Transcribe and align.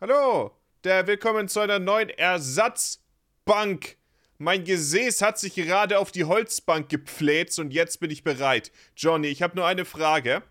Hallo, 0.00 0.50
der 0.84 1.06
willkommen 1.06 1.48
zu 1.48 1.60
einer 1.60 1.78
neuen 1.78 2.08
Ersatzbank. 2.10 3.96
Mein 4.38 4.64
Gesäß 4.64 5.22
hat 5.22 5.38
sich 5.38 5.54
gerade 5.54 5.98
auf 5.98 6.12
die 6.12 6.24
Holzbank 6.24 6.88
gepfläzt 6.88 7.58
und 7.58 7.72
jetzt 7.72 8.00
bin 8.00 8.10
ich 8.10 8.24
bereit. 8.24 8.72
Johnny, 8.96 9.28
ich 9.28 9.42
habe 9.42 9.56
nur 9.56 9.66
eine 9.66 9.84
Frage. 9.84 10.42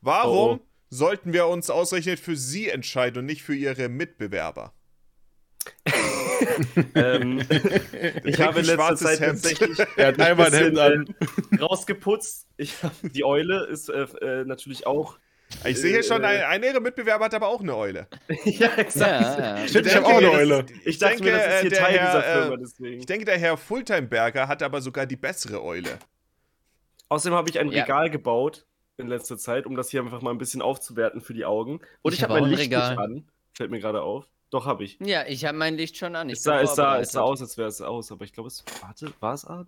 Warum 0.00 0.60
Oh. 0.60 0.66
sollten 0.88 1.32
wir 1.32 1.46
uns 1.48 1.68
ausgerechnet 1.68 2.20
für 2.20 2.36
Sie 2.36 2.68
entscheiden 2.68 3.18
und 3.18 3.26
nicht 3.26 3.42
für 3.42 3.54
Ihre 3.54 3.88
Mitbewerber? 3.88 4.72
ähm, 6.94 7.40
ich 8.24 8.40
habe 8.40 8.60
ein 8.60 8.64
in 8.64 8.76
letzter 8.76 8.96
Zeit 8.96 9.20
Hemd. 9.20 9.42
tatsächlich 9.42 9.78
Er 9.96 10.06
hat 10.08 10.20
einmal 10.20 10.46
ein 10.46 10.54
Hemd 10.54 10.78
an. 10.78 11.14
äh, 11.50 11.56
rausgeputzt. 11.56 12.46
Ich, 12.56 12.74
die 13.02 13.24
Eule 13.24 13.66
ist 13.66 13.90
äh, 13.90 14.02
äh, 14.22 14.44
natürlich 14.44 14.86
auch. 14.86 15.18
Ich 15.64 15.78
sehe 15.78 15.90
hier 15.92 16.02
schon, 16.02 16.22
Äh. 16.22 16.26
ein, 16.26 16.42
einer 16.44 16.66
Ihrer 16.68 16.80
Mitbewerber 16.80 17.24
hat 17.26 17.34
aber 17.34 17.48
auch 17.48 17.60
eine 17.60 17.76
Eule. 17.76 18.06
ja, 18.44 18.68
exakt. 18.76 19.38
Ja, 19.38 19.56
ja. 19.58 19.68
Stimmt, 19.68 19.86
ich 19.86 19.92
denke, 19.92 19.94
habe 19.94 20.06
auch 20.06 20.18
eine 20.18 20.26
das- 20.26 20.36
Eule. 20.36 20.66
Ich 20.84 20.98
denke, 20.98 21.22
mir, 21.24 21.32
das 21.32 21.46
ist 21.46 21.60
hier 21.60 21.66
äh, 21.66 21.70
der 21.70 21.78
Teil 21.78 21.98
Herr, 21.98 22.06
dieser 22.06 22.26
äh, 22.26 22.42
Firma, 22.42 22.56
deswegen. 22.56 23.00
Ich 23.00 23.06
denke, 23.06 23.24
der 23.24 23.38
Herr 23.38 23.56
Fulltime-Berger 23.56 24.48
hat 24.48 24.62
aber 24.62 24.80
sogar 24.80 25.06
die 25.06 25.16
bessere 25.16 25.62
Eule. 25.62 25.98
Außerdem 27.08 27.36
habe 27.36 27.50
ich 27.50 27.58
ein 27.58 27.70
Ja. 27.72 27.82
Regal 27.82 28.10
gebaut 28.10 28.66
in 28.96 29.08
letzter 29.08 29.36
Zeit, 29.38 29.66
um 29.66 29.74
das 29.76 29.90
hier 29.90 30.00
einfach 30.00 30.22
mal 30.22 30.30
ein 30.30 30.38
bisschen 30.38 30.62
aufzuwerten 30.62 31.20
für 31.20 31.34
die 31.34 31.44
Augen. 31.44 31.80
Und 32.02 32.12
Ich 32.12 32.18
ich, 32.18 32.22
hab 32.22 32.30
habe 32.30 32.38
auch 32.40 32.42
mein 32.42 32.52
ein 32.52 32.56
Licht 32.56 32.62
Regal. 32.70 32.90
nicht 32.90 32.98
an. 33.00 33.28
Fällt 33.54 33.70
mir 33.70 33.80
gerade 33.80 34.02
auf. 34.02 34.26
Doch, 34.50 34.66
habe 34.66 34.84
ich. 34.84 34.98
Ja, 35.00 35.26
ich 35.26 35.44
habe 35.44 35.56
mein 35.58 35.74
Licht 35.76 35.96
schon 35.96 36.14
an. 36.16 36.28
Ich 36.28 36.38
Es 36.38 36.42
sah, 36.44 36.60
es, 36.60 36.74
sah, 36.74 36.98
es 37.00 37.12
sah 37.12 37.20
aus, 37.22 37.40
als 37.40 37.56
wäre 37.58 37.68
es 37.68 37.80
aus, 37.80 38.10
aber 38.12 38.24
ich 38.24 38.32
glaube, 38.32 38.48
es. 38.48 38.64
Warte, 38.82 39.12
war 39.20 39.34
es 39.34 39.44
an? 39.44 39.66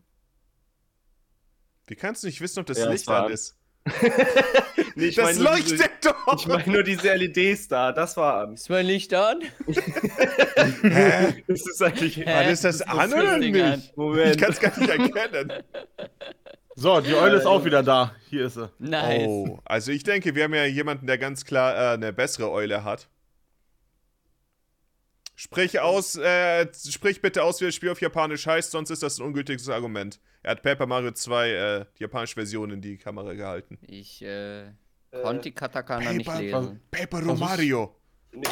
Wie 1.87 1.95
kannst 1.97 2.23
du 2.23 2.27
nicht 2.28 2.41
wissen, 2.41 2.61
ob 2.61 2.67
das 2.67 2.78
Ja, 2.78 2.89
Licht 2.91 3.09
an. 3.09 3.30
ist? 3.33 3.59
Nee, 5.02 5.09
ich 5.09 5.15
das 5.16 5.24
meine 5.37 5.38
nur 5.51 5.56
diese- 5.56 5.77
leuchtet 5.77 5.91
doch! 6.05 6.38
Ich 6.38 6.47
meine 6.47 6.66
nur 6.73 6.83
diese 6.83 7.15
LEDs 7.15 7.69
da, 7.69 7.92
das 7.92 8.16
war 8.16 8.42
an. 8.42 8.55
Ist 8.55 8.70
mein 8.70 8.87
Licht 8.87 9.12
an? 9.15 9.41
Hä? 10.83 11.42
Das 11.47 11.61
ist 11.66 11.83
eigentlich. 11.83 12.16
Hä? 12.16 12.25
Mann, 12.25 12.48
ist 12.48 12.64
das 12.64 12.78
Das 12.78 12.89
an 12.89 13.08
ist 13.08 13.14
oder 13.14 13.25
das 13.33 13.39
nicht? 13.41 13.61
an. 13.62 13.80
Ich 13.80 13.97
Moment. 13.97 14.39
kann 14.41 14.50
es 14.53 14.61
gar 14.61 14.78
nicht 14.78 14.89
erkennen. 14.91 15.53
So, 16.75 17.03
die 17.03 17.12
Eule 17.14 17.36
ist 17.36 17.45
auch 17.45 17.67
wieder 17.67 17.83
da. 17.83 18.17
Hier 18.30 18.47
ist 18.47 18.55
sie. 18.55 18.70
Nice. 18.78 19.27
Oh, 19.28 19.58
also 19.62 19.92
ich 19.92 20.05
denke, 20.05 20.34
wir 20.34 20.45
haben 20.45 20.55
ja 20.55 20.64
jemanden, 20.64 21.06
der 21.06 21.19
ganz 21.19 21.45
klar 21.45 21.75
äh, 21.75 21.95
eine 21.95 22.14
bessere 22.14 22.50
Eule 22.50 22.83
hat. 22.83 23.08
Sprich 25.34 25.80
aus, 25.80 26.17
äh, 26.17 26.67
sprich 26.89 27.20
bitte 27.20 27.42
aus, 27.42 27.61
wie 27.61 27.67
das 27.67 27.75
Spiel 27.75 27.91
auf 27.91 28.00
Japanisch 28.00 28.47
heißt, 28.47 28.70
sonst 28.70 28.89
ist 28.89 29.03
das 29.03 29.19
ein 29.19 29.27
ungültiges 29.27 29.69
Argument. 29.69 30.19
Er 30.42 30.53
hat 30.53 30.62
Paper 30.62 30.86
Mario 30.86 31.11
2, 31.12 31.50
äh, 31.50 31.84
die 31.98 32.05
japanische 32.05 32.34
Version 32.36 32.70
in 32.70 32.80
die 32.80 32.97
Kamera 32.97 33.34
gehalten. 33.34 33.78
Ich 33.86 34.23
äh, 34.23 34.64
konnte 35.20 35.42
die 35.42 35.52
Katakana 35.52 36.12
nicht 36.12 36.27
Paper, 36.27 36.41
lesen. 36.41 36.80
Paper 36.91 37.20
Mario. 37.34 37.94
Und, 38.32 38.46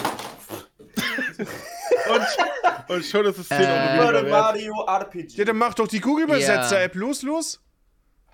und 2.97 3.05
schon 3.05 3.25
ist 3.27 3.39
es 3.39 3.48
10 3.48 3.61
Äh, 3.61 3.64
Euro 3.64 3.70
Super 3.70 4.08
weniger 4.08 4.22
wert. 4.25 4.30
Mario 4.30 4.84
RPG. 4.86 5.36
Ja, 5.38 5.44
dann 5.44 5.56
mach 5.56 5.75
doch 5.75 5.88
die 5.88 6.00
Google-Übersetzer-App. 6.00 6.94
Los, 6.97 7.22
los. 7.22 7.61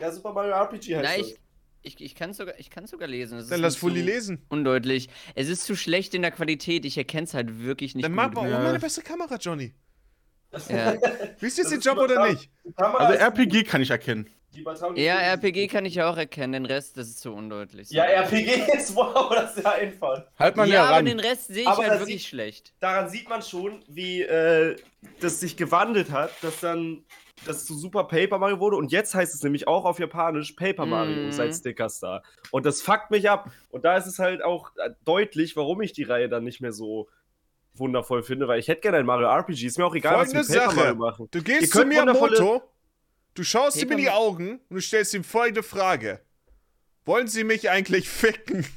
Ja, 0.00 0.10
Super 0.10 0.32
Mario 0.32 0.52
RPG 0.52 0.96
heißt 0.96 1.04
Nein, 1.04 1.20
das. 1.20 1.28
ich, 1.82 1.82
ich, 1.82 2.00
ich 2.00 2.14
kann 2.14 2.32
sogar, 2.32 2.58
ich 2.58 2.70
kann's 2.70 2.90
sogar 2.90 3.08
lesen. 3.08 3.38
Es 3.38 3.48
Dann 3.48 3.58
ist 3.58 3.62
lass 3.62 3.76
Fully 3.76 4.02
lesen. 4.02 4.44
Undeutlich. 4.48 5.08
Es 5.34 5.48
ist 5.48 5.64
zu 5.64 5.76
schlecht 5.76 6.14
in 6.14 6.22
der 6.22 6.30
Qualität. 6.32 6.84
Ich 6.84 6.98
erkenne 6.98 7.24
es 7.24 7.34
halt 7.34 7.60
wirklich 7.62 7.94
nicht 7.94 8.04
Dann 8.04 8.12
mach 8.12 8.32
mal 8.32 8.48
Ja. 8.50 8.58
um 8.60 8.66
eine 8.66 8.78
bessere 8.78 9.04
Kamera, 9.04 9.36
Johnny. 9.36 9.74
Ja. 10.68 10.94
Willst 11.40 11.58
du 11.58 11.62
jetzt 11.62 11.64
Das 11.64 11.70
den 11.70 11.80
Job 11.80 11.98
oder 11.98 12.28
nicht? 12.28 12.50
Also 12.76 13.14
RPG 13.18 13.64
kann 13.64 13.82
ich 13.82 13.90
erkennen. 13.90 14.28
Die 14.56 14.60
Übertragung 14.62 14.96
ja, 14.96 15.16
ist- 15.18 15.22
RPG 15.44 15.68
kann 15.68 15.84
ich 15.84 16.02
auch 16.02 16.16
erkennen. 16.16 16.52
Den 16.54 16.66
Rest, 16.66 16.96
das 16.96 17.06
ist 17.08 17.20
zu 17.20 17.32
undeutlich. 17.32 17.90
Ja, 17.90 18.04
RPG 18.04 18.72
ist 18.76 18.94
wow, 18.96 19.30
das 19.34 19.56
ist 19.56 19.62
ja 19.64 19.72
einfach. 19.72 20.24
Halt 20.38 20.56
mal 20.56 20.68
ja, 20.68 20.84
aber 20.86 20.96
ran. 20.96 21.04
den 21.04 21.20
Rest 21.20 21.46
sehe 21.48 21.62
ich 21.62 21.68
Aber 21.68 21.82
halt 21.86 22.00
wirklich 22.00 22.22
sieht- 22.22 22.28
schlecht. 22.30 22.74
Daran 22.80 23.08
sieht 23.08 23.28
man 23.28 23.42
schon, 23.42 23.82
wie 23.88 24.22
äh, 24.22 24.76
das 25.20 25.38
sich 25.40 25.56
gewandelt 25.56 26.10
hat, 26.10 26.30
dass 26.42 26.60
dann 26.60 27.04
das 27.44 27.66
zu 27.66 27.74
Super 27.76 28.04
Paper 28.04 28.38
Mario 28.38 28.58
wurde 28.60 28.76
und 28.76 28.90
jetzt 28.90 29.14
heißt 29.14 29.34
es 29.34 29.42
nämlich 29.42 29.68
auch 29.68 29.84
auf 29.84 29.98
Japanisch 30.00 30.52
Paper 30.52 30.86
Mario 30.86 31.26
Mhm. 31.26 31.32
seit 31.32 31.54
Stickers 31.54 32.00
da. 32.00 32.22
Und 32.50 32.64
das 32.64 32.80
fuckt 32.80 33.10
mich 33.10 33.28
ab. 33.28 33.50
Und 33.70 33.84
da 33.84 33.96
ist 33.96 34.06
es 34.06 34.18
halt 34.18 34.42
auch 34.42 34.70
äh, 34.76 34.90
deutlich, 35.04 35.54
warum 35.54 35.82
ich 35.82 35.92
die 35.92 36.04
Reihe 36.04 36.28
dann 36.30 36.44
nicht 36.44 36.60
mehr 36.62 36.72
so 36.72 37.08
wundervoll 37.74 38.22
finde, 38.22 38.48
weil 38.48 38.58
ich 38.58 38.68
hätte 38.68 38.80
gerne 38.80 38.96
ein 38.98 39.06
Mario 39.06 39.28
RPG. 39.28 39.66
Ist 39.66 39.76
mir 39.76 39.84
auch 39.84 39.94
egal, 39.94 40.14
Folgende 40.14 40.40
was 40.40 40.48
wir 40.48 40.54
mit 40.54 40.64
Paper 40.64 40.70
Sache. 40.74 40.80
Mario 40.86 40.94
machen. 40.96 41.28
Du 41.30 41.38
Ihr 41.38 41.44
gehst 41.44 41.72
zu 41.72 41.78
könnt 41.80 41.92
wundervolle- 41.94 42.30
Miyamoto, 42.40 42.62
du 43.36 43.44
schaust 43.44 43.80
ihm 43.80 43.90
in 43.92 43.98
die 43.98 44.04
Paper- 44.06 44.16
Augen 44.16 44.60
und 44.68 44.74
du 44.76 44.80
stellst 44.80 45.14
ihm 45.14 45.22
folgende 45.24 45.62
Frage. 45.62 46.20
Wollen 47.04 47.28
Sie 47.28 47.44
mich 47.44 47.70
eigentlich 47.70 48.08
ficken? 48.08 48.66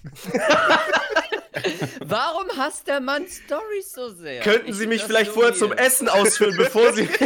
Warum 2.00 2.48
hasst 2.58 2.88
der 2.88 3.02
Mann 3.02 3.26
Stories 3.28 3.92
so 3.92 4.10
sehr? 4.14 4.42
Könnten 4.42 4.72
Sie 4.74 4.86
mich 4.88 5.04
vielleicht 5.04 5.34
so 5.34 5.42
vorher 5.42 5.54
zum. 5.56 5.74
Essen 5.74 6.08
ausführen, 6.08 6.56
bevor 6.56 6.94
Sie, 6.94 7.10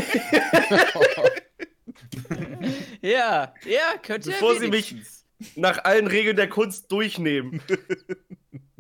Ja, 3.02 3.54
ja, 3.66 3.98
könnte 4.02 4.30
er 4.30 4.34
bevor 4.34 4.58
Sie 4.60 4.68
mich 4.70 4.96
nach 5.56 5.84
allen 5.84 6.08
Regeln 6.08 6.36
der 6.38 6.50
Kunst 6.50 6.92
durchnehmen? 6.92 7.62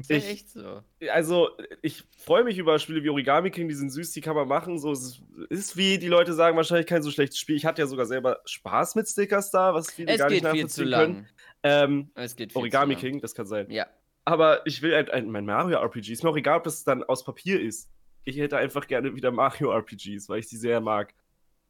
Ist 0.03 0.09
ja 0.11 0.17
ich- 0.17 0.29
echt 0.29 0.49
so. 0.49 0.83
also, 1.11 1.49
ich 1.81 2.03
freue 2.17 2.43
mich 2.43 2.57
über 2.57 2.77
Spiele 2.79 3.03
wie 3.03 3.09
Origami 3.09 3.49
King, 3.51 3.67
die 3.67 3.73
sind 3.75 3.89
süß, 3.89 4.11
die 4.11 4.21
kann 4.21 4.35
man 4.35 4.47
machen. 4.47 4.77
So, 4.79 4.91
es 4.91 5.21
ist, 5.49 5.75
wie 5.77 5.97
die 5.97 6.07
Leute 6.07 6.33
sagen, 6.33 6.55
wahrscheinlich 6.57 6.87
kein 6.87 7.01
so 7.03 7.09
schlechtes 7.11 7.39
Spiel. 7.39 7.55
Ich 7.55 7.65
hatte 7.65 7.81
ja 7.81 7.87
sogar 7.87 8.05
selber 8.05 8.39
Spaß 8.45 8.95
mit 8.95 9.07
Stickers 9.07 9.49
da, 9.51 9.73
was 9.73 9.91
viele 9.91 10.11
Es 10.11 10.19
gar 10.19 10.29
nicht 10.29 10.43
geht 10.43 10.51
viel 10.51 10.67
zu 10.67 10.85
nachvollziehen 10.85 11.15
können. 11.15 11.27
Ähm, 11.63 12.11
Es 12.15 12.35
geht 12.35 12.51
viel 12.51 12.59
Origami 12.59 12.95
zu 12.97 13.01
lang. 13.05 13.11
King, 13.13 13.21
das 13.21 13.33
kann 13.33 13.45
sein. 13.47 13.69
Ja. 13.71 13.87
Aber 14.25 14.65
ich 14.67 14.81
will 14.81 14.93
ein, 14.95 15.09
ein, 15.09 15.29
mein 15.31 15.45
Mario 15.45 15.79
RPG. 15.79 16.13
Ist 16.13 16.23
mir 16.23 16.29
auch 16.29 16.37
egal, 16.37 16.57
ob 16.57 16.63
das 16.63 16.83
dann 16.83 17.03
aus 17.03 17.23
Papier 17.25 17.59
ist. 17.61 17.89
Ich 18.25 18.37
hätte 18.37 18.55
einfach 18.57 18.87
gerne 18.87 19.15
wieder 19.15 19.31
Mario 19.31 19.71
RPGs, 19.71 20.29
weil 20.29 20.39
ich 20.39 20.47
sie 20.47 20.57
sehr 20.57 20.79
mag. 20.79 21.13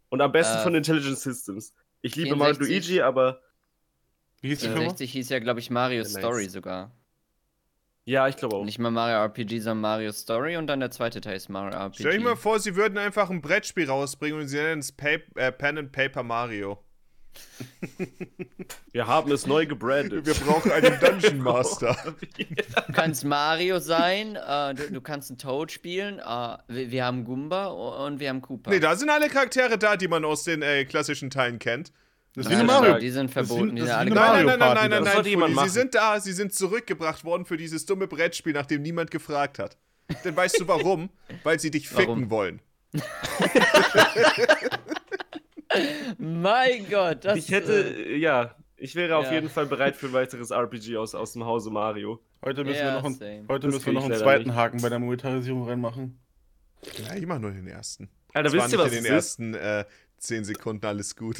Und 0.10 0.22
am 0.22 0.32
besten 0.32 0.60
Äh, 0.60 0.64
von 0.64 0.76
Intelligent 0.76 1.18
Systems. 1.18 1.74
Ich 2.02 2.16
liebe 2.16 2.36
Mario 2.36 2.56
64. 2.56 2.88
Luigi, 2.90 3.02
aber 3.02 3.42
Wie 4.42 4.50
hieß 4.50 4.60
die 4.60 4.68
Firma? 4.68 4.82
60 4.90 5.12
hieß 5.12 5.30
ja, 5.30 5.40
glaube 5.40 5.60
ich, 5.62 5.70
Mario 5.72 6.04
Nice. 6.04 6.14
Story 6.14 6.48
sogar. 6.50 6.92
Ja, 8.06 8.28
ich 8.28 8.36
glaube 8.36 8.56
auch. 8.56 8.66
Nicht 8.66 8.80
mal 8.80 8.92
Mario 8.92 9.18
RPG, 9.24 9.60
sondern 9.60 9.82
Mario 9.82 10.12
Story 10.12 10.58
und 10.58 10.68
dann 10.68 10.80
der 10.80 10.92
zweite 10.92 11.22
Teil 11.22 11.36
ist 11.38 11.50
Mario 11.50 11.78
RPG. 11.78 12.04
Stell 12.04 12.18
dir 12.18 12.24
mal 12.24 12.36
vor, 12.36 12.60
Sie 12.60 12.76
würden 12.76 12.98
einfach 12.98 13.30
ein 13.30 13.42
Brettspiel 13.42 13.90
rausbringen 13.90 14.40
und 14.42 14.48
Sie 14.48 14.58
nennen 14.58 14.80
es 14.80 14.92
Pa- 14.92 15.20
äh, 15.36 15.52
Pen 15.52 15.78
and 15.78 15.92
Paper 15.92 16.24
Mario. 16.24 16.80
Wir 18.92 19.08
haben 19.08 19.32
es 19.32 19.48
neu 19.48 19.66
gebrandet. 19.66 20.26
Wir 20.26 20.34
brauchen 20.36 20.72
einen 20.72 21.00
Dungeon 21.02 21.40
Master. 21.40 21.96
Du 22.88 22.94
kannst 22.94 23.24
Mario 23.26 23.80
sein, 23.80 24.36
äh, 24.36 24.74
du, 24.76 24.92
du 24.92 25.02
kannst 25.02 25.32
einen 25.32 25.38
Toad 25.40 25.72
spielen, 25.72 26.20
äh, 26.20 26.58
wir, 26.68 26.92
wir 26.92 27.06
haben 27.06 27.24
Goomba 27.26 27.68
und 27.68 28.20
wir 28.20 28.30
haben 28.30 28.42
Koopa. 28.42 28.70
Nee, 28.70 28.80
da 28.80 28.96
sind 28.96 29.10
alle 29.10 29.30
Charaktere 29.30 29.78
da, 29.80 29.96
die 29.98 30.08
man 30.08 30.24
aus 30.26 30.44
den 30.44 30.62
äh, 30.62 30.86
klassischen 30.86 31.30
Teilen 31.32 31.58
kennt. 31.60 31.92
Das 32.36 32.46
ist 32.46 32.52
wie 32.52 32.56
eine 32.56 32.64
Mario. 32.64 32.98
Die 32.98 33.10
sind 33.12 33.30
verboten, 33.30 33.76
die 33.76 33.82
sind 33.84 33.92
alle 33.92 34.10
Nein, 34.10 34.46
nein, 34.46 34.60
nein, 34.60 34.90
nein, 34.90 35.04
nein, 35.04 35.54
nein, 35.54 35.66
Sie 35.66 35.70
sind 35.70 35.94
da, 35.94 36.20
sie 36.20 36.32
sind 36.34 36.54
zurückgebracht 36.54 37.24
worden 37.24 37.46
für 37.46 37.58
dieses 37.58 37.86
dumme 37.86 38.08
Brettspiel, 38.08 38.54
nach 38.54 38.66
dem 38.66 38.82
niemand 38.82 39.12
gefragt 39.12 39.60
hat. 39.60 39.78
Denn 40.26 40.36
weißt 40.36 40.60
du 40.60 40.68
warum? 40.68 41.10
Weil 41.44 41.60
sie 41.60 41.70
dich 41.72 41.88
ficken 41.90 42.08
Warum? 42.08 42.30
wollen. 42.30 42.60
Mein 46.18 46.88
Gott, 46.90 47.26
das 47.26 47.38
Ich 47.38 47.50
hätte, 47.52 47.74
äh, 47.96 48.18
ja, 48.18 48.56
ich 48.78 48.96
wäre 48.96 49.16
auf 49.18 49.26
ja. 49.26 49.34
jeden 49.34 49.50
Fall 49.50 49.66
bereit 49.66 49.96
für 49.96 50.08
ein 50.08 50.14
weiteres 50.14 50.52
RPG 50.52 50.98
aus, 50.98 51.16
aus 51.16 51.34
dem 51.34 51.46
Hause 51.46 51.70
Mario. 51.72 52.20
Heute 52.44 52.64
müssen 52.64 52.80
Ja, 52.80 52.86
wir 52.86 52.94
noch, 52.94 53.06
einen, 53.06 53.16
same. 53.16 53.46
heute 53.48 53.68
Das 53.68 53.76
müssen 53.76 53.86
wir 53.88 53.94
noch 53.94 54.06
einen 54.06 54.16
zweiten 54.16 54.50
nicht. 54.50 54.56
Haken 54.56 54.82
bei 54.82 54.90
der 54.90 55.00
Monetarisierung 55.00 55.68
reinmachen. 55.68 56.20
Ja, 57.08 57.16
ich 57.16 57.26
mach 57.26 57.40
nur 57.40 57.52
den 57.52 57.68
ersten. 57.68 58.10
Alter, 58.34 58.50
Das 58.50 58.54
war 58.58 58.64
wisst 58.66 58.74
ihr, 58.74 58.78
nicht 58.78 58.86
was 58.86 58.92
den 58.92 59.06
ist? 59.06 59.12
ersten 59.12 59.54
äh, 59.54 59.86
10 60.24 60.44
Sekunden 60.46 60.86
alles 60.86 61.16
gut. 61.16 61.38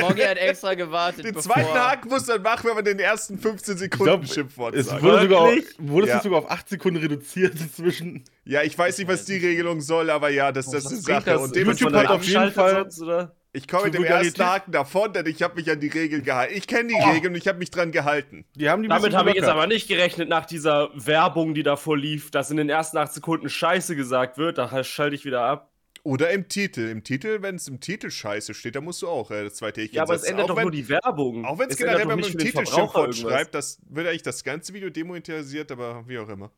Morgi 0.00 0.22
hat 0.22 0.38
extra 0.38 0.74
gewartet. 0.74 1.24
Den 1.24 1.34
bevor- 1.34 1.54
zweiten 1.54 1.74
Haken 1.78 2.08
muss 2.08 2.26
man 2.26 2.42
machen, 2.42 2.68
wenn 2.68 2.74
man 2.76 2.84
den 2.84 2.98
ersten 2.98 3.38
15 3.38 3.76
Sekunden 3.76 4.26
Schimpfwort 4.26 4.74
Es 4.74 4.86
sagt. 4.86 5.02
wurde 5.02 5.22
sogar, 5.22 5.46
Wirklich? 5.48 5.66
wurde 5.78 6.08
Ja. 6.08 6.16
es 6.16 6.22
sogar 6.22 6.38
auf 6.40 6.50
8 6.50 6.68
Sekunden 6.68 7.00
reduziert 7.00 7.54
inzwischen. 7.60 8.24
Ja, 8.44 8.62
ich 8.62 8.76
weiß 8.76 8.98
nicht, 8.98 9.08
was 9.08 9.24
die 9.24 9.36
Regelung 9.36 9.80
soll, 9.80 10.10
aber 10.10 10.28
ja, 10.30 10.52
das, 10.52 10.66
das 10.70 10.84
ist 10.84 10.86
eine 10.86 10.96
Was 10.98 11.04
bringt 11.04 11.24
Sache. 11.24 11.30
das? 11.30 11.42
Und 11.42 11.56
YouTube 11.56 11.92
hat 11.94 12.06
auf 12.08 12.24
jeden 12.24 12.52
Fall- 12.52 12.74
sonst, 12.74 13.00
oder? 13.02 13.36
ich 13.56 13.68
komme 13.68 13.84
mit 13.84 13.94
dem 13.94 14.02
ersten 14.04 14.44
Haken 14.44 14.72
davon, 14.72 15.12
denn 15.12 15.26
ich 15.26 15.40
habe 15.42 15.54
mich 15.54 15.70
an 15.70 15.78
die 15.78 15.86
Regeln 15.88 16.24
gehalten. 16.24 16.54
Ich 16.56 16.66
kenne 16.66 16.88
die 16.88 16.96
Oh. 17.00 17.10
Regeln 17.10 17.34
und 17.34 17.38
ich 17.40 17.46
habe 17.46 17.58
mich 17.58 17.70
dran 17.70 17.92
gehalten. 17.92 18.44
Die 18.56 18.68
haben 18.68 18.82
die 18.82 18.88
ein 18.88 18.96
Damit 19.00 19.14
habe 19.14 19.30
ich 19.30 19.36
jetzt 19.36 19.48
aber 19.48 19.68
nicht 19.68 19.86
gerechnet 19.86 20.28
nach 20.28 20.44
dieser 20.44 20.90
Werbung, 20.94 21.54
die 21.54 21.62
davor 21.62 21.96
lief, 21.96 22.30
dass 22.32 22.50
in 22.50 22.56
den 22.56 22.68
ersten 22.68 22.96
8 22.98 23.12
Sekunden 23.12 23.48
Scheiße 23.48 23.94
gesagt 23.94 24.38
wird. 24.38 24.58
Da 24.58 24.82
schalte 24.82 25.14
ich 25.14 25.24
wieder 25.24 25.42
ab. 25.42 25.70
Oder 26.04 26.30
im 26.32 26.48
Titel. 26.48 26.82
Im 26.90 27.02
Titel, 27.02 27.40
wenn 27.42 27.56
es 27.56 27.66
im 27.66 27.80
Titel 27.80 28.10
scheiße 28.10 28.52
steht, 28.54 28.76
dann 28.76 28.84
musst 28.84 29.00
du 29.02 29.08
auch 29.08 29.30
äh, 29.30 29.44
das 29.44 29.54
zweite 29.54 29.80
Häkchen 29.80 29.96
Ja, 29.96 30.02
aber 30.02 30.14
es 30.14 30.20
setzen. 30.20 30.32
ändert 30.32 30.44
auch 30.44 30.48
doch 30.50 30.56
wenn, 30.58 30.62
nur 30.64 30.70
die 30.70 30.88
Werbung. 30.88 31.44
Auch 31.46 31.58
wenn 31.58 31.66
es 31.68 31.72
Es 31.72 31.78
generell, 31.78 32.00
wenn 32.00 32.08
man 32.08 32.18
im 32.18 32.24
Titel 32.38 32.66
Schimpfwort 32.66 33.16
schreibt, 33.16 33.54
das 33.54 33.80
wird 33.88 34.06
eigentlich 34.06 34.22
das 34.22 34.44
ganze 34.44 34.72
Video 34.74 34.90
demonetarisiert, 34.90 35.72
aber 35.72 36.06
wie 36.06 36.18
auch 36.18 36.28
immer. 36.28 36.52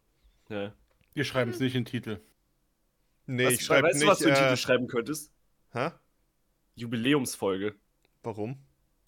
Ja. 0.49 0.75
Wir 1.15 1.25
schreiben 1.25 1.53
es 1.53 1.61
nicht 1.61 1.75
in 1.77 1.85
den 1.85 1.91
Titel. 1.91 2.21
Nee, 3.27 3.47
Was, 3.47 3.53
ich 3.55 3.63
schreibe 3.65 3.87
weißt 3.89 3.95
nicht. 3.95 4.05
du, 4.05 4.11
was 4.11 4.19
du 4.19 4.25
in 4.29 4.35
den 4.35 4.43
äh, 4.43 4.49
Titel 4.49 4.57
schreiben 4.61 4.87
könntest? 4.89 5.33
hä? 5.73 5.91
Jubiläumsfolge. 6.75 7.75
Warum? 8.23 8.59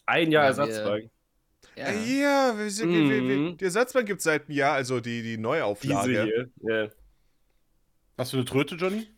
Ein 0.07 0.31
Jahr 0.33 0.45
Ja, 0.45 0.49
Ersatzwagen. 0.49 1.11
Ja. 1.77 1.85
Äh, 1.87 2.21
Ja, 2.21 2.55
wir 2.59 2.71
sind, 2.71 2.93
wir, 2.93 3.11
wir, 3.11 3.29
wir, 3.29 3.37
Mhm. 3.37 3.57
die 3.59 3.65
Ersatzbank 3.65 4.07
gibt 4.07 4.19
es 4.19 4.25
seit 4.25 4.47
einem 4.49 4.57
Jahr, 4.57 4.75
also 4.75 5.01
die, 5.01 5.23
die 5.23 5.31
Diese 5.31 5.41
Neuauflage. 5.41 6.25
hier. 6.25 6.51
Ja. 6.63 6.89
Hast 8.17 8.33
du 8.33 8.37
eine 8.39 8.47
Tröte, 8.47 8.77
Johnny? 8.77 9.09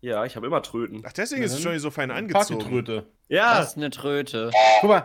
Ja, 0.00 0.24
ich 0.24 0.36
habe 0.36 0.46
immer 0.46 0.62
Tröten. 0.62 1.02
Ach, 1.04 1.12
deswegen 1.12 1.42
ist 1.42 1.52
es 1.54 1.62
Johnny 1.62 1.78
so 1.80 1.90
fein 1.90 2.10
angezogen. 2.10 2.58
Partytröte. 2.60 3.06
Ja, 3.28 3.58
Das 3.58 3.70
ist 3.70 3.76
eine 3.76 3.90
Tröte. 3.90 4.50
Guck 4.80 4.90
mal, 4.90 5.04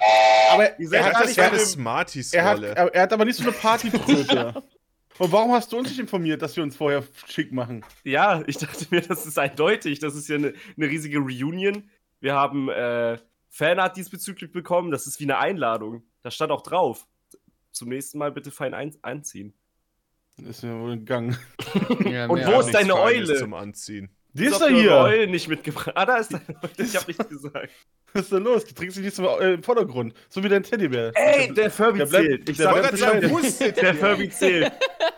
aber 0.51 0.79
Ihr 0.79 0.87
seid 0.87 0.99
Er 1.01 1.05
hat 1.07 1.13
das 1.15 1.27
nicht 1.29 1.39
eine 1.39 1.51
mit 1.51 1.59
dem- 1.59 1.59
er, 1.59 1.61
hat, 1.63 1.67
Smarties-Rolle. 1.71 2.67
er 2.93 3.01
hat 3.01 3.13
aber 3.13 3.25
nicht 3.25 3.35
so 3.37 3.43
eine 3.43 3.51
Partytröte. 3.53 4.53
Und 5.19 5.31
warum 5.31 5.51
hast 5.51 5.71
du 5.71 5.77
uns 5.77 5.89
nicht 5.89 5.99
informiert, 5.99 6.41
dass 6.41 6.55
wir 6.55 6.63
uns 6.63 6.75
vorher 6.75 7.03
schick 7.27 7.51
machen? 7.51 7.85
ja, 8.03 8.43
ich 8.47 8.57
dachte 8.57 8.85
mir, 8.89 9.01
das 9.01 9.25
ist 9.25 9.37
eindeutig. 9.37 9.99
Das 9.99 10.15
ist 10.15 10.27
ja 10.27 10.35
eine, 10.37 10.53
eine 10.77 10.87
riesige 10.89 11.19
Reunion. 11.19 11.89
Wir 12.19 12.33
haben 12.33 12.69
äh, 12.69 13.17
Fanart 13.49 13.95
diesbezüglich 13.97 14.51
bekommen. 14.51 14.89
Das 14.91 15.05
ist 15.07 15.19
wie 15.19 15.25
eine 15.25 15.37
Einladung. 15.37 16.03
Da 16.23 16.31
stand 16.31 16.51
auch 16.51 16.61
drauf. 16.63 17.05
Zum 17.71 17.89
nächsten 17.89 18.17
Mal 18.17 18.31
bitte 18.31 18.49
fein 18.51 18.73
ein 18.73 18.95
anziehen. 19.03 19.53
Das 20.37 20.47
ist 20.57 20.63
ja 20.63 20.79
wohl 20.79 20.93
ein 20.93 21.05
Gang. 21.05 21.37
Ja, 22.05 22.25
Und 22.27 22.39
mehr 22.39 22.47
wo 22.47 22.59
ist 22.59 22.67
Nichts 22.67 22.71
deine 22.71 22.93
Feines 22.93 23.29
Eule? 23.29 23.35
Zum 23.39 23.53
Anziehen. 23.53 24.09
Die 24.35 24.45
ist 24.45 24.61
eure 24.61 24.73
hier. 24.73 24.91
Eule 24.95 25.27
nicht 25.27 25.47
mitgebracht. 25.47 25.91
Ah, 25.95 26.05
da 26.07 26.17
ist 26.17 26.33
deine. 26.33 26.43
Ich 26.77 26.95
hab 26.95 27.07
nichts 27.07 27.29
gesagt. 27.29 27.69
Was 28.13 28.23
ist 28.23 28.31
denn 28.31 28.43
los? 28.43 28.65
Du 28.65 28.73
trägst 28.73 28.97
dich 28.97 29.05
nicht 29.05 29.15
so 29.15 29.39
äh, 29.39 29.53
im 29.53 29.63
Vordergrund. 29.63 30.13
So 30.29 30.43
wie 30.43 30.49
dein 30.49 30.63
Teddybär. 30.63 31.11
Ey, 31.15 31.53
der 31.53 31.69
Furby 31.69 31.99
Der 31.99 32.05
bleibt- 32.07 32.25
zählt. 32.25 32.49
Ich 32.49 32.57
der 32.57 32.65
sag 32.65 32.91
gerade 32.95 33.29
wusstet 33.29 33.77
der 33.77 33.93
Furby 34.01 34.29
zählt. 34.29 34.71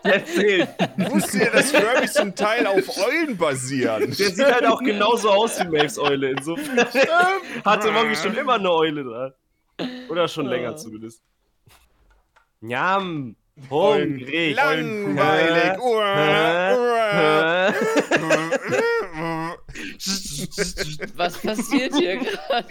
Der 0.04 0.24
zählt. 0.26 0.68
wusstet 0.96 1.42
ihr, 1.42 1.50
dass 1.50 1.72
Furbies 1.72 2.12
zum 2.12 2.34
Teil 2.34 2.66
auf 2.66 2.84
Eulen 3.06 3.36
basieren? 3.38 4.02
Der 4.06 4.12
sieht 4.30 4.44
halt 4.44 4.66
auch 4.66 4.82
genauso 4.82 5.30
aus 5.30 5.58
wie 5.60 5.64
Maves 5.68 5.98
Eule. 5.98 6.30
Insofern 6.30 6.78
hatte 7.64 7.90
Mongi 7.92 8.16
schon 8.16 8.34
immer 8.36 8.54
eine 8.54 8.70
Eule 8.70 9.04
da. 9.04 9.34
Oder 10.10 10.28
schon 10.28 10.46
länger 10.46 10.70
Ah. 10.70 10.76
zumindest. 10.76 11.22
Njam. 12.60 13.36
Hungrig. 13.70 14.54
Langweilig. 14.54 15.78
Uah, 15.80 16.76
uah. 16.76 17.74
Was 21.16 21.38
passiert 21.38 21.94
hier 21.96 22.16
gerade? 22.48 22.68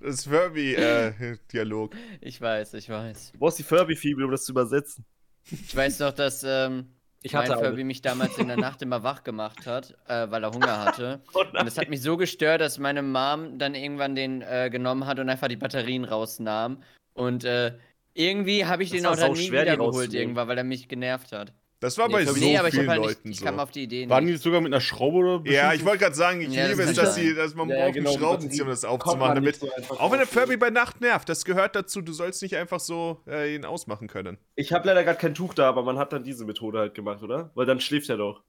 Das 0.00 0.24
Furby-Dialog. 0.26 1.94
Ich 2.20 2.40
weiß, 2.40 2.74
ich 2.74 2.88
weiß. 2.88 3.32
Du 3.32 3.38
brauchst 3.38 3.58
die 3.58 3.62
Furby-Fibel, 3.62 4.24
um 4.24 4.30
das 4.30 4.44
zu 4.44 4.52
übersetzen. 4.52 5.04
Ich 5.50 5.74
weiß 5.74 6.00
noch, 6.00 6.12
dass 6.12 6.42
ähm, 6.44 6.86
Ich 7.22 7.32
mein 7.32 7.48
hatte 7.48 7.58
Furby 7.64 7.84
mich 7.84 8.02
damals 8.02 8.36
in 8.38 8.48
der 8.48 8.56
Nacht 8.56 8.82
immer 8.82 9.02
wach 9.02 9.22
gemacht 9.24 9.66
hat, 9.66 9.96
äh, 10.08 10.30
weil 10.30 10.42
er 10.44 10.50
Hunger 10.52 10.84
hatte. 10.84 11.22
Oh 11.34 11.40
Und 11.40 11.54
das 11.54 11.78
hat 11.78 11.88
mich 11.88 12.02
so 12.02 12.16
gestört, 12.16 12.60
dass 12.60 12.78
meine 12.78 13.02
Mom 13.02 13.58
dann 13.58 13.74
irgendwann 13.74 14.14
den 14.14 14.42
äh, 14.42 14.68
genommen 14.70 15.06
hat 15.06 15.18
und 15.18 15.28
einfach 15.28 15.48
die 15.48 15.56
Batterien 15.56 16.04
rausnahm. 16.04 16.82
Und 17.14 17.44
äh, 17.44 17.72
irgendwie 18.14 18.64
habe 18.66 18.82
ich 18.82 18.90
Das 18.90 18.98
den 18.98 19.06
auch 19.06 19.16
dann 19.16 19.32
nie 19.32 19.46
schwer, 19.46 19.62
wiedergeholt 19.62 19.94
rauszunehmen. 19.94 20.20
irgendwann, 20.20 20.48
weil 20.48 20.58
er 20.58 20.64
mich 20.64 20.88
genervt 20.88 21.32
hat. 21.32 21.52
Das 21.78 21.98
war 21.98 22.08
bei 22.08 22.24
so 22.24 22.32
nee, 22.32 22.54
ich, 22.54 22.60
vielen 22.70 22.88
halt 22.88 23.00
nicht, 23.00 23.06
Leuten 23.08 23.30
ich 23.30 23.38
so. 23.38 23.44
kam 23.44 23.60
auf 23.60 23.70
die 23.70 23.82
Idee 23.82 24.08
Waren 24.08 24.24
nicht. 24.24 24.38
die 24.38 24.42
sogar 24.42 24.62
mit 24.62 24.72
einer 24.72 24.80
Schraube 24.80 25.18
oder 25.18 25.50
Ja, 25.50 25.74
ich 25.74 25.84
wollte 25.84 26.04
gerade 26.04 26.14
sagen, 26.16 26.40
ich 26.40 26.48
Ja, 26.54 26.68
liebe 26.68 26.80
das 26.82 26.90
es, 26.92 26.96
dass, 26.96 27.14
sein. 27.14 27.24
sie, 27.26 27.34
dass 27.34 27.54
man 27.54 27.68
Ja, 27.68 27.76
braucht 27.84 27.94
genau, 27.94 28.10
einen 28.12 28.18
Schraubenzieher, 28.18 28.64
um 28.64 28.70
das 28.70 28.84
aufzumachen. 28.86 29.42
nicht 29.44 29.60
Damit, 29.62 29.84
so 29.86 29.94
auch 29.98 30.10
wenn 30.10 30.18
der. 30.18 30.26
Furby 30.26 30.56
bei 30.56 30.70
Nacht 30.70 31.02
nervt, 31.02 31.28
das 31.28 31.44
gehört 31.44 31.76
dazu. 31.76 32.00
Du 32.00 32.12
sollst 32.14 32.40
nicht 32.40 32.56
einfach 32.56 32.80
so 32.80 33.20
äh, 33.28 33.54
ihn 33.54 33.66
ausmachen 33.66 34.08
können. 34.08 34.38
Ich 34.54 34.72
habe 34.72 34.86
leider 34.88 35.04
gerade 35.04 35.18
kein 35.18 35.34
Tuch 35.34 35.52
da, 35.52 35.68
aber 35.68 35.82
man 35.82 35.98
hat 35.98 36.14
dann 36.14 36.24
diese 36.24 36.46
Methode 36.46 36.78
halt 36.78 36.94
gemacht, 36.94 37.22
oder? 37.22 37.50
Weil 37.54 37.66
dann 37.66 37.78
schläft 37.80 38.08
er 38.08 38.16
doch. 38.16 38.42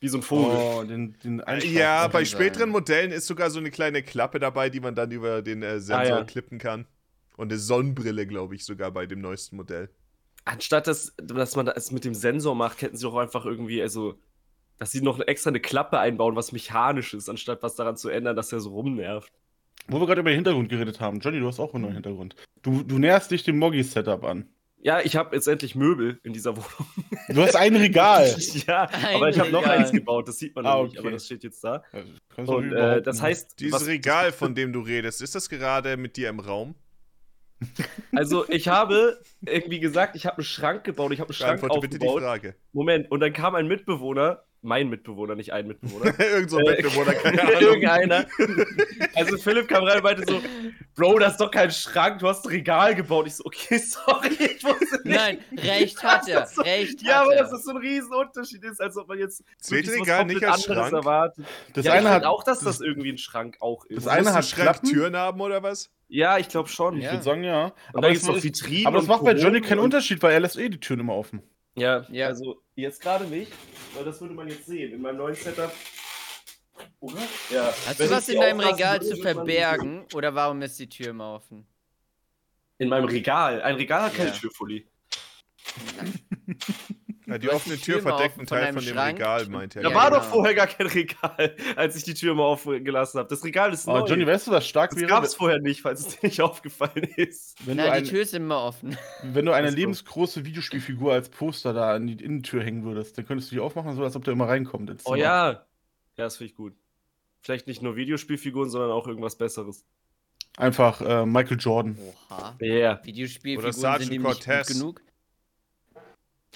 Wie 0.00 0.08
so 0.08 0.18
ein 0.18 0.22
Vogel. 0.22 0.54
Oh, 0.54 0.84
den, 0.84 1.16
den 1.24 1.40
Einschlag. 1.40 1.72
Ja, 1.72 2.06
bei 2.08 2.18
sein. 2.24 2.26
späteren 2.26 2.68
Modellen 2.68 3.12
ist 3.12 3.26
sogar 3.26 3.48
so 3.48 3.58
eine 3.60 3.70
kleine 3.70 4.02
Klappe 4.02 4.38
dabei, 4.38 4.68
die 4.68 4.80
man 4.80 4.94
dann 4.94 5.10
über 5.10 5.40
den 5.40 5.62
äh, 5.62 5.80
Sensor 5.80 5.96
Ah, 6.16 6.18
ja. 6.18 6.24
klippen 6.24 6.58
kann. 6.58 6.86
Und 7.38 7.50
eine 7.50 7.58
Sonnenbrille, 7.58 8.26
glaube 8.26 8.54
ich, 8.56 8.64
sogar 8.66 8.90
bei 8.90 9.06
dem 9.06 9.20
neuesten 9.22 9.56
Modell. 9.56 9.88
Anstatt 10.44 10.86
dass, 10.86 11.14
dass 11.16 11.56
man 11.56 11.66
das 11.66 11.90
mit 11.90 12.04
dem 12.04 12.14
Sensor 12.14 12.54
macht, 12.54 12.82
hätten 12.82 12.96
sie 12.96 13.08
auch 13.08 13.16
einfach 13.16 13.46
irgendwie, 13.46 13.80
also, 13.80 14.18
dass 14.78 14.90
sie 14.90 15.00
noch 15.00 15.20
extra 15.20 15.48
eine 15.48 15.60
Klappe 15.60 15.98
einbauen, 15.98 16.36
was 16.36 16.52
mechanisch 16.52 17.14
ist, 17.14 17.28
anstatt 17.28 17.62
was 17.62 17.76
daran 17.76 17.96
zu 17.96 18.08
ändern, 18.10 18.36
dass 18.36 18.52
er 18.52 18.60
so 18.60 18.70
rumnervt. 18.70 19.32
Wo 19.88 20.00
wir 20.00 20.06
gerade 20.06 20.20
über 20.20 20.30
den 20.30 20.36
Hintergrund 20.36 20.68
geredet 20.68 21.00
haben. 21.00 21.20
Johnny, 21.20 21.40
du 21.40 21.46
hast 21.46 21.60
auch 21.60 21.74
einen 21.74 21.82
neuen 21.84 21.94
Hintergrund. 21.94 22.36
Du, 22.62 22.82
du 22.82 22.98
näherst 22.98 23.30
dich 23.30 23.42
dem 23.42 23.58
Moggy-Setup 23.58 24.24
an. 24.24 24.48
Ja, 24.78 25.00
ich 25.00 25.16
habe 25.16 25.34
jetzt 25.34 25.46
endlich 25.48 25.74
Möbel 25.74 26.20
in 26.24 26.34
dieser 26.34 26.56
Wohnung. 26.56 26.88
Du 27.30 27.40
hast 27.42 27.56
ein 27.56 27.74
Regal. 27.74 28.36
ja, 28.66 28.84
Ein 28.84 29.16
aber 29.16 29.30
ich 29.30 29.38
habe 29.38 29.50
noch 29.50 29.64
eins 29.66 29.92
gebaut, 29.92 30.28
das 30.28 30.38
sieht 30.38 30.54
man 30.54 30.66
Ah, 30.66 30.76
noch 30.76 30.82
nicht, 30.84 30.92
okay. 30.92 30.98
aber 31.00 31.10
das 31.10 31.24
steht 31.24 31.42
jetzt 31.42 31.64
da. 31.64 31.82
Also, 31.90 32.10
kannst 32.34 32.52
du 32.52 32.56
Und 32.56 32.72
äh, 32.72 33.00
das 33.00 33.22
heißt, 33.22 33.60
Dieses 33.60 33.72
was, 33.72 33.86
Regal, 33.86 34.30
von 34.30 34.54
dem 34.54 34.74
du 34.74 34.80
redest, 34.80 35.22
ist 35.22 35.34
das 35.34 35.48
gerade 35.48 35.96
mit 35.96 36.18
dir 36.18 36.28
im 36.28 36.38
Raum? 36.38 36.74
Also 38.12 38.48
ich 38.48 38.68
habe 38.68 39.20
irgendwie 39.42 39.80
gesagt, 39.80 40.16
ich 40.16 40.26
habe 40.26 40.38
einen 40.38 40.44
Schrank 40.44 40.84
gebaut, 40.84 41.12
ich 41.12 41.20
habe 41.20 41.28
einen 41.28 41.34
Schrank 41.34 41.60
Beantworte 41.60 41.88
bitte 41.88 41.98
die 41.98 42.06
aufgebaut. 42.06 42.28
Frage. 42.28 42.54
Moment, 42.72 43.10
und 43.10 43.20
dann 43.20 43.32
kam 43.32 43.54
ein 43.54 43.66
Mitbewohner, 43.66 44.44
mein 44.64 44.88
Mitbewohner, 44.88 45.34
nicht 45.34 45.52
ein 45.52 45.66
Mitbewohner. 45.68 46.18
Irgend 46.18 46.50
so 46.50 46.56
ein 46.58 46.66
Äh, 46.66 46.70
Mitbewohner, 46.82 47.12
keine 47.14 47.42
Ahnung. 47.42 47.60
Irgendeiner. 47.60 48.26
Also 49.14 49.36
Philipp 49.38 49.68
kam 49.68 49.84
rein 49.84 49.98
und 49.98 50.02
meinte 50.04 50.24
so, 50.26 50.40
Bro, 50.96 51.18
das 51.18 51.32
ist 51.32 51.40
doch 51.40 51.50
kein 51.50 51.70
Schrank, 51.70 52.18
du 52.20 52.28
hast 52.28 52.44
ein 52.46 52.48
Regal 52.50 52.94
gebaut. 52.94 53.26
Ich 53.26 53.36
so, 53.36 53.44
okay, 53.44 53.78
sorry, 53.78 54.28
ich 54.56 54.64
wusste 54.64 55.00
nicht. 55.04 55.16
Nein, 55.16 55.38
recht 55.58 56.02
hat 56.02 56.26
er. 56.28 56.40
Das 56.40 56.54
so- 56.54 56.62
Recht 56.62 57.02
Ja, 57.02 57.22
aber 57.22 57.34
er. 57.34 57.42
dass 57.42 57.50
das 57.52 57.64
so 57.64 57.70
ein 57.72 57.76
Riesenunterschied 57.76 58.64
ist, 58.64 58.80
als 58.80 58.96
ob 58.96 59.08
man 59.08 59.18
jetzt 59.18 59.44
Zählt 59.58 59.86
wirklich 59.86 60.02
Regal 60.02 60.24
nicht 60.24 60.44
als 60.44 60.68
anderes 60.68 60.88
Schrank? 60.90 61.04
erwartet. 61.04 61.44
das 61.74 61.84
ja, 61.84 61.92
eine 61.92 62.08
ich 62.08 62.14
hat 62.14 62.24
auch, 62.24 62.42
dass 62.44 62.60
das 62.60 62.80
irgendwie 62.80 63.10
ein 63.12 63.18
Schrank 63.18 63.56
auch 63.60 63.84
ist. 63.86 63.98
Das 63.98 64.06
eine 64.08 64.28
ein 64.28 64.34
hat 64.34 64.44
Schrank 64.46 64.80
haben 65.14 65.40
oder 65.40 65.62
was? 65.62 65.90
Ja, 66.08 66.38
ich 66.38 66.48
glaube 66.48 66.68
schon. 66.68 66.96
Ich 66.98 67.10
würde 67.10 67.22
sagen, 67.22 67.44
ja. 67.44 67.64
Und 67.66 67.72
Aber 67.92 68.00
da 68.02 68.08
das, 68.08 68.12
gibt's 68.12 68.26
noch 68.28 68.42
Vitrinen 68.42 68.86
aber 68.86 68.98
das 68.98 69.06
macht 69.06 69.24
bei 69.24 69.32
Johnny 69.32 69.60
keinen 69.60 69.80
Unterschied, 69.80 70.22
weil 70.22 70.32
er 70.32 70.40
lässt 70.40 70.56
eh 70.58 70.68
die 70.68 70.78
Türen 70.80 71.00
immer 71.00 71.14
offen. 71.16 71.42
Ja, 71.76 72.06
Ja. 72.10 72.28
also 72.28 72.62
jetzt 72.82 73.00
gerade 73.00 73.24
nicht, 73.24 73.52
weil 73.94 74.04
das 74.04 74.20
würde 74.20 74.34
man 74.34 74.48
jetzt 74.48 74.66
sehen. 74.66 74.92
In 74.92 75.02
meinem 75.02 75.18
neuen 75.18 75.34
Setup. 75.34 75.72
Oder? 77.00 77.20
Ja. 77.50 77.66
Hast 77.86 77.98
Wenn 77.98 78.08
du 78.08 78.14
was 78.14 78.28
in 78.28 78.40
deinem 78.40 78.60
Regal 78.60 79.00
würde, 79.00 79.14
zu 79.14 79.22
verbergen? 79.22 80.06
Oder 80.14 80.34
warum 80.34 80.62
ist 80.62 80.78
die 80.78 80.88
Tür 80.88 81.08
immer 81.10 81.34
offen? 81.34 81.66
In 82.78 82.88
meinem 82.88 83.04
Regal. 83.04 83.62
Ein 83.62 83.76
Regal 83.76 84.02
hat 84.04 84.14
keine 84.14 84.30
Ja. 84.30 84.34
Türfolie. 84.36 84.84
Ja, 87.26 87.38
die 87.38 87.46
Du 87.46 87.52
hast 87.52 87.56
offene 87.62 87.76
die 87.76 87.82
Tür 87.82 88.00
verdeckt 88.00 88.38
einen 88.38 88.46
von 88.46 88.46
Teil 88.46 88.60
deinem 88.66 88.74
von 88.74 88.84
dem 88.84 88.94
Schrank. 88.94 89.18
Regal, 89.18 89.46
meint 89.46 89.76
er. 89.76 89.82
Da 89.82 89.88
Ja, 89.90 89.94
war 89.94 90.10
genau. 90.10 90.20
doch 90.22 90.28
vorher 90.28 90.54
gar 90.54 90.66
kein 90.66 90.86
Regal, 90.86 91.56
als 91.76 91.96
ich 91.96 92.02
die 92.04 92.14
Tür 92.14 92.34
mal 92.34 92.44
aufgelassen 92.44 93.18
habe. 93.18 93.28
Das 93.28 93.44
Regal 93.44 93.72
ist 93.72 93.88
Aber 93.88 94.00
neu. 94.00 94.04
Oh, 94.04 94.08
Johnny, 94.08 94.26
weißt 94.26 94.46
du, 94.46 94.50
was 94.50 94.66
stark 94.66 94.90
das 94.90 95.00
wäre? 95.00 95.08
gab 95.08 95.24
es 95.24 95.34
vorher 95.34 95.58
nicht, 95.60 95.82
falls 95.82 96.00
es 96.00 96.16
dir 96.18 96.26
nicht 96.26 96.40
aufgefallen 96.42 97.04
ist. 97.16 97.56
Wenn 97.64 97.78
Nein, 97.78 97.90
ein, 97.90 98.04
die 98.04 98.10
Tür 98.10 98.22
ist 98.22 98.34
immer 98.34 98.62
offen. 98.62 98.96
wenn 99.22 99.46
du 99.46 99.52
eine 99.52 99.70
lebensgroße 99.70 100.44
Videospielfigur 100.44 101.12
als 101.12 101.28
Poster 101.30 101.72
da 101.72 101.94
an 101.94 102.06
die 102.06 102.22
Innentür 102.22 102.62
hängen 102.62 102.84
würdest, 102.84 103.16
dann 103.16 103.26
könntest 103.26 103.50
du 103.50 103.56
die 103.56 103.60
aufmachen, 103.60 103.94
so 103.96 104.04
als 104.04 104.16
ob 104.16 104.24
der 104.24 104.32
immer 104.32 104.48
reinkommt. 104.48 104.90
ins 104.90 105.06
Oh 105.06 105.14
ja. 105.14 105.52
Ja, 106.16 106.24
das 106.24 106.36
finde 106.36 106.50
ich 106.50 106.56
gut. 106.56 106.74
Vielleicht 107.40 107.66
nicht 107.66 107.82
nur 107.82 107.96
Videospielfiguren, 107.96 108.70
sondern 108.70 108.90
auch 108.90 109.06
irgendwas 109.06 109.36
Besseres. 109.36 109.84
Einfach 110.56 111.00
äh, 111.00 111.26
Michael 111.26 111.58
Jordan. 111.58 111.98
Oha. 112.30 112.56
Yeah. 112.62 113.00
Videospielfiguren 113.04 113.72
sind 114.00 114.12
ihm 114.12 114.22
nicht 114.22 114.46
gut 114.46 114.66
genug. 114.68 115.02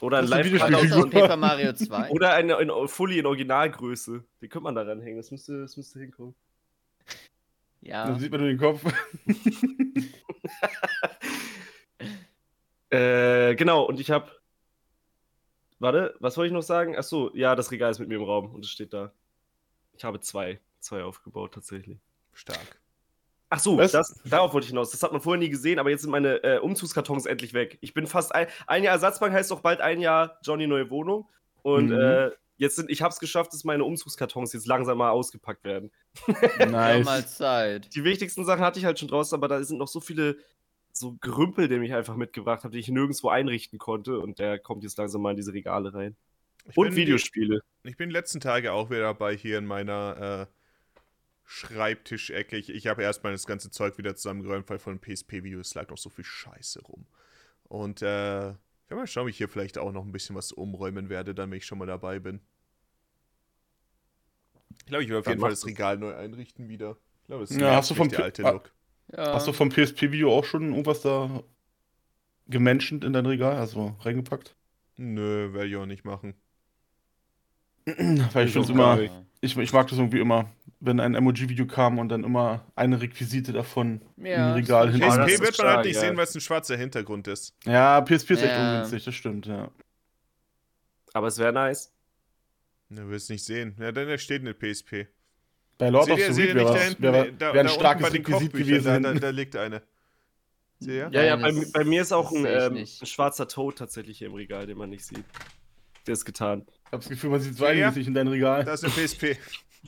Oder 0.00 0.18
ein 0.18 0.26
Das 0.26 0.30
ist 0.30 0.36
ein 0.46 0.52
live 0.52 0.60
Hat 0.62 0.70
Videospiel. 0.70 0.92
auch 0.92 0.96
so 0.96 1.04
ein 1.04 1.10
Paper 1.10 1.36
Mario 1.36 1.72
2. 1.74 2.10
Oder 2.10 2.32
eine 2.34 2.54
in, 2.60 2.88
Fully 2.88 3.18
in 3.18 3.26
Originalgröße. 3.26 4.24
Die 4.40 4.48
könnte 4.48 4.64
man 4.64 4.74
da 4.74 4.82
ranhängen. 4.82 5.16
Das 5.16 5.30
müsste, 5.30 5.60
das 5.60 5.76
müsste 5.76 5.98
hinkommen. 5.98 6.34
Ja. 7.80 8.06
Dann 8.06 8.18
sieht 8.18 8.30
man 8.30 8.40
nur 8.40 8.48
den 8.50 8.58
Kopf. 8.58 8.82
Äh, 12.90 13.54
genau, 13.56 13.84
und 13.84 14.00
ich 14.00 14.10
habe. 14.10 14.32
Warte, 15.78 16.14
was 16.20 16.36
wollte 16.36 16.46
ich 16.48 16.52
noch 16.54 16.62
sagen? 16.62 16.96
Ach 16.98 17.02
so, 17.04 17.30
ja, 17.36 17.54
das 17.54 17.70
Regal 17.70 17.90
ist 17.90 17.98
mit 17.98 18.08
mir 18.08 18.16
im 18.16 18.22
Raum 18.24 18.54
und 18.54 18.64
es 18.64 18.70
steht 18.70 18.92
da. 18.94 19.12
Ich 19.92 20.04
habe 20.04 20.20
zwei. 20.20 20.58
Zwei 20.80 21.02
aufgebaut, 21.04 21.52
tatsächlich. 21.54 21.98
Stark. 22.32 22.80
Ach 23.50 23.58
so, 23.60 23.76
das, 23.78 24.20
darauf 24.24 24.52
wollte 24.52 24.66
ich 24.66 24.70
hinaus. 24.70 24.90
Das 24.90 25.02
hat 25.02 25.12
man 25.12 25.20
vorher 25.22 25.38
nie 25.38 25.48
gesehen, 25.48 25.78
aber 25.78 25.88
jetzt 25.90 26.02
sind 26.02 26.10
meine 26.10 26.42
äh, 26.44 26.58
Umzugskartons 26.58 27.24
endlich 27.26 27.54
weg. 27.54 27.78
Ich 27.80 27.94
bin 27.94 28.06
fast 28.06 28.34
ein, 28.34 28.46
ein 28.66 28.82
Jahr 28.84 28.94
Ersatzbank 28.94 29.32
heißt 29.32 29.50
doch 29.50 29.60
bald 29.60 29.80
ein 29.80 30.00
Jahr 30.00 30.38
Johnny 30.42 30.66
neue 30.66 30.90
Wohnung. 30.90 31.28
Und 31.62 31.86
Mhm. 31.88 31.92
äh, 31.98 32.30
jetzt 32.58 32.76
sind, 32.76 32.90
ich 32.90 33.00
habe 33.02 33.12
es 33.12 33.20
geschafft, 33.20 33.52
dass 33.54 33.64
meine 33.64 33.84
Umzugskartons 33.84 34.52
jetzt 34.52 34.66
langsam 34.66 34.98
mal 34.98 35.10
ausgepackt 35.10 35.64
werden. 35.64 35.90
Nice. 36.58 37.04
Mal 37.06 37.26
Zeit. 37.26 37.94
Die 37.94 38.04
wichtigsten 38.04 38.44
Sachen 38.44 38.62
hatte 38.62 38.78
ich 38.78 38.84
halt 38.84 38.98
schon 38.98 39.08
draußen, 39.08 39.34
aber 39.34 39.48
da 39.48 39.62
sind 39.62 39.78
noch 39.78 39.88
so 39.88 40.00
viele 40.00 40.36
so 40.92 41.16
Gerümpel, 41.20 41.68
die 41.68 41.76
ich 41.76 41.94
einfach 41.94 42.16
mitgebracht 42.16 42.64
habe, 42.64 42.72
die 42.72 42.80
ich 42.80 42.88
nirgendwo 42.88 43.28
einrichten 43.28 43.78
konnte. 43.78 44.18
Und 44.18 44.38
der 44.40 44.58
kommt 44.58 44.82
jetzt 44.82 44.98
langsam 44.98 45.22
mal 45.22 45.30
in 45.30 45.36
diese 45.36 45.52
Regale 45.54 45.94
rein. 45.94 46.16
Ich 46.68 46.76
Und 46.76 46.88
bin 46.88 46.96
Videospiele. 46.96 47.60
Die, 47.84 47.90
ich 47.90 47.96
bin 47.96 48.10
die 48.10 48.14
letzten 48.14 48.40
Tage 48.40 48.72
auch 48.72 48.90
wieder 48.90 49.00
dabei 49.02 49.36
hier 49.36 49.58
in 49.58 49.64
meiner 49.64 50.48
äh, 50.50 50.57
Schreibtischecke. 51.50 52.58
Ich, 52.58 52.68
ich 52.68 52.86
habe 52.88 53.02
erstmal 53.02 53.32
das 53.32 53.46
ganze 53.46 53.70
Zeug 53.70 53.96
wieder 53.96 54.14
zusammengeräumt, 54.14 54.68
weil 54.68 54.78
von 54.78 55.00
PSP-Videos 55.00 55.74
lag 55.74 55.88
noch 55.88 55.96
so 55.96 56.10
viel 56.10 56.24
Scheiße 56.24 56.82
rum. 56.82 57.06
Und 57.64 58.02
äh, 58.02 58.50
ich 58.50 58.90
werde 58.90 59.00
mal 59.00 59.06
schauen, 59.06 59.22
ob 59.22 59.30
ich 59.30 59.38
hier 59.38 59.48
vielleicht 59.48 59.78
auch 59.78 59.90
noch 59.90 60.04
ein 60.04 60.12
bisschen 60.12 60.36
was 60.36 60.52
umräumen 60.52 61.08
werde, 61.08 61.34
dann 61.34 61.50
wenn 61.50 61.56
ich 61.56 61.64
schon 61.64 61.78
mal 61.78 61.86
dabei 61.86 62.18
bin. 62.18 62.40
Ich 64.80 64.86
glaube, 64.86 65.04
ich 65.04 65.08
will 65.08 65.16
auf 65.16 65.24
Dann 65.24 65.32
jeden 65.32 65.40
Fall 65.40 65.50
das. 65.50 65.64
Regal 65.64 65.96
neu 65.96 66.14
einrichten 66.14 66.68
wieder. 66.68 66.98
Ich 67.22 67.26
glaube, 67.28 67.44
das 67.44 67.50
ist 67.50 67.60
Ja, 67.60 67.76
hast 67.76 67.90
du 67.90 67.94
vom 67.94 68.10
der 68.10 68.24
alte 68.24 68.44
ah. 68.44 68.50
Look. 68.50 68.70
Ja. 69.16 69.32
Hast 69.32 69.48
du 69.48 69.54
vom 69.54 69.70
PSP-Video 69.70 70.30
auch 70.30 70.44
schon 70.44 70.68
irgendwas 70.68 71.00
da 71.00 71.42
gemenschent 72.46 73.04
in 73.04 73.14
dein 73.14 73.24
Regal, 73.24 73.56
also 73.56 73.96
reingepackt? 74.00 74.54
Nö, 74.98 75.54
werde 75.54 75.68
ich 75.68 75.76
auch 75.76 75.86
nicht 75.86 76.04
machen. 76.04 76.34
Weil 78.32 78.46
ich 78.46 78.52
finde 78.52 78.72
immer. 78.72 78.98
Ich, 79.40 79.56
ich 79.56 79.72
mag 79.72 79.86
das 79.86 79.98
irgendwie 79.98 80.18
immer, 80.18 80.50
wenn 80.80 80.98
ein 80.98 81.14
Emoji-Video 81.14 81.64
kam 81.66 82.00
und 82.00 82.08
dann 82.08 82.24
immer 82.24 82.64
eine 82.74 83.00
Requisite 83.00 83.52
davon 83.52 84.00
Ja, 84.16 84.48
im 84.48 84.54
Regal 84.54 84.90
hinten. 84.90 85.04
Ah, 85.04 85.24
PSP 85.24 85.40
wird 85.40 85.58
man 85.58 85.66
halt 85.68 85.86
nicht 85.86 85.94
ja. 85.94 86.00
sehen, 86.00 86.16
weil 86.16 86.24
es 86.24 86.34
ein 86.34 86.40
schwarzer 86.40 86.76
Hintergrund 86.76 87.28
ist. 87.28 87.54
Ja, 87.64 88.00
PSP 88.00 88.32
ist 88.32 88.42
echt 88.42 88.52
Ja. 88.52 88.72
ungünstig, 88.72 89.04
das 89.04 89.14
stimmt, 89.14 89.46
ja. 89.46 89.70
Aber 91.12 91.28
es 91.28 91.38
wäre 91.38 91.52
nice. 91.52 91.92
Ne, 92.88 93.02
du 93.02 93.10
wirst 93.10 93.30
nicht 93.30 93.44
sehen. 93.44 93.76
Ja, 93.78 93.92
dann 93.92 94.18
steht 94.18 94.42
eine 94.42 94.54
PSP. 94.54 95.06
Bei 95.78 95.90
Lord 95.90 96.06
seht 96.06 96.14
of 96.14 96.34
the 96.34 96.46
da 96.48 96.54
wäre 96.54 97.00
wär, 97.00 97.32
da, 97.32 97.54
wär, 97.54 97.60
ein 97.60 97.68
starkes 97.68 98.12
Requisit 98.12 98.52
gewesen. 98.52 99.02
da, 99.02 99.12
da, 99.12 99.20
da 99.20 99.30
liegt 99.30 99.54
eine. 99.54 99.82
Seht 100.80 100.94
ihr? 100.94 101.10
Ja, 101.12 101.22
ja, 101.22 101.36
bei, 101.36 101.52
bei 101.72 101.84
mir 101.84 102.02
ist 102.02 102.12
auch 102.12 102.32
ein, 102.32 102.44
ähm, 102.44 102.76
ein 102.76 102.86
schwarzer 102.86 103.46
Tod 103.46 103.78
tatsächlich 103.78 104.18
hier 104.18 104.28
im 104.28 104.34
Regal, 104.34 104.66
den 104.66 104.78
man 104.78 104.90
nicht 104.90 105.04
sieht. 105.04 105.24
Der 106.06 106.14
ist 106.14 106.24
getan. 106.24 106.66
Ich 106.88 106.92
hab 106.92 107.00
das 107.00 107.08
Gefühl, 107.10 107.30
man 107.30 107.40
sieht 107.40 107.54
so 107.54 107.64
Ja, 107.66 107.70
einmäßig 107.70 108.06
in 108.06 108.14
dein 108.14 108.28
Regal. 108.28 108.64
Da 108.64 108.72
ist 108.72 108.82
eine 108.82 108.92
PSP. 108.94 109.22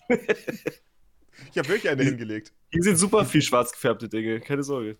ich 0.09 1.57
habe 1.59 1.69
wirklich 1.69 1.89
eine 1.89 2.05
hingelegt. 2.05 2.53
Hier 2.71 2.83
sind 2.83 2.97
super 2.97 3.25
viel 3.25 3.41
schwarz 3.41 3.73
gefärbte 3.73 4.07
Dinge, 4.07 4.39
keine 4.41 4.63
Sorge. 4.63 4.99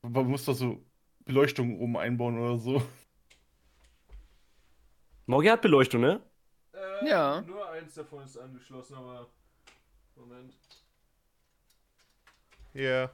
Man 0.00 0.26
muss 0.26 0.46
doch 0.46 0.54
so 0.54 0.82
Beleuchtung 1.26 1.78
oben 1.78 1.98
einbauen 1.98 2.38
oder 2.38 2.56
so. 2.56 2.82
Morgi 5.26 5.48
hat 5.48 5.60
Beleuchtung, 5.60 6.00
ne? 6.00 6.22
Ja. 7.06 7.42
Nur 7.42 7.70
eins 7.70 7.94
davon 7.94 8.24
ist 8.24 8.38
angeschlossen, 8.38 8.94
aber. 8.94 9.28
Moment. 10.16 10.54
Ja. 12.72 13.10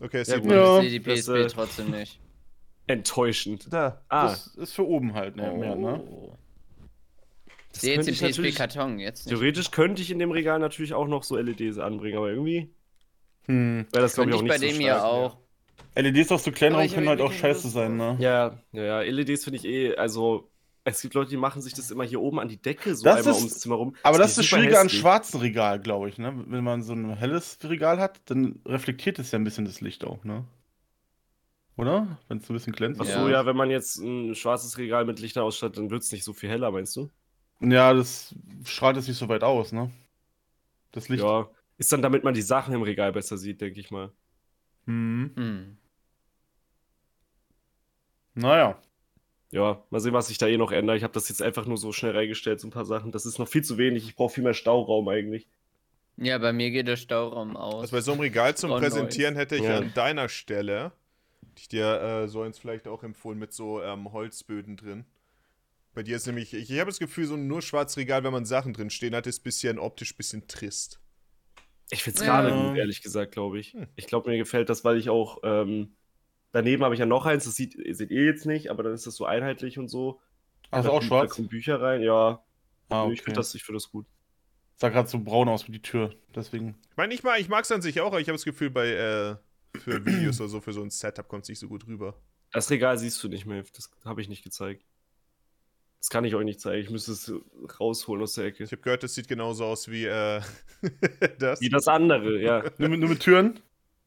Okay, 0.00 0.18
es 0.20 0.28
Ja, 0.28 0.38
gut. 0.38 0.50
Ja. 0.50 0.78
nicht. 0.80 0.86
Ich 0.86 0.90
sehe 0.90 1.00
die 1.00 1.04
das, 1.04 1.20
PSP 1.20 1.34
äh, 1.34 1.46
trotzdem 1.48 1.90
nicht. 1.90 2.20
Enttäuschend. 2.86 3.70
Da. 3.70 4.02
Ah, 4.08 4.28
Das 4.28 4.46
ist 4.56 4.72
für 4.72 4.86
oben 4.86 5.14
halt 5.14 5.36
ne, 5.36 5.52
mehr, 5.52 5.76
ne? 5.76 6.29
Das 7.72 7.82
sehe 7.82 7.94
jetzt 7.96 8.06
natürlich- 8.10 8.54
PSP-Karton, 8.54 8.98
jetzt 8.98 9.26
nicht. 9.26 9.34
Theoretisch 9.36 9.70
könnte 9.70 10.02
ich 10.02 10.10
in 10.10 10.18
dem 10.18 10.30
Regal 10.32 10.58
natürlich 10.58 10.92
auch 10.94 11.06
noch 11.06 11.22
so 11.22 11.36
LEDs 11.36 11.78
anbringen, 11.78 12.16
aber 12.18 12.30
irgendwie 12.30 12.70
Hm. 13.46 13.86
wäre 13.92 14.02
das, 14.02 14.14
glaube 14.14 14.30
ich, 14.30 14.34
auch 14.36 14.40
ich 14.40 14.42
nicht 14.44 14.52
bei 14.52 14.58
so 14.58 14.66
dem 14.66 14.80
hier 14.80 14.92
stark. 14.94 15.04
auch. 15.04 15.36
LEDs 15.94 16.30
auf 16.32 16.40
so 16.42 16.50
kleinen 16.52 16.74
Aber 16.76 16.86
können 16.86 17.08
hab 17.08 17.18
halt 17.18 17.20
auch 17.20 17.32
scheiße 17.32 17.62
Lust 17.64 17.74
sein, 17.74 17.96
ne? 17.96 18.16
Ja, 18.20 18.58
ja, 18.72 18.82
ja, 18.82 19.00
LEDs 19.02 19.44
finde 19.44 19.58
ich 19.58 19.64
eh, 19.64 19.94
also 19.96 20.48
es 20.84 21.02
gibt 21.02 21.14
Leute, 21.14 21.30
die 21.30 21.36
machen 21.36 21.60
sich 21.62 21.74
das 21.74 21.90
immer 21.90 22.04
hier 22.04 22.20
oben 22.20 22.38
an 22.40 22.48
die 22.48 22.56
Decke 22.60 22.94
so 22.94 23.04
Das 23.04 23.18
einmal 23.18 23.32
ist- 23.34 23.38
ums 23.38 23.58
Zimmer 23.60 23.74
rum. 23.76 23.94
Aber 24.02 24.18
das 24.18 24.30
ist 24.30 24.38
das 24.38 24.46
super 24.46 24.60
Schwierige 24.62 24.80
an 24.80 24.88
schwarzen 24.88 25.40
Regal, 25.40 25.78
glaube 25.80 26.08
ich, 26.08 26.18
ne? 26.18 26.32
Wenn 26.46 26.64
man 26.64 26.82
so 26.82 26.92
ein 26.94 27.16
helles 27.16 27.58
Regal 27.64 27.98
hat, 27.98 28.20
dann 28.26 28.60
reflektiert 28.66 29.18
es 29.18 29.30
ja 29.30 29.38
ein 29.38 29.44
bisschen 29.44 29.64
das 29.64 29.80
Licht 29.80 30.04
auch, 30.04 30.24
ne? 30.24 30.44
Oder? 31.76 32.18
Wenn 32.28 32.38
es 32.38 32.46
so 32.46 32.52
ein 32.52 32.56
bisschen 32.56 32.72
glänzt. 32.72 33.00
Achso, 33.00 33.26
Ja. 33.26 33.30
ja. 33.30 33.46
wenn 33.46 33.56
man 33.56 33.70
jetzt 33.70 33.96
ein 33.98 34.34
schwarzes 34.34 34.76
Regal 34.78 35.04
mit 35.04 35.18
Lichter 35.20 35.44
ausstattet, 35.44 35.78
dann 35.78 35.90
wird 35.90 36.02
es 36.02 36.12
nicht 36.12 36.24
so 36.24 36.32
viel 36.32 36.48
heller, 36.50 36.70
meinst 36.70 36.94
du? 36.96 37.10
Ja, 37.60 37.92
das 37.92 38.34
strahlt 38.64 38.96
es 38.96 39.06
nicht 39.08 39.18
so 39.18 39.28
weit 39.28 39.44
aus, 39.44 39.72
ne? 39.72 39.90
Das 40.92 41.08
Licht. 41.08 41.22
Ja. 41.22 41.48
Ist 41.78 41.92
dann, 41.92 42.02
damit 42.02 42.24
man 42.24 42.34
die 42.34 42.42
Sachen 42.42 42.74
im 42.74 42.82
Regal 42.82 43.12
besser 43.12 43.38
sieht, 43.38 43.60
denke 43.60 43.80
ich 43.80 43.90
mal. 43.90 44.12
Hm. 44.86 45.32
Hm. 45.36 45.76
Naja. 48.34 48.80
Ja, 49.52 49.82
mal 49.90 50.00
sehen, 50.00 50.12
was 50.12 50.28
sich 50.28 50.38
da 50.38 50.46
eh 50.46 50.56
noch 50.56 50.70
ändert. 50.72 50.96
Ich 50.96 51.02
habe 51.02 51.12
das 51.12 51.28
jetzt 51.28 51.42
einfach 51.42 51.66
nur 51.66 51.76
so 51.76 51.92
schnell 51.92 52.16
reingestellt, 52.16 52.60
so 52.60 52.68
ein 52.68 52.70
paar 52.70 52.84
Sachen. 52.84 53.10
Das 53.12 53.26
ist 53.26 53.38
noch 53.38 53.48
viel 53.48 53.64
zu 53.64 53.78
wenig. 53.78 54.04
Ich 54.06 54.14
brauche 54.14 54.34
viel 54.34 54.44
mehr 54.44 54.54
Stauraum 54.54 55.08
eigentlich. 55.08 55.48
Ja, 56.16 56.38
bei 56.38 56.52
mir 56.52 56.70
geht 56.70 56.86
der 56.86 56.96
Stauraum 56.96 57.56
aus. 57.56 57.82
Also 57.82 57.96
bei 57.96 58.00
so 58.00 58.12
einem 58.12 58.20
Regal 58.20 58.56
zum 58.56 58.70
Oh, 58.70 58.78
Präsentieren 58.78 59.34
hätte 59.36 59.56
ich 59.56 59.62
Ja. 59.62 59.78
an 59.78 59.92
deiner 59.94 60.28
Stelle, 60.28 60.92
hätte 61.48 61.60
ich 61.60 61.68
dir 61.68 62.00
äh, 62.00 62.28
so 62.28 62.42
eins 62.42 62.58
vielleicht 62.58 62.86
auch 62.86 63.02
empfohlen, 63.02 63.38
mit 63.38 63.52
so 63.52 63.82
ähm, 63.82 64.12
Holzböden 64.12 64.76
drin. 64.76 65.04
Bei 65.94 66.02
dir 66.02 66.16
ist 66.16 66.26
nämlich, 66.26 66.54
ich, 66.54 66.70
ich 66.70 66.78
habe 66.78 66.90
das 66.90 66.98
Gefühl, 66.98 67.26
so 67.26 67.34
ein 67.34 67.46
nur 67.48 67.62
schwarzes 67.62 67.96
Regal, 67.96 68.22
wenn 68.24 68.32
man 68.32 68.44
Sachen 68.44 68.72
drin 68.72 68.90
stehen 68.90 69.14
hat, 69.14 69.26
ist 69.26 69.40
bisschen 69.40 69.78
optisch 69.78 70.16
bisschen 70.16 70.46
trist. 70.46 71.00
Ich 71.90 72.04
finde 72.04 72.20
es 72.20 72.26
Ja. 72.26 72.40
gerade 72.42 72.54
gut, 72.68 72.76
ehrlich 72.76 73.02
gesagt, 73.02 73.32
glaube 73.32 73.58
ich. 73.58 73.72
Hm. 73.74 73.88
Ich 73.96 74.06
glaube, 74.06 74.30
mir 74.30 74.38
gefällt 74.38 74.68
das, 74.68 74.84
weil 74.84 74.96
ich 74.98 75.10
auch. 75.10 75.40
Ähm, 75.42 75.96
daneben 76.52 76.84
habe 76.84 76.94
ich 76.94 77.00
ja 77.00 77.06
noch 77.06 77.26
eins, 77.26 77.44
das 77.44 77.56
sieht, 77.56 77.72
seht 77.96 78.10
ihr 78.10 78.24
jetzt 78.24 78.46
nicht, 78.46 78.70
aber 78.70 78.82
dann 78.84 78.94
ist 78.94 79.06
das 79.06 79.16
so 79.16 79.24
einheitlich 79.24 79.78
und 79.78 79.88
so. 79.88 80.20
Also 80.70 80.88
Da 80.88 80.94
auch 80.94 80.98
kommen- 80.98 81.08
schwarz? 81.08 81.30
Da 81.30 81.34
kommen 81.36 81.48
Bücher 81.48 81.80
rein, 81.80 82.02
ja. 82.02 82.44
Ah, 82.88 83.08
Ich 83.10 83.20
finde 83.22 83.30
okay. 83.30 83.32
das, 83.34 83.54
ich 83.56 83.64
find 83.64 83.74
das 83.76 83.90
gut. 83.90 84.06
Sah 84.76 84.88
gerade 84.88 85.08
so 85.08 85.18
braun 85.18 85.48
aus 85.48 85.66
wie 85.68 85.72
die 85.72 85.82
Tür. 85.82 86.14
Deswegen. 86.34 86.76
Ich 86.90 86.96
meine, 86.96 87.12
ich 87.14 87.22
mag 87.24 87.34
es 87.36 87.40
ich 87.42 87.48
mag's 87.48 87.70
an 87.72 87.82
sich 87.82 88.00
auch, 88.00 88.06
aber 88.06 88.20
ich 88.20 88.28
habe 88.28 88.36
das 88.36 88.44
Gefühl, 88.44 88.70
bei 88.70 88.88
äh, 88.88 89.36
für 89.78 90.04
Videos 90.06 90.40
oder 90.40 90.48
so, 90.48 90.60
für 90.60 90.72
so 90.72 90.82
ein 90.82 90.90
Setup 90.90 91.26
kommt 91.28 91.42
es 91.42 91.48
nicht 91.48 91.58
so 91.58 91.68
gut 91.68 91.86
rüber. 91.86 92.16
Das 92.52 92.70
Regal 92.70 92.96
siehst 92.98 93.22
du 93.22 93.28
nicht 93.28 93.46
mehr. 93.46 93.62
Das 93.74 93.90
habe 94.04 94.20
ich 94.22 94.28
nicht 94.28 94.42
gezeigt. 94.42 94.84
Das 96.00 96.08
kann 96.08 96.24
ich 96.24 96.34
euch 96.34 96.44
nicht 96.44 96.60
zeigen. 96.60 96.82
Ich 96.82 96.90
müsste 96.90 97.12
es 97.12 97.30
rausholen 97.78 98.22
aus 98.22 98.32
der 98.32 98.46
Ecke. 98.46 98.64
Ich 98.64 98.72
habe 98.72 98.80
gehört, 98.80 99.02
das 99.02 99.14
sieht 99.14 99.28
genauso 99.28 99.66
aus 99.66 99.90
wie 99.90 100.06
äh, 100.06 100.40
das. 101.38 101.60
Wie 101.60 101.68
das 101.68 101.86
andere, 101.88 102.40
ja. 102.40 102.64
Nur 102.78 102.88
mit, 102.88 103.00
nur 103.00 103.10
mit 103.10 103.20
Türen? 103.20 103.60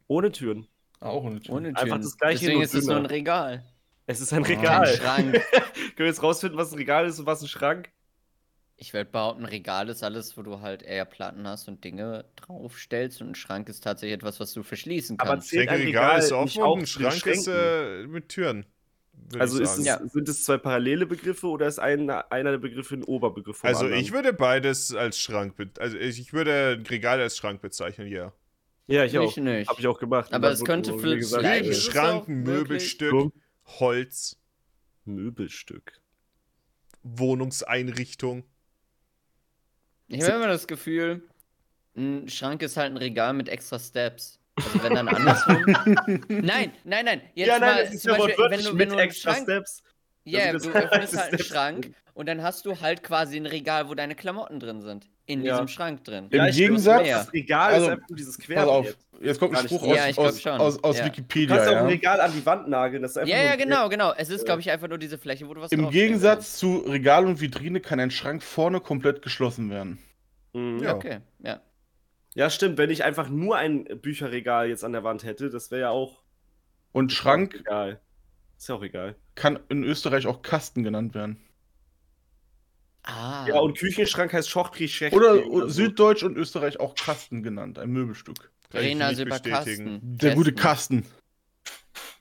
Ohne 0.08 0.32
Türen. 0.32 0.68
Ah, 1.00 1.10
auch 1.10 1.24
ohne 1.24 1.40
Türen. 1.40 1.58
Ohne 1.58 1.74
Türen. 1.74 1.92
Einfach 1.92 2.02
das 2.02 2.18
gleiche, 2.18 2.40
Deswegen 2.40 2.62
ist 2.62 2.74
es 2.74 2.86
nur 2.88 2.98
ein. 2.98 3.06
Regal. 3.06 3.64
Es 4.08 4.22
ist 4.22 4.34
ein. 4.34 4.44
Regal. 4.44 4.88
Ein 4.88 4.96
Schrank. 4.96 5.32
Können 5.52 5.98
wir 5.98 6.06
jetzt 6.08 6.24
rausfinden, 6.24 6.58
was 6.58 6.72
ein 6.72 6.78
Regal 6.78 7.06
ist 7.06 7.20
und 7.20 7.28
was 7.28 7.44
ein 7.44 7.48
Schrank? 7.48 7.92
Ich 8.76 8.94
würde 8.94 9.10
behaupten, 9.10 9.44
ein 9.44 9.50
Regal 9.50 9.88
ist 9.90 10.04
alles, 10.04 10.36
wo 10.36 10.42
du 10.42 10.62
halt 10.62 10.82
eher 10.82 11.06
Platten 11.06 11.48
hast 11.48 11.68
und 11.68 11.84
Dinge 11.84 12.26
draufstellst 12.38 13.22
und 13.22 13.30
ein 13.30 13.36
Schrank 13.36 13.70
ist 13.70 13.84
tatsächlich 13.84 14.16
etwas, 14.16 14.40
was 14.40 14.52
du 14.54 14.64
verschließen 14.64 15.20
Aber 15.20 15.30
kannst. 15.30 15.54
Ich 15.54 15.60
denke, 15.60 15.76
Zählt 15.76 15.80
ein 15.80 15.82
ein 15.82 15.88
Regal 15.88 16.06
Regal 16.06 16.20
ist 16.20 16.32
offen 16.32 16.64
auch 16.64 16.74
und 16.74 16.82
ein 16.82 16.88
Schrank 16.88 17.26
ist 17.28 17.48
äh, 17.48 18.08
mit 18.08 18.30
Türen. 18.30 18.66
Also 19.40 19.62
ist 19.62 19.78
es. 19.78 19.86
Ja. 19.86 20.00
sind 20.08 20.28
es 20.30 20.44
zwei 20.44 20.58
parallele 20.58 21.06
Begriffe 21.06 21.48
oder 21.48 21.68
ist 21.68 21.80
ein, 21.80 22.10
einer 22.10 22.52
der 22.52 22.58
Begriffe 22.58 22.96
ein 22.96 23.04
Oberbegriff 23.04 23.58
vom 23.58 23.68
Also 23.68 23.86
anderen? 23.86 24.02
ich 24.02 24.12
würde 24.12 24.34
beides 24.34 24.94
als 24.94 25.20
Schrank, 25.20 25.56
be 25.56 25.70
also 25.80 25.98
ich 25.98 26.34
würde 26.34 26.78
ein 26.80 26.86
Regal 26.86 27.20
als 27.20 27.38
Schrank 27.38 27.62
bezeichnen, 27.62 28.08
ja. 28.08 28.34
Ja, 28.86 29.06
ich 29.06 29.18
auch. 29.18 29.30
Ich 29.30 29.38
nicht. 29.38 29.70
Habe 29.70 29.80
ich 29.80 29.88
auch 29.88 29.98
gemacht. 29.98 30.34
Aber 30.34 30.52
es 30.52 30.64
könnte 30.64 30.92
mir 30.94 31.00
für 31.00 31.16
gesagt, 31.16 31.42
Gleich 31.42 31.64
Ein 31.64 31.70
ist 31.72 31.78
es 31.78 31.84
Schrank, 31.86 32.24
auch 32.24 32.28
ein 32.28 32.46
wirklich 32.46 32.68
Möbelstück, 32.70 33.12
dumm. 33.12 33.34
Holz, 33.66 34.38
Möbelstück. 35.06 36.02
Wohnungseinrichtung. 37.04 38.44
Ich 40.08 40.22
habe 40.24 40.36
immer 40.36 40.48
das 40.48 40.68
Gefühl, 40.68 41.24
ein 41.96 42.28
Schrank 42.28 42.62
ist 42.62 42.78
halt 42.78 42.92
ein 42.92 42.98
Regal 42.98 43.34
mit 43.34 43.50
extra 43.50 43.80
Steps. 43.80 44.40
Also 44.56 44.84
wenn 44.84 44.94
dann 44.96 45.08
andersrum. 45.08 45.64
nein, 46.30 46.72
nein, 46.84 47.06
nein. 47.06 47.22
Jetzt 47.34 47.48
ja, 47.48 47.60
nein, 47.60 47.76
mal 47.76 47.84
das 47.86 47.94
ist 47.94 48.04
zum 48.04 48.12
ja 48.14 48.18
Beispiel, 48.20 48.46
wenn 48.50 48.60
du, 48.60 48.66
wenn 48.70 48.76
mit 48.78 48.90
du 48.90 48.94
einen 48.94 49.00
extra 49.08 49.32
Schrank, 49.34 49.44
Steps. 49.46 49.84
ja, 50.26 50.40
Also 50.52 50.70
du 50.72 50.76
öffnest 50.78 50.92
halt 51.18 51.24
einen 51.24 51.28
Steps 51.40 51.46
Schrank 51.48 51.92
und 52.14 52.28
dann 52.28 52.44
hast 52.44 52.66
du 52.66 52.80
halt 52.80 53.02
quasi 53.04 53.38
ein 53.38 53.46
Regal, 53.48 53.90
wo 53.90 53.96
deine 53.96 54.14
Klamotten 54.16 54.60
drin 54.60 54.82
sind. 54.82 55.08
In 55.26 55.42
Ja. 55.42 55.54
diesem 55.54 55.70
Schrank 55.70 56.04
drin. 56.04 56.28
Im 56.30 56.38
Ja, 56.38 56.50
Gegensatz- 56.52 57.08
Das 57.08 57.34
Regal 57.34 57.74
Also, 57.74 57.86
ist 57.88 57.92
einfach 57.94 58.10
nur 58.10 58.18
dieses 58.18 58.38
Pass 58.38 58.46
Quer. 58.46 58.68
auf, 58.68 58.98
jetzt 59.22 59.40
kommt 59.40 59.56
ein 59.58 59.64
Spruch. 59.66 59.88
Ja, 59.96 60.06
aus, 60.08 60.18
aus, 60.18 60.42
schon. 60.42 60.52
aus, 60.60 60.84
aus 60.84 60.98
Ja. 60.98 61.04
Du 61.04 61.08
Wikipedia. 61.10 61.56
kannst 61.56 61.72
auch 61.72 61.78
ein. 61.78 61.86
Regal 61.88 62.20
an 62.22 62.34
die 62.36 62.46
Wand 62.46 62.68
nageln. 62.68 63.02
Das 63.02 63.12
ist 63.12 63.18
einfach 63.18 63.30
Ja, 63.34 63.38
nur 63.42 63.46
ja, 63.52 63.56
genau, 63.56 63.90
genau. 63.90 64.14
Es 64.18 64.30
ist, 64.30 64.44
glaube 64.46 64.60
ich, 64.60 64.70
einfach 64.70 64.90
nur 64.90 64.98
diese 64.98 65.18
Fläche, 65.18 65.48
wo 65.48 65.54
du 65.54 65.62
was 65.62 65.72
Im 65.72 65.90
Gegensatz 65.90 66.58
zu 66.58 66.80
Regal 66.80 67.26
und 67.26 67.40
Vitrine 67.40 67.80
kann 67.80 68.00
ein 68.02 68.12
Schrank 68.12 68.44
vorne 68.44 68.82
komplett 68.82 69.22
geschlossen 69.22 69.70
werden. 69.70 69.98
Mhm. 70.54 70.84
Ja. 70.84 70.94
Okay, 70.94 71.20
ja. 71.42 71.62
Ja, 72.36 72.50
stimmt. 72.50 72.78
Wenn 72.78 72.90
ich 72.90 73.04
einfach 73.04 73.30
nur 73.30 73.58
ein 73.58 73.84
Bücherregal 74.02 74.68
jetzt 74.70 74.84
an 74.84 74.92
der 74.94 75.04
Wand 75.04 75.24
hätte, 75.24 75.50
das 75.50 75.72
wäre 75.72 75.82
ja 75.82 75.90
auch 75.90 76.24
Und 76.92 77.12
Schrank 77.12 77.56
egal. 77.60 78.02
Ist 78.58 78.70
ja 78.70 78.76
auch 78.76 78.84
egal. 78.84 79.16
kann 79.36 79.60
in 79.70 79.84
Österreich 79.84 80.26
auch 80.28 80.42
Kasten 80.42 80.84
genannt 80.84 81.14
werden. 81.16 81.38
Ah. 83.04 83.46
Ja, 83.48 83.60
und 83.60 83.78
Küchenschrank 83.78 84.32
heißt 84.32 84.50
Schochtri 84.50 84.88
Schächt. 84.88 85.14
Oder 85.14 85.70
Süddeutsch 85.70 86.24
und 86.24 86.38
Österreich 86.38 86.80
auch 86.80 86.96
Kasten 86.96 87.44
genannt, 87.44 87.78
ein 87.78 87.90
Möbelstück. 87.90 88.52
Ich 88.72 88.80
Rena 88.80 89.10
nicht 89.10 89.18
Silberkasten. 89.18 90.00
Der 90.18 90.36
gute 90.36 90.54
Kasten. 90.54 91.06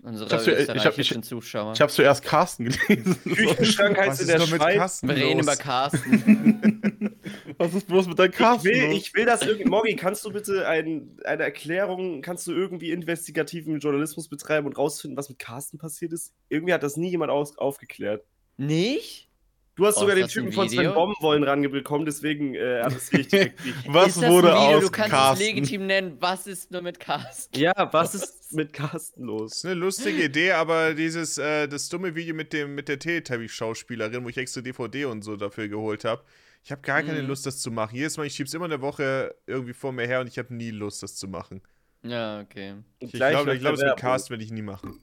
Unsere 0.03 0.27
Ich 0.27 0.33
hab's 0.33 0.47
ich 0.49 0.85
hab- 0.85 0.99
ich- 0.99 1.23
Zuschauer. 1.23 1.75
Ich 1.75 1.81
habe 1.81 1.93
zuerst 1.93 2.25
Carsten 2.25 2.65
gelesen. 2.65 3.17
Küchenschrank 3.23 3.97
heißt 3.97 4.23
in 4.23 4.27
der 4.27 4.41
Schweiz. 4.41 5.03
Wir 5.03 5.15
reden 5.15 5.41
über 5.41 5.55
Carsten. 5.55 7.17
Was 7.65 7.75
ist 7.75 7.87
bloß 7.87 8.07
mit 8.09 8.19
deinem 8.19 8.31
Ich 8.31 8.37
Carsten? 8.37 8.69
will, 8.69 8.87
los? 8.87 8.95
ich 8.97 9.15
will 9.15 9.25
das 9.25 9.43
irgendwie. 9.43 9.69
Moggi, 9.69 9.97
kannst 9.97 10.25
du 10.25 10.31
bitte 10.33 10.67
ein, 10.67 11.17
eine 11.25 11.43
Erklärung, 11.45 12.21
kannst 12.23 12.47
du 12.47 12.53
irgendwie 12.53 12.91
investigativen 12.91 13.79
Journalismus 13.79 14.29
betreiben 14.29 14.67
und 14.67 14.77
rausfinden, 14.79 15.17
was 15.17 15.29
mit 15.29 15.39
Carsten 15.39 15.79
passiert 15.79 16.13
ist? 16.13 16.33
Irgendwie 16.49 16.73
hat 16.75 16.83
das 16.83 16.97
nie 16.97 17.11
jemand 17.11 17.31
aus, 17.31 17.57
aufgeklärt. 17.59 18.25
Nicht? 18.57 19.29
Du 19.75 19.87
hast 19.87 19.97
Oh, 19.97 20.01
sogar 20.01 20.17
den 20.17 20.25
das 20.25 20.33
Typen 20.33 20.53
von 20.53 20.69
Sven? 20.69 20.93
Bombenwollen 20.93 21.45
rangebekommen, 21.45 22.05
deswegen 22.05 22.55
äh, 22.55 22.87
ich 22.89 23.29
direkt 23.29 23.65
dich. 23.65 23.73
Was 23.87 24.09
ist 24.09 24.23
das 24.23 24.31
wurde 24.31 24.55
ein 24.55 24.61
Video? 24.67 24.77
aus 24.79 24.85
Du 24.85 24.91
kannst 24.91 25.11
Carsten? 25.13 25.43
es 25.43 25.49
legitim 25.49 25.87
nennen. 25.87 26.17
Was 26.21 26.47
ist 26.47 26.71
nur 26.71 26.83
mit 26.83 27.01
Carsten? 27.01 27.59
Ja, 27.59 27.73
was 27.91 28.15
ist 28.15 28.53
mit 28.53 28.75
Carsten 28.75 29.23
Das 29.23 29.27
los? 29.27 29.53
ist 29.57 29.65
eine 29.65 29.75
lustige 29.75 30.25
Idee, 30.25 30.53
aber 30.53 30.93
dieses, 30.93 31.39
äh, 31.39 31.69
das 31.69 31.89
dumme 31.89 32.15
Video 32.15 32.35
mit 32.35 32.53
dem, 32.53 32.75
mit 32.75 32.89
der 32.89 32.99
Teletubby-Schauspielerin, 32.99 34.23
wo 34.25 34.29
ich 34.29 34.37
extra 34.37 34.61
DVD 34.61 35.07
und 35.07 35.23
so 35.23 35.37
dafür 35.37 35.69
geholt 35.69 36.05
habe. 36.05 36.23
Ich 36.65 36.71
habe 36.71 36.83
gar 36.83 37.03
keine 37.03 37.23
Mhm. 37.23 37.29
Lust, 37.29 37.45
das 37.47 37.59
zu 37.61 37.71
machen. 37.71 37.97
Jedes 37.97 38.17
Mal, 38.17 38.27
ich 38.27 38.35
schieb's 38.35 38.55
immer 38.55 38.67
eine 38.67 38.81
Woche 38.81 39.35
irgendwie 39.47 39.73
vor 39.73 39.93
mir 39.93 40.07
her 40.07 40.21
und 40.21 40.29
ich 40.29 40.39
habe 40.39 40.55
nie 40.55 40.71
Lust, 40.71 41.03
das 41.03 41.17
zu 41.17 41.27
machen. 41.29 41.61
Ja, 42.03 42.41
okay. 42.41 42.77
Ich 43.01 43.13
glaube, 43.13 43.55
ich 43.55 43.61
glaub, 43.61 43.73
wird 43.73 43.81
Werbung. 43.83 44.01
Cast, 44.01 44.31
werde 44.31 44.45
ich 44.45 44.51
nie 44.53 44.63
machen. 44.63 45.01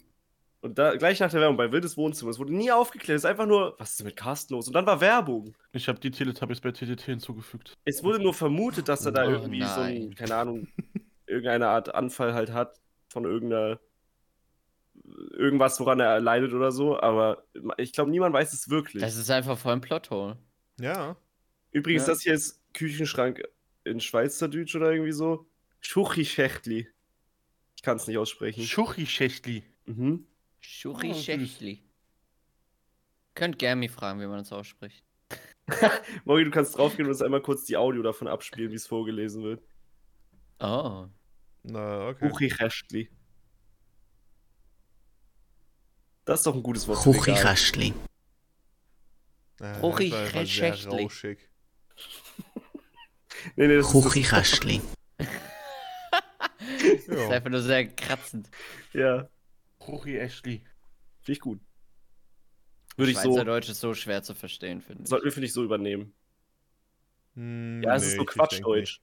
Und 0.62 0.78
da 0.78 0.96
gleich 0.96 1.20
nach 1.22 1.32
der 1.32 1.40
Werbung 1.40 1.56
bei 1.56 1.72
Wildes 1.72 1.96
Wohnzimmer, 1.96 2.32
es 2.32 2.40
wurde 2.40 2.54
nie 2.54 2.70
aufgeklärt, 2.72 3.16
es 3.18 3.24
ist 3.24 3.30
einfach 3.30 3.46
nur, 3.46 3.76
was 3.78 3.92
ist 3.92 4.00
denn 4.02 4.08
mit 4.08 4.18
Carsten 4.18 4.54
los? 4.54 4.68
Und 4.68 4.74
dann 4.74 4.86
war 4.86 5.00
Werbung. 5.00 5.56
Ich 5.72 5.88
habe 5.88 6.00
die 6.00 6.12
Teletubbies 6.12 6.60
bei 6.60 6.72
TTT 6.72 7.02
hinzugefügt. 7.02 7.78
Es 7.86 8.04
wurde 8.04 8.22
nur 8.22 8.34
vermutet, 8.34 8.90
dass 8.90 9.06
er 9.06 9.14
da 9.14 9.26
Oh 9.26 9.30
irgendwie 9.32 9.62
so 9.62 9.80
ein, 9.80 10.00
nein. 10.00 10.16
keine 10.16 10.36
Ahnung, 10.36 10.68
irgendeine 11.28 11.68
Art 11.70 11.94
Anfall 11.96 12.34
halt 12.34 12.52
hat 12.52 12.78
von 13.10 13.24
irgendeiner 13.24 13.80
irgendwas, 15.32 15.80
woran 15.80 16.00
er 16.00 16.20
leidet 16.20 16.54
oder 16.54 16.72
so, 16.72 17.00
aber 17.00 17.44
ich 17.78 17.94
glaube, 17.94 18.12
niemand 18.12 18.34
weiß 18.34 18.54
es 18.54 18.70
wirklich. 18.70 19.02
Das 19.02 19.16
ist 19.16 19.30
einfach 19.32 19.58
voll 19.58 19.74
ein 19.74 19.82
Plothole. 19.82 20.38
Ja. 20.80 21.16
Übrigens, 21.72 22.04
Ja. 22.04 22.14
das 22.14 22.22
hier 22.22 22.34
ist 22.34 22.62
Küchenschrank 22.74 23.42
in 23.84 24.00
Schweizerdeutsch 24.00 24.76
oder 24.76 24.92
irgendwie 24.92 25.12
so. 25.12 25.48
Schuchischechtli. 25.82 26.88
Ich 27.76 27.84
kann 27.84 27.98
es 27.98 28.08
nicht 28.08 28.18
aussprechen. 28.18 28.64
Schuchi-Schächtli. 28.64 29.64
Mhm. 29.86 30.28
Schuri 30.60 31.12
Oh, 31.12 31.14
süß. 31.14 31.24
Schächtli. 31.26 31.84
Könnt 33.36 33.58
Germi 33.58 33.88
fragen, 33.88 34.20
wie 34.20 34.28
man 34.28 34.40
das 34.40 34.52
ausspricht. 34.52 35.04
Mori, 36.26 36.44
du 36.44 36.52
kannst 36.52 36.78
draufgehen 36.78 37.06
und 37.06 37.12
uns 37.14 37.22
einmal 37.22 37.42
kurz 37.42 37.64
die 37.66 37.78
Audio 37.78 38.02
davon 38.02 38.28
abspielen, 38.28 38.72
wie 38.72 38.76
es 38.76 38.88
vorgelesen 38.88 39.44
wird. 39.44 39.64
Oh. 40.60 41.08
Na, 41.64 42.08
okay. 42.10 42.28
Schuchischechtli. 42.30 43.10
Das 46.26 46.42
ist 46.42 46.46
doch 46.48 46.56
ein 46.56 46.64
gutes 46.64 46.88
Wort. 46.88 47.00
Kuchichastli. 47.00 47.94
Äh, 49.60 49.78
Ruchig, 49.78 50.12
das 50.12 50.20
war 50.20 50.26
einfach 50.26 50.34
sehr 50.40 50.46
Schächtli. 50.48 51.04
rauschig. 51.04 51.50
Nee, 53.56 53.68
nee, 53.68 53.78
das 53.78 53.94
ist 53.94 53.96
das, 57.08 57.08
ist 57.08 57.32
einfach 57.32 57.50
nur 57.50 57.62
sehr 57.62 57.88
kratzend. 57.88 58.50
Ja, 58.94 59.30
Schuchi-Äschli. 59.84 60.64
finde 61.22 61.32
ich 61.32 61.40
gut. 61.40 61.60
Würde 62.98 63.12
ich 63.12 63.18
so, 63.18 63.32
Schweizerdeutsch 63.32 63.70
ist 63.70 63.80
so 63.80 63.94
schwer 63.94 64.24
zu 64.24 64.36
verstehen, 64.36 64.82
finde 64.82 65.04
ich. 65.04 65.10
sollten 65.10 65.26
wir, 65.26 65.32
finde 65.32 65.48
ich, 65.48 65.54
so 65.54 65.64
übernehmen. 65.64 66.14
Hm, 67.36 67.82
Ja, 67.84 67.96
es 67.96 68.04
nee, 68.04 68.10
ist 68.10 68.18
so 68.18 68.26
Quatschdeutsch. 68.26 69.00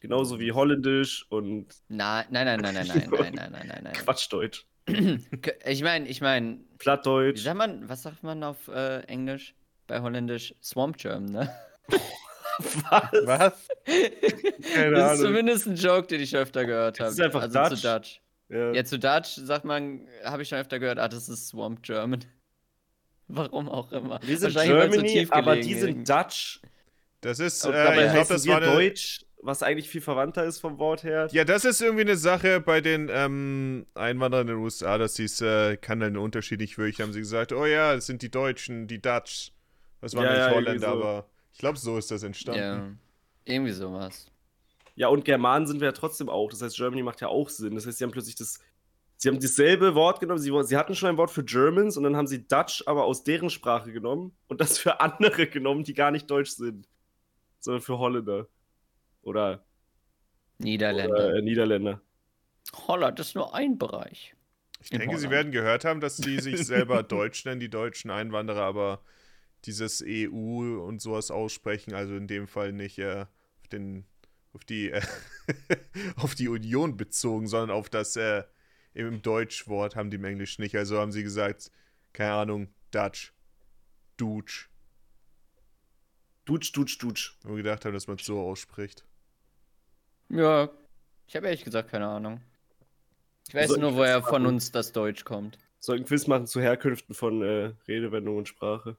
Genauso 0.00 0.38
wie 0.38 0.52
Holländisch 0.52 1.26
und 1.28 1.74
Nein, 1.88 2.26
nein, 2.30 2.46
nein, 2.46 2.60
nein, 2.60 2.74
nein, 2.74 2.86
nein, 2.86 3.10
nein, 3.10 3.34
nein, 3.34 3.52
nein, 3.52 3.66
nein, 3.66 3.80
nein. 3.84 3.92
Quatschdeutsch. 3.94 4.64
Ich 5.66 5.82
meine, 5.82 6.08
ich 6.08 6.20
meine, 6.20 6.60
wie 6.60 6.78
Plattdeutsch. 6.78 7.42
sagt 7.42 7.58
man, 7.58 7.88
was 7.88 8.04
sagt 8.04 8.22
man 8.22 8.42
auf 8.42 8.68
äh, 8.68 9.00
Englisch? 9.02 9.54
Bei 9.86 10.00
Holländisch 10.00 10.54
Swamp 10.62 10.98
Germ, 10.98 11.26
ne? 11.26 11.52
Was? 12.58 13.26
Was? 13.26 13.68
Keine 14.74 14.90
das 14.96 15.14
ist 15.14 15.20
Ahnung. 15.20 15.32
zumindest 15.32 15.66
ein 15.66 15.76
Joke, 15.76 16.06
den 16.08 16.20
ich 16.20 16.36
öfter 16.36 16.64
gehört 16.64 16.98
Das 16.98 17.04
habe. 17.06 17.12
ist 17.12 17.20
einfach 17.20 17.42
also 17.42 17.58
Dutch. 17.58 17.80
zu 17.82 17.88
Dutch. 17.94 18.20
Ja. 18.50 18.72
Ja, 18.72 18.84
zu 18.84 18.98
Dutch 18.98 19.28
sagt 19.36 19.64
man, 19.64 20.06
habe 20.24 20.42
ich 20.42 20.48
schon 20.48 20.58
öfter 20.58 20.78
gehört, 20.78 20.98
ah, 20.98 21.08
das 21.08 21.28
ist 21.28 21.48
Swamp 21.48 21.82
German. 21.82 22.24
Warum 23.28 23.68
auch 23.68 23.92
immer. 23.92 24.20
Wir 24.22 24.38
sind 24.38 24.52
so 24.52 24.60
Germany, 24.60 25.06
tief 25.06 25.32
aber 25.32 25.56
die 25.56 25.74
sind 25.74 26.08
Dutch. 26.08 26.60
Das 27.20 27.40
ist, 27.40 27.64
äh, 27.64 27.72
dabei 27.72 28.06
ich 28.06 28.12
glaube, 28.12 28.28
das 28.28 28.46
war 28.46 28.56
eine, 28.62 28.66
Deutsch, 28.72 29.24
was 29.42 29.62
eigentlich 29.62 29.88
viel 29.88 30.00
verwandter 30.00 30.44
ist 30.44 30.60
vom 30.60 30.78
Wort 30.78 31.02
her. 31.04 31.28
Ja, 31.32 31.44
das 31.44 31.64
ist 31.64 31.82
irgendwie 31.82 32.02
eine 32.02 32.16
Sache 32.16 32.60
bei 32.60 32.80
den 32.80 33.10
ähm, 33.12 33.86
Einwanderern 33.94 34.48
in 34.48 34.54
den 34.54 34.62
USA, 34.62 34.98
dass 34.98 35.14
sie 35.16 35.24
es, 35.24 35.40
äh, 35.40 35.76
kann 35.76 36.00
dann 36.00 36.16
unterschiedlich 36.16 36.78
wirklich, 36.78 37.00
haben 37.00 37.12
sie 37.12 37.18
gesagt, 37.20 37.52
oh 37.52 37.66
ja, 37.66 37.94
das 37.94 38.06
sind 38.06 38.22
die 38.22 38.30
Deutschen, 38.30 38.86
die 38.86 39.00
Dutch. 39.02 39.52
Das 40.00 40.14
waren 40.14 40.24
Ja, 40.24 40.30
nicht 40.30 40.38
ja, 40.38 40.50
Holländer, 40.54 40.88
so. 40.88 40.94
aber 40.94 41.28
ich 41.58 41.60
glaube, 41.60 41.76
so 41.76 41.98
ist 41.98 42.08
das 42.12 42.22
entstanden. 42.22 42.60
Ja, 43.44 43.52
irgendwie 43.52 43.72
sowas. 43.72 44.26
Ja, 44.94 45.08
und 45.08 45.24
Germanen 45.24 45.66
sind 45.66 45.80
wir 45.80 45.88
ja 45.88 45.92
trotzdem 45.92 46.28
auch. 46.28 46.50
Das 46.50 46.62
heißt, 46.62 46.76
Germany 46.76 47.02
macht 47.02 47.20
ja 47.20 47.26
auch 47.26 47.48
Sinn. 47.48 47.74
Das 47.74 47.84
heißt, 47.84 47.98
sie 47.98 48.04
haben 48.04 48.12
plötzlich 48.12 48.36
das. 48.36 48.60
Sie 49.16 49.28
haben 49.28 49.40
dasselbe 49.40 49.96
Wort 49.96 50.20
genommen. 50.20 50.38
Sie, 50.38 50.52
sie 50.62 50.76
hatten 50.76 50.94
schon 50.94 51.08
ein 51.08 51.16
Wort 51.16 51.32
für 51.32 51.42
Germans 51.42 51.96
und 51.96 52.04
dann 52.04 52.16
haben 52.16 52.28
sie 52.28 52.46
Dutch 52.46 52.84
aber 52.86 53.02
aus 53.02 53.24
deren 53.24 53.50
Sprache 53.50 53.90
genommen 53.90 54.36
und 54.46 54.60
das 54.60 54.78
für 54.78 55.00
andere 55.00 55.48
genommen, 55.48 55.82
die 55.82 55.94
gar 55.94 56.12
nicht 56.12 56.30
deutsch 56.30 56.52
sind. 56.52 56.86
Sondern 57.58 57.82
für 57.82 57.98
Holländer. 57.98 58.46
Oder, 59.22 59.64
Niederländer. 60.58 61.12
oder 61.12 61.34
äh, 61.34 61.42
Niederländer. 61.42 62.00
Holland 62.86 63.18
ist 63.18 63.34
nur 63.34 63.52
ein 63.52 63.78
Bereich. 63.78 64.36
Ich 64.80 64.90
denke, 64.90 65.06
sie 65.06 65.26
Holland. 65.26 65.30
werden 65.32 65.50
gehört 65.50 65.84
haben, 65.84 66.00
dass 66.00 66.18
die 66.18 66.38
sich 66.38 66.64
selber 66.64 67.02
Deutsch 67.02 67.44
nennen, 67.44 67.58
die 67.58 67.68
deutschen 67.68 68.12
Einwanderer, 68.12 68.62
aber 68.62 69.02
dieses 69.64 70.02
EU 70.06 70.80
und 70.80 71.00
sowas 71.00 71.30
aussprechen, 71.30 71.94
also 71.94 72.16
in 72.16 72.26
dem 72.26 72.46
Fall 72.46 72.72
nicht 72.72 72.98
äh, 72.98 73.26
auf, 73.60 73.68
den, 73.68 74.06
auf, 74.52 74.64
die, 74.64 74.90
äh, 74.90 75.02
auf 76.16 76.34
die 76.34 76.48
Union 76.48 76.96
bezogen, 76.96 77.48
sondern 77.48 77.76
auf 77.76 77.88
das 77.88 78.16
äh, 78.16 78.44
im 78.94 79.22
Deutschwort 79.22 79.96
haben 79.96 80.10
die 80.10 80.16
im 80.16 80.24
Englisch 80.24 80.58
nicht. 80.58 80.76
Also 80.76 80.98
haben 80.98 81.12
sie 81.12 81.22
gesagt, 81.22 81.70
keine 82.12 82.32
Ahnung, 82.32 82.68
Dutch, 82.90 83.32
Dutch, 84.16 84.70
Dutsch, 86.44 86.72
Dutsch, 86.72 86.98
Dutsch. 86.98 87.36
wo 87.42 87.50
wir 87.50 87.62
gedacht 87.62 87.84
haben, 87.84 87.92
dass 87.92 88.06
man 88.06 88.16
es 88.16 88.24
so 88.24 88.40
ausspricht. 88.40 89.04
Ja, 90.30 90.70
ich 91.26 91.36
habe 91.36 91.46
ehrlich 91.46 91.64
gesagt 91.64 91.90
keine 91.90 92.08
Ahnung. 92.08 92.40
Ich 93.48 93.54
weiß 93.54 93.68
Soll 93.68 93.78
nur, 93.78 93.94
woher 93.94 94.22
von 94.22 94.46
uns 94.46 94.72
das 94.72 94.92
Deutsch 94.92 95.24
kommt. 95.24 95.58
Sollten 95.78 96.04
Quiz 96.04 96.26
machen 96.26 96.46
zu 96.46 96.60
Herkünften 96.60 97.14
von 97.14 97.42
äh, 97.42 97.72
Redewendung 97.86 98.38
und 98.38 98.48
Sprache. 98.48 98.96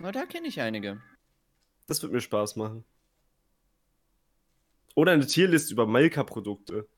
Aber 0.00 0.12
da 0.12 0.26
kenne 0.26 0.48
ich 0.48 0.60
einige. 0.60 1.00
Das 1.86 2.02
wird 2.02 2.12
mir 2.12 2.20
Spaß 2.20 2.56
machen. 2.56 2.84
Oder 4.94 5.12
eine 5.12 5.26
Tierliste 5.26 5.72
über 5.72 5.86
Milka-Produkte. 5.86 6.88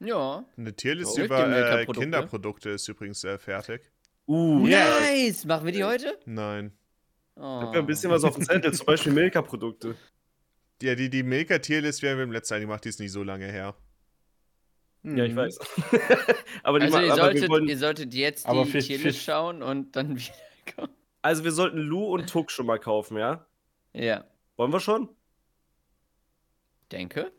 Ja. 0.00 0.44
Eine 0.56 0.74
Tierliste 0.74 1.22
Oh, 1.22 1.24
über 1.24 1.78
äh? 1.80 1.86
Kinderprodukte 1.86 2.70
ist 2.70 2.88
übrigens 2.88 3.22
äh, 3.24 3.38
fertig. 3.38 3.82
Uh, 4.26 4.66
Nice! 4.66 5.44
Machen 5.44 5.66
wir 5.66 5.72
die 5.72 5.84
heute? 5.84 6.18
Nein. 6.26 6.72
Ich 7.36 7.42
Oh. 7.42 7.60
hab 7.60 7.74
ja 7.74 7.80
ein 7.80 7.86
bisschen 7.86 8.10
was 8.10 8.24
auf 8.24 8.34
dem 8.34 8.44
Zettel, 8.44 8.72
zum 8.72 8.86
Beispiel 8.86 9.12
Milka-Produkte. 9.12 9.94
Ja, 10.82 10.94
die, 10.94 11.10
die 11.10 11.22
Milka-Tierlist, 11.22 12.02
wir 12.02 12.10
haben 12.10 12.20
im 12.20 12.32
letzten 12.32 12.54
Jahr 12.54 12.60
gemacht, 12.60 12.84
die 12.84 12.88
ist 12.88 12.98
nicht 12.98 13.12
so 13.12 13.22
lange 13.22 13.46
her. 13.46 13.76
Ja, 15.02 15.24
ich 15.24 15.32
Mhm. 15.32 15.36
weiß. 15.36 15.58
aber, 16.62 16.78
die 16.80 16.86
Also 16.86 16.98
ihr 16.98 17.12
aber 17.12 17.12
wir 17.12 17.14
solltet, 17.16 17.48
wollen, 17.50 17.68
ihr 17.68 17.78
solltet 17.78 18.14
jetzt 18.14 18.46
Aber 18.46 18.64
die 18.64 18.70
Fisch- 18.70 18.86
Tierlist 18.86 19.18
Fisch- 19.18 19.24
schauen 19.24 19.62
und 19.62 19.94
dann 19.96 20.16
wiederkommen. 20.66 20.95
Also 21.26 21.44
wir 21.44 21.52
sollten 21.52 21.78
Lu 21.78 22.04
und 22.04 22.28
Tuck 22.30 22.50
schon 22.50 22.66
mal 22.66 22.78
kaufen, 22.78 23.16
ja? 23.18 23.44
Ja. 23.92 24.24
Wollen 24.56 24.72
wir 24.72 24.80
schon? 24.80 25.08
Denke. 26.92 27.32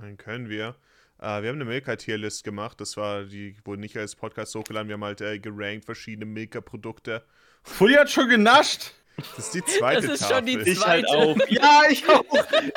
Dann 0.00 0.16
können 0.16 0.48
wir. 0.48 0.74
Äh, 1.18 1.42
wir 1.42 1.48
haben 1.48 1.56
eine 1.56 1.64
Milka-Tierlist 1.64 2.44
gemacht. 2.44 2.80
Das 2.80 2.96
war, 2.96 3.24
die 3.24 3.56
wurde 3.64 3.80
nicht 3.80 3.96
als 3.96 4.16
Podcast 4.16 4.54
hochgeladen. 4.54 4.88
Wir 4.88 4.94
haben 4.94 5.04
halt 5.04 5.20
äh, 5.20 5.38
gerankt 5.38 5.84
verschiedene 5.84 6.26
Milka-Produkte. 6.26 7.24
Fully 7.62 7.94
hat 7.94 8.10
schon 8.10 8.28
genascht. 8.28 8.92
Das 9.34 9.46
ist 9.46 9.54
die 9.54 9.64
zweite 9.64 10.08
Das 10.08 10.20
ist 10.20 10.28
Tafel. 10.28 10.36
schon 10.36 10.46
die 10.64 10.70
Ich 10.70 10.84
halt 10.86 11.06
Zweite. 11.06 11.18
auch. 11.18 11.36
Ja, 11.48 11.82
ich 11.88 12.06
auch. 12.06 12.24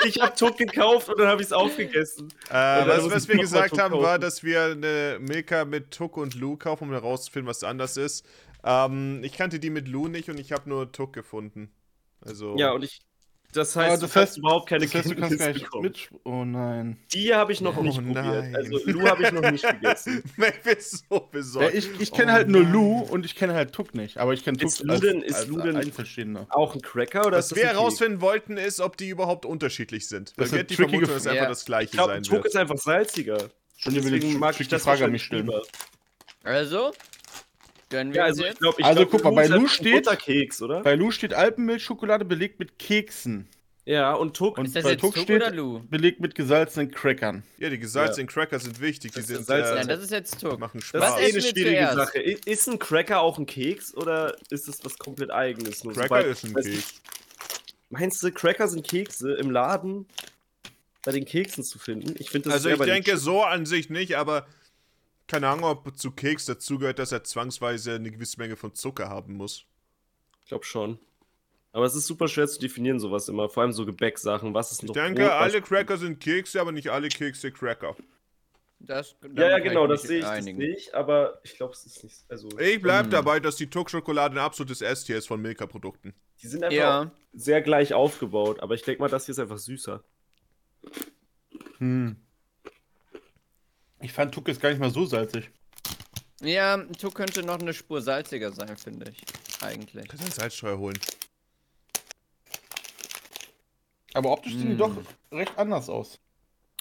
Ich 0.05 0.21
habe 0.21 0.33
Tuck 0.37 0.57
gekauft 0.57 1.09
und 1.09 1.19
dann 1.19 1.27
habe 1.27 1.41
ich 1.41 1.47
es 1.47 1.51
aufgegessen. 1.53 2.29
Äh, 2.49 2.53
was, 2.53 3.11
was 3.11 3.27
wir 3.27 3.37
gesagt 3.37 3.77
haben, 3.77 3.95
war, 3.95 4.11
kaufen. 4.11 4.21
dass 4.21 4.41
wir 4.41 4.63
eine 4.63 5.17
Milka 5.19 5.65
mit 5.65 5.91
Tuck 5.91 6.15
und 6.15 6.35
Lu 6.35 6.55
kaufen, 6.55 6.85
um 6.85 6.91
herauszufinden, 6.91 7.49
was 7.49 7.65
anders 7.65 7.97
ist. 7.97 8.25
Ähm, 8.63 9.21
ich 9.23 9.33
kannte 9.33 9.59
die 9.59 9.69
mit 9.69 9.87
Lu 9.87 10.07
nicht 10.07 10.29
und 10.29 10.39
ich 10.39 10.51
habe 10.51 10.69
nur 10.69 10.91
Tuck 10.91 11.13
gefunden. 11.13 11.71
Also. 12.21 12.57
Ja, 12.57 12.71
und 12.71 12.83
ich. 12.83 12.99
Das 13.51 13.75
heißt, 13.75 14.03
das 14.03 14.13
du 14.13 14.19
heißt- 14.19 14.37
überhaupt 14.37 14.69
keine 14.69 14.85
Das 14.85 14.93
heißt, 14.93 15.09
du 15.09 15.15
kannst 15.15 15.39
gar 15.39 15.47
nicht 15.47 15.63
bekommen. 15.63 15.83
mit. 15.85 16.09
Oh 16.23 16.45
nein. 16.45 16.99
Die 17.15 17.33
habe 17.33 17.51
ich 17.51 17.61
noch 17.61 17.77
Oh 17.77 17.81
nicht 17.81 17.99
nein. 17.99 18.13
probiert. 18.13 18.55
Also 18.55 18.79
Lu 18.91 19.07
habe 19.07 19.23
ich 19.23 19.31
noch 19.31 19.49
nicht 19.49 19.63
gegessen. 19.81 20.21
So 21.09 21.15
Ja, 21.15 21.19
besorgt. 21.31 21.73
ich 21.73 21.89
ich 21.99 22.11
kenne 22.11 22.31
Oh 22.31 22.35
halt 22.35 22.47
nur 22.47 22.61
nein. 22.61 22.71
Lu 22.73 22.99
und 22.99 23.25
ich 23.25 23.35
kenne 23.35 23.55
halt 23.55 23.71
Tuck 23.73 23.95
nicht. 23.95 24.19
Aber 24.19 24.33
ich 24.33 24.43
kenne 24.43 24.59
Tuck 24.59 24.67
Ist 24.69 24.83
Lu 24.83 24.99
denn- 24.99 25.23
ist 25.23 25.47
Lu 25.47 25.59
denn-. 25.61 26.37
Auch 26.51 26.75
ein 26.75 26.81
Cracker 26.81 27.25
oder 27.25 27.37
Was 27.37 27.45
ist 27.45 27.51
das 27.53 27.57
wir 27.57 27.65
herausfinden 27.69 28.21
wollten, 28.21 28.57
ist, 28.57 28.81
ob 28.81 28.97
die 28.97 29.09
überhaupt 29.09 29.47
unterschiedlich 29.47 30.07
sind. 30.07 30.29
Das 30.37 30.37
wir 30.37 30.43
ist 30.45 30.53
hatten 30.59 30.67
die 30.67 30.75
Vermutung, 30.75 31.09
dass 31.09 31.25
einfach 31.25 31.41
Ja. 31.43 31.49
das 31.49 31.65
gleiche 31.65 31.85
Ich 31.85 31.91
glaube, 31.93 32.13
sein 32.13 32.21
Tuck 32.23 32.33
wird. 32.35 32.45
ist 32.45 32.55
einfach 32.55 32.77
salziger. 32.77 33.37
Und 33.85 33.95
ihr 33.95 34.03
will 34.03 34.11
Deswegen 34.11 34.29
die 34.33 34.37
mag 34.37 34.59
ich 34.59 34.67
das 34.67 34.83
Frage 34.83 35.05
an 35.05 35.11
mich 35.11 35.23
stellen. 35.23 35.49
Also, 36.43 36.91
gönnen 37.89 38.13
wir 38.13 38.19
Ja, 38.19 38.25
also 38.25 38.41
ich 38.43 38.49
jetzt. 38.49 38.59
glaube, 38.59 38.75
ich 38.79 38.85
Also, 38.85 39.05
glaub, 39.05 39.11
guck 39.11 39.23
mal, 39.23 39.31
bei 39.31 39.47
Lu 39.47 39.61
ein 39.61 39.67
steht- 39.67 39.93
Butterkeks, 40.05 40.61
oder? 40.61 40.81
Bei 40.81 40.95
Lu 40.95 41.11
steht 41.11 41.33
Alpenmilchschokolade 41.33 42.25
belegt 42.25 42.59
mit 42.59 42.77
Keksen. 42.79 43.47
Ja, 43.85 44.13
und 44.13 44.35
Tuck 44.37 44.59
Und 44.59 44.65
ist 44.67 44.75
das 44.75 44.83
bei 44.83 44.91
jetzt 44.91 45.01
Tuck 45.01 45.15
Tuck 45.15 45.23
steht 45.23 45.41
oder 45.41 45.49
Lu? 45.51 45.79
belegt 45.89 46.19
mit 46.19 46.35
gesalzenen 46.35 46.91
Crackern. 46.91 47.41
Ja, 47.57 47.69
die 47.69 47.79
gesalzenen 47.79 48.27
Cracker 48.27 48.59
sind 48.59 48.79
wichtig. 48.79 49.13
Die 49.13 49.21
Das 49.21 49.29
ist 49.31 49.35
sind, 49.37 49.47
Salz- 49.47 49.73
Nein, 49.73 49.87
das 49.87 50.03
ist 50.03 50.11
jetzt 50.11 50.39
Tuck. 50.39 50.59
machen 50.59 50.79
Das 50.79 50.87
Spaß. 50.89 51.01
Was 51.01 51.21
ist 51.21 51.33
eine 51.33 51.41
schwierige 51.41 51.69
zuerst? 51.71 51.95
Sache. 51.95 52.19
Ist 52.19 52.67
ein 52.69 52.77
Cracker 52.77 53.21
auch 53.21 53.39
ein 53.39 53.47
Keks 53.47 53.95
oder 53.95 54.35
ist 54.51 54.67
es 54.67 54.85
was 54.85 54.97
komplett 54.99 55.31
eigenes? 55.31 55.83
Nur 55.83 55.95
so 55.95 56.01
Cracker 56.01 56.15
bei- 56.23 56.29
ist 56.29 56.43
ein 56.43 56.53
Keks. 56.53 57.01
Meinst 57.89 58.21
du, 58.21 58.31
Cracker 58.31 58.67
sind 58.67 58.87
Kekse 58.87 59.33
im 59.33 59.49
Laden 59.49 60.05
bei 61.03 61.11
den 61.11 61.25
Keksen 61.25 61.63
zu 61.63 61.79
finden? 61.79 62.13
Ich 62.19 62.29
finde 62.29 62.49
das 62.49 62.63
Also 62.65 62.69
ich 62.69 62.77
denke 62.87 63.17
so 63.17 63.41
an 63.43 63.65
sich 63.65 63.89
nicht, 63.89 64.15
aber 64.17 64.45
keine 65.29 65.47
Ahnung, 65.47 65.65
ob 65.65 65.97
zu 65.97 66.11
Keks 66.11 66.45
dazugehört, 66.45 66.99
dass 66.99 67.11
er 67.13 67.23
zwangsweise 67.23 67.93
eine 67.95 68.11
gewisse 68.11 68.37
Menge 68.39 68.55
von 68.57 68.73
Zucker 68.73 69.07
haben 69.09 69.35
muss. 69.35 69.65
Ich 70.41 70.47
glaube 70.47 70.65
schon. 70.65 70.99
Aber 71.71 71.85
es 71.85 71.95
ist 71.95 72.07
super 72.07 72.27
schwer 72.27 72.47
zu 72.47 72.59
definieren, 72.59 72.99
sowas 72.99 73.29
immer. 73.29 73.47
Vor 73.47 73.63
allem 73.63 73.71
so 73.71 73.85
Gebäcksachen. 73.85 74.53
Was 74.55 74.71
ist 74.71 74.81
Ich 74.81 74.87
noch 74.87 74.93
denke, 74.95 75.21
Brot, 75.21 75.31
alle 75.31 75.61
Cracker 75.61 75.97
sind 75.97 76.19
Kekse, 76.19 76.59
aber 76.59 76.71
nicht 76.71 76.89
alle 76.89 77.09
Kekse 77.09 77.51
Cracker. 77.51 77.95
Das, 78.79 79.15
Ja, 79.35 79.49
ja, 79.49 79.59
genau, 79.59 79.87
das 79.87 80.03
sehe 80.03 80.19
ich, 80.19 80.25
das 80.25 80.47
ich, 80.47 80.95
aber 80.95 81.39
ich 81.43 81.55
glaube, 81.55 81.73
es 81.73 81.85
ist 81.85 82.03
nicht. 82.03 82.15
Also, 82.29 82.47
Ich 82.57 82.81
bleib 82.81 83.07
Mm. 83.07 83.11
dabei, 83.11 83.39
dass 83.39 83.57
die 83.57 83.69
Tuck-Schokolade 83.69 84.35
ein 84.35 84.43
absolutes 84.43 84.81
S-Tier 84.81 85.17
ist 85.17 85.27
von 85.27 85.41
Milka-Produkten. 85.41 86.13
die 86.41 86.47
sind 86.47 86.63
einfach 86.63 86.75
Ja, 86.77 87.11
sehr 87.33 87.61
gleich 87.61 87.93
aufgebaut, 87.93 88.61
aber 88.61 88.73
ich 88.75 88.81
denke 88.83 89.01
mal, 89.01 89.09
das 89.09 89.25
hier 89.25 89.33
ist 89.33 89.39
einfach 89.39 89.57
süßer. 89.57 90.01
Hm. 91.79 92.15
Ich 94.01 94.13
fand 94.13 94.33
Tuck 94.33 94.47
jetzt 94.47 94.61
gar 94.61 94.69
nicht 94.69 94.79
mal 94.79 94.91
so 94.91 95.05
salzig. 95.05 95.49
ja, 96.41 96.77
Tuck 96.99 97.15
könnte 97.15 97.43
noch 97.43 97.59
eine 97.59 97.73
Spur 97.73 98.01
salziger 98.01 98.51
sein, 98.51 98.77
finde 98.77 99.11
ich. 99.11 99.21
Eigentlich. 99.61 100.07
Kannst 100.07 100.23
du 100.23 100.25
eine 100.27 100.33
Salzsteuer 100.35 100.77
holen? 100.77 100.97
Aber 104.13 104.31
optisch 104.31 104.53
sehen 104.53 104.69
die 104.69 104.75
Mm. 104.75 104.77
doch 104.77 104.97
recht 105.31 105.57
anders 105.57 105.89
aus. 105.89 106.19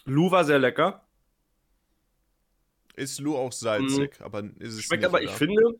Lou 0.04 0.31
war 0.31 0.44
sehr 0.44 0.59
lecker. 0.59 1.04
Ist 2.94 3.20
Lu 3.20 3.37
auch 3.37 3.52
salzig, 3.52 4.20
aber 4.20 4.42
ist 4.59 4.74
es 4.74 4.83
Schmeckt 4.85 5.02
nicht, 5.02 5.09
aber, 5.09 5.22
ich 5.22 5.31
finde, 5.31 5.78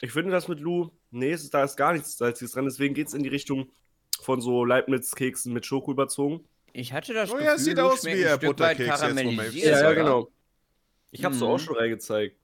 ich 0.00 0.12
finde 0.12 0.32
das 0.32 0.48
mit 0.48 0.60
Lou, 0.60 0.90
nee, 1.10 1.30
es 1.30 1.42
ist, 1.44 1.54
da 1.54 1.64
ist 1.64 1.76
gar 1.76 1.92
nichts 1.92 2.18
Salziges 2.18 2.52
dran, 2.52 2.64
deswegen 2.66 2.94
geht 2.94 3.08
es 3.08 3.14
in 3.14 3.22
die 3.22 3.28
Richtung 3.30 3.70
von 4.20 4.40
so 4.40 4.64
Leibniz-Keksen 4.64 5.52
mit 5.52 5.64
Schoko 5.64 5.92
überzogen. 5.92 6.44
Ich 6.72 6.92
hatte 6.92 7.14
das 7.14 7.30
Oh 7.30 7.34
Gefühl, 7.34 7.46
ja, 7.46 7.54
es 7.54 7.64
sieht 7.64 7.78
Lou 7.78 7.84
aus 7.84 8.04
wie 8.04 8.26
ein 8.26 8.38
Butterkeks 8.38 9.00
jetzt, 9.00 9.54
Ja, 9.64 9.80
Ja, 9.82 9.92
genau. 9.94 10.30
Ich 11.10 11.24
hab's 11.24 11.38
Mhm. 11.40 11.44
auch 11.44 11.58
schon 11.58 11.76
reingezeigt. 11.76 12.36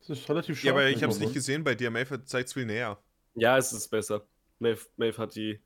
Das 0.00 0.18
ist 0.18 0.28
relativ 0.28 0.56
Ja, 0.62 0.70
scharf. 0.70 0.80
aber 0.80 0.88
ich 0.88 1.02
hab's 1.02 1.18
nicht 1.18 1.34
gesehen 1.34 1.64
bei 1.64 1.74
dir. 1.74 1.90
Maeve 1.90 2.24
zeigt's 2.24 2.52
viel 2.52 2.64
näher. 2.66 2.98
Ja, 3.34 3.58
es 3.58 3.72
ist 3.72 3.88
besser. 3.88 4.26
Maeve, 4.58 4.80
Maeve 4.96 5.18
hat 5.18 5.34
die. 5.34 5.60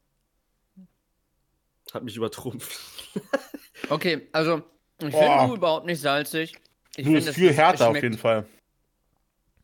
Hat 1.93 2.03
mich 2.05 2.17
übertrumpft. 2.17 2.71
Okay, 3.89 4.29
also, 4.33 4.59
ich 5.01 5.07
Oh. 5.15 5.19
finde 5.19 5.47
Lou 5.49 5.55
überhaupt 5.57 5.87
nicht 5.87 6.01
salzig. 6.01 6.55
Ich 6.97 7.05
finde, 7.05 7.19
ist 7.19 7.31
viel 7.35 7.53
härter 7.53 7.89
auf 7.89 7.97
jeden 8.01 8.19
Fall. 8.19 8.47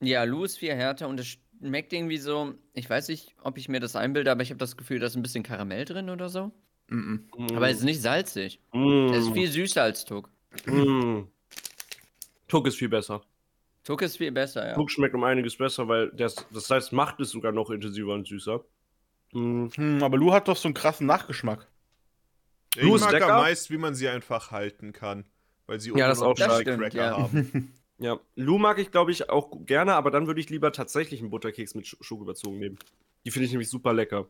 Ja, 0.00 0.24
Lou 0.24 0.42
ist 0.44 0.56
viel 0.56 0.72
härter 0.74 1.06
und 1.06 1.20
es 1.20 1.36
schmeckt 1.60 1.92
irgendwie 1.92 2.16
so. 2.16 2.54
Ich 2.72 2.88
weiß 2.88 3.08
nicht, 3.08 3.36
ob 3.42 3.58
ich 3.58 3.68
mir 3.68 3.78
das 3.78 3.94
einbilde, 3.94 4.30
aber 4.32 4.42
ich 4.42 4.48
habe 4.50 4.58
das 4.58 4.76
Gefühl, 4.76 4.98
da 5.00 5.06
ist 5.06 5.16
ein 5.16 5.22
bisschen 5.22 5.42
Karamell 5.44 5.84
drin 5.84 6.08
oder 6.10 6.28
so. 6.30 6.50
Mhm. 6.88 7.28
Aber 7.54 7.68
es 7.68 7.78
ist 7.78 7.84
nicht 7.84 8.00
salzig. 8.00 8.58
Mm. 8.72 9.10
Es 9.12 9.26
ist 9.26 9.32
viel 9.34 9.50
süßer 9.50 9.82
als 9.82 10.04
Tuck. 10.06 10.30
Tuck 12.48 12.66
ist 12.66 12.76
viel 12.76 12.88
besser. 12.88 13.22
Tuck 13.84 14.02
ist 14.02 14.16
viel 14.16 14.32
besser, 14.32 14.66
ja. 14.68 14.74
Tuck 14.74 14.90
schmeckt 14.90 15.14
um 15.14 15.24
einiges 15.24 15.56
besser, 15.56 15.86
weil 15.88 16.10
das, 16.10 16.34
das 16.52 16.68
heißt, 16.70 16.92
macht 16.92 17.20
es 17.20 17.30
sogar 17.30 17.52
noch 17.52 17.70
intensiver 17.70 18.14
und 18.14 18.26
süßer. 18.26 18.64
Mm. 19.32 19.66
Hm, 19.74 20.02
aber 20.02 20.16
Lu 20.16 20.32
hat 20.32 20.48
doch 20.48 20.56
so 20.56 20.68
einen 20.68 20.74
krassen 20.74 21.06
Nachgeschmack. 21.06 21.66
Ich 22.76 22.82
Lu 22.82 22.96
ist 22.96 23.02
mag 23.02 23.12
lecker. 23.12 23.34
am 23.34 23.42
meisten, 23.42 23.72
wie 23.72 23.78
man 23.78 23.94
sie 23.94 24.08
einfach 24.08 24.50
halten 24.50 24.92
kann. 24.92 25.24
Weil 25.66 25.80
sie 25.80 25.90
Ja, 25.96 26.08
das 26.08 26.20
auch. 26.20 26.34
Cracker 26.34 26.48
Das 26.48 26.60
stimmt, 26.62 26.94
ja. 26.94 27.16
haben. 27.18 27.72
Ja, 27.98 28.20
Lou 28.34 28.58
mag 28.58 28.78
ich, 28.78 28.90
glaube 28.90 29.10
ich, 29.10 29.30
auch 29.30 29.50
gerne, 29.64 29.94
aber 29.94 30.10
dann 30.10 30.26
würde 30.26 30.38
ich 30.38 30.50
lieber 30.50 30.70
tatsächlich 30.70 31.20
einen 31.20 31.30
Butterkeks 31.30 31.74
mit 31.74 31.86
Sch 31.86 31.96
Schoko 32.02 32.24
überzogen 32.24 32.58
nehmen. 32.58 32.78
Die 33.24 33.30
finde 33.30 33.46
ich 33.46 33.52
nämlich 33.52 33.70
super 33.70 33.94
lecker. 33.94 34.26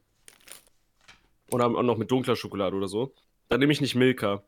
Oder 1.50 1.66
auch 1.66 1.82
noch 1.82 1.96
mit 1.96 2.08
dunkler 2.10 2.36
Schokolade 2.36 2.76
oder 2.76 2.86
so. 2.86 3.12
Dann 3.48 3.58
nehme 3.58 3.72
ich 3.72 3.80
nicht 3.80 3.96
Milka. 3.96 4.44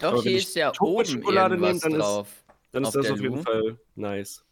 Doch, 0.00 0.12
aber 0.12 0.22
hier 0.22 0.36
ich 0.36 0.44
ist 0.44 0.54
ja 0.54 0.72
oben 0.80 1.04
Schokolade 1.04 1.56
irgendwas 1.56 1.82
nehme, 1.82 1.94
dann 1.96 2.00
ist- 2.00 2.06
drauf. 2.06 2.28
Dann 2.72 2.84
Auf 2.84 2.90
ist 2.90 2.96
das 2.96 3.06
der 3.06 3.14
auf 3.14 3.20
jeden 3.20 3.36
Lou? 3.36 3.42
Fall 3.42 3.78
nice. 3.96 4.44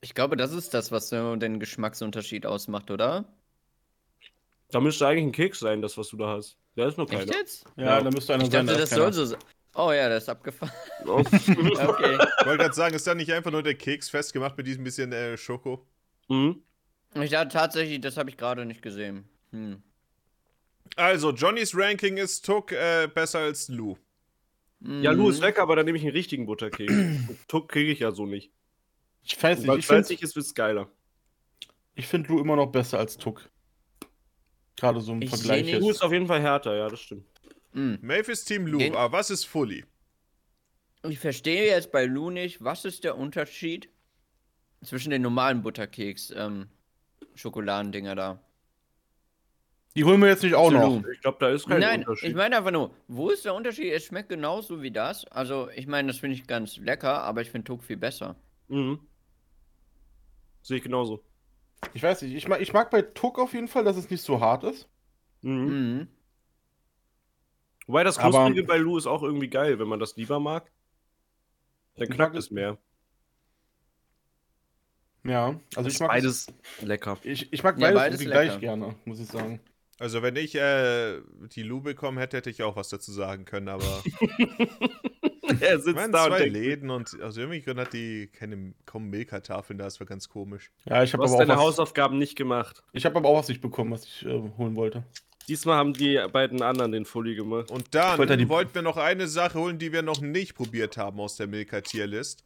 Ich 0.00 0.14
glaube, 0.14 0.36
das 0.36 0.52
ist 0.52 0.72
das, 0.74 0.90
was 0.92 1.08
so 1.10 1.36
den 1.36 1.60
Geschmacksunterschied 1.60 2.46
ausmacht, 2.46 2.90
oder? 2.90 3.24
Da 4.70 4.80
müsste 4.80 5.06
eigentlich 5.06 5.24
ein 5.24 5.32
Keks 5.32 5.60
sein, 5.60 5.82
das, 5.82 5.98
was 5.98 6.08
du 6.08 6.16
da 6.16 6.28
hast. 6.36 6.56
Da 6.76 6.86
ist 6.88 6.96
noch 6.96 7.10
Echt 7.10 7.20
keiner. 7.26 7.32
jetzt? 7.38 7.64
Ja, 7.76 7.84
Ja. 7.98 8.00
da 8.02 8.10
müsste 8.10 8.34
einer 8.34 8.44
Ich 8.44 8.50
sein. 8.50 8.66
dachte, 8.66 8.78
das 8.80 8.90
ist 8.90 8.96
soll 8.96 9.12
so 9.12 9.24
sein. 9.26 9.38
Oh 9.74 9.92
ja, 9.92 10.08
der 10.08 10.16
ist 10.18 10.28
abgefahren. 10.28 10.72
Oh. 11.06 11.18
Okay. 11.22 12.18
Ich 12.40 12.46
wollte 12.46 12.58
gerade 12.58 12.74
sagen, 12.74 12.94
ist 12.94 13.06
da 13.06 13.14
nicht 13.14 13.32
einfach 13.32 13.50
nur 13.50 13.62
der 13.62 13.74
Keks 13.74 14.08
festgemacht 14.10 14.56
mit 14.56 14.66
diesem 14.66 14.84
bisschen 14.84 15.12
äh, 15.12 15.36
Schoko? 15.36 15.86
mhm. 16.28 16.62
Ich 17.14 17.30
dachte 17.30 17.48
tatsächlich, 17.48 18.00
das 18.00 18.16
habe 18.16 18.30
ich 18.30 18.36
gerade 18.36 18.64
nicht 18.64 18.82
gesehen. 18.82 19.28
Hm. 19.50 19.82
Also, 20.94 21.32
Johnnys 21.32 21.72
Ranking 21.76 22.16
ist 22.18 22.44
Tuck 22.46 22.70
äh, 22.70 23.08
besser 23.12 23.40
als 23.40 23.68
Lu. 23.68 23.96
Ja, 24.82 25.12
Lou 25.12 25.28
ist 25.28 25.38
Mhm. 25.38 25.44
lecker, 25.44 25.62
aber 25.62 25.76
dann 25.76 25.84
nehme 25.86 25.98
ich 25.98 26.04
einen 26.04 26.12
richtigen 26.12 26.46
Butterkeks. 26.46 26.92
Tuck 27.48 27.68
kriege 27.70 27.90
ich 27.92 27.98
ja 27.98 28.12
so 28.12 28.24
nicht. 28.26 28.50
Ich 29.22 29.40
weiß 29.42 29.58
nicht, 29.60 29.68
ich 29.68 29.78
es 29.80 29.86
finde 29.86 30.02
salzig 30.04 30.22
ist, 30.22 30.34
wird's 30.36 30.54
geiler. 30.54 30.90
ich 31.94 32.06
find 32.06 32.28
Lu 32.28 32.40
immer 32.40 32.56
noch 32.56 32.68
besser 32.68 32.98
als 32.98 33.18
Tuck. 33.18 33.50
Gerade 34.76 35.00
so 35.02 35.12
im 35.12 35.20
Ich 35.22 35.28
Vergleich 35.28 35.66
jetzt. 35.66 35.82
Lou 35.82 35.90
ist 35.90 36.02
auf 36.02 36.12
jeden 36.12 36.26
Fall 36.26 36.40
härter, 36.40 36.74
ja, 36.74 36.88
das 36.88 37.00
stimmt. 37.00 37.26
Hm. 37.72 37.98
Maeve 38.00 38.32
ist 38.32 38.46
Team 38.46 38.66
Lu, 38.66 38.78
Gen- 38.78 38.94
aber 38.96 39.12
was 39.12 39.30
ist 39.30 39.44
Fully? 39.44 39.84
Ich 41.08 41.18
verstehe 41.18 41.66
jetzt 41.66 41.92
bei 41.92 42.06
Lou 42.06 42.30
nicht, 42.30 42.64
was 42.64 42.84
ist 42.86 43.04
der 43.04 43.16
Unterschied 43.18 43.90
zwischen 44.82 45.10
den 45.10 45.20
normalen 45.22 45.62
Butterkeks, 45.62 46.32
ähm, 46.34 46.68
Schokoladendinger 47.34 48.14
da? 48.14 48.42
Die 49.96 50.04
holen 50.04 50.20
wir 50.20 50.28
jetzt 50.28 50.42
nicht 50.44 50.54
auch 50.54 50.70
noch. 50.70 51.02
Ich 51.12 51.20
glaube, 51.20 51.38
da 51.40 51.48
ist 51.50 51.66
kein 51.66 51.80
Nein, 51.80 52.00
Unterschied. 52.00 52.28
ich 52.30 52.34
meine 52.36 52.56
einfach 52.56 52.70
nur, 52.70 52.94
wo 53.08 53.28
ist 53.30 53.44
der 53.44 53.54
Unterschied? 53.54 53.92
Es 53.92 54.04
schmeckt 54.04 54.28
genauso 54.28 54.82
wie 54.82 54.92
das. 54.92 55.24
Also, 55.26 55.68
ich 55.70 55.88
meine, 55.88 56.08
das 56.08 56.18
finde 56.18 56.36
ich 56.36 56.46
ganz 56.46 56.76
lecker, 56.76 57.22
aber 57.22 57.40
ich 57.42 57.50
finde 57.50 57.64
Tuck 57.64 57.82
viel 57.82 57.96
besser. 57.96 58.36
Mhm. 58.68 59.00
Sehe 60.62 60.76
ich 60.76 60.84
genauso. 60.84 61.24
Ich 61.94 62.02
weiß 62.02 62.22
nicht, 62.22 62.34
ich 62.34 62.46
mag, 62.46 62.60
ich 62.60 62.72
mag 62.72 62.90
bei 62.90 63.02
Tuck 63.02 63.38
auf 63.40 63.52
jeden 63.52 63.66
Fall, 63.66 63.82
dass 63.82 63.96
es 63.96 64.10
nicht 64.10 64.22
so 64.22 64.40
hart 64.40 64.62
ist. 64.62 64.88
Mhm. 65.42 65.64
Mhm. 65.98 66.08
Wobei 67.86 68.04
das 68.04 68.18
Knusprige 68.18 68.62
bei 68.62 68.76
Lou 68.76 68.96
ist 68.96 69.06
auch 69.08 69.24
irgendwie 69.24 69.48
geil, 69.48 69.80
wenn 69.80 69.88
man 69.88 69.98
das 69.98 70.14
lieber 70.16 70.38
mag. 70.38 70.70
Dann 71.96 72.08
knackt 72.08 72.36
es 72.36 72.52
mehr. 72.52 72.78
Ja, 75.24 75.58
also 75.76 75.88
ich 75.90 75.98
mag 76.00 76.08
beides 76.10 76.46
lecker. 76.80 77.18
Ich, 77.24 77.52
ich 77.52 77.62
mag 77.62 77.76
Ja, 77.78 77.88
beides, 77.88 78.00
beides 78.00 78.20
irgendwie 78.20 78.30
gleich 78.32 78.48
lecker. 78.48 78.60
gerne, 78.60 78.94
muss 79.04 79.18
ich 79.18 79.26
sagen. 79.26 79.60
Also, 80.00 80.22
wenn 80.22 80.34
ich 80.36 80.54
äh, 80.54 81.20
die 81.54 81.62
Lu 81.62 81.80
bekommen 81.82 82.16
hätte, 82.18 82.38
hätte 82.38 82.48
ich 82.50 82.62
auch 82.62 82.74
was 82.74 82.88
dazu 82.88 83.12
sagen 83.12 83.44
können, 83.44 83.68
aber. 83.68 84.02
er 85.60 85.76
Ich 85.76 85.82
sitzt 85.82 85.94
meine, 85.94 86.12
da 86.12 86.24
und 86.24 86.30
zwei 86.30 86.38
denkt, 86.38 86.54
Läden 86.56 86.90
und 86.90 87.20
aus 87.22 87.36
irgendeinem 87.36 87.64
Grund 87.64 87.78
hat 87.80 87.92
die 87.92 88.28
keine 88.28 88.72
kaum 88.86 89.10
Milka-Tafeln 89.10 89.78
da, 89.78 89.84
das 89.84 90.00
war 90.00 90.06
ganz 90.06 90.28
komisch. 90.28 90.70
Ja, 90.86 91.02
ich 91.02 91.10
du 91.10 91.14
habe 91.18 91.24
hast 91.24 91.30
aber, 91.32 91.34
auch 91.42 91.46
deine 91.46 91.52
was- 91.58 91.64
Hausaufgaben 91.64 92.18
nicht 92.18 92.36
gemacht. 92.36 92.82
ich 92.92 93.04
hab 93.04 93.14
aber 93.16 93.28
auch 93.28 93.38
was 93.38 93.48
nicht 93.48 93.60
bekommen, 93.60 93.90
was 93.92 94.04
ich 94.04 94.24
äh, 94.26 94.40
holen 94.58 94.76
wollte. 94.76 95.04
Diesmal 95.48 95.76
haben 95.76 95.92
die 95.94 96.18
beiden 96.32 96.62
anderen 96.62 96.92
den 96.92 97.04
Fully 97.04 97.34
gemacht. 97.34 97.70
Und 97.70 97.94
dann 97.94 98.18
wollte 98.18 98.36
die- 98.36 98.48
wollten 98.48 98.74
wir 98.74 98.82
noch 98.82 98.96
eine 98.96 99.26
Sache 99.26 99.58
holen, 99.58 99.78
die 99.78 99.92
wir 99.92 100.02
noch 100.02 100.20
nicht 100.20 100.54
probiert 100.54 100.96
haben 100.96 101.18
aus 101.20 101.36
der 101.36 101.46
Milka-Tierlist. 101.46 102.44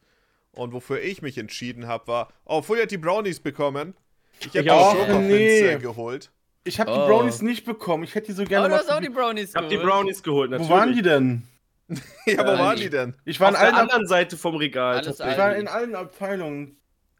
Und 0.52 0.72
wofür 0.72 1.00
ich 1.02 1.20
mich 1.20 1.36
entschieden 1.36 1.86
habe, 1.86 2.06
war, 2.06 2.32
oh, 2.44 2.62
Fully 2.62 2.82
hat 2.82 2.90
die 2.90 2.98
Brownies 2.98 3.40
bekommen. 3.40 3.94
Ich 4.40 4.46
habe 4.48 4.60
Ich 4.60 4.70
auch. 4.70 4.92
Schokopinze 4.92 5.28
Nee. 5.28 5.78
geholt. 5.80 6.30
Ich 6.64 6.80
habe 6.80 6.90
Oh. 6.90 6.94
die 6.94 7.00
Brownies 7.06 7.42
nicht 7.42 7.64
bekommen. 7.64 8.04
Ich 8.04 8.14
hätte 8.14 8.28
die 8.28 8.32
so 8.32 8.42
Oh, 8.42 8.46
gerne 8.46 8.68
du 8.70 8.74
hast 8.74 8.90
auch 8.90 9.00
die 9.00 9.08
Brownies 9.10 9.50
Ich 9.50 9.54
hab 9.56 9.68
die 9.68 9.76
geholt. 9.76 9.90
Brownies 9.90 10.22
geholt, 10.22 10.50
Wo 10.50 10.52
natürlich. 10.52 10.70
waren 10.70 10.92
die 10.94 11.02
denn? 11.02 11.42
Ja, 12.26 12.38
wo 12.38 12.52
Äh, 12.52 12.58
waren 12.58 12.76
die- 12.78 12.88
denn? 12.90 13.14
Ich 13.26 13.38
war, 13.40 13.48
Auf 13.48 13.54
in 13.54 13.60
der 13.60 13.66
allen, 13.66 13.74
Ab 13.76 13.82
anderen 13.82 14.06
Seite 14.06 14.36
vom 14.38 14.56
Regal. 14.56 15.06
Ich 15.06 15.18
war 15.18 15.54
in 15.56 15.68
allen 15.68 15.94
Abteilungen. 15.94 16.76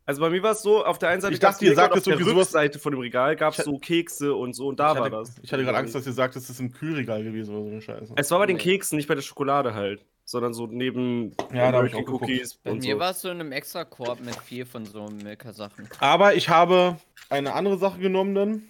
Also 0.07 0.21
bei 0.21 0.29
mir 0.31 0.43
war 0.43 0.53
es 0.53 0.63
so, 0.63 0.85
auf 0.85 0.99
der 0.99 1.11
einen 1.11 1.21
Seite 1.23 1.35
Ich 1.35 1.41
dachte, 1.41 1.65
ihr 1.65 1.75
sagt 1.75 1.95
auf 1.95 2.03
der 2.03 2.19
Rückseite 2.19 2.79
von 2.79 2.93
dem 2.93 3.01
Regal 3.01 3.37
gab 3.37 3.59
es 3.59 3.65
so 3.65 3.79
Kekse 3.79 4.35
und 4.35 4.55
so 4.55 4.67
und 4.69 4.79
da 4.81 4.93
ich, 4.93 4.99
war 4.99 5.05
hatte, 5.07 5.17
das. 5.17 5.35
ich 5.43 5.51
hatte 5.53 5.65
gerade 5.65 5.79
Angst, 5.79 5.95
dass 5.95 6.07
ihr 6.07 6.13
sagt, 6.13 6.37
es 6.37 6.49
ist 6.51 6.61
im 6.61 6.73
Kühlregal 6.73 7.23
gewesen 7.25 7.55
oder 7.55 7.65
so 7.65 7.71
eine 7.71 7.81
Scheiße. 7.83 8.13
Es 8.17 8.31
war 8.31 8.39
bei 8.39 8.47
den. 8.47 8.59
Keksen, 8.59 8.97
nicht 8.97 9.09
bei 9.09 9.15
der 9.15 9.23
Schokolade 9.23 9.73
halt, 9.75 10.05
sondern 10.27 10.53
so 10.53 10.67
neben 10.67 11.35
Ja, 11.55 11.73
da 11.73 11.83
ich 11.85 11.95
auch. 11.95 12.07
Cookies 12.07 12.55
Bei 12.57 12.73
und 12.73 12.83
mir 12.83 12.95
so. 12.95 13.01
war 13.01 13.11
es 13.13 13.21
so 13.23 13.29
in 13.31 13.41
einem 13.41 13.53
extra 13.53 13.85
Korb 13.85 14.21
mit 14.21 14.37
vier 14.37 14.67
von 14.67 14.85
so 14.85 15.07
Milka-Sachen. 15.23 15.89
Aber 16.01 16.35
ich 16.35 16.51
habe 16.51 16.97
eine 17.31 17.55
andere 17.55 17.79
Sache 17.79 17.99
genommen 17.99 18.35
dann. 18.35 18.63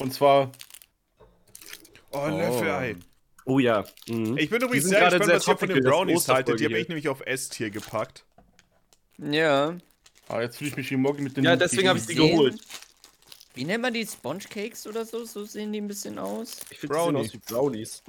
Und 0.00 0.12
zwar, 0.14 0.50
Oh, 2.12 2.26
Löffel-Ei. 2.26 2.96
Oh 3.44 3.58
ja. 3.58 3.84
Mhm. 4.08 4.36
Ich 4.38 4.50
bin 4.50 4.60
übrigens 4.62 4.88
sehr 4.88 5.00
gespannt, 5.00 5.24
sehr 5.26 5.36
was 5.36 5.46
ihr 5.46 5.56
von 5.56 5.68
den 5.68 5.84
Brownies 5.84 6.28
haltet. 6.28 6.58
Die 6.58 6.64
habe 6.64 6.74
hier. 6.74 6.82
ich 6.82 6.88
nämlich 6.88 7.08
auf 7.08 7.20
S-Tier 7.24 7.70
gepackt. 7.70 8.24
Ja. 9.18 9.76
ah, 10.28 10.40
jetzt 10.40 10.56
fühle 10.56 10.70
ich 10.70 10.76
mich 10.76 10.90
wie 10.90 10.96
Moggi 10.96 11.22
mit 11.22 11.36
den 11.36 11.44
Ja, 11.44 11.54
deswegen 11.54 11.88
habe 11.88 11.98
ich 11.98 12.06
sie 12.06 12.14
geholt. 12.14 12.58
Wie 13.54 13.64
nennt 13.64 13.82
man 13.82 13.92
die? 13.92 14.06
Sponge 14.06 14.44
Cakes 14.48 14.86
oder 14.86 15.04
so? 15.04 15.24
So 15.24 15.44
sehen 15.44 15.72
die 15.72 15.80
ein 15.80 15.88
bisschen 15.88 16.18
aus. 16.18 16.60
Ich 16.70 16.78
finde, 16.78 16.96
die 16.96 17.02
sehen 17.02 17.12
Brownie. 17.12 17.20
aus 17.20 17.32
wie 17.34 17.38
Brownies. 17.38 18.02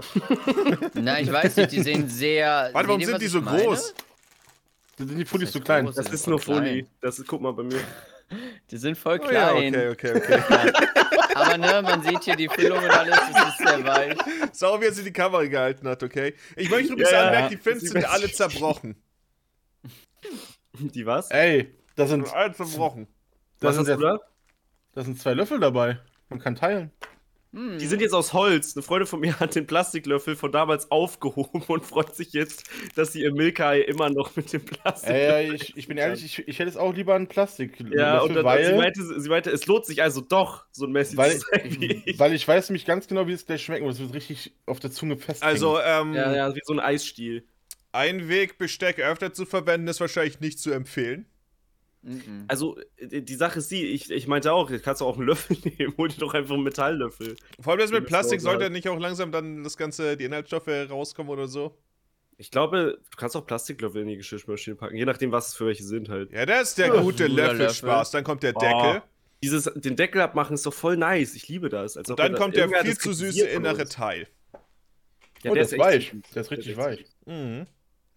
Na, 0.93 1.19
ich 1.19 1.31
weiß 1.31 1.55
nicht, 1.57 1.71
die 1.73 1.81
sehen 1.81 2.09
sehr. 2.09 2.69
Warte, 2.71 2.87
warum 2.87 3.03
sind 3.03 3.21
die 3.21 3.27
so 3.27 3.41
meine? 3.41 3.63
groß? 3.63 3.93
Sind 4.97 5.17
die 5.17 5.25
zu 5.25 5.39
heißt 5.39 5.63
klein? 5.65 5.85
groß. 5.85 5.95
Das 5.95 6.09
ist 6.13 6.27
nur 6.27 6.39
Folie. 6.39 6.61
klein. 6.61 6.87
Das 7.01 7.19
ist, 7.19 7.27
guck 7.27 7.41
mal 7.41 7.51
bei 7.53 7.63
mir. 7.63 7.81
Die 8.71 8.77
sind 8.77 8.97
voll 8.97 9.19
Oh, 9.21 9.29
ja, 9.29 9.49
klein. 9.51 9.75
okay, 9.75 10.15
okay, 10.15 10.41
okay. 10.41 10.71
Aber 11.53 11.57
ne, 11.57 11.81
man 11.81 12.01
sieht 12.03 12.23
hier 12.23 12.35
die 12.35 12.49
Füllung 12.49 12.79
und 12.83 12.89
alles, 12.89 13.15
das 13.33 13.49
ist 13.49 13.57
sehr 13.57 13.83
weich. 13.85 14.17
Sau, 14.53 14.79
wie 14.81 14.85
er 14.85 14.93
sie 14.93 15.03
die 15.03 15.13
Kamera 15.13 15.43
gehalten 15.45 15.87
hat, 15.87 16.01
okay? 16.03 16.33
Ich 16.55 16.69
möchte 16.69 16.93
übrigens 16.93 17.11
Ja, 17.11 17.21
ja. 17.21 17.27
anmerken, 17.27 17.49
die 17.49 17.57
Fins 17.57 17.81
Sie 17.81 17.87
sind 17.87 18.05
alle 18.05 18.31
zerbrochen. 18.31 18.95
Die 20.79 21.05
was? 21.05 21.29
Ey, 21.31 21.75
da 21.95 22.07
sind, 22.07 22.31
Alle 22.33 22.53
zerbrochen. 22.53 23.07
da 23.59 23.67
was 23.69 23.75
sind, 23.75 23.87
hast 23.89 23.99
du 23.99 24.05
jetzt, 24.07 24.19
da? 24.21 24.25
da 24.93 25.03
sind 25.03 25.19
zwei 25.19 25.33
Löffel 25.33 25.59
dabei. 25.59 25.99
Man 26.29 26.39
kann 26.39 26.55
teilen. 26.55 26.91
Hm. 27.53 27.77
Die 27.77 27.85
sind 27.85 28.01
jetzt 28.01 28.13
aus 28.13 28.31
Holz. 28.31 28.75
Eine 28.75 28.83
Freundin 28.83 29.07
von 29.07 29.19
mir 29.19 29.37
hat 29.39 29.55
den 29.55 29.67
Plastiklöffel 29.67 30.35
von 30.37 30.51
damals 30.51 30.89
aufgehoben 30.89 31.61
und 31.67 31.85
freut 31.85 32.15
sich 32.15 32.31
jetzt, 32.31 32.69
dass 32.95 33.11
sie 33.11 33.21
ihr 33.21 33.33
Milka 33.33 33.73
immer 33.73 34.09
noch 34.09 34.35
mit 34.35 34.53
dem 34.53 34.63
Plastik. 34.63 35.09
Äh, 35.09 35.47
ja, 35.47 35.53
ich, 35.53 35.75
ich 35.75 35.87
bin 35.87 35.97
ehrlich, 35.97 36.23
ich, 36.23 36.47
ich 36.47 36.59
hätte 36.59 36.69
es 36.69 36.77
auch 36.77 36.93
lieber 36.93 37.13
einen 37.13 37.27
Plastik. 37.27 37.77
Ja, 37.91 38.19
und 38.21 38.33
dann, 38.35 38.45
weil, 38.45 38.65
sie, 38.65 38.73
meinte, 38.73 39.19
sie 39.21 39.29
meinte, 39.29 39.49
es 39.51 39.65
lohnt 39.67 39.85
sich 39.85 40.01
also 40.01 40.21
doch, 40.21 40.65
so 40.71 40.85
ein 40.85 40.91
Messi 40.93 41.17
weil, 41.17 41.33
zu 41.33 41.39
sein 41.51 41.61
wie 41.79 42.01
ich. 42.05 42.19
weil 42.19 42.33
ich 42.33 42.47
weiß 42.47 42.69
nämlich 42.69 42.85
ganz 42.85 43.07
genau, 43.07 43.27
wie 43.27 43.33
es 43.33 43.45
gleich 43.45 43.61
schmecken 43.63 43.83
wird. 43.85 43.95
Es 43.95 43.99
wird 44.01 44.13
richtig 44.13 44.53
auf 44.65 44.79
der 44.79 44.91
Zunge 44.91 45.17
fest. 45.17 45.43
Also, 45.43 45.79
ähm, 45.79 46.13
Ja, 46.13 46.33
ja, 46.33 46.55
wie 46.55 46.61
so 46.63 46.73
ein 46.73 46.79
Eisstiel. 46.79 47.45
ein 47.91 48.29
Weg, 48.29 48.57
Besteck 48.57 48.99
öfter 48.99 49.33
zu 49.33 49.45
verwenden, 49.45 49.89
ist 49.89 49.99
wahrscheinlich 49.99 50.39
nicht 50.39 50.59
zu 50.59 50.71
empfehlen. 50.71 51.25
Mhm. 52.03 52.45
Also, 52.47 52.77
äh, 52.97 53.21
die 53.21 53.35
Sache 53.35 53.59
ist 53.59 53.69
die, 53.71 53.85
ich, 53.85 54.09
ich 54.09 54.27
meinte 54.27 54.51
auch, 54.53 54.69
jetzt 54.71 54.83
kannst 54.83 55.01
du 55.01 55.05
auch 55.05 55.17
einen 55.17 55.27
Löffel 55.27 55.57
nehmen, 55.77 55.93
hol 55.97 56.07
dir 56.09 56.19
doch 56.19 56.33
einfach 56.33 56.55
einen 56.55 56.63
Metalllöffel. 56.63 57.35
Vor 57.59 57.73
allem 57.73 57.79
das 57.79 57.91
mit 57.91 58.05
Plastik 58.05 58.41
sollte 58.41 58.69
nicht 58.69 58.87
auch 58.89 58.99
langsam 58.99 59.31
dann 59.31 59.63
das 59.63 59.77
ganze, 59.77 60.17
die 60.17 60.25
Inhaltsstoffe 60.25 60.67
rauskommen 60.67 61.31
oder 61.31 61.47
so. 61.47 61.77
Ich 62.37 62.49
glaube, 62.49 62.99
du 63.11 63.17
kannst 63.17 63.35
auch 63.37 63.45
Plastiklöffel 63.45 64.01
in 64.01 64.07
die 64.07 64.17
Geschirrspülmaschine 64.17 64.75
packen, 64.75 64.95
je 64.95 65.05
nachdem, 65.05 65.31
was 65.31 65.49
es 65.49 65.53
für 65.53 65.67
welche 65.67 65.83
sind 65.83 66.09
halt. 66.09 66.31
Ja, 66.31 66.45
das 66.47 66.69
ist 66.69 66.79
der 66.79 66.87
Ja, 66.87 67.01
gute 67.01 67.27
guter 67.29 67.29
Löffelspaß. 67.29 68.09
Dann 68.11 68.23
kommt 68.23 68.41
der 68.41 68.53
Deckel. 68.53 69.01
Oh, 69.03 69.07
Dieses, 69.43 69.65
den 69.75 69.95
Deckel 69.95 70.21
abmachen 70.21 70.55
ist 70.55 70.65
doch 70.65 70.73
voll 70.73 70.97
nice, 70.97 71.35
ich 71.35 71.47
liebe 71.47 71.69
das. 71.69 71.97
Als 71.97 72.07
dann 72.07 72.33
kommt 72.33 72.55
der 72.55 72.67
viel 72.69 72.97
zu 72.97 73.13
süße 73.13 73.45
innere. 73.45 73.85
Teil. 73.87 74.27
Ja, 75.43 75.51
oh, 75.51 75.53
der 75.53 75.63
ist 75.63 75.77
weich. 75.77 76.15
Der 76.33 76.41
ist 76.41 76.51
richtig 76.51 76.77
weich. 76.77 77.05
Mhm. 77.25 77.67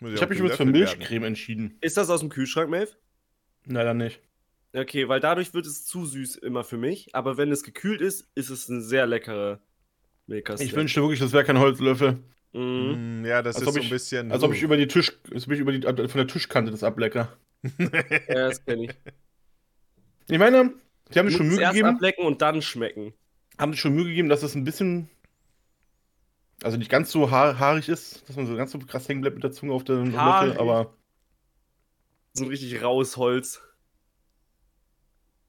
Ich 0.00 0.20
habe 0.20 0.30
mich 0.30 0.38
übrigens 0.38 0.56
für 0.56 0.64
gelöffelt 0.64 0.74
werden. 0.74 0.98
Milchcreme 0.98 1.24
entschieden. 1.24 1.78
Ist 1.80 1.96
das 1.96 2.10
aus 2.10 2.20
dem 2.20 2.28
Kühlschrank, 2.28 2.70
Maeve? 2.70 2.92
Leider 3.66 3.94
nicht. 3.94 4.20
Okay, 4.74 5.08
weil 5.08 5.20
dadurch 5.20 5.54
wird 5.54 5.66
es 5.66 5.84
zu 5.86 6.04
süß 6.04 6.36
immer 6.36 6.64
für 6.64 6.76
mich. 6.76 7.14
Aber 7.14 7.36
wenn 7.36 7.52
es 7.52 7.62
gekühlt 7.62 8.00
ist, 8.00 8.26
ist 8.34 8.50
es 8.50 8.68
ein 8.68 8.82
sehr 8.82 9.06
leckerer 9.06 9.60
Milka. 10.26 10.54
Ich 10.54 10.74
wünschte 10.74 11.00
wirklich, 11.00 11.20
das 11.20 11.32
wäre 11.32 11.44
kein 11.44 11.58
Holzlöffel. 11.58 12.18
Mhm. 12.52 13.20
Mm, 13.22 13.24
Ja, 13.24 13.42
das 13.42 13.56
Als 13.56 13.66
ist 13.66 13.74
so 13.74 13.80
ein 13.80 13.88
bisschen. 13.88 14.32
Als 14.32 14.42
ob 14.42 14.52
ich 14.52 14.62
über 14.62 14.76
die 14.76 14.86
Tisch, 14.88 15.12
als 15.32 15.46
ob 15.46 15.52
ich 15.52 15.60
über 15.60 15.72
die, 15.72 15.82
von 15.82 16.08
der 16.18 16.26
Tischkante 16.26 16.70
das 16.70 16.82
ablecke. 16.84 17.28
Ja, 18.28 18.48
das 18.48 18.64
kenne 18.64 18.84
ich. 18.84 18.90
Ich 20.28 20.38
meine, 20.38 20.72
die 21.12 21.18
haben 21.18 21.28
sich 21.28 21.36
schon 21.36 21.48
Mühe 21.48 21.60
erst 21.60 21.74
gegeben, 21.74 21.94
ablecken 21.96 22.24
und 22.26 22.42
dann 22.42 22.60
schmecken. 22.62 23.12
haben 23.58 23.72
sich 23.72 23.80
schon 23.80 23.94
Mühe 23.94 24.04
gegeben, 24.06 24.28
dass 24.28 24.42
es 24.42 24.54
ein 24.54 24.64
bisschen, 24.64 25.08
also 26.62 26.76
nicht 26.76 26.90
ganz 26.90 27.10
so 27.10 27.30
haar, 27.30 27.58
haarig 27.58 27.88
ist, 27.88 28.28
dass 28.28 28.36
man 28.36 28.46
so 28.46 28.56
ganz 28.56 28.72
so 28.72 28.78
krass 28.78 29.08
hängen 29.08 29.20
bleibt 29.20 29.36
mit 29.36 29.44
der 29.44 29.52
Zunge 29.52 29.72
auf 29.72 29.84
dem 29.84 30.16
Haarig? 30.16 30.48
Löffel, 30.48 30.60
aber 30.60 30.94
So 32.36 32.44
ein 32.44 32.50
richtig 32.50 32.82
raues 32.82 33.16
Holz. 33.16 33.62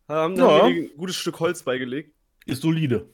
Haben 0.08 0.36
Ja. 0.36 0.60
da 0.60 0.66
ein 0.66 0.92
gutes 0.96 1.16
Stück 1.16 1.40
Holz 1.40 1.64
beigelegt. 1.64 2.14
ist 2.46 2.62
solide. 2.62 3.10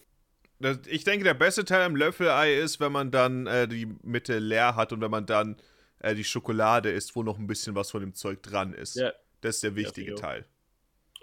Das, 0.59 0.79
ich 0.87 1.05
denke, 1.05 1.23
der 1.23 1.33
beste 1.33 1.63
Teil 1.63 1.83
am 1.83 1.95
Löffelei 1.95 2.53
ist, 2.55 2.81
wenn 2.81 2.91
man 2.91 3.11
dann 3.11 3.47
äh, 3.47 3.67
die 3.69 3.85
Mitte 4.03 4.39
leer 4.39 4.75
hat 4.75 4.91
und 4.91 4.99
wenn 4.99 5.09
man 5.09 5.25
dann 5.25 5.55
äh, 5.99 6.13
die 6.13 6.25
Schokolade 6.25 6.91
isst, 6.91 7.15
wo 7.15 7.23
noch 7.23 7.39
ein 7.39 7.47
bisschen 7.47 7.73
was 7.75 7.89
von 7.91 8.01
dem 8.01 8.13
Zeug 8.13 8.43
dran 8.43 8.73
ist. 8.73 8.95
Ja. 8.97 9.13
Das 9.39 9.55
ist 9.55 9.63
der 9.63 9.75
wichtige 9.75 10.11
Ja, 10.11 10.17
Teil. 10.17 10.45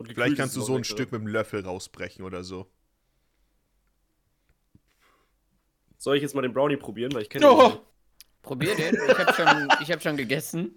Vielleicht 0.02 0.36
kannst 0.38 0.56
du 0.56 0.62
so 0.62 0.74
ein. 0.74 0.84
Stück 0.84 1.12
mit 1.12 1.20
dem 1.20 1.26
Löffel 1.26 1.60
rausbrechen 1.64 2.24
oder 2.24 2.42
so. 2.44 2.70
Soll 5.98 6.16
ich 6.16 6.22
jetzt 6.22 6.34
mal 6.34 6.42
den 6.42 6.52
Brownie 6.54 6.76
probieren, 6.76 7.12
weil 7.12 7.22
ich 7.22 7.28
kenne 7.30 7.46
Oh. 7.50 7.68
den. 7.68 7.78
Probier 8.42 8.74
den. 8.74 8.94
Ich 8.94 9.18
habe 9.18 9.34
schon, 9.34 9.68
ich 9.82 9.92
hab 9.92 10.02
schon 10.02 10.16
gegessen. 10.16 10.74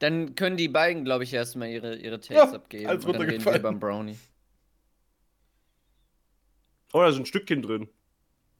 Dann 0.00 0.34
können 0.34 0.56
die 0.56 0.68
beiden, 0.68 1.04
glaube 1.04 1.24
ich, 1.24 1.32
erstmal 1.32 1.68
ihre, 1.68 1.96
ihre 1.96 2.20
Takes 2.20 2.34
Ja, 2.34 2.52
abgeben. 2.52 2.88
alles 2.88 3.04
und 3.04 3.12
dann 3.14 3.22
reden 3.22 3.44
wir 3.44 3.58
beim 3.60 3.78
Brownie. 3.80 4.18
Oh, 6.92 7.00
da 7.00 7.08
ist 7.08 7.16
ein 7.16 7.26
Stückchen 7.26 7.62
drin. 7.62 7.88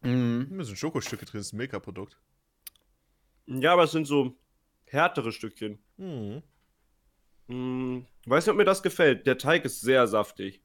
Mhm. 0.02 0.48
Da 0.58 0.64
sind 0.64 0.78
Schokostücke 0.78 1.24
drin, 1.24 1.38
das 1.38 1.46
ist 1.48 1.52
ein 1.52 1.58
Milka-Produkt. 1.58 2.18
Ja, 3.46 3.72
aber 3.72 3.84
es 3.84 3.92
sind 3.92 4.06
so 4.06 4.36
härtere 4.86 5.32
Stückchen. 5.32 5.78
Mhm. 5.96 6.42
Hm, 7.48 8.06
weiß 8.26 8.46
nicht, 8.46 8.52
ob 8.52 8.56
mir 8.56 8.64
das 8.64 8.82
gefällt. 8.82 9.26
Der 9.26 9.38
Teig 9.38 9.64
ist 9.64 9.80
sehr 9.80 10.06
saftig. 10.06 10.63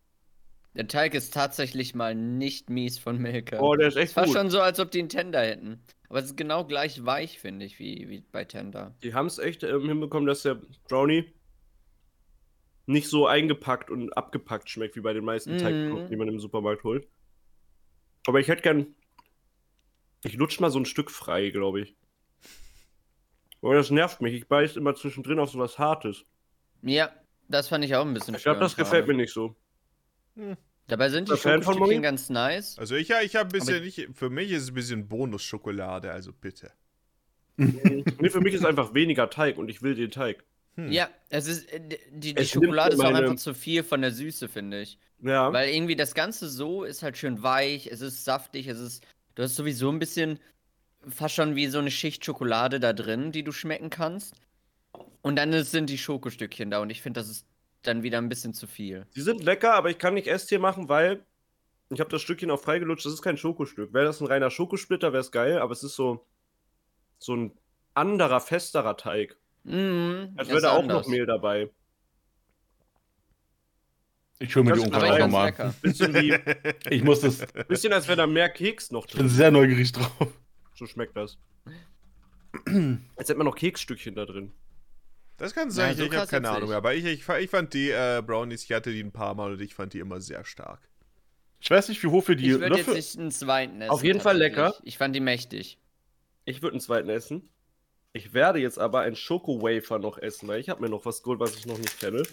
Der 0.76 0.88
Teig 0.88 1.14
ist 1.16 1.34
tatsächlich 1.34 1.96
mal 1.96 2.14
nicht 2.16 2.70
mies 2.70 3.00
von 3.00 3.18
Milka. 3.18 3.60
Oh, 3.60 3.76
der 3.76 3.88
ist 3.88 3.98
echt 3.98 4.16
war 4.16 4.26
gut. 4.26 4.36
schon 4.36 4.50
so, 4.50 4.62
als 4.62 4.80
ob 4.80 4.92
die 4.92 5.00
einen 5.00 5.10
Tender 5.10 5.42
hätten. 5.42 5.84
Aber 6.10 6.20
es 6.20 6.26
ist 6.26 6.38
genau 6.38 6.66
gleich 6.66 7.06
weich, 7.06 7.40
finde 7.40 7.66
ich, 7.66 7.80
wie, 7.80 8.08
wie 8.10 8.22
bei 8.32 8.46
Tender. 8.46 8.96
Die 9.04 9.14
haben 9.14 9.28
es 9.28 9.40
echt 9.40 9.64
ähm, 9.64 9.88
hinbekommen, 9.88 10.28
dass 10.28 10.44
der 10.44 10.60
Brownie 10.88 11.34
nicht 12.86 13.08
so 13.08 13.28
eingepackt 13.28 13.92
und 13.92 14.16
abgepackt 14.18 14.70
schmeckt, 14.70 14.96
wie 14.96 15.02
bei 15.02 15.14
den 15.14 15.24
meisten 15.26 15.54
Mhm. 15.54 15.58
Teigprodukten, 15.60 16.10
die 16.10 16.16
man 16.16 16.28
im 16.28 16.40
Supermarkt 16.40 16.84
holt. 16.84 17.08
Aber 18.28 18.40
ich 18.40 18.48
hätte 18.48 18.64
gern. 18.64 18.96
Ich 20.24 20.34
lutsch 20.34 20.60
mal 20.60 20.72
so 20.72 20.80
ein 20.80 20.86
Stück 20.86 21.12
frei, 21.12 21.50
glaube 21.50 21.82
ich. 21.82 21.96
Aber 23.62 23.76
das 23.76 23.92
nervt 23.92 24.22
mich. 24.22 24.34
Ich 24.34 24.48
beiß 24.48 24.76
immer 24.76 24.96
zwischendrin 24.96 25.40
auf 25.40 25.52
sowas 25.52 25.78
Hartes. 25.78 26.26
Ja, 26.82 27.12
das 27.48 27.68
fand 27.68 27.84
ich 27.86 27.96
auch 27.96 28.06
ein 28.06 28.14
bisschen 28.14 28.36
Ich 28.36 28.44
glaube, 28.44 28.60
das 28.60 28.76
gefällt 28.76 29.08
mir 29.08 29.14
nicht 29.14 29.34
so. 29.34 29.56
Dabei 30.88 31.10
sind 31.10 31.30
die 31.30 31.38
Schokostückchen 31.38 32.02
ganz 32.02 32.30
nice. 32.30 32.78
Also 32.80 32.96
ich, 32.96 33.10
ja, 33.10 33.22
ich 33.22 33.36
habe 33.36 33.50
ein 33.50 33.52
bisschen, 33.52 33.84
ich, 33.84 34.08
für 34.14 34.30
mich 34.30 34.52
ist 34.52 34.64
es 34.64 34.68
ein 34.70 34.74
bisschen 34.74 35.08
Bonusschokolade, 35.08 36.12
also 36.12 36.34
bitte. 36.34 36.72
nee, 37.58 38.30
für 38.30 38.42
mich 38.42 38.54
ist 38.54 38.66
einfach 38.66 38.94
weniger 38.94 39.30
Teig 39.30 39.58
und 39.58 39.70
ich 39.70 39.82
will 39.82 39.94
den 39.94 40.12
Teig. 40.12 40.44
Hm. 40.76 40.92
Ja, 40.92 41.10
es 41.30 41.48
ist, 41.48 41.72
äh, 41.72 41.82
die, 42.12 42.34
die 42.34 42.38
Es 42.38 42.50
Schokolade 42.50 42.94
ist 42.96 43.00
auch 43.02 43.12
meine- 43.12 43.26
einfach 43.26 43.36
zu 43.36 43.54
viel 43.54 43.84
von 43.84 44.02
der 44.02 44.12
Süße, 44.12 44.48
finde 44.48 44.82
ich. 44.82 44.98
Ja. 45.22 45.52
Weil 45.52 45.70
irgendwie 45.70 45.96
das 45.98 46.16
Ganze 46.16 46.50
so 46.50 46.84
ist 46.84 47.04
halt 47.04 47.18
schön 47.18 47.44
weich, 47.44 47.88
es 47.88 48.02
ist 48.02 48.24
saftig, 48.24 48.68
es 48.68 48.80
ist, 48.80 49.06
du 49.36 49.44
hast 49.44 49.56
sowieso 49.56 49.92
ein 49.92 50.00
bisschen, 50.00 50.40
fast 51.08 51.36
schon 51.36 51.56
wie 51.56 51.68
so 51.68 51.80
eine 51.80 51.92
Schicht 51.92 52.24
Schokolade 52.26 52.80
da 52.80 52.94
drin, 52.94 53.32
die 53.32 53.44
du 53.44 53.52
schmecken 53.52 53.90
kannst. 53.90 54.36
Und 55.22 55.36
dann 55.36 55.52
sind 55.66 55.90
die 55.90 55.98
Schokostückchen 55.98 56.72
da 56.72 56.80
und 56.80 56.90
ich 56.90 57.02
finde, 57.02 57.20
das 57.20 57.30
ist 57.30 57.46
dann 57.84 58.04
wieder 58.04 58.18
ein 58.18 58.30
bisschen 58.30 58.54
zu 58.54 58.68
viel. 58.68 59.06
Die 59.16 59.22
sind 59.22 59.44
lecker, 59.44 59.74
aber 59.74 59.90
ich 59.90 59.98
kann 59.98 60.14
nicht 60.14 60.28
Esstier 60.28 60.60
machen, 60.60 60.90
weil 60.90 61.24
ich 61.90 62.00
habe 62.00 62.10
das 62.10 62.22
Stückchen 62.22 62.52
auch 62.52 62.60
freigelutscht. 62.62 63.06
Das 63.06 63.14
ist 63.14 63.22
kein 63.22 63.38
Schokostück. 63.38 63.94
Wäre 63.94 64.06
das 64.06 64.22
ein 64.22 64.28
reiner 64.28 64.50
Schokosplitter, 64.52 65.12
wäre 65.14 65.22
es 65.22 65.32
geil, 65.32 65.58
aber 65.60 65.72
es 65.72 65.84
ist 65.84 65.96
so, 65.96 66.26
so 67.18 67.36
ein 67.36 67.52
anderer, 67.94 68.40
festerer 68.42 68.96
Teig. 68.98 69.38
Mhm, 69.64 70.34
Als 70.36 70.50
wäre 70.50 70.62
da 70.62 70.72
auch 70.72 70.80
anders. 70.80 71.06
noch 71.06 71.12
Mehl 71.12 71.26
dabei. 71.26 71.70
Ich 74.42 74.56
hole 74.56 74.66
mir 74.66 74.74
die 74.74 74.80
Das- 74.80 74.88
ich 74.90 74.94
auch 74.94 75.00
fand's 75.02 75.20
nochmal. 75.20 75.74
Bisschen, 75.82 76.14
wie, 76.14 76.38
Ich 76.96 77.04
muss 77.04 77.20
das, 77.22 77.42
ich 77.42 77.68
bisschen 77.68 77.92
als 77.92 78.08
wäre 78.08 78.18
da 78.18 78.28
mehr 78.28 78.50
Keks 78.50 78.92
noch 78.92 79.06
bin 79.08 79.18
drin. 79.18 79.30
sehr 79.30 79.52
neugierig 79.52 79.92
drauf. 79.92 80.28
So 80.76 80.86
schmeckt 80.86 81.16
das. 81.18 81.38
Als 82.66 83.28
hätte 83.30 83.36
man 83.36 83.46
noch 83.46 83.56
Keksstückchen 83.56 84.16
da 84.16 84.26
drin. 84.26 84.54
Das 85.40 85.54
kann 85.54 85.72
sein, 85.72 85.92
Ja, 85.92 85.96
so 85.98 86.04
ich, 86.04 86.12
ich 86.12 86.18
habe 86.18 86.28
keine 86.28 86.50
Ahnung 86.50 86.70
mehr. 86.70 86.78
Aber 86.78 86.94
ich, 86.94 87.06
ich, 87.06 87.28
ich 87.28 87.50
fand 87.50 87.74
die 87.74 87.90
äh, 87.90 88.22
Brownies, 88.26 88.64
ich 88.64 88.72
hatte 88.74 88.92
die 88.92 89.02
ein 89.02 89.12
paar 89.12 89.36
Mal 89.36 89.54
und 89.54 89.62
ich 89.62 89.74
fand 89.74 89.94
die 89.94 90.00
immer 90.00 90.20
sehr 90.22 90.44
stark. 90.46 90.80
Ich 91.62 91.70
weiß 91.72 91.90
nicht, 91.90 92.02
wie 92.04 92.08
hoch 92.08 92.28
wir 92.28 92.36
die 92.36 92.52
Ich 92.52 92.60
würde 92.60 92.78
jetzt 92.78 92.88
nicht 92.94 93.18
einen 93.20 93.32
zweiten 93.32 93.82
essen. 93.82 93.92
Auf 93.92 94.04
jeden 94.04 94.22
Fall 94.22 94.38
lecker. 94.38 94.76
Ich 94.84 94.98
fand 94.98 95.16
die 95.16 95.20
mächtig. 95.20 95.78
Ich 96.46 96.62
würde 96.62 96.74
einen 96.74 96.82
zweiten 96.82 97.10
essen. 97.10 97.50
Ich 98.14 98.34
werde 98.34 98.60
jetzt 98.60 98.80
aber 98.80 99.02
einen 99.02 99.16
Schoko-Wafer 99.16 100.00
noch 100.00 100.18
essen, 100.18 100.48
weil 100.48 100.60
ich 100.60 100.70
habe 100.70 100.82
mir 100.82 100.90
noch 100.90 101.06
was 101.06 101.22
geholt, 101.22 101.40
was 101.40 101.56
ich 101.56 101.66
noch 101.66 101.78
nicht 101.78 102.00
kenne. 102.00 102.24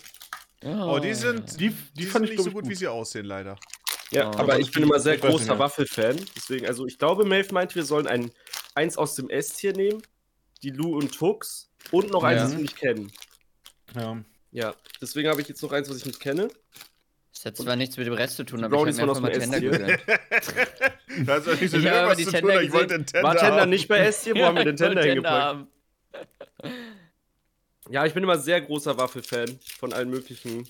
Oh, 0.64 0.98
die 0.98 1.12
sind, 1.14 1.60
Die, 1.60 1.68
die, 1.68 1.76
die 1.96 2.02
sind 2.04 2.12
fand 2.12 2.24
ich 2.24 2.30
nicht 2.32 2.42
so 2.42 2.48
ich, 2.48 2.54
gut, 2.54 2.68
wie 2.68 2.74
sie 2.74 2.88
aussehen, 2.88 3.26
leider. 3.26 3.56
Ja, 4.10 4.30
Oh. 4.30 4.38
aber 4.38 4.58
ich 4.58 4.70
bin 4.70 4.84
immer 4.84 5.00
sehr 5.00 5.18
großer. 5.18 5.58
Waffelfan. 5.58 6.16
Deswegen, 6.36 6.66
also 6.66 6.86
ich 6.86 6.98
glaube, 6.98 7.24
Maeve 7.24 7.52
meinte, 7.52 7.74
wir 7.74 7.84
sollen 7.84 8.06
ein, 8.06 8.30
eins 8.74 8.96
aus 8.96 9.16
dem 9.16 9.28
S-Tier 9.28 9.72
nehmen, 9.74 10.00
die 10.62 10.70
Lu 10.70 10.96
und 10.96 11.12
Tux 11.12 11.70
und 11.92 12.10
noch 12.10 12.22
eins, 12.24 12.38
Ja. 12.38 12.44
das 12.44 12.52
wir 12.52 12.62
nicht 12.62 12.76
kennen. 12.76 13.12
Ja. 13.94 14.22
Ja, 14.52 14.74
deswegen 15.00 15.28
habe 15.28 15.40
ich 15.40 15.48
jetzt 15.48 15.62
noch 15.62 15.72
eins, 15.72 15.88
was 15.90 15.98
ich 15.98 16.06
nicht 16.06 16.20
kenne. 16.20 16.48
Das 17.34 17.44
hat 17.44 17.56
zwar 17.58 17.76
nichts 17.76 17.96
mit 17.98 18.06
dem 18.06 18.14
Rest 18.14 18.36
zu 18.36 18.44
tun, 18.44 18.64
aber 18.64 18.74
ich 18.74 18.78
Brownies 18.78 18.98
habe 18.98 19.06
mir 19.12 19.16
einfach 19.16 19.22
mal 19.22 19.32
Tender 19.38 19.60
gegönnt. 19.60 20.00
Das 21.26 21.46
hat 21.46 21.60
nicht 21.60 21.70
so 21.70 21.76
Ich 21.76 21.82
schnell 21.82 21.92
habe 21.92 22.10
was 22.10 22.16
die 22.16 22.24
zu 22.24 22.30
Tender 22.30 22.54
tun, 22.54 22.62
ich 22.64 22.72
wollte 22.72 22.86
gesehen. 22.86 23.02
den 23.02 23.06
Tender 23.06 23.28
War 23.28 23.36
Tender 23.36 23.60
haben. 23.62 23.70
nicht 23.70 23.88
bei 23.88 23.98
S-Tier? 23.98 24.34
Wo 24.36 24.44
haben 24.44 24.56
wir 24.56 24.64
den 24.64 24.74
Ich 24.74 24.80
Tender 24.80 25.02
hingepackt? 25.02 25.66
Ja, 27.90 28.04
ich 28.06 28.14
bin 28.14 28.22
immer 28.22 28.38
sehr 28.38 28.60
großer 28.60 28.96
Waffelfan 28.98 29.58
von 29.78 29.92
allen 29.92 30.10
möglichen 30.10 30.66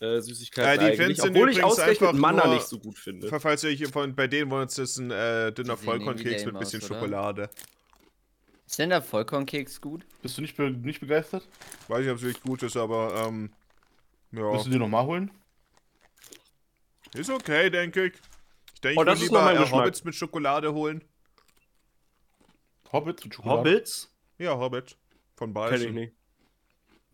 äh, 0.00 0.20
Süßigkeiten 0.20 0.70
Ja, 0.70 0.76
die 0.76 0.84
eigentlich. 0.84 1.06
Fans 1.06 1.18
sind 1.22 1.30
Obwohl 1.36 1.50
ich 1.50 1.62
ausgerechnet 1.64 2.14
Manna 2.14 2.46
nur- 2.46 2.54
nicht 2.56 2.66
so 2.66 2.78
gut 2.78 2.98
finde. 2.98 3.28
Falls 3.40 3.64
ihr 3.64 3.70
hier 3.70 3.88
von, 3.88 4.14
bei 4.14 4.26
denen 4.26 4.50
wollen 4.50 4.62
uns 4.62 4.74
das 4.74 4.98
ein 4.98 5.10
äh, 5.10 5.52
dünner 5.52 5.76
Vollkornkeks 5.76 6.44
mit 6.44 6.52
lame 6.54 6.58
bisschen 6.58 6.82
aus, 6.82 6.90
oder? 6.90 6.98
Schokolade. 7.00 7.50
Ist 8.66 8.78
denn 8.78 8.90
der 8.90 9.02
Vollkornkeks 9.02 9.80
gut? 9.80 10.04
Bist 10.22 10.36
du 10.38 10.42
nicht, 10.42 10.56
be 10.56 10.70
nicht 10.70 11.00
begeistert? 11.00 11.46
Weiß 11.88 12.00
nicht, 12.00 12.10
ob 12.10 12.16
es 12.16 12.22
wirklich 12.22 12.42
gut 12.42 12.62
ist, 12.62 12.76
aber 12.76 13.24
ähm, 13.26 13.52
ja. 14.32 14.52
Willst 14.52 14.66
du 14.66 14.70
dir 14.70 14.78
nochmal 14.78 15.04
holen? 15.06 15.30
Ist 17.14 17.30
okay, 17.30 17.70
denke 17.70 18.06
ich. 18.06 18.14
Ich 18.74 18.80
denke, 18.80 18.98
Oh, 18.98 19.02
ich 19.02 19.06
würde 19.08 19.20
lieber 19.22 19.52
äh. 19.54 19.70
Hobbits 19.70 20.04
mit 20.04 20.14
Schokolade 20.14 20.72
holen. 20.74 21.02
Hobbits 22.92 23.24
und 23.24 23.34
Schokolade? 23.34 23.58
Hobbits? 23.70 24.12
Ja, 24.38 24.56
Hobbit. 24.58 24.96
Von 25.36 25.54
Kenn 25.54 25.64
ich 25.64 25.70
beiden. 25.80 25.94
nicht. 25.94 26.12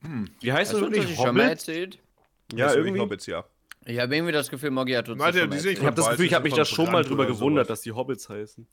Hm. 0.03 0.31
Wie 0.41 0.53
heißt 0.53 0.73
Hast 0.73 0.81
das 0.81 0.89
wirklich? 0.89 1.07
nicht 1.07 1.17
schon 1.17 1.35
mal 1.37 1.45
Hobbit? 1.45 1.51
erzählt? 1.59 1.99
Ja, 2.55 2.67
Das 2.67 2.77
irgendwie. 2.77 3.01
Hobbits, 3.01 3.27
ja. 3.27 3.45
Ich 3.85 3.99
habe 3.99 4.15
irgendwie 4.15 4.33
das 4.33 4.49
Gefühl, 4.49 4.71
Moggi 4.71 4.93
hat 4.93 5.09
uns 5.09 5.19
Warte, 5.19 5.33
das 5.33 5.41
schon 5.43 5.51
die 5.51 5.57
mal 5.57 5.63
sehe 5.63 5.73
ich 5.73 5.79
Ich 5.79 5.85
habe 5.85 5.97
das 5.97 6.11
Gefühl, 6.11 6.27
ich 6.27 6.35
habe 6.35 6.45
mich 6.45 6.55
da 6.55 6.65
schon 6.65 6.91
mal 6.91 7.05
drüber 7.05 7.27
gewundert, 7.27 7.67
sowas. 7.67 7.79
dass 7.79 7.83
die 7.83 7.93
Hobbits 7.93 8.29
heißen. 8.29 8.67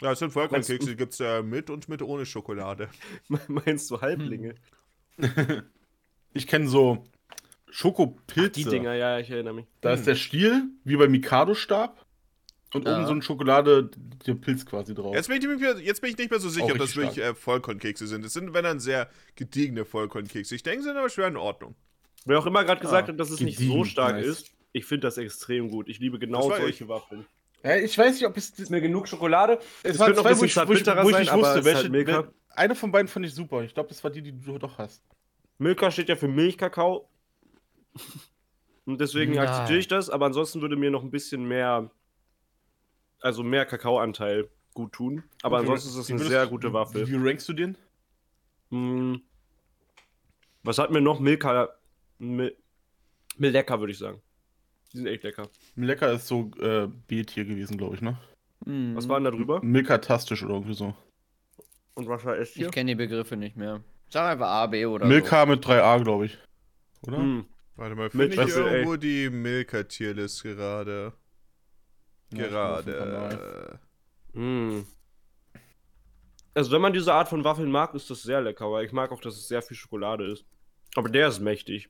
Ja, 0.00 0.12
es 0.12 0.18
sind 0.20 0.32
Vollkornkekse, 0.32 0.90
die 0.90 0.96
gibt 0.96 1.12
es 1.14 1.20
äh, 1.20 1.42
mit 1.42 1.70
und 1.70 1.88
mit 1.88 2.02
ohne 2.02 2.24
Schokolade. 2.26 2.88
Meinst 3.48 3.90
du 3.90 4.00
Halblinge? 4.00 4.54
Ich 6.34 6.46
kenne 6.46 6.68
so 6.68 7.06
Schokopilze. 7.70 8.50
Die 8.50 8.64
Dinger, 8.64 8.94
ja, 8.94 9.18
ich 9.18 9.30
erinnere 9.30 9.54
mich. 9.54 9.66
Da 9.80 9.94
ist 9.94 10.06
der 10.06 10.14
Stiel, 10.14 10.64
wie 10.84 10.96
beim 10.96 11.10
Mikado-Stab. 11.10 12.04
Und 12.74 12.86
Ja. 12.86 12.96
oben 12.96 13.06
so 13.06 13.12
eine 13.12 13.22
Schokolade, 13.22 13.90
der 14.26 14.34
Pilz 14.34 14.66
quasi 14.66 14.94
drauf. 14.94 15.14
Jetzt 15.14 15.28
bin, 15.28 15.38
ich 15.40 15.48
nicht 15.48 15.60
mehr, 15.60 15.78
jetzt 15.78 16.02
bin 16.02 16.10
ich 16.10 16.18
nicht 16.18 16.30
mehr 16.30 16.38
so 16.38 16.50
sicher, 16.50 16.66
Auch 16.66 16.70
ob 16.72 16.78
das 16.78 16.96
wirklich 16.96 17.18
äh, 17.24 17.34
Vollkornkekse 17.34 18.06
sind. 18.06 18.24
Es 18.26 18.34
sind, 18.34 18.52
wenn 18.52 18.62
dann, 18.62 18.78
sehr 18.78 19.08
gediegene 19.36 19.86
Vollkornkekse. 19.86 20.54
Ich 20.54 20.62
denke, 20.62 20.82
sie 20.82 20.88
sind 20.88 20.98
aber 20.98 21.08
schwer 21.08 21.28
in 21.28 21.38
Ordnung. 21.38 21.74
Wer 22.26 22.38
auch 22.38 22.46
immer 22.46 22.62
gerade 22.62 22.82
gesagt 22.82 23.08
Ah, 23.08 23.12
hat, 23.12 23.18
dass 23.18 23.30
es 23.30 23.40
nicht 23.40 23.56
so 23.58 23.64
gediegen, 23.64 23.84
stark 23.86 24.16
nice. 24.16 24.26
ist, 24.26 24.52
ich 24.72 24.84
finde 24.84 25.06
das 25.06 25.16
extrem 25.16 25.70
gut. 25.70 25.88
Ich 25.88 25.98
liebe 25.98 26.18
genau 26.18 26.42
solche 26.42 26.88
Waffeln. 26.88 27.24
Ja, 27.64 27.76
ich 27.76 27.96
weiß 27.98 28.14
nicht, 28.14 28.26
ob 28.26 28.36
es. 28.36 28.50
Ist 28.50 28.70
mir 28.70 28.80
genug 28.80 29.08
Schokolade. 29.08 29.58
Es 29.82 29.92
Es 29.92 29.98
könnte 29.98 30.16
noch 30.16 30.22
zwei, 30.22 30.30
ein 30.30 30.40
bisschen 30.40 30.62
ich, 30.62 30.68
wo 30.68 30.72
ich, 30.72 30.86
wo 30.86 31.08
ich 31.08 31.12
sein, 31.14 31.22
nicht 31.22 31.32
wusste, 31.34 31.50
es 31.50 31.58
ist 31.58 31.64
welche. 31.64 31.82
halt 31.82 31.90
Milka. 31.92 32.28
eine 32.50 32.74
von 32.74 32.92
beiden 32.92 33.08
fand 33.08 33.26
ich 33.26 33.34
super. 33.34 33.62
Ich 33.62 33.74
glaube, 33.74 33.88
das 33.88 34.02
war 34.04 34.10
die, 34.10 34.22
die 34.22 34.32
du 34.32 34.58
doch 34.58 34.78
hast. 34.78 35.02
Milka 35.58 35.90
steht 35.90 36.08
ja 36.08 36.16
für 36.16 36.28
Milchkakao. 36.28 37.08
Und 38.84 39.00
deswegen 39.00 39.34
Nein. 39.34 39.48
akzeptiere 39.48 39.78
ich 39.80 39.88
das, 39.88 40.08
aber 40.08 40.26
ansonsten 40.26 40.60
würde 40.60 40.76
mir 40.76 40.90
noch 40.90 41.02
ein 41.02 41.10
bisschen 41.10 41.46
mehr, 41.46 41.90
also 43.20 43.42
mehr 43.42 43.66
Kakaoanteil 43.66 44.48
gut 44.72 44.92
tun. 44.92 45.24
Aber 45.42 45.56
Okay, 45.58 45.66
ansonsten 45.66 45.88
ist 45.90 45.98
das 45.98 46.08
wie 46.08 46.12
eine 46.12 46.24
sehr 46.24 46.46
gute 46.46 46.72
Waffe. 46.72 47.06
Wie 47.08 47.16
rankst 47.16 47.48
du 47.48 47.52
den? 47.52 47.76
Hm. 48.70 49.20
Was 50.62 50.78
hat 50.78 50.90
mir 50.90 51.00
noch 51.00 51.18
Milka? 51.20 51.68
Mil 52.18 52.56
Lecker, 53.38 53.78
würde 53.80 53.92
ich 53.92 53.98
sagen. 53.98 54.22
Die 54.92 54.98
sind 54.98 55.06
echt 55.06 55.22
lecker. 55.22 55.48
Lecker 55.76 56.12
ist 56.12 56.26
so 56.26 56.50
äh, 56.60 56.88
B-Tier 57.06 57.44
gewesen, 57.44 57.76
glaube 57.76 57.96
ich, 57.96 58.00
ne? 58.00 58.18
Mhm. 58.64 58.96
Was 58.96 59.08
war 59.08 59.18
denn 59.18 59.24
da 59.24 59.30
drüber? 59.30 59.60
Milka-tastisch 59.62 60.42
oder 60.42 60.54
irgendwie 60.54 60.74
so. 60.74 60.94
Und 61.94 62.08
was 62.08 62.24
war 62.24 62.36
S 62.38 62.50
hier? 62.50 62.66
Ich 62.66 62.72
kenne 62.72 62.92
die 62.92 62.94
Begriffe 62.94 63.36
nicht 63.36 63.56
mehr. 63.56 63.82
Sag 64.08 64.32
einfach 64.32 64.46
A, 64.48 64.66
B 64.66 64.86
oder 64.86 65.06
Milka 65.06 65.44
mit 65.46 65.64
3a, 65.64 66.02
glaube 66.02 66.26
ich. 66.26 66.38
Oder? 67.06 67.18
Hm. 67.18 67.44
Warte 67.76 67.94
mal, 67.94 68.10
finde 68.10 68.26
ich 68.26 68.36
Waffe, 68.36 68.66
ey. 68.66 68.74
irgendwo 68.76 68.96
die 68.96 69.30
Milka-Tierlist 69.30 70.42
gerade? 70.42 71.12
Ja, 72.32 72.46
Gerade. 72.46 73.80
Hm. 74.32 74.86
Also 76.54 76.72
wenn 76.72 76.80
man 76.80 76.92
diese 76.92 77.12
Art 77.12 77.28
von 77.28 77.44
Waffeln 77.44 77.70
mag, 77.70 77.94
ist 77.94 78.10
das 78.10 78.22
sehr 78.22 78.40
lecker, 78.40 78.70
weil 78.70 78.84
ich 78.84 78.92
mag 78.92 79.12
auch, 79.12 79.20
dass 79.20 79.36
es 79.36 79.46
sehr 79.48 79.62
viel 79.62 79.76
Schokolade 79.76 80.30
ist. 80.30 80.44
Aber 80.96 81.08
der 81.08 81.28
ist 81.28 81.38
mächtig. 81.38 81.88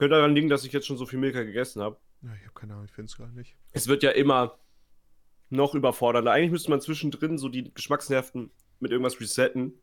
Könnte 0.00 0.16
daran 0.16 0.34
liegen, 0.34 0.48
dass 0.48 0.64
ich 0.64 0.72
jetzt 0.72 0.86
schon 0.86 0.96
so 0.96 1.04
viel 1.04 1.18
Milka 1.18 1.42
gegessen 1.42 1.82
habe. 1.82 1.98
Ja, 2.22 2.30
ich 2.34 2.40
habe 2.44 2.54
keine 2.54 2.72
Ahnung, 2.72 2.86
ich 2.86 2.90
finde 2.90 3.10
es 3.10 3.18
gar 3.18 3.28
nicht. 3.32 3.54
Es 3.72 3.86
wird 3.86 4.02
ja 4.02 4.12
immer 4.12 4.58
noch 5.50 5.74
überfordernder. 5.74 6.32
Eigentlich 6.32 6.52
müsste 6.52 6.70
man 6.70 6.80
zwischendrin 6.80 7.36
so 7.36 7.50
die 7.50 7.70
Geschmacksnerven 7.74 8.50
mit 8.78 8.92
irgendwas 8.92 9.20
resetten. 9.20 9.74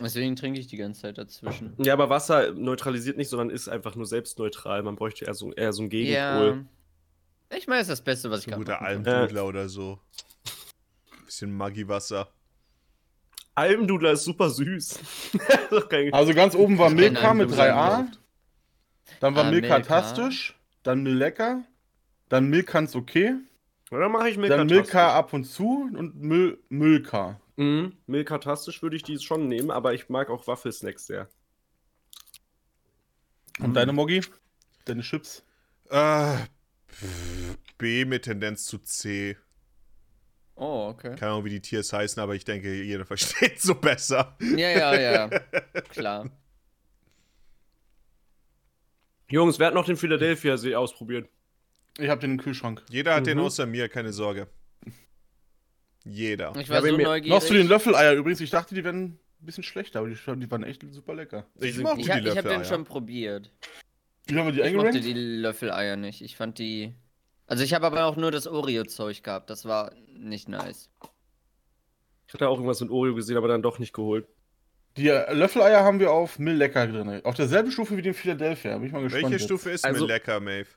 Deswegen 0.00 0.34
trinke 0.34 0.58
ich 0.58 0.66
die 0.66 0.78
ganze 0.78 1.02
Zeit 1.02 1.16
dazwischen. 1.16 1.74
Ja, 1.78 1.92
aber 1.92 2.10
Wasser 2.10 2.50
neutralisiert 2.54 3.18
nicht, 3.18 3.28
sondern 3.28 3.50
ist 3.50 3.68
einfach 3.68 3.94
nur 3.94 4.06
selbstneutral. 4.06 4.82
Man 4.82 4.96
bräuchte 4.96 5.24
eher 5.26 5.34
so, 5.34 5.52
eher 5.52 5.72
so 5.72 5.82
einen 5.82 5.90
Gegenpol. 5.90 6.66
Ja. 7.52 7.56
Ich 7.56 7.68
meine, 7.68 7.78
das 7.78 7.88
ist 7.88 8.00
das 8.00 8.02
Beste, 8.02 8.30
was 8.32 8.40
ich 8.40 8.46
So 8.46 8.50
ein 8.50 8.64
gerade 8.64 8.78
guter 8.78 8.78
kann. 8.78 9.06
Almdudler 9.06 9.46
oder 9.46 9.68
so. 9.68 10.00
Bisschen 11.24 11.56
Maggi-Wasser. 11.56 12.28
Almdudler 13.58 14.12
ist 14.12 14.24
super 14.24 14.50
süß. 14.50 14.98
Also 16.12 16.32
ganz 16.34 16.54
oben 16.54 16.78
war 16.78 16.90
Milka 16.90 17.34
mit 17.34 17.50
Dude, 17.50 17.60
3a. 17.62 18.06
Dann 19.20 19.34
war 19.34 19.44
Ah, 19.46 19.50
Milka 19.50 19.78
Milka. 19.78 19.80
tastisch. 19.80 20.54
Dann 20.82 21.04
Lecker. 21.04 21.62
Dann 22.28 22.48
Milkans 22.48 22.94
okay. 22.96 23.34
Ja, 23.90 23.98
dann 24.00 24.12
mache 24.12 24.28
ich 24.28 24.36
Milka. 24.36 24.56
Dann 24.56 24.66
Milka 24.66 25.14
ab 25.14 25.32
und 25.32 25.44
zu 25.44 25.88
und 25.94 26.16
Mil 26.22 26.58
Milka. 26.68 27.40
Mhm. 27.56 27.94
Milka-tastisch 28.06 28.82
würde 28.82 28.94
ich 28.94 29.02
die 29.02 29.18
schon 29.18 29.48
nehmen, 29.48 29.72
aber 29.72 29.92
ich 29.92 30.08
mag 30.08 30.30
auch 30.30 30.46
Waffelsnacks 30.46 31.06
sehr. 31.06 31.28
Und 33.58 33.74
deine 33.74 33.92
Moggi? 33.92 34.20
Deine 34.84 35.02
Chips? 35.02 35.42
Äh, 35.90 36.36
B 37.78 38.04
mit 38.04 38.22
Tendenz 38.26 38.64
zu 38.64 38.78
C. 38.78 39.36
Oh, 40.60 40.88
okay. 40.88 41.14
Keine 41.14 41.32
Ahnung, 41.32 41.44
wie 41.44 41.50
die 41.50 41.60
Tiers 41.60 41.92
heißen, 41.92 42.20
aber 42.20 42.34
ich 42.34 42.44
denke, 42.44 42.74
jeder 42.82 43.04
versteht 43.06 43.60
so 43.60 43.74
besser. 43.76 44.36
Ja, 44.40 44.70
ja, 44.70 45.00
ja. 45.00 45.28
Klar. 45.90 46.28
Jungs, 49.30 49.58
wer 49.58 49.68
hat 49.68 49.74
noch 49.74 49.84
den 49.84 49.96
Philadelphia-See 49.96 50.74
ausprobiert? 50.74 51.28
Ich 51.98 52.08
hab 52.08 52.20
den 52.20 52.32
im 52.32 52.38
Kühlschrank. 52.38 52.82
Jeder 52.88 53.14
hat 53.14 53.26
den 53.26 53.38
Mhm. 53.38 53.44
außer 53.44 53.66
mir, 53.66 53.88
keine 53.88 54.12
Sorge. 54.12 54.48
Jeder. 56.04 56.54
Ich 56.56 56.68
war 56.70 56.76
Ja, 56.84 56.90
so 56.90 56.96
neugierig. 56.96 57.28
Noch 57.28 57.42
zu 57.42 57.52
den 57.54 57.68
Löffeleier 57.68 58.14
übrigens. 58.14 58.40
Ich 58.40 58.50
dachte, 58.50 58.74
die 58.74 58.82
wären 58.84 59.04
ein 59.04 59.18
bisschen 59.40 59.64
schlechter, 59.64 59.98
aber 60.00 60.08
die, 60.08 60.14
die 60.16 60.50
waren 60.50 60.62
echt 60.64 60.82
super 60.90 61.14
lecker. 61.14 61.46
Ich 61.60 61.74
sind 61.74 61.82
mochte 61.82 62.00
ich 62.00 62.06
die 62.06 62.12
hab, 62.12 62.20
ich 62.20 62.26
hab 62.28 62.34
den 62.36 62.44
Löffeleier. 62.44 62.64
schon 62.64 62.84
probiert. 62.84 63.52
Wie 64.26 64.34
haben 64.36 64.46
wir 64.46 64.52
die 64.52 64.60
Ich 64.60 64.74
mochte 64.74 64.88
eingerankt? 64.88 65.04
die 65.04 65.12
Löffeleier 65.12 65.96
nicht. 65.96 66.22
Ich 66.22 66.36
fand 66.36 66.58
die. 66.58 66.94
Also 67.48 67.64
ich 67.64 67.74
habe 67.74 67.86
aber 67.86 68.04
auch 68.04 68.14
nur 68.16 68.30
das 68.30 68.46
Oreo-Zeug 68.46 69.22
gehabt. 69.24 69.50
Das 69.50 69.64
war 69.64 69.92
nicht 70.16 70.48
nice. 70.48 70.90
Ich 72.26 72.34
hatte 72.34 72.48
auch 72.48 72.56
irgendwas 72.56 72.80
mit 72.80 72.90
Oreo 72.90 73.14
gesehen, 73.14 73.36
aber 73.36 73.48
dann 73.48 73.62
doch 73.62 73.78
nicht 73.78 73.92
geholt. 73.94 74.28
Die 74.96 75.08
Löffeleier 75.08 75.82
haben 75.82 75.98
wir 75.98 76.12
auf 76.12 76.38
Mill 76.38 76.54
Lecker 76.56 76.86
drin. 76.86 77.24
Auf 77.24 77.34
derselben 77.34 77.70
Stufe 77.70 77.96
wie 77.96 78.02
den 78.02 78.14
Philadelphia. 78.14 78.76
Bin 78.76 78.86
ich 78.88 78.92
mal 78.92 79.02
gespannt. 79.02 79.24
Welche 79.24 79.36
jetzt. 79.36 79.44
Stufe 79.44 79.70
ist 79.70 79.84
Also- 79.84 80.04
mir 80.06 80.12
lecker, 80.12 80.38
Maeve? 80.40 80.68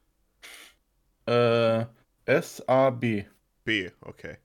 Äh, 1.27 1.85
S, 2.25 2.67
A, 2.67 2.89
B. 2.89 3.25
B, 3.63 3.89
okay. 4.01 4.37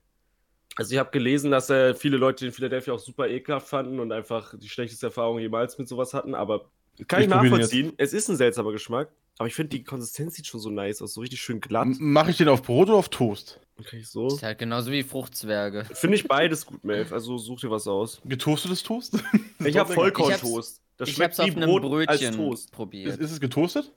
Also 0.75 0.93
ich 0.93 0.99
habe 0.99 1.09
gelesen, 1.11 1.49
dass 1.49 1.69
äh, 1.69 1.95
viele 1.95 2.17
Leute 2.17 2.45
den 2.45 2.51
Philadelphia 2.51 2.93
auch 2.93 2.99
super 2.99 3.27
ekelhaft 3.27 3.67
fanden 3.67 3.99
und 3.99 4.11
einfach 4.11 4.53
die 4.57 4.69
schlechteste 4.69 5.07
Erfahrung 5.07 5.39
jemals 5.39 5.77
mit 5.77 5.87
sowas 5.87 6.13
hatten, 6.13 6.35
aber 6.35 6.69
kann 7.07 7.19
ich, 7.21 7.25
Ich 7.27 7.29
nachvollziehen. 7.33 7.93
Es 7.97 8.13
ist 8.13 8.27
ein 8.29 8.35
seltsamer 8.35 8.71
Geschmack, 8.71 9.09
aber 9.37 9.47
ich 9.47 9.55
finde 9.55 9.69
die 9.77 9.83
Konsistenz 9.83 10.35
sieht 10.35 10.47
schon 10.47 10.59
so 10.59 10.69
nice 10.69 11.01
aus, 11.01 11.13
so 11.13 11.21
richtig 11.21 11.41
schön 11.41 11.61
glatt. 11.61 11.87
Mache 11.99 12.31
ich 12.31 12.37
den 12.37 12.47
auf 12.49 12.61
Brot 12.63 12.89
oder 12.89 12.97
auf 12.97 13.09
Toast? 13.09 13.59
Okay, 13.79 14.01
so. 14.01 14.27
Ist 14.27 14.41
halt 14.43 14.57
genauso 14.57 14.91
wie 14.91 15.03
Fruchtzwerge. 15.03 15.85
Finde 15.93 16.15
ich 16.17 16.27
beides 16.27 16.65
gut, 16.65 16.83
Melf. 16.83 17.11
Also 17.13 17.37
such 17.37 17.59
dir 17.61 17.69
was 17.69 17.87
aus. 17.87 18.19
Getoastetes 18.25 18.81
Toast? 18.83 19.17
Ich 19.65 19.77
habe. 19.77 19.93
Vollkorntoast. 19.93 20.81
Das 20.97 21.09
ich 21.09 21.15
schmeckt 21.15 21.37
hab's 21.37 21.47
wie 21.47 21.51
auf 21.51 21.57
einem 21.57 21.69
Brot 21.69 22.07
als 22.07 22.19
Brötchen 22.21 22.35
Toast. 22.37 22.65
Ist, 22.65 22.71
probiert. 22.71 23.17
ist 23.19 23.31
es 23.31 23.39
getoastet? 23.39 23.91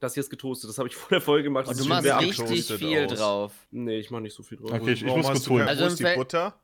Das 0.00 0.14
hier 0.14 0.22
ist 0.22 0.30
getoastet. 0.30 0.70
Das 0.70 0.78
habe 0.78 0.88
ich 0.88 0.94
vor 0.96 1.08
der 1.10 1.20
Folge 1.20 1.44
gemacht. 1.44 1.64
Das 1.66 1.72
Und 1.72 1.78
du 1.78 1.82
ist 1.94 2.04
machst 2.04 2.20
richtig- 2.40 2.78
viel 2.78 3.04
aus. 3.06 3.18
drauf. 3.18 3.52
Nee, 3.70 3.98
ich 3.98 4.10
mache 4.10 4.22
nicht 4.22 4.34
so 4.34 4.42
viel 4.42 4.56
drauf. 4.56 4.70
Okay, 4.72 4.92
ich, 4.92 5.02
ich 5.04 5.14
muss 5.14 5.26
kurz 5.26 5.48
holen. 5.48 5.66
Also 5.68 5.84
ist 5.86 5.98
die 5.98 6.04
Butter? 6.14 6.58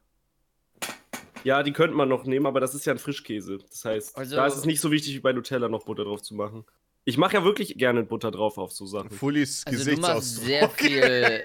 Ja, 1.43 1.63
die 1.63 1.73
könnte 1.73 1.95
man 1.95 2.09
noch 2.09 2.25
nehmen, 2.25 2.47
aber 2.47 2.61
das 2.61 2.75
ist 2.75 2.87
ja 2.87 2.93
ein 2.95 2.99
Frischkäse. 2.99 3.59
Das 3.69 3.85
heißt, 3.85 4.17
Also- 4.17 4.37
da 4.37 4.47
ist 4.47 4.57
es 4.57 4.65
nicht 4.65 4.81
so 4.81 4.91
wichtig 4.91 5.15
wie 5.15 5.21
bei 5.21 5.33
Nutella 5.33 5.69
noch 5.69 5.85
Butter 5.85 6.05
drauf 6.05 6.23
zu 6.23 6.35
machen. 6.35 6.65
Ich 7.07 7.19
mache 7.19 7.35
ja 7.35 7.45
wirklich 7.45 7.77
gerne 7.77 8.03
Butter 8.03 8.31
drauf 8.31 8.57
auf 8.57 8.73
so 8.73 8.87
Sachen. 8.87 9.11
Fullis 9.11 9.63
Also 9.67 9.85
du 9.91 10.01
machst 10.01 10.41
Gesichtsausdruck. 10.41 10.47
sehr 10.47 10.69
viel. 11.43 11.45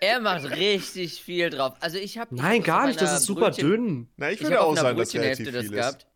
Er 0.00 0.20
macht 0.20 0.50
richtig 0.50 1.20
viel 1.22 1.50
drauf. 1.50 1.74
Also 1.80 1.98
ich 1.98 2.18
habe 2.18 2.34
Nein, 2.34 2.62
gar 2.62 2.86
nicht. 2.86 3.00
Das 3.00 3.12
ist 3.12 3.24
super 3.26 3.50
dünn. 3.50 4.08
Na, 4.16 4.30
ich 4.30 4.40
würde 4.42 4.60
auch 4.60 4.76
sagen, 4.76 4.96
dass 4.96 5.12
relativ 5.14 5.46
das 5.50 5.54
viel 5.54 5.64
ist. 5.64 5.72
gehabt. 5.72 6.06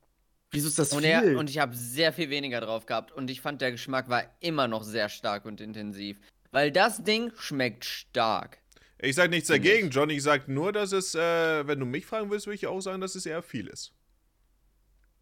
Wieso 0.53 0.69
ist 0.69 0.79
das 0.79 0.93
Und, 0.93 1.01
viel? 1.01 1.11
er, 1.11 1.39
und 1.39 1.51
ich 1.51 1.59
habe 1.59 1.75
sehr 1.75 2.13
viel 2.13 2.31
weniger 2.31 2.61
drauf 2.61 2.87
gehabt. 2.87 3.11
Und 3.11 3.31
ich 3.31 3.41
fand, 3.41 3.61
der 3.63 3.73
Geschmack 3.73 4.09
war 4.09 4.25
immer 4.41 4.69
noch 4.69 4.85
sehr 4.85 5.09
stark 5.09 5.45
und 5.47 5.61
intensiv. 5.61 6.19
Weil 6.53 6.71
das 6.71 7.03
Ding 7.03 7.33
schmeckt 7.39 7.85
stark. 7.85 8.59
Ich 9.01 9.17
sag 9.17 9.31
nichts 9.31 9.49
dagegen, 9.49 9.91
John. 9.91 10.11
Ich 10.11 10.23
sag 10.23 10.47
nur, 10.47 10.71
dass 10.73 10.93
es, 10.93 11.15
äh, 11.17 11.67
wenn 11.67 11.81
du 11.81 11.87
mich 11.87 12.07
fragen 12.07 12.31
willst, 12.31 12.47
würde 12.47 12.55
ich 12.57 12.67
auch 12.69 12.81
sagen, 12.81 13.01
dass 13.01 13.17
es 13.17 13.27
eher 13.27 13.43
viel 13.43 13.67
ist. 13.67 13.93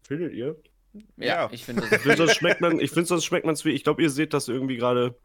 Findet 0.03 0.33
ihr? 0.33 0.55
Ja, 1.17 1.25
Ja. 1.25 1.49
ich 1.51 1.63
finde 1.65 1.83
Ich 1.85 1.89
das. 1.89 2.01
finde, 2.01 2.17
sonst 2.17 2.35
schmeckt 2.35 2.61
man, 2.61 2.79
ich 2.79 2.91
finde, 2.91 3.05
sonst 3.05 3.25
schmeckt 3.25 3.45
man 3.45 3.53
es 3.53 3.63
wie. 3.65 3.71
Ich 3.71 3.83
glaube, 3.83 4.01
ihr 4.01 4.09
seht 4.09 4.33
das 4.33 4.47
irgendwie 4.47 4.77
gerade. 4.77 5.15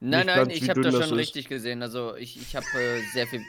Nein, 0.00 0.20
nicht 0.20 0.26
nein, 0.26 0.48
ganz, 0.48 0.54
ich 0.54 0.70
habe 0.70 0.80
das 0.80 0.94
das 0.94 1.08
schon 1.08 1.18
ist. 1.18 1.20
richtig 1.26 1.48
gesehen. 1.48 1.82
Also 1.82 2.16
ich, 2.16 2.36
ich 2.40 2.56
habe 2.56 2.66
äh, 2.74 3.02
sehr 3.12 3.26
viel. 3.26 3.42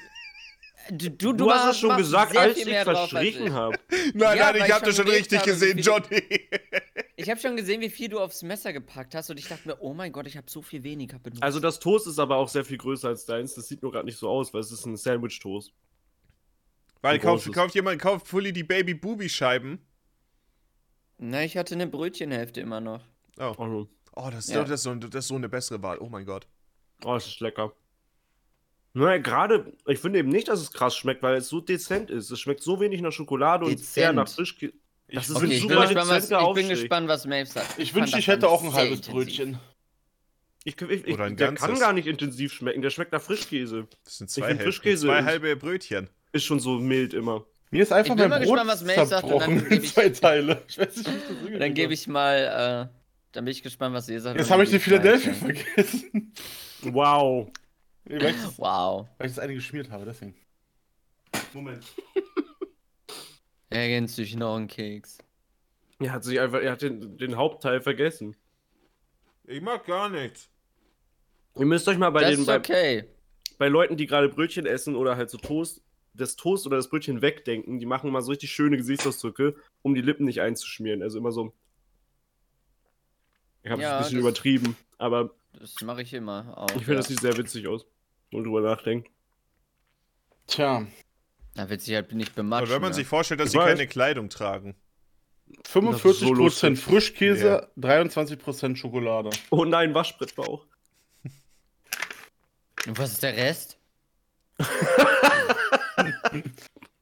Du, 0.89 1.09
du, 1.09 1.31
Du, 1.33 1.49
hast 1.51 1.71
es 1.71 1.79
schon 1.79 1.95
gesagt, 1.95 2.35
als 2.35 2.57
viel 2.57 2.67
ich 2.69 2.77
verstrichen 2.79 3.47
ich. 3.47 3.53
habe. 3.53 3.77
Nein, 4.15 4.37
Ja, 4.37 4.51
nein, 4.51 4.55
ich 4.57 4.65
ich 4.67 4.71
hab 4.73 4.83
das 4.83 4.95
schon 4.95 5.07
richtig 5.07 5.39
habe, 5.39 5.51
gesehen, 5.51 5.77
wie 5.77 5.81
Johnny. 5.81 6.49
Ich 7.17 7.29
habe 7.29 7.39
schon 7.39 7.55
gesehen, 7.55 7.81
wie 7.81 7.89
viel 7.91 8.09
du 8.09 8.19
aufs 8.19 8.41
Messer 8.41 8.73
gepackt 8.73 9.13
hast 9.13 9.29
und 9.29 9.37
ich 9.37 9.47
dachte 9.47 9.67
mir, 9.67 9.77
oh 9.79 9.93
mein 9.93 10.11
Gott, 10.11 10.25
ich 10.25 10.37
habe 10.37 10.49
so 10.49 10.63
viel 10.63 10.81
weniger 10.81 11.19
benutzt. 11.19 11.43
Also 11.43 11.59
das 11.59 11.79
Toast 11.79 12.07
ist 12.07 12.17
aber 12.17 12.37
auch 12.37 12.49
sehr 12.49 12.65
viel 12.65 12.79
größer 12.79 13.09
als 13.09 13.25
deins. 13.27 13.53
Das 13.53 13.67
sieht 13.67 13.83
nur 13.83 13.91
gerade 13.91 14.05
nicht 14.05 14.17
so 14.17 14.27
aus, 14.27 14.51
weil 14.55 14.61
es 14.61 14.71
ist 14.71 14.85
ein 14.87 14.97
Sandwich-Toast. 14.97 15.71
Weil 17.03 17.19
kauft, 17.19 17.51
kauft 17.53 17.75
jemand, 17.75 18.01
kauft 18.01 18.27
Fully 18.27 18.51
die 18.51 18.63
Baby-Booby-Scheiben. 18.63 19.85
Na, 21.23 21.43
ich 21.43 21.55
hatte 21.55 21.75
eine 21.75 21.85
Brötchenhälfte 21.87 22.61
immer 22.61 22.81
noch. 22.81 23.03
Oh. 23.39 23.53
Oh, 23.57 23.85
Oh, 24.13 24.29
das, 24.29 24.47
Ja. 24.49 24.61
das, 24.63 24.71
ist 24.71 24.83
so, 24.83 24.95
das 24.95 25.23
ist 25.23 25.27
so 25.29 25.35
eine 25.35 25.47
bessere 25.47 25.81
Wahl. 25.81 25.97
Oh 25.99 26.09
mein 26.09 26.25
Gott. 26.25 26.47
oh 27.05 27.13
das 27.13 27.27
ist 27.27 27.39
lecker. 27.39 27.71
Naja, 28.93 29.19
gerade, 29.19 29.71
ich 29.87 29.99
finde 29.99 30.19
eben 30.19 30.27
nicht, 30.29 30.49
dass 30.49 30.59
es 30.59 30.73
krass 30.73 30.97
schmeckt, 30.97 31.23
weil 31.23 31.35
es 31.37 31.47
so 31.47 31.61
dezent 31.61 32.09
ist. 32.09 32.29
Es 32.29 32.39
schmeckt 32.41 32.61
so 32.61 32.81
wenig 32.81 32.99
nach 33.01 33.13
Schokolade 33.13 33.65
und 33.65 33.79
sehr 33.79 34.11
Dezent. 34.11 34.15
nach 34.17 34.27
Frischkäse. 34.27 34.73
Das 35.13 35.29
ist 35.29 35.37
ich 35.37 35.37
ein 35.37 35.45
Okay, 35.45 35.53
ich 35.55 35.61
bin, 35.61 35.69
super 35.69 35.81
gespannt, 35.85 36.09
was, 36.09 36.23
dezenter 36.23 36.35
ich 36.35 36.39
bin 36.41 36.47
Aufstrich. 36.63 36.69
gespannt, 36.81 37.07
was 37.07 37.25
Maeve 37.25 37.45
sagt. 37.49 37.79
Ich 37.79 37.91
fand 37.91 38.01
wünschte, 38.01 38.19
ich 38.19 38.27
hätte 38.27 38.49
auch 38.49 38.63
ein 38.63 38.71
sehr 38.71 38.79
halbes 38.79 38.97
intensiv. 38.99 39.13
Brötchen. 39.13 39.59
Ich, 40.65 40.81
ich, 40.81 41.07
ich, 41.07 41.13
Oder 41.13 41.23
ein 41.25 41.37
der 41.37 41.47
kann 41.53 41.55
ganzes. 41.55 41.79
gar 41.79 41.93
nicht 41.93 42.07
intensiv 42.07 42.51
schmecken. 42.53 42.81
Der 42.81 42.89
schmeckt 42.89 43.13
nach 43.13 43.21
Frischkäse. 43.21 43.87
Das 44.03 44.17
sind 44.17 44.27
Ich 44.29 44.33
zwei, 44.33 44.47
find 44.49 44.59
Häl 44.59 44.65
Frischkäse 44.65 45.07
zwei 45.07 45.19
ist- 45.19 45.25
halbe 45.25 45.55
Brötchen. 45.55 46.09
Ist 46.33 46.43
schon 46.45 46.59
so 46.59 46.71
mild 46.79 47.13
immer. 47.13 47.45
Mir 47.71 47.83
ist 47.83 47.91
einfach 47.93 48.15
Ich 48.15 48.21
bin 48.21 48.29
mein 48.29 48.41
mal 48.41 48.45
Brot 48.45 48.57
gespannt, 48.57 48.69
was 48.69 48.83
Maeve 48.83 49.05
sagt, 49.05 49.23
und 49.23 49.29
dann 49.31 49.39
zerbrochen 49.39 49.63
geb 49.63 49.71
in 49.71 49.83
ich- 49.83 49.93
zwei 49.93 50.09
Teile. 50.09 50.61
Ich 50.67 50.77
weiß 50.77 50.95
nicht, 50.97 51.07
wie 51.09 51.15
ich 51.45 51.51
das 51.51 51.59
Dann 51.59 51.73
gebe 51.73 51.93
ich 51.93 52.07
mal, 52.07 52.89
äh, 52.91 52.95
dann 53.31 53.45
bin 53.45 53.51
ich 53.51 53.63
gespannt, 53.63 53.95
was 53.95 54.09
ihr 54.09 54.19
sagt. 54.21 54.37
Jetzt 54.39 54.51
habe 54.51 54.63
ich 54.63 54.71
geb 54.71 54.81
Philadelphia 54.81 55.33
vergessen. 55.33 56.33
Wow. 56.83 57.49
Nee, 58.03 58.19
weil, 58.19 58.31
ich 58.31 58.41
das, 58.41 58.57
Wow. 58.59 59.07
weil 59.17 59.27
ich 59.27 59.33
das 59.35 59.39
eine 59.43 59.53
geschmiert 59.53 59.89
habe, 59.89 60.03
deswegen. 60.05 60.35
Moment. 61.53 61.83
Ergänzt 63.69 64.17
durch 64.17 64.35
noch 64.35 64.57
einen 64.57 64.67
Keks. 64.67 65.17
Er 65.99 66.11
hat 66.11 66.23
sich 66.23 66.39
einfach, 66.39 66.59
er 66.61 66.71
hat 66.73 66.81
den, 66.81 67.17
den 67.17 67.37
Hauptteil 67.37 67.79
vergessen. 67.79 68.35
Ich 69.45 69.61
mag 69.61 69.85
gar 69.85 70.09
nichts. 70.09 70.49
Ihr 71.55 71.65
müsst 71.65 71.87
euch 71.87 71.97
mal 71.97 72.09
bei 72.09 72.21
das 72.21 72.31
den 72.31 72.39
ist 72.41 72.45
bei, 72.47 72.57
okay. 72.57 73.05
bei 73.57 73.67
Leuten, 73.67 73.95
die 73.97 74.07
gerade 74.07 74.27
Brötchen 74.29 74.65
essen 74.65 74.95
oder 74.95 75.15
halt 75.15 75.29
so 75.29 75.37
Toast, 75.37 75.81
das 76.13 76.35
Toast 76.35 76.65
oder 76.67 76.77
das 76.77 76.89
Brötchen 76.89 77.21
wegdenken, 77.21 77.79
die 77.79 77.85
machen 77.85 78.11
mal 78.11 78.21
so 78.21 78.31
richtig 78.31 78.51
schöne 78.51 78.77
Gesichtsausdrücke, 78.77 79.55
um 79.81 79.95
die 79.95 80.01
Lippen 80.01 80.25
nicht 80.25 80.41
einzuschmieren. 80.41 81.01
Also 81.03 81.17
immer 81.19 81.31
so. 81.31 81.53
Ich 83.63 83.71
habe 83.71 83.81
es 83.81 83.87
Ja, 83.87 83.97
ein 83.97 84.03
bisschen 84.03 84.17
das- 84.17 84.21
übertrieben, 84.27 84.75
aber 84.97 85.31
Das 85.53 85.75
mache 85.81 86.01
ich 86.01 86.13
immer 86.13 86.57
auch. 86.57 86.67
ich 86.67 86.73
finde, 86.83 86.91
ja. 86.93 86.97
das 86.97 87.07
sieht 87.07 87.21
sehr 87.21 87.37
witzig 87.37 87.67
aus. 87.67 87.85
wenn 88.31 88.39
man 88.41 88.43
drüber 88.51 88.61
nachdenkt. 88.61 89.09
Tja, 90.47 90.85
Da 91.53 91.69
wird 91.69 91.81
sich 91.81 91.93
halt 91.95 92.11
nicht 92.13 92.33
bematschen. 92.35 92.67
Aber 92.67 92.75
wenn 92.75 92.81
man 92.81 92.91
ne? 92.91 92.95
sich 92.95 93.07
vorstellt, 93.07 93.39
dass 93.39 93.47
Ich 93.47 93.51
sie 93.53 93.57
weiß. 93.57 93.67
keine 93.67 93.87
Kleidung 93.87 94.29
tragen. 94.29 94.75
45% 95.65 96.33
lustig. 96.33 96.79
Frischkäse, 96.79 97.69
23% 97.77 98.77
Schokolade. 98.77 99.29
Oh 99.49 99.65
nein, 99.65 99.93
Waschbrettbauch. 99.93 100.65
Und 102.87 102.97
was 102.97 103.11
ist 103.11 103.23
der 103.23 103.35
Rest? 103.35 103.77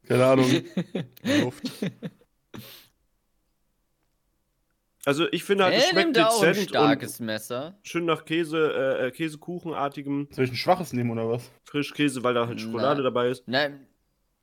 Keine 0.10 0.26
Ahnung. 0.26 0.49
Luft. 1.43 1.72
Also 5.05 5.32
ich 5.32 5.43
finde 5.43 5.66
halt, 5.66 5.76
es 5.76 5.88
schmeckt 5.88 6.18
auch 6.20 6.41
ein 6.41 6.49
dezent 6.49 6.70
starkes 6.70 7.20
Messer. 7.20 7.78
und 7.78 7.88
schön 7.88 8.05
nach 8.05 8.26
Käse, 8.26 8.74
äh, 9.01 9.07
äh, 9.07 9.12
Käsekuchenartigem 9.12 10.28
Soll 10.32 10.45
ich 10.45 10.51
ein 10.51 10.55
schwaches 10.57 10.93
nehmen 10.93 11.12
oder 11.12 11.30
was? 11.30 11.49
Frischkäse, 11.64 12.24
weil 12.24 12.34
da 12.34 12.47
halt 12.47 12.60
Schokolade 12.60 13.01
Na. 13.01 13.03
dabei 13.03 13.30
ist. 13.30 13.47
Nein, 13.47 13.88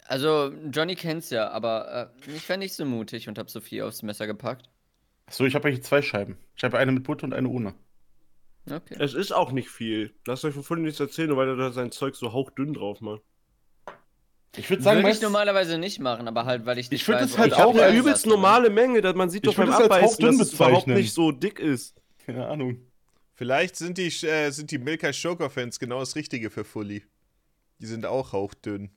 also 0.06 0.52
Johnny 0.72 0.94
kennt's 0.94 1.30
ja, 1.30 1.50
aber 1.50 2.10
äh, 2.26 2.30
ich 2.30 2.48
war 2.48 2.56
nicht 2.56 2.74
so 2.74 2.84
mutig 2.84 3.28
und 3.28 3.38
hab 3.38 3.50
so 3.50 3.60
viel 3.60 3.82
aufs 3.82 4.02
Messer 4.02 4.26
gepackt. 4.26 4.70
Achso, 5.26 5.44
ich 5.44 5.54
habe 5.56 5.68
hier 5.68 5.82
zwei 5.82 6.00
Scheiben. 6.00 6.38
Ich 6.56 6.62
habe 6.62 6.78
eine 6.78 6.92
mit 6.92 7.02
Butter 7.02 7.24
und 7.24 7.34
eine 7.34 7.48
ohne. 7.48 7.74
Okay. 8.70 8.96
Es 8.98 9.14
ist 9.14 9.32
auch 9.32 9.52
nicht 9.52 9.68
viel. 9.68 10.14
Lasst 10.26 10.44
euch 10.44 10.54
von 10.54 10.62
vorhin 10.62 10.84
nichts 10.84 11.00
erzählen, 11.00 11.28
nur 11.28 11.36
weil 11.36 11.48
er 11.48 11.56
da 11.56 11.70
sein 11.72 11.90
Zeug 11.90 12.14
so 12.14 12.32
hauchdünn 12.32 12.72
drauf 12.72 13.00
macht. 13.00 13.22
Ich 14.56 14.70
würde 14.70 14.82
sagen, 14.82 15.02
Würde 15.02 15.10
ich 15.10 15.20
normalerweise 15.20 15.78
nicht 15.78 16.00
machen, 16.00 16.28
aber 16.28 16.44
halt, 16.44 16.64
weil 16.64 16.78
ich 16.78 16.90
nicht 16.90 17.02
Ich 17.02 17.08
weiß, 17.08 17.22
es 17.22 17.38
halt 17.38 17.52
auch 17.54 17.74
eine 17.76 17.96
übelst 17.96 18.26
normale 18.26 18.70
Menge, 18.70 19.00
dass 19.00 19.14
man 19.14 19.28
sieht 19.28 19.46
Ich 19.46 19.54
doch 19.54 19.56
beim 19.56 19.70
Abbeißen, 19.70 20.24
dass 20.24 20.40
es 20.40 20.52
überhaupt 20.54 20.86
nicht 20.86 21.12
so 21.12 21.32
dick 21.32 21.58
ist. 21.60 21.94
keine 22.24 22.46
Ahnung. 22.46 22.80
Vielleicht 23.34 23.76
sind 23.76 23.98
die, 23.98 24.06
äh, 24.06 24.50
sind 24.50 24.70
die 24.70 24.78
Milka 24.78 25.10
Joker-Fans 25.10 25.78
genau 25.78 26.00
das 26.00 26.16
Richtige 26.16 26.48
für 26.48 26.64
Fully. 26.64 27.04
Die 27.78 27.86
sind 27.86 28.06
auch 28.06 28.32
hauchdünn. 28.32 28.90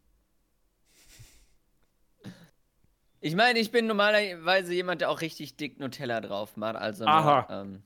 Ich 3.21 3.35
meine, 3.35 3.59
ich 3.59 3.71
bin 3.71 3.85
normalerweise 3.85 4.73
jemand, 4.73 5.01
der 5.01 5.09
auch 5.09 5.19
richtig 5.19 5.57
dick 5.57 5.77
Nutella 5.77 6.21
drauf 6.21 6.55
macht. 6.55 6.77
Also, 6.77 7.05
Aha. 7.05 7.47
ähm, 7.49 7.83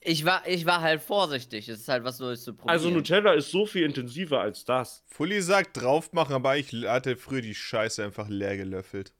ich, 0.00 0.24
war, 0.24 0.46
ich 0.46 0.64
war 0.66 0.80
halt 0.80 1.02
vorsichtig. 1.02 1.66
Das 1.66 1.80
ist 1.80 1.88
halt 1.88 2.04
was 2.04 2.18
Neues 2.18 2.42
zu 2.44 2.54
probieren. 2.54 2.70
Also 2.70 2.90
Nutella 2.90 3.32
ist 3.34 3.50
so 3.50 3.66
viel 3.66 3.84
intensiver 3.84 4.40
als 4.40 4.64
das. 4.64 5.02
Fully 5.06 5.40
sagt 5.42 5.80
drauf 5.80 6.12
machen, 6.12 6.34
aber 6.34 6.56
ich 6.56 6.72
hatte 6.86 7.16
früher 7.16 7.42
die 7.42 7.54
Scheiße 7.54 8.04
einfach 8.04 8.28
leer 8.28 8.56
gelöffelt. 8.56 9.12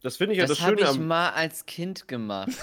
Das 0.00 0.16
finde 0.16 0.34
ich 0.34 0.38
ja 0.38 0.46
das 0.46 0.58
das, 0.58 0.66
habe 0.66 0.78
Schöne 0.78 0.90
ich 0.92 0.96
am. 0.96 1.06
mal 1.08 1.30
als 1.30 1.66
Kind 1.66 2.06
gemacht. 2.06 2.50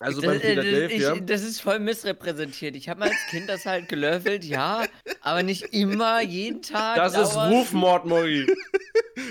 Also 0.00 0.20
das, 0.20 0.30
beim 0.30 0.36
äh, 0.36 0.40
Philadelphia. 0.40 1.14
ich, 1.14 1.24
das 1.26 1.42
ist 1.42 1.60
voll 1.60 1.78
missrepräsentiert. 1.80 2.76
Ich 2.76 2.88
habe 2.88 3.00
mal 3.00 3.08
als 3.08 3.26
Kind 3.30 3.48
das 3.48 3.66
halt 3.66 3.88
gelöffelt, 3.88 4.44
ja, 4.44 4.84
aber 5.20 5.42
nicht 5.42 5.62
immer, 5.74 6.20
jeden 6.22 6.62
Tag. 6.62 6.96
Das 6.96 7.16
ist. 7.16 7.34
Rufmord, 7.36 8.04
Mori. 8.06 8.46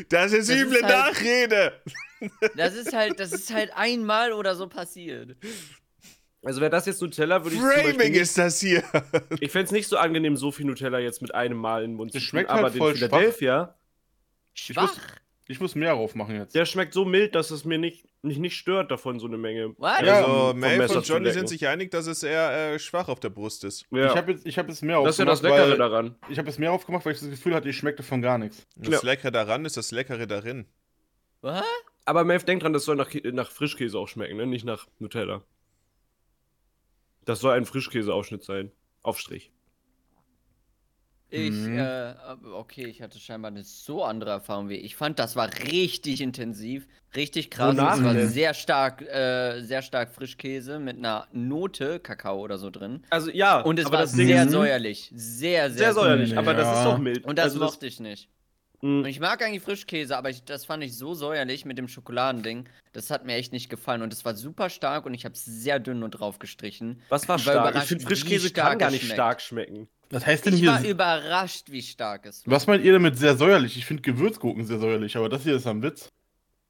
Das 0.10 0.32
ist 0.34 0.50
Das 0.50 0.56
ist 0.58 0.62
üble 0.62 0.82
halt- 0.84 0.94
Nachrede! 1.14 1.82
Das 2.56 2.76
ist 2.76 2.94
halt, 2.94 3.20
das 3.20 3.32
ist 3.32 3.54
halt 3.54 3.72
einmal 3.76 4.34
oder 4.34 4.56
so 4.56 4.68
passiert. 4.68 5.36
Also 6.44 6.60
wäre 6.60 6.72
das 6.72 6.86
jetzt 6.88 7.02
Nutella, 7.02 7.44
würde 7.44 7.56
ich 7.56 7.62
zum 7.62 7.70
Beispiel 7.70 7.92
Framing 7.94 8.12
nicht, 8.14 8.22
ist 8.22 8.38
das 8.38 8.60
hier! 8.60 8.84
Ich 9.40 9.52
fände 9.52 9.66
es 9.66 9.72
nicht 9.72 9.88
so 9.88 9.98
angenehm, 9.98 10.36
so 10.38 10.52
viel 10.52 10.66
Nutella 10.66 10.98
jetzt 11.00 11.22
mit 11.22 11.36
einem 11.36 11.58
Mal 11.58 11.84
in 11.84 11.92
den 11.92 11.98
Mund 11.98 12.16
Das 12.16 12.22
zu 12.22 12.28
schmeckt 12.30 12.50
tun, 12.50 12.58
aber 12.58 12.66
halt 12.66 12.74
den 12.76 12.80
voll 12.80 12.96
schwach. 12.96 13.10
Philadelphia, 13.10 13.76
Schwach. 14.54 14.98
Ich 15.48 15.60
muss 15.60 15.76
mehr 15.76 15.94
drauf 15.94 16.16
machen 16.16 16.36
jetzt. 16.36 16.56
der 16.56 16.66
schmeckt 16.66 16.94
so 16.94 17.04
mild, 17.04 17.36
dass 17.36 17.52
es 17.52 17.66
mir 17.66 17.78
nicht, 17.78 18.06
nicht, 18.22 18.40
nicht 18.40 18.56
stört, 18.58 18.90
davon 18.90 19.20
so 19.20 19.28
eine 19.28 19.38
Menge. 19.38 19.76
What? 19.78 20.02
Ja, 20.04 20.18
also, 20.20 20.28
vom 20.52 20.60
Maeve 20.60 20.78
Messer 20.78 20.98
und 20.98 21.08
Johnny 21.08 21.32
sind 21.32 21.50
sich 21.50 21.68
einig, 21.68 21.92
dass 21.92 22.08
es 22.08 22.24
eher 22.24 22.74
äh, 22.74 22.80
schwach 22.80 23.08
auf 23.10 23.20
der 23.20 23.30
Brust 23.32 23.64
ist. 23.66 23.86
Ja. 23.92 24.06
Ich 24.08 24.16
habe 24.16 24.32
jetzt, 24.32 24.46
ich 24.46 24.58
hab 24.58 24.68
jetzt 24.70 24.82
mehr 24.82 25.02
das 25.04 25.16
ist 25.16 25.20
ja 25.20 25.26
das 25.26 25.40
aufgemacht, 25.40 25.58
Leckere 25.60 25.72
weil- 25.72 25.78
daran. 25.78 26.16
Ich 26.30 26.38
habe 26.38 26.48
jetzt 26.48 26.58
mehr 26.58 26.72
aufgemacht, 26.72 27.06
weil 27.06 27.14
ich 27.14 27.20
das 27.20 27.30
Gefühl 27.30 27.54
hatte, 27.54 27.68
ich 27.70 27.76
schmecke 27.78 27.98
davon 27.98 28.22
gar 28.22 28.38
nichts. 28.38 28.66
Das 28.78 29.02
Ja. 29.04 29.10
Leckere 29.10 29.32
daran 29.32 29.66
ist 29.66 29.76
das 29.78 29.92
Leckere 29.92 30.26
darin. 30.26 30.66
Was? 31.42 31.64
Aber 32.06 32.24
Maeve, 32.24 32.46
denk 32.46 32.62
dran, 32.62 32.72
das 32.74 32.86
soll 32.86 32.96
nach, 32.96 33.10
nach 33.34 33.52
Frischkäse 33.52 33.98
auch 34.00 34.08
schmecken, 34.08 34.38
ne? 34.38 34.46
nicht 34.46 34.64
nach 34.66 34.88
Nutella. 35.00 35.44
Das 37.26 37.40
soll 37.40 37.56
ein 37.56 37.66
Frischkäseausschnitt 37.66 38.44
sein. 38.44 38.72
Aufstrich. 39.04 39.52
Ich, 41.34 41.54
Mhm. 41.54 41.78
äh, 41.78 42.14
okay, 42.54 42.86
ich 42.88 43.02
hatte 43.02 43.18
scheinbar 43.18 43.52
eine 43.52 43.64
so 43.64 44.04
andere 44.04 44.32
Erfahrung 44.32 44.68
wie 44.68 44.76
ich. 44.76 44.84
Ich 44.84 44.96
fand, 44.98 45.18
das 45.18 45.38
war 45.38 45.50
richtig 45.72 46.20
intensiv, 46.20 46.88
richtig 47.16 47.50
krass. 47.50 47.70
Wonach 47.78 47.98
Es 48.00 48.04
war 48.04 48.14
denn? 48.14 48.28
sehr 48.28 48.54
stark, 48.54 49.02
äh, 49.04 49.62
sehr 49.62 49.82
stark 49.82 50.14
Frischkäse 50.14 50.78
mit 50.78 50.98
einer 50.98 51.28
Note 51.32 52.02
Kakao 52.02 52.38
oder 52.42 52.58
so 52.58 52.70
drin. 52.70 53.06
Also 53.12 53.32
ja, 53.32 53.62
Und 53.62 53.80
es 53.80 53.86
aber 53.86 54.00
war 54.00 54.08
sehr 54.08 54.50
säuerlich. 54.50 55.10
Sehr, 55.16 55.70
sehr, 55.70 55.78
sehr 55.78 55.94
säuerlich, 55.94 56.32
Ja. 56.32 56.40
aber 56.40 56.54
das 56.54 56.80
ist 56.80 56.84
doch 56.86 56.98
mild. 56.98 57.24
Und 57.26 57.38
das 57.38 57.46
also 57.54 57.60
mochte 57.60 57.88
ich 57.88 58.02
nicht. 58.02 58.28
Mh, 58.82 59.00
Und 59.00 59.06
ich 59.06 59.20
mag 59.20 59.42
eigentlich 59.44 59.64
Frischkäse, 59.64 60.18
aber 60.18 60.30
ich, 60.30 60.44
das 60.44 60.66
fand 60.66 60.84
ich 60.84 60.98
so 60.98 61.14
säuerlich 61.14 61.66
mit 61.66 61.78
dem 61.78 61.88
Schokoladending. 61.88 62.68
Das 62.94 63.10
hat 63.10 63.26
mir 63.26 63.36
echt 63.36 63.54
nicht 63.54 63.70
gefallen. 63.70 64.02
Und 64.02 64.12
es 64.14 64.26
war 64.26 64.36
super 64.36 64.70
stark 64.70 65.06
und 65.06 65.14
ich 65.14 65.26
habe 65.26 65.34
es 65.36 65.46
sehr 65.46 65.80
dünn 65.80 66.00
nur 66.00 66.10
drauf 66.10 66.40
gestrichen. 66.40 67.02
was 67.10 67.28
war 67.30 67.38
ich 67.38 67.46
war 67.46 67.54
stark? 67.70 67.76
Ich 67.76 67.84
finde 67.84 68.06
Frischkäse 68.06 68.52
kann 68.52 68.78
gar 68.78 68.92
nicht 68.92 69.02
schmeckt. 69.02 69.14
stark 69.16 69.42
schmecken. 69.42 69.88
Was 70.10 70.26
heißt 70.26 70.46
denn 70.46 70.54
Ich 70.56 70.60
hier? 70.60 70.72
war 70.72 70.84
überrascht, 70.84 71.72
wie 71.72 71.82
stark 71.82 72.26
es 72.26 72.46
war. 72.46 72.54
Was 72.54 72.68
meint 72.68 72.84
ihr 72.84 72.92
damit 72.92 73.18
sehr 73.18 73.38
säuerlich? 73.38 73.78
Ich 73.78 73.86
finde 73.86 74.02
Gewürzgurken 74.02 74.66
sehr 74.66 74.80
säuerlich, 74.80 75.16
aber 75.16 75.30
das 75.30 75.44
hier 75.44 75.56
ist 75.56 75.66
am 75.68 75.82
Witz. 75.84 76.10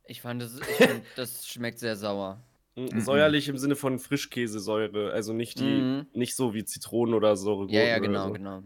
Ich 0.06 0.22
fand, 0.22 0.42
das, 0.42 0.60
ich 0.60 0.64
fand, 0.86 1.02
das 1.16 1.48
schmeckt 1.48 1.80
sehr 1.80 1.96
sauer. 1.96 2.40
Mhm. 2.76 2.86
Mhm. 2.94 3.02
Säuerlich 3.02 3.48
im 3.50 3.58
Sinne 3.58 3.76
von 3.76 3.98
Frischkäsesäure, 3.98 5.12
also 5.12 5.34
nicht 5.34 5.60
die, 5.60 5.64
Mhm. 5.82 6.06
nicht 6.14 6.36
so 6.36 6.54
wie 6.54 6.64
Zitronen 6.66 7.16
oder 7.16 7.36
so. 7.36 7.66
Ja, 7.70 7.82
ja, 7.84 7.98
genau, 8.00 8.28
so. 8.28 8.34
genau. 8.34 8.64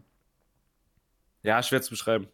Ja, 1.43 1.61
schwer 1.63 1.81
zu 1.81 1.91
beschreiben. 1.91 2.27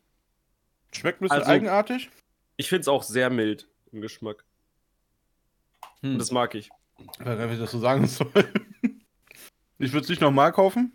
Schmeckt 0.93 1.21
ein 1.21 1.25
bisschen 1.25 1.37
Also- 1.39 1.49
eigenartig. 1.51 2.09
Ich 2.57 2.69
finde 2.69 2.81
es 2.81 2.87
auch 2.87 3.03
sehr 3.03 3.29
mild 3.29 3.67
im 3.91 4.01
Geschmack. 4.01 4.43
Hm. 6.01 6.13
Und 6.13 6.19
das 6.19 6.31
mag 6.31 6.53
ich. 6.55 6.69
Ich 6.99 7.25
weiß 7.25 7.39
nicht, 7.39 7.53
ich 7.53 7.59
das 7.59 7.71
so 7.71 7.79
sagen 7.79 8.07
soll. 8.07 8.31
Ich 9.83 9.93
würde 9.93 10.03
es 10.03 10.09
nicht 10.09 10.21
nochmal 10.21 10.51
kaufen. 10.51 10.93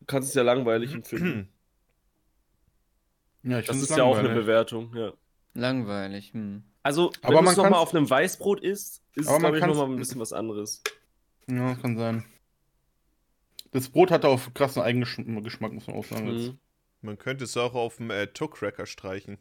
Du 0.00 0.06
kannst 0.06 0.30
es 0.30 0.34
ja 0.34 0.42
langweilig 0.42 0.92
empfinden. 0.94 1.48
Ja, 3.46 3.58
ich 3.58 3.66
Das 3.66 3.76
ist 3.76 3.90
ja 3.94 4.04
auch 4.04 4.14
eine 4.16 4.28
langweilig. 4.28 4.46
Bewertung, 4.46 4.96
ja. 4.96 5.12
Langweilig. 5.52 6.32
Hm. 6.32 6.62
Also, 6.82 7.12
wenn 7.22 7.34
man 7.34 7.48
es 7.48 7.56
nochmal 7.58 7.74
auf 7.80 7.94
einem 7.94 8.08
Weißbrot 8.08 8.60
isst, 8.60 9.02
ist 9.14 9.28
es, 9.28 9.38
glaube 9.38 9.58
ich, 9.58 9.66
nochmal 9.66 9.84
ein 9.84 9.96
bisschen 9.96 10.18
was 10.18 10.32
anderes. 10.32 10.82
Ja, 11.46 11.74
kann 11.74 11.98
sein. 11.98 12.24
Das 13.70 13.90
Brot 13.90 14.10
hatte 14.10 14.28
auch 14.28 14.40
krassen 14.54 14.80
Eigengeschmack, 14.80 15.72
muss 15.74 15.86
man 15.86 15.96
auch 15.96 16.04
sagen. 16.06 16.26
jetzt. 16.28 16.52
Mhm. 16.52 16.58
Man 17.04 17.18
könnte 17.18 17.44
es 17.44 17.54
auch 17.58 17.74
auf 17.74 17.98
dem 17.98 18.10
äh, 18.10 18.28
Tuck-Cracker 18.28 18.86
streichen. 18.86 19.36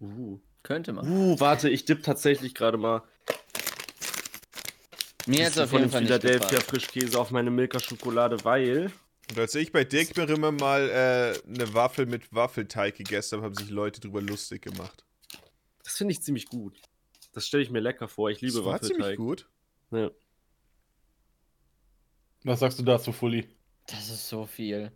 Uh. 0.00 0.40
Könnte 0.62 0.94
man. 0.94 1.06
uh, 1.06 1.38
warte, 1.38 1.68
ich 1.68 1.84
dipp 1.84 2.02
tatsächlich 2.02 2.54
gerade 2.54 2.78
mal 2.78 3.02
Mir 5.26 5.44
hat 5.44 5.52
es 5.52 5.54
bisschen 5.54 5.62
auf 5.62 5.70
von 5.70 5.80
jeden 5.80 5.90
Fall 5.90 6.00
nicht 6.00 6.08
Philadelphia 6.08 6.48
gefallen. 6.48 6.62
Frischkäse 6.62 7.20
auf 7.20 7.30
meine 7.30 7.50
Milka-Schokolade, 7.50 8.44
weil 8.44 8.92
Und 9.30 9.38
als 9.38 9.54
ich 9.54 9.72
bei 9.72 9.84
Dick 9.84 10.16
mir 10.16 10.28
immer 10.28 10.52
mal 10.52 10.88
äh, 10.88 11.48
eine 11.48 11.74
Waffel 11.74 12.06
mit 12.06 12.34
Waffelteig 12.34 12.96
gegessen 12.96 13.36
habe, 13.36 13.46
haben 13.46 13.54
sich 13.54 13.68
Leute 13.68 14.00
drüber 14.00 14.22
lustig 14.22 14.62
gemacht. 14.62 15.04
das 15.84 15.98
finde 15.98 16.12
ich 16.12 16.22
ziemlich 16.22 16.46
gut. 16.46 16.80
Das 17.32 17.46
stelle 17.46 17.62
ich 17.62 17.70
mir 17.70 17.80
lecker 17.80 18.08
vor. 18.08 18.30
Ich 18.30 18.40
liebe 18.40 18.56
das 18.56 18.64
war 18.64 18.80
ziemlich 18.80 19.00
Waffelteig. 19.00 19.18
gut. 19.18 19.48
Ja. 19.90 20.10
Was 22.44 22.60
sagst 22.60 22.78
du 22.78 22.82
dazu, 22.82 23.12
Fully? 23.12 23.46
Das 23.86 24.08
ist 24.08 24.28
so 24.28 24.46
viel. 24.46 24.92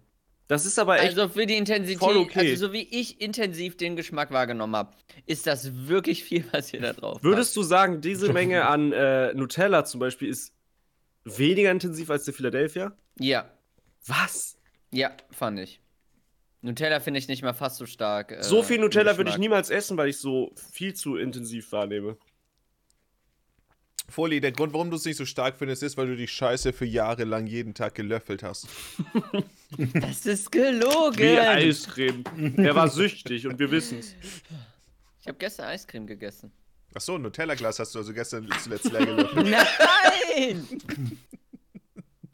Das 0.47 0.66
ist 0.66 0.78
aber 0.78 0.97
echt. 0.97 1.18
Also 1.18 1.28
für 1.28 1.47
die 1.47 1.57
Intensität, 1.57 2.03
okay. 2.03 2.51
also 2.51 2.66
so 2.66 2.72
wie 2.72 2.82
ich 2.82 3.20
intensiv 3.20 3.76
den 3.76 3.97
Geschmack 3.97 4.30
wahrgenommen 4.30 4.76
habe, 4.76 4.95
ist 5.26 5.47
das 5.47 5.86
wirklich 5.86 6.22
viel, 6.22 6.45
was 6.53 6.72
ihr 6.72 6.80
da 6.80 6.92
drauf 6.92 7.22
würdest 7.22 7.57
du 7.57 7.62
sagen, 7.62 8.01
diese 8.01 8.32
Menge 8.32 8.66
an 8.66 8.92
äh, 8.92 9.32
Nutella 9.34 9.84
zum 9.84 10.01
Beispiel 10.01 10.28
ist 10.28 10.53
weniger 11.24 11.70
intensiv 11.70 12.11
als 12.11 12.24
der 12.24 12.34
Philadelphia? 12.34 12.97
Ja, 13.18 13.51
Was? 14.07 14.59
ja, 14.90 15.12
fand 15.30 15.61
ich. 15.61 15.80
Nutella 16.61 17.01
finde 17.01 17.18
ich 17.18 17.28
nicht 17.28 17.42
mal 17.42 17.53
fast 17.53 17.76
so 17.76 17.86
stark. 17.86 18.32
äh, 18.32 18.42
so 18.42 18.62
viel 18.62 18.78
Nutella 18.78 19.16
würde 19.16 19.30
ich 19.30 19.38
niemals 19.38 19.70
essen, 19.70 19.97
weil 19.97 20.09
ich 20.09 20.18
so 20.18 20.55
viel 20.72 20.95
zu 20.95 21.16
intensiv 21.16 21.72
wahrnehme. 21.72 22.16
Foli, 24.09 24.40
der 24.40 24.52
Grund, 24.52 24.72
warum 24.74 24.90
du 24.90 24.96
es 24.96 25.05
nicht 25.05 25.16
so 25.16 25.24
stark 25.24 25.57
findest, 25.59 25.82
ist, 25.82 25.96
weil 25.96 26.07
du 26.07 26.16
die 26.16 26.28
Scheiße 26.28 26.72
für 26.72 26.84
Jahre 26.84 27.24
lang 27.24 27.46
jeden 27.46 27.74
Tag 27.74 27.94
gelöffelt 27.94 28.42
hast. 28.42 28.66
Das 29.94 30.24
ist 30.24 30.52
gelogen. 30.52 31.18
Wie 31.18 31.36
Eiscreme. 31.36 32.22
Er 32.59 32.76
war 32.76 32.86
süchtig 32.88 33.44
und 33.48 33.59
wir 33.59 33.68
wissen's. 33.72 34.14
Ich 35.20 35.26
habe 35.26 35.36
gestern 35.36 35.66
Eiscreme 35.66 36.07
gegessen. 36.07 36.52
Achso, 36.94 37.16
ein 37.16 37.22
Nutella-Glas 37.22 37.80
hast 37.80 37.92
du 37.92 37.98
also 37.98 38.12
gestern 38.12 38.48
zuletzt 38.62 38.92
leer 38.92 39.05
gelöffelt. 39.05 39.46
Nein! 39.50 40.68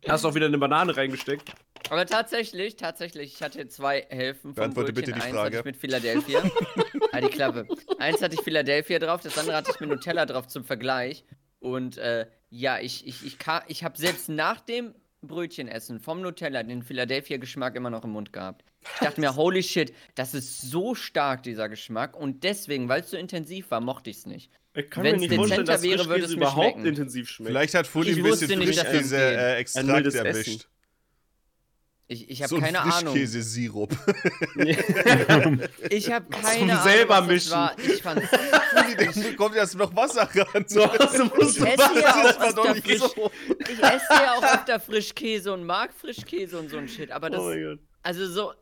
Hast 0.07 0.27
auch 0.27 0.35
wieder 0.35 0.47
eine 0.47 0.59
Banane 0.59 0.95
reingesteckt. 0.95 1.51
Aber 1.89 2.05
tatsächlich, 2.05 2.77
tatsächlich, 2.77 3.33
ich 3.35 3.43
hatte 3.43 3.67
zwei 3.69 4.07
Hälften 4.11 4.53
Beantworte 4.55 4.93
Brötchen. 4.93 5.15
bitte 5.15 5.19
die 5.19 5.25
Eins 5.25 5.35
Frage. 5.35 5.57
hatte 5.57 5.59
ich 5.59 5.65
mit 5.73 5.77
Philadelphia. 5.81 6.43
ah, 7.13 7.21
die 7.23 7.29
Klappe. 7.29 7.67
Eins 7.99 8.21
hatte 8.21 8.35
ich 8.35 8.43
Philadelphia 8.43 8.99
drauf, 8.99 9.23
das 9.23 9.39
andere 9.39 9.57
hatte 9.57 9.71
ich 9.75 9.81
mit 9.81 9.89
Nutella 9.89 10.27
drauf 10.27 10.47
zum 10.47 10.65
Vergleich. 10.65 11.25
Und 11.61 11.99
äh, 11.99 12.27
ja, 12.51 12.79
ich, 12.81 13.07
ich, 13.07 13.25
ich, 13.25 13.37
ich 13.69 13.85
habe 13.85 13.99
selbst 13.99 14.29
nach 14.29 14.61
dem 14.61 14.95
Brötchenessen 15.23 16.01
vom 16.01 16.23
Nutella 16.23 16.63
den 16.63 16.83
Philadelphia-Geschmack 16.83 17.77
immer 17.77 17.91
noch 17.91 18.05
im 18.05 18.11
Mund 18.11 18.33
gehabt. 18.33 18.65
Ich 18.95 19.01
dachte 19.01 19.21
mir, 19.21 19.37
holy 19.37 19.63
shit, 19.63 19.93
das 20.15 20.33
ist 20.35 20.63
so 20.63 20.95
stark, 20.95 21.43
dieser 21.43 21.69
Geschmack. 21.69 22.17
Und 22.17 22.43
deswegen, 22.43 22.89
weil 22.89 23.03
es 23.03 23.11
so 23.11 23.19
intensiv 23.19 23.71
war, 23.71 23.81
mochte 23.81 24.09
ich 24.11 24.17
es 24.17 24.27
nicht. 24.27 24.51
Ich 24.73 24.89
kann 24.89 25.05
Wenn's 25.05 25.21
mir 25.21 25.29
nicht 25.29 25.37
vorstellen, 25.37 25.67
dezenter 25.67 25.73
dass 25.73 25.83
wäre, 25.83 26.09
würde 26.09 26.25
es 26.25 26.31
mir 26.31 26.37
überhaupt 26.37 26.73
schmecken. 26.73 26.87
intensiv 26.87 27.29
schmeckt. 27.29 27.51
Vielleicht 27.51 27.75
hat 27.75 27.87
Fuli 27.87 28.13
Ich 28.13 28.17
ein 28.19 28.23
bisschen 28.23 28.59
nicht, 28.59 28.71
dass 28.71 28.77
das 28.85 28.93
geht. 28.93 29.01
Frischkäse-Äh, 29.01 29.37
Ein 29.53 29.57
Extrakt 29.59 29.89
wildes 29.89 30.15
erwischt. 30.15 30.49
Essen. 30.49 30.65
Ich, 32.13 32.29
ich 32.29 32.43
habe 32.43 32.49
so 32.49 32.57
ein 32.57 32.63
keine 32.63 32.81
Ahnung. 32.81 33.13
Frischkäse-Sirup. 33.15 33.97
Ich 35.91 36.11
habe 36.13 36.27
keine 36.29 36.73
Ahnung. 36.73 36.83
selber 36.83 37.17
das 37.19 37.27
mischen. 37.27 37.53
War. 37.53 37.77
Ich 37.79 38.03
fand 38.03 38.23
dann 38.99 39.37
kommt 39.37 39.55
jetzt 39.55 39.77
noch 39.77 39.95
Wasser 39.95 40.29
ran. 40.35 40.65
So, 40.67 40.85
also 40.85 41.25
musst 41.27 41.59
Ich 41.59 41.63
du 41.63 41.67
esse 41.67 42.01
ja 42.01 42.23
Das 42.23 42.37
auch 42.37 42.41
war 42.41 42.53
doch 42.53 42.65
öfter 42.67 42.75
nicht 42.75 42.87
frisch, 42.87 42.99
so. 43.15 43.31
ich 43.61 43.79
esse 43.83 44.07
ja 44.11 44.35
auch 44.37 44.43
öfter 44.55 44.81
Frischkäse 44.81 45.53
und 45.53 45.65
mag 45.65 45.93
Frischkäse 45.95 46.59
und 46.59 46.69
so 46.71 46.79
ein 46.79 46.89
Shit, 46.89 47.11
aber 47.11 47.31
das, 47.31 47.41
Oh 47.41 47.45
mein 47.49 47.63
Gott. 47.63 47.79
also 48.03 48.27
so, 48.29 48.53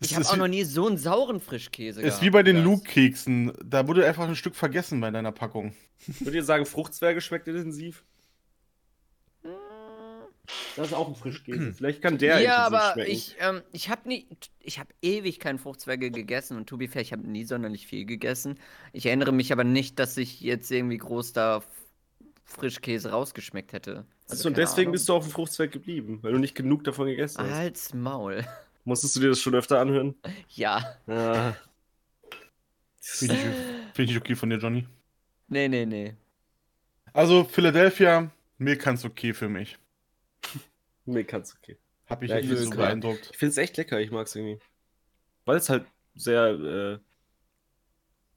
Das 0.00 0.08
ich 0.08 0.14
habe 0.14 0.22
ist 0.22 0.30
auch 0.30 0.36
noch 0.36 0.48
nie 0.48 0.64
so 0.64 0.86
einen 0.86 0.96
sauren 0.98 1.40
Frischkäse 1.40 2.00
Ist 2.00 2.06
gehabt. 2.06 2.22
wie 2.22 2.30
bei 2.30 2.42
den 2.42 2.56
Das- 2.56 2.64
Luke-Keksen. 2.64 3.52
Da 3.64 3.86
wurde 3.88 4.06
einfach 4.06 4.26
ein 4.26 4.36
Stück 4.36 4.56
vergessen 4.56 5.00
bei 5.00 5.10
deiner 5.10 5.32
Packung. 5.32 5.74
Würdet 6.20 6.34
ihr 6.34 6.44
sagen, 6.44 6.64
Fruchtzwerge 6.66 7.20
schmeckt 7.20 7.46
intensiv? 7.48 8.04
Das 10.76 10.88
ist 10.88 10.92
auch 10.92 11.08
ein 11.08 11.14
Frischkäse. 11.14 11.72
Vielleicht 11.76 12.02
kann 12.02 12.18
der 12.18 12.40
Ja, 12.40 12.58
aber 12.58 12.92
schmecken. 12.92 13.10
ich, 13.10 13.36
ähm, 13.40 13.62
ich 13.72 13.88
habe 13.88 14.08
nie, 14.08 14.26
ich 14.60 14.78
habe 14.78 14.90
ewig 15.02 15.40
keinen 15.40 15.58
Fruchtzwerge 15.58 16.10
gegessen 16.10 16.56
und 16.56 16.68
to 16.68 16.76
be 16.76 16.88
fair, 16.88 17.02
ich 17.02 17.12
habe 17.12 17.26
nie 17.26 17.44
sonderlich 17.44 17.86
viel 17.86 18.04
gegessen. 18.04 18.58
Ich 18.92 19.06
erinnere 19.06 19.32
mich 19.32 19.52
aber 19.52 19.64
nicht, 19.64 19.98
dass 19.98 20.16
ich 20.16 20.40
jetzt 20.40 20.70
irgendwie 20.70 20.98
groß 20.98 21.32
da 21.32 21.62
Frischkäse 22.44 23.10
rausgeschmeckt 23.10 23.72
hätte. 23.72 24.06
Du, 24.28 24.48
und 24.48 24.56
deswegen 24.56 24.92
bist 24.92 25.08
du 25.08 25.14
auf 25.14 25.24
dem 25.24 25.32
Fruchtzwerg 25.32 25.72
geblieben, 25.72 26.18
weil 26.22 26.32
du 26.32 26.38
nicht 26.38 26.54
genug 26.54 26.84
davon 26.84 27.06
gegessen 27.06 27.42
hast. 27.42 27.52
Als 27.52 27.94
Maul. 27.94 28.44
Musstest 28.84 29.16
du 29.16 29.20
dir 29.20 29.30
das 29.30 29.40
schon 29.40 29.54
öfter 29.54 29.80
anhören? 29.80 30.14
Ja. 30.48 30.96
Ja. 31.06 31.56
Finde 33.00 33.34
ich, 33.34 33.40
find 33.94 34.10
ich 34.10 34.16
okay 34.16 34.34
von 34.34 34.50
dir, 34.50 34.58
Johnny. 34.58 34.86
Nee, 35.48 35.68
nee, 35.68 35.86
nee. 35.86 36.14
Also, 37.12 37.44
Philadelphia, 37.44 38.30
mir 38.58 38.76
kann's 38.76 39.04
okay 39.04 39.32
für 39.32 39.48
mich. 39.48 39.78
Nee, 41.08 41.24
kannst 41.24 41.56
okay. 41.56 41.76
Hab 42.08 42.22
ich 42.22 42.30
Ja, 42.30 42.36
ja, 42.36 42.42
ich 42.42 42.48
nicht 42.48 42.58
find's 42.58 42.74
so 42.74 42.80
beeindruckt. 42.80 43.28
Ich 43.32 43.38
finde 43.38 43.50
es 43.50 43.58
echt 43.58 43.76
lecker, 43.76 44.00
ich 44.00 44.10
mag 44.10 44.26
es 44.26 44.34
irgendwie. 44.34 44.58
Weil 45.44 45.56
es 45.56 45.68
halt 45.68 45.86
sehr 46.16 47.00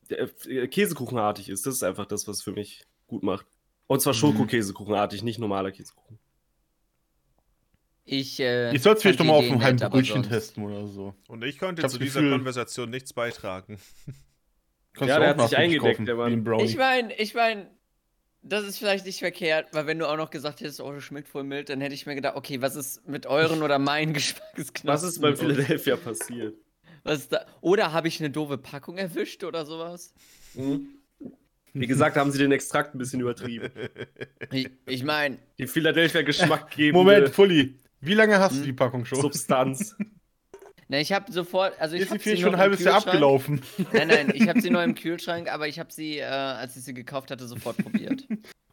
äh, 0.10 0.14
äh, 0.14 0.68
Käsekuchenartig 0.68 1.50
ist. 1.50 1.66
Das 1.66 1.74
ist 1.76 1.84
einfach 1.84 2.06
das, 2.06 2.28
was 2.28 2.38
es 2.38 2.44
für 2.44 2.52
mich 2.52 2.86
gut 3.08 3.24
macht. 3.24 3.46
Und 3.88 4.02
zwar 4.02 4.14
Mhm. 4.14 4.18
Schokokäsekuchenartig, 4.18 5.24
nicht 5.24 5.40
normaler 5.40 5.72
Käsekuchen. 5.72 6.20
Ich, 8.06 8.40
äh, 8.40 8.74
Ich 8.76 8.82
soll 8.82 8.96
es 8.96 9.02
vielleicht 9.02 9.20
nochmal 9.20 9.36
auf 9.38 9.42
die 9.44 9.48
einem 9.50 9.58
Idee 9.58 9.66
halben 9.66 9.76
nett, 9.78 9.84
aber 9.86 9.98
Brötchen 9.98 10.16
sonst- 10.24 10.30
testen 10.30 10.64
oder 10.64 10.88
so. 10.88 11.14
Und 11.28 11.44
ich 11.44 11.60
konnte 11.60 11.82
Ich 11.82 11.88
zu 11.88 11.98
das 11.98 12.06
dieser 12.06 12.22
Gefühl- 12.22 12.32
Konversation 12.38 12.90
nichts 12.90 13.14
beitragen. 13.14 13.80
Ja, 15.00 15.20
der 15.20 15.30
hat 15.30 15.42
sich 15.42 15.58
eingedeckt, 15.58 15.98
kaufen, 15.98 16.06
der 16.06 16.16
Mann. 16.16 16.60
Ich 16.62 16.76
meine, 16.76 17.16
ich 17.16 17.34
meine, 17.36 17.70
das 18.42 18.64
ist 18.66 18.78
vielleicht 18.78 19.06
nicht 19.06 19.20
verkehrt, 19.20 19.68
weil 19.74 19.86
wenn 19.88 20.00
du 20.00 20.08
auch 20.08 20.18
noch 20.18 20.30
gesagt 20.30 20.62
hättest, 20.62 20.82
oh, 20.82 20.92
das 20.92 21.04
schmeckt 21.04 21.28
voll 21.28 21.44
mild, 21.44 21.70
dann 21.70 21.82
hätte 21.82 21.94
ich 21.94 22.06
mir 22.06 22.16
gedacht, 22.16 22.36
okay, 22.36 22.62
was 22.62 22.76
ist 22.76 23.08
mit 23.08 23.26
euren 23.26 23.64
oder 23.64 23.80
meinen 23.80 24.14
Geschmacksknospen? 24.14 24.88
Was 24.90 25.04
ist 25.04 25.22
beim 25.22 25.32
los? 25.32 25.40
Philadelphia 25.40 25.96
passiert? 25.98 26.56
Was 27.04 27.30
da? 27.30 27.46
Oder 27.62 27.94
habe 27.94 28.08
ich 28.08 28.20
eine 28.20 28.30
doofe 28.30 28.58
Packung 28.58 28.98
erwischt 28.98 29.44
oder 29.44 29.66
sowas? 29.66 30.14
Mhm. 30.54 30.88
Wie 31.74 31.88
gesagt, 31.88 32.18
haben 32.18 32.32
sie 32.32 32.40
den 32.40 32.52
Extrakt 32.52 32.96
ein 32.96 32.98
bisschen 32.98 33.22
übertrieben. 33.22 33.70
Ich, 34.52 34.70
ich 34.88 35.04
meine, 35.04 35.38
Den 35.60 35.68
Philadelphia 35.68 36.24
Geschmack 36.24 36.72
geben. 36.72 36.98
Moment, 36.98 37.30
Fully. 37.30 37.76
Wie 38.02 38.16
lange 38.16 38.40
hast 38.40 38.54
Hm? 38.54 38.60
du 38.62 38.66
die 38.66 38.74
Packung 38.74 39.06
schon? 39.06 39.22
Substanz. 39.22 39.96
ne, 40.90 41.00
ich 41.02 41.12
habe 41.14 41.32
sofort, 41.32 41.80
also 41.80 41.96
ich 41.96 42.02
Ist 42.02 42.10
die 42.10 42.14
habe 42.16 42.24
sie 42.24 42.38
schon 42.38 42.42
noch 42.42 42.48
ein 42.48 42.54
im 42.56 42.60
halbes 42.60 42.80
Jahr 42.82 42.96
Kühlschrank. 42.96 43.08
abgelaufen? 43.08 43.62
Nein, 43.94 44.08
nein, 44.10 44.32
ich 44.34 44.48
habe 44.50 44.60
sie 44.62 44.70
noch 44.70 44.84
im 44.84 44.94
Kühlschrank, 44.96 45.50
aber 45.52 45.68
ich 45.68 45.80
habe 45.80 45.92
sie, 45.94 46.18
äh, 46.20 46.24
als 46.26 46.76
ich 46.76 46.84
sie 46.84 46.94
gekauft 46.94 47.32
hatte, 47.32 47.48
sofort 47.48 47.78
probiert. 47.84 48.26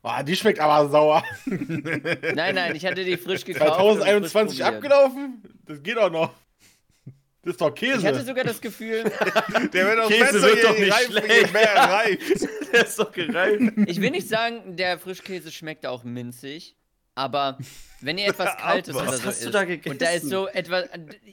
Ah, 0.02 0.22
die 0.22 0.36
schmeckt 0.36 0.60
aber 0.60 0.88
sauer. 0.88 1.24
Nein, 1.46 2.54
nein, 2.54 2.76
ich 2.76 2.86
hatte 2.86 3.04
die 3.04 3.16
frisch 3.16 3.44
gekauft. 3.44 3.80
und 3.80 3.96
frisch 3.98 4.30
2021 4.32 4.58
probiert. 4.60 4.74
abgelaufen? 4.76 5.42
Das 5.66 5.82
geht 5.82 5.98
auch 5.98 6.10
noch. 6.10 6.32
Das 7.42 7.52
ist 7.54 7.60
doch 7.60 7.74
Käse. 7.74 7.98
Ich 7.98 8.06
hatte 8.06 8.24
sogar 8.24 8.44
das 8.44 8.60
Gefühl, 8.60 9.02
Der 9.72 9.86
wird 9.86 10.00
auch 10.00 10.08
Käse 10.08 10.32
besser, 10.32 10.42
wird 10.42 10.64
doch 10.64 10.78
nicht 10.78 10.92
reifer, 10.92 11.22
je 11.26 11.28
schlecht. 11.38 11.52
mehr 11.52 11.74
reift. 11.76 12.48
Der 12.72 12.84
ist 12.86 12.98
doch 12.98 13.10
gereift. 13.12 13.60
Ich 13.86 14.00
will 14.00 14.10
nicht 14.10 14.28
sagen, 14.28 14.76
der 14.76 14.98
Frischkäse 14.98 15.50
schmeckt 15.52 15.86
auch 15.86 16.02
minzig, 16.04 16.75
aber 17.16 17.58
wenn 18.00 18.18
ihr 18.18 18.26
etwas 18.28 18.56
Kaltes 18.56 18.94
oder 18.94 19.06
Was 19.08 19.16
so 19.20 19.24
hast 19.26 19.42
du 19.42 19.46
isst 19.46 19.54
da 19.54 19.60
und 19.62 19.68
da 19.68 20.10
ist 20.10 20.22
gegessen? 20.22 20.28
so 20.28 20.46
etwas, 20.46 20.84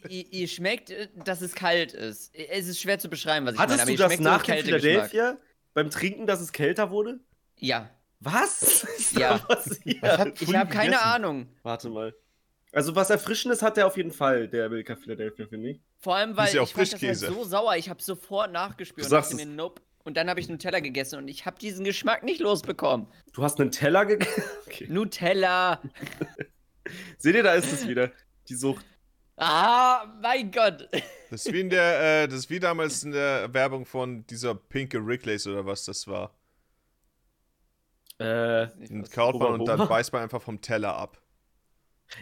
ihr, 0.09 0.33
ihr 0.33 0.47
schmeckt, 0.47 0.91
dass 1.23 1.41
es 1.41 1.53
kalt 1.53 1.93
ist. 1.93 2.33
Es 2.35 2.67
ist 2.67 2.81
schwer 2.81 2.97
zu 2.97 3.09
beschreiben, 3.09 3.45
was 3.45 3.53
ich 3.53 3.59
Hattest 3.59 3.77
meine, 3.79 3.83
aber 3.83 3.87
du 3.87 3.93
ihr 3.93 3.97
das 3.97 4.07
schmeckt 4.13 4.23
nach 4.23 4.43
so. 4.45 4.51
Philadelphia 4.53 5.37
beim 5.75 5.89
Trinken, 5.91 6.25
dass 6.25 6.41
es 6.41 6.51
kälter 6.51 6.89
wurde? 6.89 7.19
Ja, 7.59 7.89
Was? 8.19 8.83
Ist 8.97 9.17
Ja. 9.17 9.45
ich 9.83 10.01
habe 10.03 10.31
keine 10.33 10.91
gegessen? 10.91 10.93
Ahnung. 10.95 11.47
Warte 11.61 11.89
mal. 11.89 12.15
Also 12.71 12.95
was 12.95 13.09
Erfrischendes 13.11 13.61
hat 13.61 13.77
der 13.77 13.85
auf 13.85 13.97
jeden 13.97 14.11
Fall, 14.11 14.47
der 14.47 14.67
Milka 14.69 14.95
Philadelphia, 14.95 15.45
finde 15.47 15.69
ich. 15.71 15.81
Vor 15.99 16.15
allem, 16.15 16.35
weil 16.35 16.47
Ist 16.47 16.53
ja 16.55 16.61
auch 16.61 16.65
ich 16.67 16.73
fand 16.73 16.87
das 16.87 16.91
halt 16.93 16.99
Frischkäse. 17.17 17.27
so 17.33 17.43
sauer. 17.43 17.75
Ich 17.75 17.89
habe 17.89 18.01
sofort 18.01 18.51
nachgespürt 18.51 19.01
Du 19.05 19.05
und 19.05 19.09
sagst 19.11 19.31
dachte 19.33 19.43
es. 19.43 19.47
mir, 19.47 19.55
nope. 19.55 19.81
Und 20.05 20.17
dann 20.17 20.29
habe 20.29 20.39
ich 20.39 20.49
Nutella 20.49 20.79
gegessen 20.81 21.17
und 21.17 21.27
ich 21.29 21.45
habe 21.45 21.57
diesen 21.59 21.85
Geschmack 21.85 22.23
nicht 22.23 22.41
losbekommen. 22.41 23.07
Du 23.33 23.43
hast 23.43 23.59
einen 23.61 23.71
Teller 23.71 24.05
gegessen? 24.05 24.43
Okay. 24.67 24.87
Nutella. 24.89 25.81
Seht 27.17 27.35
ihr, 27.35 27.43
da 27.43 27.53
ist 27.53 27.71
es 27.71 27.87
wieder. 27.87 28.11
Die 28.49 28.55
Sucht. 28.55 28.85
Ah, 29.37 30.05
mein 30.21 30.51
Gott. 30.51 30.89
Das 31.29 31.45
ist 31.45 31.53
wie 31.53 31.61
in 31.61 31.69
der, 31.69 32.23
äh, 32.23 32.27
das 32.27 32.39
ist 32.39 32.49
wie 32.49 32.59
damals 32.59 33.03
in 33.03 33.11
der 33.11 33.53
Werbung 33.53 33.85
von 33.85 34.25
dieser 34.27 34.53
pinke 34.55 35.05
Wrigley's 35.05 35.47
oder 35.47 35.65
was 35.65 35.85
das 35.85 36.07
war. 36.07 36.35
Äh, 38.19 38.67
Den 38.87 39.07
kaut 39.09 39.39
man 39.39 39.53
und 39.59 39.65
dann 39.65 39.87
beißt 39.87 40.11
man 40.13 40.21
einfach 40.23 40.41
vom 40.41 40.61
Teller 40.61 40.95
ab. 40.95 41.21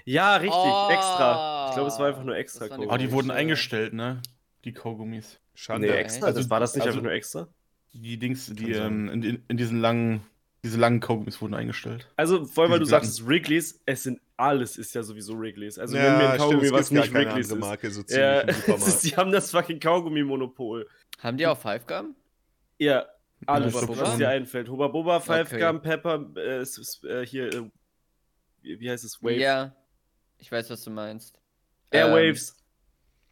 ja, 0.06 0.36
richtig. 0.38 0.54
Oh, 0.56 0.90
extra. 0.92 1.68
Ich 1.70 1.76
glaube, 1.76 1.90
es 1.90 2.00
war 2.00 2.08
einfach 2.08 2.24
nur 2.24 2.36
extra. 2.36 2.66
Aber 2.66 2.92
Ah, 2.94 2.98
die 2.98 3.12
wurden 3.12 3.32
eingestellt, 3.32 3.94
ne? 3.94 4.22
Die 4.64 4.74
Kaugummis. 4.74 5.40
Schande. 5.54 5.88
Nee, 5.88 5.94
extra. 5.96 6.28
Also- 6.28 6.40
das 6.40 6.50
war 6.50 6.60
das 6.60 6.76
nicht 6.76 6.84
also- 6.86 6.98
einfach 7.00 7.04
nur 7.04 7.14
extra? 7.14 7.48
Die 7.94 8.18
Dings, 8.18 8.48
die 8.48 8.72
ähm, 8.72 9.10
in, 9.10 9.24
in, 9.24 9.44
in 9.48 9.58
diesen 9.58 9.80
langen, 9.82 10.22
diese 10.64 10.80
langen 10.80 11.00
Kaugummis 11.00 11.42
wurden 11.42 11.54
eingestellt. 11.54 12.08
Also, 12.16 12.46
vor 12.46 12.64
allem, 12.64 12.72
weil 12.72 12.80
du 12.80 12.86
Diese 12.86 12.92
sagst, 12.92 13.28
Wrigley's, 13.28 13.82
es 13.86 14.04
sind 14.04 14.22
alles 14.38 14.78
ist 14.78 14.96
ja 14.96 15.04
sowieso 15.04 15.38
Wrigley's. 15.40 15.78
Also, 15.78 15.96
ja, 15.96 16.04
wenn 16.04 16.12
mir 16.14 16.18
ein 16.18 16.40
stimmt, 16.40 16.40
Kaugummi, 16.40 16.66
es 16.66 16.72
was 16.72 16.92
nicht 16.92 17.14
Wrigley's 17.14 17.52
ist. 17.52 17.58
Marke 17.60 17.92
so 17.92 18.04
Ja, 18.08 18.40
ist, 18.42 19.02
die 19.04 19.16
haben 19.16 19.32
das 19.32 19.52
fucking 19.52 19.80
Kaugummi-Monopol. 19.80 20.88
Haben 21.20 21.38
die 21.38 21.46
auch 21.46 21.58
Five 21.58 21.86
Gum? 21.86 22.16
Ja, 22.80 23.06
alles, 23.46 23.74
was 23.74 24.18
dir 24.18 24.30
einfällt. 24.30 24.70
Hubba 24.70 24.88
Bubba, 24.88 25.20
Five 25.20 25.52
Okay. 25.52 25.60
Gum, 25.60 25.82
Pepper, 25.82 26.26
äh, 26.36 26.58
es 26.58 26.78
ist, 26.78 27.04
äh, 27.04 27.26
hier, 27.26 27.54
äh, 27.54 27.70
wie, 28.62 28.80
wie 28.80 28.90
heißt 28.90 29.04
es? 29.04 29.22
Wave. 29.22 29.38
Ja. 29.40 29.76
Ich 30.40 30.52
weiß, 30.52 30.70
was 30.72 30.84
du 30.84 30.90
meinst. 30.90 31.40
Airwaves, 31.92 32.56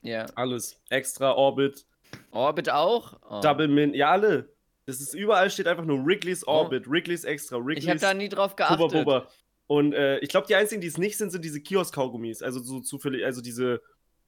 Ähm, 0.03 0.10
ja. 0.12 0.26
alles. 0.36 0.80
Extra, 0.89 1.32
Orbit, 1.32 1.86
Orbit 2.32 2.70
auch? 2.70 3.20
Oh. 3.30 3.39
Double 3.41 3.68
Min, 3.68 3.93
ja, 3.93 4.12
alle. 4.12 4.49
Das 4.86 4.99
ist 5.01 5.14
überall 5.14 5.49
steht 5.51 5.68
einfach 5.68 5.86
nur 5.86 6.03
Wrigley's 6.05 6.45
Oh. 6.47 6.51
Orbit, 6.51 6.89
Wrigley's 6.89 7.24
Extra, 7.24 7.57
Wrigley's 7.57 7.84
Ich 7.84 7.89
habe 7.89 7.99
da 7.99 8.14
nie 8.14 8.30
drauf 8.30 8.55
geachtet. 8.55 8.80
Bubba. 8.91 9.28
Und 9.68 9.93
äh, 9.93 10.18
ich 10.20 10.30
glaube, 10.30 10.47
die 10.47 10.55
einzigen, 10.55 10.82
die 10.82 10.88
es 10.88 10.97
nicht 10.97 11.18
sind, 11.18 11.32
sind 11.32 11.45
diese 11.45 11.62
Kiosk-Kaugummis. 11.62 12.41
Also 12.41 12.60
so 12.60 12.80
zufällig, 12.80 13.24
also 13.24 13.41
diese 13.41 13.82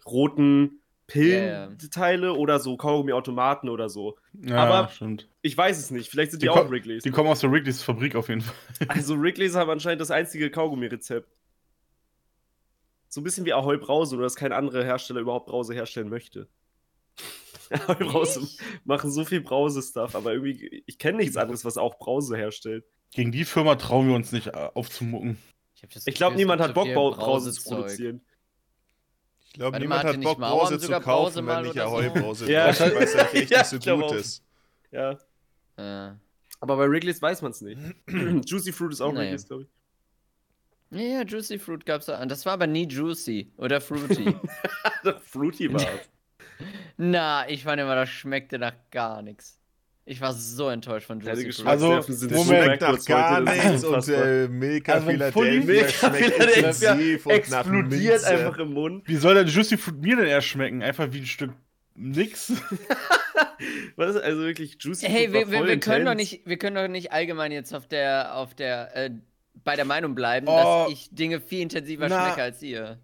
roten 0.05 0.81
Pillenteile 1.07 2.33
oder 2.33 2.59
so 2.59 2.77
Kaugummi-Automaten 2.77 3.69
oder 3.69 3.89
so. 3.89 4.17
Ja, 4.33 4.57
Aber- 4.57 4.89
stimmt. 4.89 5.27
Ich 5.41 5.57
weiß 5.57 5.77
es 5.79 5.89
nicht. 5.91 6.09
Vielleicht 6.09 6.31
sind 6.31 6.41
die, 6.41 6.45
Die 6.45 6.49
auch 6.51 6.69
Wrigley's. 6.69 7.03
Die 7.03 7.09
kommen 7.11 7.27
aus 7.29 7.39
der 7.39 7.51
Wrigley's 7.51 7.81
Fabrik 7.81 8.15
auf 8.15 8.29
jeden 8.29 8.41
Fall. 8.41 8.55
Also 8.87 9.19
Wrigley's 9.19 9.55
haben 9.55 9.69
anscheinend 9.69 9.99
das 10.01 10.11
einzige 10.11 10.49
Kaugummi-Rezept. 10.51 11.27
So 13.09 13.19
ein 13.19 13.23
bisschen 13.23 13.45
wie 13.45 13.53
Ahoi 13.53 13.77
Brause, 13.77 14.15
nur 14.15 14.23
dass 14.23 14.35
kein 14.35 14.53
anderer 14.53 14.83
Hersteller 14.83 15.19
überhaupt 15.19 15.47
Brause 15.47 15.73
herstellen 15.73 16.07
möchte. 16.07 16.47
Brause 17.99 18.47
machen 18.85 19.11
so 19.11 19.25
viel 19.25 19.41
Brause-Stuff, 19.41 20.15
aber 20.15 20.33
irgendwie, 20.33 20.83
ich 20.85 20.97
kenne 20.97 21.17
nichts 21.19 21.37
anderes, 21.37 21.63
was 21.65 21.77
auch 21.77 21.97
Brause 21.99 22.35
herstellt. 22.37 22.85
Gegen 23.13 23.31
die 23.31 23.45
Firma 23.45 23.75
trauen 23.75 24.07
wir 24.07 24.15
uns 24.15 24.31
nicht 24.31 24.47
äh, 24.47 24.69
aufzumucken. 24.73 25.37
das 25.93 26.07
Ich 26.07 26.15
glaube, 26.15 26.35
es 26.35 26.37
niemand 26.39 26.61
hat 26.61 26.69
so 26.69 26.73
Bock, 26.75 26.93
Brause 27.17 27.51
zu 27.51 27.63
produzieren. 27.63 28.21
Ich 29.47 29.53
glaube, 29.53 29.79
niemand 29.79 30.03
hat 30.05 30.21
Bock, 30.21 30.37
Brause 30.39 30.79
zu 30.79 30.91
kaufen, 31.01 31.45
wenn 31.45 31.63
nicht 31.63 31.77
Ahoi 31.79 32.07
so? 32.07 32.13
Brause 32.21 32.51
Ja. 32.51 32.69
es 32.69 32.79
halt 32.79 32.95
echt 33.33 33.51
Ja, 33.51 33.59
nicht 33.59 33.67
so 33.67 33.75
ich 33.77 33.81
glaub 33.83 34.01
gut 34.01 34.09
auch. 34.11 34.15
ist. 34.15 34.43
Ja, 34.91 35.11
Äh. 35.77 36.13
aber 36.61 36.77
bei 36.77 36.89
Wrigley's 36.89 37.21
weiß 37.21 37.41
man 37.41 37.51
es 37.51 37.61
nicht. 37.61 37.79
Juicy 38.07 38.71
Fruit 38.71 38.93
ist 38.93 39.01
auch 39.01 39.11
Nee. 39.11 39.19
Wrigley's, 39.19 39.47
glaube 39.47 39.63
ich. 39.63 39.69
Ja, 40.93 40.99
ja, 41.19 41.21
Juicy 41.23 41.57
Fruit 41.57 41.85
gab's 41.85 42.07
da. 42.07 42.25
Das 42.25 42.45
war 42.45 42.51
aber 42.53 42.67
nie 42.67 42.85
Juicy 42.85 43.51
oder 43.57 43.79
Fruity. 43.79 44.35
Fruity 45.25 45.73
war 45.73 45.85
Na, 46.97 47.49
ich 47.49 47.63
fand 47.63 47.81
immer, 47.81 47.95
das 47.95 48.09
schmeckte 48.09 48.59
nach 48.59 48.73
gar 48.91 49.21
nichts. 49.21 49.57
Ich 50.03 50.19
war 50.19 50.33
so 50.33 50.67
enttäuscht 50.69 51.05
von 51.07 51.19
Juicy 51.19 51.51
Fruit. 51.53 51.67
Also, 51.67 52.01
sind 52.01 52.31
Moment. 52.31 52.81
nach 52.81 53.05
gar 53.05 53.41
ist 53.43 53.63
nichts 53.65 53.83
und 53.83 54.07
äh, 54.09 54.47
Milka 54.47 54.93
Also, 54.93 55.09
Philadelphia 55.09 55.87
schmeckt 55.89 56.37
intensiv 56.57 57.25
und 57.27 57.31
explodiert 57.33 58.23
einfach 58.25 58.57
im 58.57 58.73
Mund. 58.73 59.07
Wie 59.07 59.15
soll 59.15 59.35
der 59.35 59.45
Juicy 59.45 59.77
Fruit 59.77 60.01
mir 60.01 60.15
denn 60.17 60.25
eher 60.25 60.41
schmecken? 60.41 60.81
Einfach 60.81 61.07
wie 61.11 61.19
ein 61.19 61.25
Stück 61.25 61.51
nix. 61.95 62.51
Was? 63.95 64.15
Also 64.17 64.41
wirklich 64.41 64.77
Juicy 64.79 65.05
Hey, 65.07 65.25
Fruit 65.29 65.33
war 65.33 65.39
wir, 65.41 65.51
wir, 65.51 65.57
voll 65.59 65.67
wir 65.67 65.79
können 65.79 66.05
doch 66.05 66.15
nicht, 66.15 66.41
wir 66.45 66.57
können 66.57 66.75
doch 66.75 66.87
nicht 66.87 67.11
allgemein 67.11 67.51
jetzt 67.51 67.73
auf 67.73 67.87
der, 67.87 68.35
auf 68.35 68.53
der, 68.55 68.95
äh, 68.95 69.11
bei 69.63 69.75
der 69.75 69.85
Meinung 69.85 70.15
bleiben, 70.15 70.47
Oh. 70.49 70.85
dass 70.85 70.93
ich 70.93 71.09
Dinge 71.13 71.39
viel 71.39 71.61
intensiver 71.61 72.07
Na. 72.09 72.25
schmecke 72.25 72.41
als 72.41 72.61
ihr. 72.63 72.99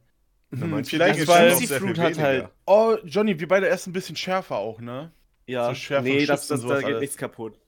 Hm, 0.52 0.86
vielleicht, 0.86 1.16
Dinge 1.16 1.28
weil 1.28 1.50
Juicy 1.52 1.68
Fruit 1.68 1.98
hat 1.98 2.06
weniger. 2.12 2.24
halt- 2.24 2.50
Oh, 2.66 2.95
Johnny, 3.04 3.38
wir 3.39 3.48
beide 3.48 3.68
essen 3.68 3.89
ein 3.89 3.93
bisschen 3.93 4.16
schärfer 4.16 4.56
auch, 4.56 4.80
ne? 4.80 5.12
Ja, 5.45 5.70
so 5.70 5.76
schärfer 5.76 6.04
nee, 6.04 6.26
das, 6.26 6.48
das, 6.48 6.62
da 6.62 6.78
geht 6.78 6.86
alles. 6.86 7.02
nichts 7.02 7.18
kaputt. 7.18 7.60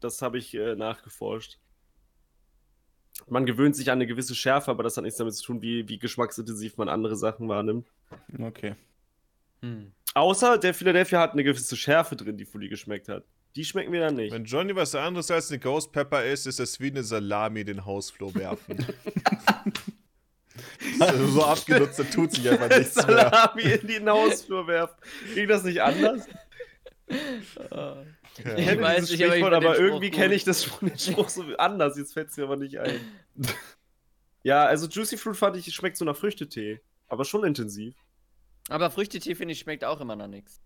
Das 0.00 0.20
habe 0.22 0.38
ich 0.38 0.54
äh, 0.54 0.74
nachgeforscht. 0.74 1.58
Man 3.26 3.46
gewöhnt 3.46 3.74
sich 3.76 3.90
an 3.90 3.98
eine 3.98 4.06
gewisse 4.06 4.34
Schärfe, 4.34 4.70
aber 4.70 4.82
das 4.82 4.96
hat 4.96 5.04
nichts 5.04 5.18
damit 5.18 5.34
zu 5.34 5.44
tun, 5.44 5.62
wie, 5.62 5.88
wie 5.88 5.98
geschmacksintensiv 5.98 6.76
man 6.76 6.88
andere 6.88 7.16
Sachen 7.16 7.48
wahrnimmt. 7.48 7.88
Okay. 8.38 8.74
Hm. 9.60 9.92
Außer 10.14 10.58
der 10.58 10.72
Philadelphia 10.74 11.20
hat 11.20 11.32
eine 11.32 11.44
gewisse 11.44 11.76
Schärfe 11.76 12.14
drin, 12.16 12.36
die 12.36 12.44
Fully 12.44 12.68
geschmeckt 12.68 13.08
hat. 13.08 13.24
Die 13.56 13.64
schmecken 13.64 13.90
mir 13.90 14.00
dann 14.00 14.14
nicht. 14.14 14.32
Wenn 14.32 14.44
Johnny 14.44 14.74
was 14.76 14.94
anderes 14.94 15.30
als 15.30 15.50
eine 15.50 15.58
Ghost 15.58 15.92
Pepper 15.92 16.24
ist, 16.24 16.46
ist 16.46 16.60
es 16.60 16.78
wie 16.80 16.90
eine 16.90 17.02
Salami 17.02 17.64
den 17.64 17.84
Hausflur 17.84 18.34
werfen. 18.34 18.86
also 21.00 21.26
so 21.26 21.44
abgenutzt, 21.44 21.98
da 21.98 22.04
tut 22.04 22.32
sich 22.32 22.48
einfach 22.48 22.68
nichts 22.68 22.96
mehr. 22.96 23.30
Salami 23.30 23.62
in 23.62 23.86
den 23.86 24.08
Hausflur 24.08 24.66
werfen. 24.66 24.96
Ging 25.34 25.48
das 25.48 25.64
nicht 25.64 25.82
anders? 25.82 26.26
Ja. 27.70 28.54
Ich 28.56 28.56
Ich 28.58 28.66
kenne 28.66 28.82
weiß 28.82 29.10
nicht, 29.10 29.24
aber 29.24 29.36
ich 29.36 29.44
aber 29.44 29.74
Spruch 29.74 29.84
irgendwie 29.84 30.10
kenne 30.10 30.34
ich 30.34 30.44
das 30.44 30.64
schon 30.64 30.90
den 30.90 30.98
Spruch 30.98 31.28
so 31.28 31.42
anders. 31.56 31.96
Jetzt 31.96 32.12
fällt 32.12 32.28
es 32.28 32.36
mir 32.36 32.44
aber 32.44 32.56
nicht 32.56 32.78
ein. 32.78 33.00
ja, 34.42 34.64
also 34.64 34.86
Juicy 34.86 35.16
Fruit 35.16 35.36
fand 35.36 35.56
ich, 35.56 35.74
schmeckt 35.74 35.96
so 35.96 36.04
nach 36.04 36.16
Früchtetee. 36.16 36.80
Aber 37.08 37.24
schon 37.24 37.44
intensiv. 37.44 37.94
Aber 38.68 38.90
Früchtetee, 38.90 39.34
finde 39.34 39.52
ich, 39.52 39.60
schmeckt 39.60 39.84
auch 39.84 40.00
immer 40.00 40.14
nach 40.14 40.28
nichts. 40.28 40.60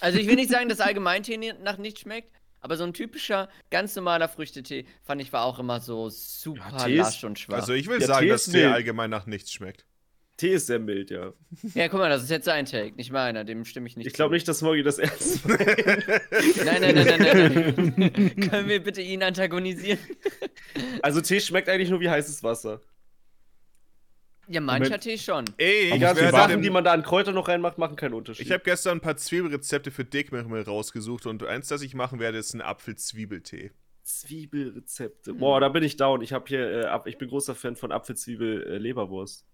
Also 0.00 0.18
ich 0.18 0.26
will 0.28 0.36
nicht 0.36 0.50
sagen, 0.50 0.68
dass 0.68 0.80
Allgemeintee 0.80 1.54
nach 1.54 1.78
nichts 1.78 2.00
schmeckt, 2.00 2.30
aber 2.66 2.76
so 2.76 2.82
ein 2.82 2.92
typischer, 2.92 3.48
ganz 3.70 3.94
normaler 3.94 4.28
Früchtetee, 4.28 4.86
fand 5.04 5.22
ich, 5.22 5.32
war 5.32 5.44
auch 5.44 5.60
immer 5.60 5.78
so 5.78 6.08
super 6.10 6.88
Ja, 6.88 7.04
lasch 7.04 7.22
und 7.22 7.38
schwach. 7.38 7.58
Also 7.58 7.74
ich 7.74 7.86
will 7.86 8.00
Ja, 8.00 8.08
sagen, 8.08 8.26
Tee 8.26 8.28
dass 8.32 8.46
Tee 8.46 8.64
allgemein 8.64 9.08
nach 9.08 9.26
nichts 9.26 9.52
schmeckt. 9.52 9.86
Tee 10.36 10.52
ist 10.52 10.66
sehr 10.66 10.80
mild, 10.80 11.10
ja. 11.10 11.32
ja, 11.74 11.88
guck 11.88 12.00
mal, 12.00 12.10
das 12.10 12.24
ist 12.24 12.30
jetzt 12.30 12.44
sein 12.44 12.66
Take, 12.66 12.96
nicht 12.96 13.12
meiner, 13.12 13.44
dem 13.44 13.64
stimme 13.64 13.86
ich 13.86 13.96
nicht 13.96 14.06
Ich 14.08 14.12
glaube 14.14 14.34
nicht, 14.34 14.46
dass 14.48 14.58
Smoggy 14.58 14.82
das 14.82 14.98
ernst 14.98 15.46
meint. 15.46 15.60
Nein, 16.64 16.82
nein, 16.82 16.94
nein, 16.94 17.06
nein, 17.06 17.20
nein, 17.20 17.94
nein. 17.96 18.50
Können 18.50 18.68
wir 18.68 18.82
bitte 18.82 19.00
ihn 19.00 19.22
antagonisieren? 19.22 20.00
Also 21.02 21.20
Tee 21.20 21.40
schmeckt 21.40 21.68
eigentlich 21.68 21.88
nur 21.88 22.00
wie 22.00 22.10
heißes 22.10 22.42
Wasser. 22.42 22.80
Ja, 24.48 24.60
mancher. 24.60 25.00
Tee 25.00 25.18
schon. 25.18 25.44
Ey, 25.58 25.88
Die 25.90 25.94
ich, 25.96 26.00
ganzen 26.00 26.30
Sachen, 26.30 26.50
dem- 26.50 26.62
die 26.62 26.70
man 26.70 26.84
da 26.84 26.92
an 26.92 27.02
Kräuter 27.02 27.32
noch 27.32 27.48
reinmacht, 27.48 27.78
machen 27.78 27.96
keinen 27.96 28.14
Unterschied. 28.14 28.46
ich 28.46 28.52
habe 28.52 28.62
gestern 28.62 28.98
ein 28.98 29.00
paar 29.00 29.16
Zwiebelrezepte 29.16 29.90
für 29.90 30.04
Dickmilch 30.04 30.66
rausgesucht 30.66 31.26
und 31.26 31.42
eins, 31.44 31.68
das 31.68 31.82
ich 31.82 31.94
machen 31.94 32.20
werde, 32.20 32.38
ist 32.38 32.54
ein 32.54 32.60
Apfel-Zwiebeltee. 32.62 33.72
Zwiebelrezepte. 34.04 35.34
Boah, 35.34 35.60
da 35.60 35.68
bin 35.68 35.82
ich 35.82 35.96
down. 35.96 36.22
Ich 36.22 36.32
habe 36.32 36.44
hier, 36.48 36.70
äh, 36.70 36.84
Ab- 36.86 37.06
ich 37.06 37.18
bin 37.18 37.28
großer 37.28 37.54
Fan 37.54 37.74
von 37.76 37.90
Apfelzwiebel-Leberwurst. 37.92 39.44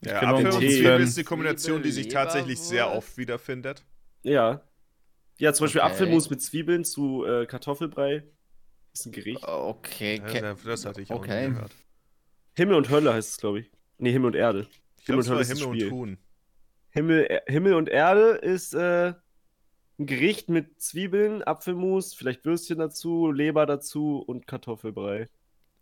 Ja, 0.00 0.22
Apfel 0.22 0.46
und 0.50 0.60
Tee. 0.60 0.68
Zwiebel 0.70 1.00
ist 1.00 1.16
eine 1.18 1.24
Kombination, 1.24 1.82
die 1.82 1.90
sich 1.90 2.08
tatsächlich 2.08 2.58
sehr 2.60 2.90
oft 2.92 3.16
wiederfindet. 3.16 3.84
Ja. 4.22 4.62
Ja, 5.38 5.52
zum 5.52 5.64
Beispiel 5.64 5.80
Okay. 5.82 5.90
Apfelmus 5.90 6.30
mit 6.30 6.40
Zwiebeln 6.42 6.84
zu 6.84 7.24
äh, 7.24 7.46
Kartoffelbrei. 7.46 8.24
Ist 8.92 9.06
ein 9.06 9.12
Gericht. 9.12 9.42
Okay, 9.42 10.16
Ja, 10.18 10.24
okay. 10.24 10.54
das 10.64 10.86
hatte 10.86 11.00
ich 11.02 11.10
auch 11.10 11.16
Okay. 11.16 11.48
nie 11.48 11.54
gehört. 11.54 11.72
Himmel 12.56 12.76
und 12.76 12.90
Hölle 12.90 13.12
heißt 13.14 13.30
es, 13.30 13.36
glaube 13.38 13.60
ich. 13.60 13.70
Nee, 13.98 14.12
Himmel 14.12 14.28
und 14.28 14.36
Erde. 14.36 14.66
Ich 14.98 15.06
Himmel 15.06 15.20
und 15.22 15.28
war 15.30 15.36
Hölle 15.36 15.46
Himmel 15.46 15.64
und. 15.64 15.90
Huhn. 15.90 16.18
Himmel, 16.90 17.26
äh, 17.28 17.40
Himmel 17.50 17.74
und 17.74 17.88
Erde 17.88 18.30
ist 18.42 18.74
äh, 18.74 19.14
ein 19.98 20.06
Gericht 20.06 20.48
mit 20.48 20.80
Zwiebeln, 20.80 21.42
Apfelmus, 21.42 22.14
vielleicht 22.14 22.44
Würstchen 22.44 22.78
dazu, 22.78 23.30
Leber 23.32 23.66
dazu 23.66 24.18
und 24.24 24.46
Kartoffelbrei. 24.46 25.28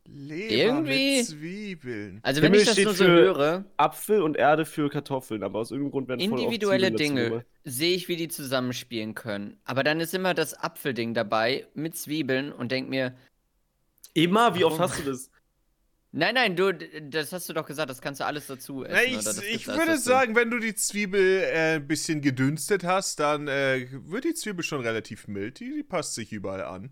Leber 0.05 0.53
Irgendwie- 0.55 1.19
mit 1.19 1.27
Zwiebeln. 1.27 2.21
Also 2.23 2.43
wenn 2.43 2.47
Himmel 2.53 2.61
ich 2.61 2.65
das 2.67 2.75
steht 2.75 2.87
nur 2.87 2.95
so 2.95 3.05
für- 3.05 3.11
höre, 3.11 3.65
Apfel 3.77 4.23
und 4.23 4.37
Erde 4.37 4.65
für 4.65 4.89
Kartoffeln, 4.89 5.43
aber 5.45 5.61
aus 5.61 5.71
irgendeinem 5.71 5.93
Grund 5.93 6.09
werden 6.09 6.21
individuelle 6.21 6.91
Dinge 6.91 7.45
sehe 7.65 7.95
ich, 7.95 8.09
wie 8.09 8.17
die 8.17 8.29
zusammenspielen 8.29 9.15
können. 9.15 9.61
Aber 9.65 9.85
dann 9.85 10.01
ist 10.01 10.13
immer 10.15 10.35
das 10.35 10.55
Apfelding 10.55 11.15
dabei 11.15 11.67
mit 11.75 11.97
Zwiebeln 11.97 12.51
und 12.53 12.73
denk 12.73 12.89
mir, 12.89 13.15
Immer? 14.15 14.55
Wie 14.57 14.65
oft 14.65 14.79
hast 14.79 14.99
du 14.99 15.05
das? 15.11 15.31
Nein, 16.13 16.35
nein, 16.35 16.57
du, 16.57 16.73
das 16.73 17.33
hast 17.33 17.49
du 17.49 17.53
doch 17.53 17.67
gesagt, 17.67 17.91
das 17.91 18.01
kannst 18.01 18.21
du 18.21 18.27
alles 18.27 18.47
dazu 18.47 18.85
essen. 18.85 19.19
Ich 19.19 19.25
das 19.25 19.43
ich 19.43 19.69
alles 19.69 19.79
würde 19.79 19.99
sagen, 19.99 20.37
wenn 20.37 20.51
du 20.51 20.59
die 20.59 20.75
Zwiebel 20.75 21.43
äh, 21.43 21.77
ein 21.77 21.87
bisschen 21.87 22.21
gedünstet 22.21 22.85
hast, 22.85 23.21
dann 23.21 23.49
äh, 23.49 23.89
wird 23.91 24.25
die 24.25 24.35
Zwiebel 24.35 24.63
schon 24.63 24.81
relativ 24.81 25.29
mild. 25.29 25.61
Die, 25.61 25.73
die 25.73 25.83
passt 25.83 26.15
sich 26.15 26.33
überall 26.33 26.63
an. 26.63 26.91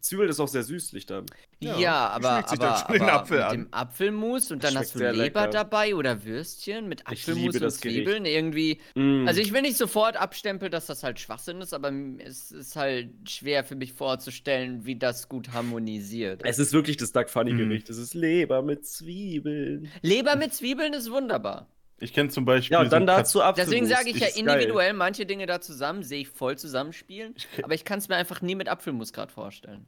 Zwiebel 0.00 0.28
ist 0.28 0.40
auch 0.40 0.48
sehr 0.48 0.62
süßlich 0.62 1.06
dann. 1.06 1.26
Ja, 1.60 1.78
Ja, 1.78 2.08
aber, 2.08 2.42
dann 2.48 2.58
aber, 2.60 2.76
schon 2.86 2.92
den 2.94 3.02
Apfel 3.10 3.36
mit 3.38 3.46
an. 3.46 3.52
dem 3.52 3.68
Apfelmus 3.72 4.50
und 4.50 4.64
dann 4.64 4.76
hast 4.76 4.94
du 4.94 4.98
Leber 5.00 5.12
lecker. 5.12 5.46
dabei 5.48 5.94
oder 5.94 6.24
Würstchen 6.24 6.88
mit 6.88 7.00
Ich 7.02 7.06
Apfelmus 7.20 7.42
liebe 7.42 7.56
und 7.58 7.62
das 7.62 7.80
Gericht. 7.80 7.98
Zwiebeln. 7.98 8.24
Irgendwie. 8.24 8.80
Mm. 8.94 9.26
Also 9.28 9.40
ich 9.40 9.52
will 9.52 9.62
nicht 9.62 9.76
sofort 9.76 10.16
abstempeln, 10.16 10.70
dass 10.70 10.86
das 10.86 11.02
halt 11.02 11.20
Schwachsinn 11.20 11.60
ist, 11.60 11.74
aber 11.74 11.92
es 12.24 12.50
ist 12.50 12.76
halt 12.76 13.10
schwer 13.28 13.62
für 13.64 13.76
mich 13.76 13.92
vorzustellen, 13.92 14.84
wie 14.86 14.96
das 14.96 15.28
gut 15.28 15.52
harmonisiert. 15.52 16.40
es 16.44 16.58
ist 16.58 16.72
wirklich 16.72 16.96
das 16.96 17.12
Duck 17.12 17.28
Funny 17.28 17.52
Mm. 17.52 17.58
Gericht. 17.58 17.90
Es 17.90 17.98
ist 17.98 18.14
Leber 18.14 18.62
mit 18.62 18.86
Zwiebeln. 18.86 19.90
Leber 20.02 20.36
mit 20.36 20.54
Zwiebeln 20.54 20.92
ist 20.94 21.10
wunderbar. 21.10 21.68
Ich 22.00 22.12
kenne 22.14 22.30
zum 22.30 22.44
Beispiel. 22.46 22.74
Ja, 22.74 22.80
und 22.80 22.90
dann 22.92 23.02
so 23.02 23.06
Kat- 23.06 23.18
dazu 23.20 23.42
Apfelmus. 23.42 23.70
Deswegen 23.70 23.86
sage 23.86 24.10
ich 24.10 24.18
ja 24.18 24.26
Ist 24.28 24.36
geil. 24.36 24.46
individuell 24.60 24.92
manche 24.94 25.26
Dinge 25.26 25.46
da 25.46 25.60
zusammen, 25.60 26.02
sehe 26.02 26.22
ich 26.22 26.28
voll 26.28 26.56
zusammenspielen, 26.58 27.34
Ich, 27.36 27.64
aber 27.64 27.74
ich 27.74 27.84
kann 27.84 27.98
es 27.98 28.08
mir 28.08 28.16
einfach 28.16 28.40
nie 28.42 28.54
mit 28.54 28.68
Apfelmus 28.68 29.12
gerade 29.12 29.32
vorstellen. 29.32 29.86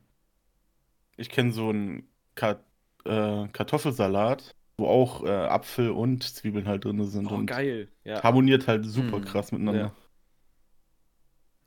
ich 1.16 1.28
kenne 1.30 1.52
so 1.52 1.68
einen 1.70 2.08
Ka 2.34 2.62
äh, 3.04 3.48
Kartoffelsalat, 3.48 4.54
wo 4.78 4.86
auch 4.86 5.24
äh, 5.24 5.28
Apfel 5.30 5.90
und 5.90 6.22
Zwiebeln 6.22 6.66
halt 6.66 6.84
drin 6.84 7.02
sind. 7.06 7.30
Oh, 7.30 7.34
und 7.34 7.46
geil. 7.46 7.88
Ja. 8.04 8.22
harmoniert 8.22 8.66
halt 8.68 8.84
super 8.86 9.16
Hm. 9.16 9.24
krass 9.24 9.50
miteinander. 9.52 9.94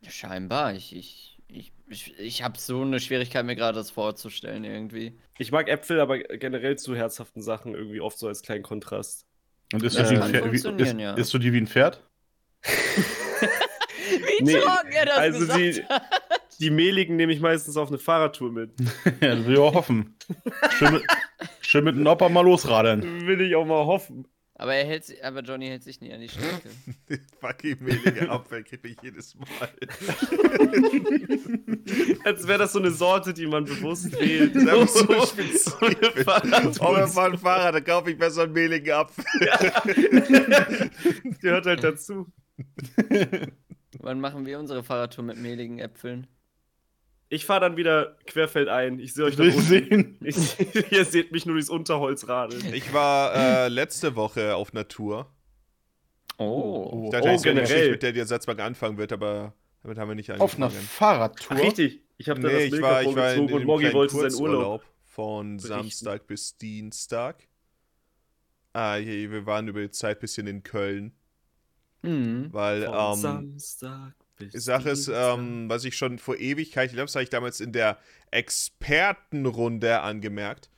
Ja. 0.04 0.12
Scheinbar, 0.12 0.74
ich, 0.76 0.96
ich, 0.96 1.39
ich, 1.48 1.74
ich, 1.88 2.20
ich 2.20 2.43
habe 2.43 2.58
so 2.60 2.82
eine 2.82 3.00
Schwierigkeit, 3.00 3.46
mir 3.46 3.56
gerade 3.56 3.78
das 3.78 3.89
vorzustellen 3.91 4.64
irgendwie. 4.64 5.18
Ich 5.39 5.52
mag 5.52 5.68
Äpfel, 5.68 6.00
aber 6.00 6.20
generell 6.20 6.78
zu 6.78 6.96
herzhaften 6.96 7.41
Sachen 7.41 7.74
irgendwie 7.74 8.02
oft 8.02 8.18
so 8.20 8.28
als 8.28 8.41
kleinen 8.43 8.64
Kontrast. 8.64 9.26
Und 9.76 9.84
ist, 9.84 9.95
Ja, 9.97 10.03
du 10.03 10.09
wie 10.09 10.15
ein 10.15 10.21
kann 10.21 10.32
Pferd, 10.32 10.51
wie, 10.51 10.55
ist, 10.84 10.93
ja. 10.99 11.13
ist 11.13 11.34
du 11.34 11.38
die 11.38 11.53
wie 11.53 11.57
ein 11.57 11.67
Pferd? 11.67 12.01
Wie 14.38 14.43
Nee, 14.43 14.59
trocken 14.59 14.91
er 14.91 15.05
das 15.05 15.17
also 15.17 15.39
gesagt 15.39 15.59
die- 15.59 15.84
hat. 15.86 16.01
Die 16.59 16.69
mehligen 16.69 17.15
nehme 17.17 17.34
ich 17.34 17.41
meistens 17.41 17.76
auf 17.76 17.89
eine 17.89 17.97
Fahrradtour 17.97 18.51
mit. 18.51 18.71
ja, 19.21 19.36
das 19.36 19.45
will 19.45 19.53
ich 19.55 19.59
auch 19.59 19.73
hoffen. 19.73 20.15
Schön 20.78 20.93
mit, 20.93 21.03
schön 21.61 21.84
mit 21.84 21.95
dem 21.97 22.07
Opa 22.07 22.30
mal 22.30 22.41
losradeln. 22.45 23.28
Will 23.28 23.41
ich 23.41 23.55
auch 23.55 23.65
mal 23.65 23.86
hoffen. 23.86 24.26
Aber 24.58 24.74
er 24.74 24.86
hält 24.86 25.03
sich, 25.03 25.24
aber 25.24 25.41
Johnny 25.41 25.68
hält 25.68 25.84
sich 25.84 25.99
nie 25.99 26.14
an 26.14 26.22
die 26.22 26.30
Strecke. 26.30 26.70
Fucking 27.41 27.78
mehlige 27.82 28.30
Apfel 28.30 28.64
kriege 28.64 28.88
ich 28.88 28.97
jedes 29.01 29.36
Mal. 29.36 29.70
Als 32.24 32.47
wäre 32.47 32.60
das 32.60 32.72
so 32.72 32.80
eine 32.80 32.91
Sorte, 32.91 33.34
die 33.34 33.47
man 33.47 33.66
bewusst 33.66 34.18
wählt. 34.18 34.56
Das 34.56 34.64
ist 34.64 34.70
einfach 34.70 34.88
so 34.88 35.06
So 35.20 35.26
spezifisch. 35.26 35.76
Oh, 36.80 36.95
wir 36.95 37.08
fahren 37.08 37.38
Fahrrad, 37.38 37.76
dann 37.76 37.84
kaufe 37.84 38.12
ich 38.12 38.18
besser 38.18 38.43
einen 38.43 38.53
mehligen 38.53 38.93
Apfel. 38.93 39.26
Gehört 41.41 41.66
halt 41.66 41.84
dazu. 41.84 42.32
Wann 43.99 44.22
machen 44.22 44.45
wir 44.45 44.58
unsere 44.58 44.84
Fahrradtour 44.84 45.26
mit 45.26 45.38
mehligen 45.38 45.80
Äpfeln? 45.80 46.28
Ich 47.30 47.45
fahre 47.45 47.61
dann 47.61 47.76
wieder 47.78 48.17
querfeldein. 48.28 48.99
Ich 48.99 49.13
sehe 49.13 49.26
euch 49.26 49.39
unten. 49.39 49.59
sehen. 49.61 50.17
Ich, 50.21 50.38
ihr 50.91 51.05
seht 51.05 51.32
mich 51.32 51.45
nur 51.45 51.55
durchs 51.55 51.69
Unterholz 51.69 52.28
radeln. 52.28 52.73
Ich 52.73 52.93
war 52.93 53.34
äh, 53.36 53.67
letzte 53.67 54.15
Woche 54.15 54.55
auf 54.55 54.73
Natur. 54.73 55.32
Oh. 56.38 57.03
Ich 57.05 57.11
dachte, 57.11 57.28
Oh, 57.28 57.32
das 57.32 57.36
ist 57.38 57.45
ja 57.45 57.51
eine 57.51 57.61
generell. 57.61 57.61
Geschichte, 57.61 57.91
mit 57.91 58.03
der 58.03 58.11
der 58.13 58.26
Satzbank 58.28 58.59
anfangen 58.59 58.97
wird, 58.97 59.11
aber 59.13 59.53
damit 59.82 59.97
haben 59.97 60.07
wir 60.09 60.15
nicht 60.15 60.32
Auf 60.32 60.55
einer 60.55 60.65
angefangen. 60.67 60.88
Fahrradtour. 60.88 61.57
Ach, 61.57 61.63
richtig. 61.63 62.01
Ich 62.17 62.30
habe 62.30 62.39
da 62.41 62.47
Nee, 62.49 62.69
das 62.69 62.78
ich 62.78 62.82
war, 62.82 63.01
ich 63.03 63.15
war 63.15 63.34
in, 63.34 63.51
und 63.51 63.65
Moggi 63.65 63.84
kleinen 63.86 63.95
wollte 63.95 64.30
seinen 64.30 64.41
Urlaub. 64.41 64.84
Von 65.03 65.57
berichten. 65.57 65.67
Samstag 65.67 66.28
bis 66.28 66.57
Dienstag. 66.57 67.47
Ah, 68.73 68.95
hier, 68.95 69.32
wir 69.32 69.45
waren 69.45 69.67
über 69.69 69.82
die 69.82 69.91
Zeit 69.91 70.17
ein 70.17 70.21
bisschen 70.21 70.47
in 70.47 70.61
Köln, 70.63 71.13
Hm. 72.03 72.49
weil 72.51 72.84
Von 72.86 73.13
ähm, 73.13 73.15
Samstag 73.21 74.13
Die 74.40 74.60
Sache 74.60 74.90
ist, 74.90 75.08
ähm, 75.14 75.70
was 75.70 75.86
ich 75.86 75.96
schon 75.96 76.20
vor 76.20 76.36
Ewigkeit, 76.38 76.88
ich 76.90 76.94
glaube, 76.94 77.06
das 77.08 77.16
habe 77.16 77.24
ich 77.24 77.30
damals 77.30 77.62
in 77.62 77.72
der 77.72 77.98
Expertenrunde 78.32 80.02
angemerkt. 80.02 80.70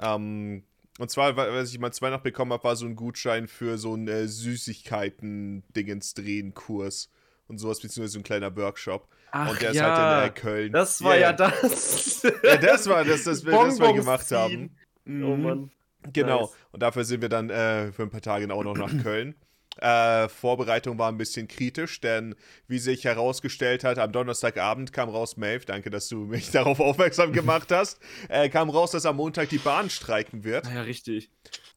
Ähm, 0.00 0.64
und 0.98 1.10
zwar, 1.10 1.36
wa- 1.36 1.48
was 1.52 1.70
ich 1.72 1.78
mal 1.78 1.92
zwei 1.92 2.08
noch 2.10 2.22
bekommen 2.22 2.52
habe, 2.54 2.64
war 2.64 2.74
so 2.76 2.86
ein 2.86 2.96
Gutschein 2.96 3.48
für 3.48 3.76
so 3.76 3.92
einen 3.94 4.08
äh, 4.08 4.26
Süßigkeiten-Dingens-Drehen-Kurs 4.28 7.10
und 7.48 7.58
sowas, 7.58 7.80
beziehungsweise 7.80 8.12
so 8.14 8.18
ein 8.20 8.24
kleiner 8.24 8.56
Workshop. 8.56 9.08
Ach 9.32 9.50
und 9.50 9.60
der 9.60 9.70
ist 9.70 9.76
ja, 9.76 9.96
halt 9.96 10.24
in 10.24 10.30
äh, 10.30 10.40
Köln. 10.40 10.72
das 10.72 11.02
war 11.04 11.14
ja, 11.16 11.30
ja 11.30 11.32
das. 11.32 12.22
Ja, 12.42 12.56
das 12.56 12.88
war 12.88 13.04
das, 13.04 13.24
das, 13.24 13.44
wir, 13.44 13.52
das 13.52 13.78
wir 13.78 13.92
gemacht 13.92 14.30
haben. 14.32 14.50
ziehen. 14.50 14.76
Mhm. 15.04 15.24
Oh 15.24 15.36
Mann. 15.36 15.70
Genau. 16.12 16.40
Nice. 16.42 16.50
Und 16.72 16.82
dafür 16.82 17.04
sind 17.04 17.20
wir 17.20 17.28
dann 17.28 17.50
äh, 17.50 17.92
für 17.92 18.02
ein 18.04 18.10
paar 18.10 18.20
Tage 18.22 18.52
auch 18.52 18.64
noch 18.64 18.76
nach 18.76 18.90
Köln. 19.02 19.34
Äh, 19.80 20.28
Vorbereitung 20.28 20.98
war 20.98 21.10
ein 21.10 21.18
bisschen 21.18 21.48
kritisch, 21.48 22.00
denn 22.00 22.34
wie 22.68 22.78
sich 22.78 23.04
herausgestellt 23.04 23.84
hat, 23.84 23.98
am 23.98 24.12
Donnerstagabend 24.12 24.92
kam 24.92 25.08
raus, 25.08 25.36
Maeve, 25.36 25.64
danke, 25.66 25.90
dass 25.90 26.08
du 26.08 26.18
mich 26.26 26.50
darauf 26.52 26.80
aufmerksam 26.80 27.32
gemacht 27.32 27.70
hast, 27.72 28.00
äh, 28.28 28.48
kam 28.48 28.70
raus, 28.70 28.90
dass 28.92 29.06
am 29.06 29.16
Montag 29.16 29.48
die 29.50 29.58
Bahn 29.58 29.90
streiken 29.90 30.44
wird. 30.44 30.66
Ja, 30.66 30.82
richtig. 30.82 31.30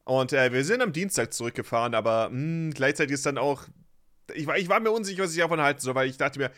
Und 0.06 0.34
äh, 0.34 0.52
wir 0.54 0.64
sind 0.64 0.82
am 0.82 0.94
Dienstag 0.94 1.34
zurückgefahren, 1.34 1.94
aber 1.94 2.30
mh, 2.32 2.74
gleichzeitig 2.74 3.14
ist 3.16 3.26
dann 3.26 3.38
auch, 3.38 3.64
ich 4.34 4.48
war, 4.48 4.58
ich 4.58 4.70
war 4.70 4.80
mir 4.80 4.92
unsicher, 4.92 5.24
was 5.24 5.34
ich 5.34 5.40
davon 5.40 5.62
halten 5.62 5.82
soll, 5.82 5.96
weil 5.96 6.10
ich 6.10 6.18
dachte 6.18 6.40
mir, 6.40 6.52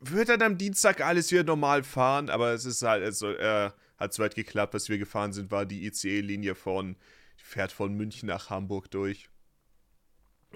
wird 0.00 0.28
dann 0.28 0.42
am 0.42 0.58
Dienstag 0.58 1.00
alles 1.00 1.30
wieder 1.30 1.44
normal 1.44 1.82
fahren? 1.82 2.30
Aber 2.30 2.52
es 2.52 2.64
ist 2.64 2.82
halt, 2.82 3.02
also, 3.02 3.28
hat 3.98 4.12
soweit 4.12 4.34
geklappt, 4.34 4.74
was 4.74 4.88
wir 4.88 4.98
gefahren 4.98 5.32
sind, 5.32 5.50
war 5.50 5.66
die 5.66 5.86
ICE-Linie 5.86 6.54
von, 6.54 6.96
fährt 7.36 7.72
von 7.72 7.94
München 7.94 8.28
nach 8.28 8.50
Hamburg 8.50 8.90
durch. 8.90 9.28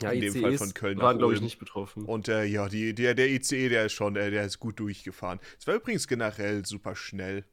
Ja, 0.01 0.13
In 0.13 0.21
dem 0.21 0.29
ICEs 0.31 0.43
Fall 0.43 0.59
von 0.59 0.75
Köln 0.75 0.97
nach 0.99 1.05
waren, 1.05 1.19
glaube 1.19 1.35
ich, 1.35 1.41
nicht 1.41 1.59
betroffen. 1.59 2.05
Und 2.05 2.29
äh, 2.29 2.45
ja, 2.45 2.69
die, 2.69 2.95
der, 2.95 3.15
der 3.15 3.29
ICE, 3.31 3.69
der 3.69 3.87
ist 3.87 3.93
schon, 3.93 4.17
äh, 4.17 4.31
der 4.31 4.45
ist 4.45 4.59
gut 4.59 4.79
durchgefahren. 4.81 5.41
Es 5.59 5.67
war 5.67 5.75
übrigens 5.75 6.07
generell 6.09 6.65
super 6.65 6.95
schnell. 6.97 7.45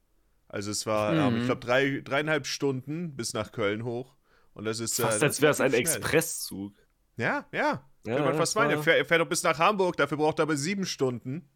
Also 0.48 0.72
es 0.72 0.86
war, 0.86 1.14
ähm, 1.14 1.34
Mhm. 1.34 1.40
ich 1.42 1.46
glaube, 1.48 1.60
drei, 1.62 2.02
dreieinhalb 2.04 2.46
Stunden 2.48 3.16
bis 3.16 3.34
nach 3.34 3.52
Köln 3.52 3.84
hoch. 3.84 4.16
Und 4.54 4.66
das 4.66 4.80
ist. 4.80 5.00
Fast 5.02 5.22
äh, 5.22 5.26
als 5.26 5.42
wäre 5.42 5.52
es 5.52 5.60
ein 5.62 5.72
schnell. 5.72 5.82
Expresszug. 5.82 6.74
Ja, 7.18 7.48
ja. 7.52 7.86
Ja, 8.06 8.16
Kann 8.16 8.26
man 8.26 8.36
fast 8.38 8.56
meinen. 8.56 8.72
Er 8.72 8.84
fährt, 8.84 9.06
fährt 9.08 9.20
doch 9.22 9.28
bis 9.28 9.44
nach 9.44 9.60
Hamburg, 9.60 9.98
dafür 9.98 10.18
braucht 10.18 10.40
er 10.40 10.44
aber 10.44 10.56
sieben 10.56 10.86
Stunden. 10.86 11.50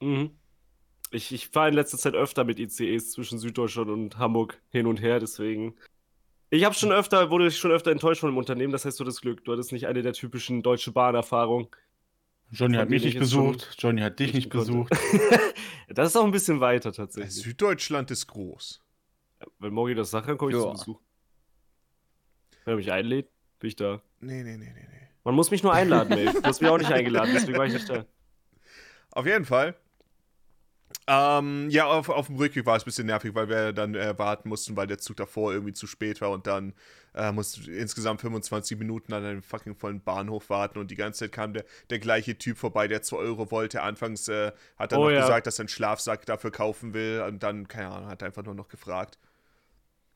Mhm. 0.00 0.30
Ich, 1.10 1.32
ich 1.32 1.48
fahre 1.48 1.68
in 1.68 1.74
letzter 1.74 1.98
Zeit 1.98 2.14
öfter 2.14 2.44
mit 2.44 2.58
ICEs 2.58 3.12
zwischen 3.12 3.38
Süddeutschland 3.38 3.90
und 3.90 4.16
Hamburg 4.18 4.60
hin 4.70 4.86
und 4.86 5.00
her, 5.02 5.20
deswegen. 5.20 5.74
Ich 6.50 6.64
habe 6.64 6.74
schon 6.74 6.92
öfter, 6.92 7.30
wurde 7.30 7.50
schon 7.50 7.70
öfter 7.72 7.90
enttäuscht 7.90 8.20
von 8.20 8.30
dem 8.30 8.38
Unternehmen, 8.38 8.72
das 8.72 8.84
heißt, 8.84 8.98
du 8.98 9.04
hattest 9.04 9.20
Glück. 9.22 9.44
Du 9.44 9.52
hattest 9.52 9.72
nicht 9.72 9.86
eine 9.86 10.02
der 10.02 10.14
typischen 10.14 10.62
deutsche 10.62 10.92
Bahn-Erfahrungen. 10.92 11.68
Johnny 12.50 12.76
hat 12.78 12.88
mich 12.88 13.04
nicht 13.04 13.18
besucht. 13.18 13.74
Johnny 13.78 14.00
hat 14.00 14.18
dich 14.18 14.32
nicht 14.32 14.48
besucht. 14.48 14.90
das 15.88 16.08
ist 16.08 16.16
auch 16.16 16.24
ein 16.24 16.30
bisschen 16.30 16.60
weiter 16.60 16.92
tatsächlich. 16.92 17.34
Süddeutschland 17.34 18.10
ist 18.10 18.26
groß. 18.28 18.82
Wenn 19.58 19.74
Morgi 19.74 19.94
das 19.94 20.10
sagt, 20.10 20.28
dann 20.28 20.38
komme 20.38 20.52
ich 20.52 20.56
Ja. 20.56 20.62
zu 20.62 20.70
Besuch. 20.72 21.00
Wenn 22.64 22.74
er 22.74 22.76
mich 22.76 22.90
einlädt, 22.90 23.28
bin 23.58 23.68
ich 23.68 23.76
da. 23.76 24.00
Nee, 24.20 24.42
nee, 24.42 24.56
nee, 24.56 24.72
nee, 24.74 24.88
nee. 24.90 25.08
Man 25.24 25.34
muss 25.34 25.50
mich 25.50 25.62
nur 25.62 25.74
einladen, 25.74 26.08
Maeve. 26.08 26.40
Du 26.40 26.42
hast 26.42 26.62
mich 26.62 26.70
auch 26.70 26.78
nicht 26.78 26.90
eingeladen, 26.90 27.30
deswegen 27.34 27.58
war 27.58 27.66
ich 27.66 27.74
nicht 27.74 27.88
da. 27.90 28.06
Auf 29.10 29.26
jeden 29.26 29.44
Fall. 29.44 29.76
Ähm, 31.10 31.70
ja, 31.70 31.86
auf, 31.86 32.10
auf 32.10 32.26
dem 32.26 32.36
Rückweg 32.36 32.66
war 32.66 32.76
es 32.76 32.82
ein 32.82 32.84
bisschen 32.84 33.06
nervig, 33.06 33.34
weil 33.34 33.48
wir 33.48 33.72
dann 33.72 33.94
äh, 33.94 34.18
warten 34.18 34.50
mussten, 34.50 34.76
weil 34.76 34.86
der 34.86 34.98
Zug 34.98 35.16
davor 35.16 35.52
irgendwie 35.54 35.72
zu 35.72 35.86
spät 35.86 36.20
war 36.20 36.30
und 36.30 36.46
dann 36.46 36.74
äh, 37.14 37.32
mussten 37.32 37.64
wir 37.66 37.78
insgesamt 37.78 38.20
25 38.20 38.78
Minuten 38.78 39.14
an 39.14 39.24
einem 39.24 39.42
fucking 39.42 39.74
vollen 39.74 40.02
Bahnhof 40.02 40.50
warten 40.50 40.78
und 40.78 40.90
die 40.90 40.96
ganze 40.96 41.20
Zeit 41.20 41.32
kam 41.32 41.54
der, 41.54 41.64
der 41.88 41.98
gleiche 41.98 42.36
Typ 42.36 42.58
vorbei, 42.58 42.88
der 42.88 43.00
2 43.00 43.16
Euro 43.16 43.50
wollte. 43.50 43.80
Anfangs 43.80 44.28
äh, 44.28 44.52
hat 44.76 44.92
er 44.92 44.98
Oh 44.98 45.04
noch 45.04 45.10
ja. 45.10 45.20
gesagt, 45.22 45.46
dass 45.46 45.58
er 45.58 45.62
einen 45.62 45.68
Schlafsack 45.70 46.26
dafür 46.26 46.50
kaufen 46.50 46.92
will 46.92 47.24
und 47.26 47.42
dann, 47.42 47.68
keine 47.68 47.88
Ahnung, 47.88 48.10
hat 48.10 48.20
er 48.22 48.26
einfach 48.26 48.44
nur 48.44 48.54
noch 48.54 48.68
gefragt. 48.68 49.18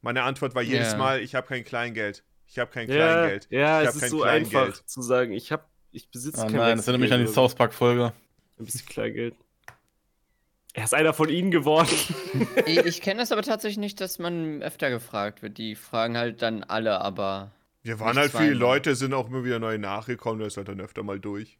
Meine 0.03 0.24
Antwort 0.24 0.55
war 0.55 0.62
jedes 0.62 0.93
Ja. 0.93 0.99
Mal, 0.99 1.20
ich 1.22 1.34
habe 1.34 1.47
kein 1.47 1.64
Kleingeld. 1.64 2.22
Ich 2.47 2.59
habe 2.59 2.70
kein 2.70 2.86
Ja, 2.90 2.97
Kleingeld. 2.97 3.47
ja 3.51 3.80
ich 3.82 3.88
es 3.88 3.88
hab 3.88 3.95
ist 3.95 4.01
kein 4.03 4.11
so 4.11 4.20
Kleingeld. 4.20 4.55
einfach 4.66 4.84
zu 4.84 5.01
sagen, 5.01 5.32
ich 5.32 5.53
habe, 5.53 5.64
ich 5.90 6.11
besitze 6.11 6.43
Ah, 6.43 6.47
kein 6.47 6.57
nein, 6.57 6.76
das 6.76 6.86
erinnert 6.86 7.09
mich 7.09 7.12
an 7.14 7.20
die 7.24 7.32
South 7.32 7.55
Park-Folge. 7.55 8.12
Ein 8.59 8.64
bisschen 8.66 8.84
Kleingeld. 8.86 9.34
Er 10.74 10.84
ist 10.84 10.94
einer 10.94 11.12
von 11.12 11.28
ihnen 11.28 11.50
geworden. 11.50 11.90
ich 12.66 12.78
ich 12.78 13.00
kenne 13.02 13.20
das 13.20 13.30
aber 13.32 13.42
tatsächlich 13.42 13.78
nicht, 13.78 14.00
dass 14.00 14.18
man 14.18 14.62
öfter 14.62 14.88
gefragt 14.90 15.42
wird. 15.42 15.58
Die 15.58 15.74
fragen 15.74 16.16
halt 16.16 16.40
dann 16.40 16.62
alle, 16.64 17.00
aber. 17.00 17.52
Wir 17.82 18.00
waren 18.00 18.16
halt 18.16 18.32
viele. 18.32 18.54
Leute, 18.54 18.94
sind 18.94 19.12
auch 19.12 19.28
immer 19.28 19.44
wieder 19.44 19.58
neu 19.58 19.76
nachgekommen, 19.76 20.38
der 20.38 20.48
ist 20.48 20.56
halt 20.56 20.68
dann 20.68 20.80
öfter 20.80 21.02
mal 21.02 21.20
durch. 21.20 21.58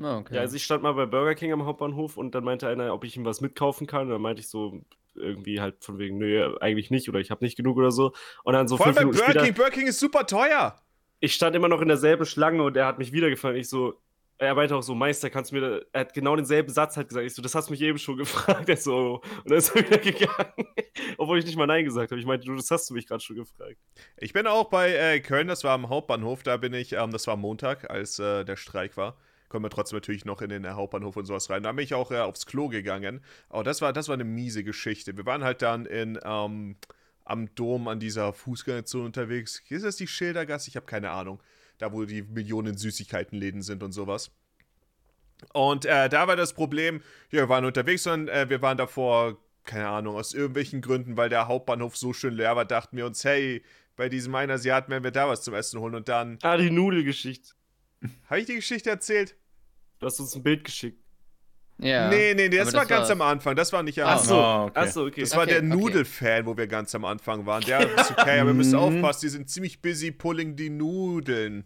Ah, 0.00 0.18
okay. 0.18 0.34
Ja, 0.36 0.42
also 0.42 0.56
ich 0.56 0.64
stand 0.64 0.82
mal 0.82 0.92
bei 0.92 1.06
Burger 1.06 1.34
King 1.34 1.52
am 1.52 1.64
Hauptbahnhof 1.64 2.16
und 2.16 2.34
dann 2.34 2.44
meinte 2.44 2.68
einer, 2.68 2.92
ob 2.92 3.04
ich 3.04 3.16
ihm 3.16 3.24
was 3.24 3.40
mitkaufen 3.40 3.86
kann. 3.86 4.02
Und 4.02 4.10
dann 4.10 4.20
meinte 4.20 4.40
ich 4.40 4.48
so 4.48 4.82
irgendwie 5.14 5.60
halt 5.60 5.82
von 5.82 5.98
wegen, 5.98 6.18
nö, 6.18 6.56
eigentlich 6.60 6.90
nicht 6.90 7.08
oder 7.08 7.18
ich 7.20 7.30
habe 7.30 7.44
nicht 7.44 7.56
genug 7.56 7.76
oder 7.78 7.90
so. 7.90 8.12
Und 8.44 8.52
dann 8.52 8.68
so 8.68 8.76
Vor 8.76 8.86
allem 8.86 8.94
bei 8.94 9.04
Burger 9.04 9.42
King, 9.42 9.54
Burger 9.54 9.70
King 9.70 9.86
ist 9.86 9.98
super 9.98 10.26
teuer. 10.26 10.76
ich 11.20 11.34
stand 11.34 11.56
immer 11.56 11.68
noch 11.68 11.80
in 11.80 11.88
derselben 11.88 12.26
Schlange 12.26 12.62
und 12.62 12.76
er 12.76 12.86
hat 12.86 12.98
mich 12.98 13.12
wieder 13.12 13.28
gefragt. 13.30 13.56
Ich 13.56 13.68
so, 13.68 14.00
er 14.38 14.54
meinte 14.54 14.76
auch 14.76 14.82
so, 14.82 14.94
Meister, 14.94 15.30
kannst 15.30 15.50
du 15.50 15.56
mir, 15.56 15.86
er 15.92 16.00
hat 16.02 16.14
genau 16.14 16.36
denselben 16.36 16.72
Satz 16.72 16.96
halt 16.96 17.08
gesagt. 17.08 17.26
Ich 17.26 17.34
so, 17.34 17.42
das 17.42 17.54
hast 17.54 17.68
du 17.68 17.72
mich 17.72 17.82
eben 17.82 17.98
schon 17.98 18.16
gefragt. 18.18 18.68
Er 18.68 18.76
so, 18.76 19.20
und 19.44 19.50
dann 19.50 19.58
ist 19.58 19.74
er 19.74 19.84
wieder 19.84 19.98
gegangen. 19.98 20.66
Obwohl 21.18 21.38
ich 21.38 21.44
nicht 21.44 21.56
mal 21.56 21.66
Nein 21.66 21.84
gesagt 21.84 22.10
habe. 22.10 22.20
Ich 22.20 22.26
meinte, 22.26 22.46
du, 22.46 22.54
das 22.54 22.70
hast 22.70 22.88
du 22.88 22.94
mich 22.94 23.06
gerade 23.06 23.22
schon 23.22 23.36
gefragt. 23.36 23.76
Ich 24.16 24.32
bin 24.32 24.46
auch 24.46 24.70
bei 24.70 24.94
äh, 24.94 25.20
Köln, 25.20 25.48
das 25.48 25.64
war 25.64 25.72
am 25.72 25.88
Hauptbahnhof, 25.88 26.42
da 26.42 26.56
bin 26.56 26.72
ich, 26.72 26.92
ähm, 26.92 27.10
das 27.10 27.26
war 27.26 27.36
Montag, 27.36 27.90
als 27.90 28.18
äh, 28.18 28.44
der 28.44 28.56
Streik 28.56 28.96
war. 28.96 29.16
Kommen 29.48 29.64
wir 29.64 29.70
trotzdem 29.70 29.96
natürlich 29.96 30.24
noch 30.24 30.42
in 30.42 30.50
den 30.50 30.64
äh, 30.64 30.70
Hauptbahnhof 30.70 31.16
und 31.16 31.24
sowas 31.24 31.50
rein. 31.50 31.62
Da 31.62 31.72
bin 31.72 31.82
ich 31.82 31.94
auch 31.94 32.10
äh, 32.10 32.18
aufs 32.18 32.46
Klo 32.46 32.68
gegangen. 32.68 33.20
Aber 33.48 33.64
das 33.64 33.80
war, 33.82 33.92
das 33.92 34.08
war 34.08 34.14
eine 34.14 34.24
miese 34.24 34.62
Geschichte. 34.62 35.16
Wir 35.16 35.26
waren 35.26 35.42
halt 35.42 35.62
dann 35.62 35.86
in, 35.86 36.18
ähm, 36.22 36.76
am 37.24 37.54
Dom 37.54 37.88
an 37.88 37.98
dieser 37.98 38.32
Fußgängerzone 38.32 39.04
unterwegs. 39.04 39.62
Ist 39.68 39.84
das 39.84 39.96
die 39.96 40.06
Schildergasse? 40.06 40.68
Ich 40.68 40.76
habe 40.76 40.86
keine 40.86 41.10
Ahnung. 41.10 41.40
Da, 41.78 41.92
wo 41.92 42.04
die 42.04 42.22
Millionen 42.22 42.76
Süßigkeitenläden 42.76 43.62
sind 43.62 43.82
und 43.82 43.92
sowas. 43.92 44.30
Und 45.52 45.84
äh, 45.84 46.08
da 46.08 46.26
war 46.26 46.34
das 46.36 46.52
Problem, 46.52 47.00
ja, 47.30 47.40
wir 47.42 47.48
waren 47.48 47.64
unterwegs 47.64 48.06
und 48.08 48.28
äh, 48.28 48.50
wir 48.50 48.60
waren 48.60 48.76
davor, 48.76 49.38
keine 49.64 49.88
Ahnung, 49.88 50.16
aus 50.16 50.34
irgendwelchen 50.34 50.80
Gründen, 50.80 51.16
weil 51.16 51.28
der 51.28 51.46
Hauptbahnhof 51.46 51.96
so 51.96 52.12
schön 52.12 52.34
leer 52.34 52.56
war, 52.56 52.64
dachten 52.64 52.96
wir 52.96 53.06
uns, 53.06 53.24
hey, 53.24 53.62
bei 53.94 54.08
diesem 54.08 54.34
einen 54.34 54.50
Asiaten 54.52 54.90
werden 54.90 55.04
wir 55.04 55.10
da 55.12 55.28
was 55.28 55.42
zum 55.42 55.54
Essen 55.54 55.78
holen. 55.80 55.94
Und 55.94 56.08
dann, 56.08 56.38
Ah, 56.42 56.56
die 56.56 56.70
Nudelgeschichte. 56.70 57.52
habe 58.28 58.40
ich 58.40 58.46
die 58.46 58.56
Geschichte 58.56 58.90
erzählt? 58.90 59.36
Du 60.00 60.06
hast 60.06 60.18
uns 60.20 60.34
ein 60.34 60.42
Bild 60.42 60.64
geschickt. 60.64 61.02
Ja. 61.80 62.08
nee, 62.08 62.34
nee, 62.34 62.48
nee, 62.48 62.56
das, 62.58 62.72
war 62.74 62.86
ganz 62.86 63.08
war- 63.08 63.12
am 63.16 63.22
Anfang, 63.22 63.54
das 63.56 63.72
war 63.72 63.82
nicht 63.82 64.00
am 64.02 64.08
Anfang. 64.08 64.26
so, 64.26 64.34
Ah, 64.36 64.64
okay. 64.64 64.72
ach 64.74 64.86
so, 64.88 65.04
okay. 65.06 65.20
Das 65.22 65.32
war 65.36 65.42
Okay, 65.44 65.50
der 65.50 65.58
okay. 65.58 65.68
Nudelfan, 65.68 66.46
wo 66.46 66.56
wir 66.56 66.66
ganz 66.66 66.94
am 66.94 67.04
Anfang 67.04 67.46
waren. 67.46 67.62
Der 67.64 67.80
ist 67.80 68.10
okay, 68.10 68.40
aber 68.40 68.50
ihr 68.50 68.54
müsst 68.54 68.72
Mhm. 68.72 68.78
aufpassen, 68.78 69.20
die 69.22 69.28
sind 69.28 69.48
ziemlich 69.50 69.80
busy 69.82 70.10
pulling 70.10 70.56
die 70.56 70.70
Nudeln. 70.70 71.64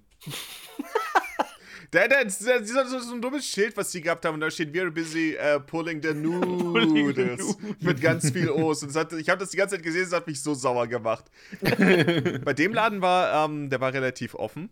Der, 1.92 2.08
der, 2.08 2.24
der, 2.24 2.60
dieser, 2.60 2.86
so, 2.86 3.00
so 3.00 3.12
ein 3.14 3.20
dummes 3.20 3.44
Schild, 3.46 3.76
was 3.76 3.90
die 3.90 4.00
gehabt 4.00 4.24
haben, 4.24 4.34
und 4.34 4.40
da 4.40 4.50
steht, 4.50 4.74
we're 4.74 4.90
busy 4.90 5.36
uh, 5.38 5.60
pulling 5.60 6.00
the 6.02 6.14
noodles. 6.14 7.54
mit 7.80 8.00
ganz 8.00 8.30
viel 8.30 8.48
O's. 8.48 8.82
Und 8.82 8.94
hat, 8.96 9.12
ich 9.12 9.28
habe 9.28 9.40
das 9.40 9.50
die 9.50 9.58
ganze 9.58 9.74
Zeit 9.76 9.84
gesehen, 9.84 10.04
das 10.04 10.12
hat 10.14 10.26
mich 10.26 10.42
so 10.42 10.54
sauer 10.54 10.86
gemacht. 10.86 11.26
Bei 11.60 12.54
dem 12.54 12.72
Laden 12.72 13.02
war, 13.02 13.44
ähm, 13.44 13.68
der 13.68 13.78
war 13.82 13.92
relativ 13.92 14.34
offen. 14.34 14.70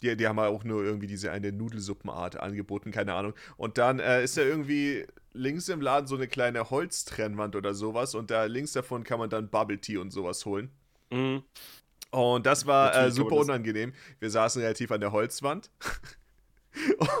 Die, 0.00 0.16
die 0.16 0.26
haben 0.26 0.38
ja 0.38 0.46
auch 0.46 0.64
nur 0.64 0.82
irgendwie 0.82 1.06
diese 1.06 1.30
eine 1.30 1.52
Nudelsuppenart 1.52 2.38
angeboten, 2.38 2.90
keine 2.90 3.14
Ahnung. 3.14 3.34
Und 3.56 3.78
dann 3.78 3.98
äh, 3.98 4.22
ist 4.24 4.36
da 4.36 4.42
irgendwie 4.42 5.06
links 5.32 5.68
im 5.68 5.80
Laden 5.80 6.06
so 6.06 6.16
eine 6.16 6.28
kleine 6.28 6.70
Holztrennwand 6.70 7.56
oder 7.56 7.74
sowas. 7.74 8.14
Und 8.14 8.30
da 8.30 8.44
links 8.44 8.72
davon 8.72 9.04
kann 9.04 9.18
man 9.18 9.30
dann 9.30 9.48
Bubble 9.48 9.78
Tea 9.78 9.98
und 9.98 10.10
sowas 10.10 10.44
holen. 10.46 10.70
Mhm. 11.10 11.42
Und 12.10 12.46
das 12.46 12.66
war 12.66 12.96
äh, 12.96 13.10
super 13.10 13.36
unangenehm. 13.36 13.92
Wir 14.18 14.30
saßen 14.30 14.60
relativ 14.60 14.90
an 14.90 15.00
der 15.00 15.12
Holzwand. 15.12 15.70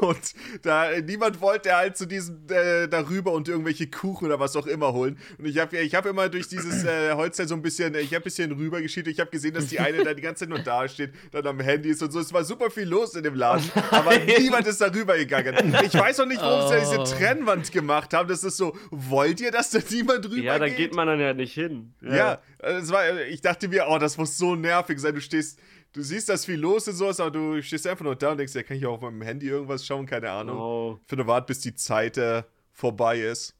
Und 0.00 0.18
da 0.62 0.90
niemand 1.00 1.40
wollte 1.40 1.74
halt 1.74 1.96
zu 1.96 2.06
diesem 2.06 2.46
äh, 2.50 2.86
darüber 2.88 3.32
und 3.32 3.48
irgendwelche 3.48 3.88
Kuchen 3.88 4.26
oder 4.26 4.38
was 4.38 4.54
auch 4.56 4.66
immer 4.66 4.92
holen. 4.92 5.18
Und 5.38 5.46
ich 5.46 5.58
habe 5.58 5.76
ich 5.78 5.94
hab 5.94 6.06
immer 6.06 6.28
durch 6.28 6.48
dieses 6.48 6.84
äh, 6.84 7.12
Holzteil 7.14 7.48
so 7.48 7.54
ein 7.54 7.62
bisschen, 7.62 7.94
ich 7.96 8.06
habe 8.14 8.16
ein 8.16 8.22
bisschen 8.22 8.52
rübergeschielt. 8.52 9.08
Ich 9.08 9.18
habe 9.20 9.30
gesehen, 9.30 9.54
dass 9.54 9.66
die 9.66 9.80
eine 9.80 10.04
da 10.04 10.14
die 10.14 10.22
ganze 10.22 10.40
Zeit 10.40 10.48
nur 10.50 10.60
da 10.60 10.86
steht, 10.88 11.12
dann 11.32 11.46
am 11.46 11.60
Handy 11.60 11.90
ist 11.90 12.02
und 12.02 12.12
so. 12.12 12.20
Es 12.20 12.32
war 12.32 12.44
super 12.44 12.70
viel 12.70 12.88
los 12.88 13.14
in 13.14 13.24
dem 13.24 13.34
Laden, 13.34 13.68
aber 13.90 14.16
niemand 14.18 14.66
ist 14.66 14.80
darüber 14.80 15.16
gegangen. 15.16 15.74
Ich 15.84 15.94
weiß 15.94 16.20
auch 16.20 16.26
nicht, 16.26 16.40
warum 16.40 16.68
sie 16.68 16.74
da 16.76 16.80
Oh. 16.80 17.04
diese 17.04 17.16
Trennwand 17.16 17.72
gemacht 17.72 18.14
haben. 18.14 18.28
Das 18.28 18.44
ist 18.44 18.56
so, 18.56 18.76
wollt 18.90 19.40
ihr, 19.40 19.50
dass 19.50 19.70
da 19.70 19.80
niemand 19.90 20.24
drüber 20.24 20.36
Ja, 20.42 20.58
da 20.58 20.68
geht? 20.68 20.94
man 20.94 21.06
dann 21.08 21.20
ja 21.20 21.34
nicht 21.34 21.52
hin. 21.54 21.92
Ja, 22.00 22.40
äh, 22.58 22.72
es 22.74 22.90
war, 22.90 23.20
ich 23.28 23.40
dachte 23.40 23.68
mir, 23.68 23.86
oh, 23.88 23.98
das 23.98 24.16
muss 24.16 24.38
so 24.38 24.54
nervig 24.54 24.98
sein. 25.00 25.14
Du 25.14 25.20
stehst, 25.20 25.58
du 25.92 26.02
siehst, 26.02 26.28
dass 26.28 26.44
viel 26.44 26.58
los 26.58 26.86
ist, 26.88 26.98
sowas, 26.98 27.20
aber 27.20 27.30
du 27.30 27.62
stehst 27.62 27.86
einfach 27.86 28.04
nur 28.04 28.16
da 28.16 28.32
und 28.32 28.38
denkst, 28.38 28.54
ja, 28.54 28.62
kann 28.62 28.76
ich 28.76 28.86
auch 28.86 28.94
auf 28.94 29.00
meinem 29.00 29.22
Handy 29.22 29.46
irgendwas 29.48 29.84
schauen? 29.86 30.06
Keine 30.06 30.30
Ahnung. 30.30 30.58
Oh, 30.58 30.98
Ich 31.02 31.08
finde, 31.08 31.26
wart, 31.26 31.46
bis 31.46 31.60
die 31.60 31.74
Zeit 31.74 32.16
äh, 32.18 32.42
vorbei 32.72 33.20
ist. 33.20 33.54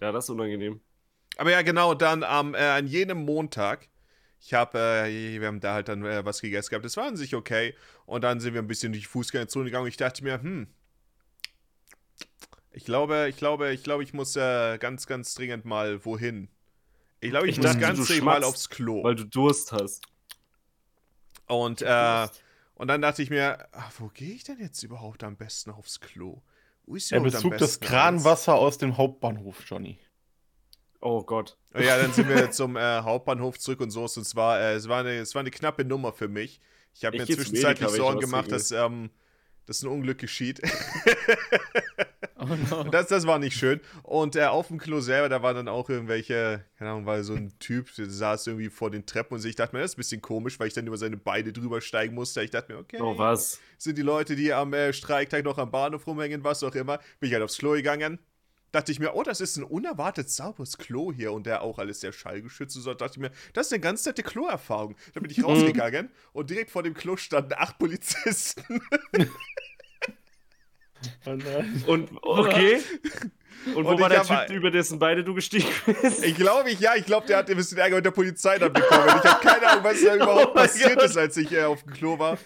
ja, 0.00 0.12
das 0.12 0.24
ist 0.26 0.30
unangenehm. 0.30 0.80
Aber 1.36 1.50
ja, 1.52 1.62
genau, 1.62 1.94
dann 1.94 2.22
am, 2.24 2.54
äh, 2.54 2.58
an 2.58 2.86
jenem 2.86 3.24
Montag, 3.24 3.88
ich 4.40 4.54
habe, 4.54 4.78
äh, 4.78 5.40
wir 5.40 5.46
haben 5.46 5.60
da 5.60 5.74
halt 5.74 5.88
dann 5.88 6.04
äh, 6.04 6.24
was 6.24 6.40
gegessen 6.40 6.70
gehabt. 6.70 6.84
Das 6.84 6.96
war 6.96 7.06
an 7.06 7.16
sich 7.16 7.34
okay. 7.34 7.74
Und 8.06 8.22
dann 8.24 8.40
sind 8.40 8.54
wir 8.54 8.62
ein 8.62 8.66
bisschen 8.68 8.92
durch 8.92 9.02
die 9.04 9.08
Fußgängerzone 9.08 9.66
gegangen 9.66 9.84
und 9.84 9.88
ich 9.88 9.96
dachte 9.96 10.22
mir, 10.24 10.40
hm, 10.42 10.68
ich 12.72 12.84
glaube, 12.84 13.26
ich 13.28 13.36
glaube, 13.36 13.72
ich 13.72 13.82
glaube, 13.82 14.02
ich 14.04 14.12
muss 14.14 14.36
äh, 14.36 14.78
ganz, 14.78 15.06
ganz 15.06 15.34
dringend 15.34 15.64
mal 15.64 16.04
wohin. 16.04 16.48
Ich 17.20 17.30
glaube, 17.30 17.46
ich, 17.48 17.52
Ich 17.52 17.56
muss 17.58 17.66
dachte, 17.66 17.80
ganz 17.80 18.06
dringend 18.06 18.24
mal 18.24 18.44
aufs 18.44 18.68
Klo. 18.68 19.02
Weil 19.02 19.16
du 19.16 19.24
Durst 19.24 19.72
hast. 19.72 20.02
Und, 21.48 21.82
äh, 21.82 22.28
und 22.74 22.88
dann 22.88 23.02
dachte 23.02 23.22
ich 23.22 23.30
mir, 23.30 23.66
ach, 23.72 23.92
wo 23.98 24.08
gehe 24.08 24.34
ich 24.34 24.44
denn 24.44 24.58
jetzt 24.60 24.82
überhaupt 24.82 25.24
am 25.24 25.36
besten 25.36 25.70
aufs 25.70 26.00
Klo? 26.00 26.42
Wo 26.86 26.94
ist 26.94 27.12
Er 27.12 27.20
bezog 27.20 27.58
das 27.58 27.80
Kranwasser 27.80 28.54
aus 28.54 28.78
dem 28.78 28.96
Hauptbahnhof, 28.96 29.62
Johnny. 29.66 29.98
Oh 31.00 31.22
Gott. 31.22 31.56
eins? 31.72 31.86
Ja, 31.86 31.98
dann 31.98 32.12
sind 32.12 32.28
wir 32.28 32.50
zum 32.50 32.76
äh, 32.76 33.00
Hauptbahnhof 33.00 33.58
zurück 33.58 33.80
und 33.80 33.90
so. 33.90 34.02
Und 34.02 34.16
es 34.18 34.34
war, 34.36 34.60
äh, 34.60 34.74
es 34.74 34.88
war, 34.88 35.00
eine, 35.00 35.18
es 35.18 35.34
war 35.34 35.40
eine 35.40 35.50
knappe 35.50 35.84
Nummer 35.84 36.12
für 36.12 36.28
mich. 36.28 36.60
Ich 36.94 37.04
habe 37.04 37.18
mir 37.18 37.26
zwischenzeitlich 37.26 37.88
Sorgen 37.90 38.20
gemacht, 38.20 38.50
dass, 38.50 38.70
ähm, 38.70 39.10
dass 39.68 39.82
ein 39.82 39.88
Unglück 39.88 40.18
geschieht. 40.18 40.60
Oh 42.40 42.46
no. 42.70 42.84
Das, 42.84 43.08
das 43.08 43.26
war 43.26 43.40
nicht 43.40 43.56
schön. 43.56 43.80
Und 44.04 44.36
äh, 44.36 44.44
auf 44.44 44.68
dem 44.68 44.78
Klo 44.78 45.00
selber, 45.00 45.28
da 45.28 45.42
waren 45.42 45.56
dann 45.56 45.68
auch 45.68 45.90
irgendwelche, 45.90 46.64
keine 46.78 46.90
Ahnung, 46.90 47.04
war 47.04 47.22
so 47.24 47.34
ein 47.34 47.52
Typ, 47.58 47.92
der 47.96 48.08
saß 48.08 48.46
irgendwie 48.46 48.70
vor 48.70 48.90
den 48.90 49.06
Treppen 49.06 49.36
und 49.36 49.44
ich 49.44 49.56
dachte 49.56 49.74
mir, 49.74 49.82
das 49.82 49.90
ist 49.90 49.96
ein 49.96 49.98
bisschen 49.98 50.22
komisch, 50.22 50.58
weil 50.60 50.68
ich 50.68 50.74
dann 50.74 50.86
über 50.86 50.96
seine 50.96 51.16
Beine 51.16 51.52
drüber 51.52 51.80
steigen 51.80 52.14
musste. 52.14 52.42
Ich 52.42 52.50
dachte 52.50 52.72
mir, 52.72 52.78
okay. 52.78 52.98
Oh, 53.00 53.18
was? 53.18 53.60
sind 53.76 53.98
die 53.98 54.02
Leute, 54.02 54.36
die 54.36 54.52
am 54.52 54.72
äh, 54.72 54.92
Streiktag 54.92 55.44
noch 55.44 55.58
am 55.58 55.70
Bahnhof 55.70 56.06
rumhängen, 56.06 56.44
was 56.44 56.62
auch 56.62 56.74
immer. 56.74 56.98
Bin 57.20 57.28
ich 57.28 57.32
halt 57.32 57.42
aufs 57.42 57.58
Klo 57.58 57.72
gegangen. 57.72 58.18
Dachte 58.70 58.92
ich 58.92 59.00
mir, 59.00 59.14
oh, 59.14 59.22
das 59.22 59.40
ist 59.40 59.56
ein 59.56 59.64
unerwartet 59.64 60.28
sauberes 60.28 60.76
Klo 60.76 61.12
hier 61.12 61.32
und 61.32 61.46
der 61.46 61.62
auch 61.62 61.78
alles 61.78 62.00
sehr 62.00 62.12
schallgeschützt 62.12 62.76
und 62.76 62.82
so. 62.82 62.94
Dachte 62.94 63.14
ich 63.14 63.18
mir, 63.18 63.30
das 63.54 63.66
ist 63.68 63.72
eine 63.72 63.80
ganz 63.80 64.04
nette 64.04 64.22
Kloerfahrung. 64.22 64.96
Dann 65.14 65.22
bin 65.22 65.30
ich 65.30 65.42
rausgegangen 65.44 66.10
und 66.32 66.50
direkt 66.50 66.70
vor 66.70 66.82
dem 66.82 66.94
Klo 66.94 67.16
standen 67.16 67.54
acht 67.56 67.78
Polizisten. 67.78 68.80
Oh. 71.26 71.92
Und, 71.92 72.10
okay. 72.22 72.80
Und 73.74 73.84
wo 73.84 73.90
Und 73.90 74.00
war 74.00 74.08
der 74.08 74.22
Typ, 74.22 74.50
über 74.50 74.70
dessen 74.70 74.98
Beine 74.98 75.24
du 75.24 75.34
gestiegen 75.34 75.68
bist? 76.02 76.24
Ich 76.24 76.36
glaube, 76.36 76.70
ich, 76.70 76.80
ja, 76.80 76.94
ich 76.96 77.04
glaube, 77.04 77.26
der 77.26 77.38
hat 77.38 77.50
ein 77.50 77.56
bisschen 77.56 77.78
Ärger 77.78 77.96
mit 77.96 78.04
der 78.04 78.10
Polizei 78.10 78.58
dann 78.58 78.72
bekommen. 78.72 79.08
Ich 79.08 79.30
habe 79.30 79.46
keine 79.46 79.68
Ahnung, 79.68 79.84
was 79.84 80.02
da 80.02 80.14
überhaupt 80.16 80.48
Oh 80.50 80.54
passiert 80.54 80.94
Gott. 80.96 81.04
ist, 81.04 81.16
als 81.16 81.36
ich 81.36 81.52
äh, 81.52 81.64
auf 81.64 81.82
dem 81.82 81.92
Klo 81.92 82.18
war. 82.18 82.38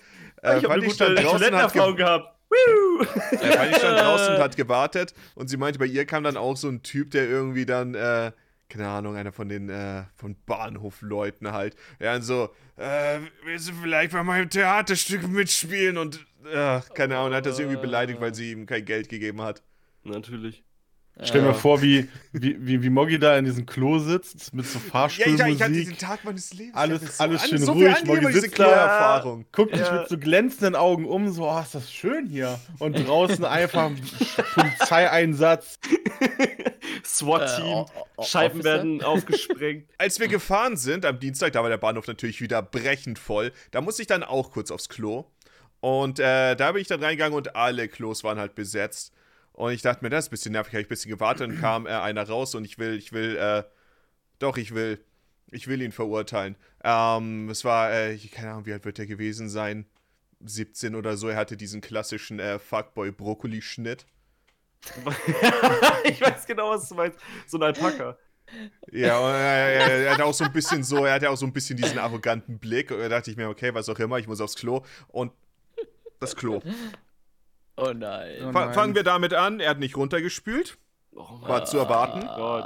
Äh, 0.42 0.58
ich 0.58 0.64
habe 0.64 0.74
eine 0.74 0.84
gute 0.84 1.14
Toilettenerfahrung 1.14 1.96
gehabt. 1.96 2.31
Woo! 2.52 3.02
Äh, 3.02 3.52
Fanny 3.52 3.74
stand 3.74 3.98
draußen 3.98 4.34
und 4.34 4.40
hat 4.42 4.56
gewartet 4.56 5.14
und 5.34 5.48
sie 5.48 5.56
meinte, 5.56 5.78
bei 5.78 5.86
ihr 5.86 6.04
kam 6.04 6.24
dann 6.24 6.36
auch 6.36 6.56
so 6.56 6.68
ein 6.68 6.82
Typ, 6.82 7.10
der 7.12 7.28
irgendwie 7.28 7.64
dann, 7.66 7.94
äh, 7.94 8.32
keine 8.68 8.88
Ahnung, 8.88 9.16
einer 9.16 9.32
von 9.32 9.48
den 9.48 9.68
äh, 9.68 10.04
von 10.16 10.36
Bahnhofleuten 10.46 11.52
halt, 11.52 11.76
der 12.00 12.14
dann 12.14 12.22
so, 12.22 12.50
äh, 12.76 13.20
willst 13.44 13.68
du 13.68 13.72
vielleicht 13.74 14.12
bei 14.12 14.22
meinem 14.22 14.50
Theaterstück 14.50 15.26
mitspielen 15.28 15.96
und, 15.98 16.24
äh, 16.52 16.80
keine 16.94 17.18
Ahnung, 17.18 17.34
hat 17.34 17.46
das 17.46 17.58
irgendwie 17.58 17.80
beleidigt, 17.80 18.20
weil 18.20 18.34
sie 18.34 18.52
ihm 18.52 18.66
kein 18.66 18.84
Geld 18.84 19.08
gegeben 19.08 19.40
hat. 19.40 19.62
Natürlich. 20.04 20.64
Stell 21.20 21.42
mir 21.42 21.48
Ja. 21.48 21.54
vor, 21.54 21.82
wie, 21.82 22.08
wie, 22.32 22.56
wie, 22.66 22.82
wie 22.82 22.88
Moggi 22.90 23.18
da 23.18 23.36
in 23.36 23.44
diesem 23.44 23.66
Klo 23.66 23.98
sitzt, 23.98 24.54
mit 24.54 24.66
so 24.66 24.78
Ja, 24.78 24.84
ich, 24.84 24.90
Fahrstuhlmusik. 24.90 25.54
ich 25.54 25.62
hatte 25.62 25.72
diesen 25.72 25.98
Tag 25.98 26.24
meines 26.24 26.54
Lebens. 26.54 26.74
Alles- 26.74 27.20
alles 27.20 27.42
so, 27.42 27.48
schön 27.48 27.58
so 27.58 27.72
ruhig, 27.72 28.04
Moggi 28.04 28.32
sitzt 28.32 28.58
da. 28.58 29.22
Guckt 29.52 29.72
dich 29.74 29.82
Ja. 29.82 30.00
mit 30.00 30.08
so 30.08 30.18
glänzenden 30.18 30.74
Augen 30.74 31.04
um, 31.06 31.30
so, 31.30 31.48
oh, 31.48 31.60
ist 31.60 31.74
das 31.74 31.92
schön 31.92 32.26
hier. 32.26 32.58
Und 32.78 32.94
draußen 33.06 33.44
einfach 33.44 33.90
Polizeieinsatz. 34.54 35.78
SWAT-Team. 37.04 37.84
Äh, 38.18 38.22
Scheiben 38.24 38.52
Officer? 38.60 38.64
werden 38.64 39.02
aufgesprengt. 39.02 39.88
Als 39.98 40.20
wir 40.20 40.28
gefahren 40.28 40.76
sind 40.76 41.04
am 41.04 41.18
Dienstag, 41.20 41.52
da 41.52 41.62
war 41.62 41.68
der 41.68 41.76
Bahnhof 41.78 42.06
natürlich 42.06 42.40
wieder 42.40 42.62
brechend 42.62 43.18
voll. 43.18 43.52
Da 43.70 43.80
musste 43.80 44.02
ich 44.02 44.08
dann 44.08 44.22
auch 44.22 44.50
kurz 44.50 44.70
aufs 44.70 44.88
Klo. 44.88 45.24
Und 45.80 46.20
äh, 46.20 46.54
da 46.54 46.72
bin 46.72 46.80
ich 46.80 46.88
dann 46.88 47.02
reingegangen 47.02 47.36
und 47.36 47.56
alle 47.56 47.88
Klos 47.88 48.22
waren 48.24 48.38
halt 48.38 48.54
besetzt. 48.54 49.12
Und 49.52 49.72
ich 49.72 49.82
dachte 49.82 50.04
mir, 50.04 50.10
das 50.10 50.24
ist 50.24 50.28
ein 50.28 50.30
bisschen 50.30 50.52
nervig, 50.52 50.72
habe 50.72 50.80
ich 50.80 50.86
ein 50.86 50.88
bisschen 50.88 51.10
gewartet 51.10 51.48
und 51.48 51.60
kam 51.60 51.86
äh, 51.86 51.90
einer 51.90 52.26
raus 52.26 52.54
und 52.54 52.64
ich 52.64 52.78
will, 52.78 52.96
ich 52.96 53.12
will, 53.12 53.36
äh, 53.36 53.64
doch, 54.38 54.56
ich 54.56 54.74
will, 54.74 55.04
ich 55.50 55.68
will 55.68 55.82
ihn 55.82 55.92
verurteilen. 55.92 56.56
Ähm, 56.82 57.50
es 57.50 57.64
war, 57.64 57.92
äh, 57.92 58.16
keine 58.16 58.52
Ahnung, 58.52 58.66
wie 58.66 58.72
alt 58.72 58.84
wird 58.84 58.98
er 58.98 59.06
gewesen 59.06 59.48
sein? 59.48 59.86
17 60.44 60.94
oder 60.94 61.16
so. 61.16 61.28
Er 61.28 61.36
hatte 61.36 61.56
diesen 61.56 61.80
klassischen 61.80 62.40
äh, 62.40 62.58
Fuckboy-Brokkoli-Schnitt. 62.58 64.06
ich 66.04 66.20
weiß 66.20 66.46
genau, 66.46 66.70
was 66.70 66.88
du 66.88 66.96
meinst. 66.96 67.18
So 67.46 67.58
ein 67.58 67.62
Alpaka. 67.62 68.18
Ja, 68.90 69.18
und 69.18 69.30
er, 69.30 69.36
er, 69.36 69.88
er 70.06 70.14
hat 70.14 70.20
auch 70.20 70.34
so 70.34 70.44
ein 70.44 70.52
bisschen 70.52 70.82
so, 70.82 71.04
er 71.04 71.14
hatte 71.14 71.30
auch 71.30 71.36
so 71.36 71.46
ein 71.46 71.52
bisschen 71.52 71.76
diesen 71.76 71.98
arroganten 71.98 72.58
Blick. 72.58 72.90
Und 72.90 72.98
da 72.98 73.08
dachte 73.08 73.30
ich 73.30 73.36
mir, 73.36 73.48
okay, 73.48 73.72
was 73.74 73.88
auch 73.88 73.98
immer, 73.98 74.18
ich 74.18 74.26
muss 74.26 74.40
aufs 74.40 74.56
Klo. 74.56 74.82
Und 75.08 75.32
das 76.18 76.34
Klo. 76.36 76.60
Oh 77.76 77.92
nein. 77.94 78.36
Oh 78.42 78.50
nein. 78.52 78.74
fangen 78.74 78.94
wir 78.94 79.02
damit 79.02 79.34
an. 79.34 79.60
Er 79.60 79.70
hat 79.70 79.78
nicht 79.78 79.96
runtergespült. 79.96 80.78
Oh 81.14 81.40
War 81.42 81.64
zu 81.64 81.78
erwarten. 81.78 82.20
Gott. 82.20 82.64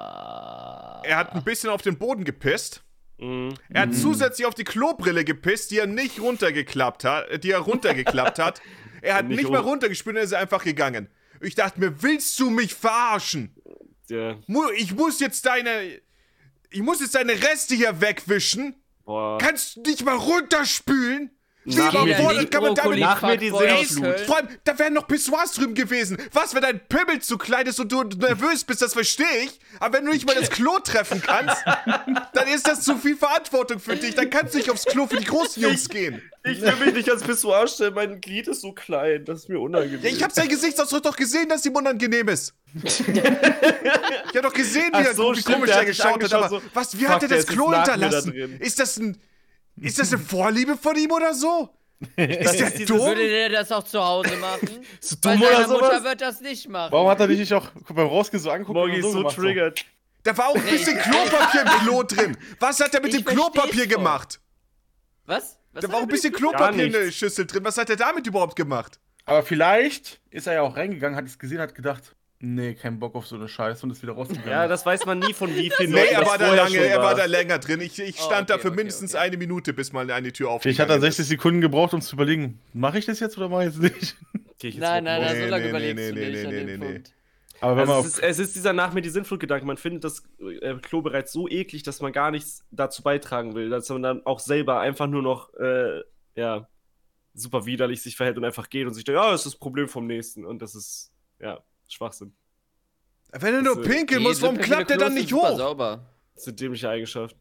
Er 1.05 1.17
hat 1.17 1.35
ein 1.35 1.45
bisschen 1.45 1.71
auf 1.71 1.83
den 1.83 1.99
Boden 1.99 2.25
gepisst. 2.25 2.83
Mhm. 3.19 3.55
Er 3.71 3.83
hat 3.83 3.95
zusätzlich 3.95 4.47
auf 4.47 4.55
die 4.55 4.65
Klobrille 4.65 5.25
gepisst, 5.25 5.71
die 5.71 5.79
er 5.79 5.87
nicht 5.87 6.21
runtergeklappt 6.21 7.05
hat, 7.05 7.29
äh, 7.29 7.39
die 7.39 7.51
er 7.51 7.61
runtergeklappt 7.61 8.39
hat. 8.39 8.61
Er 9.03 9.15
hat 9.15 9.27
Nicht 9.29 9.37
nicht 9.37 9.51
mal 9.51 9.61
runtergespült, 9.61 10.17
er 10.17 10.23
ist 10.25 10.35
einfach 10.35 10.65
gegangen. 10.65 11.09
Ich 11.41 11.55
dachte 11.55 11.79
mir, 11.79 12.03
willst 12.03 12.41
du 12.41 12.51
mich 12.51 12.75
verarschen? 12.75 13.55
Ja. 14.09 14.37
Ich 14.75 14.95
muss 14.97 15.21
jetzt 15.21 15.47
deine. 15.47 16.01
Ich 16.71 16.81
muss 16.81 17.01
jetzt 17.01 17.15
deine 17.15 17.35
Reste 17.35 17.77
hier 17.77 18.01
wegwischen. 18.01 18.75
Boah. 19.05 19.39
Kannst 19.39 19.77
du 19.77 19.83
nicht 19.83 20.05
mal 20.05 20.17
runterspülen? 20.17 21.31
Wie 21.67 21.75
überfordert 21.75 22.43
die- 22.43 22.47
kann 22.47 22.63
man 22.63 22.75
damit 22.75 22.99
Nach 23.01 23.23
mir 23.23 23.37
die. 23.37 23.51
Köln. 23.51 24.19
Vor 24.27 24.37
allem, 24.37 24.49
da 24.65 24.79
wären 24.79 24.95
noch 24.95 25.07
Pissoirs 25.09 25.53
drüben 25.53 25.75
gewesen. 25.75 26.17
Was, 26.33 26.55
wenn 26.55 26.63
dein 26.63 26.81
Pimmel 26.89 27.21
zu 27.21 27.37
klein 27.39 27.67
ist 27.67 27.81
und 27.81 27.91
du 27.91 28.05
nervös 28.05 28.63
bist, 28.65 28.83
das 28.83 28.93
verstehe 28.93 29.27
ich. 29.45 29.59
Aber 29.81 29.99
wenn 29.99 30.05
du 30.07 30.13
nicht 30.13 30.27
mal 30.27 30.35
das 30.37 30.49
Klo 30.51 30.79
treffen 30.79 31.21
kannst, 31.21 31.57
dann 32.35 32.49
ist 32.49 32.67
das 32.69 32.83
zu 32.83 32.97
viel 32.97 33.17
Verantwortung 33.17 33.81
für 33.81 33.97
dich. 33.97 34.15
Dann 34.15 34.31
kannst 34.31 34.55
du 34.55 34.59
nicht 34.59 34.71
aufs 34.71 34.85
Klo 34.85 35.07
für 35.07 35.17
die 35.17 35.25
großen 35.27 35.61
Jungs 35.63 35.89
gehen. 35.89 36.23
Ich 36.45 36.63
will 36.63 36.77
mich 36.87 36.95
nicht 36.95 37.11
als 37.11 37.25
Pissoir 37.25 37.67
stellen, 37.67 37.95
mein 37.95 38.21
Glied 38.21 38.47
ist 38.47 38.61
so 38.61 38.71
klein, 38.71 39.25
das 39.25 39.41
ist 39.41 39.49
mir 39.49 39.59
unangenehm. 39.59 40.01
Ja, 40.03 40.09
ich 40.11 40.23
hab 40.23 40.31
sein 40.31 40.49
Gesichtsausdruck 40.49 41.03
doch 41.03 41.17
gesehen, 41.17 41.49
dass 41.49 41.67
ihm 41.67 41.75
unangenehm 41.75 42.29
ist. 42.29 42.55
ich 42.85 43.01
hab 44.37 44.43
doch 44.43 44.53
gesehen, 44.53 44.91
wie, 44.93 44.99
Ach 44.99 45.05
er, 45.07 45.15
so, 45.15 45.33
wie 45.35 45.41
stimmt, 45.41 45.57
komisch 45.57 45.71
der 45.71 45.79
er 45.81 45.85
geschaut 45.87 46.23
hat. 46.23 46.33
Aber 46.35 46.49
so, 46.49 46.63
was, 46.73 46.97
wie 46.97 47.03
fuck, 47.05 47.15
hat 47.15 47.23
er 47.25 47.29
das 47.29 47.47
Klo 47.47 47.71
da 47.73 47.85
hinterlassen? 47.85 48.31
drin. 48.33 48.57
Ist 48.61 48.79
das 48.79 48.97
ein. 48.99 49.19
Ist 49.81 49.99
das 49.99 50.13
eine 50.13 50.23
Vorliebe 50.23 50.77
von 50.77 50.97
ihm 50.97 51.11
oder 51.11 51.35
so? 51.35 51.71
Ist 52.17 52.61
der 52.61 52.71
dumm? 52.87 52.99
Würde 53.01 53.29
der 53.29 53.49
das 53.49 53.73
auch 53.73 53.85
zu 53.85 54.03
Hause 54.03 54.37
machen? 54.37 54.69
Ist 55.01 55.25
dumm 55.25 55.41
oder 55.41 55.53
seiner 55.57 55.69
Mutter 55.69 55.87
sowas? 55.87 56.05
wird 56.05 56.21
das 56.21 56.41
nicht 56.41 56.69
machen. 56.69 56.93
Warum 56.93 57.09
hat 57.09 57.21
er 57.21 57.29
dich 57.29 57.39
nicht 57.39 57.55
auch 57.55 57.69
beim 57.89 58.07
Rausgehen 58.07 58.43
so 58.43 58.51
angeguckt? 58.51 58.77
Morgi 58.77 58.97
und 58.97 58.99
ist 59.01 59.13
so 59.13 59.19
gemacht, 59.19 59.37
triggert. 59.37 59.85
Da 60.23 60.37
war 60.37 60.49
auch 60.49 60.57
ein 60.57 60.63
bisschen 60.63 60.99
Klopapier 60.99 61.63
im 61.63 61.69
Klo 61.69 62.03
drin. 62.03 62.37
Was 62.59 62.81
hat 62.81 62.95
er 62.95 63.01
mit 63.01 63.15
Ich 63.15 63.25
dem 63.25 63.35
Klopapier 63.35 63.87
gemacht? 63.87 64.41
Was? 65.25 65.59
Was 65.73 65.83
Da 65.83 65.89
war 65.93 65.99
auch 65.99 66.03
ein 66.03 66.09
bisschen 66.09 66.33
Klopapier 66.33 66.87
in 66.87 66.93
der 66.93 67.11
Schüssel 67.13 67.47
drin. 67.47 67.65
Was 67.65 67.79
hat 67.79 67.89
er 67.91 67.97
damit 67.97 68.27
überhaupt 68.27 68.57
gemacht? 68.57 68.99
Aber 69.25 69.43
vielleicht 69.43 70.21
ist 70.31 70.47
er 70.47 70.55
ja 70.55 70.63
auch 70.63 70.77
reingegangen, 70.77 71.17
hat 71.17 71.27
es 71.27 71.39
gesehen, 71.39 71.61
hat 71.61 71.75
gedacht, 71.75 72.15
nee, 72.41 72.75
kein 72.75 72.99
Bock 72.99 73.15
auf 73.15 73.27
so 73.27 73.37
eine 73.37 73.49
Scheiße 73.49 73.85
und 73.85 73.91
ist 73.93 74.03
wieder 74.03 74.13
rausgegangen. 74.13 74.51
Ja, 74.51 74.69
das 74.69 74.85
weiß 74.87 75.07
man 75.07 75.19
nie 75.19 75.33
von 75.35 75.55
wie 75.55 75.71
vielen 75.71 75.93
Nee, 75.93 76.01
Leuten 76.03 76.15
er 76.15 76.21
das 76.21 76.29
war 76.29 76.39
da 76.39 76.55
lange, 76.55 76.77
er 76.79 77.03
war 77.03 77.15
da 77.15 77.25
länger 77.25 77.59
drin. 77.59 77.81
Ich, 77.81 77.99
ich 77.99 78.21
Oh, 78.21 78.25
stand 78.27 78.51
da 78.51 78.55
okay, 78.55 78.63
für 78.63 78.69
okay, 78.69 78.77
mindestens 78.77 79.15
okay. 79.15 79.25
eine 79.25 79.37
Minute, 79.37 79.73
bis 79.73 79.93
mal 79.93 80.11
eine 80.11 80.33
Tür 80.33 80.51
aufging. 80.51 80.63
Vielleicht 80.75 80.81
hat 80.81 80.91
er 80.91 81.01
60 81.01 81.27
Sekunden 81.27 81.61
gebraucht, 81.61 81.95
um 81.95 82.01
zu 82.01 82.15
überlegen, 82.17 82.61
mache 82.73 82.99
ich 82.99 83.07
das 83.07 83.21
jetzt 83.21 83.37
oder 83.39 83.49
mache 83.49 83.65
ich 83.65 83.69
es 83.71 83.79
nicht? 83.79 84.17
Geh 84.59 84.69
ich 84.69 84.75
jetzt 84.75 84.83
Nein, 84.83 85.05
nein, 85.05 85.23
nein, 85.23 85.37
so 85.37 85.43
Nee, 85.43 85.49
lange 85.49 85.65
nee, 85.65 85.71
überlegst 85.71 85.97
nee, 85.97 86.09
du 86.13 86.15
nee, 86.15 86.31
nicht 86.31 86.43
nee, 86.43 86.45
an 86.47 86.51
nee, 86.55 86.65
dem 86.67 86.81
nee. 86.81 86.87
Punkt. 86.87 87.13
Aber 87.61 87.77
wenn 87.77 87.87
man 87.87 87.97
Also 87.97 88.09
es, 88.09 88.15
auf, 88.19 88.23
ist, 88.23 88.23
es 88.23 88.39
ist 88.39 88.57
dieser 88.57 88.73
nach 88.73 88.93
mir 88.93 89.01
die 89.03 89.09
Sinnflutgedanke. 89.09 89.65
Man 89.67 89.79
findet 89.79 90.05
das 90.05 90.23
äh, 90.61 90.75
Klo 90.75 91.01
bereits 91.03 91.33
so 91.33 91.49
eklig, 91.49 91.83
dass 91.83 92.01
man 92.01 92.13
gar 92.13 92.31
nichts 92.31 92.65
dazu 92.71 93.03
beitragen 93.03 93.55
will. 93.55 93.71
Dass 93.71 93.89
man 93.89 94.03
dann 94.03 94.27
auch 94.27 94.41
selber 94.41 94.81
einfach 94.81 95.07
nur 95.07 95.23
noch, 95.23 95.55
äh, 95.55 96.03
ja, 96.35 96.69
super 97.35 97.67
widerlich 97.67 98.03
sich 98.03 98.17
verhält 98.17 98.37
und 98.39 98.45
einfach 98.45 98.69
geht 98.69 98.87
und 98.87 98.95
sich 98.95 99.05
denkt, 99.05 99.21
ja, 99.21 99.31
das 99.31 99.41
ist 99.47 99.55
das 99.55 99.59
Problem 99.59 99.89
vom 99.89 100.07
nächsten. 100.07 100.45
Und 100.45 100.61
das 100.61 100.75
ist, 100.75 101.13
ja, 101.41 101.61
Schwachsinn. 101.89 102.33
Wenn 103.33 103.55
du 103.55 103.63
nur 103.63 103.83
pinkeln 103.83 104.23
musst, 104.23 104.43
warum 104.43 104.59
klappt 104.59 104.91
der 104.91 104.99
dann 104.99 105.15
nicht 105.15 105.33
hoch? 105.33 105.57
Sauber. 105.57 106.07
Das 106.35 106.43
ist 106.43 106.49
eine 106.49 106.57
dämliche 106.57 106.89
Eigenschaft. 106.89 107.37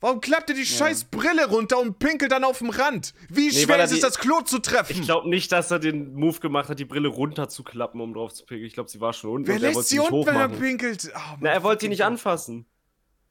Warum 0.00 0.20
klappt 0.20 0.48
der 0.48 0.54
die 0.54 0.64
scheiß 0.66 1.06
Brille 1.06 1.48
runter 1.48 1.80
und 1.80 1.98
pinkelt 1.98 2.30
dann 2.30 2.44
auf 2.44 2.58
dem 2.58 2.70
Rand? 2.70 3.14
Wie 3.28 3.46
Nee, 3.46 3.52
schwer 3.52 3.78
er 3.78 3.84
ist 3.84 3.90
es, 3.90 3.96
die- 3.96 4.02
das 4.02 4.18
Klo 4.18 4.42
zu 4.42 4.60
treffen? 4.60 4.92
Ich 5.00 5.02
glaube 5.02 5.28
nicht, 5.28 5.50
dass 5.50 5.72
er 5.72 5.80
den 5.80 6.14
Move 6.14 6.38
gemacht 6.38 6.68
hat, 6.68 6.78
die 6.78 6.84
Brille 6.84 7.08
runterzuklappen, 7.08 8.00
um 8.00 8.14
drauf 8.14 8.32
zu 8.32 8.44
pinkeln. 8.46 8.66
Ich 8.68 8.74
glaube, 8.74 8.88
sie 8.88 9.00
war 9.00 9.12
schon 9.12 9.30
unten. 9.30 9.48
Wer 9.48 9.56
und 9.56 9.62
er 9.62 9.68
lässt 9.68 9.76
wollte 9.76 9.88
sie 9.88 9.98
nicht 9.98 10.10
unten, 10.12 10.26
wenn 10.26 10.36
er 10.36 10.48
pinkelt? 10.48 11.10
Oh, 11.16 11.36
Na, 11.40 11.50
er 11.50 11.62
wollte 11.64 11.80
sie 11.82 11.88
nicht 11.88 12.04
anfassen. 12.04 12.66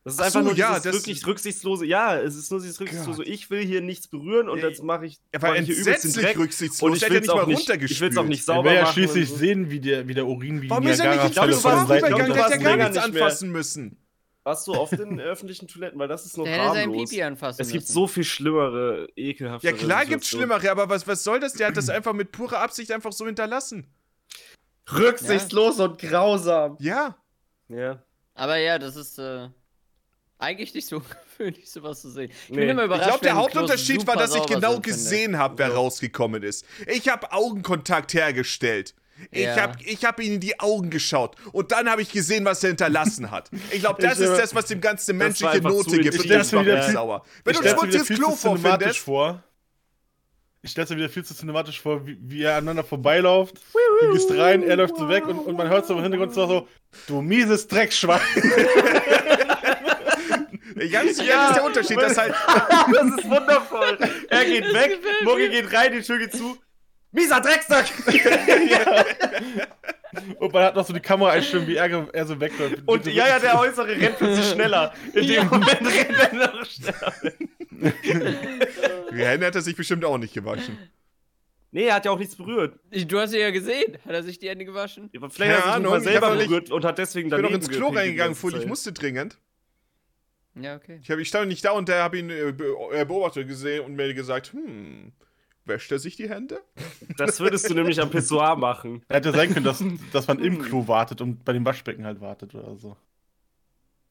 Das 0.08 0.14
ist 0.16 0.22
Ach 0.22 0.26
einfach 0.28 0.40
so, 0.40 0.46
nur 0.48 0.56
ja, 0.56 0.70
dieses 0.70 0.84
das- 0.84 0.94
wirklich 0.94 1.28
rücksichtslose. 1.28 1.86
Ja, 1.86 2.18
es 2.18 2.36
ist 2.38 2.50
nur 2.50 2.62
dieses 2.62 2.80
rücksichtslose. 2.80 3.18
Gott. 3.24 3.28
Ich 3.28 3.50
will 3.50 3.66
hier 3.66 3.82
nichts 3.82 4.08
berühren 4.08 4.48
und 4.48 4.60
Ja, 4.60 4.70
jetzt 4.70 4.82
mache 4.82 5.06
ich, 5.06 5.20
Er 5.32 5.42
war 5.42 5.50
mach 5.50 5.58
entsetzlich 5.58 6.38
rücksichtslos. 6.38 6.82
Und 6.92 6.96
ich 6.96 7.02
will 7.04 7.10
ja 7.12 7.16
es 7.16 7.22
nicht 7.24 7.36
mal 7.36 7.42
auch 7.44 7.48
nicht, 7.48 7.70
ich 7.70 8.00
will 8.00 8.10
es 8.10 8.18
auch 8.18 8.24
nicht 8.24 8.40
er 8.40 8.44
sauber 8.46 8.70
will 8.70 8.76
ja 8.78 8.82
machen. 8.84 8.94
schließlich 8.94 9.30
und 9.30 9.36
so. 9.36 9.40
sehen, 9.40 9.70
wie 9.70 9.82
der, 9.82 10.08
wie 10.08 10.14
der 10.14 10.26
Urin, 10.26 10.62
wie 10.62 10.70
Warum 10.70 10.88
ist 10.88 11.00
er 11.02 11.12
nicht 11.26 11.36
warst 11.36 11.36
den 11.36 11.54
rübergegangen? 11.54 12.34
Der 12.34 12.44
hätte 12.46 12.52
ja 12.64 12.76
gar 12.76 12.78
nichts 12.78 12.98
anfassen 12.98 13.52
müssen. 13.52 13.98
Warst 14.44 14.66
du 14.66 14.76
oft 14.76 14.94
in 14.94 15.20
öffentlichen 15.20 15.68
Toiletten, 15.68 16.00
weil 16.00 16.08
das 16.08 16.26
ist 16.26 16.38
noch 16.38 16.46
Der 16.46 16.54
hätte 16.54 16.74
seinen 16.74 16.90
harmlos. 16.92 17.10
Pipi 17.10 17.22
anfassen 17.24 17.62
Es 17.62 17.68
gibt 17.70 17.84
müssen. 17.84 17.94
so 17.94 18.08
viel 18.08 18.24
schlimmere, 18.24 19.10
ekelhafte 19.18 19.68
Ja, 19.68 19.74
klar 19.74 20.06
gibt's 20.06 20.30
Schlimmere, 20.30 20.72
aber 20.72 20.88
was, 20.88 21.06
was 21.06 21.22
soll 21.26 21.42
das? 21.42 21.52
Der 21.52 21.68
hat 21.68 21.76
das 21.76 21.90
einfach 21.90 22.14
mit 22.14 22.32
purer 22.32 22.60
Absicht 22.62 22.90
einfach 22.94 23.12
so 23.12 23.26
hinterlassen. 23.26 23.88
Rücksichtslos 24.90 25.80
und 25.82 26.00
grausam. 26.00 26.78
Ja. 26.80 27.18
Ja. 27.68 28.02
Aber 28.36 28.58
ja, 28.58 28.80
das 28.80 28.96
ist 28.96 29.20
äh, 29.20 29.50
eigentlich 30.40 30.74
nicht 30.74 30.88
so 30.88 31.02
gewöhnlich, 31.38 31.70
sowas 31.70 32.02
zu 32.02 32.10
sehen. 32.10 32.32
Ich 32.32 32.50
Nee. 32.50 32.58
bin 32.68 32.70
immer 32.70 32.84
Ich 32.84 33.02
glaube, 33.02 33.24
der 33.24 33.36
Hauptunterschied 33.36 34.06
war, 34.08 34.16
dass 34.18 34.36
ich 34.36 34.46
genau 34.46 34.80
gesehen 34.80 35.38
habe, 35.38 35.58
wer 35.58 35.74
rausgekommen 35.74 36.44
ist. 36.44 36.66
Ich 36.88 37.10
habe 37.10 37.32
Augenkontakt 37.32 38.14
hergestellt. 38.14 38.94
Ich 39.32 39.42
Ja. 39.46 39.56
habe 39.62 39.78
ich 39.84 40.06
hab 40.06 40.20
ihm 40.20 40.34
in 40.34 40.40
die 40.40 40.60
Augen 40.60 40.92
geschaut 40.92 41.36
und 41.52 41.72
dann 41.72 41.90
habe 41.90 42.04
ich 42.04 42.12
gesehen, 42.12 42.46
was 42.46 42.64
er 42.64 42.70
hinterlassen 42.70 43.32
hat. 43.32 43.50
Ich 43.72 43.80
glaube, 43.80 44.00
das 44.02 44.20
Ich, 44.20 44.26
ist 44.26 44.38
das, 44.38 44.54
was 44.54 44.66
dem 44.66 44.80
Ganzen 44.80 45.18
war 45.18 45.26
menschliche 45.26 45.60
Note 45.62 45.98
gibt. 45.98 46.20
Und 46.20 46.30
das 46.30 46.52
macht 46.52 46.68
Ich 46.68 46.74
mich 46.74 46.82
stell's 46.82 46.88
mir 46.88 46.94
sauer. 46.94 47.26
Wenn 47.44 47.54
ich 47.56 47.60
du 47.62 47.68
ein 47.68 47.78
schmutziges 47.80 48.08
Klo 48.10 48.32
vorfindest, 48.32 49.00
vor. 49.00 49.44
Ich 50.62 50.72
stell's 50.72 50.90
mir 50.90 50.98
wieder 50.98 51.10
viel 51.10 51.24
zu 51.26 51.34
cinematisch 51.34 51.82
vor, 51.82 52.06
wie, 52.06 52.18
wie 52.22 52.44
er 52.44 52.58
aneinander 52.58 52.84
vorbeilauft. 52.84 53.56
Du 54.02 54.12
gehst 54.14 54.30
rein, 54.32 54.62
er 54.62 54.76
läuft 54.76 54.98
so 54.98 55.08
weg 55.10 55.26
und, 55.28 55.40
und 55.40 55.56
man 55.58 55.68
hört 55.70 55.88
so 55.88 55.96
im 55.96 56.02
Hintergrund 56.04 56.34
so, 56.36 56.68
du 57.08 57.22
mieses 57.22 57.68
Dreckschwein. 57.68 58.20
ganz 60.78 61.18
ja, 61.22 61.36
das 61.36 61.50
ist 61.50 61.56
der 61.56 61.64
Unterschied, 61.66 61.98
dass 62.02 62.18
halt 62.18 62.34
das 62.94 63.06
ist 63.18 63.30
wundervoll. 63.30 63.98
Er 64.30 64.46
geht 64.46 64.74
weg, 64.74 65.00
Mogi 65.24 65.50
geht 65.50 65.74
rein, 65.74 65.92
die 65.94 66.02
Tür 66.02 66.18
geht 66.20 66.34
zu. 66.34 66.58
Mieser 67.12 67.40
Drecksack! 67.42 67.86
Und 70.40 70.54
man 70.54 70.64
hat 70.64 70.76
noch 70.76 70.86
so 70.86 70.94
die 70.94 71.00
Kameraeinstellung, 71.00 71.68
wie 71.68 71.76
er, 71.76 72.08
er 72.14 72.26
so 72.26 72.40
wegläuft. 72.40 72.78
Und 72.86 73.06
ja, 73.06 73.28
ja, 73.28 73.40
der 73.40 73.60
Äußere 73.60 73.88
rennt 73.90 74.18
plötzlich 74.18 74.50
schneller. 74.50 74.94
In 75.14 75.28
dem 75.28 75.48
Moment 75.48 75.82
rennt 75.82 76.18
er 76.20 76.34
noch 76.34 76.66
schneller. 76.66 77.14
die 79.12 79.26
Hände 79.26 79.46
hat 79.46 79.56
er 79.56 79.62
sich 79.62 79.76
bestimmt 79.76 80.04
auch 80.06 80.18
nicht 80.18 80.34
gewaschen. 80.34 80.78
Nee, 81.72 81.86
er 81.86 81.96
hat 81.96 82.06
ja 82.06 82.12
auch 82.12 82.18
nichts 82.18 82.36
berührt. 82.36 82.80
Du 82.92 83.20
hast 83.20 83.34
ihn 83.34 83.42
ja 83.42 83.52
gesehen. 83.52 83.98
Hat 84.06 84.14
er 84.14 84.24
sich 84.24 84.40
die 84.40 84.50
Hände 84.50 84.66
gewaschen? 84.66 85.10
Vielleicht 85.12 85.38
Keine 85.38 85.54
hat 85.54 85.60
er 85.60 85.62
sich 85.66 85.74
Ahnung, 85.74 86.00
selber 86.00 86.30
noch 86.30 86.36
nicht- 86.36 86.48
berührt 86.48 86.72
und 86.72 86.86
hat 86.86 86.98
deswegen 86.98 87.28
Ich 87.28 87.36
bin 87.36 87.42
noch 87.44 87.52
ins 87.52 87.70
Klo 87.70 87.90
reingegangen, 87.90 88.36
Full, 88.36 88.56
ich 88.58 88.66
musste 88.66 88.94
dringend. 88.94 89.38
Ja, 90.62 90.76
okay. 90.76 91.00
Ich, 91.02 91.12
hab, 91.12 91.20
ich 91.20 91.28
stand 91.28 91.50
nicht 91.50 91.64
da 91.64 91.72
und 91.72 91.88
der 91.88 92.04
habe 92.04 92.18
ihn 92.18 92.30
äh, 92.30 92.50
äh, 92.50 93.06
beobachtet 93.06 93.48
gesehen 93.48 93.86
und 93.86 93.96
mir 93.96 94.14
gesagt, 94.14 94.54
hm, 94.54 95.12
wäscht 95.66 95.92
er 95.92 96.00
sich 96.00 96.16
die 96.16 96.30
Hände? 96.30 96.62
Das 97.18 97.40
würdest 97.40 97.70
du 97.70 97.74
nämlich 97.74 98.02
am 98.02 98.10
Pissoir 98.10 98.56
machen. 98.56 99.04
Hätte 99.10 99.32
sein 99.32 99.54
können, 99.54 99.66
dass, 99.66 99.84
dass 100.12 100.28
man 100.28 100.40
im 100.40 100.62
Klo 100.62 100.88
wartet 100.88 101.22
und 101.22 101.44
bei 101.46 101.54
dem 101.54 101.66
Waschbecken 101.66 102.06
halt 102.06 102.22
wartet 102.22 102.56
oder 102.56 102.76
so. 102.78 102.98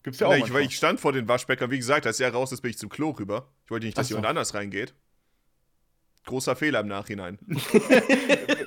Gibt's 0.02 0.20
ja 0.20 0.28
auch 0.28 0.32
Nee, 0.32 0.44
ich, 0.44 0.54
ich 0.54 0.76
stand 0.76 1.00
vor 1.00 1.12
den 1.12 1.26
Waschbeckern, 1.26 1.70
wie 1.70 1.78
gesagt, 1.78 2.06
als 2.06 2.20
er 2.20 2.32
raus 2.32 2.52
ist, 2.52 2.60
bin 2.60 2.70
ich 2.70 2.78
zum 2.78 2.88
Klo 2.88 3.10
rüber. 3.10 3.48
Ich 3.64 3.70
wollte 3.70 3.86
nicht, 3.86 3.98
dass 3.98 4.06
Ach 4.06 4.10
so. 4.10 4.14
jemand 4.14 4.28
anders 4.28 4.54
reingeht. 4.54 4.94
Großer 6.26 6.56
Fehler 6.56 6.80
im 6.80 6.88
Nachhinein. 6.88 7.38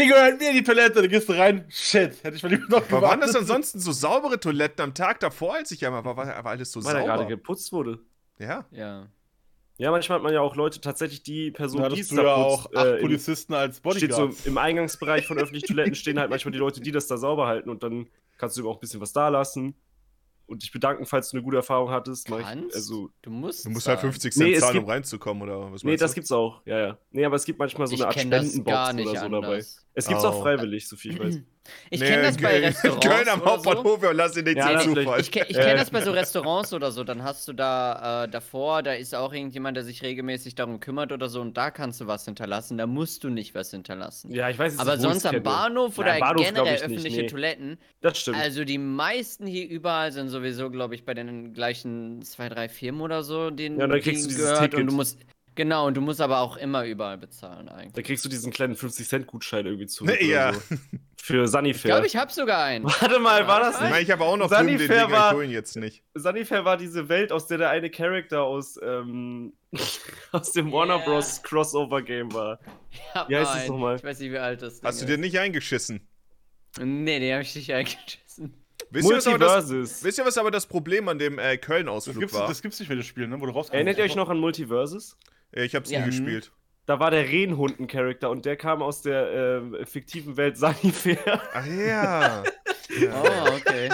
Die 0.00 0.06
gehören 0.08 0.38
mir 0.38 0.52
die 0.52 0.62
Toilette, 0.62 1.02
da 1.02 1.06
gehst 1.06 1.28
du 1.28 1.32
rein. 1.34 1.64
Shit, 1.68 2.22
hätte 2.24 2.36
ich 2.36 2.42
mal 2.42 2.48
lieber 2.50 2.66
noch 2.68 2.82
Aber 2.90 3.02
waren 3.02 3.20
das 3.20 3.30
gewartet. 3.30 3.36
ansonsten 3.50 3.80
so 3.80 3.92
saubere 3.92 4.38
Toiletten 4.40 4.82
am 4.82 4.94
Tag 4.94 5.20
davor, 5.20 5.54
als 5.54 5.70
ich 5.72 5.84
einmal 5.84 6.04
war? 6.04 6.16
War, 6.16 6.26
war 6.26 6.46
alles 6.46 6.72
so 6.72 6.82
Weil 6.84 6.96
er 6.96 7.02
gerade 7.04 7.22
sauber? 7.24 7.28
geputzt 7.36 7.72
wurde. 7.72 7.98
Ja. 8.38 8.64
Ja. 8.70 9.06
Ja, 9.78 9.90
manchmal 9.90 10.16
hat 10.16 10.22
man 10.22 10.34
ja 10.34 10.40
auch 10.42 10.56
Leute, 10.56 10.80
tatsächlich 10.82 11.22
die 11.22 11.50
Person, 11.50 11.80
Da 11.82 11.88
die 11.88 12.00
es 12.00 12.08
du 12.08 12.16
ja 12.16 12.34
auch 12.34 12.64
putzt, 12.64 12.76
acht 12.76 12.86
äh, 12.86 13.00
Polizisten 13.00 13.54
als 13.54 13.76
steht 13.78 13.82
Bodyguards. 14.10 14.42
so 14.44 14.48
im 14.50 14.58
Eingangsbereich 14.58 15.26
von 15.26 15.38
öffentlichen 15.38 15.66
Toiletten 15.68 15.94
stehen 15.94 16.18
halt 16.18 16.28
manchmal 16.28 16.52
die 16.52 16.58
Leute, 16.58 16.80
die 16.82 16.92
das 16.92 17.06
da 17.06 17.16
sauber 17.16 17.46
halten 17.46 17.70
und 17.70 17.82
dann 17.82 18.06
kannst 18.36 18.56
du 18.56 18.60
ihm 18.62 18.66
auch 18.66 18.76
ein 18.76 18.80
bisschen 18.80 19.00
was 19.00 19.12
da 19.14 19.28
lassen 19.28 19.74
und 20.50 20.62
dich 20.62 20.72
bedanken, 20.72 21.06
falls 21.06 21.30
du 21.30 21.36
eine 21.36 21.44
gute 21.44 21.56
Erfahrung 21.58 21.90
hattest. 21.90 22.28
Mach 22.28 22.40
ich, 22.40 22.44
Kannst? 22.44 22.74
also, 22.74 23.10
Du 23.22 23.30
musst. 23.30 23.64
Du 23.64 23.70
musst 23.70 23.86
halt 23.88 24.00
zahlen. 24.00 24.12
50 24.12 24.32
Cent 24.34 24.46
Nee, 24.50 24.58
zahlen, 24.58 24.76
um 24.76 24.80
gibt- 24.84 24.90
reinzukommen, 24.90 25.42
oder 25.42 25.72
was 25.72 25.82
nee, 25.84 25.96
das 25.96 26.10
du? 26.10 26.14
gibt's 26.16 26.32
auch. 26.32 26.60
Ja, 26.66 26.78
ja. 26.78 26.98
Nee, 27.12 27.24
aber 27.24 27.36
es 27.36 27.44
gibt 27.44 27.58
manchmal 27.58 27.86
so 27.86 27.94
Ich 27.94 28.00
eine 28.00 28.08
Art 28.08 28.14
Spendenbox 28.20 28.94
oder 28.94 29.04
so 29.20 29.28
dabei. 29.28 29.46
anders. 29.46 29.86
Es 29.94 30.06
gibt's 30.06 30.24
Oh. 30.24 30.28
auch 30.28 30.42
freiwillig, 30.42 30.86
so 30.88 30.96
viel 30.96 31.12
ich 31.14 31.20
weiß. 31.20 31.40
Ich 31.90 32.00
Nee, 32.00 32.06
kenne 32.08 32.22
das 32.22 32.38
bei 32.38 32.60
Restaurants. 32.60 33.06
Köln 33.06 33.28
am 33.28 33.40
oder 33.40 33.58
so. 33.58 33.74
Hauptbahnhof, 33.74 34.02
wir 34.02 34.14
lassen 34.14 34.44
den 34.44 34.56
Ja, 34.56 34.70
ja, 34.70 34.72
das 34.72 34.84
Zufall. 34.84 35.22
vielleicht. 35.24 35.36
Ich, 35.36 35.36
ich 35.50 35.56
Äh. 35.56 35.60
kenne 35.64 35.78
das 35.80 35.90
bei 35.90 36.00
so 36.02 36.12
Restaurants 36.12 36.72
oder 36.72 36.92
so, 36.92 37.04
dann 37.04 37.22
hast 37.22 37.46
du 37.48 37.52
da 37.52 38.24
äh, 38.24 38.28
davor, 38.28 38.82
da 38.82 38.92
ist 38.94 39.14
auch 39.14 39.32
irgendjemand, 39.32 39.76
der 39.76 39.84
sich 39.84 40.02
regelmäßig 40.02 40.54
darum 40.54 40.80
kümmert 40.80 41.12
oder 41.12 41.28
so 41.28 41.40
und 41.40 41.56
da 41.56 41.70
kannst 41.70 42.00
du 42.00 42.06
was 42.06 42.24
hinterlassen, 42.24 42.78
da 42.78 42.86
musst 42.86 43.24
du 43.24 43.28
nicht 43.30 43.54
was 43.54 43.70
hinterlassen. 43.70 44.30
Ja, 44.30 44.48
ich 44.50 44.58
weiß 44.58 44.74
jetzt 44.74 44.80
Aber 44.80 44.98
sonst 44.98 45.26
am. 45.26 45.42
Bahnhof 45.42 45.98
oder 45.98 46.12
am 46.14 46.20
Bahnhof 46.20 46.44
generell 46.46 46.76
ich 46.76 46.86
nicht, 46.86 47.06
öffentliche 47.06 47.22
nee. 47.22 47.26
Toiletten, 47.26 47.78
Das 48.00 48.18
stimmt. 48.18 48.38
also 48.38 48.64
die 48.64 48.78
meisten 48.78 49.46
hier 49.46 49.68
überall 49.68 50.12
sind 50.12 50.28
sowieso, 50.28 50.70
glaube 50.70 50.94
ich, 50.94 51.04
bei 51.04 51.14
den 51.14 51.52
gleichen 51.52 52.22
zwei, 52.22 52.48
drei 52.48 52.68
Firmen 52.68 53.00
oder 53.02 53.22
so, 53.22 53.50
denen 53.50 53.78
Ja, 53.78 53.86
dann 53.86 54.00
kriegst 54.00 54.24
du 54.24 54.28
dieses 54.28 54.54
gehört 54.54 54.74
und 54.74 54.86
Ticket. 54.86 54.88
du 54.88 54.92
musst 54.92 55.18
genau 55.60 55.86
und 55.86 55.94
du 55.96 56.00
musst 56.00 56.20
aber 56.20 56.40
auch 56.40 56.56
immer 56.56 56.84
überall 56.86 57.18
bezahlen 57.18 57.66
da 57.66 57.74
eigentlich. 57.74 58.04
kriegst 58.06 58.24
du 58.24 58.28
diesen 58.28 58.50
kleinen 58.52 58.74
50-Cent-Gutschein 58.74 59.66
irgendwie 59.66 59.86
zurück. 59.86 60.16
Nee, 60.20 60.30
ja. 60.30 60.52
So. 60.54 60.60
Für 61.22 61.44
Ich 61.44 61.50
Sunnyfair. 61.50 61.90
glaube, 61.92 62.06
ich 62.06 62.16
habe 62.16 62.32
sogar 62.32 62.64
einen. 62.64 62.84
Warte 62.86 63.18
mal, 63.20 63.46
war 63.46 63.60
das 63.60 63.74
Ich 63.76 63.80
nicht? 63.82 63.90
meine, 63.90 64.02
ich 64.02 64.10
habe 64.10 64.24
auch 64.24 64.36
noch 64.38 64.48
drüben 64.48 64.66
den 64.68 64.78
Sunnyfair 64.78 65.04
Dinger, 65.06 65.16
ich 65.16 65.20
war- 65.20 65.34
hol 65.34 65.44
ihn 65.44 65.50
jetzt 65.50 65.76
nicht. 65.76 66.02
Sunnyfair 66.14 66.64
war 66.64 66.76
diese 66.78 67.08
Welt, 67.10 67.30
aus 67.30 67.46
der 67.46 67.58
der 67.58 67.70
eine 67.70 67.90
Charakter 67.90 68.42
aus, 68.42 68.80
ähm, 68.82 69.52
aus 70.32 70.52
dem 70.52 70.72
Warner 70.72 70.96
Yeah. 70.96 71.04
Bros. 71.04 71.42
Crossover-Game 71.42 72.32
war. 72.32 72.58
Ich 72.90 73.00
hab 73.14 73.28
Wie 73.28 73.36
heißt 73.36 73.68
nochmal? 73.68 73.96
Ich 73.96 74.04
weiß 74.04 74.18
nicht, 74.18 74.32
wie 74.32 74.38
alt 74.38 74.62
das 74.62 74.80
Hast 74.82 75.02
du 75.02 75.06
Ding 75.06 75.16
dir 75.16 75.20
nicht 75.20 75.38
eingeschissen? 75.38 76.00
Nee, 76.80 77.20
den 77.20 77.32
habe 77.34 77.42
ich 77.42 77.54
nicht 77.54 77.72
eingeschissen. 77.72 78.54
Wisst 78.92 79.08
ihr, 79.10 79.16
was 79.16 79.26
aber 79.26 79.38
das, 79.38 79.64
Multiverses. 79.66 80.02
wisst 80.04 80.18
ihr, 80.18 80.24
was 80.24 80.38
aber 80.38 80.50
das 80.50 80.66
Problem 80.66 81.06
an 81.08 81.18
dem 81.18 81.38
äh, 81.38 81.58
Köln-Ausflug 81.58 82.32
war? 82.32 82.48
das 82.48 82.62
gibt's 82.62 82.80
nicht 82.80 82.88
mehr, 82.88 82.96
das 82.96 83.06
Spiel, 83.06 83.28
ne? 83.28 83.38
Wo 83.40 83.44
du 83.46 83.52
rauskommst. 83.52 83.74
Erinnert 83.74 83.98
ihr 83.98 84.04
euch 84.04 84.16
noch 84.16 84.30
an 84.30 84.38
Multiverses? 84.38 85.16
Äh, 85.52 85.64
ich 85.64 85.74
hab's 85.74 85.90
Ja. 85.90 86.00
nie 86.00 86.06
gespielt. 86.06 86.52
Da 86.86 86.98
war 86.98 87.10
der 87.10 87.28
Rehnhund 87.28 87.78
ein 87.78 87.86
Charakter 87.86 88.30
und 88.30 88.44
der 88.44 88.56
kam 88.56 88.82
aus 88.82 89.02
der 89.02 89.30
ähm, 89.62 89.76
fiktiven 89.84 90.36
Welt 90.36 90.56
Sunnyfair. 90.56 91.40
Ach 91.54 91.66
ja. 91.66 92.42
Oh, 93.12 93.48
okay. 93.56 93.90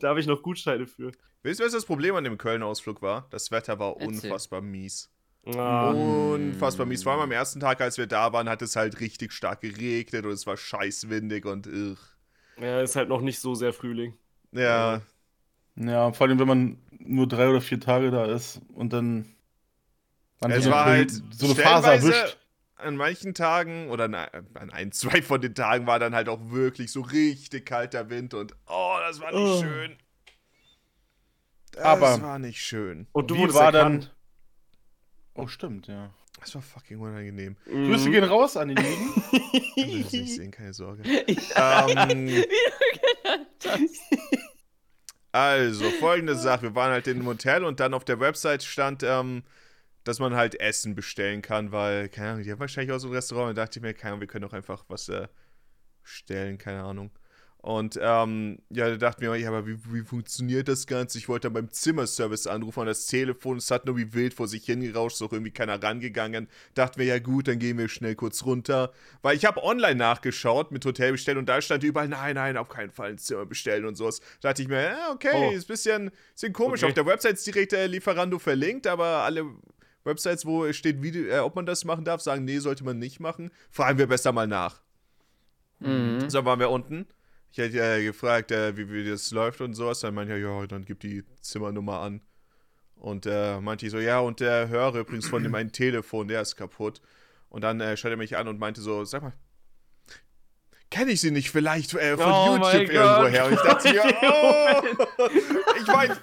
da 0.00 0.08
habe 0.08 0.18
ich 0.20 0.26
noch 0.26 0.42
Gutscheine 0.42 0.86
für. 0.86 1.12
Wisst 1.42 1.60
ihr, 1.60 1.66
was 1.66 1.72
das 1.72 1.84
Problem 1.86 2.16
an 2.16 2.24
dem 2.24 2.36
Köln-Ausflug 2.36 3.00
war? 3.02 3.28
Das 3.30 3.50
Wetter 3.50 3.78
war 3.78 3.92
Erzähl. 4.00 4.08
unfassbar 4.08 4.60
mies. 4.60 5.08
Ah. 5.56 5.90
Unfassbar 5.90 6.84
mies. 6.86 7.02
Vor 7.04 7.12
allem 7.12 7.22
am 7.22 7.32
ersten 7.32 7.60
Tag, 7.60 7.80
als 7.80 7.96
wir 7.96 8.06
da 8.06 8.32
waren, 8.32 8.48
hat 8.48 8.60
es 8.62 8.76
halt 8.76 9.00
richtig 9.00 9.32
stark 9.32 9.60
geregnet 9.60 10.24
und 10.26 10.32
es 10.32 10.46
war 10.46 10.56
scheißwindig 10.56 11.44
und 11.46 11.66
irr. 11.66 11.96
Ja, 12.60 12.80
ist 12.82 12.96
halt 12.96 13.08
noch 13.08 13.20
nicht 13.22 13.38
so 13.40 13.54
sehr 13.54 13.72
Frühling. 13.72 14.14
Ja, 14.52 15.00
Ja, 15.76 16.12
vor 16.12 16.26
allem, 16.26 16.38
wenn 16.40 16.48
man 16.48 16.78
nur 16.98 17.26
drei 17.28 17.48
oder 17.48 17.60
vier 17.60 17.78
Tage 17.80 18.10
da 18.10 18.24
ist 18.26 18.60
und 18.74 18.92
dann. 18.92 19.26
Man 20.40 20.50
es 20.52 20.68
war 20.70 20.84
halt 20.86 21.10
so 21.30 21.46
eine 21.46 21.54
Phase 21.54 21.90
erwischt. 21.92 22.36
an 22.76 22.96
manchen 22.96 23.34
Tagen 23.34 23.90
oder 23.90 24.04
an 24.04 24.70
ein, 24.70 24.92
zwei 24.92 25.20
von 25.22 25.40
den 25.40 25.54
Tagen 25.54 25.86
war 25.86 25.98
dann 25.98 26.14
halt 26.14 26.28
auch 26.28 26.50
wirklich 26.50 26.90
so 26.92 27.02
richtig 27.02 27.66
kalter 27.66 28.08
Wind 28.10 28.32
und 28.34 28.54
oh, 28.66 28.96
das 29.06 29.20
war 29.20 29.32
nicht 29.32 29.40
Oh. 29.40 29.60
schön. 29.62 29.96
Das 31.72 31.84
Aber- 31.84 32.22
war 32.22 32.38
nicht 32.38 32.60
schön. 32.60 33.06
Und 33.12 33.30
du 33.30 33.36
war 33.54 33.72
erkannt. 33.72 34.04
dann. 35.34 35.44
Oh, 35.44 35.46
stimmt, 35.46 35.86
ja. 35.86 36.10
Das 36.40 36.54
war 36.54 36.62
fucking 36.62 36.98
unangenehm. 37.00 37.56
Grüße 37.66 38.08
Mhm. 38.08 38.12
gehen 38.12 38.24
raus 38.24 38.56
an 38.56 38.68
die 38.68 38.74
Lieben. 38.74 39.22
Ich 39.76 40.02
das 40.04 40.12
nicht 40.12 40.34
sehen, 40.36 40.50
keine 40.50 40.74
Sorge. 40.74 41.02
ähm, 41.56 42.44
also, 45.32 45.90
folgende 45.90 46.34
Sache. 46.34 46.62
Wir 46.62 46.74
waren 46.74 46.90
halt 46.92 47.06
in 47.06 47.18
einem 47.18 47.26
Hotel 47.26 47.64
und 47.64 47.78
dann 47.80 47.94
auf 47.94 48.04
der 48.04 48.18
Website 48.20 48.62
stand, 48.64 49.02
ähm, 49.04 49.42
dass 50.04 50.18
man 50.18 50.34
halt 50.34 50.58
Essen 50.60 50.94
bestellen 50.94 51.42
kann, 51.42 51.72
weil, 51.72 52.08
keine 52.08 52.30
Ahnung, 52.30 52.44
die 52.44 52.52
haben 52.52 52.60
wahrscheinlich 52.60 52.92
auch 52.92 52.98
so 52.98 53.08
ein 53.08 53.14
Restaurant. 53.14 53.56
Da 53.56 53.64
dachte 53.64 53.78
ich 53.78 53.82
mir, 53.82 53.94
keine 53.94 54.12
Ahnung, 54.12 54.20
wir 54.20 54.28
können 54.28 54.42
doch 54.42 54.52
einfach 54.54 54.84
was 54.88 55.08
äh, 55.08 55.28
bestellen, 56.02 56.58
keine 56.58 56.82
Ahnung. 56.82 57.10
Und 57.62 57.98
ähm, 58.02 58.60
ja, 58.70 58.88
da 58.88 58.96
dachten 58.96 59.20
wir, 59.20 59.36
ja, 59.36 59.48
aber 59.48 59.66
wie, 59.66 59.76
wie 59.92 60.00
funktioniert 60.00 60.66
das 60.66 60.86
Ganze? 60.86 61.18
Ich 61.18 61.28
wollte 61.28 61.48
dann 61.48 61.52
beim 61.52 61.70
Zimmerservice 61.70 62.46
anrufen 62.46 62.80
und 62.80 62.86
das 62.86 63.04
Telefon, 63.04 63.58
es 63.58 63.70
hat 63.70 63.84
nur 63.84 63.98
wie 63.98 64.14
wild 64.14 64.32
vor 64.32 64.48
sich 64.48 64.64
hingerauscht, 64.64 65.16
ist 65.16 65.22
auch 65.22 65.32
irgendwie 65.32 65.50
keiner 65.50 65.82
rangegangen. 65.82 66.48
Dachten 66.72 66.98
wir, 66.98 67.04
ja 67.04 67.18
gut, 67.18 67.48
dann 67.48 67.58
gehen 67.58 67.76
wir 67.76 67.90
schnell 67.90 68.14
kurz 68.14 68.46
runter. 68.46 68.94
Weil 69.20 69.36
ich 69.36 69.44
habe 69.44 69.62
online 69.62 69.96
nachgeschaut 69.96 70.72
mit 70.72 70.86
Hotelbestellen 70.86 71.36
und 71.38 71.50
da 71.50 71.60
stand 71.60 71.84
überall, 71.84 72.08
nein, 72.08 72.36
nein, 72.36 72.56
auf 72.56 72.70
keinen 72.70 72.92
Fall 72.92 73.10
ein 73.10 73.18
Zimmer 73.18 73.44
bestellen 73.44 73.84
und 73.84 73.94
sowas. 73.94 74.20
Da 74.40 74.48
dachte 74.48 74.62
ich 74.62 74.68
mir, 74.68 74.82
ja, 74.82 75.10
okay, 75.12 75.28
Oh. 75.34 75.50
ist 75.50 75.64
ein 75.64 75.68
bisschen, 75.68 76.10
bisschen 76.32 76.54
komisch. 76.54 76.82
Okay. 76.82 76.88
Auf 76.92 76.94
der 76.94 77.04
Website 77.04 77.34
ist 77.34 77.46
direkt 77.46 77.72
der 77.72 77.88
Lieferando 77.88 78.38
verlinkt, 78.38 78.86
aber 78.86 79.04
alle 79.04 79.44
Websites, 80.04 80.46
wo 80.46 80.72
steht, 80.72 81.02
wie, 81.02 81.28
äh, 81.28 81.38
ob 81.40 81.56
man 81.56 81.66
das 81.66 81.84
machen 81.84 82.04
darf, 82.04 82.20
sagen, 82.20 82.44
nee, 82.44 82.58
sollte 82.58 82.84
man 82.84 82.98
nicht 82.98 83.20
machen. 83.20 83.50
Fragen 83.70 83.98
wir 83.98 84.06
besser 84.06 84.32
mal 84.32 84.46
nach. 84.46 84.80
Mhm. 85.80 86.28
So 86.30 86.44
waren 86.44 86.60
wir 86.60 86.70
unten. 86.70 87.06
Ich 87.52 87.58
hätte 87.58 87.80
äh, 87.80 88.04
gefragt, 88.04 88.52
äh, 88.52 88.76
wie, 88.76 88.90
wie 88.90 89.08
das 89.08 89.30
läuft 89.30 89.60
und 89.60 89.74
sowas. 89.74 90.00
Dann 90.00 90.14
meinte 90.14 90.32
er, 90.34 90.38
ja, 90.38 90.66
dann 90.66 90.84
gib 90.84 91.00
die 91.00 91.24
Zimmernummer 91.40 92.00
an. 92.00 92.20
Und 92.94 93.26
äh, 93.26 93.60
meinte 93.60 93.86
ich 93.86 93.92
so, 93.92 93.98
ja, 93.98 94.20
und 94.20 94.40
der 94.40 94.68
Hörer 94.68 95.00
übrigens 95.00 95.26
von 95.28 95.42
dem 95.42 95.54
einen 95.54 95.72
Telefon, 95.72 96.28
der 96.28 96.42
ist 96.42 96.56
kaputt. 96.56 97.00
Und 97.48 97.62
dann 97.62 97.80
äh, 97.80 97.96
schaut 97.96 98.10
er 98.10 98.16
mich 98.16 98.36
an 98.36 98.46
und 98.46 98.58
meinte 98.58 98.80
so, 98.82 99.04
sag 99.04 99.22
mal, 99.22 99.32
kenne 100.90 101.12
ich 101.12 101.20
sie 101.20 101.30
nicht 101.30 101.50
vielleicht 101.50 101.94
äh, 101.94 102.16
von 102.16 102.30
Oh 102.30 102.56
YouTube 102.56 102.92
irgendwo 102.92 103.22
Gott. 103.22 103.30
her? 103.32 103.46
Und 103.46 103.52
ich 103.54 103.60
dachte 103.60 103.92
mir, 103.92 104.02
oh, 104.22 105.28
ich 105.80 105.86
meine, 105.86 106.16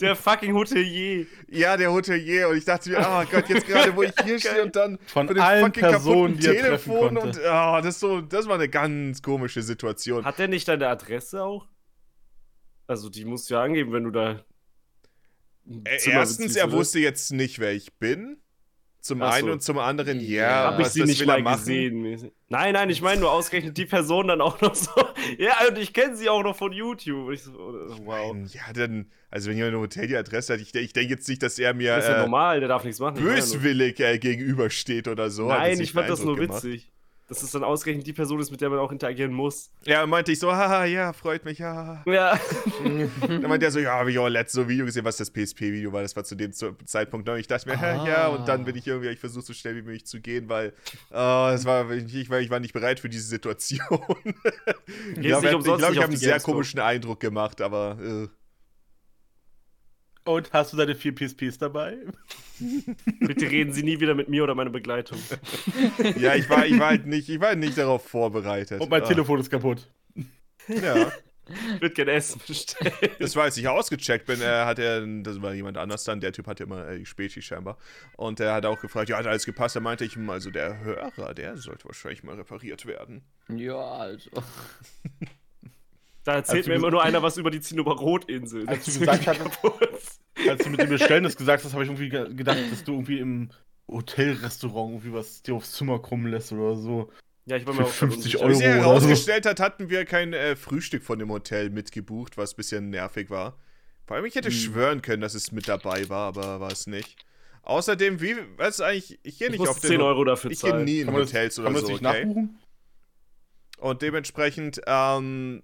Der 0.00 0.16
fucking 0.16 0.54
Hotelier. 0.54 1.26
ja, 1.48 1.76
der 1.76 1.92
Hotelier. 1.92 2.48
Und 2.48 2.56
ich 2.56 2.64
dachte 2.64 2.90
mir, 2.90 2.98
oh 2.98 3.24
Gott, 3.30 3.48
jetzt 3.48 3.66
gerade, 3.66 3.94
wo 3.94 4.02
ich 4.02 4.12
hier 4.24 4.38
stehe 4.40 4.62
und 4.62 4.76
dann 4.76 4.98
Von 5.06 5.26
dem 5.26 5.40
allen 5.40 5.64
fucking 5.64 5.82
Personen, 5.82 6.38
kaputten 6.38 6.38
die 6.38 6.46
er 6.46 6.68
treffen 6.68 6.92
Telefon 6.92 7.16
und 7.18 7.38
oh, 7.38 7.80
das, 7.82 7.86
ist 7.86 8.00
so, 8.00 8.20
das 8.20 8.46
war 8.46 8.56
eine 8.56 8.68
ganz 8.68 9.22
komische 9.22 9.62
Situation. 9.62 10.24
Hat 10.24 10.38
der 10.38 10.48
nicht 10.48 10.68
deine 10.68 10.88
Adresse 10.88 11.42
auch? 11.42 11.66
Also, 12.86 13.08
die 13.08 13.24
musst 13.24 13.50
du 13.50 13.54
ja 13.54 13.62
angeben, 13.62 13.92
wenn 13.92 14.04
du 14.04 14.10
da. 14.10 14.44
ein 15.66 15.82
Äh, 15.84 15.98
Erstens, 16.10 16.54
er 16.56 16.70
wusste 16.70 17.00
jetzt 17.00 17.32
nicht, 17.32 17.58
wer 17.58 17.72
ich 17.72 17.94
bin. 17.94 18.38
Zum 19.06 19.22
Ach 19.22 19.30
so. 19.32 19.38
einen 19.38 19.50
und 19.50 19.62
zum 19.62 19.78
anderen, 19.78 20.20
ja, 20.20 20.26
Ja. 20.28 20.64
Hab 20.72 20.80
ich 20.80 20.88
sie 20.88 21.04
nicht 21.04 21.20
will 21.20 21.26
mal 21.28 21.42
machen? 21.42 21.58
gesehen. 21.58 22.30
Nein, 22.48 22.72
nein, 22.74 22.90
ich 22.90 23.00
meine 23.02 23.20
nur 23.20 23.30
ausgerechnet 23.30 23.76
die 23.76 23.86
Person 23.86 24.28
dann 24.28 24.40
auch 24.40 24.60
noch 24.62 24.74
so. 24.74 24.90
Ja, 25.38 25.54
und 25.68 25.78
ich 25.78 25.92
kenne 25.92 26.16
sie 26.16 26.28
auch 26.28 26.42
noch 26.42 26.56
von 26.56 26.72
YouTube. 26.72 27.30
Ich 27.32 27.42
so, 27.42 27.52
wow. 28.04 28.34
Nein, 28.34 28.50
Ja, 28.52 28.72
dann, 28.74 29.06
also 29.30 29.48
wenn 29.50 29.56
jemand 29.56 29.74
ein 29.76 29.80
Hotel 29.80 30.06
die 30.08 30.16
Adresse 30.16 30.54
hat, 30.54 30.60
ich, 30.60 30.74
ich 30.74 30.92
denke 30.92 31.14
jetzt 31.14 31.28
nicht, 31.28 31.42
dass 31.42 31.58
er 31.58 31.72
mir 31.74 31.94
Das 31.96 32.04
ist 32.04 32.10
ja 32.10 32.16
äh, 32.18 32.20
normal, 32.22 32.60
der 32.60 32.68
darf 32.68 32.84
nichts 32.84 32.98
machen. 33.00 33.14
Böswillig 33.22 34.00
äh, 34.00 34.18
gegenübersteht 34.18 35.08
oder 35.08 35.30
so. 35.30 35.50
Hat 35.52 35.58
Nein, 35.60 35.80
ich 35.80 35.92
fand 35.92 36.08
das 36.10 36.24
nur 36.24 36.36
gemacht. 36.36 36.64
witzig. 36.64 36.90
Dass 37.28 37.42
es 37.42 37.50
dann 37.50 37.64
ausgerechnet 37.64 38.06
die 38.06 38.12
Person 38.12 38.38
ist, 38.38 38.52
mit 38.52 38.60
der 38.60 38.70
man 38.70 38.78
auch 38.78 38.92
interagieren 38.92 39.32
muss. 39.32 39.70
Ja, 39.84 40.06
meinte 40.06 40.30
ich 40.30 40.38
so, 40.38 40.52
haha, 40.52 40.84
ja, 40.84 41.12
freut 41.12 41.44
mich, 41.44 41.58
ja. 41.58 42.02
Ja. 42.06 42.38
Dann 43.26 43.42
meinte 43.42 43.66
er 43.66 43.72
so, 43.72 43.80
ja, 43.80 43.98
habe 43.98 44.12
ich 44.12 44.18
auch 44.18 44.28
letztes 44.28 44.68
Video 44.68 44.86
gesehen, 44.86 45.04
was 45.04 45.16
das 45.16 45.30
PSP-Video 45.32 45.92
war. 45.92 46.02
Das 46.02 46.14
war 46.14 46.22
zu 46.22 46.36
dem 46.36 46.52
Zeitpunkt 46.52 47.26
noch. 47.26 47.34
Ich 47.34 47.48
dachte 47.48 47.68
mir, 47.68 47.80
hä, 47.80 48.08
ja, 48.08 48.28
und 48.28 48.46
dann 48.46 48.64
bin 48.64 48.76
ich 48.76 48.86
irgendwie, 48.86 49.08
ich 49.08 49.18
versuche 49.18 49.44
so 49.44 49.52
schnell 49.52 49.74
wie 49.74 49.82
möglich 49.82 50.06
zu 50.06 50.20
gehen, 50.20 50.48
weil 50.48 50.72
äh, 51.12 51.54
es 51.54 51.64
war, 51.64 51.90
ich, 51.90 52.14
ich, 52.14 52.30
war, 52.30 52.38
ich 52.38 52.50
war 52.50 52.60
nicht 52.60 52.72
bereit 52.72 53.00
für 53.00 53.08
diese 53.08 53.26
Situation. 53.26 53.80
ich 54.24 55.20
glaube, 55.20 55.46
ich, 55.50 55.64
glaub, 55.64 55.78
ich 55.78 55.98
habe 55.98 56.04
einen 56.04 56.16
sehr 56.16 56.38
komischen 56.38 56.78
Eindruck 56.78 57.18
gemacht, 57.18 57.60
aber 57.60 57.98
äh, 58.00 58.28
Und 60.26 60.52
hast 60.52 60.72
du 60.72 60.76
deine 60.76 60.94
vier 60.94 61.14
PSPs 61.14 61.56
dabei? 61.58 61.96
Bitte 63.20 63.50
reden 63.50 63.72
Sie 63.72 63.82
nie 63.82 64.00
wieder 64.00 64.14
mit 64.14 64.28
mir 64.28 64.42
oder 64.44 64.54
meiner 64.54 64.70
Begleitung. 64.70 65.18
ja, 66.18 66.34
ich 66.34 66.48
war, 66.50 66.66
ich 66.66 66.78
war 66.78 66.88
halt 66.88 67.06
nicht, 67.06 67.28
ich 67.28 67.40
war 67.40 67.48
halt 67.48 67.58
nicht 67.60 67.78
darauf 67.78 68.06
vorbereitet. 68.06 68.80
Und 68.80 68.90
mein 68.90 69.02
Ah, 69.02 69.06
Telefon 69.06 69.40
ist 69.40 69.50
kaputt. 69.50 69.88
Ja, 70.68 71.12
Ich 71.48 71.80
würde 71.80 71.94
gerne 71.94 72.10
Essen 72.10 72.40
bestellen. 72.46 72.92
das 73.20 73.36
war, 73.36 73.44
als 73.44 73.56
ich 73.56 73.68
ausgecheckt 73.68 74.26
bin, 74.26 74.40
äh, 74.40 74.44
hat 74.44 74.80
er, 74.80 75.06
das 75.22 75.40
war 75.40 75.54
jemand 75.54 75.78
anders 75.78 76.02
dann, 76.02 76.20
der 76.20 76.32
Typ 76.32 76.48
hatte 76.48 76.64
immer 76.64 76.88
äh, 76.88 76.98
die 76.98 77.06
Spezi 77.06 77.40
scheinbar. 77.40 77.78
Und 78.16 78.40
er 78.40 78.52
hat 78.52 78.66
auch 78.66 78.80
gefragt, 78.80 79.08
ja, 79.08 79.18
hat 79.18 79.26
alles 79.28 79.46
gepasst. 79.46 79.76
Da 79.76 79.80
meinte 79.80 80.04
ich, 80.04 80.16
hm, 80.16 80.28
also 80.28 80.50
der 80.50 80.80
Hörer, 80.80 81.34
der 81.34 81.56
sollte 81.56 81.84
wahrscheinlich 81.84 82.24
mal 82.24 82.34
repariert 82.34 82.84
werden. 82.86 83.22
Ja, 83.48 83.76
also. 83.78 84.30
Da 86.26 86.34
erzählt 86.34 86.58
Als 86.58 86.66
mir 86.66 86.74
immer 86.74 86.90
nur 86.90 87.02
einer 87.04 87.22
was 87.22 87.36
über 87.36 87.50
die 87.52 87.60
Zinnober-Rot-Insel. 87.60 88.68
Als 88.68 88.84
du 88.84 88.90
Das 88.90 88.98
gesagt 88.98 89.20
ist 89.20 89.26
hast- 89.28 89.38
kaputt. 89.62 89.88
Als 90.48 90.64
du 90.64 90.70
mit 90.70 90.80
dem 90.80 90.88
Bestellen 90.90 91.22
das 91.24 91.36
gesagt 91.36 91.64
hast, 91.64 91.72
habe 91.72 91.84
ich 91.84 91.88
irgendwie 91.88 92.08
ge- 92.08 92.34
gedacht, 92.34 92.58
dass 92.70 92.82
du 92.84 92.94
irgendwie 92.94 93.20
im 93.20 93.50
Hotelrestaurant 93.88 94.90
irgendwie 94.94 95.12
was 95.12 95.42
dir 95.42 95.54
aufs 95.54 95.72
Zimmer 95.72 96.00
kommen 96.00 96.26
lässt 96.30 96.50
oder 96.52 96.74
so. 96.76 97.10
Ja, 97.46 97.56
ich 97.56 97.64
war 97.66 97.74
Für 97.74 97.80
mir 97.82 97.86
auch 97.86 97.90
grad 97.90 98.10
50 98.10 98.38
unsicher. 98.38 98.40
Euro. 98.40 98.50
Wie 98.50 98.54
sich 98.56 98.66
oder 98.66 98.74
so. 98.74 98.80
herausgestellt 98.88 99.46
hat, 99.46 99.60
hatten 99.60 99.88
wir 99.88 100.04
kein 100.04 100.32
äh, 100.32 100.56
Frühstück 100.56 101.04
von 101.04 101.18
dem 101.20 101.30
Hotel 101.30 101.70
mitgebucht, 101.70 102.36
was 102.36 102.54
ein 102.54 102.56
bisschen 102.56 102.90
nervig 102.90 103.30
war. 103.30 103.56
Vor 104.04 104.16
allem, 104.16 104.26
ich 104.26 104.34
hätte 104.34 104.48
Hm. 104.48 104.54
schwören 104.54 105.02
können, 105.02 105.22
dass 105.22 105.34
es 105.34 105.52
mit 105.52 105.68
dabei 105.68 106.08
war, 106.08 106.26
aber 106.26 106.58
war 106.60 106.72
es 106.72 106.88
nicht. 106.88 107.24
Außerdem, 107.62 108.20
wie, 108.20 108.34
was 108.56 108.74
ist 108.76 108.80
eigentlich, 108.80 109.18
ich 109.22 109.38
gehe 109.38 109.46
Ich 109.46 109.52
nicht 109.52 109.58
muss 109.60 109.68
auf 109.68 109.80
10 109.80 109.92
den 109.92 110.00
Euro 110.02 110.24
dafür 110.24 110.50
Ich 110.50 110.60
gehe 110.60 110.76
nie 110.82 111.00
in 111.00 111.04
Kann 111.06 111.14
man 111.14 111.22
das, 111.22 111.30
Hotels 111.32 111.54
kann 111.56 111.64
oder 111.66 111.72
man 111.72 111.80
das 111.82 111.86
so, 111.88 111.92
nicht 111.96 112.04
okay? 112.06 112.24
nachbuchen? 112.24 112.58
Und 113.78 114.02
dementsprechend, 114.02 114.80
ähm, 114.86 115.62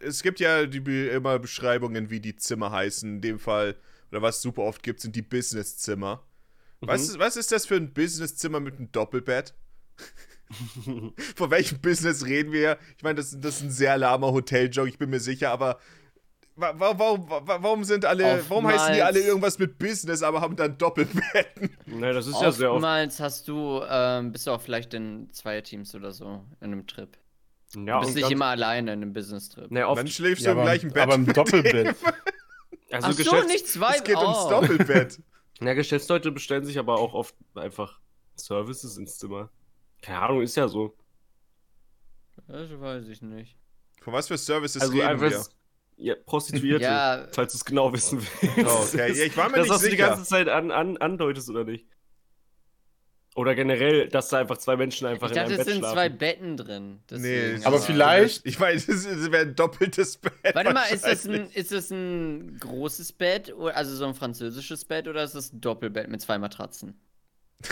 es 0.00 0.22
gibt 0.22 0.40
ja 0.40 0.66
die 0.66 1.08
immer 1.08 1.38
Beschreibungen, 1.38 2.10
wie 2.10 2.20
die 2.20 2.36
Zimmer 2.36 2.70
heißen. 2.72 3.16
In 3.16 3.20
dem 3.20 3.38
Fall, 3.38 3.76
oder 4.10 4.22
was 4.22 4.36
es 4.36 4.42
super 4.42 4.62
oft 4.62 4.82
gibt, 4.82 5.00
sind 5.00 5.14
die 5.16 5.22
Businesszimmer. 5.22 6.24
Was, 6.80 7.02
Mhm. 7.02 7.08
ist, 7.10 7.18
was 7.18 7.36
ist 7.36 7.52
das 7.52 7.66
für 7.66 7.76
ein 7.76 7.92
Businesszimmer 7.92 8.58
mit 8.60 8.76
einem 8.78 8.90
Doppelbett? 8.92 9.54
Von 11.36 11.50
welchem 11.50 11.80
Business 11.80 12.24
reden 12.26 12.52
wir? 12.52 12.78
Ich 12.96 13.02
meine, 13.02 13.16
das, 13.16 13.36
das 13.38 13.56
ist 13.56 13.62
ein 13.62 13.70
sehr 13.70 13.98
lahmer 13.98 14.32
Hoteljoke, 14.32 14.88
ich 14.88 14.98
bin 14.98 15.10
mir 15.10 15.20
sicher, 15.20 15.50
aber 15.50 15.78
wa- 16.56 16.74
wa- 16.78 16.98
warum, 16.98 17.28
wa- 17.30 17.42
warum 17.62 17.84
sind 17.84 18.04
alle, 18.04 18.42
warum 18.48 18.66
heißen 18.66 18.94
die 18.94 19.00
Oftmals- 19.00 19.02
alle 19.04 19.20
irgendwas 19.20 19.58
mit 19.58 19.78
Business, 19.78 20.22
aber 20.22 20.40
haben 20.40 20.56
dann 20.56 20.76
Doppelbetten? 20.78 21.70
Nein, 21.86 22.14
das 22.14 22.26
ist 22.26 22.40
ja 22.40 22.50
sehr 22.50 22.70
oft. 22.70 22.76
Oftmals 22.76 23.20
hast 23.20 23.46
du, 23.46 23.82
ähm, 23.88 24.32
bist 24.32 24.46
du 24.46 24.50
auch 24.52 24.60
vielleicht 24.60 24.92
in 24.94 25.30
Zweierteams 25.32 25.94
oder 25.94 26.12
so 26.12 26.44
in 26.60 26.72
einem 26.72 26.86
Trip. 26.86 27.16
Ja, 27.74 28.00
du 28.00 28.04
bist 28.06 28.16
nicht 28.16 28.30
immer 28.30 28.46
alleine 28.46 28.92
in 28.92 29.02
einem 29.02 29.12
Business-Trip. 29.12 29.70
Nee, 29.70 29.80
Dann 29.80 29.88
oft. 29.88 30.08
schläfst 30.10 30.44
Ja, 30.44 30.54
du 30.54 30.60
im 30.60 30.64
gleichen 30.64 30.92
Bett. 30.92 31.02
aber 31.02 31.14
im 31.14 31.26
Doppelbett. 31.26 31.96
Also 32.92 33.06
Ach 33.10 33.12
so, 33.40 33.46
nicht 33.46 33.68
zwei. 33.68 33.94
Es 33.98 34.02
geht 34.02 34.16
ums 34.16 34.38
oh. 34.46 34.50
Doppelbett. 34.50 35.20
Ja, 35.60 35.74
Geschäftsleute 35.74 36.32
bestellen 36.32 36.64
sich 36.64 36.78
aber 36.78 36.98
auch 36.98 37.12
oft 37.14 37.34
einfach 37.54 38.00
Services 38.34 38.96
ins 38.96 39.18
Zimmer. 39.18 39.50
Keine 40.02 40.20
Ahnung, 40.22 40.42
ist 40.42 40.56
ja 40.56 40.66
so. 40.66 40.96
Das 42.48 42.68
weiß 42.80 43.06
ich 43.08 43.20
nicht. 43.22 43.56
Von 44.02 44.14
was 44.14 44.26
für 44.28 44.38
Services 44.38 44.80
Also 44.82 44.94
reden 44.94 45.06
einfach. 45.06 45.30
wir? 45.30 45.44
Ja, 45.98 46.14
Prostituierte. 46.24 46.84
Ja, 46.84 47.28
Falls 47.30 47.52
du 47.52 47.58
es 47.58 47.64
genau 47.64 47.92
wissen 47.92 48.20
willst. 48.40 48.58
Oh, 48.66 48.84
okay. 48.88 49.12
Ja, 49.12 49.24
ich 49.26 49.36
war 49.36 49.50
mir 49.50 49.56
das, 49.58 49.64
nicht 49.64 49.70
was 49.74 49.80
du 49.82 49.86
die 49.86 49.90
sicher. 49.92 50.08
ganze 50.08 50.24
Zeit 50.24 50.48
an, 50.48 50.70
an, 50.70 50.96
andeutest, 50.96 51.50
oder 51.50 51.64
nicht? 51.64 51.86
Oder 53.40 53.54
generell, 53.54 54.08
dass 54.08 54.28
da 54.28 54.38
einfach 54.38 54.58
zwei 54.58 54.76
Menschen 54.76 55.06
einfach 55.06 55.30
ich 55.30 55.32
in 55.32 55.36
dachte, 55.36 55.50
einem 55.52 55.60
es 55.60 55.64
Bett 55.64 55.74
sind 55.74 55.78
schlafen. 55.80 55.94
zwei 55.94 56.08
Betten 56.10 56.56
drin. 56.58 56.98
Deswegen, 57.08 57.64
aber 57.64 57.80
vielleicht- 57.80 58.44
Ich 58.44 58.58
meine, 58.58 58.74
es 58.76 58.86
wäre 59.32 59.42
ein 59.46 59.54
doppeltes 59.54 60.18
Bett. 60.18 60.54
Warte 60.54 60.74
mal, 60.74 60.84
ist 60.92 61.06
das, 61.06 61.26
ein, 61.26 61.50
ist 61.52 61.72
das 61.72 61.90
ein 61.90 62.58
großes 62.60 63.12
Bett, 63.12 63.54
oder- 63.54 63.74
also 63.76 63.96
so 63.96 64.04
ein 64.06 64.14
französisches 64.14 64.84
Bett, 64.84 65.08
oder 65.08 65.24
ist 65.24 65.34
das 65.34 65.52
ein 65.54 65.60
Doppelbett 65.62 66.08
mit 66.08 66.20
zwei 66.20 66.36
Matratzen? 66.38 67.00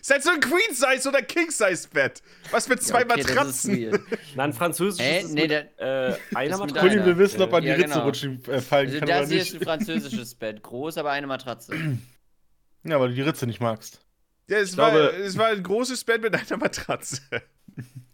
Ist 0.00 0.10
halt 0.10 0.22
so 0.24 0.30
ein 0.30 0.40
Queen-Size 0.40 1.08
oder 1.08 1.20
King-Size-Bett. 1.22 2.22
Was 2.50 2.66
mit 2.68 2.82
zwei 2.82 3.00
Ja, 3.00 3.06
okay, 3.06 3.18
Matratzen? 3.22 4.04
Nein, 4.34 4.52
Französisch 4.52 5.04
Hä? 5.04 5.18
ist 5.18 5.24
es 5.26 5.32
Nee, 5.32 5.42
mit, 5.42 5.50
äh, 5.52 6.16
einer 6.34 6.58
Matratze. 6.58 6.88
Conny 6.88 7.04
will 7.04 7.18
wissen, 7.18 7.42
ob 7.42 7.52
man 7.52 7.62
Ja, 7.62 7.74
die 7.76 7.82
Ritze 7.82 7.94
genau. 7.94 8.06
rutschen 8.06 8.44
äh, 8.46 8.60
fallen 8.60 8.86
Also 8.88 8.98
kann 9.00 9.08
das 9.08 9.28
hier 9.30 9.42
ist 9.42 9.54
ein 9.54 9.60
französisches 9.60 10.34
Bett, 10.34 10.62
groß, 10.62 10.96
aber 10.98 11.10
eine 11.10 11.26
Matratze. 11.26 11.72
Ja, 12.84 12.98
weil 12.98 13.10
du 13.10 13.14
die 13.14 13.22
Ritze 13.22 13.46
nicht 13.46 13.60
magst. 13.60 14.00
Ja, 14.52 14.58
es, 14.58 14.72
Ich 14.72 14.76
war, 14.76 14.90
glaube- 14.90 15.16
es 15.16 15.38
war 15.38 15.46
ein 15.48 15.62
großes 15.62 16.04
Bett 16.04 16.22
mit 16.22 16.34
einer 16.34 16.56
Matratze. 16.58 17.20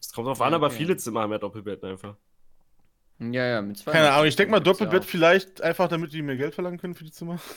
Es 0.01 0.12
kommt 0.12 0.28
drauf 0.28 0.40
an, 0.40 0.55
aber 0.55 0.70
viele 0.70 0.97
Zimmer 0.97 1.23
haben 1.23 1.32
ja 1.32 1.39
Doppelbetten 1.39 1.90
einfach. 1.90 2.16
Ja, 3.19 3.44
ja, 3.47 3.60
mit 3.62 3.77
zwei. 3.77 3.90
Keine 3.90 4.12
Ahnung, 4.12 4.27
ich 4.27 4.36
denke 4.36 4.52
mal 4.52 4.60
Doppelbett 4.60 5.05
vielleicht 5.05 5.60
einfach, 5.60 5.89
damit 5.89 6.12
die 6.12 6.23
mehr 6.23 6.36
Geld 6.36 6.55
verlangen 6.55 6.78
können 6.78 6.94
für 6.94 7.05
die 7.05 7.12
Zimmer. 7.12 7.40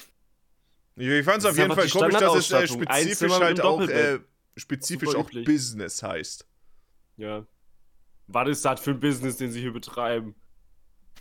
Ich, 0.98 1.08
ich 1.08 1.24
fand 1.24 1.38
es 1.38 1.46
auf 1.46 1.58
jeden 1.58 1.74
Fall 1.74 1.88
komisch, 1.88 2.16
dass 2.18 2.36
es 2.36 2.52
äh, 2.52 2.68
spezifisch 2.68 3.32
halt 3.40 3.62
auch, 3.62 3.82
äh, 3.82 4.20
spezifisch 4.58 5.16
auch. 5.16 5.30
Business 5.32 6.04
heißt. 6.04 6.46
Ja. 7.16 7.46
Was 8.28 8.50
ist 8.50 8.66
das 8.66 8.82
für 8.82 8.92
ein 8.92 9.00
Business, 9.00 9.38
den 9.38 9.52
sie 9.52 9.62
hier 9.62 9.72
betreiben? 9.72 10.36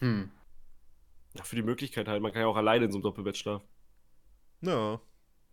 Hm. 0.00 0.28
Ja, 1.36 1.44
für 1.44 1.54
die 1.54 1.62
Möglichkeit 1.62 2.08
halt. 2.08 2.20
Man 2.20 2.32
kann 2.32 2.42
ja 2.42 2.48
auch 2.48 2.56
alleine 2.56 2.86
in 2.86 2.90
so 2.90 2.98
einem 2.98 3.04
Doppelbett 3.04 3.36
schlafen. 3.36 3.64
Ja. 4.60 5.00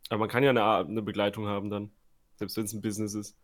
Aber 0.10 0.20
man 0.20 0.30
kann 0.30 0.44
ja 0.44 0.50
eine, 0.50 0.64
eine 0.66 1.02
Begleitung 1.04 1.46
haben 1.46 1.70
dann. 1.70 1.92
Selbst 2.38 2.58
wenn 2.58 2.66
es 2.66 2.74
ein 2.74 2.82
Business 2.82 3.14
ist. 3.14 3.36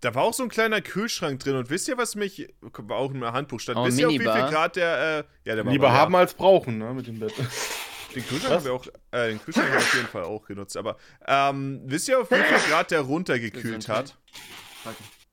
Da 0.00 0.14
war 0.14 0.24
auch 0.24 0.34
so 0.34 0.42
ein 0.42 0.48
kleiner 0.48 0.80
Kühlschrank 0.82 1.40
drin 1.40 1.56
und 1.56 1.70
wisst 1.70 1.88
ihr, 1.88 1.96
was 1.96 2.16
mich, 2.16 2.54
war 2.60 2.98
auch 2.98 3.12
in 3.12 3.18
meinem 3.20 3.32
Handbuch 3.32 3.60
stand, 3.60 3.78
Oh, 3.78 3.86
wisst 3.86 3.98
ihr, 3.98 4.08
auf 4.08 4.14
wie 4.14 4.18
viel. 4.18 4.26
Grad 4.26 4.76
der, 4.76 5.24
äh, 5.44 5.48
ja, 5.48 5.54
der 5.54 5.64
Lieber 5.64 5.92
haben 5.92 6.14
als 6.14 6.34
brauchen, 6.34 6.78
ne, 6.78 6.92
mit 6.92 7.06
dem 7.06 7.18
Bett. 7.18 7.32
Den 8.14 8.26
Kühlschrank 8.26 8.54
haben 8.54 8.64
wir 8.64 8.72
auch, 8.72 8.86
äh, 9.10 9.28
den 9.28 9.42
Kühlschrank 9.42 9.66
haben 9.68 9.74
wir 9.74 9.80
auf 9.80 9.94
jeden 9.94 10.06
Fall 10.06 10.22
auch 10.24 10.46
genutzt, 10.46 10.76
aber, 10.78 10.96
ähm, 11.26 11.82
wisst 11.84 12.08
ihr, 12.08 12.18
auf 12.18 12.30
wie 12.30 12.36
viel 12.36 12.70
Grad 12.70 12.90
der 12.90 13.00
runtergekühlt 13.02 13.88
hat? 13.88 14.16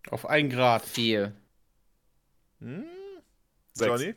Auf 0.09 0.25
ein 0.25 0.49
Grad. 0.49 0.83
Vier. 0.83 1.33
Hm? 2.59 2.83
Sechs. 3.73 3.87
Johnny? 3.87 4.15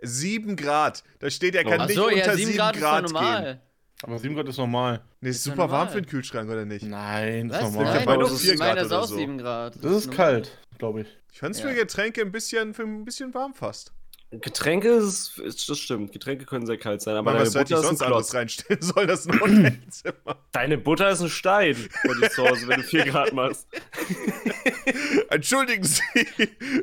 7 0.00 0.56
Grad. 0.56 1.04
Da 1.20 1.30
steht, 1.30 1.54
er 1.54 1.64
kann 1.64 1.80
Ach 1.80 1.86
nicht 1.86 1.96
so, 1.96 2.06
unter 2.06 2.16
ja, 2.16 2.34
7 2.34 2.46
7 2.46 2.56
Grad, 2.56 2.76
Grad, 2.76 3.04
ist 3.04 3.14
doch 3.14 3.20
gehen. 3.20 3.60
Aber 4.02 4.18
7 4.18 4.34
Grad 4.34 4.48
ist 4.48 4.58
normal. 4.58 5.02
Nee, 5.20 5.30
ist 5.30 5.36
Ist 5.36 5.44
super 5.44 5.58
warm 5.58 5.70
normal. 5.70 5.88
für 5.88 6.02
den 6.02 6.06
Kühlschrank, 6.08 6.50
oder 6.50 6.64
nicht? 6.64 6.84
Nein, 6.84 7.48
Was? 7.50 7.56
ist 7.58 7.62
normal. 7.74 8.04
Nein, 8.04 8.18
nur 8.18 8.28
das 8.28 8.40
vier 8.40 8.52
ist, 8.52 8.58
meine 8.58 8.74
Grad 8.74 8.80
ist 8.84 8.92
oder 8.92 9.00
auch 9.02 9.06
so. 9.06 9.16
7 9.16 9.38
Grad. 9.38 9.74
Das 9.76 9.92
ist 9.92 10.06
normal. 10.06 10.16
kalt, 10.16 10.58
glaube 10.78 11.00
ich. 11.02 11.06
Ich 11.32 11.38
fand's 11.40 11.60
Ja. 11.60 11.68
für 11.68 11.74
Getränke 11.74 12.20
ein 12.20 12.32
bisschen, 12.32 12.74
für 12.74 12.82
ein 12.82 13.04
bisschen 13.04 13.32
warm 13.34 13.54
fast. 13.54 13.92
Getränke, 14.32 14.88
ist, 14.88 15.38
ist, 15.38 15.68
das 15.68 15.78
stimmt. 15.78 16.12
Getränke 16.12 16.44
können 16.46 16.66
sehr 16.66 16.78
kalt 16.78 17.00
sein, 17.00 17.14
aber 17.16 17.30
Aber 17.30 17.38
deine 17.38 17.46
was 17.48 17.54
hätte 17.54 17.74
Butter 17.74 17.74
ich 17.74 17.80
ist 17.80 17.84
ein 17.84 17.96
sonst 17.96 18.02
anderes 18.02 18.26
Klotz. 18.30 18.34
reinstellen 18.34 18.82
sollen? 18.82 19.08
Das 19.08 19.20
ist 19.20 19.30
ein 19.30 19.40
Hotelzimmer. 19.40 20.36
Deine 20.52 20.78
Butter 20.78 21.10
ist 21.10 21.20
ein 21.22 21.28
Stein 21.30 21.76
bei 22.04 22.14
dir 22.14 22.30
zu 22.30 22.46
Hause, 22.46 22.66
wenn 22.68 22.80
du 22.80 22.86
4 22.86 23.04
Grad 23.10 23.32
machst. 23.32 23.66
Entschuldigen 25.30 25.84
Sie, 25.84 26.02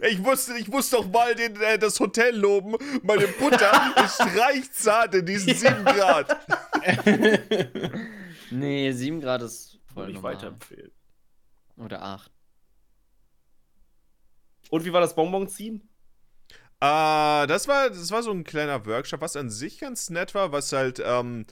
ich 0.09 0.19
musste, 0.19 0.57
ich 0.57 0.67
muss 0.67 0.89
doch 0.89 1.09
mal 1.11 1.35
den, 1.35 1.55
äh, 1.61 1.77
das 1.80 1.99
Hotel 1.99 2.35
loben. 2.35 2.75
Meine 3.03 3.27
Butter 3.27 3.93
ist 4.03 4.19
reichzart 4.19 5.15
in 5.15 5.25
diesen 5.25 5.53
7 5.55 5.85
Grad. 5.85 6.38
Nee, 8.51 8.91
7 8.91 9.19
Grad 9.19 9.41
ist 9.41 9.80
voll 9.88 10.03
Würde 10.03 10.11
ich 10.11 10.15
normal. 10.17 10.35
weiterempfehlen. 10.35 10.91
Oder 11.77 12.03
8. 12.03 12.31
Und 14.69 14.85
wie 14.85 14.93
war 14.93 15.01
das 15.01 15.15
Bonbon 15.15 15.47
ziehen? 15.47 15.89
Äh, 16.80 17.47
das 17.47 17.67
war, 17.67 17.89
das 17.89 18.11
war 18.11 18.21
so 18.21 18.31
ein 18.31 18.43
kleiner 18.43 18.85
Workshop, 18.85 19.21
was 19.21 19.35
an 19.35 19.49
sich 19.49 19.80
ganz 19.80 20.09
nett 20.11 20.35
war, 20.35 20.51
was 20.51 20.71
halt, 20.71 21.01
ähm, 21.03 21.45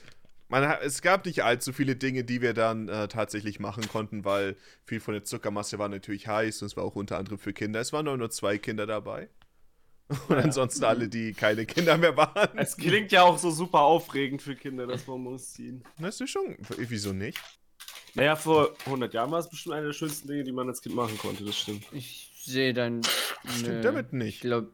man, 0.51 0.63
es 0.83 1.01
gab 1.01 1.25
nicht 1.25 1.43
allzu 1.43 1.73
viele 1.73 1.95
Dinge, 1.95 2.23
die 2.23 2.41
wir 2.41 2.53
dann 2.53 2.87
äh, 2.89 3.07
tatsächlich 3.07 3.59
machen 3.59 3.87
konnten, 3.87 4.23
weil 4.25 4.55
viel 4.85 4.99
von 4.99 5.13
der 5.15 5.23
Zuckermasse 5.23 5.79
war 5.79 5.89
natürlich 5.89 6.27
heiß 6.27 6.61
und 6.61 6.67
es 6.67 6.77
war 6.77 6.83
auch 6.83 6.95
unter 6.95 7.17
anderem 7.17 7.39
für 7.39 7.53
Kinder. 7.53 7.79
Es 7.79 7.91
waren 7.93 8.05
nur, 8.05 8.17
nur 8.17 8.29
zwei 8.29 8.57
Kinder 8.59 8.85
dabei. 8.85 9.29
Und 10.27 10.35
ansonsten 10.35 10.83
alle, 10.83 11.07
die 11.07 11.31
keine 11.33 11.65
Kinder 11.65 11.97
mehr 11.97 12.17
waren. 12.17 12.57
Es 12.57 12.75
klingt 12.75 13.13
ja 13.13 13.23
auch 13.23 13.37
so 13.37 13.49
super 13.49 13.79
aufregend 13.79 14.41
für 14.41 14.57
Kinder, 14.57 14.85
das 14.85 15.03
Bonbons 15.03 15.53
ziehen. 15.53 15.85
Das 15.99 16.19
ist 16.19 16.29
schon. 16.31 16.57
Wieso 16.77 17.13
nicht? 17.13 17.39
Naja, 18.13 18.35
vor 18.35 18.75
100 18.87 19.13
Jahren 19.13 19.31
war 19.31 19.39
es 19.39 19.49
bestimmt 19.49 19.75
eine 19.75 19.85
der 19.87 19.93
schönsten 19.93 20.27
Dinge, 20.27 20.43
die 20.43 20.51
man 20.51 20.67
als 20.67 20.81
Kind 20.81 20.95
machen 20.95 21.17
konnte, 21.17 21.45
das 21.45 21.57
stimmt. 21.57 21.85
Ich 21.93 22.29
sehe 22.43 22.73
dann. 22.73 23.03
Stimmt 23.45 23.67
nö. 23.67 23.81
damit 23.81 24.07
Ich 24.07 24.11
nicht. 24.11 24.41
glaube, 24.41 24.67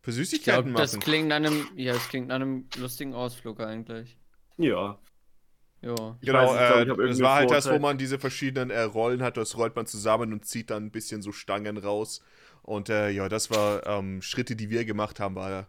Für 0.00 0.12
glaub, 0.12 0.14
Süßigkeiten 0.14 0.74
das 0.74 0.92
machen. 0.92 1.02
klingt 1.02 1.26
nach 1.28 1.36
einem. 1.36 1.66
Ja, 1.74 1.94
es 1.94 2.08
klingt 2.08 2.28
nach 2.28 2.36
einem 2.36 2.68
lustigen 2.76 3.14
Ausflug 3.14 3.58
eigentlich. 3.58 4.16
Ja. 4.58 5.00
Ja. 5.84 6.16
Ich 6.20 6.26
Genau, 6.26 6.38
weiß 6.54 6.80
ich 6.80 6.84
glaub, 6.86 6.98
ich 6.98 7.04
äh, 7.04 7.08
das 7.08 7.20
war 7.20 7.34
halt 7.36 7.50
das, 7.50 7.70
wo 7.70 7.78
man 7.78 7.98
diese 7.98 8.18
verschiedenen 8.18 8.70
äh, 8.70 8.80
Rollen 8.82 9.22
hat. 9.22 9.36
Das 9.36 9.56
rollt 9.56 9.76
man 9.76 9.86
zusammen 9.86 10.32
und 10.32 10.46
zieht 10.46 10.70
dann 10.70 10.86
ein 10.86 10.90
bisschen 10.90 11.22
so 11.22 11.32
Stangen 11.32 11.76
raus. 11.76 12.22
Und 12.62 12.88
äh, 12.88 13.10
ja, 13.10 13.28
das 13.28 13.50
war 13.50 13.86
ähm, 13.86 14.22
Schritte, 14.22 14.56
die 14.56 14.70
wir 14.70 14.84
gemacht 14.84 15.20
haben. 15.20 15.34
War 15.34 15.66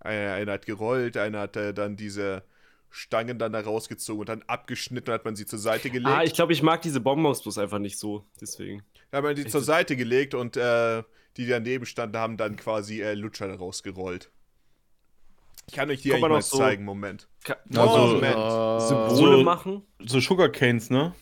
einer, 0.00 0.32
einer 0.34 0.52
hat 0.52 0.64
gerollt, 0.66 1.16
einer 1.16 1.40
hat 1.40 1.56
äh, 1.56 1.74
dann 1.74 1.96
diese 1.96 2.42
Stangen 2.90 3.38
dann 3.38 3.52
da 3.52 3.60
rausgezogen 3.60 4.20
und 4.20 4.28
dann 4.30 4.42
abgeschnitten 4.46 5.10
und 5.10 5.14
hat 5.14 5.24
man 5.26 5.36
sie 5.36 5.44
zur 5.44 5.58
Seite 5.58 5.90
gelegt. 5.90 6.08
Ah, 6.08 6.22
ich 6.24 6.32
glaube, 6.32 6.54
ich 6.54 6.62
mag 6.62 6.80
diese 6.80 7.00
Bonbons 7.00 7.42
bloß 7.42 7.58
einfach 7.58 7.78
nicht 7.78 7.98
so, 7.98 8.24
deswegen. 8.40 8.82
Da 9.10 9.18
hat 9.18 9.24
man 9.24 9.34
die 9.36 9.42
Ich- 9.42 9.50
zur 9.50 9.60
Seite 9.60 9.96
gelegt 9.96 10.34
und 10.34 10.56
äh, 10.56 11.02
die, 11.36 11.44
die 11.44 11.48
daneben 11.50 11.84
standen, 11.84 12.16
haben 12.16 12.36
dann 12.38 12.56
quasi 12.56 13.02
äh, 13.02 13.12
Lutscher 13.14 13.48
daraus 13.48 13.82
gerollt. 13.82 14.30
Ich 15.68 15.74
kann 15.74 15.90
euch 15.90 16.02
die 16.02 16.12
eigentlich 16.12 16.28
mal 16.28 16.42
so- 16.42 16.56
zeigen, 16.58 16.84
Moment. 16.84 17.28
Ka 17.44 17.56
Also, 17.76 18.14
Moment. 18.14 18.36
Äh, 18.36 18.80
Symbole 19.14 19.36
So- 19.38 19.42
machen? 19.44 19.82
So 20.00 20.20
Sugar 20.20 20.48
Canes, 20.48 20.90
ne? 20.90 21.14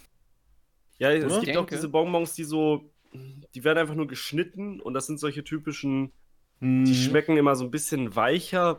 Ja, 0.98 1.10
es 1.12 1.24
Oder? 1.24 1.40
gibt 1.44 1.56
auch 1.58 1.66
diese 1.66 1.88
Bonbons, 1.88 2.34
die 2.34 2.44
so, 2.44 2.90
die 3.12 3.64
werden 3.64 3.78
einfach 3.78 3.94
nur 3.94 4.06
geschnitten 4.06 4.80
und 4.80 4.94
das 4.94 5.06
sind 5.06 5.18
solche 5.20 5.44
typischen, 5.44 6.12
die 6.60 6.66
Mhm. 6.66 6.94
schmecken 6.94 7.36
immer 7.36 7.54
so 7.56 7.64
ein 7.64 7.70
bisschen 7.70 8.16
weicher 8.16 8.78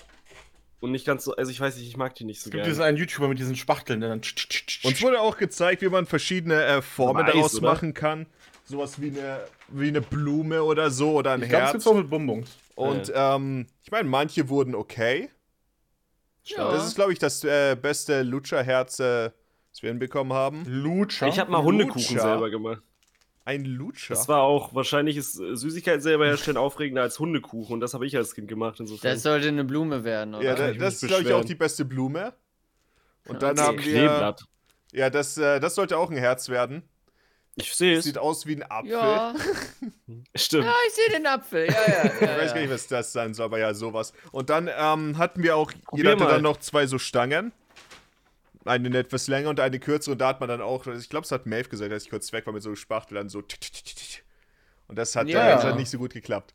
und 0.79 0.91
nicht 0.91 1.05
ganz 1.05 1.23
so, 1.25 1.35
also 1.35 1.51
ich 1.51 1.59
weiß 1.59 1.77
nicht, 1.77 1.87
ich 1.87 1.97
mag 1.97 2.15
die 2.15 2.23
nicht 2.23 2.39
so 2.39 2.47
Es 2.47 2.51
gibt 2.51 2.53
gerne. 2.63 2.69
diesen 2.69 2.83
einen 2.83 2.97
YouTuber 2.97 3.27
mit 3.27 3.37
diesen 3.37 3.55
Spachteln, 3.55 3.99
der 3.99 4.09
dann. 4.09 4.19
Uns 4.83 5.01
wurde 5.01 5.21
auch 5.21 5.37
gezeigt, 5.37 5.81
wie 5.83 5.89
man 5.89 6.05
verschiedene 6.07 6.63
äh, 6.63 6.81
Formen 6.81 7.23
Mais, 7.23 7.33
daraus 7.33 7.55
oder? 7.59 7.69
machen 7.71 7.93
kann. 7.93 8.25
Sowas 8.63 8.99
wie 9.01 9.09
eine, 9.11 9.41
wie 9.69 9.87
eine 9.89 10.01
Blume 10.01 10.63
oder 10.63 10.89
so 10.91 11.13
oder 11.13 11.33
ein 11.33 11.43
Ich 11.43 11.49
glaube, 11.49 11.63
es 11.65 11.65
Herz. 11.67 11.71
gibt's 11.73 11.87
auch 11.87 11.95
mit 11.95 12.09
Bonbons. 12.09 12.49
Und 12.75 13.11
ähm, 13.15 13.67
ich 13.83 13.91
meine, 13.91 14.09
manche 14.09 14.49
wurden 14.49 14.75
okay. 14.75 15.29
Ja. 16.55 16.71
Das 16.71 16.85
ist, 16.87 16.95
glaube 16.95 17.13
ich, 17.13 17.19
das 17.19 17.43
äh, 17.43 17.75
beste 17.75 18.23
Lutscher-Herz, 18.23 18.99
äh, 18.99 19.31
das 19.71 19.81
wir 19.81 19.89
hinbekommen 19.89 20.33
haben. 20.33 20.63
Lutscher. 20.65 21.27
ich 21.27 21.39
habe 21.39 21.51
mal 21.51 21.63
Hundekuchen 21.63 22.01
Lutscher. 22.15 22.21
selber 22.21 22.49
gemacht. 22.49 22.81
Ein 23.45 23.63
Lutscher. 23.63 24.13
Das 24.13 24.27
war 24.27 24.41
auch, 24.41 24.75
wahrscheinlich 24.75 25.15
ist 25.15 25.39
äh, 25.39 25.55
Süßigkeiten 25.55 26.01
selber 26.01 26.25
herstellen 26.25 26.57
aufregender 26.57 27.01
als 27.03 27.17
Hundekuchen 27.17 27.73
und 27.73 27.79
das 27.79 27.93
habe 27.93 28.05
ich 28.05 28.17
als 28.17 28.35
Kind 28.35 28.47
gemacht. 28.49 28.79
Insofern. 28.79 29.13
das 29.13 29.23
sollte 29.23 29.47
eine 29.47 29.63
Blume 29.63 30.03
werden, 30.03 30.35
oder? 30.35 30.43
ja, 30.43 30.55
da, 30.55 30.73
das 30.73 31.01
ist, 31.01 31.07
glaube 31.07 31.23
ich, 31.23 31.31
auch 31.31 31.45
die 31.45 31.55
beste 31.55 31.85
Blume. 31.85 32.33
Und 33.27 33.41
dann 33.41 33.57
Okay. 33.57 33.67
haben 33.67 33.77
wir. 33.77 33.83
Kleeblatt. 33.93 34.43
Ja, 34.91 35.09
das, 35.09 35.37
äh, 35.37 35.59
das 35.59 35.75
sollte 35.75 35.97
auch 35.97 36.09
ein 36.09 36.17
Herz 36.17 36.49
werden. 36.49 36.83
Ich 37.59 37.73
sehe 37.75 37.97
es. 37.97 38.03
Sieht 38.05 38.17
aus 38.19 38.45
wie 38.45 38.55
ein 38.55 38.63
Apfel. 38.63 38.91
ja. 38.91 39.33
Stimmt. 40.35 40.65
ja, 40.65 40.73
ich 40.87 40.93
sehe 40.93 41.09
den 41.17 41.25
Apfel. 41.25 41.65
Ja, 41.67 41.73
ja. 41.87 42.03
ja, 42.05 42.11
Ich 42.13 42.21
weiß 42.43 42.53
gar 42.53 42.61
nicht, 42.61 42.69
was 42.71 42.87
das 42.87 43.11
sein 43.11 43.33
soll, 43.33 43.45
aber 43.45 43.57
ja, 43.59 43.73
sowas. 43.73 44.13
Und 44.31 44.49
dann 44.51 44.69
ähm, 44.75 45.17
hatten 45.17 45.41
wir 45.41 45.55
auch, 45.55 45.71
Probier 45.85 46.03
jeder 46.03 46.11
hatte 46.11 46.23
mal. 46.23 46.31
dann 46.33 46.43
noch 46.43 46.57
zwei 46.57 46.85
so 46.85 46.99
Stangen. 46.99 47.51
Eine 48.63 48.97
etwas 48.97 49.27
länger 49.27 49.49
und 49.49 49.59
eine 49.59 49.79
kürzere. 49.79 50.11
Und 50.13 50.19
da 50.19 50.27
hat 50.27 50.39
man 50.39 50.49
dann 50.49 50.61
auch, 50.61 50.85
ich 50.87 51.09
glaube, 51.09 51.23
es 51.25 51.31
hat 51.31 51.45
Maeve 51.45 51.69
gesagt, 51.69 51.91
dass 51.91 52.03
ich 52.03 52.09
kurz 52.09 52.31
weg 52.31 52.45
war 52.45 52.53
mit 52.53 52.61
so 52.63 52.75
Spachtel, 52.75 53.15
dann 53.15 53.29
so. 53.29 53.39
Und 53.39 54.95
das 54.97 55.15
hat, 55.15 55.27
Ja. 55.27 55.55
das 55.55 55.63
hat 55.63 55.77
nicht 55.77 55.89
so 55.89 55.97
gut 55.97 56.13
geklappt. 56.13 56.53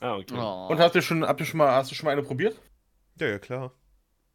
Ah, 0.00 0.16
okay. 0.16 0.34
Oh. 0.36 0.66
Und 0.68 0.80
habt 0.80 0.94
ihr 0.96 1.02
schon, 1.02 1.24
habt 1.24 1.40
ihr 1.40 1.46
schon 1.46 1.58
mal, 1.58 1.70
hast 1.72 1.90
du 1.90 1.94
schon 1.94 2.06
mal 2.06 2.12
eine 2.12 2.22
probiert? 2.22 2.60
Ja, 3.20 3.28
ja, 3.28 3.38
klar. 3.38 3.72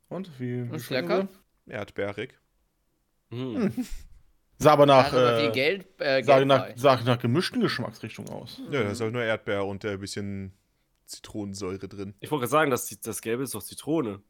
Und? 0.08 0.32
Wie? 0.40 0.72
wie 0.72 0.76
Ist 0.76 0.90
lecker? 0.90 1.28
sie? 1.66 1.74
Erdbeerig. 1.74 2.34
Hm. 3.30 3.74
Sah 4.60 4.74
aber 4.74 4.86
nach, 4.86 5.14
aber 5.14 5.44
äh, 5.44 5.52
Geld, 5.52 5.86
äh, 6.00 6.24
sah 6.24 6.38
Geld 6.38 6.48
nach, 6.48 6.68
sah 6.76 7.00
nach 7.04 7.20
gemischten 7.20 7.62
Geschmacksrichtungen 7.62 8.32
aus. 8.32 8.60
Ja, 8.72 8.84
da 8.84 8.92
ist 8.92 9.02
auch 9.02 9.12
nur 9.12 9.22
Erdbeer 9.24 9.66
und 9.66 9.84
äh, 9.84 9.92
ein 9.92 10.00
bisschen 10.00 10.52
Zitronensäure 11.06 11.88
drin. 11.88 12.16
Ich 12.20 12.32
wollte 12.32 12.42
gerade 12.42 12.52
sagen, 12.52 12.72
das, 12.72 12.90
das 13.02 13.22
Gelbe 13.22 13.44
ist 13.44 13.54
doch 13.54 13.62
Zitrone. 13.64 14.22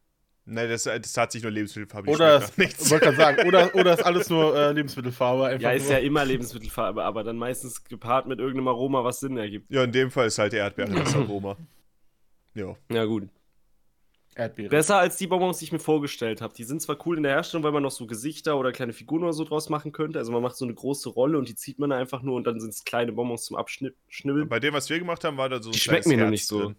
Ne, 0.44 0.66
das, 0.66 0.84
das 0.84 1.16
hat 1.16 1.32
sich 1.32 1.42
nur 1.42 1.52
Lebensmittelfarbe. 1.52 2.10
Oder 2.10 2.40
nach 2.40 2.56
nichts. 2.56 2.90
wollte 2.90 3.14
sagen, 3.14 3.46
oder, 3.46 3.74
oder 3.74 3.92
ist 3.94 4.02
alles 4.04 4.30
nur 4.30 4.56
äh, 4.56 4.72
Lebensmittelfarbe? 4.72 5.44
Einfach 5.46 5.62
Ja, 5.62 5.72
ist 5.72 5.84
nur. 5.84 5.92
ja 5.92 5.98
immer 5.98 6.24
Lebensmittelfarbe, 6.24 7.04
aber 7.04 7.22
dann 7.22 7.36
meistens 7.36 7.84
gepaart 7.84 8.26
mit 8.26 8.38
irgendeinem 8.38 8.68
Aroma, 8.68 9.04
was 9.04 9.20
Sinn 9.20 9.36
ergibt. 9.36 9.70
Ja, 9.70 9.84
in 9.84 9.92
dem 9.92 10.10
Fall 10.10 10.26
ist 10.28 10.38
halt 10.38 10.54
Erdbeere 10.54 10.90
das 10.94 11.14
Aroma. 11.16 11.56
Ja. 12.54 12.76
Ja, 12.90 13.04
gut. 13.04 13.28
Erdbeere. 14.38 14.68
Besser 14.70 14.98
als 14.98 15.16
die 15.16 15.26
Bonbons, 15.26 15.58
die 15.58 15.64
ich 15.64 15.72
mir 15.72 15.80
vorgestellt 15.80 16.40
habe. 16.40 16.54
Die 16.54 16.62
sind 16.62 16.80
zwar 16.80 16.96
cool 17.06 17.16
in 17.16 17.24
der 17.24 17.32
Herstellung, 17.32 17.64
weil 17.64 17.72
man 17.72 17.82
noch 17.82 17.90
so 17.90 18.06
Gesichter 18.06 18.56
oder 18.56 18.70
kleine 18.70 18.92
Figuren 18.92 19.24
oder 19.24 19.32
so 19.32 19.44
draus 19.44 19.68
machen 19.68 19.90
könnte. 19.90 20.18
Also 20.20 20.30
man 20.30 20.42
macht 20.42 20.56
so 20.56 20.64
eine 20.64 20.74
große 20.74 21.08
Rolle 21.08 21.38
und 21.38 21.48
die 21.48 21.56
zieht 21.56 21.78
man 21.80 21.90
einfach 21.90 22.22
nur 22.22 22.36
und 22.36 22.46
dann 22.46 22.60
sind 22.60 22.70
es 22.70 22.84
kleine 22.84 23.12
Bonbons 23.12 23.44
zum 23.44 23.56
Abschnibbeln. 23.56 24.48
Bei 24.48 24.60
dem, 24.60 24.74
was 24.74 24.88
wir 24.90 24.98
gemacht 24.98 25.24
haben, 25.24 25.36
war 25.36 25.48
da 25.48 25.60
so 25.60 25.70
ein 25.70 25.72
Die 25.72 25.78
schmecken 25.80 26.08
mir 26.08 26.16
nur 26.16 26.26
Herz 26.26 26.30
nicht 26.30 26.46
so. 26.46 26.60
drin. 26.60 26.76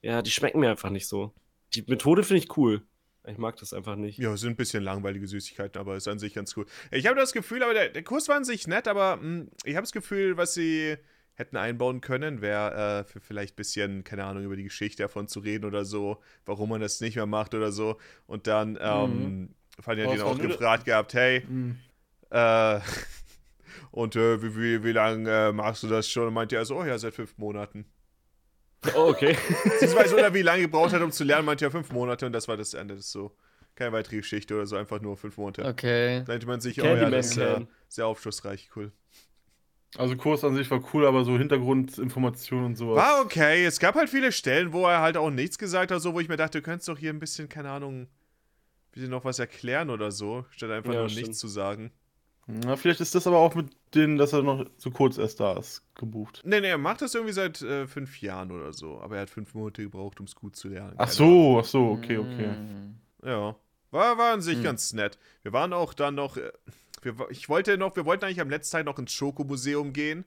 Ja, 0.00 0.22
die 0.22 0.30
schmecken 0.30 0.60
mir 0.60 0.70
einfach 0.70 0.90
nicht 0.90 1.06
so. 1.06 1.32
Die 1.74 1.84
Methode 1.86 2.22
finde 2.22 2.42
ich 2.42 2.56
cool. 2.56 2.82
Ich 3.26 3.38
mag 3.38 3.56
das 3.56 3.72
einfach 3.72 3.94
nicht. 3.96 4.18
Ja, 4.18 4.36
sind 4.36 4.50
ein 4.52 4.56
bisschen 4.56 4.82
langweilige 4.82 5.28
Süßigkeiten, 5.28 5.78
aber 5.78 5.96
ist 5.96 6.08
an 6.08 6.18
sich 6.18 6.34
ganz 6.34 6.56
cool. 6.56 6.66
Ich 6.90 7.06
habe 7.06 7.16
das 7.20 7.32
Gefühl, 7.32 7.62
aber 7.62 7.74
der, 7.74 7.90
der 7.90 8.02
Kurs 8.02 8.28
war 8.28 8.36
an 8.36 8.44
sich 8.44 8.66
nett, 8.66 8.88
aber 8.88 9.18
mh, 9.18 9.46
ich 9.64 9.76
habe 9.76 9.84
das 9.84 9.92
Gefühl, 9.92 10.36
was 10.36 10.54
sie 10.54 10.96
hätten 11.34 11.56
einbauen 11.56 12.00
können, 12.00 12.40
wäre 12.40 13.00
äh, 13.00 13.04
für 13.04 13.20
vielleicht 13.20 13.54
ein 13.54 13.56
bisschen, 13.56 14.04
keine 14.04 14.24
Ahnung, 14.24 14.44
über 14.44 14.56
die 14.56 14.64
Geschichte 14.64 15.02
davon 15.02 15.28
zu 15.28 15.40
reden 15.40 15.64
oder 15.64 15.84
so, 15.84 16.20
warum 16.44 16.68
man 16.70 16.80
das 16.80 17.00
nicht 17.00 17.16
mehr 17.16 17.26
macht 17.26 17.54
oder 17.54 17.72
so. 17.72 17.98
Und 18.26 18.46
dann, 18.46 18.78
ähm, 18.80 19.54
fand 19.80 19.98
ich 19.98 20.04
Aber 20.04 20.12
den 20.14 20.20
es 20.20 20.24
war 20.24 20.32
auch 20.32 20.38
gefragt 20.38 20.84
gehabt, 20.84 21.14
hey, 21.14 21.44
Mhm. 21.48 21.78
äh, 22.30 22.80
und 23.90 24.16
äh, 24.16 24.42
wie, 24.42 24.56
wie, 24.56 24.84
wie 24.84 24.92
lange 24.92 25.30
äh, 25.48 25.52
machst 25.52 25.82
du 25.82 25.88
das 25.88 26.08
schon? 26.08 26.28
Und 26.28 26.34
meinte 26.34 26.56
er 26.56 26.64
so, 26.64 26.78
oh 26.78 26.84
ja, 26.84 26.98
seit 26.98 27.14
fünf 27.14 27.36
Monaten. 27.38 27.86
Oh, 28.94 29.08
okay. 29.10 29.36
Beziehungsweise, 29.64 30.14
oder 30.16 30.34
wie 30.34 30.42
lange 30.42 30.62
gebraucht 30.68 30.92
hat, 30.92 31.02
um 31.02 31.12
zu 31.12 31.24
lernen, 31.24 31.46
meinte 31.46 31.64
er 31.64 31.70
fünf 31.70 31.90
Monate 31.92 32.26
und 32.26 32.32
das 32.32 32.48
war 32.48 32.56
das 32.56 32.74
Ende. 32.74 32.94
Das 32.94 33.06
ist 33.06 33.12
so 33.12 33.34
keine 33.74 33.92
weitere 33.92 34.16
Geschichte 34.16 34.54
oder 34.54 34.66
so, 34.66 34.76
einfach 34.76 35.00
nur 35.00 35.16
fünf 35.16 35.36
Monate. 35.38 35.64
Okay. 35.64 36.22
Da 36.26 36.34
hätte 36.34 36.46
man 36.46 36.60
sich, 36.60 36.78
oh 36.80 36.84
Candyman 36.84 37.10
ja, 37.12 37.16
das 37.16 37.30
ist 37.30 37.36
äh, 37.38 37.60
sehr 37.88 38.06
aufschlussreich, 38.06 38.68
cool. 38.76 38.92
Also 39.98 40.16
Kurs 40.16 40.42
an 40.44 40.54
sich 40.54 40.70
war 40.70 40.82
cool, 40.94 41.06
aber 41.06 41.24
so 41.24 41.36
Hintergrundinformationen 41.36 42.64
und 42.66 42.76
sowas. 42.76 42.96
War 42.96 43.20
okay. 43.22 43.64
Es 43.64 43.78
gab 43.78 43.94
halt 43.94 44.08
viele 44.08 44.32
Stellen, 44.32 44.72
wo 44.72 44.86
er 44.86 45.00
halt 45.00 45.16
auch 45.16 45.30
nichts 45.30 45.58
gesagt 45.58 45.90
hat, 45.90 46.00
so, 46.00 46.14
wo 46.14 46.20
ich 46.20 46.28
mir 46.28 46.36
dachte, 46.38 46.58
du 46.60 46.64
könntest 46.64 46.88
doch 46.88 46.98
hier 46.98 47.10
ein 47.12 47.18
bisschen, 47.18 47.48
keine 47.48 47.70
Ahnung, 47.70 48.02
ein 48.02 48.08
bisschen 48.92 49.10
noch 49.10 49.24
was 49.24 49.38
erklären 49.38 49.90
oder 49.90 50.10
so, 50.10 50.46
statt 50.50 50.70
einfach 50.70 50.92
Ja, 50.94 51.00
nur 51.00 51.08
stimmt. 51.10 51.26
nichts 51.28 51.38
zu 51.40 51.48
sagen. 51.48 51.92
Na, 52.46 52.74
vielleicht 52.76 53.00
ist 53.00 53.14
das 53.14 53.26
aber 53.26 53.38
auch 53.38 53.54
mit 53.54 53.66
denen, 53.94 54.16
dass 54.18 54.32
er 54.32 54.42
noch 54.42 54.64
so 54.76 54.90
kurz 54.90 55.16
erst 55.16 55.38
da 55.40 55.52
ist, 55.58 55.82
gebucht. 55.94 56.40
Nee, 56.44 56.60
nee, 56.60 56.68
er 56.70 56.78
macht 56.78 57.00
das 57.02 57.14
irgendwie 57.14 57.32
seit 57.34 57.62
äh, 57.62 57.86
fünf 57.86 58.20
Jahren 58.20 58.50
oder 58.50 58.72
so, 58.72 59.00
aber 59.00 59.16
er 59.16 59.22
hat 59.22 59.30
fünf 59.30 59.54
Monate 59.54 59.82
gebraucht, 59.82 60.18
um 60.18 60.26
es 60.26 60.34
gut 60.34 60.56
zu 60.56 60.68
lernen. 60.68 60.94
Ach 60.96 61.08
so, 61.08 61.58
ach 61.60 61.64
so, 61.64 61.90
okay, 61.90 62.16
okay. 62.18 62.48
Mm. 62.48 62.96
Ja. 63.24 63.54
War, 63.92 64.18
war 64.18 64.32
an 64.32 64.40
sich 64.40 64.56
Hm. 64.56 64.62
ganz 64.64 64.92
nett. 64.92 65.18
Wir 65.42 65.52
waren 65.52 65.72
auch 65.72 65.94
dann 65.94 66.14
noch. 66.16 66.36
äh, 66.36 66.50
Wir, 67.02 67.14
ich 67.30 67.48
wollte 67.48 67.76
noch, 67.76 67.96
wir 67.96 68.04
wollten 68.04 68.24
eigentlich 68.24 68.40
am 68.40 68.50
letzten 68.50 68.76
Tag 68.76 68.86
noch 68.86 68.98
ins 68.98 69.12
Schokomuseum 69.12 69.92
gehen, 69.92 70.24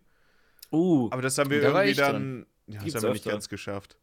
Uh, 0.71 1.07
aber 1.11 1.21
das 1.21 1.37
haben 1.37 1.49
wir 1.49 1.61
Da 1.61 1.83
irgendwie 1.83 1.93
dann. 1.93 2.45
Ja, 2.67 2.81
das 2.83 2.95
haben 2.95 3.03
wir 3.03 3.09
nicht 3.11 3.21
öfter. 3.21 3.31
ganz 3.31 3.49
geschafft. 3.49 3.97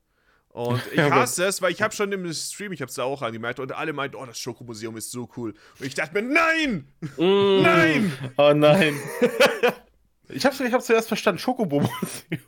Und 0.48 0.80
ich 0.92 1.00
hasse 1.00 1.46
es, 1.46 1.62
weil 1.62 1.72
ich 1.72 1.82
habe 1.82 1.94
schon 1.94 2.12
im 2.12 2.30
Stream, 2.32 2.72
ich 2.72 2.80
habe 2.80 2.88
es 2.88 2.94
da 2.94 3.04
auch 3.04 3.22
angemerkt, 3.22 3.58
und 3.58 3.72
alle 3.72 3.92
meinten, 3.92 4.16
oh, 4.16 4.26
das 4.26 4.38
Schokomuseum 4.38 4.96
ist 4.96 5.10
so 5.10 5.28
cool. 5.36 5.54
Und 5.78 5.86
ich 5.86 5.94
dachte 5.94 6.14
mir, 6.14 6.22
nein! 6.22 6.86
Mm. 7.16 7.62
Nein! 7.62 8.12
Oh 8.36 8.52
nein. 8.54 8.94
ich 10.28 10.44
hab's, 10.44 10.60
ich 10.60 10.72
hab's 10.72 10.86
zuerst 10.86 11.08
verstanden, 11.08 11.38
Schokobo-Museum. 11.40 12.40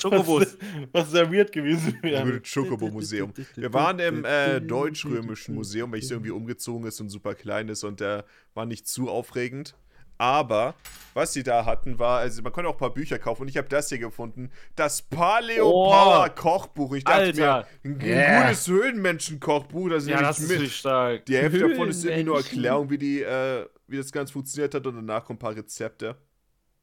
Schokobus. 0.00 0.56
Was 0.92 1.10
sehr 1.10 1.32
weird 1.32 1.52
gewesen 1.52 1.98
wäre. 2.02 2.40
Schokobo-Museum. 2.42 3.32
Wir 3.56 3.72
waren 3.72 3.98
im 3.98 4.24
äh, 4.24 4.60
deutsch-römischen 4.60 5.54
Museum, 5.54 5.92
weil 5.92 6.00
es 6.00 6.10
irgendwie 6.10 6.30
umgezogen 6.30 6.86
ist 6.86 7.00
und 7.00 7.08
super 7.08 7.34
klein 7.34 7.68
ist 7.68 7.84
und 7.84 8.00
äh, 8.00 8.22
war 8.54 8.66
nicht 8.66 8.86
zu 8.86 9.08
aufregend. 9.08 9.74
Aber 10.18 10.74
was 11.14 11.32
sie 11.32 11.42
da 11.42 11.64
hatten, 11.64 11.98
war, 11.98 12.20
also 12.20 12.42
man 12.42 12.52
konnte 12.52 12.68
auch 12.68 12.74
ein 12.74 12.78
paar 12.78 12.94
Bücher 12.94 13.18
kaufen 13.18 13.42
und 13.42 13.48
ich 13.48 13.56
habe 13.56 13.68
das 13.68 13.88
hier 13.88 13.98
gefunden: 13.98 14.50
Das 14.76 15.02
Paleo. 15.02 15.68
Power 15.68 16.28
Kochbuch. 16.28 16.94
Ich 16.94 17.02
dachte 17.02 17.22
Alter. 17.22 17.66
mir, 17.82 17.90
ein 17.96 18.00
Yeah. 18.00 18.42
gutes 18.44 18.68
Höhlenmenschen-Kochbuch, 18.68 19.88
das 19.88 20.06
Ja, 20.06 20.16
nehme 20.16 20.28
das 20.28 20.38
ist 20.38 20.48
mit. 20.48 20.60
richtig 20.60 20.76
stark. 20.76 21.26
Die 21.26 21.36
Hälfte 21.36 21.68
davon 21.68 21.88
ist 21.88 22.04
irgendwie 22.04 22.24
nur. 22.24 22.36
Erklärung, 22.36 22.90
wie, 22.90 22.98
die, 22.98 23.22
äh, 23.22 23.66
wie 23.88 23.96
das 23.96 24.12
Ganze 24.12 24.32
funktioniert 24.34 24.74
hat 24.74 24.86
und 24.86 24.94
danach 24.94 25.24
kommen 25.24 25.38
ein 25.38 25.40
paar 25.40 25.56
Rezepte. 25.56 26.14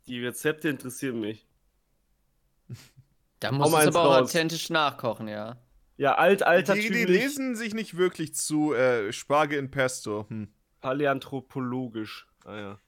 Die 0.08 0.26
Rezepte 0.26 0.68
interessieren 0.68 1.22
mich. 1.22 1.48
Da 3.40 3.52
muss 3.52 3.74
eins 3.74 3.96
aber 3.96 4.02
auch 4.06 4.16
raus. 4.16 4.30
authentisch 4.30 4.70
nachkochen, 4.70 5.28
ja. 5.28 5.58
Ja, 5.98 6.16
alt, 6.16 6.44
alter 6.44 6.76
Die, 6.76 6.90
die 6.90 7.06
lesen 7.06 7.56
sich 7.56 7.74
nicht 7.74 7.98
wirklich 7.98 8.34
zu 8.36 8.74
äh, 8.74 9.12
Spargel 9.12 9.60
in 9.60 9.72
Pesto. 9.72 10.26
Hm. 10.30 10.50
Paläanthropologisch. 10.82 12.28
Ah 12.46 12.56
ja. 12.58 12.80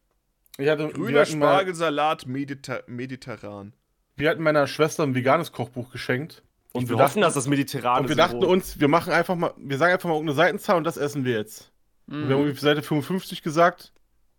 Ich 0.57 0.69
hatte, 0.69 0.87
wir, 0.87 0.93
Grüner 0.93 1.25
Spargelsalat 1.25 2.25
Mediter 2.25 2.83
mediterran. 2.87 3.73
wir 4.15 4.29
hatten 4.29 4.43
meiner 4.43 4.67
Schwester 4.67 5.03
ein 5.03 5.15
veganes 5.15 5.51
Kochbuch 5.51 5.91
geschenkt. 5.91 6.43
Und 6.73 6.83
Und 6.83 6.89
wir 6.89 6.95
hoffen, 6.95 7.03
dachten, 7.05 7.21
dass 7.21 7.33
das 7.33 7.47
mediterrane 7.47 8.01
und 8.01 8.09
wir 8.09 8.15
dachten 8.15 8.39
Symbol- 8.39 8.47
uns, 8.49 8.79
wir 8.79 8.87
machen 8.87 9.11
einfach 9.11 9.35
mal, 9.35 9.53
wir 9.57 9.77
sagen 9.77 9.91
einfach 9.93 10.07
mal 10.07 10.15
irgendeine 10.15 10.35
Seitenzahl 10.37 10.77
und 10.77 10.85
das 10.85 10.95
essen 10.95 11.25
wir 11.25 11.33
jetzt. 11.35 11.69
Und 12.07 12.29
wir 12.29 12.35
haben 12.35 12.41
Mhm. 12.43 12.47
irgendwie 12.47 12.61
Seite 12.61 12.81
55 12.81 13.41
gesagt 13.43 13.91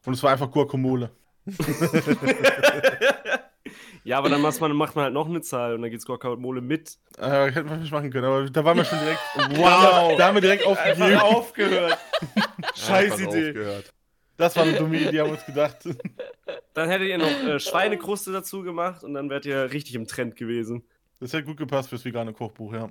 und 0.07 0.15
es 0.15 0.23
war 0.23 0.33
einfach 0.33 0.51
Guacamole. 0.51 1.11
Ja, 4.05 4.19
aber 4.19 4.29
dann 4.29 4.41
macht 4.41 4.61
man, 4.61 4.73
macht 4.73 4.97
man 4.97 5.05
halt 5.05 5.15
noch 5.15 5.29
eine 5.29 5.43
Zahl 5.43 5.75
und 5.75 5.83
dann 5.83 5.91
geht's 5.91 6.07
Guacamole 6.07 6.61
mit. 6.61 6.99
Äh, 7.19 7.53
hätten 7.53 7.71
wir 7.71 7.77
nicht 7.77 7.93
machen 7.93 8.11
können, 8.11 8.25
aber 8.25 8.51
da 8.51 8.65
waren 8.65 8.77
wir 8.77 8.85
schon 8.85 8.99
direkt. 8.99 9.21
wow! 9.59 10.17
Da 10.17 10.27
haben 10.27 10.35
wir 10.35 10.41
direkt 10.41 10.67
aufgegeben. 10.67 11.17
aufgehört. 11.21 11.99
Scheiß 12.75 13.21
Idee. 13.21 13.49
aufgehört. 13.49 13.93
Das 14.37 14.57
war 14.57 14.65
eine 14.65 14.73
dumme 14.73 14.97
Idee, 14.97 15.21
haben 15.21 15.29
wir 15.29 15.35
uns 15.35 15.47
gedacht. 15.47 15.79
Dann 16.75 16.89
hättet 16.89 17.09
ihr 17.09 17.19
noch 17.19 17.27
äh, 17.27 17.61
Schweinekruste 17.61 18.33
dazu 18.33 18.63
gemacht 18.63 19.05
und 19.05 19.15
dann 19.15 19.29
wärt 19.31 19.45
ihr 19.45 19.73
richtig 19.73 19.95
im 19.95 20.07
Trend 20.07 20.37
gewesen. 20.37 20.83
Das 21.21 21.33
hätte 21.33 21.45
gut 21.45 21.59
gepasst 21.59 21.91
fürs 21.91 22.05
vegane 22.05 22.33
Kochbuch, 22.33 22.73
ja. 22.73 22.91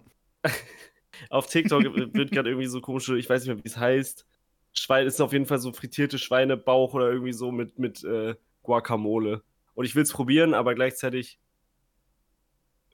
Auf 1.30 1.48
TikTok 1.48 1.84
wird 1.84 2.32
gerade 2.32 2.50
irgendwie 2.50 2.68
so 2.68 2.80
komische, 2.80 3.18
ich 3.18 3.30
weiß 3.30 3.42
nicht 3.42 3.56
mehr, 3.56 3.64
wie 3.64 3.68
es 3.68 3.78
heißt. 3.78 4.26
Schwein 4.74 5.08
ist 5.08 5.20
auf 5.20 5.34
jeden 5.34 5.46
Fall 5.48 5.58
so 5.58 5.74
frittierte 5.74 6.18
Schweinebauch 6.18 6.94
oder 6.94 7.12
irgendwie 7.12 7.34
so 7.34 7.52
mit, 7.52 7.78
mit 7.78 8.04
äh, 8.04 8.36
Guacamole. 8.64 9.42
Und 9.74 9.86
ich 9.86 9.96
will 9.96 10.04
es 10.04 10.12
probieren, 10.12 10.54
aber 10.54 10.76
gleichzeitig, 10.76 11.40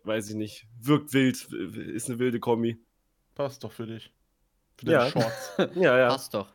weiß 0.04 0.30
ich 0.30 0.36
nicht, 0.36 0.68
wirkt 0.80 1.14
wild, 1.14 1.44
ist 1.52 2.10
eine 2.10 2.20
wilde 2.20 2.40
Kombi. 2.40 2.80
Passt 3.36 3.64
doch 3.64 3.72
für 3.72 3.88
dich. 3.88 4.12
Für 4.78 4.86
Ja. 4.92 5.00
deine 5.00 5.12
Shorts. 5.12 5.52
Ja, 5.76 5.98
ja. 5.98 6.10
Passt 6.10 6.34
doch. 6.34 6.54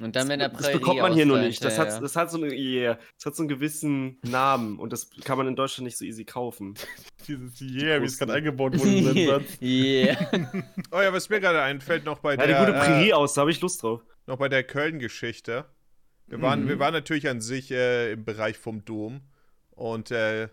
Und 0.00 0.16
dann, 0.16 0.26
wenn 0.28 0.38
der 0.38 0.48
das 0.48 0.72
bekommt 0.72 1.00
man 1.00 1.12
hier 1.12 1.26
nur 1.26 1.38
nicht. 1.38 1.62
Das 1.62 1.74
hinterher. 1.74 1.96
hat, 1.96 2.02
das, 2.02 2.16
hat 2.16 2.30
so 2.30 2.38
eine, 2.38 2.50
yeah, 2.54 2.98
das 3.18 3.26
hat 3.26 3.36
so 3.36 3.42
einen 3.42 3.48
gewissen 3.48 4.18
Namen 4.22 4.78
und 4.78 4.90
das 4.90 5.10
kann 5.22 5.36
man 5.36 5.46
in 5.46 5.54
Deutschland 5.54 5.84
nicht 5.84 5.98
so 5.98 6.04
easy 6.06 6.24
kaufen. 6.24 6.74
Dieses 7.28 7.60
Yeah, 7.60 8.00
wie 8.00 8.06
es 8.06 8.18
gerade 8.18 8.32
eingebaut 8.32 8.78
wurde 8.78 8.88
in 8.90 9.14
den 9.14 9.26
Satz. 9.28 9.60
yeah. 9.60 10.16
Oh 10.90 11.00
ja, 11.02 11.12
was 11.12 11.28
mir 11.28 11.40
gerade 11.40 11.60
einfällt, 11.60 12.04
noch 12.06 12.20
bei 12.20 12.36
Ja, 12.36 12.46
der, 12.46 12.58
die 12.60 12.66
gute 12.72 12.78
äh, 12.78 12.80
Prärie 12.80 13.12
aus, 13.12 13.34
da 13.34 13.42
habe 13.42 13.50
ich 13.50 13.60
Lust 13.60 13.82
drauf. 13.82 14.00
noch 14.26 14.38
bei 14.38 14.48
der 14.48 14.64
Köln-Geschichte. 14.64 15.66
Wir 16.32 16.40
waren, 16.40 16.64
Mhm. 16.64 16.68
wir 16.68 16.78
waren 16.78 16.94
natürlich 16.94 17.28
an 17.28 17.42
sich 17.42 17.70
äh, 17.70 18.12
im 18.12 18.24
Bereich 18.24 18.56
vom 18.56 18.86
Dom. 18.86 19.20
Und 19.72 20.10
äh, 20.10 20.48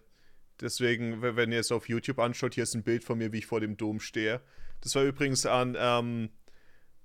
deswegen, 0.59 1.21
wenn 1.21 1.53
ihr 1.53 1.61
es 1.61 1.71
auf 1.71 1.87
YouTube 1.87 2.19
anschaut, 2.19 2.53
hier 2.55 2.63
ist 2.63 2.75
ein 2.75 2.83
Bild 2.83 3.05
von 3.05 3.17
mir, 3.17 3.31
wie 3.31 3.37
ich 3.37 3.45
vor 3.45 3.61
dem 3.61 3.77
Dom 3.77 4.01
stehe. 4.01 4.41
Das 4.81 4.93
war 4.95 5.03
übrigens 5.03 5.45
an, 5.45 5.77
ähm, 5.79 6.31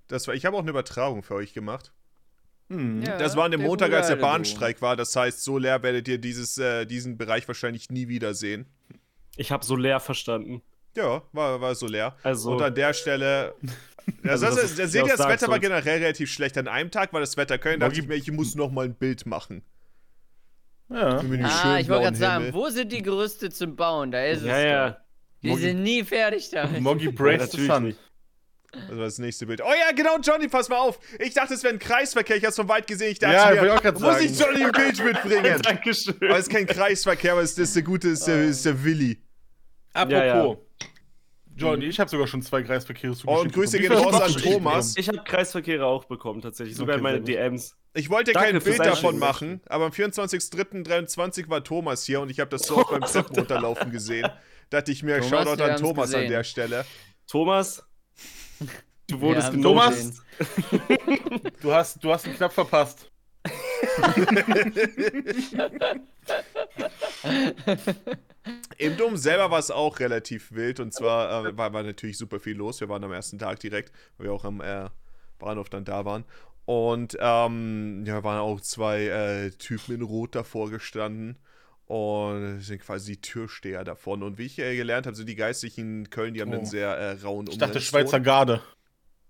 das 0.08 0.26
war, 0.26 0.34
ich 0.34 0.44
habe 0.44 0.56
auch 0.56 0.60
eine 0.62 0.70
Übertragung 0.70 1.22
für 1.22 1.34
euch 1.36 1.54
gemacht. 1.54 1.92
Hm. 2.68 3.02
Ja, 3.02 3.16
Das 3.16 3.36
war 3.36 3.44
an 3.44 3.52
dem 3.52 3.62
Montag, 3.62 3.92
als 3.92 4.08
der. 4.08 4.16
Bahnstreik 4.16 4.82
war. 4.82 4.96
Das 4.96 5.14
heißt, 5.14 5.44
so 5.44 5.56
leer 5.56 5.84
werdet 5.84 6.08
ihr 6.08 6.18
dieses, 6.18 6.58
äh, 6.58 6.84
diesen 6.84 7.16
Bereich 7.16 7.46
wahrscheinlich 7.46 7.90
nie 7.90 8.08
wiedersehen. 8.08 8.66
Ich 9.36 9.52
habe 9.52 9.64
so 9.64 9.76
leer 9.76 10.00
verstanden. 10.00 10.62
Ja, 10.96 11.22
war, 11.32 11.60
war 11.60 11.76
so 11.76 11.86
leer. 11.86 12.16
Also, 12.24 12.50
Und 12.52 12.62
an 12.62 12.74
der 12.74 12.92
Stelle. 12.92 13.54
Also, 14.22 14.46
Also, 14.46 14.46
das 14.46 14.54
das, 14.56 14.64
ist 14.72 14.78
da 14.78 14.84
wie 14.84 14.88
seht 14.88 15.02
ihr, 15.02 15.08
das 15.08 15.16
Dark 15.18 15.30
Wetter 15.30 15.48
war 15.48 15.58
generell 15.58 15.98
relativ 16.02 16.30
schlecht. 16.30 16.56
An 16.58 16.68
einem 16.68 16.90
Tag 16.90 17.12
war 17.12 17.20
das 17.20 17.36
Wetter 17.36 17.58
Köln, 17.58 17.80
da 17.80 17.88
dachte 17.88 18.00
ich 18.00 18.06
mir, 18.06 18.14
ich 18.14 18.30
muss 18.30 18.54
noch 18.54 18.70
mal 18.70 18.84
ein 18.86 18.94
Bild 18.94 19.26
machen. 19.26 19.62
Ja. 20.90 21.18
Ah, 21.42 21.78
ich 21.80 21.88
wollte 21.88 22.04
gerade 22.04 22.16
sagen, 22.16 22.48
wo 22.52 22.68
sind 22.68 22.92
die 22.92 23.02
Gerüste 23.02 23.50
zum 23.50 23.74
Bauen? 23.76 24.10
Da 24.10 24.24
ist 24.24 24.40
es. 24.42 24.46
ja, 24.46 24.58
ja. 24.58 24.96
Die 25.42 25.50
Moggi- 25.50 25.60
sind 25.60 25.82
nie 25.82 26.04
fertig 26.04 26.50
damit. 26.50 26.80
Moggy 26.82 27.06
Ja, 27.06 27.10
Brace 27.10 27.50
the 27.50 27.56
natürlich 27.58 27.72
Sun. 27.72 27.82
nicht. 27.84 27.98
Das 28.72 28.88
war 28.90 29.04
das 29.04 29.18
nächste 29.18 29.46
Bild. 29.46 29.60
Oh 29.62 29.68
ja, 29.70 29.92
genau, 29.94 30.18
Johnny, 30.20 30.48
pass 30.48 30.68
mal 30.68 30.78
auf. 30.78 30.98
Ich 31.20 31.32
dachte, 31.32 31.54
es 31.54 31.62
wäre 31.62 31.72
ein 31.74 31.78
Kreisverkehr. 31.78 32.36
Ich 32.36 32.44
hab's 32.44 32.56
von 32.56 32.68
weit 32.68 32.86
gesehen. 32.88 33.12
Ich 33.12 33.18
dachte 33.20 33.34
Ja, 33.34 33.50
mir, 33.62 33.66
ich 33.66 33.72
auch 33.86 33.92
muss 33.92 34.00
sagen. 34.02 34.24
ich 34.24 34.38
Johnny 34.38 34.64
ein 34.64 34.72
Bild 34.72 35.04
mitbringen? 35.04 35.58
Dankeschön. 35.62 36.16
Aber 36.20 36.32
es 36.38 36.48
ist 36.48 36.50
kein 36.50 36.66
Kreisverkehr, 36.66 37.32
aber 37.32 37.42
es 37.42 37.56
ist 37.56 37.76
der 37.76 37.82
gute, 37.84 38.08
ist 38.08 38.26
der, 38.26 38.44
ist 38.44 38.64
der 38.66 38.82
Willi. 38.82 39.22
Apropos. 39.92 40.58
Ja, 41.56 41.66
ja. 41.66 41.70
Johnny, 41.72 41.86
ich 41.86 42.00
habe 42.00 42.10
sogar 42.10 42.26
schon 42.26 42.42
zwei 42.42 42.62
Kreisverkehre 42.62 43.12
Oh, 43.12 43.16
zugeschickt. 43.16 43.44
und 43.44 43.52
Grüße 43.54 43.78
gehen 43.78 43.92
raus 43.92 44.20
an 44.20 44.32
Thomas. 44.42 44.96
Ich 44.96 45.08
habe 45.08 45.18
Kreisverkehre 45.24 45.86
auch 45.86 46.04
bekommen, 46.04 46.42
tatsächlich. 46.42 46.76
Sogar 46.76 46.94
Okay, 46.96 46.98
in 46.98 47.02
meine 47.02 47.20
DMs. 47.20 47.76
Ich 47.94 48.10
wollte 48.10 48.32
Danke 48.32 48.52
kein 48.52 48.62
Bild 48.62 48.80
davon 48.80 49.18
machen, 49.18 49.60
aber 49.66 49.86
am 49.86 49.92
24.03.23 49.92 51.48
war 51.48 51.62
Thomas 51.62 52.04
hier 52.04 52.20
und 52.20 52.30
ich 52.30 52.40
habe 52.40 52.50
das 52.50 52.62
so 52.62 52.76
auf 52.78 52.90
beim 52.90 53.02
Treppen 53.02 53.36
runterlaufen 53.36 53.90
gesehen. 53.92 54.28
Dachte 54.70 54.90
ich 54.90 55.02
mir, 55.04 55.20
Thomas, 55.20 55.44
Shoutout 55.48 55.62
an 55.62 55.76
Thomas 55.80 56.14
an 56.14 56.20
gesehen. 56.22 56.30
der 56.30 56.44
Stelle. 56.44 56.84
Thomas, 57.28 57.84
du 59.08 59.20
wurdest 59.20 59.52
genotet. 59.52 59.94
gesehen. 59.94 60.18
Du 61.62 61.72
hast, 61.72 62.02
du 62.02 62.10
hast 62.12 62.26
ihn 62.26 62.34
knapp 62.34 62.52
verpasst. 62.52 63.10
Im 68.78 68.96
Dom 68.96 69.16
selber 69.16 69.50
war 69.50 69.58
es 69.58 69.70
auch 69.70 70.00
relativ 70.00 70.52
wild 70.52 70.80
und 70.80 70.92
zwar 70.92 71.46
äh, 71.46 71.56
war, 71.56 71.72
war 71.72 71.82
natürlich 71.82 72.18
super 72.18 72.40
viel 72.40 72.56
los. 72.56 72.80
Wir 72.80 72.88
waren 72.88 73.02
am 73.04 73.12
ersten 73.12 73.38
Tag 73.38 73.60
direkt, 73.60 73.92
weil 74.18 74.26
wir 74.26 74.32
auch 74.32 74.44
am 74.44 74.60
äh, 74.60 74.88
Bahnhof 75.38 75.68
dann 75.70 75.84
da 75.84 76.04
waren. 76.04 76.24
Und 76.66 77.16
ähm, 77.20 78.04
ja, 78.06 78.22
waren 78.24 78.38
auch 78.40 78.60
zwei 78.60 79.04
äh, 79.06 79.50
Typen 79.50 79.94
in 79.94 80.02
Rot 80.02 80.34
davor 80.34 80.70
gestanden. 80.70 81.38
Und 81.86 82.60
sind 82.60 82.80
quasi 82.80 83.12
die 83.12 83.20
Türsteher 83.20 83.84
davon. 83.84 84.22
Und 84.22 84.38
wie 84.38 84.46
ich 84.46 84.58
äh, 84.58 84.74
gelernt 84.74 85.04
habe, 85.06 85.14
sind 85.14 85.28
die 85.28 85.34
Geistlichen 85.36 86.00
in 86.04 86.10
Köln, 86.10 86.32
die 86.32 86.40
haben 86.40 86.50
Oh. 86.50 86.56
einen 86.56 86.64
sehr 86.64 86.88
äh, 86.96 87.12
rauen 87.22 87.46
Ich 87.50 87.58
dachte. 87.58 87.78
Schweizer 87.82 88.20
Garde. 88.20 88.62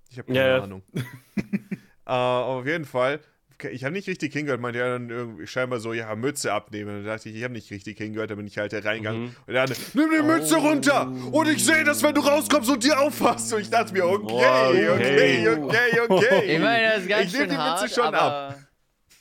Ich 0.09 0.19
habe 0.19 0.29
keine 0.29 0.39
Ja, 0.39 0.57
ja. 0.59 0.63
Ahnung. 0.63 0.83
äh, 2.07 2.11
auf 2.13 2.65
jeden 2.65 2.85
Fall. 2.85 3.21
Ich 3.71 3.85
habe 3.85 3.93
nicht 3.93 4.09
richtig 4.09 4.33
hingehört, 4.33 4.61
meinte 4.61 4.81
er 4.81 4.91
dann 4.95 5.09
irgendwie 5.11 5.47
scheinbar 5.47 5.79
so, 5.81 5.93
ja, 5.93 6.15
Mütze 6.15 6.53
abnehmen. 6.53 6.99
Und 6.99 7.05
da 7.05 7.15
dachte 7.17 7.29
ich, 7.29 7.37
ich 7.37 7.45
habe 7.45 7.55
nicht 7.55 7.71
richtig 7.71 7.99
hingehört, 7.99 8.31
da 8.31 8.35
bin 8.35 8.47
ich 8.47 8.59
halt 8.59 8.73
reingegangen. 8.75 9.23
Mhm. 9.23 9.37
Und 9.47 9.55
er 9.55 9.67
dann, 9.67 9.77
nimm 9.95 10.11
die 10.11 10.23
Mütze 10.23 10.57
runter! 10.57 11.13
Und 11.33 11.49
ich 11.49 11.65
sehe 11.65 11.85
das, 11.85 12.03
wenn 12.03 12.15
du 12.15 12.21
rauskommst 12.21 12.71
und 12.71 12.83
dir 12.85 12.99
auffasst. 13.01 13.53
Und 13.55 13.61
ich 13.61 13.71
dachte 13.71 13.93
mir, 13.93 14.05
okay, 14.07 14.89
okay, 14.91 15.49
Okay. 15.49 15.49
okay, 15.49 16.01
okay. 16.09 16.55
Ich 16.55 16.61
meine, 16.61 16.89
das 16.89 17.03
ist 17.03 17.09
ganz 17.09 17.25
Ich 17.27 17.33
nehm 17.33 17.41
schön 17.41 17.49
die 17.51 17.57
Mütze 17.57 17.61
hart, 17.71 17.91
schon 17.91 18.05
aber, 18.05 18.23
ab. 18.23 18.59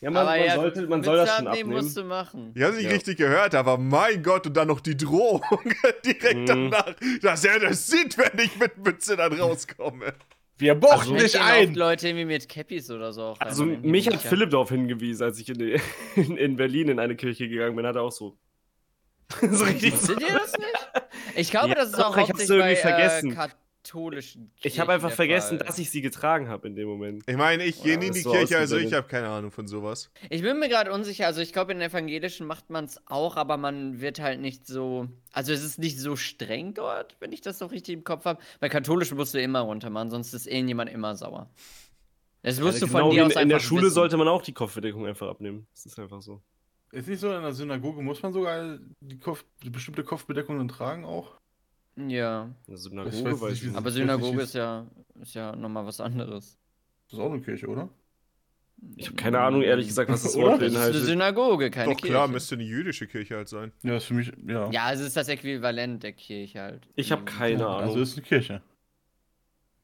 Ja, 0.02 0.12
man, 0.12 0.22
aber 0.28 0.32
man, 0.38 0.46
ja, 0.46 0.56
sollte, 0.56 0.82
man 0.82 1.00
Mütze 1.00 1.06
soll 1.06 1.18
das 1.18 1.36
schon 1.38 1.48
abnehmen 1.48 1.70
musst 1.72 1.96
du 1.98 2.04
machen. 2.04 2.52
Ich 2.56 2.62
habe 2.64 2.76
nicht 2.76 2.84
Ja. 2.86 2.92
richtig 2.92 3.18
gehört, 3.18 3.56
aber 3.56 3.78
mein 3.78 4.22
Gott, 4.22 4.46
und 4.48 4.58
dann 4.58 4.68
noch 4.68 4.82
die 4.82 4.98
Drohung 4.98 5.42
direkt 6.06 6.36
Mhm. 6.36 6.46
danach, 6.72 6.94
dass 7.22 7.46
er 7.46 7.60
das 7.60 7.88
sieht, 7.88 8.18
wenn 8.18 8.38
ich 8.44 8.58
mit 8.60 8.78
Mütze 8.84 9.16
dann 9.16 9.32
rauskomme. 9.32 10.14
Wir 10.64 10.76
buchten 10.76 10.96
Also- 11.14 11.16
dich 11.16 11.40
ein! 11.40 11.76
Leute 11.76 12.08
irgendwie 12.08 12.26
mit 12.26 12.48
Cappies 12.48 12.90
oder 12.90 13.12
so 13.12 13.22
auch 13.24 13.40
Also, 13.42 13.66
mich 13.66 14.08
hat. 14.08 14.16
Philipp 14.22 14.50
darauf 14.52 14.70
hingewiesen, 14.70 15.24
als 15.24 15.38
ich 15.40 15.50
in, 15.50 15.58
die, 15.60 15.80
in, 16.16 16.38
in 16.38 16.56
Berlin 16.56 16.88
in 16.90 17.00
eine 17.00 17.16
Kirche 17.16 17.50
gegangen 17.50 17.76
bin, 17.76 17.86
hat 17.86 17.96
er 17.98 18.04
auch 18.04 18.12
so. 18.12 18.38
so 19.42 19.64
richtig 19.66 19.94
so. 19.96 20.14
Wusstet 20.16 20.22
ihr 20.22 20.34
das 20.40 20.54
nicht? 20.58 21.04
Ich 21.36 21.52
glaube, 21.52 21.70
Ja, 21.70 21.76
das 21.76 21.90
ist 21.90 22.00
doch, 22.00 22.16
auch 22.16 22.18
ich 22.18 22.30
hab's 22.30 22.50
irgendwie 22.50 22.60
bei 22.70 22.76
vergessen. 22.76 23.32
Äh, 23.34 23.48
katholischen 23.84 24.52
Ich 24.62 24.80
habe 24.80 24.94
einfach 24.94 25.10
der 25.10 25.16
vergessen, 25.16 25.58
Fall. 25.58 25.68
dass 25.68 25.78
ich 25.78 25.92
sie 25.92 26.02
getragen 26.02 26.48
habe 26.48 26.68
in 26.68 26.76
dem 26.76 26.88
Moment. 26.88 27.24
Ich 27.28 27.36
meine, 27.38 27.64
ich 27.66 27.82
gehe 27.84 27.94
Ja, 27.94 28.00
nie 28.00 28.08
in 28.08 28.14
die 28.14 28.24
Kirche, 28.24 28.58
also 28.58 28.78
ich 28.78 28.94
habe 28.94 29.08
keine 29.08 29.28
Ahnung 29.28 29.52
von 29.52 29.68
sowas. 29.68 30.10
Ich 30.30 30.42
bin 30.42 30.60
mir 30.60 30.70
gerade 30.70 30.92
unsicher, 30.92 31.26
also 31.28 31.42
ich 31.42 31.54
glaube, 31.54 31.74
in 31.74 31.80
den 31.80 31.90
Evangelischen 31.90 32.48
macht 32.48 32.70
man 32.70 32.86
es 32.86 33.00
auch, 33.08 33.36
aber 33.36 33.58
man 33.58 34.00
wird 34.02 34.20
halt 34.20 34.40
nicht 34.40 34.66
so. 34.66 35.08
Also 35.32 35.52
es 35.54 35.64
ist 35.64 35.80
nicht 35.80 36.00
so 36.00 36.16
streng 36.16 36.74
dort, 36.74 37.16
wenn 37.20 37.32
ich 37.32 37.42
das 37.42 37.60
so 37.60 37.66
richtig 37.68 37.94
im 37.96 38.04
Kopf 38.04 38.26
habe. 38.26 38.42
Bei 38.60 38.70
Katholischen 38.70 39.18
musst 39.18 39.34
du 39.34 39.42
immer 39.42 39.62
runter 39.62 39.90
machen, 39.90 40.10
sonst 40.10 40.34
ist 40.34 40.48
irgendjemand 40.48 40.90
immer 40.92 41.16
sauer. 41.16 41.50
Das 42.42 42.60
musst 42.60 42.82
du 42.82 42.86
Also 42.86 42.88
von 42.88 43.02
genau 43.02 43.12
dir 43.12 43.26
aus 43.26 43.36
in, 43.36 43.42
in 43.44 43.50
der 43.50 43.60
Schule 43.60 43.84
wissen. 43.84 43.94
sollte 43.96 44.18
man 44.18 44.28
auch 44.28 44.42
die 44.42 44.54
Kopfbedeckung 44.54 45.06
einfach 45.06 45.28
abnehmen. 45.30 45.68
Das 45.74 45.86
ist 45.86 45.98
einfach 46.00 46.22
so. 46.22 46.42
Ist 46.92 47.08
nicht 47.08 47.20
so, 47.20 47.34
in 47.34 47.42
der 47.42 47.54
Synagoge 47.54 48.02
muss 48.04 48.22
man 48.22 48.34
sogar 48.34 48.78
die, 49.00 49.18
Kopf, 49.18 49.44
die 49.64 49.70
bestimmte 49.72 50.04
Kopfbedeckungen 50.04 50.68
tragen 50.68 51.06
auch? 51.06 51.32
Ja. 51.96 52.50
Eine 52.68 52.76
Ich 52.76 52.82
Synagoge 52.82 53.24
weiß 53.26 53.42
weiß 53.42 53.52
nicht, 53.52 53.64
ich. 53.66 53.76
Aber 53.76 53.92
Synagoge 53.92 54.42
ist 54.42 54.54
ja, 54.56 54.88
ist 55.22 55.36
ja 55.36 55.56
nochmal 55.56 55.86
was 55.86 56.00
anderes. 56.00 56.58
Das 57.10 57.20
ist 57.20 57.20
auch 57.20 57.32
eine 57.32 57.42
Kirche, 57.42 57.68
oder? 57.68 57.90
Ich 58.98 59.06
habe 59.08 59.16
keine 59.16 59.40
Ahnung, 59.40 59.62
ehrlich 59.62 59.88
gesagt, 59.88 60.10
was 60.10 60.24
das? 60.24 60.36
Wort 60.36 60.62
Das 60.62 60.68
ist 60.70 60.76
eine 60.76 60.86
beinhaltet. 60.86 61.06
Synagoge, 61.06 61.70
keine 61.72 61.92
Doch 61.94 61.98
Kirche. 61.98 62.12
klar, 62.14 62.28
müsste 62.28 62.56
eine 62.56 62.64
jüdische 62.64 63.08
Kirche 63.08 63.36
halt 63.38 63.48
sein. 63.48 63.72
Ja, 63.84 63.96
ist 63.98 64.06
für 64.06 64.14
mich, 64.16 64.32
ja. 64.46 64.70
Ja, 64.72 64.92
es 64.92 65.00
ist 65.00 65.16
das 65.16 65.28
Äquivalent 65.30 66.04
der 66.04 66.14
Kirche 66.14 66.60
halt. 66.62 66.88
Ich 66.96 67.12
habe 67.12 67.24
keine 67.24 67.66
Also 67.68 67.92
Ahnung. 67.94 68.02
ist 68.04 68.18
eine 68.18 68.26
Kirche. 68.26 68.62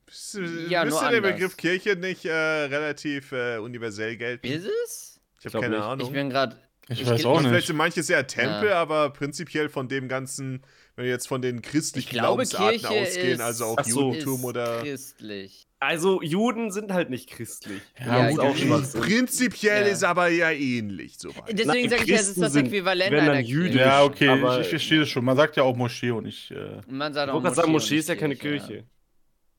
Ist, 0.07 0.33
Ja, 0.69 0.83
müsste 0.85 1.01
der 1.09 1.17
anders. 1.17 1.33
Begriff 1.33 1.55
Kirche 1.55 1.95
nicht 1.95 2.25
äh, 2.25 2.31
relativ 2.33 3.31
äh, 3.31 3.57
universell 3.59 4.17
gelten? 4.17 4.47
Ist 4.47 4.67
es? 4.85 5.21
Ich 5.39 5.45
habe 5.45 5.61
keine 5.61 5.75
nicht. 5.77 5.85
Ahnung. 5.85 6.07
Ich 6.07 6.13
bin 6.13 6.29
gerade. 6.29 6.57
Ich, 6.89 7.01
Ich 7.01 7.07
weiß 7.07 7.23
auch 7.25 7.37
Vielleicht 7.37 7.53
nicht. 7.53 7.67
sind 7.67 7.77
manche 7.77 8.01
sehr 8.01 8.25
Tempel, 8.25 8.69
Ja. 8.69 8.81
aber 8.81 9.11
prinzipiell 9.11 9.69
von 9.69 9.87
dem 9.87 10.07
ganzen, 10.07 10.63
wenn 10.99 11.05
wir 11.05 11.11
jetzt 11.13 11.29
von 11.29 11.41
den 11.41 11.61
christlichen 11.61 12.07
Ich 12.07 12.11
glaube, 12.11 12.43
Glaubensarten 12.43 12.79
Kirche 12.81 13.07
ausgehen, 13.09 13.31
ist- 13.35 13.39
also 13.41 13.65
auch 13.67 13.83
so. 13.85 14.11
Judentum 14.11 14.43
oder. 14.43 14.81
christlich. 14.81 15.65
Also, 15.79 16.21
Juden 16.21 16.71
sind 16.71 16.91
halt 16.91 17.09
nicht 17.09 17.29
christlich. 17.29 17.81
Ja, 17.97 18.29
gut, 18.31 18.59
ist. 18.59 18.99
Prinzipiell 18.99 19.83
Ja. 19.85 19.93
ist 19.93 20.03
aber 20.03 20.27
ja 20.27 20.51
ähnlich 20.51 21.17
soweit. 21.17 21.47
Deswegen 21.57 21.67
Nein, 21.69 21.89
sage 21.89 22.03
ich, 22.03 22.09
ja, 22.09 22.15
es 22.17 22.27
ist 22.27 22.41
das 22.41 22.51
sind- 22.51 22.65
Äquivalent 22.67 23.11
werden 23.13 23.25
dann 23.27 23.35
einer 23.37 23.47
jüdisch. 23.47 23.79
Ja, 23.79 24.03
okay, 24.03 24.27
aber- 24.27 24.55
ich, 24.55 24.63
ich 24.65 24.67
verstehe 24.71 24.99
das 24.99 25.07
schon. 25.09 25.23
Man 25.23 25.37
sagt 25.37 25.55
ja 25.55 25.63
auch 25.63 25.73
Moschee 25.77 26.11
und 26.11 26.25
ich, 26.25 26.51
äh, 26.51 26.81
Man 26.89 27.13
sagt 27.13 27.29
Ich 27.29 27.33
auch 27.33 27.41
gerade 27.41 27.55
sagen, 27.55 27.71
Moschee 27.71 27.97
ist 27.97 28.09
ja 28.09 28.15
keine 28.15 28.35
Kirche. 28.35 28.83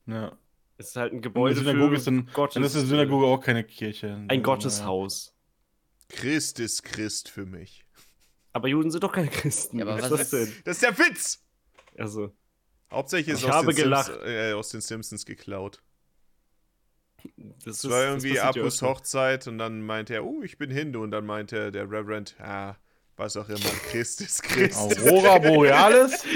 ja. 0.07 0.37
Es 0.77 0.89
ist 0.89 0.97
halt 0.97 1.15
ein 1.15 1.23
Gebäude 1.23 1.59
eine 1.59 1.71
Synagoge 1.71 1.93
für 1.93 1.97
ist 1.97 2.07
dann, 2.07 2.27
Gottes, 2.35 2.55
dann 2.55 2.65
ist 2.65 2.77
eine 2.77 2.85
Synagoge 2.87 3.25
auch 3.27 3.41
keine 3.41 3.65
Kirche. 3.65 4.23
ein 4.29 4.43
Gotteshaus. 4.43 5.33
Christ 6.11 6.61
ist 6.61 6.83
Christ 6.83 7.31
für 7.31 7.47
mich. 7.47 7.85
Aber 8.53 8.69
Juden 8.69 8.91
sind 8.91 9.03
doch 9.05 9.13
keine 9.13 9.29
Christen. 9.29 9.79
Ja, 9.79 9.85
aber 9.87 10.03
was 10.03 10.11
was 10.11 10.21
ist 10.23 10.33
das 10.33 10.41
ist- 10.41 10.55
denn? 10.57 10.63
Das 10.65 10.77
ist 10.77 10.83
der 10.83 10.99
Witz! 10.99 11.45
Also, 11.99 12.33
Hauptsächlich 12.93 13.35
ist 13.35 13.41
Ich 13.43 13.47
aus, 13.49 13.53
habe 13.55 13.73
den 13.73 13.77
gelacht. 13.85 14.07
Simps, 14.07 14.25
äh, 14.27 14.53
aus 14.53 14.69
den 14.71 14.81
Simpsons 14.81 15.25
geklaut. 15.25 15.81
das 17.37 17.85
Es 17.85 17.91
war 17.91 18.01
das 18.01 18.09
irgendwie 18.25 18.35
ja 18.35 18.49
Abus 18.49 18.75
öfter. 18.83 18.89
Hochzeit 18.89 19.47
und 19.47 19.59
dann 19.59 19.83
meinte 19.83 20.15
er, 20.15 20.25
oh, 20.25 20.43
ich 20.43 20.59
bin 20.59 20.71
Hindu. 20.71 21.01
Und 21.03 21.13
dann 21.13 21.25
meinte 21.27 21.71
der 21.71 21.85
Reverend, 21.85 22.35
ah, 22.41 22.77
was 23.17 23.37
auch 23.37 23.49
immer, 23.49 23.59
Christ 23.91 24.23
ist 24.23 24.43
Christ. 24.45 24.77
Aurora 24.77 25.39
Borealis? 25.39 26.25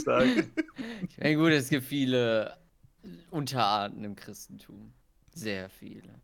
Stark. 0.00 0.26
Ich 1.08 1.18
meine, 1.18 1.36
gut, 1.36 1.52
es 1.52 1.68
gibt 1.68 1.86
viele 1.86 2.56
Unterarten 3.30 4.04
im 4.04 4.16
Christentum. 4.16 4.92
Sehr 5.32 5.68
viele. 5.70 6.20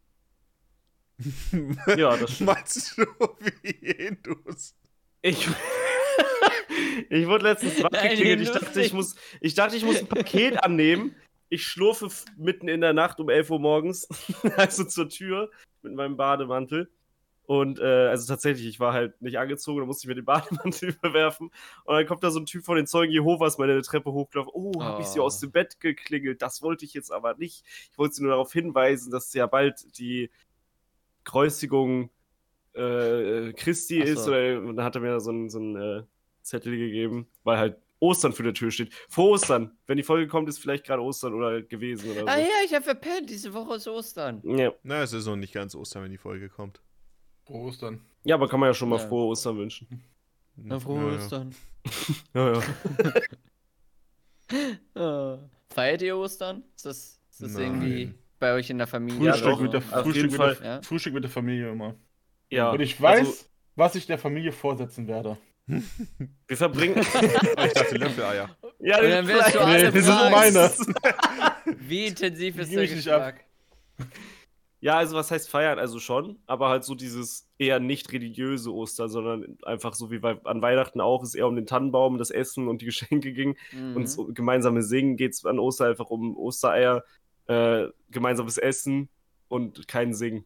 Ja, 1.97 2.17
das 2.17 2.31
stimmt. 2.35 2.47
Meinst 2.51 2.99
du 2.99 3.05
wie 3.63 3.93
Hindus? 3.93 4.75
Ich, 5.23 5.47
ich 7.11 7.27
wurde 7.27 7.45
letztens 7.45 7.83
wach 7.83 7.91
Nein, 7.91 8.11
geklingelt. 8.11 8.41
Ich 8.41 8.51
dachte 8.51 8.81
ich, 8.83 8.93
muss, 8.93 9.15
ich 9.41 9.55
dachte, 9.55 9.77
ich 9.77 9.85
muss 9.85 9.99
ein 9.99 10.07
Paket 10.07 10.63
annehmen. 10.63 11.15
Ich 11.49 11.65
schlurfe 11.65 12.09
mitten 12.37 12.69
in 12.69 12.81
der 12.81 12.93
Nacht 12.93 13.19
um 13.21 13.29
11 13.29 13.51
Uhr 13.51 13.59
morgens, 13.59 14.09
also 14.57 14.85
zur 14.85 15.09
Tür 15.09 15.51
mit 15.83 15.95
meinem 15.95 16.17
Bademantel. 16.17 16.89
Und 17.47 17.81
äh, 17.81 18.07
also 18.07 18.33
tatsächlich, 18.33 18.69
ich 18.69 18.79
war 18.79 18.93
halt 18.93 19.21
nicht 19.21 19.37
angezogen, 19.37 19.81
da 19.81 19.87
musste 19.87 20.05
ich 20.05 20.09
mir 20.09 20.15
den 20.15 20.25
Bademantel 20.25 20.91
überwerfen. 21.03 21.51
Und 21.85 21.95
dann 21.97 22.07
kommt 22.07 22.23
da 22.23 22.31
so 22.31 22.39
ein 22.39 22.47
Typ 22.47 22.65
von 22.65 22.77
den 22.77 22.87
Zeugen 22.87 23.11
Jehovas 23.13 23.59
meine 23.59 23.83
Treppe 23.83 24.13
hochgelaufen. 24.13 24.53
Oh, 24.55 24.81
habe 24.81 25.03
ich 25.03 25.09
sie 25.09 25.19
Oh. 25.19 25.25
aus 25.25 25.41
dem 25.41 25.51
Bett 25.51 25.81
geklingelt. 25.81 26.41
Das 26.43 26.63
wollte 26.63 26.85
ich 26.85 26.95
jetzt 26.95 27.11
aber 27.11 27.35
nicht. 27.35 27.65
Ich 27.91 27.99
wollte 27.99 28.15
sie 28.15 28.23
nur 28.23 28.31
darauf 28.31 28.53
hinweisen, 28.53 29.11
dass 29.11 29.35
ja 29.35 29.47
bald 29.49 29.99
die 29.99 30.31
Kreuzigung 31.31 32.11
äh, 32.75 33.53
Christi 33.53 33.99
so. 33.99 34.13
ist. 34.13 34.29
Oder, 34.29 34.59
und 34.61 34.77
dann 34.77 34.85
hat 34.85 34.95
er 34.97 35.01
mir 35.01 35.21
so 35.21 35.31
einen 35.31 35.49
so 35.49 35.59
einen, 35.59 35.77
äh, 35.77 36.03
Zettel 36.43 36.77
gegeben, 36.77 37.29
weil 37.45 37.59
halt 37.59 37.77
Ostern 38.01 38.33
für 38.33 38.43
der 38.43 38.55
Tür 38.55 38.71
steht. 38.71 38.93
Vor 39.09 39.31
Ostern. 39.31 39.77
Wenn 39.87 39.99
die 39.99 40.03
Folge 40.03 40.27
kommt, 40.27 40.49
ist 40.49 40.59
vielleicht 40.59 40.85
gerade 40.87 41.03
Ostern 41.03 41.35
oder 41.35 41.61
gewesen 41.63 42.11
oder 42.11 42.21
so. 42.21 42.27
Ah 42.27 42.39
ja, 42.39 42.47
ich 42.65 42.73
habe 42.75 42.83
verpennt. 42.83 43.29
Diese 43.29 43.53
Woche 43.53 43.77
ist 43.77 43.87
Ostern. 43.87 44.41
Ja. 44.45 44.73
Na, 44.83 45.03
es 45.03 45.13
ist 45.13 45.27
noch 45.27 45.37
nicht 45.37 45.53
ganz 45.53 45.75
Ostern, 45.75 46.05
wenn 46.05 46.11
die 46.11 46.17
Folge 46.19 46.49
kommt. 46.49 46.81
Prost 47.45 47.83
dann. 47.83 48.01
ja, 48.25 48.37
aber 48.37 48.49
kann 48.49 48.59
man 48.59 48.69
ja 48.69 48.75
schon 48.75 48.89
mal 48.89 48.99
Ja. 48.99 49.07
frohe 49.07 49.27
Ostern 49.27 49.59
wünschen. 49.59 50.03
Na, 50.57 50.81
frohe 50.81 51.13
Ja. 51.13 51.17
Ostern. 51.19 51.55
Ja, 52.35 52.63
ja. 54.95 55.35
Äh, 55.35 55.39
feiert 55.75 56.03
ihr 56.03 56.17
Ostern? 56.17 56.65
Ist 56.77 56.87
das, 56.87 57.21
ist 57.31 57.43
das 57.43 57.57
irgendwie 57.57 58.15
bei 58.41 58.53
euch 58.55 58.69
in 58.71 58.79
der 58.79 58.87
Familie? 58.89 59.27
Ja, 59.27 59.33
Frühstück, 59.35 59.51
doch. 59.53 59.61
mit 59.61 59.73
der, 59.75 59.81
Frühstück, 59.83 60.23
mit 60.25 60.35
Fall. 60.35 60.55
der, 60.57 60.67
Ja. 60.67 60.83
Frühstück 60.83 61.15
mit 61.15 61.23
der 61.25 61.31
Familie 61.31 61.71
immer. 61.71 61.95
ja. 62.51 62.71
Und 62.73 62.81
ich 62.81 63.01
weiß, 63.01 63.19
Also, 63.21 63.45
was 63.77 63.95
ich 63.95 64.07
der 64.07 64.19
Familie 64.19 64.51
vorsetzen 64.53 65.07
werde. 65.07 65.37
wir 66.49 66.57
verbringen. 66.57 66.97
Ich 67.67 67.73
dachte 67.75 67.97
Löffeleier. 67.97 68.57
ja, 68.81 68.99
Und 69.01 69.11
dann 69.11 69.29
wirst 69.29 69.55
du 69.55 69.61
alle 69.61 69.77
Nee, 69.77 69.91
das 69.93 70.05
sind 70.05 70.31
meine. 70.31 70.71
Wie 71.89 72.07
intensiv 72.07 72.59
ist 72.59 72.73
der. 72.73 72.87
Geschmack? 72.89 73.45
Ja, 74.83 74.97
also 74.97 75.15
was 75.15 75.31
heißt 75.31 75.51
feiern? 75.51 75.79
Also 75.79 75.99
schon, 76.01 76.39
aber 76.47 76.71
halt 76.71 76.85
so 76.85 76.95
dieses 76.95 77.47
eher 77.59 77.81
nicht 77.81 78.11
religiöse 78.13 78.73
Ostern, 78.75 79.11
sondern 79.11 79.59
einfach 79.63 79.93
so 79.93 80.11
wie 80.11 80.19
bei, 80.21 80.41
an 80.45 80.63
Weihnachten 80.63 81.03
auch, 81.03 81.23
es 81.23 81.35
eher 81.35 81.47
um 81.47 81.55
den 81.55 81.67
Tannenbaum, 81.67 82.17
das 82.17 82.31
Essen 82.31 82.67
und 82.67 82.81
die 82.81 82.87
Geschenke 82.87 83.33
ging. 83.35 83.57
Mhm. 83.73 83.97
Und 83.97 84.07
so 84.09 84.25
gemeinsame 84.33 84.83
Singen 84.83 85.19
geht 85.19 85.33
es 85.35 85.45
an 85.45 85.59
Ostern 85.59 85.91
einfach 85.91 86.09
um 86.09 86.35
Ostereier, 86.35 87.05
äh, 87.51 87.89
gemeinsames 88.11 88.59
Essen 88.59 89.09
und 89.49 89.89
kein 89.89 90.15
Singen. 90.15 90.45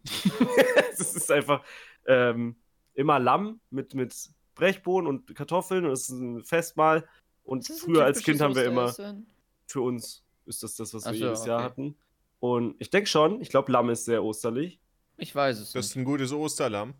es 0.92 1.14
ist 1.14 1.30
einfach 1.30 1.62
ähm, 2.06 2.56
immer 2.94 3.18
Lamm 3.18 3.60
mit, 3.70 3.94
mit 3.94 4.14
Brechbohnen 4.54 5.06
und 5.06 5.34
Kartoffeln 5.34 5.84
und 5.84 5.92
es 5.92 6.08
ist 6.08 6.18
ein 6.18 6.42
Festmahl. 6.42 7.06
Und 7.42 7.66
früher 7.66 8.04
als 8.04 8.22
Kind 8.22 8.40
haben 8.40 8.54
wir 8.54 8.64
immer, 8.64 8.84
Osteressen? 8.84 9.26
für 9.66 9.82
uns 9.82 10.24
ist 10.46 10.62
das 10.62 10.76
das, 10.76 10.94
was 10.94 11.04
wir 11.04 11.12
so, 11.12 11.24
jedes 11.24 11.44
Jahr 11.44 11.58
okay. 11.58 11.64
hatten. 11.64 11.96
Und 12.40 12.76
ich 12.78 12.88
denke 12.88 13.08
schon, 13.08 13.42
ich 13.42 13.50
glaube, 13.50 13.70
Lamm 13.70 13.90
ist 13.90 14.06
sehr 14.06 14.24
osterlich. 14.24 14.80
Ich 15.18 15.34
weiß 15.34 15.60
es 15.60 15.72
Das 15.72 15.86
ist 15.86 15.96
ein 15.96 16.04
gutes 16.04 16.32
Osterlamm. 16.32 16.94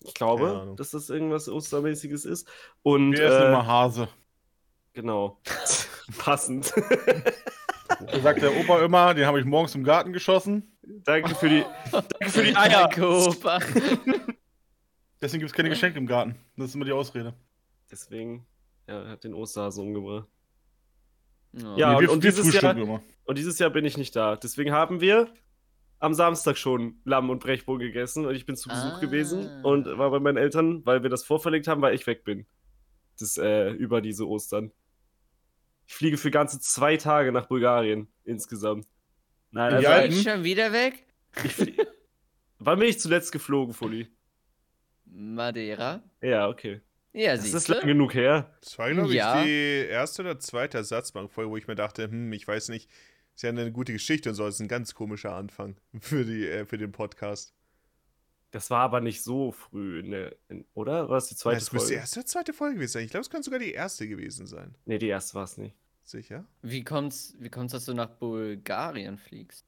Ich 0.00 0.14
glaube, 0.14 0.74
dass 0.76 0.90
das 0.90 1.10
irgendwas 1.10 1.48
Ostermäßiges 1.50 2.24
ist. 2.24 2.48
Und 2.82 3.12
Wir 3.12 3.26
essen 3.26 3.42
äh, 3.42 3.48
immer 3.48 3.66
Hase. 3.66 4.08
genau. 4.94 5.38
Passend. 6.18 6.72
Da 8.06 8.20
sagt 8.20 8.42
der 8.42 8.56
Opa 8.56 8.82
immer, 8.84 9.14
den 9.14 9.26
habe 9.26 9.38
ich 9.40 9.44
morgens 9.44 9.74
im 9.74 9.84
Garten 9.84 10.12
geschossen. 10.12 10.76
danke 10.82 11.34
für 11.34 11.48
die, 11.48 11.64
danke 11.90 12.28
für 12.30 12.42
die 12.42 12.56
Eier. 12.56 12.88
Danke, 12.88 13.06
Opa. 13.08 13.58
Deswegen 15.20 15.40
gibt 15.40 15.50
es 15.50 15.56
keine 15.56 15.68
Geschenke 15.68 15.98
im 15.98 16.06
Garten. 16.06 16.36
Das 16.56 16.68
ist 16.68 16.74
immer 16.74 16.84
die 16.84 16.92
Ausrede. 16.92 17.34
Deswegen, 17.90 18.44
er 18.86 19.08
hat 19.08 19.24
den 19.24 19.34
Osterhasen 19.34 19.86
umgebracht. 19.86 20.26
Oh. 21.54 21.74
Ja, 21.76 21.94
Nee, 21.94 22.00
wir, 22.00 22.08
und- 22.10 22.16
und 22.16 22.22
wir 22.24 22.30
dieses 22.32 22.60
Jahr- 22.60 22.76
immer. 22.76 23.02
Und 23.24 23.38
dieses 23.38 23.58
Jahr 23.58 23.70
bin 23.70 23.84
ich 23.84 23.96
nicht 23.96 24.16
da. 24.16 24.36
Deswegen 24.36 24.72
haben 24.72 25.00
wir 25.00 25.28
am 26.00 26.14
Samstag 26.14 26.56
schon 26.58 26.96
Lamm 27.04 27.30
und 27.30 27.38
Brechbohnen 27.38 27.86
gegessen 27.86 28.26
und 28.26 28.34
ich 28.34 28.46
bin 28.46 28.56
zu 28.56 28.68
Besuch 28.68 28.94
Ah. 28.94 28.98
gewesen 29.00 29.62
und 29.64 29.86
war 29.86 30.10
bei 30.10 30.18
meinen 30.18 30.38
Eltern, 30.38 30.84
weil 30.84 31.02
wir 31.04 31.10
das 31.10 31.22
vorverlegt 31.24 31.68
haben, 31.68 31.80
weil 31.82 31.94
ich 31.94 32.06
weg 32.08 32.24
bin. 32.24 32.46
Das 33.20 33.36
äh, 33.36 33.70
über 33.70 34.00
diese 34.00 34.26
Ostern. 34.26 34.72
Ich 35.86 35.94
fliege 35.94 36.16
für 36.16 36.30
ganze 36.30 36.60
zwei 36.60 36.96
Tage 36.96 37.32
nach 37.32 37.46
Bulgarien 37.46 38.08
insgesamt. 38.24 38.86
Nein, 39.50 39.74
also 39.74 39.82
Ja, 39.82 39.96
Seid 39.96 40.12
ihr 40.12 40.22
schon 40.22 40.44
wieder 40.44 40.72
weg? 40.72 41.06
ich 41.44 41.76
Wann 42.58 42.78
bin 42.78 42.88
ich 42.88 43.00
zuletzt 43.00 43.32
geflogen, 43.32 43.74
Fully? 43.74 44.08
Madeira? 45.04 46.02
Ja, 46.20 46.48
okay. 46.48 46.80
Ja, 47.12 47.36
Das 47.36 47.52
ist 47.52 47.68
lang 47.68 47.86
genug 47.86 48.14
her. 48.14 48.56
Das 48.62 48.78
war, 48.78 48.90
glaube 48.90 49.08
ich, 49.10 49.16
Ja. 49.16 49.42
die 49.42 49.86
erste 49.88 50.22
oder 50.22 50.38
zweite 50.38 50.78
Ersatzbankfolge, 50.78 51.50
wo 51.50 51.56
ich 51.56 51.66
mir 51.66 51.74
dachte, 51.74 52.04
hm, 52.04 52.32
ich 52.32 52.46
weiß 52.48 52.68
nicht, 52.70 52.88
ist 53.34 53.42
ja 53.42 53.50
eine 53.50 53.70
gute 53.72 53.92
Geschichte 53.92 54.30
und 54.30 54.34
so, 54.34 54.44
das 54.46 54.54
ist 54.54 54.60
ein 54.60 54.68
ganz 54.68 54.94
komischer 54.94 55.34
Anfang 55.34 55.76
für, 56.00 56.24
die, 56.24 56.46
äh, 56.48 56.64
für 56.64 56.78
den 56.78 56.92
Podcast. 56.92 57.52
Das 58.52 58.70
war 58.70 58.80
aber 58.80 59.00
nicht 59.00 59.22
so 59.22 59.50
früh, 59.50 60.00
in 60.00 60.10
der, 60.10 60.36
in, 60.48 60.66
oder? 60.74 61.08
War 61.08 61.16
das 61.16 61.28
die 61.28 61.36
zweite 61.36 61.56
das 61.56 61.72
müsste 61.72 61.88
die 61.88 61.94
Folge? 61.94 62.00
erste 62.00 62.20
oder 62.20 62.26
zweite 62.26 62.52
Folge 62.52 62.74
gewesen 62.76 62.92
sein. 62.92 63.04
Ich 63.04 63.10
glaube, 63.10 63.22
es 63.22 63.30
könnte 63.30 63.46
sogar 63.46 63.58
die 63.58 63.72
erste 63.72 64.06
gewesen 64.06 64.46
sein. 64.46 64.74
Nee, 64.84 64.98
die 64.98 65.08
erste 65.08 65.34
war 65.34 65.44
es 65.44 65.56
nicht. 65.56 65.74
Sicher? 66.04 66.44
Wie 66.60 66.84
kommt's, 66.84 67.34
wie 67.38 67.48
kommt's, 67.48 67.72
dass 67.72 67.86
du 67.86 67.94
nach 67.94 68.10
Bulgarien 68.10 69.16
fliegst? 69.16 69.64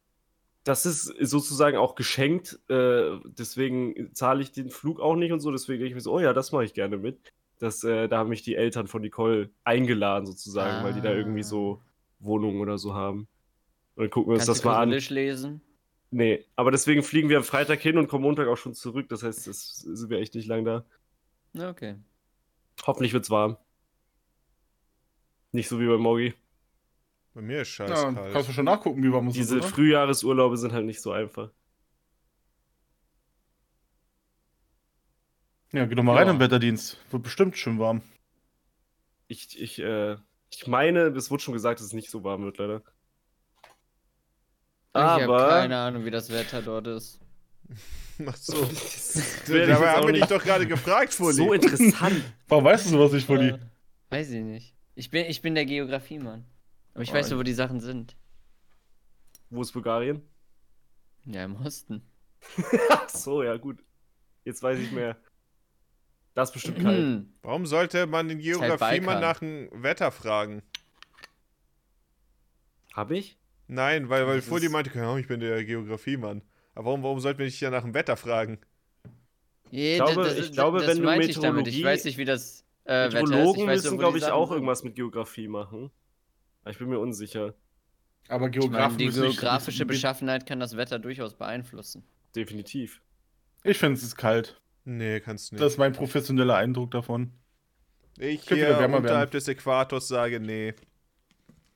Das 0.65 0.85
ist 0.85 1.05
sozusagen 1.20 1.77
auch 1.78 1.94
geschenkt, 1.94 2.59
äh, 2.69 3.19
deswegen 3.24 4.15
zahle 4.15 4.43
ich 4.43 4.52
den 4.52 4.70
Flug 4.70 5.01
auch 5.01 5.16
nicht 5.16 5.32
und 5.32 5.40
so, 5.40 5.51
deswegen 5.51 5.81
denke 5.81 5.89
ich 5.89 5.94
mir 5.94 6.01
so, 6.01 6.12
oh 6.12 6.20
ja, 6.20 6.32
das 6.32 6.52
mache 6.52 6.65
ich 6.65 6.74
gerne 6.74 6.98
mit. 6.98 7.32
Das, 7.59 7.85
äh, 7.85 8.09
da 8.09 8.19
haben 8.19 8.31
mich 8.31 8.43
die 8.43 8.55
Eltern 8.55 8.86
von 8.86 9.01
Nicole 9.01 9.51
eingeladen 9.62 10.27
sozusagen, 10.27 10.85
weil 10.85 10.93
die 10.93 11.01
da 11.01 11.12
irgendwie 11.12 11.43
so 11.43 11.82
Wohnungen 12.19 12.61
oder 12.61 12.78
so 12.78 12.94
haben. 12.94 13.28
Und 13.94 14.02
dann 14.05 14.11
gucken 14.11 14.31
wir 14.31 14.35
uns 14.35 14.47
Kannst 14.47 14.59
das 14.59 14.62
du 14.62 14.69
mal 14.69 14.77
an. 14.77 14.89
Kyrillisch 14.89 15.11
lesen? 15.11 15.61
Nee, 16.16 16.45
aber 16.55 16.70
deswegen 16.70 17.03
fliegen 17.03 17.28
wir 17.28 17.39
am 17.39 17.43
Freitag 17.43 17.81
hin 17.81 17.99
und 17.99 18.07
kommen 18.07 18.23
Montag 18.23 18.47
auch 18.47 18.57
schon 18.57 18.73
zurück. 18.73 19.09
Das 19.09 19.24
heißt, 19.24 19.49
das 19.49 19.78
sind 19.78 20.11
wir 20.11 20.19
echt 20.20 20.36
nicht 20.36 20.47
lang 20.47 20.65
da. 20.65 20.85
Na, 21.53 21.70
Okay. 21.70 21.97
Hoffentlich 22.86 23.12
wird's 23.12 23.31
warm. 23.31 23.57
Nicht 25.51 25.69
so 25.69 25.81
wie 25.81 25.86
bei 25.89 25.97
Mogi. 25.97 26.35
Bei 27.35 27.41
mir 27.41 27.62
ist 27.62 27.69
scheiß 27.69 27.91
Ja, 27.91 28.12
kalt. 28.12 28.32
kannst 28.32 28.49
du 28.49 28.53
schon 28.53 28.65
nachgucken, 28.65 29.03
wie 29.03 29.11
warm 29.12 29.27
es 29.27 29.35
ist, 29.35 29.41
Diese 29.51 29.59
oder? 29.59 29.66
Frühjahresurlaube 29.66 30.57
sind 30.57 30.73
halt 30.73 30.86
nicht 30.86 31.01
so 31.03 31.11
einfach. 31.11 31.51
Ja, 35.73 35.86
geh 35.86 35.95
doch 35.97 36.05
mal 36.05 36.16
rein 36.16 36.28
Ja. 36.28 36.32
im 36.35 36.39
Wetterdienst. 36.41 36.99
Wird 37.11 37.23
bestimmt 37.24 37.57
schön 37.59 37.78
warm. 37.81 38.03
Ich, 39.27 39.61
ich, 39.61 39.81
äh, 39.81 40.16
ich 40.51 40.66
meine, 40.69 41.07
es 41.09 41.31
wurde 41.32 41.43
schon 41.43 41.55
gesagt, 41.55 41.81
dass 41.81 41.86
es 41.89 41.93
nicht 41.93 42.11
so 42.11 42.23
warm 42.23 42.45
wird, 42.45 42.59
leider. 42.59 42.82
Ich 44.95 45.01
habe 45.01 45.25
Aber 45.25 45.49
keine 45.49 45.77
Ahnung, 45.77 46.05
wie 46.05 46.11
das 46.11 46.31
Wetter 46.31 46.62
dort 46.62 46.87
ist. 46.87 47.21
Ach 48.27 48.37
so. 48.37 48.55
Dabei 49.49 49.91
haben 49.93 50.07
wir 50.07 50.12
dich 50.15 50.27
doch 50.27 50.43
gerade 50.43 50.66
gefragt, 50.66 51.15
Fully. 51.15 51.35
so 51.35 51.53
interessant. 51.53 52.23
Warum 52.49 52.65
weißt 52.65 52.87
du 52.87 52.91
sowas 52.91 53.12
nicht, 53.12 53.27
Fully? 53.27 53.49
Äh, 53.51 53.59
weiß 54.11 54.31
ich 54.31 54.43
nicht. 54.43 54.75
Ich 54.95 55.11
bin, 55.11 55.27
ich 55.27 55.43
bin 55.43 55.55
der 55.57 55.66
Geografie-Mann. 55.66 56.45
Aber 56.95 57.03
ich 57.03 57.11
Oh, 57.11 57.15
weiß 57.15 57.29
so, 57.31 57.39
wo 57.39 57.43
die 57.43 57.55
Sachen 57.55 57.81
sind. 57.81 58.16
Wo 59.51 59.62
ist 59.62 59.73
Bulgarien? 59.73 60.23
Ja, 61.25 61.45
im 61.45 61.57
Osten. 61.57 62.03
Ach 62.91 63.09
so, 63.09 63.43
ja, 63.43 63.57
gut. 63.57 63.79
Jetzt 64.45 64.62
weiß 64.62 64.79
ich 64.79 64.93
mehr. 64.93 65.16
Das 66.35 66.51
ist 66.51 66.53
bestimmt 66.55 66.81
kalt. 66.81 66.99
Hm. 66.99 67.33
Warum 67.43 67.66
sollte 67.66 68.07
man 68.07 68.29
den 68.29 68.39
halt 68.39 68.45
Geografie 68.45 69.01
mal 69.01 69.15
Balkan. 69.15 69.21
nach 69.21 69.39
dem 69.41 69.83
Wetter 69.83 70.12
fragen? 70.12 70.62
Hab 72.93 73.11
ich? 73.11 73.39
Nein, 73.66 74.09
weil, 74.09 74.27
weil 74.27 74.43
Fully 74.43 74.69
meinte, 74.69 74.91
ich 75.20 75.27
bin 75.28 75.41
der 75.41 75.65
Geografiemann. 75.65 76.43
Aber 76.74 76.86
warum, 76.86 77.03
warum 77.03 77.20
sollten 77.20 77.39
wir 77.39 77.47
dich 77.47 77.61
ja 77.61 77.70
nach 77.70 77.82
dem 77.82 77.95
Wetter 77.95 78.16
fragen? 78.16 78.59
Je, 79.70 79.97
glaube- 79.97 80.24
das, 80.24 80.39
ich 80.39 80.53
glaube, 80.53 80.78
das 80.78 80.89
wenn 80.89 80.99
du 80.99 81.05
meinte 81.05 81.27
ich 81.28 81.39
damit. 81.39 81.66
Ich 81.66 81.74
Meteorologie- 81.77 81.85
weiß 81.85 82.05
nicht, 82.05 82.19
wie 82.19 82.24
das 82.24 82.65
äh. 82.85 83.07
Meteorologen 83.07 83.62
Ich 83.62 83.66
weiß 83.69 83.82
müssen, 83.85 83.99
glaube 83.99 84.19
die 84.19 84.24
ich, 84.24 84.31
auch 84.31 84.51
irgendwas 84.51 84.85
mit 84.85 84.95
Geografie 84.95 85.49
machen. 85.49 85.91
Aber 86.62 86.70
ich 86.70 86.78
bin 86.78 86.89
mir 86.89 86.99
unsicher. 86.99 87.55
Aber 88.28 88.47
Ich 88.47 88.53
Geografen 88.53 88.99
die 88.99 89.07
müssen 89.07 89.23
nicht- 89.24 89.39
geografische 89.41 89.86
Beschaffenheit 89.86 90.47
kann 90.47 90.61
das 90.61 90.77
Wetter 90.77 90.99
durchaus 90.99 91.35
beeinflussen. 91.35 92.05
Definitiv. 92.36 93.01
Ich 93.62 93.78
finde, 93.78 93.95
es 93.99 94.03
ist 94.03 94.16
kalt. 94.16 94.61
Nee, 94.85 95.20
kannst 95.20 95.53
nicht. 95.53 95.62
Das 95.62 95.73
ist 95.73 95.78
mein 95.78 95.93
professioneller 95.93 96.57
Eindruck 96.57 96.91
davon. 96.91 97.31
ich 98.19 98.45
könnte 98.47 98.66
hier 98.66 98.78
unterhalb 98.86 99.05
werden. 99.05 99.31
des 99.31 99.49
Äquators 99.49 100.09
sage, 100.09 100.41
nee. 100.41 100.74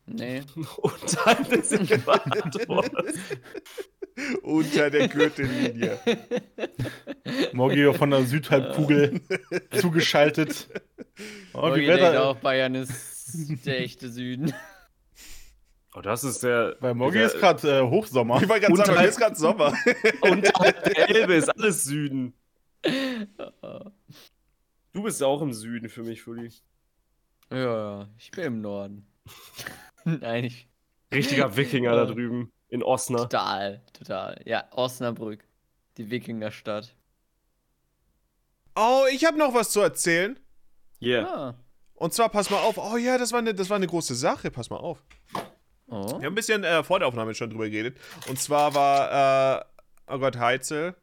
Nee. 0.08 0.42
Unterhalb 0.78 1.48
des 1.50 1.72
Äquators. 1.72 3.16
Unter 4.42 4.90
der 4.90 5.08
Gürtellinie. 5.08 5.98
Morgi 7.52 7.92
von 7.94 8.10
der 8.10 8.24
Südhalbkugel 8.24 9.20
zugeschaltet. 9.80 10.68
Oh, 11.52 11.74
wie 11.74 11.86
ihr 11.86 11.96
denkt 11.96 12.16
auch, 12.16 12.36
Bayern 12.36 12.74
ist 12.74 13.66
der 13.66 13.80
echte 13.80 14.08
Süden. 14.10 14.52
Oh, 15.94 16.00
das 16.00 16.24
ist 16.24 16.42
der. 16.42 16.76
Bei 16.80 16.94
Morgi 16.94 17.18
ist 17.20 17.38
gerade 17.38 17.80
äh, 17.80 17.82
Hochsommer. 17.82 18.40
Ich 18.42 18.48
wollte 18.48 18.66
gerade 18.66 18.84
sagen, 18.84 19.08
ist 19.08 19.18
gerade 19.18 19.36
Sommer. 19.36 19.74
Unterhalb 20.20 20.84
der 20.84 21.08
Elbe 21.08 21.34
ist 21.34 21.48
alles 21.48 21.84
Süden. 21.84 22.34
Du 24.92 25.02
bist 25.02 25.22
auch 25.22 25.42
im 25.42 25.52
Süden 25.52 25.88
für 25.88 26.02
mich, 26.02 26.22
Fully. 26.22 26.50
Ja, 27.50 27.58
ja, 27.58 28.08
ich 28.18 28.30
bin 28.30 28.44
im 28.44 28.60
Norden. 28.60 29.06
Nein, 30.04 30.44
ich. 30.44 30.68
Richtiger 31.12 31.56
Wikinger 31.56 31.92
da 31.94 32.04
drüben. 32.06 32.52
In 32.68 32.82
Osnabrück. 32.82 33.30
Total, 33.30 33.82
total. 33.92 34.40
Ja, 34.44 34.64
Osnabrück. 34.72 35.44
Die 35.96 36.10
Wikingerstadt. 36.10 36.94
Oh, 38.76 39.04
ich 39.12 39.24
habe 39.24 39.38
noch 39.38 39.54
was 39.54 39.70
zu 39.70 39.80
erzählen. 39.80 40.38
Yeah. 41.00 41.26
Ah. 41.26 41.54
Und 41.94 42.12
zwar, 42.12 42.28
pass 42.28 42.50
mal 42.50 42.58
auf. 42.58 42.78
Oh 42.78 42.96
ja, 42.96 43.18
das 43.18 43.32
war 43.32 43.40
eine, 43.40 43.54
das 43.54 43.70
war 43.70 43.76
eine 43.76 43.86
große 43.86 44.14
Sache. 44.14 44.50
Pass 44.50 44.70
mal 44.70 44.76
auf. 44.76 45.02
Oh. 45.88 46.06
Wir 46.06 46.14
haben 46.14 46.24
ein 46.26 46.34
bisschen 46.34 46.62
äh, 46.62 46.84
vor 46.84 46.98
der 46.98 47.08
Aufnahme 47.08 47.34
schon 47.34 47.50
drüber 47.50 47.68
geredet. 47.68 47.98
Und 48.28 48.38
zwar 48.38 48.74
war, 48.74 49.60
äh, 49.60 49.64
oh 50.08 50.18
Gott, 50.18 50.36
Heitzel. 50.36 50.94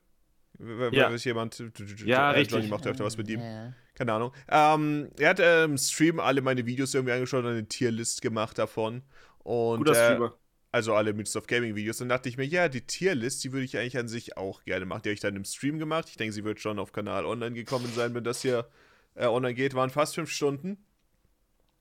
Ja. 0.91 1.11
Weiß 1.11 1.23
jemand? 1.25 1.61
Ja, 2.05 2.31
äh, 2.31 2.39
richtig. 2.39 2.55
Johnny 2.55 2.67
macht 2.69 2.87
öfter 2.87 3.03
was 3.03 3.17
mit 3.17 3.27
ihm. 3.27 3.41
Ja. 3.41 3.73
Keine 3.95 4.13
Ahnung. 4.13 4.33
Ähm, 4.49 5.09
er 5.17 5.29
hat 5.29 5.39
äh, 5.39 5.63
im 5.63 5.77
Stream 5.77 6.19
alle 6.19 6.41
meine 6.41 6.65
Videos 6.65 6.93
irgendwie 6.93 7.13
angeschaut 7.13 7.45
und 7.45 7.51
eine 7.51 7.67
Tierlist 7.67 8.21
gemacht 8.21 8.57
davon. 8.57 9.03
Und, 9.39 9.77
Guter 9.77 9.91
äh, 9.93 10.05
Streamer. 10.05 10.37
also 10.71 10.93
alle 10.93 11.13
Myths 11.13 11.35
of 11.35 11.47
Gaming 11.47 11.75
Videos. 11.75 11.97
Dann 11.97 12.09
dachte 12.09 12.27
ich 12.27 12.37
mir, 12.37 12.45
ja, 12.45 12.67
die 12.67 12.81
Tierlist, 12.81 13.43
die 13.43 13.53
würde 13.53 13.63
ich 13.63 13.77
eigentlich 13.77 13.97
an 13.97 14.09
sich 14.09 14.35
auch 14.37 14.63
gerne 14.65 14.85
machen. 14.85 15.03
Die 15.03 15.09
habe 15.09 15.13
ich 15.13 15.21
dann 15.21 15.35
im 15.35 15.45
Stream 15.45 15.79
gemacht. 15.79 16.09
Ich 16.09 16.17
denke, 16.17 16.33
sie 16.33 16.43
wird 16.43 16.59
schon 16.59 16.77
auf 16.77 16.91
Kanal 16.91 17.25
online 17.25 17.55
gekommen 17.55 17.89
sein, 17.95 18.13
wenn 18.13 18.25
das 18.25 18.41
hier 18.41 18.67
äh, 19.15 19.27
online 19.27 19.53
geht. 19.53 19.73
Waren 19.73 19.89
fast 19.89 20.15
fünf 20.15 20.29
Stunden. 20.29 20.77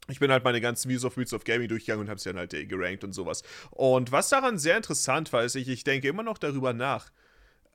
Ich 0.09 0.21
bin 0.21 0.31
halt 0.31 0.45
meine 0.45 0.61
ganzen 0.61 0.91
Views 0.91 1.05
auf 1.05 1.17
Myths 1.17 1.33
of 1.33 1.45
Gaming 1.45 1.67
durchgegangen 1.69 2.05
und 2.05 2.11
habe 2.11 2.21
sie 2.21 2.29
dann 2.29 2.39
halt 2.39 2.55
äh, 2.55 2.67
gerankt 2.67 3.03
und 3.03 3.13
sowas. 3.13 3.43
Und 3.71 4.13
was 4.13 4.29
daran 4.29 4.59
sehr 4.59 4.77
interessant 4.77 5.33
war, 5.33 5.43
ist, 5.43 5.57
ich, 5.57 5.69
ich 5.69 5.83
denke 5.83 6.09
immer 6.09 6.23
noch 6.23 6.39
darüber 6.39 6.73
nach. 6.73 7.11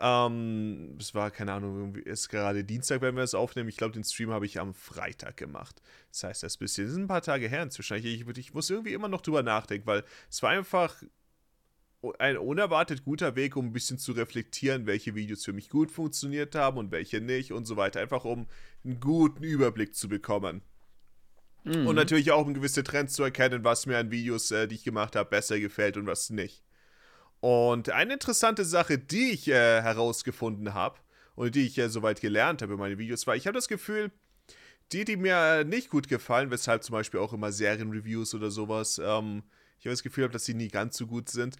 Ähm, 0.01 0.95
es 0.99 1.13
war, 1.13 1.29
keine 1.29 1.53
Ahnung, 1.53 1.95
ist 1.95 2.29
gerade 2.29 2.63
Dienstag, 2.63 3.01
wenn 3.01 3.15
wir 3.15 3.23
es 3.23 3.35
aufnehmen. 3.35 3.67
Ich 3.67 3.77
glaube, 3.77 3.93
den 3.93 4.03
Stream 4.03 4.31
habe 4.31 4.45
ich 4.45 4.59
am 4.59 4.73
Freitag 4.73 5.37
gemacht. 5.37 5.81
Das 6.11 6.23
heißt, 6.23 6.43
das 6.43 6.53
ist 6.53 6.57
ein 6.57 6.63
bisschen, 6.63 6.85
das 6.85 6.93
sind 6.93 7.03
ein 7.03 7.07
paar 7.07 7.21
Tage 7.21 7.49
her 7.49 7.63
inzwischen. 7.63 7.97
Ich, 7.97 8.05
ich, 8.05 8.37
ich 8.37 8.53
muss 8.53 8.69
irgendwie 8.69 8.93
immer 8.93 9.09
noch 9.09 9.21
drüber 9.21 9.43
nachdenken, 9.43 9.87
weil 9.87 10.03
es 10.29 10.41
war 10.41 10.51
einfach 10.51 10.95
ein 12.17 12.37
unerwartet 12.37 13.03
guter 13.03 13.35
Weg, 13.35 13.57
um 13.57 13.67
ein 13.67 13.73
bisschen 13.73 13.97
zu 13.97 14.13
reflektieren, 14.13 14.85
welche 14.85 15.15
Videos 15.15 15.43
für 15.43 15.51
mich 15.51 15.69
gut 15.69 15.91
funktioniert 15.91 16.55
haben 16.55 16.77
und 16.77 16.91
welche 16.91 17.19
nicht 17.19 17.51
und 17.51 17.65
so 17.65 17.75
weiter. 17.75 17.99
Einfach 17.99 18.23
um 18.23 18.47
einen 18.85 19.01
guten 19.01 19.43
Überblick 19.43 19.95
zu 19.95 20.07
bekommen. 20.07 20.61
Mhm. 21.65 21.87
Und 21.87 21.95
natürlich 21.95 22.31
auch 22.31 22.45
um 22.45 22.53
gewisse 22.53 22.85
Trends 22.85 23.13
zu 23.13 23.23
erkennen, 23.23 23.65
was 23.65 23.85
mir 23.85 23.97
an 23.97 24.11
Videos, 24.11 24.49
äh, 24.51 24.67
die 24.67 24.75
ich 24.75 24.85
gemacht 24.85 25.17
habe, 25.17 25.29
besser 25.29 25.59
gefällt 25.59 25.97
und 25.97 26.05
was 26.05 26.29
nicht. 26.29 26.63
Und 27.41 27.89
eine 27.89 28.13
interessante 28.13 28.65
Sache, 28.65 28.97
die 28.97 29.31
ich 29.31 29.47
äh, 29.47 29.81
herausgefunden 29.81 30.73
habe 30.73 30.99
und 31.35 31.55
die 31.55 31.65
ich 31.65 31.77
äh, 31.77 31.89
soweit 31.89 32.19
gelernt 32.21 32.61
habe 32.61 32.73
in 32.73 32.79
meinen 32.79 32.97
Videos, 32.97 33.27
war, 33.27 33.35
ich 33.35 33.47
habe 33.47 33.55
das 33.55 33.67
Gefühl, 33.67 34.11
die, 34.91 35.05
die 35.05 35.15
mir 35.17 35.63
nicht 35.63 35.89
gut 35.89 36.07
gefallen, 36.09 36.51
weshalb 36.51 36.83
zum 36.83 36.93
Beispiel 36.93 37.19
auch 37.19 37.31
immer 37.31 37.51
Serienreviews 37.51 38.33
oder 38.33 38.51
sowas, 38.51 38.99
ähm, 39.03 39.43
ich 39.79 39.85
habe 39.85 39.93
das 39.93 40.03
Gefühl 40.03 40.27
dass 40.29 40.43
die 40.43 40.53
nie 40.53 40.67
ganz 40.67 40.97
so 40.97 41.07
gut 41.07 41.29
sind. 41.29 41.55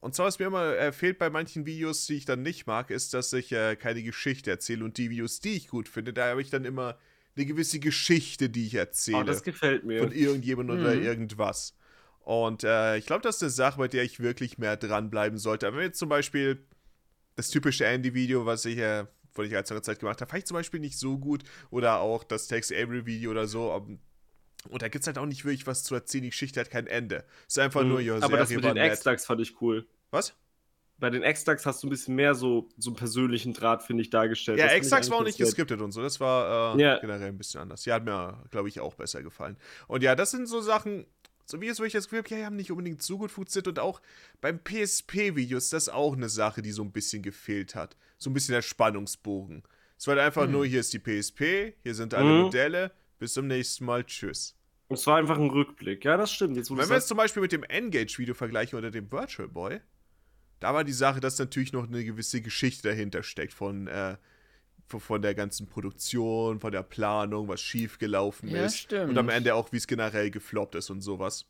Und 0.00 0.14
zwar, 0.14 0.26
was 0.26 0.38
mir 0.38 0.46
immer 0.46 0.76
äh, 0.76 0.92
fehlt 0.92 1.18
bei 1.18 1.30
manchen 1.30 1.66
Videos, 1.66 2.06
die 2.06 2.14
ich 2.14 2.26
dann 2.26 2.42
nicht 2.42 2.66
mag, 2.66 2.90
ist, 2.90 3.12
dass 3.14 3.32
ich 3.32 3.50
äh, 3.50 3.74
keine 3.74 4.02
Geschichte 4.04 4.50
erzähle. 4.50 4.84
Und 4.84 4.98
die 4.98 5.10
Videos, 5.10 5.40
die 5.40 5.54
ich 5.56 5.68
gut 5.68 5.88
finde, 5.88 6.12
da 6.12 6.26
habe 6.28 6.42
ich 6.42 6.50
dann 6.50 6.64
immer 6.64 6.96
eine 7.34 7.46
gewisse 7.46 7.80
Geschichte, 7.80 8.48
die 8.48 8.66
ich 8.66 8.74
erzähle 8.74 9.18
Oh, 9.18 9.24
das 9.24 9.42
gefällt 9.42 9.84
mir. 9.84 9.98
von 9.98 10.12
irgendjemandem 10.12 10.78
oder 10.80 10.94
Mhm. 10.94 11.02
irgendwas. 11.02 11.74
Und 12.26 12.64
äh, 12.64 12.96
ich 12.96 13.06
glaube, 13.06 13.22
das 13.22 13.36
ist 13.36 13.42
eine 13.42 13.50
Sache, 13.50 13.78
bei 13.78 13.86
der 13.86 14.02
ich 14.02 14.18
wirklich 14.18 14.58
mehr 14.58 14.76
dranbleiben 14.76 15.38
sollte. 15.38 15.68
Aber 15.68 15.76
wenn 15.76 15.84
jetzt 15.84 15.98
zum 16.00 16.08
Beispiel 16.08 16.66
das 17.36 17.50
typische 17.50 17.86
Andy-Video, 17.86 18.44
was 18.46 18.64
ich, 18.64 18.78
äh, 18.78 19.06
von 19.32 19.44
ich 19.44 19.54
als 19.54 19.70
lange 19.70 19.82
Zeit 19.82 20.00
gemacht 20.00 20.20
habe, 20.20 20.28
fand 20.28 20.40
ich 20.40 20.46
zum 20.46 20.56
Beispiel 20.56 20.80
nicht 20.80 20.98
so 20.98 21.18
gut. 21.18 21.44
Oder 21.70 22.00
auch 22.00 22.24
das 22.24 22.48
Text 22.48 22.72
Avery-Video 22.72 23.30
oder 23.30 23.46
so. 23.46 23.72
Um, 23.72 24.00
und 24.68 24.82
da 24.82 24.88
gibt 24.88 25.02
es 25.04 25.06
halt 25.06 25.18
auch 25.18 25.26
nicht 25.26 25.44
wirklich 25.44 25.68
was 25.68 25.84
zu 25.84 25.94
erzählen. 25.94 26.24
Die 26.24 26.30
Geschichte 26.30 26.58
hat 26.58 26.68
kein 26.68 26.88
Ende. 26.88 27.24
Es 27.46 27.56
ist 27.56 27.58
einfach 27.60 27.84
nur, 27.84 28.00
ja, 28.00 28.16
Mhm. 28.16 28.22
Aber 28.24 28.38
das 28.38 28.50
mit 28.50 28.64
den. 28.64 28.76
X-Dax 28.76 29.24
fand 29.24 29.40
ich 29.40 29.60
cool. 29.60 29.86
Was? 30.10 30.34
Bei 30.98 31.10
den 31.10 31.22
X-Dax 31.22 31.66
hast 31.66 31.82
du 31.82 31.88
ein 31.88 31.90
bisschen 31.90 32.14
mehr 32.14 32.34
so, 32.34 32.70
so 32.78 32.88
einen 32.88 32.96
persönlichen 32.96 33.52
Draht, 33.52 33.82
finde 33.82 34.02
ich, 34.02 34.08
dargestellt. 34.08 34.58
Ja, 34.58 34.68
Exax 34.68 35.10
war 35.10 35.18
auch 35.18 35.24
nicht 35.24 35.36
geskriptet 35.36 35.82
und 35.82 35.92
so. 35.92 36.00
Das 36.00 36.20
war 36.20 36.74
äh, 36.74 36.80
Ja. 36.80 36.98
generell 36.98 37.28
ein 37.28 37.36
bisschen 37.36 37.60
anders. 37.60 37.84
Ja, 37.84 37.96
hat 37.96 38.04
mir, 38.06 38.42
glaube 38.50 38.70
ich, 38.70 38.80
auch 38.80 38.94
besser 38.94 39.22
gefallen. 39.22 39.58
Und 39.88 40.02
ja, 40.02 40.14
das 40.14 40.30
sind 40.30 40.46
so 40.46 40.62
Sachen, 40.62 41.04
so 41.46 41.60
wie 41.60 41.68
es, 41.68 41.78
wo 41.80 41.84
ich 41.84 41.92
das 41.92 42.04
Gefühl 42.04 42.18
habe, 42.18 42.28
ja, 42.30 42.36
die 42.38 42.44
haben 42.44 42.56
nicht 42.56 42.70
unbedingt 42.70 43.02
so 43.02 43.18
gut 43.18 43.30
funktioniert. 43.30 43.68
Und 43.68 43.78
auch 43.78 44.00
beim 44.40 44.58
PSP-Video 44.62 45.56
ist 45.58 45.72
das 45.72 45.88
auch 45.88 46.14
eine 46.16 46.28
Sache, 46.28 46.60
die 46.60 46.72
so 46.72 46.82
ein 46.82 46.92
bisschen 46.92 47.22
gefehlt 47.22 47.74
hat. 47.74 47.96
So 48.18 48.30
ein 48.30 48.34
bisschen 48.34 48.52
der 48.54 48.62
Spannungsbogen. 48.62 49.62
Es 49.98 50.06
war 50.06 50.16
halt 50.16 50.26
einfach 50.26 50.44
Hm. 50.44 50.52
nur, 50.52 50.66
hier 50.66 50.80
ist 50.80 50.92
die 50.92 50.98
PSP, 50.98 51.74
hier 51.82 51.94
sind 51.94 52.12
alle 52.14 52.32
Mhm. 52.32 52.40
Modelle, 52.42 52.90
bis 53.18 53.32
zum 53.32 53.46
nächsten 53.46 53.84
Mal, 53.86 54.04
tschüss. 54.04 54.54
Es 54.88 55.06
war 55.06 55.16
einfach 55.16 55.38
ein 55.38 55.48
Rückblick. 55.50 56.04
Ja, 56.04 56.16
das 56.16 56.30
stimmt. 56.32 56.56
Jetzt, 56.56 56.70
Wenn 56.70 56.76
wir 56.78 56.84
sagst, 56.84 57.08
zum 57.08 57.16
Beispiel 57.16 57.42
mit 57.42 57.52
dem 57.52 57.62
Engage-Video 57.64 58.34
vergleichen 58.34 58.78
oder 58.78 58.90
dem 58.90 59.10
Virtual 59.10 59.48
Boy, 59.48 59.80
da 60.60 60.74
war 60.74 60.84
die 60.84 60.92
Sache, 60.92 61.20
dass 61.20 61.38
natürlich 61.38 61.72
noch 61.72 61.86
eine 61.88 62.04
gewisse 62.04 62.40
Geschichte 62.40 62.88
dahinter 62.88 63.22
steckt 63.22 63.52
von, 63.52 63.86
äh, 63.88 64.16
von, 64.88 65.22
der 65.22 65.34
ganzen 65.34 65.66
Produktion, 65.66 66.60
von 66.60 66.72
der 66.72 66.82
Planung, 66.82 67.48
was 67.48 67.60
schiefgelaufen 67.60 68.48
Ja, 68.50 68.64
ist. 68.66 68.78
stimmt. 68.78 69.10
Und 69.10 69.18
am 69.18 69.28
Ende 69.28 69.54
auch, 69.54 69.72
wie 69.72 69.76
es 69.76 69.86
generell 69.86 70.30
gefloppt 70.30 70.74
ist 70.76 70.90
und 70.90 71.00
sowas. 71.00 71.46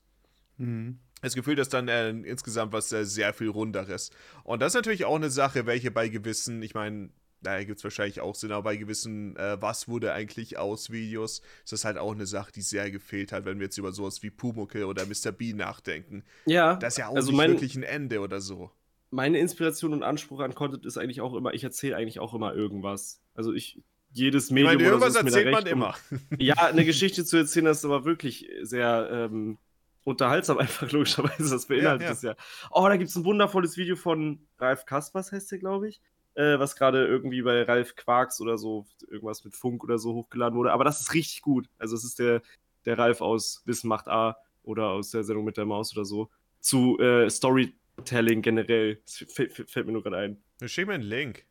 Mhm. 0.59 0.99
Das 1.23 1.35
Gefühl, 1.35 1.57
dass 1.57 1.69
dann 1.69 1.89
äh, 1.89 2.11
insgesamt 2.11 2.73
was 2.73 2.93
äh, 2.93 3.05
sehr 3.05 3.33
viel 3.33 3.49
runderes. 3.49 4.11
Und 4.45 4.61
das 4.61 4.73
ist 4.73 4.75
natürlich 4.77 5.05
auch 5.07 5.17
eine 5.17 5.31
Sache, 5.31 5.67
welche 5.67 5.91
bei 5.91 6.09
gewissen, 6.09 6.63
ich 6.63 6.75
meine, 6.75 7.11
da 7.43 7.63
gibt 7.65 7.79
es 7.79 7.85
wahrscheinlich 7.85 8.21
auch 8.21 8.35
Sinn, 8.35 8.53
aber 8.53 8.63
bei 8.65 8.77
gewissen, 8.77 9.37
äh, 9.37 9.61
was 9.61 9.89
wurde 9.89 10.13
eigentlich 10.13 10.59
aus 10.59 10.91
Videos, 10.91 11.41
ist 11.65 11.73
das 11.73 11.85
halt 11.85 11.97
auch 11.99 12.13
eine 12.13 12.27
Sache, 12.27 12.53
die 12.53 12.63
sehr 12.63 12.91
gefehlt 12.91 13.33
hat, 13.33 13.45
wenn 13.45 13.59
wir 13.59 13.65
jetzt 13.67 13.79
über 13.79 13.93
sowas 13.93 14.23
wie 14.23 14.31
Pumuckl 14.31 14.85
oder 14.85 15.05
Mr. 15.07 15.33
B 15.33 15.53
nachdenken. 15.53 16.25
ja, 16.47 16.77
Das 16.77 16.95
ist 16.95 16.99
ja 16.99 17.09
auch 17.09 17.17
also 17.17 17.29
nicht 17.31 17.37
mein, 17.37 17.51
wirklich 17.53 17.77
ein 17.77 17.83
Ende 17.83 18.21
oder 18.21 18.41
so. 18.41 18.71
meine 19.11 19.39
Inspiration 19.39 19.93
und 19.93 20.03
Anspruch 20.03 20.41
an 20.41 20.55
Content 20.55 20.85
ist 20.87 20.97
eigentlich 20.99 21.21
auch 21.21 21.35
immer, 21.35 21.55
ich 21.55 21.65
erzähle 21.65 21.97
eigentlich 21.97 22.21
auch 22.21 22.35
immer 22.35 22.55
irgendwas. 22.55 23.21
Also 23.37 23.53
ich, 23.53 23.81
jedes 24.13 24.47
Ich 24.47 24.51
Medium 24.53 24.75
meine, 24.75 24.79
oder 24.79 24.87
irgendwas 24.93 25.13
so 25.15 25.19
erzählt 25.21 25.51
man 25.51 25.63
recht, 25.63 25.73
um- 25.73 25.79
immer. 25.79 25.95
Ja, 26.39 26.55
eine 26.57 26.85
Geschichte 26.85 27.25
zu 27.25 27.37
erzählen, 27.37 27.67
das 27.67 27.79
ist 27.79 27.85
aber 27.85 28.05
wirklich 28.05 28.49
sehr 28.63 29.09
ähm, 29.13 29.59
unterhaltsam, 30.05 30.59
einfach 30.59 30.91
logischerweise. 30.93 31.51
Das 31.51 31.67
beinhaltet 31.67 32.03
Ja, 32.03 32.07
ja. 32.09 32.13
es 32.13 32.23
ja. 32.23 32.37
Oh, 32.71 32.87
da 32.89 32.97
gibt 32.97 33.11
es 33.11 33.17
ein 33.17 33.25
wundervolles 33.25 33.77
Video 33.77 33.97
von 33.97 34.41
Ralf 34.59 34.85
Kaspers, 34.87 35.33
heißt 35.33 35.51
der, 35.53 35.59
glaube 35.59 35.89
ich. 35.89 36.01
Äh, 36.35 36.59
was 36.59 36.77
gerade 36.77 37.07
irgendwie 37.07 37.41
bei 37.43 37.63
Ralf 37.63 37.97
Quarks 37.97 38.41
oder 38.43 38.59
so, 38.59 38.87
irgendwas 39.09 39.45
mit 39.45 39.55
Funk 39.55 39.83
oder 39.85 39.99
so 39.99 40.13
hochgeladen 40.15 40.59
wurde. 40.59 40.73
Aber 40.73 40.85
das 40.85 41.01
ist 41.01 41.15
richtig 41.15 41.41
gut. 41.41 41.69
Also, 41.79 41.97
es 41.97 42.05
ist 42.05 42.19
der, 42.19 42.43
der 42.85 42.99
Ralf 42.99 43.23
aus 43.23 43.63
Wissen 43.65 43.89
macht 43.89 44.07
A 44.07 44.37
oder 44.63 44.89
aus 44.89 45.11
der 45.13 45.25
Sendung 45.25 45.45
mit 45.47 45.57
der 45.57 45.65
Maus 45.65 45.97
oder 45.97 46.05
so, 46.05 46.29
zu 46.61 46.99
äh, 46.99 47.31
Storytelling 47.31 48.43
generell. 48.43 49.01
Das 49.07 49.25
fällt, 49.33 49.55
fällt 49.55 49.87
mir 49.87 49.93
nur 49.93 50.03
gerade 50.03 50.19
ein. 50.19 50.43
Schick 50.69 50.87
mir 50.87 50.95
einen 50.95 51.05
Link. 51.05 51.47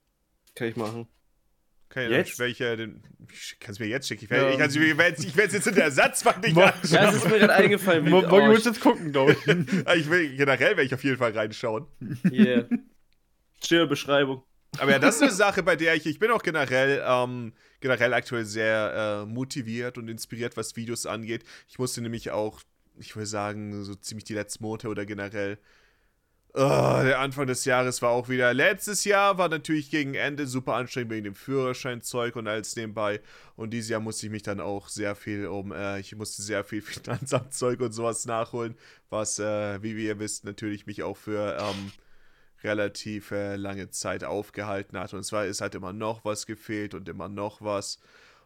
Kann 0.53 0.67
ich 0.67 0.75
machen. 0.75 1.07
Okay, 1.89 2.09
Jetzt? 2.09 2.39
welcher 2.39 2.75
denn? 2.75 3.01
Kannst 3.59 3.79
du 3.79 3.83
mir 3.83 3.89
jetzt 3.89 4.07
schicken? 4.07 4.25
Ich 4.25 4.29
Ja. 4.29 4.57
werde 4.57 5.15
ich, 5.17 5.19
ich 5.19 5.27
ich 5.27 5.37
werd's 5.37 5.53
jetzt 5.53 5.67
in 5.67 5.75
der 5.75 5.85
Ersatzbank 5.85 6.41
nicht 6.43 6.57
anschauen. 6.57 6.83
Ja, 6.91 7.09
es 7.09 7.15
ist 7.15 7.29
mir 7.29 7.39
gerade 7.39 7.53
eingefallen. 7.53 8.09
Morgen 8.09 8.31
oh, 8.31 8.47
muss 8.47 8.65
jetzt 8.65 8.81
gucken, 8.81 9.11
glaube 9.11 9.33
ich. 9.33 9.37
Ich 9.95 10.09
will, 10.09 10.35
generell 10.35 10.71
werde 10.71 10.83
ich 10.83 10.93
auf 10.93 11.03
jeden 11.03 11.17
Fall 11.17 11.31
reinschauen. 11.31 11.85
Yeah. 12.29 12.67
Schöne 13.63 13.87
Beschreibung. 13.87 14.43
Aber 14.77 14.91
ja, 14.91 14.99
das 14.99 15.15
ist 15.15 15.21
eine 15.21 15.31
Sache, 15.31 15.63
bei 15.63 15.75
der 15.75 15.95
ich, 15.95 16.05
ich 16.05 16.19
bin 16.19 16.31
auch 16.31 16.43
generell, 16.43 17.03
ähm, 17.05 17.53
generell 17.79 18.13
aktuell 18.13 18.45
sehr 18.45 19.23
äh, 19.23 19.25
motiviert 19.25 19.97
und 19.97 20.07
inspiriert, 20.09 20.57
was 20.57 20.75
Videos 20.75 21.05
angeht. 21.05 21.43
Ich 21.69 21.79
musste 21.79 22.01
nämlich 22.01 22.31
auch, 22.31 22.61
ich 22.97 23.15
würde 23.15 23.27
sagen, 23.27 23.83
so 23.83 23.95
ziemlich 23.95 24.25
die 24.25 24.33
letzten 24.33 24.63
Monate 24.63 24.89
oder 24.89 25.05
generell, 25.05 25.57
oh, 26.55 27.01
der 27.03 27.19
Anfang 27.19 27.47
des 27.47 27.65
Jahres 27.65 28.01
war 28.01 28.11
auch 28.11 28.29
wieder, 28.29 28.53
letztes 28.53 29.03
Jahr 29.03 29.37
war 29.37 29.49
natürlich 29.49 29.89
gegen 29.89 30.15
Ende 30.15 30.47
super 30.47 30.75
anstrengend 30.75 31.11
wegen 31.11 31.25
dem 31.25 31.35
Führerscheinzeug 31.35 32.35
und 32.35 32.47
alles 32.47 32.75
nebenbei. 32.75 33.21
Und 33.55 33.71
dieses 33.71 33.89
Jahr 33.89 33.99
musste 33.99 34.25
ich 34.25 34.31
mich 34.31 34.43
dann 34.43 34.59
auch 34.61 34.87
sehr 34.87 35.15
viel 35.15 35.47
um, 35.47 35.71
äh, 35.71 35.99
ich 35.99 36.15
musste 36.15 36.41
sehr 36.41 36.63
viel 36.63 36.81
Finanzamtzeug 36.83 37.81
und 37.81 37.91
sowas 37.91 38.25
nachholen, 38.25 38.75
was, 39.09 39.39
äh, 39.39 39.83
wie 39.83 39.93
ihr 40.05 40.19
wisst, 40.19 40.45
natürlich 40.45 40.85
mich 40.85 41.03
auch 41.03 41.17
für, 41.17 41.57
ähm, 41.59 41.91
relativ 42.63 43.31
äh, 43.31 43.55
lange 43.55 43.89
Zeit 43.89 44.23
aufgehalten 44.23 44.97
hat. 44.97 45.13
Und 45.13 45.19
es 45.19 45.31
war, 45.31 45.45
es 45.45 45.61
hat 45.61 45.75
immer 45.75 45.93
noch 45.93 46.25
was 46.25 46.45
gefehlt 46.45 46.93
und 46.93 47.07
immer 47.09 47.29
noch 47.29 47.61
was. 47.61 47.99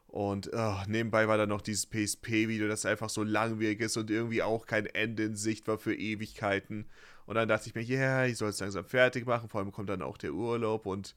Und 0.08 0.50
oh, 0.54 0.76
nebenbei 0.88 1.28
war 1.28 1.38
dann 1.38 1.50
noch 1.50 1.62
dieses 1.62 1.86
PSP-Video, 1.86 2.68
das 2.68 2.86
einfach 2.86 3.10
so 3.10 3.24
langwierig 3.24 3.80
ist 3.80 3.96
und 3.96 4.10
irgendwie 4.10 4.42
auch 4.42 4.66
kein 4.66 4.88
Ende 4.88 5.24
in 5.24 5.36
Sicht 5.36 5.68
war 5.68 5.78
für 5.78 5.94
Ewigkeiten. 5.94 6.88
Und 7.30 7.36
dann 7.36 7.48
dachte 7.48 7.70
ich 7.70 7.76
mir, 7.76 7.84
ja, 7.84 8.00
yeah, 8.00 8.26
ich 8.26 8.38
soll 8.38 8.50
es 8.50 8.60
langsam 8.60 8.84
fertig 8.84 9.28
machen. 9.28 9.50
Vor 9.50 9.62
allem 9.62 9.72
kommt 9.72 9.88
dann 9.88 10.02
auch 10.02 10.18
der 10.18 10.32
Urlaub 10.34 10.88
und 10.88 11.14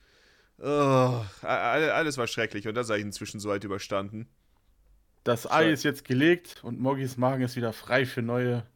oh, 0.59 1.23
alles 1.41 2.19
war 2.19 2.27
schrecklich. 2.27 2.69
Und 2.69 2.75
das 2.75 2.91
habe 2.91 2.99
ich 2.99 3.05
inzwischen 3.07 3.41
so 3.41 3.49
weit 3.49 3.65
überstanden. 3.65 4.29
Das 5.25 5.51
Ei 5.51 5.71
ist 5.71 5.85
jetzt 5.85 6.05
gelegt 6.05 6.61
und 6.65 6.79
Moggis 6.79 7.17
Magen 7.17 7.45
ist 7.45 7.57
wieder 7.57 7.73
frei 7.73 8.05
für 8.05 8.21
neue. 8.21 8.67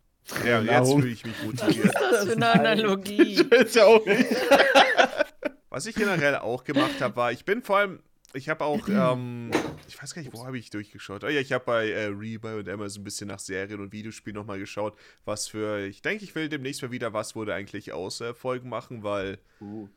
Ja, 0.46 0.60
und 0.60 0.64
jetzt 0.64 0.90
fühle 0.90 1.08
ich 1.08 1.26
mich 1.26 1.42
motiviert. 1.42 1.94
Was 1.94 2.02
ist 2.02 2.10
das 2.10 2.24
für 2.24 2.32
eine 2.36 2.52
Analogie? 2.52 3.34
ist 3.50 3.76
ja 3.76 3.84
auch 3.84 4.06
nicht. 4.06 4.34
Was 5.68 5.84
ich 5.84 5.94
generell 5.94 6.36
auch 6.36 6.64
gemacht 6.64 7.02
habe, 7.02 7.16
war, 7.16 7.32
ich 7.32 7.44
bin 7.44 7.60
vor 7.60 7.76
allem, 7.76 8.00
ich 8.36 8.48
habe 8.48 8.64
auch, 8.64 8.88
ähm, 8.88 9.50
ich 9.88 10.00
weiß 10.00 10.14
gar 10.14 10.22
nicht, 10.22 10.32
wo 10.32 10.44
habe 10.44 10.58
ich 10.58 10.70
durchgeschaut. 10.70 11.24
Oh 11.24 11.28
ja, 11.28 11.40
ich 11.40 11.52
habe 11.52 11.64
bei 11.64 11.90
äh, 11.90 12.06
Rebuy 12.06 12.58
und 12.58 12.68
Amazon 12.68 13.00
ein 13.00 13.04
bisschen 13.04 13.28
nach 13.28 13.38
Serien 13.38 13.80
und 13.80 13.92
Videospielen 13.92 14.36
nochmal 14.36 14.58
geschaut, 14.58 14.96
was 15.24 15.48
für, 15.48 15.86
ich 15.86 16.02
denke, 16.02 16.24
ich 16.24 16.34
will 16.34 16.48
demnächst 16.48 16.82
mal 16.82 16.90
wieder 16.90 17.12
was 17.12 17.34
wurde 17.34 17.54
eigentlich 17.54 17.92
aus 17.92 18.20
äh, 18.20 18.34
Folgen 18.34 18.68
machen, 18.68 19.02
weil 19.02 19.38
Uh. 19.60 19.88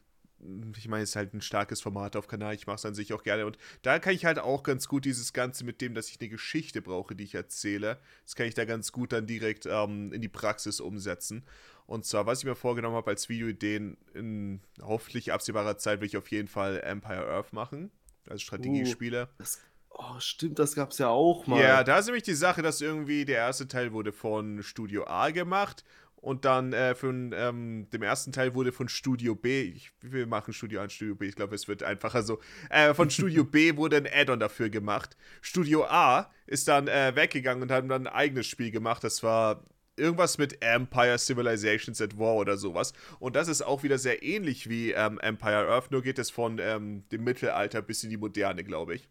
ich 0.77 0.87
meine, 0.87 1.03
es 1.03 1.09
ist 1.09 1.15
halt 1.17 1.33
ein 1.33 1.41
starkes 1.41 1.81
Format 1.81 2.15
auf 2.15 2.27
Kanal, 2.27 2.55
ich 2.55 2.65
mache 2.65 2.77
es 2.77 2.85
an 2.85 2.95
sich 2.95 3.11
auch 3.11 3.23
gerne. 3.23 3.45
Und 3.45 3.57
da 3.81 3.99
kann 3.99 4.13
ich 4.13 4.23
halt 4.23 4.39
auch 4.39 4.63
ganz 4.63 4.87
gut 4.87 5.03
dieses 5.03 5.33
Ganze 5.33 5.65
mit 5.65 5.81
dem, 5.81 5.93
dass 5.93 6.09
ich 6.09 6.19
eine 6.21 6.29
Geschichte 6.29 6.81
brauche, 6.81 7.13
die 7.15 7.25
ich 7.25 7.35
erzähle, 7.35 7.99
das 8.23 8.35
kann 8.35 8.47
ich 8.47 8.53
da 8.53 8.63
ganz 8.63 8.93
gut 8.93 9.11
dann 9.11 9.27
direkt 9.27 9.65
ähm, 9.65 10.13
in 10.13 10.21
die 10.21 10.29
Praxis 10.29 10.79
umsetzen. 10.79 11.43
Und 11.87 12.05
zwar, 12.05 12.25
was 12.25 12.39
ich 12.39 12.45
mir 12.45 12.55
vorgenommen 12.55 12.95
habe 12.95 13.09
als 13.09 13.29
Videoideen, 13.29 13.97
in 14.13 14.61
hoffentlich 14.79 15.33
absehbarer 15.33 15.77
Zeit 15.77 15.99
will 15.99 16.07
ich 16.07 16.17
auf 16.17 16.29
jeden 16.29 16.47
Fall 16.47 16.79
Empire 16.81 17.27
Earth 17.27 17.51
machen, 17.51 17.91
also 18.27 18.39
Strategiespiele. 18.39 19.29
Das, 19.37 19.59
oh, 19.89 20.19
stimmt, 20.19 20.59
das 20.59 20.75
gab's 20.75 20.97
ja 20.97 21.09
auch 21.09 21.47
mal. 21.47 21.61
Ja, 21.61 21.83
da 21.83 21.99
ist 21.99 22.05
nämlich 22.05 22.23
die 22.23 22.33
Sache, 22.33 22.61
dass 22.61 22.81
irgendwie 22.81 23.25
der 23.25 23.37
erste 23.37 23.67
Teil 23.67 23.93
wurde 23.93 24.11
von 24.11 24.63
Studio 24.63 25.05
A 25.07 25.31
gemacht 25.31 25.83
und 26.21 26.45
dann 26.45 26.73
äh, 26.73 26.95
von 26.95 27.33
ähm, 27.33 27.87
dem 27.91 28.01
ersten 28.01 28.31
Teil 28.31 28.53
wurde 28.53 28.71
von 28.71 28.89
Studio 28.89 29.35
B, 29.35 29.61
ich, 29.61 29.91
wir 30.01 30.27
machen 30.27 30.53
Studio 30.53 30.81
A 30.81 30.83
und 30.83 30.91
Studio 30.91 31.15
B, 31.15 31.27
ich 31.27 31.35
glaube, 31.35 31.55
es 31.55 31.67
wird 31.67 31.83
einfacher 31.83 32.23
so, 32.23 32.39
äh, 32.69 32.93
von 32.93 33.09
Studio 33.09 33.45
B 33.45 33.77
wurde 33.77 33.97
ein 33.97 34.07
Add-on 34.07 34.39
dafür 34.39 34.69
gemacht. 34.69 35.15
Studio 35.41 35.85
A 35.85 36.29
ist 36.45 36.67
dann 36.67 36.87
äh, 36.87 37.15
weggegangen 37.15 37.63
und 37.63 37.71
haben 37.71 37.87
dann 37.87 38.07
ein 38.07 38.13
eigenes 38.13 38.47
Spiel 38.47 38.71
gemacht, 38.71 39.03
das 39.03 39.23
war 39.23 39.63
irgendwas 39.99 40.37
mit 40.37 40.61
Empire 40.61 41.17
Civilizations 41.17 42.01
at 42.01 42.17
War 42.17 42.35
oder 42.35 42.57
sowas. 42.57 42.93
Und 43.19 43.35
das 43.35 43.47
ist 43.47 43.61
auch 43.61 43.83
wieder 43.83 43.97
sehr 43.97 44.23
ähnlich 44.23 44.69
wie 44.69 44.91
ähm, 44.91 45.19
Empire 45.19 45.67
Earth, 45.67 45.91
nur 45.91 46.01
geht 46.01 46.19
es 46.19 46.29
von 46.29 46.59
ähm, 46.59 47.03
dem 47.11 47.23
Mittelalter 47.23 47.81
bis 47.81 48.03
in 48.03 48.09
die 48.09 48.17
Moderne, 48.17 48.63
glaube 48.63 48.95
ich. 48.95 49.09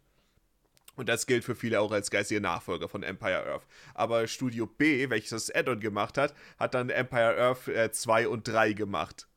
Und 0.95 1.07
das 1.07 1.27
gilt 1.27 1.45
für 1.45 1.55
viele 1.55 1.79
auch 1.79 1.93
als 1.93 2.11
geistiger 2.11 2.41
Nachfolger 2.41 2.89
von 2.89 3.03
Empire 3.03 3.45
Earth. 3.45 3.65
Aber 3.93 4.27
Studio 4.27 4.65
B, 4.65 5.09
welches 5.09 5.29
das 5.29 5.55
Add-on 5.55 5.79
gemacht 5.79 6.17
hat, 6.17 6.33
hat 6.57 6.73
dann 6.73 6.89
Empire 6.89 7.37
Earth 7.37 7.69
äh, 7.69 7.89
2 7.89 8.27
und 8.27 8.45
3 8.45 8.73
gemacht. 8.73 9.27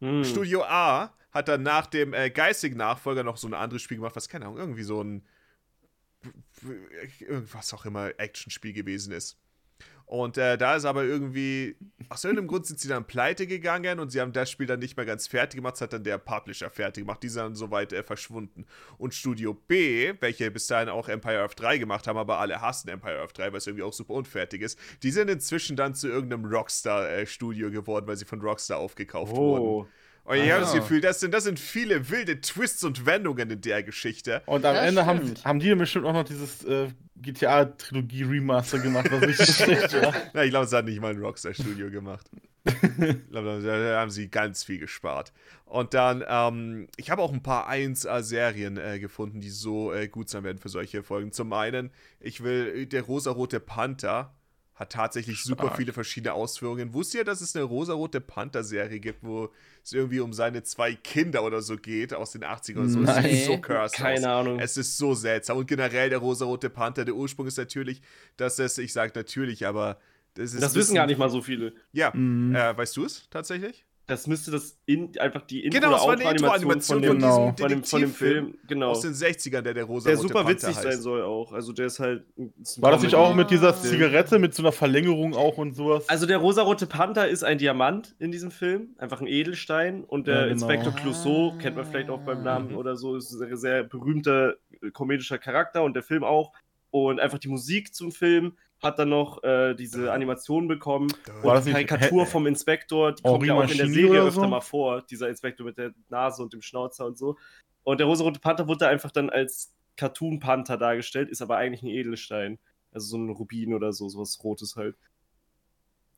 Hm. 0.00 0.24
Studio 0.24 0.64
A 0.64 1.12
hat 1.30 1.48
dann 1.48 1.62
nach 1.62 1.86
dem 1.86 2.14
äh, 2.14 2.30
geistigen 2.30 2.78
Nachfolger 2.78 3.24
noch 3.24 3.36
so 3.36 3.46
ein 3.46 3.52
anderes 3.52 3.82
Spiel 3.82 3.98
gemacht, 3.98 4.16
was 4.16 4.28
keine 4.28 4.46
Ahnung, 4.46 4.58
irgendwie 4.58 4.84
so 4.84 5.02
ein 5.02 5.22
irgendwas 7.20 7.74
auch 7.74 7.84
immer 7.84 8.12
Actionspiel 8.18 8.72
gewesen 8.72 9.12
ist. 9.12 9.36
Und 10.12 10.36
äh, 10.36 10.58
da 10.58 10.76
ist 10.76 10.84
aber 10.84 11.04
irgendwie, 11.04 11.74
aus 12.10 12.22
irgendeinem 12.22 12.48
Grund 12.48 12.66
sind 12.66 12.78
sie 12.78 12.86
dann 12.86 13.06
pleite 13.06 13.46
gegangen 13.46 13.98
und 13.98 14.12
sie 14.12 14.20
haben 14.20 14.34
das 14.34 14.50
Spiel 14.50 14.66
dann 14.66 14.78
nicht 14.78 14.94
mehr 14.94 15.06
ganz 15.06 15.26
fertig 15.26 15.56
gemacht, 15.56 15.76
das 15.76 15.80
hat 15.80 15.94
dann 15.94 16.04
der 16.04 16.18
Publisher 16.18 16.68
fertig 16.68 17.04
gemacht, 17.04 17.22
die 17.22 17.30
sind 17.30 17.42
dann 17.42 17.54
soweit 17.54 17.94
äh, 17.94 18.02
verschwunden. 18.02 18.66
Und 18.98 19.14
Studio 19.14 19.54
B, 19.54 20.12
welche 20.20 20.50
bis 20.50 20.66
dahin 20.66 20.90
auch 20.90 21.08
Empire 21.08 21.38
Earth 21.38 21.58
3 21.58 21.78
gemacht 21.78 22.06
haben, 22.06 22.18
aber 22.18 22.40
alle 22.40 22.60
hassen 22.60 22.90
Empire 22.90 23.20
Earth 23.20 23.38
3, 23.38 23.52
weil 23.52 23.56
es 23.58 23.66
irgendwie 23.66 23.84
auch 23.84 23.94
super 23.94 24.12
unfertig 24.12 24.60
ist, 24.60 24.78
die 25.02 25.10
sind 25.10 25.30
inzwischen 25.30 25.76
dann 25.76 25.94
zu 25.94 26.08
irgendeinem 26.08 26.44
Rockstar-Studio 26.44 27.70
geworden, 27.70 28.06
weil 28.06 28.18
sie 28.18 28.26
von 28.26 28.42
Rockstar 28.42 28.76
aufgekauft 28.76 29.34
wurden. 29.34 29.88
Oh. 30.24 30.30
Und 30.30 30.36
ich 30.38 30.50
habe 30.52 30.60
das 30.60 30.72
Ah. 30.72 30.78
Gefühl, 30.78 31.00
das 31.00 31.20
sind, 31.20 31.32
das 31.34 31.44
sind 31.44 31.58
viele 31.58 32.08
wilde 32.10 32.40
Twists 32.40 32.84
und 32.84 33.06
Wendungen 33.06 33.50
in 33.50 33.60
der 33.60 33.82
Geschichte. 33.82 34.42
Und 34.46 34.64
am 34.64 34.74
Das 34.74 34.86
Ende 34.86 35.04
haben, 35.06 35.34
haben 35.44 35.58
die 35.58 35.74
bestimmt 35.74 36.06
auch 36.06 36.12
noch 36.12 36.24
dieses 36.24 36.62
äh, 36.64 36.88
GTA-Trilogie-Remaster 37.16 38.78
gemacht, 38.78 39.08
was 39.10 39.22
richtig 39.22 39.54
schlecht 39.56 39.92
war. 39.94 40.14
Na, 40.32 40.44
ich 40.44 40.50
glaube, 40.50 40.66
es 40.66 40.72
hat 40.72 40.84
nicht 40.84 41.00
mal 41.00 41.12
ein 41.14 41.20
Rockstar-Studio 41.20 41.90
gemacht. 41.90 42.28
ich 42.64 43.30
glaube, 43.30 43.60
da, 43.62 43.78
da 43.90 44.00
haben 44.00 44.10
sie 44.10 44.28
ganz 44.28 44.62
viel 44.64 44.78
gespart. 44.78 45.32
Und 45.64 45.94
dann, 45.94 46.22
ähm, 46.28 46.86
ich 46.96 47.10
habe 47.10 47.22
auch 47.22 47.32
ein 47.32 47.42
paar 47.42 47.68
1A-Serien 47.68 48.76
äh, 48.76 48.98
gefunden, 49.00 49.40
die 49.40 49.50
so 49.50 49.92
äh, 49.92 50.06
gut 50.06 50.28
sein 50.28 50.44
werden 50.44 50.58
für 50.58 50.68
solche 50.68 51.02
Folgen. 51.02 51.32
Zum 51.32 51.52
einen, 51.52 51.90
ich 52.20 52.42
will, 52.44 52.86
der 52.86 53.02
rosarote 53.02 53.58
Panther 53.58 54.32
hat 54.82 54.92
tatsächlich 54.92 55.42
super 55.42 55.64
Stark. 55.64 55.76
viele 55.78 55.92
verschiedene 55.92 56.34
Ausführungen. 56.34 56.92
Wusst 56.94 57.14
ihr, 57.14 57.24
dass 57.24 57.40
es 57.40 57.56
eine 57.56 57.64
rosarote 57.64 58.20
Panther-Serie 58.20 59.00
gibt, 59.00 59.22
wo 59.24 59.50
es 59.82 59.92
irgendwie 59.92 60.20
um 60.20 60.32
seine 60.32 60.62
zwei 60.62 60.94
Kinder 60.94 61.42
oder 61.44 61.62
so 61.62 61.76
geht, 61.76 62.12
aus 62.14 62.32
den 62.32 62.44
80ern 62.44 62.76
oder 62.78 62.88
so? 62.88 63.00
Es 63.00 63.06
Nein. 63.06 63.24
sieht 63.34 63.44
so 63.46 63.58
cursed 63.58 63.96
Keine 63.96 64.18
aus. 64.30 64.40
Ahnung. 64.46 64.58
Es 64.60 64.76
ist 64.76 64.98
so 64.98 65.14
seltsam. 65.14 65.56
Und 65.56 65.66
generell 65.66 66.10
der 66.10 66.18
rosarote 66.18 66.70
Panther, 66.70 67.04
der 67.04 67.14
Ursprung 67.14 67.46
ist 67.46 67.56
natürlich, 67.56 68.02
dass 68.36 68.58
es, 68.58 68.78
ich 68.78 68.92
sage 68.92 69.12
natürlich, 69.14 69.66
aber 69.66 69.98
das 70.34 70.54
ist. 70.54 70.62
Das 70.62 70.74
wissen 70.74 70.94
gar 70.94 71.06
nicht 71.06 71.18
mal 71.18 71.30
so 71.30 71.40
viele. 71.42 71.74
Ja, 71.92 72.10
Mhm. 72.14 72.54
äh, 72.54 72.76
weißt 72.76 72.96
du 72.96 73.04
es 73.04 73.28
tatsächlich? 73.30 73.84
Das 74.08 74.26
müsste 74.26 74.50
das 74.50 74.76
in, 74.84 75.16
einfach 75.20 75.42
die 75.42 75.64
Intro- 75.64 75.78
Genau, 75.80 75.96
es 75.96 76.02
war 76.02 76.10
eine 76.12 76.30
Intro-Animation 76.32 76.82
von, 76.82 77.02
dem- 77.02 77.12
Genau. 77.18 77.52
diesem 77.52 77.56
von, 77.56 77.68
dem, 77.70 77.84
von 77.84 78.00
dem 78.00 78.10
Film. 78.12 78.58
Genau. 78.66 78.90
aus 78.90 79.00
den 79.02 79.12
60ern, 79.14 79.60
der 79.62 79.74
der 79.74 79.84
rosarote 79.84 80.08
Der 80.08 80.16
super 80.16 80.34
Panther 80.42 80.50
witzig 80.50 80.68
heißt. 80.76 80.82
sein 80.82 81.00
soll 81.00 81.22
auch. 81.22 81.52
Also 81.52 81.72
der 81.72 81.86
ist 81.86 82.00
halt. 82.00 82.24
ist 82.60 82.82
War 82.82 82.90
das 82.90 83.02
nicht 83.02 83.14
auch 83.14 83.32
mit 83.34 83.50
dieser 83.50 83.68
Ah. 83.68 83.74
Zigarette, 83.80 84.38
mit 84.40 84.54
so 84.54 84.62
einer 84.62 84.72
Verlängerung 84.72 85.34
auch 85.34 85.56
und 85.56 85.74
sowas? 85.74 86.08
Also 86.08 86.26
der 86.26 86.38
rosarote 86.38 86.86
Panther 86.88 87.28
ist 87.28 87.44
ein 87.44 87.58
Diamant 87.58 88.16
in 88.18 88.32
diesem 88.32 88.50
Film, 88.50 88.96
einfach 88.98 89.20
ein 89.20 89.28
Edelstein. 89.28 90.02
Und 90.02 90.26
der 90.26 90.34
Ja, 90.34 90.40
genau. 90.42 90.52
Inspektor 90.52 90.92
Clouseau, 90.94 91.54
kennt 91.58 91.76
man 91.76 91.86
vielleicht 91.86 92.10
auch 92.10 92.20
beim 92.22 92.42
Namen 92.42 92.70
Mhm. 92.72 92.76
oder 92.78 92.96
so, 92.96 93.14
ist 93.16 93.30
ein 93.32 93.38
sehr, 93.38 93.56
sehr 93.56 93.82
berühmter 93.84 94.54
äh, 94.82 94.90
komedischer 94.90 95.38
Charakter 95.38 95.84
und 95.84 95.94
der 95.94 96.02
Film 96.02 96.24
auch. 96.24 96.52
Und 96.90 97.20
einfach 97.20 97.38
die 97.38 97.48
Musik 97.48 97.94
zum 97.94 98.10
Film 98.12 98.56
hat 98.82 98.98
dann 98.98 99.10
noch 99.10 99.42
äh, 99.44 99.74
diese 99.74 100.12
Animation 100.12 100.66
bekommen. 100.68 101.12
War 101.26 101.44
Und 101.44 101.54
das 101.54 101.64
die 101.64 101.72
Karikatur 101.72 102.26
vom 102.26 102.46
Inspektor, 102.46 103.12
die 103.12 103.22
Henri 103.22 103.32
kommt 103.38 103.46
ja 103.46 103.54
auch 103.54 103.70
in 103.70 103.76
der 103.78 103.88
Serie 103.88 104.20
öfter 104.22 104.40
so? 104.42 104.48
mal 104.48 104.60
vor, 104.60 105.02
dieser 105.02 105.28
Inspektor 105.28 105.64
mit 105.66 105.78
der 105.78 105.92
Nase 106.08 106.42
und 106.42 106.52
dem 106.52 106.62
Schnauzer 106.62 107.06
und 107.06 107.16
so. 107.16 107.36
Und 107.84 107.98
der 107.98 108.06
rosarote 108.06 108.40
Panther 108.40 108.66
wurde 108.68 108.80
da 108.80 108.88
einfach 108.88 109.10
dann 109.10 109.30
als 109.30 109.72
Cartoon-Panther 109.96 110.76
dargestellt, 110.78 111.28
ist 111.28 111.42
aber 111.42 111.56
eigentlich 111.56 111.82
ein 111.82 111.88
Edelstein. 111.88 112.58
Also 112.92 113.06
so 113.08 113.16
ein 113.18 113.30
Rubin 113.30 113.74
oder 113.74 113.92
so, 113.92 114.08
sowas 114.08 114.38
Rotes 114.42 114.76
halt. 114.76 114.96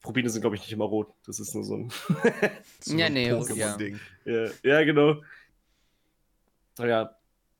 Rubine 0.06 0.28
sind, 0.28 0.42
glaube 0.42 0.56
ich, 0.56 0.62
nicht 0.62 0.72
immer 0.72 0.84
rot. 0.84 1.08
Das 1.26 1.40
ist 1.40 1.54
nur 1.54 1.64
so 1.64 1.76
ein. 1.76 1.92
So 2.80 2.96
Ja, 2.96 3.06
ein 3.06 3.14
nee, 3.14 3.32
Pokémon-Ding. 3.32 3.98
ja, 4.24 4.48
ja, 4.62 4.84
genau. 4.84 5.22
Naja. 6.78 7.16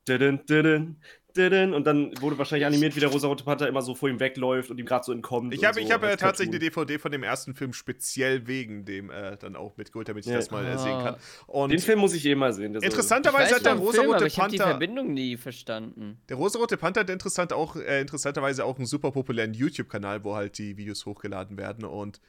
Didin, 0.06 0.44
didin, 0.44 1.00
und 1.36 1.84
dann 1.86 2.12
wurde 2.20 2.38
wahrscheinlich 2.38 2.64
animiert, 2.66 2.94
wie 2.94 3.00
der 3.00 3.08
rosa-rote 3.08 3.42
Panther 3.44 3.66
immer 3.68 3.82
so 3.82 3.94
vor 3.94 4.08
ihm 4.08 4.20
wegläuft 4.20 4.70
und 4.70 4.78
ihm 4.78 4.86
gerade 4.86 5.04
so 5.04 5.12
entkommt. 5.12 5.52
Ich 5.52 5.64
habe 5.64 5.74
so 5.74 5.80
ich 5.80 5.90
hab, 5.92 6.02
äh, 6.04 6.16
tatsächlich 6.16 6.54
eine. 6.54 6.58
DVD 6.60 6.98
von 6.98 7.10
dem 7.10 7.22
ersten 7.24 7.54
Film 7.54 7.72
speziell 7.72 8.46
wegen 8.46 8.84
dem 8.84 9.10
äh, 9.10 9.36
dann 9.36 9.56
auch 9.56 9.76
mitgeholt, 9.76 10.08
damit 10.08 10.24
ich 10.26 10.30
Ja. 10.30 10.38
das 10.38 10.50
mal 10.50 10.64
äh, 10.64 10.78
sehen 10.78 10.98
kann. 11.02 11.16
Und 11.46 11.70
Den 11.72 11.80
Film 11.80 11.98
muss 11.98 12.14
ich 12.14 12.24
eh 12.26 12.34
mal 12.34 12.52
sehen. 12.52 12.74
interessanterweise 12.74 13.56
hat 13.56 13.64
der 13.66 13.76
vom 13.76 13.90
Film, 13.92 14.04
aber 14.04 14.12
rosa-rote 14.14 14.26
ich 14.28 14.38
habe 14.38 14.50
die 14.52 14.56
Panther. 14.58 14.70
Verbindung 14.72 15.12
nie 15.12 15.36
verstanden. 15.36 16.18
Der 16.28 16.36
rosa-rote 16.36 16.76
Panther 16.76 17.00
hat 17.00 17.10
interessant 17.10 17.52
auch, 17.52 17.76
äh, 17.76 18.00
interessanterweise 18.00 18.64
auch 18.64 18.76
einen 18.76 18.86
super 18.86 19.10
populären 19.10 19.54
YouTube-Kanal, 19.54 20.22
wo 20.24 20.34
halt 20.36 20.56
die 20.58 20.76
Videos 20.76 21.04
hochgeladen 21.04 21.58
werden. 21.58 21.84
Und 21.84 22.20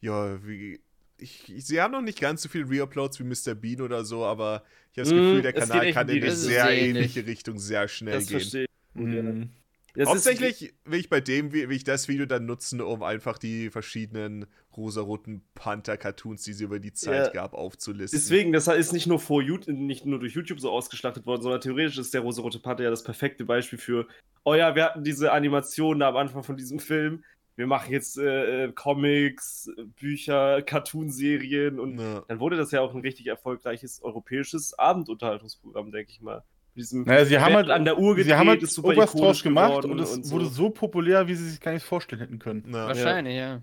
ja, 0.00 0.38
wie. 0.46 0.80
Ich, 1.22 1.52
ich, 1.54 1.64
sie 1.66 1.80
haben 1.80 1.92
noch 1.92 2.02
nicht 2.02 2.20
ganz 2.20 2.42
so 2.42 2.48
viele 2.48 2.68
Reuploads 2.68 3.18
wie 3.20 3.24
Mr. 3.24 3.54
Bean 3.54 3.80
oder 3.80 4.04
so, 4.04 4.24
aber 4.24 4.64
ich 4.92 4.98
habe 4.98 5.08
das 5.08 5.12
Mm, 5.12 5.16
Gefühl, 5.16 5.42
der 5.42 5.56
es 5.56 5.60
geht 5.64 5.68
Kanal 5.70 5.92
kann 5.92 6.08
in 6.08 6.22
eine 6.22 6.32
sehr 6.32 6.64
ist 6.64 6.70
ähnlich. 6.70 6.96
ähnliche 6.96 7.26
Richtung 7.26 7.58
sehr 7.58 7.88
schnell 7.88 8.14
Das 8.14 8.26
gehen. 8.26 8.40
verstehe 8.40 8.64
ich. 8.64 8.68
Mhm. 9.00 9.50
Das 9.94 10.04
ist- 10.04 10.08
Hauptsächlich 10.08 10.74
will 10.86 11.00
ich 11.00 11.08
bei 11.10 11.20
dem, 11.20 11.52
will 11.52 11.70
ich 11.70 11.84
das 11.84 12.08
Video 12.08 12.24
dann 12.24 12.46
nutzen, 12.46 12.80
um 12.80 13.02
einfach 13.02 13.36
die 13.38 13.68
verschiedenen 13.70 14.46
rosaroten 14.74 15.42
Panther-Cartoons, 15.54 16.42
die 16.44 16.52
es 16.52 16.60
über 16.62 16.78
die 16.80 16.94
Zeit 16.94 17.26
Ja. 17.26 17.32
gab, 17.32 17.52
aufzulisten. 17.52 18.18
Deswegen, 18.18 18.52
das 18.52 18.68
ist 18.68 18.92
nicht 18.92 19.06
nur, 19.06 19.18
vor 19.20 19.42
YouTube, 19.42 19.68
nicht 19.76 20.06
nur 20.06 20.18
durch 20.18 20.32
YouTube 20.34 20.60
so 20.60 20.70
ausgeschlachtet 20.70 21.26
worden, 21.26 21.42
sondern 21.42 21.60
theoretisch 21.60 21.98
ist 21.98 22.14
der 22.14 22.22
rosa-rote 22.22 22.58
Panther 22.58 22.84
ja 22.84 22.90
das 22.90 23.04
perfekte 23.04 23.44
Beispiel 23.44 23.78
für, 23.78 24.08
oh 24.44 24.54
ja, 24.54 24.74
wir 24.74 24.84
hatten 24.84 25.04
diese 25.04 25.30
Animationen 25.32 26.00
da 26.00 26.08
am 26.08 26.16
Anfang 26.16 26.42
von 26.42 26.56
diesem 26.56 26.78
Film, 26.78 27.22
wir 27.56 27.66
machen 27.66 27.92
jetzt 27.92 28.18
äh, 28.18 28.64
äh, 28.64 28.72
Comics, 28.72 29.70
Bücher, 30.00 30.62
Cartoonserien 30.62 31.78
und 31.78 31.98
Ja. 31.98 32.24
dann 32.28 32.40
wurde 32.40 32.56
das 32.56 32.70
ja 32.70 32.80
auch 32.80 32.94
ein 32.94 33.00
richtig 33.00 33.26
erfolgreiches 33.26 34.02
europäisches 34.02 34.78
Abendunterhaltungsprogramm, 34.78 35.92
denke 35.92 36.10
ich 36.12 36.20
mal. 36.20 36.42
Naja, 36.74 37.26
sie 37.26 37.38
haben 37.38 37.54
halt 37.54 37.68
an 37.68 37.84
der 37.84 37.98
Uhr 37.98 38.14
gedreht, 38.14 38.32
Sie 38.32 38.34
haben 38.34 38.48
halt 38.48 38.62
ist 38.62 38.72
super 38.72 38.88
Oberst 38.88 39.14
ikonisch 39.14 39.26
draus 39.26 39.42
gemacht 39.42 39.84
und 39.84 39.98
es 39.98 40.10
und 40.12 40.30
wurde 40.30 40.46
so. 40.46 40.50
so 40.50 40.70
populär, 40.70 41.28
wie 41.28 41.34
sie 41.34 41.50
sich 41.50 41.60
gar 41.60 41.72
nicht 41.72 41.84
vorstellen 41.84 42.20
hätten 42.22 42.38
können. 42.38 42.64
Ja. 42.68 42.86
Wahrscheinlich, 42.86 43.36
ja. 43.36 43.60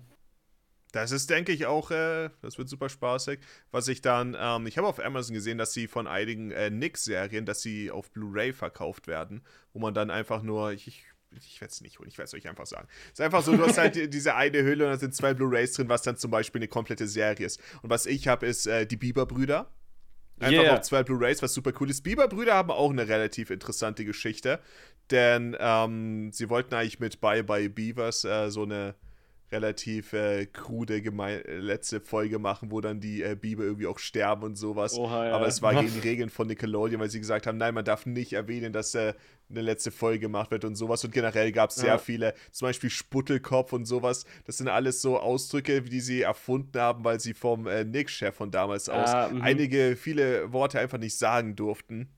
Das 0.92 1.12
ist, 1.12 1.30
denke 1.30 1.52
ich, 1.52 1.66
auch, 1.66 1.90
äh, 1.90 2.30
das 2.42 2.58
wird 2.58 2.68
super 2.68 2.88
spaßig. 2.88 3.40
Was 3.70 3.86
ich 3.88 4.00
dann, 4.00 4.36
ähm, 4.38 4.66
ich 4.66 4.76
habe 4.76 4.88
auf 4.88 5.04
Amazon 5.04 5.34
gesehen, 5.34 5.58
dass 5.58 5.72
sie 5.72 5.86
von 5.86 6.06
einigen 6.06 6.50
äh, 6.50 6.70
Nick-Serien, 6.70 7.46
dass 7.46 7.62
sie 7.62 7.90
auf 7.90 8.10
Blu-ray 8.10 8.52
verkauft 8.52 9.06
werden, 9.06 9.42
wo 9.72 9.78
man 9.78 9.94
dann 9.94 10.10
einfach 10.10 10.42
nur, 10.42 10.72
ich, 10.72 10.88
ich, 10.88 11.04
ich 11.36 11.60
werde 11.60 11.72
es 11.72 11.80
nicht 11.80 11.98
holen, 11.98 12.08
ich 12.08 12.18
werde 12.18 12.26
es 12.28 12.34
euch 12.34 12.48
einfach 12.48 12.66
sagen. 12.66 12.88
Es 13.06 13.12
ist 13.12 13.20
einfach 13.20 13.42
so, 13.42 13.56
du 13.56 13.64
hast 13.66 13.78
halt 13.78 13.94
die- 13.94 14.08
diese 14.10 14.34
eine 14.34 14.62
Hülle 14.62 14.84
und 14.86 14.90
da 14.92 14.98
sind 14.98 15.14
zwei 15.14 15.32
Blu-rays 15.34 15.72
drin, 15.74 15.88
was 15.88 16.02
dann 16.02 16.16
zum 16.16 16.30
Beispiel 16.30 16.58
eine 16.60 16.68
komplette 16.68 17.06
Serie 17.06 17.46
ist. 17.46 17.60
Und 17.82 17.90
was 17.90 18.06
ich 18.06 18.28
habe, 18.28 18.46
ist 18.46 18.66
äh, 18.66 18.86
die 18.86 18.96
Bieber-Brüder. 18.96 19.70
Einfach 20.40 20.62
Yeah. 20.64 20.74
auf 20.78 20.80
zwei 20.82 21.02
Blu-rays, 21.02 21.42
was 21.42 21.52
super 21.52 21.72
cool 21.80 21.90
ist. 21.90 22.02
Bieber-Brüder 22.02 22.54
haben 22.54 22.70
auch 22.70 22.90
eine 22.90 23.06
relativ 23.06 23.50
interessante 23.50 24.06
Geschichte, 24.06 24.58
denn 25.10 25.54
ähm, 25.60 26.32
sie 26.32 26.48
wollten 26.48 26.74
eigentlich 26.74 26.98
mit 26.98 27.20
Bye 27.20 27.44
Bye 27.44 27.68
Beavers 27.68 28.24
äh, 28.24 28.50
so 28.50 28.62
eine 28.62 28.94
relativ 29.52 30.12
äh, 30.12 30.46
krude 30.46 30.98
geme- 30.98 31.44
äh, 31.44 31.56
letzte 31.58 32.00
Folge 32.00 32.38
machen, 32.38 32.70
wo 32.70 32.80
dann 32.80 33.00
die 33.00 33.22
äh, 33.22 33.34
Biber 33.34 33.64
irgendwie 33.64 33.86
auch 33.86 33.98
sterben 33.98 34.42
und 34.44 34.56
sowas. 34.56 34.94
Oha, 34.96 35.26
ja. 35.28 35.34
Aber 35.34 35.46
es 35.46 35.60
war 35.62 35.74
gegen 35.74 35.92
die 36.00 36.00
Regeln 36.08 36.30
von 36.30 36.46
Nickelodeon, 36.46 37.00
weil 37.00 37.10
sie 37.10 37.18
gesagt 37.20 37.46
haben, 37.46 37.58
nein, 37.58 37.74
man 37.74 37.84
darf 37.84 38.06
nicht 38.06 38.32
erwähnen, 38.32 38.72
dass 38.72 38.94
äh, 38.94 39.14
eine 39.50 39.62
letzte 39.62 39.90
Folge 39.90 40.20
gemacht 40.20 40.50
wird 40.52 40.64
und 40.64 40.76
sowas. 40.76 41.04
Und 41.04 41.12
generell 41.12 41.50
gab 41.50 41.70
es 41.70 41.76
sehr 41.76 41.88
Ja. 41.88 41.98
viele, 41.98 42.34
zum 42.52 42.66
Beispiel 42.68 42.90
Sputtelkopf 42.90 43.72
und 43.72 43.84
sowas. 43.86 44.24
Das 44.44 44.58
sind 44.58 44.68
alles 44.68 45.02
so 45.02 45.18
Ausdrücke, 45.18 45.82
die 45.82 46.00
sie 46.00 46.22
erfunden 46.22 46.78
haben, 46.80 47.04
weil 47.04 47.18
sie 47.18 47.34
vom 47.34 47.66
äh, 47.66 47.84
Nick-Chef 47.84 48.34
von 48.34 48.50
damals 48.52 48.88
aus 48.88 49.10
Ah, 49.10 49.26
einige, 49.40 49.96
viele 49.96 50.52
Worte 50.52 50.78
einfach 50.78 50.98
nicht 50.98 51.18
sagen 51.18 51.56
durften. 51.56 52.08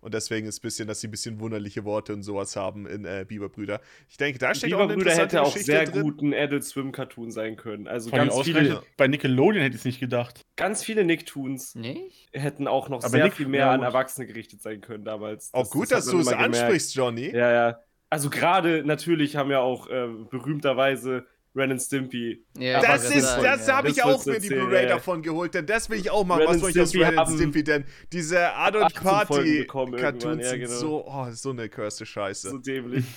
Und 0.00 0.14
deswegen 0.14 0.46
ist 0.46 0.54
es 0.54 0.58
ein 0.60 0.62
bisschen, 0.62 0.88
dass 0.88 1.00
sie 1.00 1.08
ein 1.08 1.10
bisschen 1.10 1.40
wunderliche 1.40 1.84
Worte 1.84 2.12
und 2.14 2.22
sowas 2.22 2.56
haben 2.56 2.86
in 2.86 3.04
äh, 3.04 3.24
Biberbrüder. 3.28 3.80
Ich 4.08 4.16
denke, 4.16 4.38
da 4.38 4.54
steckt 4.54 4.72
auch 4.74 4.78
eine 4.80 4.88
Biberbrüder 4.94 5.10
interessante 5.12 5.36
hätte 5.36 5.42
auch 5.46 5.52
Geschichte 5.52 5.72
sehr 5.72 5.84
drin. 5.84 6.02
gut 6.02 6.22
ein 6.22 6.34
Adult 6.34 6.64
Swim 6.64 6.92
Cartoon 6.92 7.30
sein 7.30 7.56
können. 7.56 7.86
Also 7.86 8.10
allem 8.10 8.28
ganz 8.28 8.40
viele, 8.42 8.82
bei 8.96 9.08
Nickelodeon 9.08 9.62
hätte 9.62 9.74
ich 9.74 9.80
es 9.82 9.84
nicht 9.84 10.00
gedacht. 10.00 10.46
ganz 10.56 10.82
viele 10.82 11.04
Nicktoons 11.04 11.74
Nicht? 11.74 12.28
hätten 12.32 12.66
auch 12.66 12.88
noch 12.88 12.98
Aber 13.00 13.08
sehr 13.10 13.24
Nick- 13.24 13.34
viel 13.34 13.48
mehr 13.48 13.66
ja, 13.66 13.72
an. 13.72 13.82
Erwachsene 13.82 14.26
gerichtet 14.26 14.62
sein 14.62 14.80
können 14.80 15.04
damals. 15.04 15.52
Auch 15.52 15.70
gut, 15.70 15.90
hat 15.90 15.98
dass 15.98 16.06
du 16.06 16.18
es 16.20 16.28
ansprichst, 16.28 16.94
Johnny. 16.94 17.30
Ja, 17.34 17.52
ja. 17.52 17.80
Also 18.08 18.28
gerade 18.30 18.82
natürlich 18.84 19.36
haben 19.36 19.50
ja 19.50 19.60
auch 19.60 19.86
äh, 19.88 20.08
berühmterweise 20.30 21.26
Ren 21.54 21.72
and 21.72 21.82
Stimpy. 21.82 22.44
Ja, 22.58 22.80
Das 22.80 23.02
das 23.02 23.04
ist, 23.10 23.16
ist- 23.16 23.36
das 23.42 23.66
ja. 23.66 23.76
habe 23.76 23.88
ich 23.88 23.96
Das 23.96 24.04
auch 24.04 24.24
mir 24.26 24.38
die 24.38 24.48
Blu-ray 24.48 24.86
davon 24.86 25.20
geholt, 25.22 25.52
denn 25.54 25.66
das 25.66 25.90
will 25.90 25.98
ich 25.98 26.10
auch 26.10 26.24
mal. 26.24 26.38
Ren 26.38 26.46
Was 26.46 26.52
and 26.54 26.60
soll 26.60 26.70
ich 26.70 26.80
aus 26.80 26.88
Stimpy 26.90 27.04
Ren 27.06 27.18
and 27.18 27.28
Stimpy 27.30 27.64
denn? 27.64 27.84
Diese 28.12 28.52
Adult 28.54 28.84
18 28.84 29.02
Folgen 29.26 29.66
Party 29.66 29.96
Cartoons 29.96 30.42
ja, 30.44 30.50
sind 30.50 30.60
genau. 30.60 30.72
so, 30.74 31.04
oh, 31.06 31.26
so 31.32 31.50
eine 31.50 31.68
cursed 31.68 32.06
Scheiße. 32.06 32.50
So 32.50 32.58
dämlich. 32.58 33.04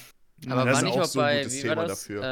Aber 0.50 0.66
Das 0.66 0.74
war 0.74 0.74
ist 0.74 0.84
nicht 0.84 0.94
auch 0.98 1.02
auch 1.02 1.06
so 1.06 1.20
ein 1.22 1.26
bei, 1.26 1.38
gutes 1.44 1.54
wie 1.58 1.62
Thema 1.62 1.76
war 1.78 1.88
das? 1.88 2.00
dafür. 2.02 2.22
Äh, 2.24 2.26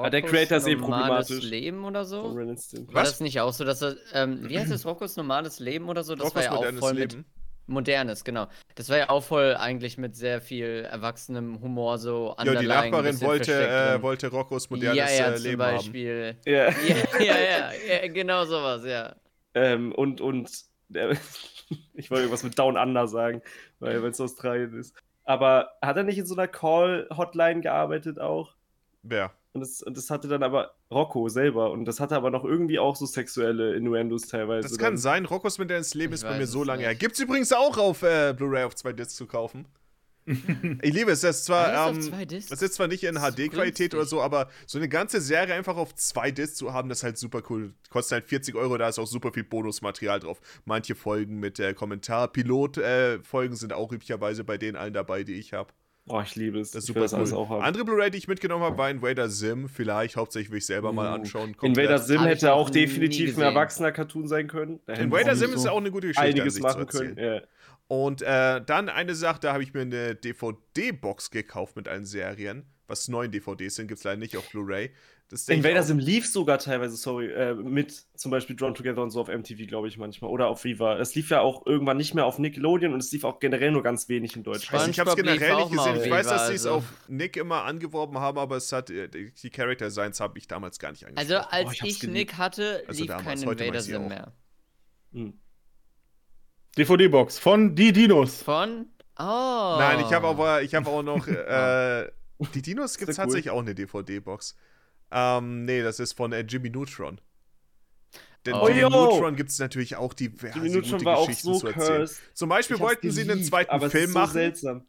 Ah, 0.00 0.08
der 0.10 0.22
Creator 0.22 0.56
ist 0.58 0.66
eh 0.66 0.74
normales 0.76 1.26
problematisch. 1.28 1.50
Leben 1.50 1.84
oder 1.84 2.04
so? 2.06 2.34
War 2.34 2.46
Was? 2.92 3.10
das 3.10 3.20
nicht 3.20 3.40
auch 3.40 3.52
so, 3.52 3.64
dass 3.64 3.82
er, 3.82 3.96
ähm, 4.14 4.48
wie 4.48 4.58
heißt 4.58 4.70
das, 4.70 4.86
Roccos 4.86 5.16
normales 5.16 5.58
Leben 5.58 5.88
oder 5.90 6.02
so? 6.02 6.14
Das 6.14 6.24
Roccos 6.26 6.36
war 6.36 6.42
ja 6.44 6.50
auch 6.52 6.56
modernes 6.56 6.80
voll 6.80 6.94
mit 6.94 7.12
Leben. 7.12 7.24
Modernes, 7.70 8.24
genau. 8.24 8.48
Das 8.74 8.88
war 8.88 8.98
ja 8.98 9.10
auch 9.10 9.22
voll 9.22 9.54
eigentlich 9.56 9.96
mit 9.98 10.16
sehr 10.16 10.40
viel 10.40 10.86
erwachsenem 10.90 11.60
Humor 11.60 11.98
so 11.98 12.34
Ja, 12.42 12.54
die 12.54 12.66
Nachbarin 12.66 13.20
wollte, 13.20 13.68
äh, 13.68 14.02
wollte 14.02 14.28
Roccos 14.28 14.68
modernes 14.70 14.96
ja, 14.96 15.10
ja, 15.10 15.30
äh, 15.30 15.36
zum 15.36 15.44
Leben 15.44 15.62
haben. 15.62 15.76
Beispiel. 15.76 16.36
Ja. 16.44 16.70
Ja, 17.20 17.24
ja, 17.24 17.38
ja, 17.38 17.70
ja, 18.02 18.08
genau 18.08 18.44
sowas, 18.44 18.84
ja. 18.84 19.14
Ähm, 19.54 19.92
und, 19.92 20.20
und, 20.20 20.50
äh, 20.94 21.14
ich 21.94 22.10
wollte 22.10 22.22
irgendwas 22.22 22.42
mit 22.42 22.58
Down 22.58 22.76
Under 22.76 23.06
sagen, 23.06 23.42
weil 23.78 24.04
es 24.04 24.20
Australien 24.20 24.78
ist. 24.78 24.94
Aber 25.24 25.70
hat 25.82 25.96
er 25.96 26.02
nicht 26.02 26.18
in 26.18 26.26
so 26.26 26.34
einer 26.34 26.48
Call-Hotline 26.48 27.60
gearbeitet 27.60 28.18
auch? 28.18 28.54
Wer? 29.02 29.32
Und 29.52 29.60
das, 29.60 29.84
das 29.84 30.10
hatte 30.10 30.28
dann 30.28 30.42
aber 30.42 30.74
Rocco 30.90 31.28
selber. 31.28 31.72
Und 31.72 31.84
das 31.84 31.98
hatte 31.98 32.14
aber 32.14 32.30
noch 32.30 32.44
irgendwie 32.44 32.78
auch 32.78 32.94
so 32.94 33.06
sexuelle 33.06 33.74
Innuendos 33.74 34.28
teilweise. 34.28 34.68
Das 34.68 34.78
kann 34.78 34.94
dann. 34.94 34.98
sein. 34.98 35.24
Roccos 35.24 35.58
modernes 35.58 35.94
Leben 35.94 36.12
Ich 36.12 36.20
ist 36.20 36.24
bei 36.24 36.38
mir 36.38 36.46
so 36.46 36.62
lange 36.62 36.82
her. 36.82 36.94
Gibt's 36.94 37.18
übrigens 37.18 37.52
auch 37.52 37.76
auf 37.76 38.02
äh, 38.02 38.32
Blu-ray 38.36 38.62
auf 38.64 38.76
zwei 38.76 38.92
Discs 38.92 39.16
zu 39.16 39.26
kaufen. 39.26 39.66
ich 40.82 40.92
liebe 40.92 41.10
es. 41.10 41.22
Das 41.22 41.38
ist 41.38 41.44
zwar, 41.46 41.88
ähm, 41.88 42.00
zwei 42.00 42.24
Discs? 42.24 42.48
Das 42.50 42.62
ist 42.62 42.74
zwar 42.74 42.86
nicht 42.86 43.02
in 43.02 43.16
HD-Qualität 43.16 43.94
oder 43.94 44.04
so, 44.04 44.20
aber 44.20 44.48
so 44.66 44.78
eine 44.78 44.88
ganze 44.88 45.20
Serie 45.20 45.54
einfach 45.54 45.76
auf 45.76 45.94
zwei 45.96 46.30
Discs 46.30 46.56
zu 46.56 46.72
haben, 46.72 46.88
das 46.88 46.98
ist 46.98 47.04
halt 47.04 47.18
super 47.18 47.42
cool. 47.50 47.74
Kostet 47.88 48.12
halt 48.12 48.24
40 48.26 48.54
Euro, 48.54 48.78
da 48.78 48.88
ist 48.88 49.00
auch 49.00 49.06
super 49.06 49.32
viel 49.32 49.44
Bonusmaterial 49.44 50.20
drauf. 50.20 50.40
Manche 50.64 50.94
Folgen 50.94 51.40
mit 51.40 51.58
äh, 51.58 51.74
Kommentar. 51.74 52.28
Pilot-Folgen 52.28 53.56
sind 53.56 53.72
auch 53.72 53.90
üblicherweise 53.90 54.44
bei 54.44 54.58
den 54.58 54.76
allen 54.76 54.94
dabei, 54.94 55.24
die 55.24 55.34
ich 55.34 55.52
habe. 55.52 55.72
Oh, 56.06 56.20
ich 56.20 56.34
liebe 56.34 56.58
es. 56.58 56.72
Das 56.72 56.82
ist 56.82 56.86
super 56.88 57.00
das 57.00 57.14
alles 57.14 57.32
cool. 57.32 57.38
auch 57.38 57.48
haben. 57.50 57.62
Andere 57.62 57.84
Blu-ray, 57.84 58.10
die 58.10 58.18
ich 58.18 58.26
mitgenommen 58.26 58.64
habe, 58.64 58.76
war 58.78 58.90
Invader 58.90 59.28
Sim. 59.28 59.68
Vielleicht, 59.68 60.16
hauptsächlich 60.16 60.50
will 60.50 60.58
ich 60.58 60.66
selber 60.66 60.92
mal 60.92 61.10
Uh, 61.10 61.14
anschauen. 61.14 61.50
Invader 61.62 61.98
komplett. 61.98 62.02
Sim 62.06 62.18
Hab 62.20 62.26
ich 62.26 62.32
hätte 62.32 62.52
auch 62.54 62.70
definitiv 62.70 63.36
ein 63.36 63.42
erwachsener 63.42 63.92
Cartoon 63.92 64.26
sein 64.26 64.48
können. 64.48 64.80
Da 64.86 64.94
Invader 64.94 65.36
Sim 65.36 65.52
ist 65.52 65.66
auch 65.68 65.76
eine 65.76 65.90
gute 65.90 66.08
Geschichte, 66.08 66.22
an 66.22 66.32
einiges 66.32 66.54
sich 66.54 66.62
machen 66.62 66.88
zu 66.88 66.98
können. 66.98 67.18
Ja. 67.18 67.42
Und 67.86 68.22
äh, 68.22 68.62
dann 68.64 68.88
eine 68.88 69.14
Sache, 69.14 69.40
da 69.40 69.52
habe 69.52 69.62
ich 69.62 69.74
mir 69.74 69.80
eine 69.82 70.14
DVD-Box 70.14 71.30
gekauft 71.30 71.76
mit 71.76 71.88
allen 71.88 72.04
Serien. 72.06 72.64
Was 72.90 73.06
neun 73.06 73.30
DVDs 73.30 73.76
sind, 73.76 73.86
gibt 73.86 73.98
es 73.98 74.04
leider 74.04 74.16
nicht 74.18 74.36
auf 74.36 74.50
Blu-ray. 74.50 74.90
Invader 75.46 75.84
Sim 75.84 76.00
lief 76.00 76.26
sogar 76.26 76.58
teilweise, 76.58 76.96
sorry, 76.96 77.30
äh, 77.30 77.54
mit 77.54 77.92
zum 78.16 78.32
Beispiel 78.32 78.56
Drawn 78.56 78.74
Together 78.74 79.00
und 79.00 79.10
so 79.10 79.20
auf 79.20 79.28
MTV, 79.28 79.68
glaube 79.68 79.86
ich, 79.86 79.96
manchmal. 79.96 80.28
Oder 80.28 80.48
auf 80.48 80.64
Viva. 80.64 80.98
Es 80.98 81.14
lief 81.14 81.30
ja 81.30 81.40
auch 81.40 81.64
irgendwann 81.66 81.98
nicht 81.98 82.14
mehr 82.14 82.26
auf 82.26 82.40
Nickelodeon 82.40 82.92
und 82.92 82.98
es 82.98 83.12
lief 83.12 83.22
auch 83.22 83.38
generell 83.38 83.70
nur 83.70 83.84
ganz 83.84 84.08
wenig 84.08 84.34
in 84.34 84.42
Deutschland. 84.42 84.80
Also 84.80 84.90
ich 84.90 84.98
habe 84.98 85.10
es 85.10 85.14
generell 85.16 85.54
nicht 85.54 85.70
gesehen. 85.70 85.96
Ich 86.02 86.10
weiß, 86.10 86.26
Viva, 86.26 86.34
dass 86.34 86.48
sie 86.48 86.54
es 86.54 86.66
also. 86.66 86.78
auf 86.78 86.84
Nick 87.06 87.36
immer 87.36 87.62
angeworben 87.62 88.18
haben, 88.18 88.38
aber 88.38 88.56
es 88.56 88.72
hat 88.72 88.90
äh, 88.90 89.08
die 89.08 89.50
Character 89.50 89.84
Designs 89.84 90.18
habe 90.18 90.36
ich 90.36 90.48
damals 90.48 90.80
gar 90.80 90.90
nicht 90.90 91.06
Also 91.16 91.36
angesprochen. 91.36 91.54
als 91.54 91.68
Oh, 91.68 91.84
ich 91.86 92.02
ich. 92.02 92.10
Nick 92.10 92.36
hatte, 92.36 92.82
Also 92.88 93.00
lief 93.02 93.08
damals, 93.08 93.24
kein 93.24 93.38
Invader 93.42 93.74
weiß 93.74 93.84
Sim 93.84 94.08
mehr. 94.08 94.32
Hm. 95.12 95.38
DVD-Box 96.76 97.38
von 97.38 97.76
Die 97.76 97.92
Dinos. 97.92 98.42
Von? 98.42 98.86
Oh. 99.18 99.76
Nein, 99.78 100.00
ich 100.00 100.12
habe 100.12 100.26
aber 100.26 100.62
ich 100.62 100.74
habe 100.74 100.88
auch 100.90 101.02
noch 101.04 101.26
äh, 101.28 102.10
die 102.48 102.62
Dinos 102.62 102.96
gibt 102.98 103.10
es 103.10 103.18
cool. 103.18 103.24
tatsächlich 103.24 103.50
auch 103.50 103.60
eine 103.60 103.74
DVD-Box. 103.74 104.56
Ähm, 105.12 105.64
nee, 105.64 105.82
das 105.82 106.00
ist 106.00 106.12
von 106.14 106.32
äh, 106.32 106.40
Jimmy 106.40 106.70
Neutron. 106.70 107.20
Denn 108.46 108.54
Oh, 108.54 108.68
Jimmy 108.68 108.80
yo! 108.80 108.88
Neutron 108.88 109.36
gibt 109.36 109.50
es 109.50 109.58
natürlich 109.58 109.96
auch 109.96 110.14
diverse 110.14 110.56
Jimmy 110.58 110.70
Neutron 110.70 110.92
gute 110.92 111.04
war 111.04 111.18
auch 111.18 111.26
Geschichten 111.26 111.52
so 111.54 111.58
zu 111.60 111.66
erzählen. 111.68 111.98
cursed. 111.98 112.20
Zum 112.34 112.48
Beispiel 112.48 112.76
Ich 112.76 112.82
wollten 112.82 113.10
sie 113.10 113.22
einen 113.30 113.44
zweiten 113.44 113.70
aber 113.70 113.86
es 113.86 113.92
Film 113.92 114.04
ist 114.06 114.12
so 114.12 114.18
machen. 114.18 114.32
seltsam. 114.32 114.86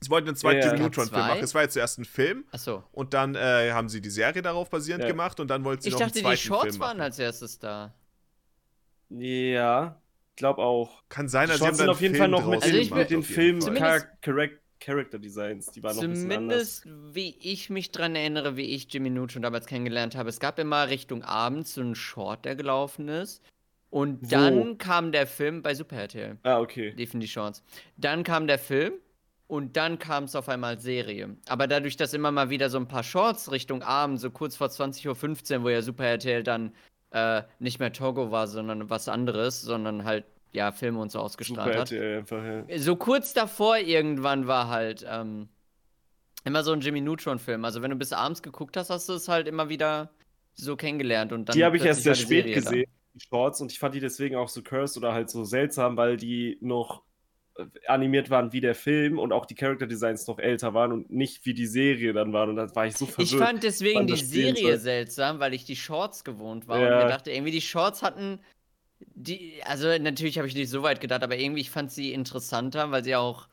Sie 0.00 0.10
wollten 0.10 0.28
einen 0.28 0.36
zweiten 0.36 0.60
Ja. 0.60 0.66
Jimmy 0.72 0.80
Neutron-Film 0.80 1.20
machen. 1.20 1.44
Es 1.44 1.54
war 1.54 1.62
jetzt 1.62 1.74
zuerst 1.74 1.98
ein 1.98 2.04
Film 2.04 2.44
Achso. 2.50 2.82
und 2.92 3.14
dann 3.14 3.36
äh, 3.36 3.70
haben 3.72 3.88
sie 3.88 4.00
die 4.00 4.10
Serie 4.10 4.42
darauf 4.42 4.70
basierend 4.70 5.04
Ja. 5.04 5.08
gemacht 5.10 5.38
und 5.40 5.48
dann 5.48 5.64
wollten 5.64 5.82
sie 5.82 5.88
Ich 5.88 5.92
noch 5.94 6.00
dachte, 6.00 6.14
einen 6.14 6.14
die 6.14 6.20
zweiten 6.22 6.38
Shorts 6.40 6.64
Film 6.70 6.80
waren 6.80 6.96
machen. 6.96 7.00
als 7.04 7.18
erstes 7.18 7.58
da. 7.60 7.94
Ja, 9.10 10.00
glaub 10.36 10.58
auch. 10.58 11.02
Kann 11.08 11.28
sein, 11.28 11.46
Die 11.46 11.52
also 11.52 11.64
sie 11.64 11.68
haben 11.68 11.76
Shorts 11.76 11.78
sind 11.78 11.86
dann 11.86 11.94
auf 11.94 12.00
jeden 12.00 12.14
Film 12.14 12.22
Fall 12.22 12.28
noch 12.30 12.46
mit 12.50 12.62
Also 12.64 12.76
ich 12.76 12.90
mit 12.90 13.10
den 13.10 13.22
Film 13.22 13.60
Char 13.60 14.00
Character 14.80 15.18
Designs. 15.18 15.70
Die 15.70 15.82
waren 15.82 15.96
noch 15.96 16.02
ein 16.02 16.10
anders. 16.10 16.82
Zumindest, 16.82 17.14
wie 17.14 17.36
ich 17.40 17.70
mich 17.70 17.90
dran 17.90 18.14
erinnere, 18.16 18.56
wie 18.56 18.74
ich 18.74 18.92
Jimmy 18.92 19.10
Neutron 19.10 19.42
damals 19.42 19.66
kennengelernt 19.66 20.16
habe. 20.16 20.28
Es 20.28 20.40
gab 20.40 20.58
immer 20.58 20.88
Richtung 20.88 21.22
Abend 21.22 21.66
so 21.66 21.80
einen 21.80 21.94
Short, 21.94 22.44
der 22.44 22.56
gelaufen 22.56 23.08
ist. 23.08 23.42
Und 23.90 24.22
Wo? 24.22 24.28
dann 24.28 24.78
kam 24.78 25.12
der 25.12 25.26
Film 25.26 25.62
bei 25.62 25.74
Super 25.74 25.96
RTL. 25.96 26.38
Ah, 26.42 26.58
okay. 26.58 26.92
Liefen 26.96 27.20
die 27.20 27.28
Shorts. 27.28 27.62
Dann 27.96 28.24
kam 28.24 28.46
der 28.46 28.58
Film. 28.58 28.94
Und 29.46 29.76
dann 29.76 29.98
kam 29.98 30.24
es 30.24 30.34
auf 30.34 30.48
einmal 30.48 30.80
Serie. 30.80 31.36
Aber 31.48 31.66
dadurch, 31.66 31.96
dass 31.96 32.14
immer 32.14 32.32
mal 32.32 32.50
wieder 32.50 32.70
so 32.70 32.78
ein 32.78 32.88
paar 32.88 33.02
Shorts 33.02 33.52
Richtung 33.52 33.82
Abend, 33.82 34.18
so 34.18 34.30
kurz 34.30 34.56
vor 34.56 34.68
20.15 34.68 35.58
Uhr, 35.58 35.62
wo 35.62 35.68
ja 35.68 35.82
Super 35.82 36.06
RTL 36.06 36.42
dann 36.42 36.72
äh, 37.10 37.42
nicht 37.58 37.78
mehr 37.78 37.92
Togo 37.92 38.30
war, 38.30 38.48
sondern 38.48 38.90
was 38.90 39.08
anderes, 39.08 39.60
sondern 39.60 40.04
halt, 40.04 40.24
ja, 40.54 40.72
Filme 40.72 41.00
und 41.00 41.10
so 41.10 41.18
ausgestrahlt 41.18 41.72
Super 41.72 41.80
hat. 41.80 41.92
RTL 41.92 42.18
einfach, 42.18 42.44
ja. 42.68 42.78
So 42.78 42.96
kurz 42.96 43.32
davor 43.32 43.76
irgendwann 43.78 44.46
war 44.46 44.68
halt 44.68 45.04
ähm, 45.08 45.48
immer 46.44 46.62
so 46.62 46.72
ein 46.72 46.80
Jimmy 46.80 47.00
Neutron-Film. 47.00 47.64
Also 47.64 47.82
wenn 47.82 47.90
du 47.90 47.96
bis 47.96 48.12
abends 48.12 48.42
geguckt 48.42 48.76
hast, 48.76 48.90
hast 48.90 49.08
du 49.08 49.14
es 49.14 49.28
halt 49.28 49.48
immer 49.48 49.68
wieder 49.68 50.10
so 50.54 50.76
kennengelernt. 50.76 51.32
Und 51.32 51.48
dann 51.48 51.56
Die 51.56 51.64
habe 51.64 51.76
ich 51.76 51.84
erst 51.84 52.04
sehr 52.04 52.14
spät 52.14 52.44
Serie 52.44 52.54
gesehen, 52.54 52.90
die 53.14 53.20
Shorts, 53.20 53.60
und 53.60 53.72
ich 53.72 53.78
fand 53.78 53.94
die 53.94 54.00
deswegen 54.00 54.36
auch 54.36 54.48
so 54.48 54.62
cursed 54.62 54.96
oder 54.96 55.12
halt 55.12 55.30
so 55.30 55.44
seltsam, 55.44 55.96
weil 55.96 56.16
die 56.16 56.58
noch 56.60 57.02
äh, 57.56 57.64
animiert 57.88 58.30
waren 58.30 58.52
wie 58.52 58.60
der 58.60 58.74
Film 58.74 59.18
und 59.18 59.32
auch 59.32 59.46
die 59.46 59.54
Character 59.54 59.86
Designs 59.86 60.26
noch 60.26 60.38
älter 60.38 60.74
waren 60.74 60.92
und 60.92 61.10
nicht 61.10 61.44
wie 61.46 61.54
die 61.54 61.66
Serie 61.66 62.12
dann 62.12 62.32
waren. 62.32 62.50
Und 62.50 62.56
da 62.56 62.72
war 62.74 62.86
ich 62.86 62.96
so 62.96 63.06
verwirrt. 63.06 63.32
Ich 63.32 63.36
fand 63.36 63.62
deswegen 63.64 64.06
die 64.06 64.16
Serie 64.16 64.72
soll. 64.74 64.78
seltsam, 64.78 65.40
weil 65.40 65.54
ich 65.54 65.64
die 65.64 65.76
Shorts 65.76 66.22
gewohnt 66.24 66.68
war 66.68 66.78
Ja. 66.80 66.98
und 66.98 67.04
mir 67.04 67.10
dachte, 67.10 67.30
irgendwie 67.32 67.52
die 67.52 67.60
Shorts 67.60 68.02
hatten 68.02 68.38
die, 69.14 69.60
also 69.64 69.86
natürlich 69.98 70.38
habe 70.38 70.48
ich 70.48 70.54
nicht 70.54 70.68
so 70.70 70.82
weit 70.82 71.00
gedacht, 71.00 71.22
aber 71.22 71.36
irgendwie 71.36 71.60
ich 71.60 71.70
fand 71.70 71.90
sie 71.90 72.12
interessanter, 72.12 72.90
weil 72.90 73.04
sie 73.04 73.16
auch, 73.16 73.48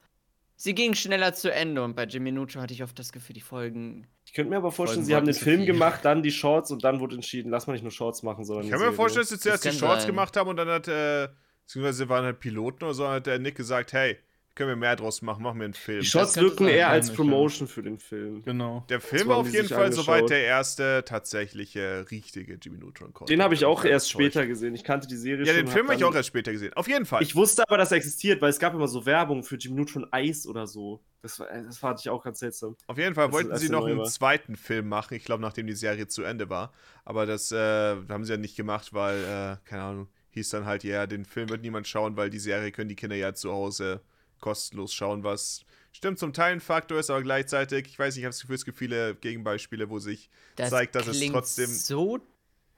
sie 0.56 0.76
ging 0.76 0.94
schneller 0.94 1.34
zu 1.34 1.52
Ende 1.52 1.84
und 1.84 1.96
bei 1.96 2.06
Jimmy 2.06 2.32
Neutron 2.32 2.62
hatte 2.62 2.74
ich 2.74 2.84
oft 2.84 2.98
das 2.98 3.12
Gefühl, 3.12 3.34
die 3.34 3.42
Folgen, 3.42 4.08
Ich 4.26 4.34
könnte 4.34 4.50
mir 4.50 4.58
aber 4.58 4.72
vorstellen, 4.72 5.06
Folgen 5.06 5.08
sie 5.08 5.16
haben 5.16 5.26
den 5.26 5.36
Film 5.36 5.62
viel. 5.62 5.68
gemacht, 5.68 6.02
dann 6.04 6.24
die 6.24 6.32
Shorts 6.32 6.72
und 6.72 6.84
dann 6.84 7.00
wurde 7.00 7.16
entschieden, 7.16 7.50
lass 7.52 7.68
mal 7.68 7.74
nicht 7.74 7.84
nur 7.84 7.92
Shorts 7.92 8.24
machen, 8.24 8.44
sondern. 8.46 8.66
Ich 8.66 8.72
kann 8.72 8.80
mir 8.80 8.94
vorstellen, 8.94 9.24
dass 9.24 9.30
sie 9.30 9.40
zuerst 9.40 9.64
die 9.66 9.70
kann 9.70 9.78
Shorts 9.78 10.04
sein. 10.04 10.12
gemacht 10.12 10.36
haben 10.38 10.50
und 10.50 10.58
dann 10.58 10.70
hat, 10.70 10.88
äh, 10.88 11.30
beziehungsweise 11.66 12.10
waren 12.10 12.26
halt 12.26 12.40
Piloten 12.40 12.84
oder 12.84 12.94
so, 12.94 13.08
hat 13.08 13.28
der 13.28 13.40
Nick 13.40 13.56
gesagt, 13.56 13.94
hey, 13.94 14.18
können 14.54 14.70
wir 14.70 14.76
mehr 14.76 14.96
draus 14.96 15.22
machen, 15.22 15.44
machen 15.44 15.60
wir 15.60 15.66
einen 15.66 15.74
Film. 15.74 16.02
Die 16.02 16.10
könnte 16.10 16.42
wirken 16.42 16.68
eher 16.68 16.90
als 16.90 17.12
Promotion 17.12 17.68
für 17.68 17.82
den 17.84 17.98
Film. 17.98 18.44
Genau. 18.44 18.86
Der 18.90 19.00
Film 19.00 19.30
war 19.30 19.38
auf 19.38 19.52
jeden 19.52 19.68
Fall 19.70 19.86
angeschaut. 19.86 20.06
soweit 20.06 20.30
der 20.30 20.44
erste 20.44 21.04
tatsächliche, 21.06 22.06
richtige 22.12 22.56
Jimmy 22.62 22.78
Neutron 22.78 23.14
Content. 23.14 23.30
Den 23.30 23.42
habe 23.42 23.54
ich 23.54 23.64
auch 23.64 23.84
bin 23.84 23.92
erst 23.92 24.10
später 24.10 24.46
gesehen. 24.46 24.76
Ich 24.76 24.84
kannte 24.84 25.08
die 25.08 25.16
Serie 25.16 25.46
Ja, 25.46 25.54
schon. 25.54 25.62
den 25.62 25.68
hab 25.68 25.74
Film 25.74 25.88
habe 25.88 25.96
ich 25.98 26.04
auch 26.04 26.14
erst 26.14 26.28
später 26.28 26.52
gesehen. 26.52 26.74
Auf 26.74 26.88
jeden 26.88 27.06
Fall. 27.06 27.24
Ich 27.24 27.36
wusste 27.36 27.64
aber, 27.66 27.78
dass 27.78 27.92
er 27.92 27.98
existiert, 27.98 28.42
weil 28.42 28.50
es 28.50 28.60
gab 28.60 28.74
immer 28.74 28.88
so 28.90 29.06
Werbung 29.06 29.44
für 29.44 29.56
Jimmy 29.56 29.78
Neutron 29.78 30.06
Eis 30.12 30.46
oder 30.46 30.68
so. 30.68 31.02
Das, 31.22 31.40
war, 31.40 31.48
das 31.48 31.78
fand 31.78 32.00
ich 32.00 32.10
auch 32.10 32.24
ganz 32.24 32.40
seltsam. 32.40 32.76
Auf 32.88 32.98
jeden 32.98 33.16
Fall 33.16 33.32
wollten 33.32 33.56
sie 33.58 33.70
noch 33.70 33.86
einen 33.86 34.00
war. 34.00 34.06
zweiten 34.06 34.56
Film 34.58 34.90
machen, 34.90 35.14
ich 35.14 35.24
glaube, 35.24 35.42
nachdem 35.42 35.68
die 35.68 35.74
Serie 35.74 36.08
zu 36.08 36.24
Ende 36.24 36.50
war. 36.50 36.74
Aber 37.06 37.26
das 37.26 37.52
äh, 37.52 37.58
haben 38.10 38.26
sie 38.26 38.34
ja 38.34 38.38
nicht 38.38 38.56
gemacht, 38.58 38.92
weil, 38.94 39.24
äh, 39.24 39.70
keine 39.70 39.84
Ahnung, 39.84 40.08
hieß 40.32 40.50
dann 40.50 40.66
halt, 40.66 40.84
ja, 40.84 41.08
den 41.08 41.26
Film 41.26 41.50
wird 41.50 41.62
niemand 41.62 41.88
schauen, 41.88 42.18
weil 42.18 42.30
die 42.30 42.40
Serie 42.40 42.72
können 42.72 42.90
die 42.90 42.96
Kinder 42.96 43.16
ja 43.16 43.34
zu 43.34 43.52
Hause 43.52 44.02
kostenlos 44.42 44.94
schauen, 44.94 45.24
was 45.24 45.64
stimmt 45.94 46.20
zum 46.20 46.34
Teil 46.34 46.54
ein 46.54 46.60
Faktor 46.60 47.00
ist, 47.00 47.10
aber 47.10 47.22
gleichzeitig, 47.22 47.88
ich 47.88 48.00
weiß 48.00 48.16
nicht, 48.16 48.22
ich 48.22 48.26
habe 48.26 48.32
das 48.32 48.42
Gefühl, 48.42 48.56
es 48.56 48.66
gibt 48.66 48.78
viele 48.78 49.16
Gegenbeispiele, 49.16 49.90
wo 49.90 50.00
sich 50.00 50.30
das 50.56 50.70
zeigt, 50.70 50.96
dass 50.96 51.08
es 51.08 51.20
trotzdem. 51.28 51.68
so 51.68 52.20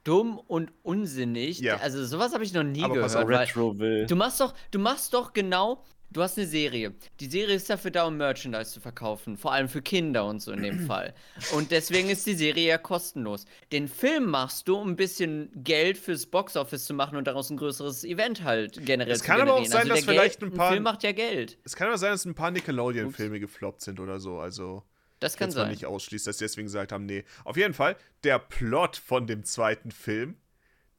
dumm 0.03 0.37
und 0.37 0.71
unsinnig. 0.83 1.59
Ja. 1.59 1.77
Also 1.77 2.05
sowas 2.05 2.33
habe 2.33 2.43
ich 2.43 2.53
noch 2.53 2.63
nie 2.63 2.83
Aber 2.83 2.95
gehört. 2.95 3.27
Retro 3.27 3.77
will. 3.79 4.05
Du 4.05 4.15
machst 4.15 4.39
doch, 4.39 4.53
du 4.71 4.79
machst 4.79 5.13
doch 5.13 5.33
genau, 5.33 5.83
du 6.13 6.21
hast 6.21 6.37
eine 6.37 6.47
Serie. 6.47 6.93
Die 7.19 7.25
Serie 7.27 7.55
ist 7.55 7.69
dafür 7.69 7.91
da, 7.91 8.05
um 8.05 8.17
Merchandise 8.17 8.71
zu 8.71 8.79
verkaufen, 8.79 9.37
vor 9.37 9.51
allem 9.51 9.67
für 9.67 9.81
Kinder 9.81 10.25
und 10.25 10.41
so 10.41 10.51
in 10.51 10.61
dem 10.63 10.79
Fall. 10.87 11.13
Und 11.53 11.71
deswegen 11.71 12.09
ist 12.09 12.25
die 12.25 12.35
Serie 12.35 12.67
ja 12.67 12.77
kostenlos. 12.77 13.45
Den 13.71 13.87
Film 13.87 14.25
machst 14.29 14.67
du, 14.67 14.77
um 14.77 14.89
ein 14.91 14.95
bisschen 14.95 15.49
Geld 15.55 15.97
fürs 15.97 16.25
Boxoffice 16.25 16.85
zu 16.85 16.93
machen 16.93 17.17
und 17.17 17.25
daraus 17.27 17.49
ein 17.49 17.57
größeres 17.57 18.03
Event 18.03 18.43
halt 18.43 18.85
generell 18.85 19.11
Es 19.13 19.19
zu 19.19 19.25
kann 19.25 19.41
aber 19.41 19.55
auch 19.55 19.65
sein, 19.65 19.81
also 19.81 19.89
dass 19.95 20.05
vielleicht 20.05 20.39
Geld, 20.39 20.53
ein 20.53 20.57
paar- 20.57 20.71
Film 20.71 20.83
macht 20.83 21.03
ja 21.03 21.11
Geld. 21.11 21.57
Es 21.63 21.75
kann 21.75 21.87
aber 21.87 21.97
sein, 21.97 22.11
dass 22.11 22.25
ein 22.25 22.35
paar 22.35 22.51
Nickelodeon-Filme 22.51 23.39
gefloppt 23.39 23.81
sind 23.81 23.99
oder 23.99 24.19
so, 24.19 24.39
also. 24.39 24.83
Das 25.19 25.37
kann 25.37 25.51
sein. 25.51 25.69
nicht 25.69 25.85
ausschließt, 25.85 26.27
dass 26.27 26.37
sie 26.37 26.43
deswegen 26.45 26.65
gesagt 26.65 26.91
haben, 26.91 27.05
nee. 27.05 27.23
Auf 27.45 27.55
jeden 27.55 27.73
Fall, 27.73 27.95
der 28.25 28.39
Plot 28.39 28.97
von 28.97 29.25
dem 29.25 29.45
zweiten 29.45 29.89
Film, 29.91 30.35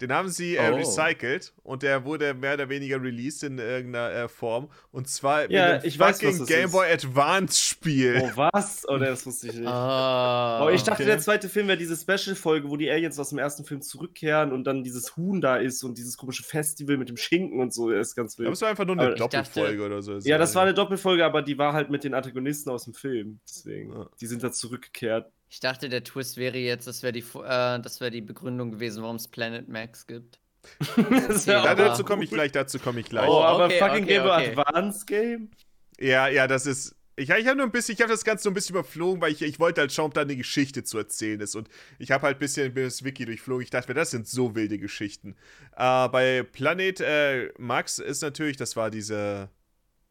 den 0.01 0.13
haben 0.13 0.29
sie 0.29 0.57
äh, 0.57 0.71
Oh. 0.73 0.75
recycelt 0.77 1.53
und 1.63 1.83
der 1.83 2.05
wurde 2.05 2.35
mehr 2.35 2.55
oder 2.55 2.69
weniger 2.69 3.01
released 3.01 3.43
in 3.45 3.59
irgendeiner 3.59 4.11
äh, 4.13 4.29
Form. 4.29 4.69
Und 4.91 5.09
zwar 5.09 5.51
Ja, 5.51 5.77
in 5.77 5.83
einem 5.83 5.99
weiß, 6.01 6.17
fucking 6.17 6.29
was 6.31 6.39
das 6.39 6.49
Game 6.49 6.65
ist. 6.67 6.73
Boy 6.73 6.93
Advance 6.93 7.59
Spiel. 7.61 8.21
Oh, 8.23 8.31
was? 8.37 8.85
Oh, 8.89 8.99
das 8.99 9.25
wusste 9.27 9.49
ich 9.49 9.55
nicht. 9.55 9.67
Ah, 9.69 10.65
Oh, 10.65 10.69
ich 10.69 10.83
dachte, 10.83 11.03
okay. 11.03 11.11
der 11.11 11.19
zweite 11.21 11.49
Film 11.49 11.69
wäre 11.69 11.79
diese 11.79 11.97
Special-Folge, 11.97 12.69
wo 12.71 12.77
die 12.77 12.91
Aliens 12.91 13.19
aus 13.19 13.29
dem 13.31 13.39
ersten 13.39 13.65
Film 13.65 13.83
zurückkehren 13.83 14.53
und 14.53 14.65
dann 14.65 14.83
dieses 14.83 15.17
Huhn 15.17 15.41
da 15.41 15.57
ist 15.57 15.83
und 15.85 15.97
dieses 15.99 16.17
komische 16.17 16.43
Festival 16.43 16.97
mit 16.97 17.09
dem 17.09 17.17
Schinken 17.17 17.61
und 17.61 17.73
so. 17.73 17.91
Das 17.91 18.09
ist 18.09 18.15
ganz 18.17 18.35
Aber 18.37 18.45
wild. 18.47 18.55
es 18.55 18.61
war 18.63 18.69
einfach 18.71 18.85
nur 18.87 18.97
eine 18.99 19.07
Aber 19.09 19.15
Doppelfolge 19.17 19.77
dachte- 19.79 19.87
oder 19.87 20.03
so. 20.03 20.19
Ja, 20.29 20.39
das 20.39 20.55
war 20.55 20.63
eine 20.63 20.75
Doppelfolge, 20.75 21.25
aber 21.25 21.43
die 21.43 21.57
war 21.59 21.73
halt 21.73 21.91
mit 21.91 22.05
den 22.05 22.15
Antagonisten 22.15 22.71
aus 22.71 22.85
dem 22.85 22.95
Film. 22.95 23.41
Deswegen. 23.49 24.07
Die 24.21 24.27
sind 24.27 24.43
da 24.43 24.51
zurückgekehrt. 24.53 25.31
Ich 25.49 25.61
dachte, 25.61 25.89
der 25.89 26.03
Twist 26.03 26.37
wäre 26.37 26.59
jetzt, 26.59 26.87
das 26.87 27.03
wäre 27.03 27.13
die, 27.13 27.21
äh, 27.21 27.81
das 27.81 28.01
wäre 28.01 28.11
die 28.11 28.21
Begründung 28.21 28.73
gewesen, 28.73 29.03
warum 29.03 29.17
es 29.17 29.29
Planet 29.29 29.69
Max 29.69 30.07
gibt. 30.07 30.41
Wär 30.97 31.65
Ja, 31.65 31.75
dazu 31.75 32.05
komme 32.05 32.25
ich 32.25 32.31
gleich, 32.31 32.53
dazu 32.53 32.79
komme 32.79 33.01
ich 33.01 33.07
gleich. 33.07 33.29
Oh, 33.29 33.43
aber 33.43 33.67
okay, 33.67 33.79
fucking 33.79 34.05
okay, 34.05 34.15
Game 34.15 34.25
okay. 34.25 34.57
Advance 34.57 35.07
Game? 35.07 35.51
Ja, 35.99 36.29
ja, 36.29 36.47
das 36.47 36.67
ist. 36.67 36.97
Ich, 37.17 37.31
ich 37.31 37.47
habe 37.47 37.57
nur 37.57 37.67
ein 37.67 37.71
bisschen, 37.71 37.95
ich 37.95 38.01
habe 38.01 38.11
das 38.11 38.25
Ganze 38.25 38.43
so 38.43 38.51
ein 38.51 38.55
bisschen 38.55 38.75
überflogen, 38.75 39.21
weil 39.21 39.31
ich, 39.31 39.41
ich 39.43 39.61
wollte 39.61 39.83
halt 39.83 39.93
schauen, 39.93 40.07
ob 40.07 40.15
da 40.15 40.23
eine 40.23 40.35
Geschichte 40.35 40.83
zu 40.83 40.99
erzählen 40.99 41.39
ist. 41.41 41.55
Und 41.55 41.69
ich 42.01 42.11
habe 42.11 42.27
halt 42.27 42.39
ein 42.39 42.41
bisschen 42.41 42.75
das 42.75 43.05
Wiki 43.05 43.25
durchflogen. 43.25 43.63
Ich 43.63 43.71
dachte 43.71 43.89
mir, 43.89 43.95
das 43.95 44.11
sind 44.11 44.27
so 44.27 44.57
wilde 44.57 44.79
Geschichten. 44.79 45.37
Äh, 45.77 46.09
bei 46.09 46.43
Planet 46.43 47.01
äh, 47.01 47.53
Max 47.57 48.01
ist 48.01 48.23
natürlich, 48.23 48.57
das 48.57 48.75
war 48.75 48.91
diese 48.91 49.49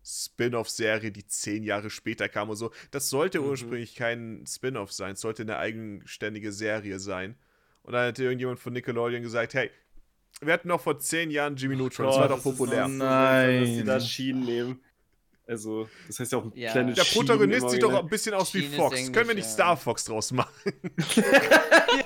Spin-off-Serie, 0.03 1.11
die 1.11 1.25
zehn 1.25 1.63
Jahre 1.63 1.89
später 1.89 2.27
kam 2.29 2.49
und 2.49 2.55
so. 2.55 2.71
Das 2.91 3.09
sollte 3.09 3.39
Mhm. 3.39 3.47
ursprünglich 3.47 3.95
kein 3.95 4.43
Spin-off 4.47 4.91
sein, 4.91 5.13
es 5.13 5.21
sollte 5.21 5.43
eine 5.43 5.57
eigenständige 5.57 6.51
Serie 6.51 6.99
sein. 6.99 7.35
Und 7.83 7.93
dann 7.93 8.07
hat 8.07 8.19
irgendjemand 8.19 8.59
von 8.59 8.73
Nickelodeon 8.73 9.21
gesagt, 9.21 9.53
hey, 9.53 9.69
wir 10.41 10.53
hatten 10.53 10.67
noch 10.67 10.81
vor 10.81 10.99
zehn 10.99 11.31
Jahren 11.31 11.55
Jimmy 11.55 11.75
Neutron, 11.75 12.07
das 12.07 12.15
Gott, 12.15 12.21
war 12.21 12.29
doch 12.37 12.43
populär. 12.43 12.85
so 12.87 12.93
Nein. 12.93 13.59
Dass 13.61 13.69
die 13.69 13.83
da 13.83 13.99
Schienen 13.99 14.45
nehmen. 14.45 14.81
Also, 15.45 15.89
das 16.07 16.19
heißt 16.19 16.31
ja 16.31 16.37
auch 16.37 16.51
Ja. 16.55 16.71
Planet 16.71 16.97
Der 16.97 17.03
Protagonist 17.03 17.69
sieht 17.69 17.83
doch 17.83 17.93
ein 17.93 18.07
bisschen 18.07 18.33
aus 18.33 18.53
wie 18.53 18.59
Schiene 18.61 18.71
ist 18.71 18.75
Fox. 18.77 18.97
Englisch, 18.97 19.11
Können 19.13 19.27
wir 19.27 19.35
nicht 19.35 19.45
ja. 19.45 19.51
Star 19.51 19.75
Fox 19.77 20.05
draus 20.05 20.31
machen? 20.31 20.53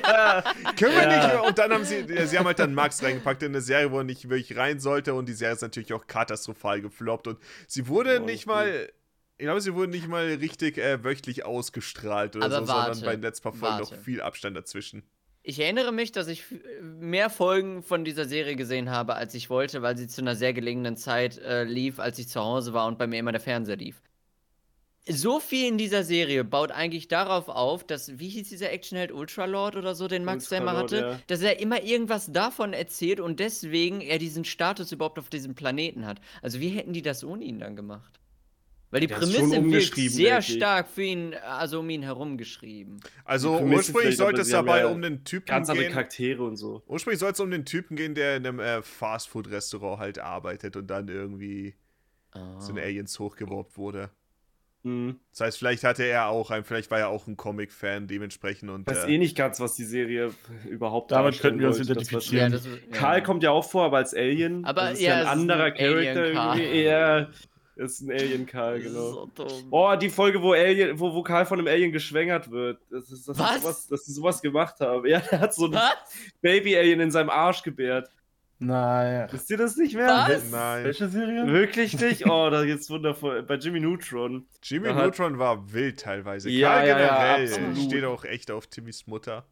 ja. 0.04 0.42
Können 0.78 0.96
wir 0.96 1.04
Ja. 1.04 1.28
nicht? 1.38 1.48
Und 1.48 1.58
dann 1.60 1.72
haben 1.72 1.84
sie, 1.86 2.06
sie 2.28 2.38
haben 2.38 2.46
halt 2.46 2.60
dann 2.60 2.74
Max 2.74 3.02
reingepackt 3.04 3.44
in 3.44 3.52
eine 3.52 3.62
Serie, 3.62 3.92
wo 3.92 4.00
er 4.00 4.04
nicht 4.04 4.30
wirklich 4.30 4.58
rein 4.58 4.80
sollte. 4.80 5.14
Und 5.14 5.28
die 5.30 5.34
Serie 5.34 5.56
ist 5.56 5.62
natürlich 5.62 5.94
auch 5.94 6.08
katastrophal 6.08 6.82
gefloppt. 6.82 7.28
Und 7.28 7.40
sie 7.68 7.88
wurde 7.88 8.20
Oh, 8.22 8.26
nicht 8.26 8.48
okay. 8.48 8.56
mal, 8.56 8.90
ich 9.38 9.44
glaube, 9.46 9.62
sie 9.62 9.74
wurde 9.76 9.92
nicht 9.92 10.08
mal 10.08 10.26
richtig 10.26 10.78
äh, 10.80 11.04
wöchentlich 11.04 11.46
ausgestrahlt 11.46 12.36
oder 12.36 12.46
Aber 12.46 12.62
so, 12.66 12.68
warte, 12.68 12.96
sondern 12.96 13.06
bei 13.12 13.16
den 13.18 13.22
letzten 13.22 13.44
paar 13.44 13.54
Folgen 13.54 13.78
noch 13.80 13.94
viel 14.04 14.22
Abstand 14.22 14.58
dazwischen. 14.58 15.04
Ich 15.50 15.62
erinnere 15.62 15.94
mich, 15.94 16.12
dass 16.12 16.28
ich 16.28 16.42
f- 16.42 16.60
mehr 16.82 17.30
Folgen 17.30 17.82
von 17.82 18.04
dieser 18.04 18.26
Serie 18.26 18.58
gesehen 18.58 18.90
habe, 18.90 19.16
als 19.16 19.34
ich 19.34 19.50
wollte, 19.50 19.82
weil 19.82 19.96
sie 19.98 20.08
zu 20.10 20.20
einer 20.20 20.36
sehr 20.36 20.52
gelegenen 20.52 20.98
Zeit 20.98 21.38
äh, 21.38 21.64
lief, 21.64 22.00
als 22.00 22.20
ich 22.20 22.28
zu 22.28 22.42
Hause 22.42 22.74
war 22.74 22.86
und 22.86 22.98
bei 22.98 23.08
mir 23.08 23.18
immer 23.18 23.32
der 23.32 23.40
Fernseher 23.40 23.78
lief. 23.78 24.02
So 25.08 25.40
viel 25.40 25.70
in 25.70 25.78
dieser 25.78 26.04
Serie 26.04 26.44
baut 26.44 26.72
eigentlich 26.72 27.08
darauf 27.08 27.48
auf, 27.48 27.86
dass, 27.86 28.20
wie 28.20 28.28
hieß 28.28 28.50
dieser 28.50 28.74
Actionheld 28.74 29.14
Ultralord 29.14 29.78
oder 29.78 29.96
so, 29.96 30.10
den 30.10 30.26
Max 30.26 30.52
Ultralord, 30.52 30.92
hatte, 30.92 30.98
ja. 30.98 31.20
dass 31.28 31.42
er 31.42 31.62
immer 31.62 31.82
irgendwas 31.82 32.30
davon 32.30 32.74
erzählt 32.74 33.22
und 33.22 33.40
deswegen 33.40 34.02
er 34.02 34.20
diesen 34.20 34.44
Status 34.44 34.92
überhaupt 34.92 35.18
auf 35.18 35.30
diesem 35.30 35.56
Planeten 35.56 36.06
hat. 36.06 36.20
Also 36.42 36.60
wie 36.60 36.68
hätten 36.68 36.92
die 36.92 37.02
das 37.04 37.24
ohne 37.24 37.46
ihn 37.46 37.60
dann 37.60 37.78
gemacht? 37.78 38.17
Weil 38.90 39.02
die 39.02 39.08
Der 39.08 39.16
Prämisse 39.16 39.42
wirkt 39.70 39.96
sehr 39.96 40.36
denke 40.36 40.40
ich. 40.52 40.56
stark 40.56 40.88
für 40.88 41.04
ihn, 41.04 41.34
also 41.34 41.82
um 41.82 41.90
ihn 41.90 42.04
herum 42.04 42.38
geschrieben. 42.38 43.02
Also 43.26 43.60
ursprünglich 43.60 44.16
sollte 44.16 44.42
es 44.42 44.50
dabei 44.50 44.80
ja 44.80 44.88
um 44.88 45.02
den 45.02 45.26
Typen 45.26 45.46
Ganz 45.46 45.70
andere 45.70 45.86
gehen. 45.88 45.94
Charaktere 45.94 46.44
und 46.44 46.56
so. 46.56 46.84
Ursprünglich 46.88 47.20
soll 47.20 47.32
es 47.34 47.40
um 47.42 47.52
den 47.52 47.66
Typen 47.66 47.98
gehen, 47.98 48.16
der 48.16 48.38
in 48.38 48.48
einem 48.48 48.60
äh, 48.62 48.82
Fastfood-Restaurant 48.82 50.00
halt 50.00 50.20
arbeitet 50.20 50.76
und 50.78 50.88
dann 50.88 51.08
irgendwie 51.10 51.76
Ah. 52.34 52.60
zu 52.60 52.74
den 52.74 52.84
Aliens 52.84 53.18
hochgeworbt 53.20 53.78
wurde. 53.78 54.10
Mhm. 54.84 55.20
Das 55.32 55.42
heißt, 55.42 55.58
vielleicht 55.58 55.84
hatte 55.84 56.04
er 56.04 56.28
auch 56.28 56.52
ein, 56.52 56.64
vielleicht 56.64 56.92
war 56.92 57.00
er 57.00 57.08
auch 57.10 57.26
ein 57.28 57.36
Comic-Fan 57.38 58.08
dementsprechend 58.08 58.70
und 58.70 58.82
Ich 58.90 58.96
weiß 58.96 59.06
äh, 59.06 59.14
eh 59.14 59.18
nicht 59.18 59.36
ganz, 59.36 59.60
was 59.60 59.76
die 59.76 59.86
Serie 59.86 60.32
überhaupt 60.70 61.12
Damit 61.12 61.40
könnten 61.40 61.60
wir 61.62 61.68
uns 61.70 61.80
identifizieren. 61.80 62.54
Ja. 62.54 62.60
Karl 62.92 63.24
kommt 63.24 63.44
ja 63.44 63.52
auch 63.52 63.68
vor, 63.70 63.86
aber 63.86 63.98
als 63.98 64.14
Alien. 64.14 64.66
Aber 64.66 64.82
das 64.82 64.94
ist 64.94 65.02
ja, 65.02 65.16
ein 65.16 65.22
ist 65.24 65.28
anderer 65.30 65.64
ein 65.64 65.74
Charakter 65.74 66.26
irgendwie. 66.28 66.84
Das 66.84 67.28
ist 67.78 68.02
ein 68.02 68.12
Alien-Karl, 68.12 68.82
genau. 68.82 69.30
so. 69.36 69.48
Oh, 69.72 69.96
die 70.00 70.10
Folge, 70.10 70.42
wo 70.42 70.54
Alien, 70.54 71.00
wo, 71.00 71.14
wo 71.14 71.22
Karl 71.24 71.46
von 71.46 71.60
einem 71.60 71.68
Alien 71.68 71.92
geschwängert 71.92 72.50
wird. 72.52 72.80
Das 72.90 73.10
ist, 73.12 73.28
das 73.28 73.38
Was? 73.40 73.56
Ist 73.56 73.62
sowas, 73.64 73.88
dass 73.88 74.06
sie 74.06 74.14
sowas 74.14 74.42
gemacht 74.42 74.80
haben. 74.80 75.08
Ja, 75.08 75.22
er 75.32 75.40
hat 75.40 75.54
so 75.54 75.70
ein? 75.72 75.80
Baby-Alien 76.42 77.00
in 77.00 77.12
seinem 77.12 77.30
Arsch 77.30 77.62
gebärt. 77.64 78.10
Naja. 78.60 79.28
Wisst 79.32 79.52
ihr 79.52 79.58
das 79.58 79.76
nicht 79.78 79.94
mehr? 79.96 80.08
Was? 80.08 80.50
nein. 80.50 80.84
Welche 80.84 81.08
Serie? 81.10 81.46
Wirklich 81.46 82.00
nicht? 82.00 82.26
Oh, 82.26 82.50
das 82.50 82.66
ist 82.66 82.90
wundervoll. 82.90 83.44
Bei 83.44 83.54
Jimmy 83.56 83.80
Neutron. 83.80 84.48
Jimmy 84.64 84.88
Da 84.88 84.96
hat- 84.96 85.04
Neutron 85.06 85.38
war 85.38 85.72
wild 85.72 86.00
teilweise. 86.00 86.50
Ja, 86.50 86.70
Karl 86.74 86.88
ja, 86.88 87.00
ja, 87.00 87.08
generell 87.36 87.48
absolut. 87.54 87.78
steht 87.78 88.04
auch 88.04 88.26
echt 88.26 88.50
auf 88.50 88.66
Timmys 88.66 89.06
Mutter. 89.06 89.46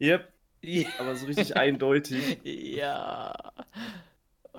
Yep, 0.00 0.32
Ja. 0.62 0.88
aber 0.98 1.14
so 1.16 1.26
richtig 1.26 1.54
eindeutig. 1.56 2.38
ja. 2.42 3.34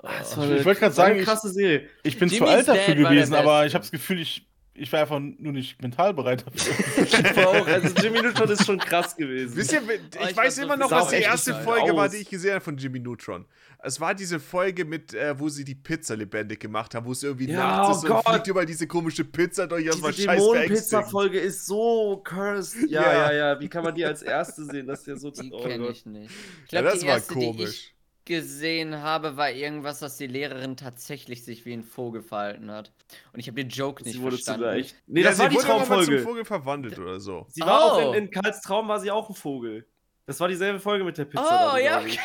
Das 0.02 0.36
Oh. 0.36 0.40
war 0.40 0.50
Ich 0.50 0.64
wollte 0.64 0.80
gerade 0.80 0.96
war 0.96 1.04
sagen, 1.04 1.10
eine 1.12 1.20
ich- 1.20 1.26
krasse 1.26 1.50
Serie. 1.50 1.88
Ich 2.02 2.18
bin 2.18 2.28
zu 2.28 2.34
Jimmy's 2.36 2.50
alt 2.50 2.68
dafür 2.68 3.02
war 3.02 3.10
gewesen, 3.12 3.34
aber 3.34 3.66
ich 3.66 3.74
habe 3.74 3.82
das 3.82 3.90
Gefühl, 3.90 4.20
ich 4.20 4.46
ich 4.74 4.90
war 4.90 5.00
einfach 5.00 5.20
nur 5.20 5.52
nicht 5.52 5.82
mental 5.82 6.14
bereit 6.14 6.46
dafür. 6.46 6.72
Ich 7.04 7.36
war 7.36 7.48
auch, 7.48 7.66
also 7.66 7.94
Jimmy 8.02 8.22
Neutron 8.22 8.48
ist 8.48 8.64
schon 8.64 8.78
krass 8.78 9.14
gewesen. 9.14 9.54
Wisst 9.54 9.70
ihr, 9.72 9.82
ich 9.82 10.30
ich 10.30 10.36
weiß 10.36 10.58
immer 10.58 10.74
so 10.74 10.80
noch, 10.80 10.90
was 10.90 11.08
die 11.10 11.16
erste 11.16 11.54
Folge 11.56 11.94
war, 11.94 12.06
aus. 12.06 12.12
die 12.12 12.16
ich 12.18 12.30
gesehen 12.30 12.52
habe 12.54 12.64
von 12.64 12.78
Jimmy 12.78 12.98
Neutron. 12.98 13.44
Es 13.84 14.00
war 14.00 14.14
diese 14.14 14.40
Folge 14.40 14.86
mit, 14.86 15.12
äh, 15.12 15.38
wo 15.38 15.50
sie 15.50 15.64
die 15.64 15.74
Pizza 15.74 16.16
lebendig 16.16 16.58
gemacht 16.58 16.94
haben, 16.94 17.04
wo 17.04 17.12
es 17.12 17.22
irgendwie 17.22 17.50
Ja, 17.50 17.58
nachts 17.82 17.98
ist 17.98 18.04
oh 18.04 18.14
und 18.14 18.24
Gott. 18.24 18.28
fliegt 18.34 18.46
über 18.48 18.64
diese 18.64 18.86
komische 18.86 19.24
Pizza 19.24 19.66
durch, 19.66 19.84
das 19.84 20.00
war 20.00 20.10
Diese. 20.10 20.26
Dämonenpizza-Folge 20.28 21.38
ist 21.38 21.66
so 21.66 22.22
cursed. 22.24 22.88
Ja, 22.90 23.02
Ja. 23.02 23.12
ja, 23.12 23.32
ja, 23.52 23.60
Wie 23.60 23.68
kann 23.68 23.84
man 23.84 23.94
die 23.94 24.04
als 24.06 24.22
erste 24.22 24.64
sehen? 24.64 24.86
Das 24.86 25.00
ist 25.00 25.06
ja 25.06 25.16
so. 25.16 25.30
Die 25.30 25.52
oh 25.52 25.62
kenne 25.64 25.88
ich 25.88 26.06
nicht. 26.06 26.30
Ich 26.66 26.72
Ja, 26.72 26.80
glaube, 26.80 26.92
das 26.94 27.00
die 27.00 27.06
war 27.08 27.14
erste, 27.16 27.34
die 27.34 27.40
ich 27.40 27.46
komisch. 27.56 27.92
Gesehen 28.24 29.02
habe, 29.02 29.36
war 29.36 29.50
irgendwas, 29.50 29.98
dass 30.00 30.16
die 30.16 30.26
Lehrerin 30.26 30.76
tatsächlich 30.76 31.44
sich 31.44 31.64
wie 31.64 31.72
ein 31.72 31.82
Vogel 31.82 32.22
verhalten 32.22 32.70
hat. 32.70 32.92
Und 33.32 33.40
ich 33.40 33.46
habe 33.48 33.56
den 33.56 33.68
Joke 33.68 34.02
nicht 34.04 34.14
Sie 34.14 34.22
wurde 34.22 34.36
zu 34.38 34.44
verstanden. 34.44 34.78
echt. 34.80 34.94
Nee, 35.06 35.20
ja, 35.22 35.28
das 35.28 35.36
sie 35.36 35.42
war 35.42 35.48
die 35.50 35.56
Traumfolge. 35.56 36.16
zum 36.18 36.26
Vogel 36.28 36.44
verwandelt 36.44 36.98
oder 36.98 37.20
so. 37.20 37.46
Sie 37.48 37.60
war 37.60 37.82
auch 37.84 37.98
Oh. 38.02 38.12
in, 38.12 38.24
in 38.24 38.30
Karls 38.30 38.60
Traum 38.62 38.88
war 38.88 39.00
sie 39.00 39.10
auch 39.10 39.28
ein 39.28 39.34
Vogel. 39.34 39.86
Das 40.24 40.38
war 40.38 40.46
dieselbe 40.46 40.78
Folge 40.78 41.02
mit 41.04 41.18
der 41.18 41.24
Pizza. 41.24 41.42
Oh, 41.72 41.76
dann, 41.76 41.84
ja, 41.84 42.00
okay. 42.00 42.18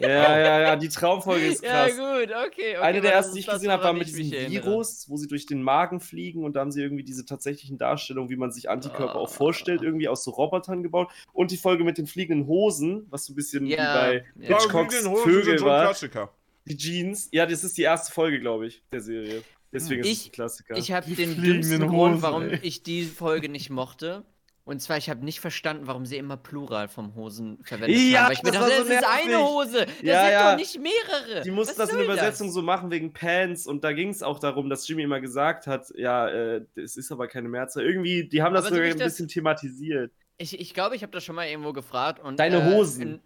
Ja, 0.00 0.38
ja, 0.38 0.60
ja, 0.60 0.76
die 0.76 0.88
Traumfolge 0.88 1.46
ist 1.46 1.62
Ja, 1.64 1.84
krass. 1.86 1.96
gut, 1.96 2.30
okay. 2.34 2.46
okay 2.46 2.76
Eine 2.78 3.00
der 3.00 3.12
ersten, 3.12 3.34
die 3.34 3.40
ist 3.40 3.46
ich 3.46 3.52
gesehen 3.52 3.70
habe, 3.70 3.84
war 3.84 3.92
mit 3.92 4.08
diesem 4.08 4.32
erinnere. 4.32 4.64
Virus, 4.64 5.04
wo 5.08 5.16
sie 5.16 5.28
durch 5.28 5.46
den 5.46 5.62
Magen 5.62 6.00
fliegen 6.00 6.42
und 6.44 6.54
da 6.56 6.60
haben 6.60 6.72
sie 6.72 6.82
irgendwie 6.82 7.04
diese 7.04 7.24
tatsächlichen 7.24 7.78
Darstellungen, 7.78 8.30
wie 8.30 8.36
man 8.36 8.50
sich 8.50 8.68
Antikörper 8.68 9.14
auch 9.16 9.28
Ah. 9.30 9.32
vorstellt, 9.32 9.82
irgendwie 9.82 10.08
aus 10.08 10.24
so 10.24 10.32
Robotern 10.32 10.82
gebaut. 10.82 11.12
Und 11.32 11.50
die 11.52 11.56
Folge 11.56 11.84
mit 11.84 11.98
den 11.98 12.06
fliegenden 12.06 12.46
Hosen, 12.48 13.06
was 13.10 13.26
so 13.26 13.32
ein 13.32 13.36
bisschen 13.36 13.64
Ja, 13.66 13.76
wie 13.76 13.76
bei 13.78 14.24
ja. 14.48 14.56
Hitchcocks 14.58 15.04
Ja, 15.04 15.14
Vögel 15.14 15.60
war. 15.60 15.84
Klassiker. 15.84 16.32
Die 16.64 16.76
Jeans. 16.76 17.28
Ja, 17.30 17.46
das 17.46 17.62
ist 17.62 17.78
die 17.78 17.82
erste 17.82 18.12
Folge, 18.12 18.40
glaube 18.40 18.66
ich, 18.66 18.82
der 18.90 19.00
Serie. 19.02 19.42
Deswegen 19.72 20.00
ist 20.02 20.08
Ich- 20.08 20.20
es 20.22 20.26
ein 20.26 20.32
Klassiker. 20.32 20.76
Ich 20.78 20.90
habe 20.90 21.08
den 21.14 21.40
dümmsten 21.40 21.86
Grund, 21.86 22.22
warum 22.22 22.48
ey. 22.48 22.58
ich 22.62 22.82
die 22.82 23.04
Folge 23.04 23.48
nicht 23.48 23.68
mochte. 23.70 24.24
Und 24.68 24.80
zwar, 24.82 24.96
ich 24.96 25.08
habe 25.08 25.24
nicht 25.24 25.38
verstanden, 25.38 25.86
warum 25.86 26.06
sie 26.06 26.16
immer 26.16 26.36
Plural 26.36 26.88
vom 26.88 27.14
Hosen 27.14 27.58
verwendet 27.62 27.98
Ja, 28.00 28.22
haben. 28.22 28.26
Weil 28.26 28.32
ich 28.32 28.42
mir 28.42 28.50
das 28.50 28.60
dachte, 28.60 28.72
war 28.72 28.78
das 28.80 28.88
so 28.88 28.92
ist 28.94 29.04
eine. 29.24 29.38
Hose. 29.46 29.86
Das 29.86 29.94
Ja, 30.02 30.22
sind 30.24 30.32
ja. 30.32 30.50
doch 30.50 30.58
nicht 30.58 30.80
mehrere. 30.80 31.42
Die 31.44 31.50
mussten 31.52 31.78
das 31.78 31.92
in 31.92 32.00
Übersetzung 32.00 32.50
so 32.50 32.62
machen 32.62 32.90
wegen 32.90 33.12
Pants 33.12 33.68
und 33.68 33.84
da 33.84 33.92
ging 33.92 34.08
es 34.08 34.24
auch 34.24 34.40
darum, 34.40 34.68
dass 34.68 34.88
Jimmy 34.88 35.04
immer 35.04 35.20
gesagt 35.20 35.68
hat, 35.68 35.86
ja, 35.94 36.28
äh, 36.28 36.62
es 36.74 36.96
ist 36.96 37.12
aber 37.12 37.28
keine 37.28 37.48
Mehrzahl. 37.48 37.84
Irgendwie, 37.84 38.28
die 38.28 38.42
haben 38.42 38.54
das 38.54 38.64
Aber 38.64 38.70
so 38.70 38.74
sogar 38.74 38.90
ein 38.90 38.98
das- 38.98 39.12
bisschen 39.12 39.28
thematisiert. 39.28 40.10
Ich, 40.36 40.58
ich 40.60 40.74
glaube, 40.74 40.96
ich 40.96 41.02
habe 41.02 41.12
das 41.12 41.22
schon 41.24 41.36
mal 41.36 41.46
irgendwo 41.46 41.72
gefragt. 41.72 42.20
Und, 42.20 42.40
Deine 42.40 42.56
äh, 42.56 42.74
Hosen. 42.74 43.02
In, 43.02 43.20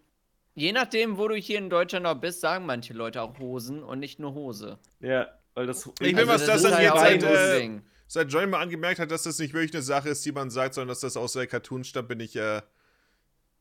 je 0.53 0.71
nachdem, 0.73 1.17
wo 1.17 1.27
du 1.27 1.33
hier 1.35 1.57
in 1.57 1.71
Deutschland 1.71 2.05
auch 2.05 2.15
bist, 2.21 2.39
sagen 2.41 2.67
manche 2.67 2.93
Leute 2.93 3.19
auch 3.21 3.39
Hosen 3.39 3.83
und 3.83 3.97
nicht 3.99 4.19
nur 4.19 4.35
Hose. 4.35 4.77
Ja, 4.99 5.27
weil 5.55 5.65
das. 5.65 5.89
Ich 6.01 6.15
will, 6.15 6.27
was 6.27 6.45
das 6.45 6.57
ist 6.63 6.71
dann 6.71 6.75
halt 6.99 7.23
jetzt 7.23 7.23
äh. 7.25 7.79
Seit 8.13 8.29
Johnny 8.29 8.47
mal 8.47 8.59
angemerkt 8.59 8.99
hat, 8.99 9.09
dass 9.09 9.23
das 9.23 9.39
nicht 9.39 9.53
wirklich 9.53 9.73
eine 9.73 9.83
Sache 9.83 10.09
ist, 10.09 10.25
die 10.25 10.33
man 10.33 10.49
sagt, 10.49 10.73
sondern 10.73 10.89
dass 10.89 10.99
das 10.99 11.15
aus 11.15 11.31
der 11.31 11.47
Cartoon 11.47 11.85
stammt, 11.85 12.09
bin 12.09 12.19
ich, 12.19 12.35
äh, 12.35 12.61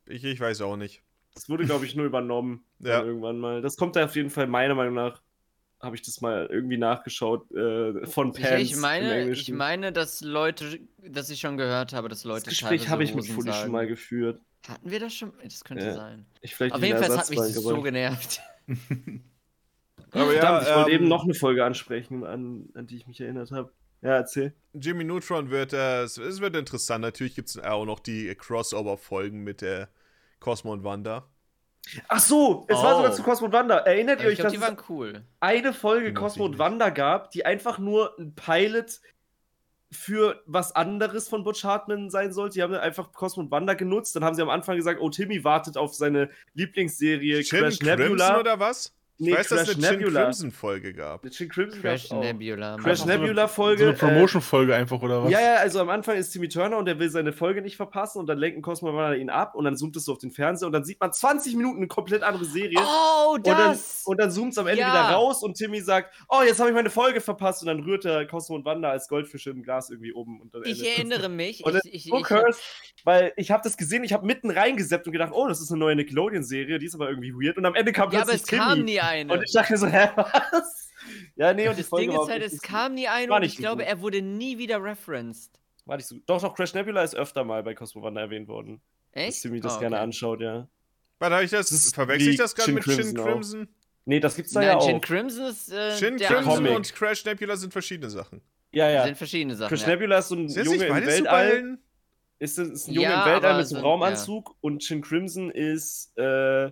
ich, 0.06 0.24
ich 0.24 0.40
weiß 0.40 0.62
auch 0.62 0.74
nicht. 0.74 1.04
Das 1.36 1.48
wurde, 1.48 1.64
glaube 1.66 1.86
ich, 1.86 1.94
nur 1.94 2.04
übernommen. 2.04 2.64
Ja. 2.80 3.04
Irgendwann 3.04 3.38
mal. 3.38 3.62
Das 3.62 3.76
kommt 3.76 3.94
da 3.94 4.04
auf 4.06 4.16
jeden 4.16 4.28
Fall, 4.28 4.48
meiner 4.48 4.74
Meinung 4.74 4.94
nach, 4.94 5.22
habe 5.80 5.94
ich 5.94 6.02
das 6.02 6.20
mal 6.20 6.48
irgendwie 6.50 6.78
nachgeschaut, 6.78 7.48
äh, 7.52 8.04
von 8.08 8.32
Ich, 8.34 8.42
Pants. 8.42 8.62
ich, 8.62 8.72
im 8.72 8.80
meine, 8.80 9.30
ich 9.30 9.52
meine, 9.52 9.92
dass 9.92 10.20
Leute, 10.20 10.80
dass 10.98 11.30
ich 11.30 11.38
schon 11.38 11.56
gehört 11.56 11.92
habe, 11.92 12.08
dass 12.08 12.24
Leute 12.24 12.46
das 12.46 12.58
Gespräch 12.58 12.88
habe 12.88 13.04
ich 13.04 13.14
mit 13.14 13.28
Fully 13.28 13.52
schon 13.52 13.70
mal 13.70 13.86
geführt. 13.86 14.40
Hatten 14.66 14.90
wir 14.90 14.98
das 14.98 15.14
schon? 15.14 15.32
Das 15.44 15.62
könnte 15.62 15.84
Ja. 15.84 15.94
sein. 15.94 16.26
Ich 16.40 16.56
vielleicht 16.56 16.74
Auf 16.74 16.82
jeden 16.82 16.98
Fall, 16.98 17.08
es 17.08 17.16
hat 17.16 17.30
mich 17.30 17.38
Ersatzbank, 17.38 17.76
so 17.76 17.82
genervt. 17.82 18.40
Aber 20.10 20.32
Verdammt, 20.32 20.66
ich 20.66 20.74
wollte 20.74 20.90
ähm, 20.90 20.96
eben 20.96 21.08
noch 21.08 21.22
eine 21.22 21.34
Folge 21.34 21.64
ansprechen, 21.64 22.24
an, 22.24 22.68
an 22.74 22.88
die 22.88 22.96
ich 22.96 23.06
mich 23.06 23.20
erinnert 23.20 23.52
habe. 23.52 23.72
Ja, 24.02 24.16
erzähl. 24.16 24.54
Jimmy 24.72 25.04
Neutron 25.04 25.50
wird, 25.50 25.72
äh, 25.72 26.02
es, 26.02 26.16
es 26.16 26.40
wird 26.40 26.56
interessant. 26.56 27.02
Natürlich 27.02 27.34
gibt 27.34 27.48
es 27.48 27.58
auch 27.58 27.84
noch 27.84 27.98
die 28.00 28.34
Crossover-Folgen 28.34 29.42
mit 29.42 29.60
der 29.60 29.88
Cosmo 30.38 30.72
und 30.72 30.84
Wanda. 30.84 31.28
Ach 32.08 32.20
so, 32.20 32.66
es 32.68 32.76
war 32.76 32.94
Oh. 32.94 32.96
sogar 32.98 33.12
zu 33.12 33.22
Cosmo 33.22 33.46
und 33.46 33.52
Wanda. 33.52 33.78
Erinnert 33.78 34.20
ihr 34.20 34.26
ich 34.26 34.32
euch, 34.32 34.36
glaube, 34.36 34.44
dass 34.44 34.52
die 34.52 34.58
es 34.58 34.62
waren 34.62 34.84
cool. 34.88 35.24
eine 35.40 35.72
Folge 35.72 36.14
Cosmo 36.14 36.44
und. 36.44 36.58
Wanda 36.58 36.90
gab, 36.90 37.30
die 37.30 37.44
einfach 37.44 37.78
nur 37.78 38.14
ein 38.18 38.34
Pilot 38.34 39.00
für 39.92 40.40
was 40.46 40.74
anderes 40.76 41.28
von 41.28 41.42
Butch 41.42 41.64
Hartman 41.64 42.10
sein 42.10 42.32
sollte. 42.32 42.54
Die 42.54 42.62
haben 42.62 42.72
dann 42.72 42.80
einfach 42.82 43.12
Cosmo 43.12 43.42
und 43.42 43.50
Wanda 43.50 43.74
genutzt. 43.74 44.14
Dann 44.14 44.22
haben 44.24 44.36
sie 44.36 44.42
am 44.42 44.50
Anfang 44.50 44.76
gesagt, 44.76 45.00
oh, 45.00 45.10
Timmy 45.10 45.42
wartet 45.42 45.76
auf 45.76 45.94
seine 45.94 46.30
Lieblingsserie 46.54 47.42
Chin 47.42 47.60
Crash 47.60 47.78
Crimson 47.80 47.98
Nebula. 48.04 48.38
oder 48.38 48.60
was? 48.60 48.94
Ich 49.22 49.26
Nee, 49.26 49.34
weiß, 49.34 49.48
dass 49.48 49.60
es 49.60 49.66
Crash 49.66 49.76
eine 49.76 49.86
Chin 49.86 49.98
Nebula. 49.98 50.22
Crimson-Folge 50.22 50.94
gab. 50.94 51.22
Eine 51.22 51.30
Chin 51.30 51.48
Crimson 51.50 51.80
Crash. 51.82 52.10
Nebula. 52.10 52.76
Crash 52.78 52.98
so 53.00 53.04
eine- 53.04 53.18
Nebula-Folge. 53.18 53.82
So 53.82 53.88
eine 53.90 53.94
äh, 53.94 53.98
Promotion-Folge 53.98 54.74
einfach, 54.74 55.02
oder 55.02 55.24
was? 55.24 55.30
Ja, 55.30 55.40
ja, 55.40 55.54
also 55.56 55.78
am 55.80 55.90
Anfang 55.90 56.16
ist 56.16 56.30
Timmy 56.30 56.48
Turner 56.48 56.78
und 56.78 56.86
der 56.86 56.98
will 56.98 57.10
seine 57.10 57.34
Folge 57.34 57.60
nicht 57.60 57.76
verpassen 57.76 58.18
und 58.18 58.26
dann 58.28 58.38
lenken 58.38 58.62
Cosmo 58.62 58.88
und 58.88 58.96
Wanda 58.96 59.14
ihn 59.14 59.28
ab 59.28 59.54
und 59.54 59.64
dann 59.66 59.76
zoomt 59.76 59.94
es 59.96 60.06
so 60.06 60.12
auf 60.12 60.18
den 60.18 60.30
Fernseher 60.30 60.66
und 60.68 60.72
dann 60.72 60.84
sieht 60.84 60.98
man 61.00 61.12
20 61.12 61.54
Minuten 61.54 61.76
eine 61.78 61.86
komplett 61.88 62.22
andere 62.22 62.46
Serie. 62.46 62.78
Oh, 62.80 63.34
Und 63.34 63.46
dann, 63.46 63.56
das! 63.72 64.04
und 64.06 64.18
dann 64.18 64.30
zoomt 64.30 64.52
es 64.52 64.58
am 64.58 64.66
Ende 64.66 64.80
Ja. 64.80 64.88
wieder 64.90 65.14
raus 65.16 65.42
und 65.42 65.54
Timmy 65.58 65.80
sagt, 65.82 66.14
oh, 66.30 66.40
jetzt 66.42 66.58
habe 66.58 66.70
ich 66.70 66.74
meine 66.74 66.88
Folge 66.88 67.20
verpasst 67.20 67.60
und 67.62 67.66
dann 67.66 67.80
rührt 67.80 68.06
er 68.06 68.26
Cosmo 68.26 68.56
und 68.56 68.64
Wanda 68.64 68.88
als 68.90 69.06
Goldfische 69.08 69.50
im 69.50 69.62
Glas 69.62 69.90
irgendwie 69.90 70.12
um. 70.12 70.40
Und 70.40 70.54
dann 70.54 70.62
ich 70.64 70.78
endet 70.78 70.86
das. 70.86 70.96
erinnere 70.98 71.28
mich. 71.36 71.62
Und 71.62 71.78
Ich, 71.84 71.94
ich, 71.94 72.04
so 72.04 72.16
ich, 72.16 72.24
cursed, 72.24 72.62
weil 73.04 73.34
ich 73.36 73.50
habe 73.50 73.60
das 73.62 73.76
gesehen, 73.76 74.02
ich 74.02 74.14
habe 74.14 74.24
mitten 74.26 74.50
reingeseppt 74.50 75.06
und 75.06 75.12
gedacht, 75.12 75.32
oh, 75.34 75.46
das 75.46 75.60
ist 75.60 75.70
eine 75.70 75.78
neue 75.78 75.96
Nickelodeon-Serie, 75.96 76.78
die 76.78 76.86
ist 76.86 76.94
aber 76.94 77.10
irgendwie 77.10 77.34
weird. 77.34 77.58
Und 77.58 77.66
am 77.66 77.74
Ende 77.74 77.92
kam 77.92 78.10
ja, 78.12 78.20
aber 78.22 78.30
plötzlich 78.30 78.52
es 78.52 78.58
kam 78.58 78.72
Timmy. 78.76 78.84
nie 78.84 79.00
eine. 79.10 79.32
Und 79.32 79.42
ich 79.44 79.52
dachte 79.52 79.72
mir 79.72 79.78
so, 79.78 79.86
hä, 79.86 80.08
was? 80.16 80.88
Ja, 81.36 81.52
nee, 81.54 81.68
und 81.68 81.76
die 81.76 81.82
das 81.82 81.88
Folge 81.88 82.06
Ding 82.08 82.16
war 82.16 82.24
ist 82.24 82.30
halt, 82.30 82.42
auch 82.42 82.46
es 82.46 82.60
kam 82.62 82.94
nie 82.94 83.08
eine 83.08 83.28
war 83.30 83.38
und 83.38 83.42
ich 83.44 83.54
so 83.56 83.62
glaube, 83.62 83.82
gut. 83.82 83.90
er 83.90 84.00
wurde 84.00 84.22
nie 84.22 84.58
wieder 84.58 84.82
referenced. 84.82 85.52
War 85.86 85.96
nicht 85.96 86.06
so 86.06 86.16
Doch, 86.26 86.40
doch, 86.40 86.54
Crash 86.54 86.74
Nebula 86.74 87.02
ist 87.02 87.14
öfter 87.16 87.42
mal 87.44 87.62
bei 87.62 87.74
Cosmo 87.74 88.02
Wanda 88.02 88.20
erwähnt 88.20 88.48
worden. 88.48 88.80
Dass 89.12 89.24
Echt? 89.24 89.42
Timmy 89.42 89.60
das 89.60 89.76
Oh, 89.76 89.80
gerne 89.80 89.96
okay. 89.96 90.02
anschaut, 90.04 90.40
ja. 90.40 90.68
Warte, 91.18 91.34
habe 91.34 91.44
ich 91.44 91.50
das, 91.50 91.68
Das 91.70 91.84
ist 91.84 91.94
verwechsel 91.94 92.30
ich 92.30 92.36
das 92.36 92.54
gerade 92.54 92.72
mit 92.72 92.84
Crimson 92.84 93.18
auch. 93.18 93.24
Crimson? 93.24 93.68
Nee, 94.04 94.20
das 94.20 94.34
gibt's 94.36 94.52
da 94.52 94.60
Nein, 94.60 94.68
ja 94.70 94.76
auch. 94.78 94.86
Jin 94.88 95.00
Crimson 95.00 95.46
ist 95.46 95.70
äh, 95.72 95.96
Shin 95.98 96.16
der 96.16 96.28
Crimson 96.28 96.54
Comic. 96.56 96.76
und 96.76 96.94
Crash 96.94 97.24
Nebula 97.24 97.56
sind 97.56 97.72
verschiedene 97.72 98.08
Sachen. 98.10 98.40
ja, 98.72 98.86
Das 98.86 98.94
ja. 98.94 99.04
sind 99.06 99.18
verschiedene 99.18 99.56
Sachen. 99.56 99.68
Crash 99.68 99.82
Ja. 99.86 99.88
Nebula 99.94 100.18
ist 100.18 100.28
so 100.28 100.34
ein 100.36 100.48
Sind 100.48 100.64
Junge 100.66 100.84
im 100.86 100.94
Weltall. 101.06 101.78
Ist, 102.38 102.58
ist 102.58 102.88
ein 102.88 102.94
Junge 102.94 103.08
Ja, 103.08 103.24
im 103.26 103.32
Weltall 103.34 103.56
mit 103.58 103.66
so 103.68 103.76
einem 103.76 103.84
Raumanzug 103.84 104.54
und 104.60 104.80
Chin 104.80 105.02
Crimson 105.02 105.50
ist 105.50 106.16
äh, 106.16 106.70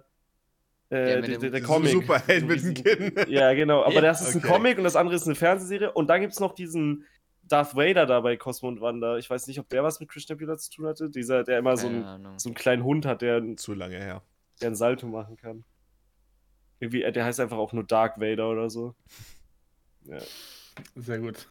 äh, 0.90 1.20
der, 1.22 1.38
der, 1.38 1.50
der 1.50 1.62
Comic. 1.62 1.92
Superheld 1.92 2.46
mit 2.46 2.62
dem 2.62 2.74
Kinn. 2.74 3.12
Ja, 3.28 3.52
genau. 3.54 3.82
Aber 3.82 3.94
Ja, 3.94 4.00
das 4.00 4.22
ist 4.22 4.34
ein 4.34 4.38
okay. 4.42 4.48
Comic 4.52 4.78
und 4.78 4.84
das 4.84 4.96
andere 4.96 5.16
ist 5.16 5.26
eine 5.26 5.34
Fernsehserie. 5.34 5.92
Und 5.92 6.08
dann 6.08 6.20
gibt 6.20 6.32
es 6.32 6.40
noch 6.40 6.54
diesen 6.54 7.04
Darth 7.42 7.76
Vader 7.76 8.06
da 8.06 8.20
bei 8.20 8.36
Cosmo 8.36 8.68
und 8.68 8.80
Wanda. 8.80 9.16
Ich 9.18 9.28
weiß 9.28 9.46
nicht, 9.46 9.58
ob 9.58 9.68
der 9.68 9.82
was 9.82 10.00
mit 10.00 10.08
Crash 10.08 10.28
Nebula 10.28 10.56
zu 10.56 10.70
tun 10.70 10.86
hatte. 10.86 11.10
Dieser, 11.10 11.44
der 11.44 11.58
immer 11.58 11.76
so, 11.76 11.88
ein, 11.88 12.04
Ahnung. 12.04 12.38
so 12.38 12.48
einen 12.48 12.54
kleinen 12.54 12.84
Hund 12.84 13.06
hat, 13.06 13.22
der, 13.22 13.40
der 13.40 13.56
Zu 13.56 13.74
lange 13.74 13.96
her. 13.96 14.22
einen 14.62 14.74
Salto 14.76 15.06
machen 15.06 15.36
kann. 15.36 15.64
Irgendwie, 16.80 17.02
äh, 17.02 17.12
der 17.12 17.24
heißt 17.24 17.40
einfach 17.40 17.58
auch 17.58 17.72
nur 17.72 17.84
Dark 17.84 18.20
Vader 18.20 18.48
oder 18.50 18.70
so. 18.70 18.94
Sehr 20.94 21.18
gut. 21.18 21.50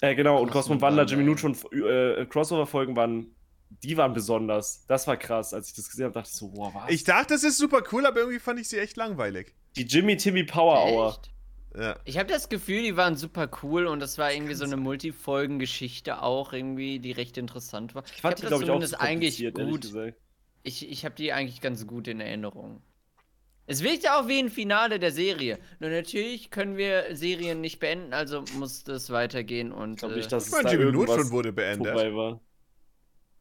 Äh, 0.00 0.14
genau, 0.14 0.42
und 0.42 0.50
Cosmo 0.50 0.74
und 0.74 0.82
Wanda, 0.82 1.04
Jimmy 1.04 1.22
ja. 1.22 1.28
Neutron 1.30 1.56
äh, 1.72 2.26
Crossover-Folgen 2.26 2.96
waren, 2.96 3.34
die 3.82 3.96
waren 3.96 4.12
besonders. 4.12 4.84
Das 4.86 5.06
war 5.06 5.16
krass. 5.16 5.52
Als 5.54 5.68
ich 5.68 5.74
das 5.74 5.88
gesehen 5.88 6.04
habe, 6.04 6.14
dachte 6.14 6.30
ich 6.32 6.36
so, 6.36 6.52
wow, 6.54 6.72
was? 6.74 6.90
Ich 6.90 7.04
dachte, 7.04 7.34
das 7.34 7.44
ist 7.44 7.58
super 7.58 7.82
cool, 7.92 8.06
aber 8.06 8.20
irgendwie 8.20 8.38
fand 8.38 8.60
ich 8.60 8.68
sie 8.68 8.78
echt 8.78 8.96
langweilig. 8.96 9.54
die 9.76 9.82
Jimmy 9.84 10.16
Timmy 10.16 10.44
Power 10.44 10.84
Hour. 10.84 11.08
Echt? 11.10 11.30
Ja. 11.76 11.96
Ich 12.04 12.18
habe 12.18 12.28
das 12.28 12.48
Gefühl, 12.48 12.82
die 12.82 12.96
waren 12.96 13.16
super 13.16 13.50
cool 13.62 13.86
und 13.86 13.98
das 13.98 14.16
war 14.16 14.32
irgendwie 14.32 14.54
so 14.54 14.64
eine 14.64 14.76
Multifolgen-Geschichte 14.76 16.22
auch 16.22 16.52
irgendwie, 16.52 17.00
die 17.00 17.10
recht 17.12 17.36
interessant 17.36 17.94
war. 17.96 18.04
Ich 18.14 18.20
fand 18.20 18.34
hab 18.34 18.36
die, 18.36 18.42
das 18.42 18.60
glaube 18.60 18.84
ich, 18.84 18.94
auch 18.94 19.00
eigentlich 19.00 19.52
gut. 19.54 19.92
Ich, 20.62 20.88
ich 20.88 21.04
habe 21.04 21.14
die 21.16 21.32
eigentlich 21.32 21.60
ganz 21.60 21.86
gut 21.86 22.06
in 22.06 22.20
Erinnerung. 22.20 22.80
Es 23.66 23.82
wirkte 23.82 24.14
auch 24.14 24.28
wie 24.28 24.38
ein 24.38 24.50
Finale 24.50 24.98
der 24.98 25.10
Serie. 25.10 25.58
Nur 25.80 25.90
natürlich 25.90 26.50
können 26.50 26.76
wir 26.76 27.16
Serien 27.16 27.60
nicht 27.60 27.80
beenden, 27.80 28.12
also 28.12 28.44
muss 28.52 28.84
das 28.84 29.10
weitergehen 29.10 29.72
und. 29.72 29.94
Ich 29.94 29.98
glaube 29.98 30.14
äh, 30.14 30.18
nicht, 30.18 30.30
dass 30.30 30.44
Ich 30.44 30.52
es 30.52 30.52
meine, 30.52 30.64
da 30.64 30.70
Jimmy 30.70 30.84
irgendwas 30.84 31.06
Neutron 31.08 31.30
wurde 31.30 31.52
beendet. 31.52 31.92
vorbei 31.92 32.14
war. 32.14 32.40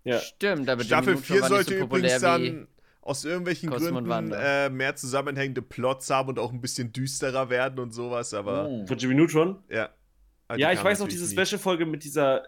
Ja. 0.04 0.20
Stimmt, 0.20 0.70
aber 0.70 0.84
Staffel 0.84 1.14
Neutron 1.16 1.24
4 1.24 1.42
war 1.42 1.48
sollte 1.50 1.72
nicht 1.72 1.80
so 1.80 1.86
übrigens 1.86 2.20
dann 2.22 2.68
aus 3.02 3.26
irgendwelchen 3.26 3.70
Cosmo 3.70 3.98
und 3.98 4.06
Gründen 4.08 4.32
äh, 4.34 4.70
mehr 4.70 4.96
zusammenhängende 4.96 5.62
Plots 5.62 6.10
haben 6.10 6.30
und 6.30 6.40
auch 6.40 6.52
ein 6.54 6.62
bisschen 6.62 6.92
düsterer 6.94 7.50
werden 7.50 7.80
und 7.80 7.92
sowas, 7.94 8.34
aber 8.34 8.68
Oh. 8.68 8.86
Von 8.86 8.98
Jimmy 8.98 9.16
Neutron? 9.16 9.62
ja. 9.70 9.90
Aber 10.48 10.58
die 10.58 10.62
Ja, 10.62 10.72
ich 10.74 10.84
weiß 10.84 11.00
noch, 11.00 11.08
diese. 11.08 11.26
Special-Folge 11.30 11.86
mit 11.86 12.04
dieser, 12.04 12.44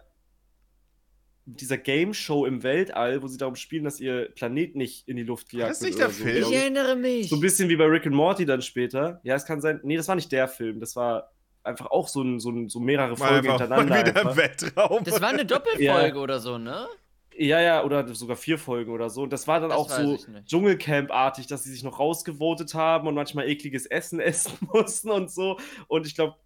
mit 1.46 1.60
dieser 1.60 1.78
Game-Show 1.78 2.44
im 2.44 2.62
Weltall, 2.62 3.22
wo 3.22 3.26
sie 3.28 3.38
darum 3.38 3.54
spielen, 3.56 3.84
dass 3.84 4.00
ihr 4.00 4.28
Planet 4.34 4.76
nicht 4.76 5.08
in 5.08 5.16
die 5.16 5.22
Luft 5.22 5.48
gejagt 5.48 5.70
das 5.70 5.80
wird. 5.80 5.90
nicht 5.92 5.98
der 6.00 6.10
so, 6.10 6.24
Film? 6.24 6.42
Ich 6.42 6.52
erinnere 6.54 6.96
mich. 6.96 7.28
So 7.30 7.36
ein 7.36 7.40
bisschen 7.40 7.68
wie 7.68 7.76
bei 7.76 7.84
Rick 7.86 8.06
and 8.06 8.14
Morty 8.14 8.44
dann 8.44 8.60
später. 8.62 9.20
Ja, 9.24 9.34
es 9.34 9.44
kann 9.46 9.60
sein. 9.60 9.80
Nee, 9.82 9.96
das 9.96 10.08
war 10.08 10.14
nicht 10.16 10.30
der 10.32 10.48
Film. 10.48 10.80
Das 10.80 10.94
war 10.96 11.32
einfach 11.62 11.86
auch 11.86 12.08
so, 12.08 12.22
ein, 12.22 12.38
so, 12.40 12.50
ein, 12.50 12.68
so 12.68 12.80
mehrere 12.80 13.10
Mal 13.10 13.16
Folgen 13.16 13.48
einfach 13.50 13.68
mal 13.68 13.78
hintereinander. 13.80 14.10
wieder 14.10 14.20
im 14.20 14.28
Einfach. 14.28 14.36
Weltraum. 14.36 15.04
Das 15.04 15.20
war 15.20 15.28
eine 15.30 15.44
Doppelfolge 15.46 16.18
oder 16.18 16.40
so, 16.40 16.58
ne? 16.58 16.86
Ja, 17.38 17.60
ja, 17.60 17.84
oder 17.84 18.06
sogar 18.14 18.36
vier 18.36 18.58
Folgen 18.58 18.92
oder 18.92 19.10
so. 19.10 19.22
Und 19.22 19.32
das 19.32 19.46
war 19.46 19.60
dann 19.60 19.70
Das 19.70 19.78
auch 19.78 19.90
so. 19.90 20.18
Dschungelcamp-artig, 20.46 21.46
dass 21.46 21.64
sie 21.64 21.70
sich 21.70 21.82
noch 21.82 21.98
rausgevotet 21.98 22.74
haben 22.74 23.06
und 23.08 23.14
manchmal 23.14 23.48
ekliges 23.48 23.86
Essen 23.86 24.20
essen 24.20 24.52
mussten 24.72 25.10
und 25.10 25.30
so. 25.30 25.58
Und 25.88 26.06
ich 26.06 26.14
glaube, 26.14 26.36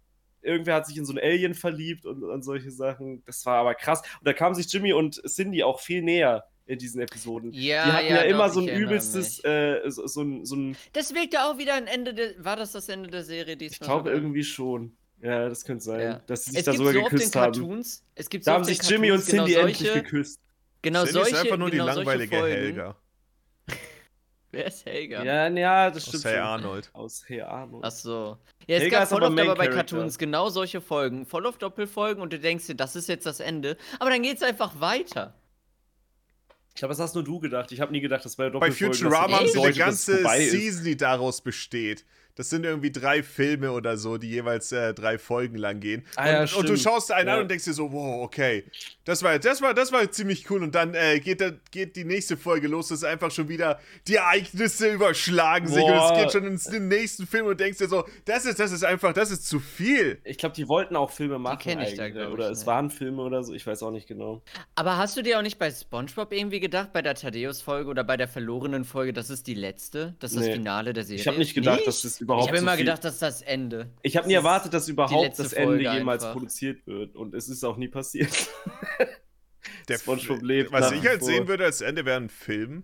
irgendwer 0.41 0.75
hat 0.75 0.87
sich 0.87 0.97
in 0.97 1.05
so 1.05 1.13
einen 1.13 1.19
Alien 1.23 1.53
verliebt 1.53 2.05
und, 2.05 2.23
und 2.23 2.43
solche 2.43 2.71
Sachen. 2.71 3.23
Das 3.25 3.45
war 3.45 3.57
aber 3.57 3.75
krass. 3.75 4.01
Und 4.19 4.27
da 4.27 4.33
kamen 4.33 4.55
sich 4.55 4.71
Jimmy 4.71 4.93
und 4.93 5.21
Cindy 5.27 5.63
auch 5.63 5.79
viel 5.79 6.01
näher 6.01 6.45
in 6.65 6.77
diesen 6.77 7.01
Episoden. 7.01 7.51
Ja, 7.53 7.85
die 7.85 7.91
hatten 7.91 8.07
ja, 8.07 8.23
doch, 8.23 8.29
immer 8.29 8.49
so 8.49 8.61
ich 8.61 8.71
ein 8.71 8.77
übelstes, 8.79 9.43
äh, 9.43 9.81
so, 9.87 10.07
so, 10.07 10.21
ein, 10.21 10.45
so 10.45 10.55
ein, 10.55 10.77
Das 10.93 11.13
wirkte 11.13 11.43
auch 11.43 11.57
wieder 11.57 11.73
ein 11.73 11.87
Ende 11.87 12.13
der. 12.13 12.33
War 12.43 12.55
das 12.55 12.71
das 12.71 12.87
Ende 12.89 13.09
der 13.09 13.23
Serie 13.23 13.57
diesmal? 13.57 13.75
ich 13.75 13.79
glaube 13.79 14.09
irgendwie 14.11 14.43
schon. 14.43 14.95
Ja, 15.21 15.47
das 15.49 15.65
könnte 15.65 15.83
sein, 15.83 16.01
Ja. 16.01 16.21
dass 16.25 16.45
sie 16.45 16.51
sich 16.51 16.59
Es 16.59 16.65
da 16.65 16.73
sogar 16.73 16.93
so 16.93 17.03
geküsst 17.03 17.35
haben. 17.35 17.53
Cartoons. 17.53 18.03
Es 18.15 18.29
gibt 18.29 18.47
Da 18.47 18.51
so 18.51 18.55
haben 18.55 18.61
auf 18.61 18.67
den 18.67 18.75
sich 18.75 18.89
Jimmy 18.89 19.11
und 19.11 19.17
Cartoons 19.19 19.31
genau 19.31 19.45
Cindy 19.45 19.59
endlich 19.59 19.93
geküsst. 19.93 20.39
Genau 20.81 21.03
Cindy 21.03 21.13
solche. 21.13 21.35
ist 21.35 21.41
einfach 21.41 21.57
nur 21.57 21.69
genau 21.69 21.87
die 21.87 21.93
solche 21.93 22.09
langweilige 22.09 22.37
Folgen. 22.37 22.55
Helga. 22.55 22.95
Wer 24.51 24.65
ist 24.65 24.85
Helga? 24.85 25.23
Ja, 25.23 25.47
ja, 25.47 25.89
das 25.91 26.03
Aus 26.03 26.09
stimmt. 26.09 26.25
Hey 26.25 26.33
schon. 26.33 26.41
Arnold. 26.43 26.89
Aus 26.93 27.23
Hey 27.27 27.41
Arnold. 27.41 27.83
Ach 27.85 27.91
so. 27.91 28.37
Ja, 28.67 28.75
es 28.75 28.81
Helga 28.83 28.97
gab 28.97 29.03
ist 29.03 29.09
voll 29.09 29.23
aber 29.23 29.33
oft 29.33 29.41
aber 29.41 29.55
bei. 29.55 29.67
Cartoons 29.67 30.17
genau 30.17 30.49
solche 30.49 30.81
Folgen. 30.81 31.25
Voll 31.25 31.45
auf 31.45 31.57
Doppelfolgen 31.57 32.21
und 32.21 32.33
du 32.33 32.39
denkst 32.39 32.67
dir, 32.67 32.75
das 32.75 32.95
ist 32.95 33.07
jetzt 33.07 33.25
das 33.25 33.39
Ende. 33.39 33.77
Aber 33.99 34.09
dann 34.09 34.23
geht's 34.23 34.43
einfach 34.43 34.79
weiter. 34.79 35.35
Ich 36.73 36.79
glaube, 36.79 36.93
das 36.93 36.99
hast 36.99 37.15
nur 37.15 37.23
du 37.23 37.39
gedacht. 37.39 37.71
Ich 37.71 37.81
habe 37.81 37.91
nie 37.91 38.01
gedacht, 38.01 38.23
das 38.23 38.37
wäre 38.37 38.49
Bei 38.51 38.69
Doppelfolgen. 38.69 38.95
Futurama 38.95 39.39
haben 39.39 39.47
sie 39.47 39.59
eine 39.59 39.73
ganze. 39.73 40.25
Season, 40.25 40.83
die 40.85 40.97
daraus 40.97 41.41
besteht. 41.41 42.05
Das 42.35 42.49
sind 42.49 42.63
irgendwie 42.65 42.91
drei 42.91 43.23
Filme 43.23 43.71
oder 43.71 43.97
so, 43.97 44.17
die 44.17 44.29
jeweils 44.29 44.71
äh, 44.71 44.93
drei 44.93 45.17
Folgen 45.17 45.57
lang 45.57 45.79
gehen. 45.79 46.03
Ah, 46.15 46.29
ja, 46.29 46.41
und, 46.41 46.53
und 46.55 46.69
du 46.69 46.77
schaust 46.77 47.11
einen 47.11 47.27
Ja. 47.27 47.35
an 47.35 47.41
und 47.41 47.51
denkst 47.51 47.65
dir 47.65 47.73
so, 47.73 47.91
wow, 47.91 48.23
okay. 48.23 48.65
Das 49.05 49.23
war, 49.23 49.37
das 49.39 49.61
war, 49.61 49.73
das 49.73 49.91
war 49.91 50.09
ziemlich 50.11 50.49
cool. 50.49 50.63
Und 50.63 50.75
dann 50.75 50.93
äh, 50.93 51.19
geht, 51.19 51.43
geht 51.71 51.95
die 51.95 52.03
nächste 52.05 52.37
Folge 52.37 52.67
los. 52.67 52.89
Das 52.89 52.99
ist 52.99 53.03
einfach 53.03 53.31
schon 53.31 53.49
wieder, 53.49 53.79
die 54.07 54.15
Ereignisse 54.15 54.91
überschlagen 54.93 55.67
sich. 55.67 55.83
Und 55.83 55.91
Boah. 55.91 56.11
es 56.13 56.19
geht 56.23 56.31
schon 56.31 56.45
ins 56.45 56.63
den 56.65 56.87
nächsten 56.87 57.25
Film 57.27 57.47
und 57.47 57.59
denkst 57.59 57.79
dir 57.79 57.87
so, 57.87 58.05
das 58.25 58.45
ist, 58.45 58.59
das 58.59 58.71
ist 58.71 58.83
einfach, 58.83 59.13
das 59.13 59.31
ist 59.31 59.45
zu 59.47 59.59
viel. 59.59 60.19
Ich 60.23 60.37
glaube, 60.37 60.55
die 60.55 60.67
wollten 60.67 60.95
auch 60.95 61.11
Filme 61.11 61.39
machen. 61.39 61.57
kenn 61.59 61.79
ich 61.81 61.95
da, 61.95 62.03
eigentlich, 62.03 62.13
glaub 62.15 62.27
ich, 62.29 62.33
Oder 62.33 62.49
es 62.51 62.59
nicht. 62.59 62.67
waren 62.67 62.89
Filme 62.89 63.21
oder 63.23 63.43
so. 63.43 63.53
Ich 63.53 63.65
weiß 63.65 63.83
auch 63.83 63.91
nicht 63.91 64.07
genau. 64.07 64.41
Aber 64.75 64.97
hast 64.97 65.17
du 65.17 65.21
dir 65.21 65.37
auch 65.37 65.41
nicht 65.43 65.59
bei 65.59 65.69
SpongeBob 65.71 66.31
irgendwie 66.31 66.59
gedacht, 66.59 66.93
bei 66.93 67.01
der 67.01 67.15
Thaddeus-Folge 67.15 67.89
oder 67.89 68.03
bei 68.03 68.17
der 68.17 68.27
verlorenen 68.27 68.83
Folge, 68.83 69.13
das 69.13 69.29
ist 69.29 69.47
die 69.47 69.53
letzte? 69.55 70.15
Das 70.19 70.31
ist 70.31 70.37
das 70.39 70.45
Nee. 70.47 70.53
Finale 70.53 70.93
der 70.93 71.03
Serie? 71.03 71.21
Ich 71.21 71.27
habe 71.27 71.37
nicht 71.37 71.53
gedacht, 71.53 71.81
dass 71.85 72.01
das 72.03 72.20
überhaupt 72.21 72.45
Ich 72.45 72.49
habe 72.49 72.57
so 72.59 72.63
immer 72.63 72.75
viel- 72.75 72.85
gedacht, 72.85 73.03
das 73.03 73.13
ist 73.15 73.21
das 73.21 73.41
Ende. 73.41 73.89
Ich 74.03 74.15
habe 74.17 74.27
nie 74.27 74.33
erwartet, 74.33 74.73
dass 74.73 74.87
überhaupt 74.87 75.37
das 75.39 75.53
Ende 75.53 75.67
Folge 75.83 75.91
jemals 75.93 76.23
einfach. 76.23 76.33
produziert 76.33 76.85
wird. 76.87 77.15
Und 77.15 77.33
es 77.33 77.49
ist 77.49 77.63
auch 77.63 77.77
nie 77.77 77.87
passiert. 77.89 78.31
Der 79.87 79.97
SpongeBob 79.99 80.41
lebt 80.41 80.71
Was 80.71 80.91
ich 80.91 81.05
halt 81.05 81.23
sehen 81.23 81.47
würde 81.47 81.65
als 81.65 81.81
Ende 81.81 82.05
wäre 82.05 82.17
ein 82.17 82.29
Film. 82.29 82.83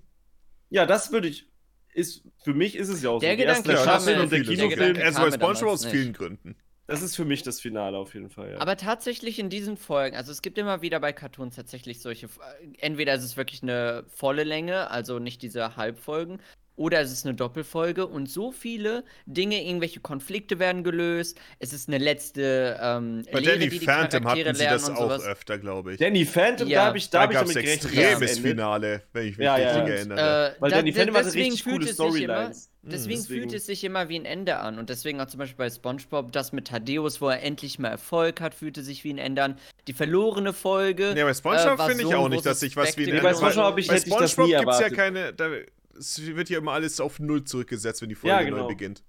Ja, 0.70 0.86
das 0.86 1.12
würde 1.12 1.28
ich. 1.28 1.48
Ist, 1.94 2.24
für 2.44 2.54
mich 2.54 2.76
ist 2.76 2.90
es 2.90 3.02
ja 3.02 3.10
auch 3.10 3.20
Der 3.20 3.32
so. 3.32 3.38
Die 3.38 3.44
erste 3.44 3.64
Gedanke 3.64 3.86
das 3.86 3.86
kam 3.86 4.02
Staffel 4.04 4.22
und 4.22 4.32
der. 4.32 4.42
Kinofilm, 4.44 4.98
Also 5.04 5.22
bei 5.22 5.32
SpongeBob 5.32 5.70
aus 5.70 5.84
nicht. 5.84 5.92
vielen 5.94 6.14
Gründen. 6.14 6.56
das 6.86 7.02
ist 7.02 7.16
für 7.16 7.26
mich 7.26 7.42
das 7.42 7.60
Finale 7.60 7.98
auf 7.98 8.14
jeden 8.14 8.30
Fall. 8.30 8.52
Ja. 8.52 8.60
Aber 8.60 8.78
tatsächlich 8.78 9.40
in 9.40 9.50
diesen 9.50 9.78
Folgen, 9.78 10.16
also 10.16 10.32
es 10.32 10.42
gibt 10.44 10.58
immer 10.60 10.82
wieder 10.84 11.00
bei 11.00 11.12
Cartoons 11.14 11.56
tatsächlich 11.56 12.00
solche, 12.02 12.28
äh, 12.28 12.30
entweder 12.78 13.16
ist 13.16 13.24
es 13.24 13.36
wirklich 13.38 13.64
eine 13.64 14.06
volle 14.10 14.44
Länge, 14.44 14.92
also 14.92 15.18
nicht 15.20 15.42
diese 15.42 15.76
Halbfolgen, 15.76 16.40
oder 16.78 17.02
es 17.02 17.12
ist 17.12 17.26
eine 17.26 17.36
Doppelfolge 17.36 18.08
und 18.08 18.30
so 18.30 18.52
viele 18.54 19.04
Dinge, 19.26 19.62
irgendwelche 19.66 19.99
Konflikte 19.99 20.60
werden 20.60 20.84
gelöst, 20.86 21.38
es 21.60 21.74
ist 21.74 21.90
eine 21.90 21.98
letzte 21.98 22.80
ähm, 22.82 23.24
Bei 23.32 23.40
Lehre, 23.40 23.54
Danny 23.58 23.70
die 23.70 23.80
die 23.80 23.86
Phantom 23.86 24.26
hatten 24.28 24.56
sie 24.56 24.64
das 24.64 24.90
auch 24.90 24.98
sowas. 24.98 25.24
öfter, 25.26 25.58
glaube 25.58 25.94
ich. 25.94 25.99
Danny 25.99 26.24
Phantom, 26.26 26.68
Ja. 26.70 26.82
da 26.82 26.86
habe 26.88 26.98
ich, 26.99 27.10
da 27.10 27.20
Da 27.20 27.26
ich 27.26 27.32
gab 27.32 27.45
es 27.48 27.54
damit 27.54 27.66
gerechnet. 27.66 27.94
extremes. 27.94 28.40
Finale, 28.40 29.02
wenn 29.12 29.28
ich 29.28 29.38
mich 29.38 29.45
Ja, 29.45 29.58
ja. 29.58 29.72
richtig 29.76 29.94
erinnere. 29.95 30.56
Äh, 30.56 30.62
Weil 30.62 30.70
da- 30.72 30.78
Danny 30.78 30.94
Phantom 30.94 31.16
hatte 31.16 31.26
deswegen 31.26 31.44
richtig 31.45 31.64
fühlt 31.64 31.76
coole 31.82 31.90
es 31.90 31.98
sich 31.98 32.06
immer- 32.06 32.34
Storylines. 32.36 32.72
Deswegen, 32.84 33.20
Deswegen- 33.20 33.41
fühlt 33.41 33.54
es 33.54 33.66
sich 33.66 33.84
immer 33.84 34.08
wie 34.08 34.18
ein 34.18 34.24
Ende 34.24 34.58
an. 34.60 34.80
Und 34.80 34.90
deswegen 34.90 35.20
auch 35.20 35.26
zum 35.26 35.40
Beispiel 35.40 35.58
bei 35.58 35.70
SpongeBob, 35.70 36.32
das 36.32 36.54
mit 36.54 36.68
Thaddeus, 36.70 37.20
wo 37.20 37.28
er 37.28 37.44
endlich 37.44 37.80
mal 37.80 37.90
Erfolg 37.90 38.40
hat, 38.40 38.54
fühlte 38.56 38.82
sich 38.82 39.04
wie 39.04 39.12
ein 39.12 39.18
Ende 39.18 39.44
an. 39.44 39.58
Die 39.90 39.94
verlorene 39.94 40.54
Folge. 40.54 41.14
Ja, 41.18 41.26
bei 41.26 41.34
SpongeBob 41.34 41.80
äh, 41.82 41.86
finde 41.88 42.04
ich 42.04 42.10
so 42.10 42.10
ein 42.12 42.16
auch 42.16 42.30
nicht, 42.30 42.45
dass 42.45 42.62
sich 42.62 42.78
was 42.78 42.95
wie 42.95 43.02
ein 43.02 43.06
Nee, 43.10 43.12
Ende 43.18 43.24
bei. 43.24 43.34
SpongeBob 43.34 43.78
ich- 43.80 43.88
Bei 43.88 43.95
ich 43.98 44.02
SpongeBob 44.04 44.48
nie 44.48 44.54
gibt 44.56 44.72
es 44.72 44.80
ja 44.80 44.90
keine. 44.90 45.34
Da, 45.34 45.49
es 45.98 46.26
wird 46.26 46.49
ja 46.49 46.57
immer 46.60 46.74
alles 46.74 46.99
auf 46.99 47.19
Null 47.19 47.44
zurückgesetzt, 47.44 48.02
wenn 48.02 48.10
die 48.10 48.15
Folge 48.15 48.36
Ja, 48.36 48.41
genau. 48.44 48.57
neu 48.57 48.68
beginnt. 48.68 49.03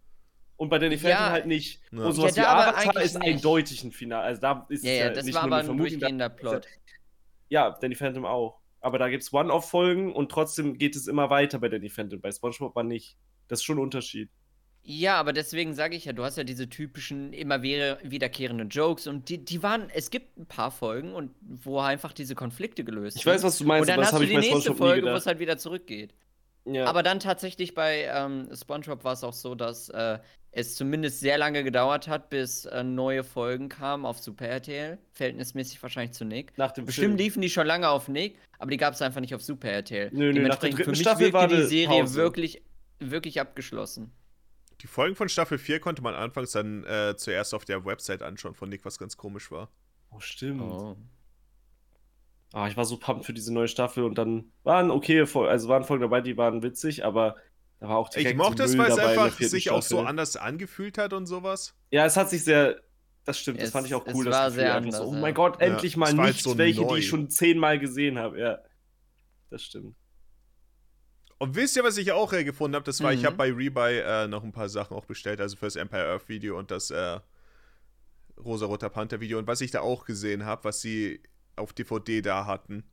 Und 0.56 0.70
bei 0.70 0.78
Danny 0.78 0.96
Phantom 0.98 1.10
Ja. 1.10 1.30
halt 1.30 1.46
nicht. 1.46 1.80
Ja. 1.92 2.04
Und 2.04 2.12
sowas 2.14 2.34
Ja, 2.36 2.42
wie 2.42 2.46
Avatar 2.46 3.02
ist 3.02 3.18
nicht. 3.18 3.34
eindeutig 3.34 3.84
ein 3.84 3.92
Finale. 3.92 4.24
Also 4.24 4.40
da 4.40 4.66
ist 4.68 4.84
Ja, 4.84 4.90
es 4.92 4.98
ja, 4.98 5.10
das 5.10 5.24
nicht 5.24 5.34
war 5.36 5.46
nur 5.46 5.56
aber 5.56 5.62
eine 5.62 5.70
ein 5.72 5.78
durchgehender 5.78 6.28
Plot. 6.28 6.66
Ja, 7.48 7.70
Danny 7.80 7.94
Phantom 7.94 8.24
auch. 8.24 8.58
Aber 8.80 8.98
da 8.98 9.08
gibt 9.08 9.22
es 9.22 9.32
One-Off-Folgen 9.32 10.12
und 10.12 10.30
trotzdem 10.30 10.76
geht 10.78 10.94
es 10.96 11.06
immer 11.08 11.30
weiter 11.30 11.58
bei 11.58 11.68
Danny 11.68 11.88
Phantom. 11.88 12.20
Bei 12.20 12.30
SpongeBob 12.32 12.74
war 12.76 12.82
nicht. 12.84 13.16
Das 13.48 13.60
ist 13.60 13.64
schon 13.64 13.78
ein 13.78 13.82
Unterschied. 13.82 14.30
Ja, 14.82 15.16
aber 15.16 15.32
deswegen 15.32 15.74
sage 15.74 15.96
ich 15.96 16.04
ja, 16.06 16.12
du 16.12 16.24
hast 16.24 16.38
ja 16.38 16.44
diese 16.44 16.68
typischen, 16.68 17.32
immer 17.32 17.62
wieder- 17.62 17.98
wiederkehrenden 18.02 18.68
Jokes 18.70 19.06
und 19.06 19.28
die, 19.28 19.44
die 19.44 19.62
waren, 19.62 19.90
es 19.90 20.10
gibt 20.10 20.38
ein 20.38 20.46
paar 20.46 20.70
Folgen 20.70 21.12
und 21.12 21.32
wo 21.40 21.78
einfach 21.80 22.12
diese 22.12 22.34
Konflikte 22.34 22.84
gelöst 22.84 23.16
Ich 23.16 23.26
weiß, 23.26 23.42
was 23.42 23.58
du 23.58 23.64
meinst, 23.64 23.82
Und 23.82 23.88
dann 23.88 23.94
aber 23.94 24.02
das 24.02 24.12
hast 24.12 24.14
habe 24.14 24.24
du 24.26 24.32
ich 24.32 24.38
die 24.40 24.48
bei 24.48 24.54
nächste 24.54 24.74
Folge, 24.74 25.06
wo 25.06 25.10
es 25.14 25.26
halt 25.26 25.40
wieder 25.40 25.58
zurückgeht. 25.58 26.14
Ja. 26.70 26.86
Aber 26.86 27.02
dann 27.02 27.20
tatsächlich 27.20 27.74
bei 27.74 28.04
ähm, 28.12 28.48
SpongeBob 28.54 29.04
war 29.04 29.14
es 29.14 29.24
auch 29.24 29.32
so, 29.32 29.54
dass 29.54 29.88
äh, 29.88 30.18
es 30.50 30.74
zumindest 30.74 31.20
sehr 31.20 31.38
lange 31.38 31.62
gedauert 31.64 32.08
hat, 32.08 32.30
bis 32.30 32.64
äh, 32.64 32.82
neue 32.82 33.24
Folgen 33.24 33.68
kamen 33.68 34.04
auf 34.04 34.18
Super 34.18 34.48
RTL. 34.48 34.98
Verhältnismäßig 35.12 35.82
wahrscheinlich 35.82 36.12
zu 36.12 36.24
Nick. 36.24 36.56
nach 36.56 36.72
dem 36.72 36.86
Bestimmt 36.86 37.06
Film. 37.06 37.16
liefen 37.16 37.42
die 37.42 37.50
schon 37.50 37.66
lange 37.66 37.88
auf 37.88 38.08
Nick, 38.08 38.38
aber 38.58 38.70
die 38.70 38.76
gab 38.76 38.94
es 38.94 39.02
einfach 39.02 39.20
nicht 39.20 39.34
auf 39.34 39.42
Super 39.42 39.68
RTL. 39.70 40.10
Nö, 40.12 40.32
nö, 40.32 40.46
nach 40.48 40.56
der 40.56 40.70
dritten 40.70 40.84
für 40.84 40.90
mich 40.90 41.00
Staffel 41.00 41.32
war 41.32 41.48
die 41.48 41.62
Serie 41.62 42.00
Pause. 42.00 42.14
wirklich, 42.16 42.62
wirklich 42.98 43.40
abgeschlossen. 43.40 44.12
Die 44.80 44.86
Folgen 44.86 45.16
von 45.16 45.28
Staffel 45.28 45.58
4 45.58 45.80
konnte 45.80 46.02
man 46.02 46.14
anfangs 46.14 46.52
dann 46.52 46.84
äh, 46.84 47.14
zuerst 47.16 47.52
auf 47.52 47.64
der 47.64 47.84
Website 47.84 48.22
anschauen 48.22 48.54
von 48.54 48.68
Nick, 48.68 48.84
was 48.84 48.98
ganz 48.98 49.16
komisch 49.16 49.50
war. 49.50 49.70
Oh, 50.10 50.20
stimmt. 50.20 50.62
Oh. 50.62 50.96
Ah, 52.52 52.66
ich 52.68 52.76
war 52.76 52.84
so 52.86 52.96
pumped 52.98 53.26
für 53.26 53.32
diese 53.34 53.52
neue 53.52 53.68
Staffel 53.68 54.04
und 54.04 54.16
dann 54.16 54.52
waren 54.64 54.90
okay, 54.90 55.20
also 55.20 55.68
waren 55.68 55.84
Folgen 55.84 56.02
dabei, 56.02 56.20
die 56.22 56.36
waren 56.36 56.62
witzig, 56.62 57.04
aber 57.04 57.36
da 57.80 57.88
war 57.88 57.98
auch 57.98 58.08
Ich 58.08 58.22
direkt 58.22 58.38
mochte 58.38 58.58
so 58.58 58.64
es, 58.64 58.70
Müll 58.76 58.86
weil 58.86 58.92
es 58.92 58.98
einfach 58.98 59.38
sich 59.38 59.70
auch 59.70 59.82
so 59.82 59.96
Staffel. 59.96 60.08
anders 60.08 60.36
angefühlt 60.36 60.96
hat 60.98 61.12
und 61.12 61.26
sowas. 61.26 61.74
Ja, 61.90 62.06
es 62.06 62.16
hat 62.16 62.30
sich 62.30 62.42
sehr. 62.44 62.80
Das 63.24 63.38
stimmt, 63.38 63.58
das 63.60 63.66
Es- 63.68 63.72
fand 63.72 63.86
ich 63.86 63.94
auch 63.94 64.06
es 64.06 64.14
cool. 64.14 64.24
war 64.30 64.46
Gefühl 64.46 64.60
sehr 64.62 64.74
einfach 64.74 64.90
so, 64.92 64.96
anders, 64.98 65.12
oh 65.12 65.14
ja. 65.14 65.20
mein 65.20 65.34
Gott, 65.34 65.60
Ja, 65.60 65.66
endlich 65.66 65.96
mal 65.98 66.08
es 66.08 66.16
war 66.16 66.24
halt 66.24 66.34
nicht 66.36 66.42
so 66.44 66.56
welche, 66.56 66.80
neu. 66.80 66.94
die 66.94 67.00
ich 67.00 67.06
schon 67.08 67.28
zehnmal 67.28 67.78
gesehen 67.78 68.18
habe. 68.18 68.40
Ja, 68.40 68.58
das 69.50 69.62
stimmt. 69.62 69.94
Und 71.36 71.54
wisst 71.54 71.76
ihr, 71.76 71.84
was 71.84 71.98
ich 71.98 72.10
auch 72.12 72.32
äh, 72.32 72.42
gefunden 72.42 72.74
habe? 72.74 72.84
Das 72.84 73.00
war, 73.02 73.12
ich 73.12 73.20
Mhm. 73.22 73.26
habe 73.26 73.36
bei 73.36 73.52
Rebuy 73.52 73.98
äh, 73.98 74.26
noch 74.26 74.42
ein 74.42 74.50
paar 74.52 74.68
Sachen 74.70 74.96
auch 74.96 75.04
bestellt, 75.04 75.40
also 75.40 75.56
fürs 75.56 75.76
Empire 75.76 76.06
Earth 76.08 76.28
Video 76.28 76.58
und 76.58 76.70
das 76.70 76.90
äh, 76.90 77.20
Rosa-Roter 78.42 78.88
Panther 78.88 79.20
Video. 79.20 79.38
Und 79.38 79.46
was 79.46 79.60
ich 79.60 79.70
da 79.70 79.80
auch 79.80 80.04
gesehen 80.04 80.44
habe, 80.44 80.64
was 80.64 80.80
sie 80.80 81.22
auf 81.58 81.72
DVD 81.72 82.22
da 82.22 82.46
hatten. 82.46 82.84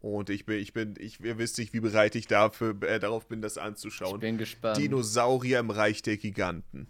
Und 0.00 0.30
ich 0.30 0.46
bin, 0.46 0.58
ich 0.60 0.72
bin, 0.72 0.94
ich, 0.98 1.20
ihr 1.20 1.38
wisst 1.38 1.58
nicht, 1.58 1.72
wie 1.72 1.80
bereit 1.80 2.14
ich 2.14 2.26
dafür, 2.28 2.80
äh, 2.82 3.00
darauf 3.00 3.26
bin, 3.26 3.40
das 3.40 3.56
Ich 3.56 3.62
anzuschauen. 3.62 4.20
bin 4.20 4.38
gespannt. 4.38 4.76
Dinosaurier 4.78 5.58
im 5.58 5.70
Reich 5.70 6.02
der 6.02 6.16
Giganten. 6.16 6.86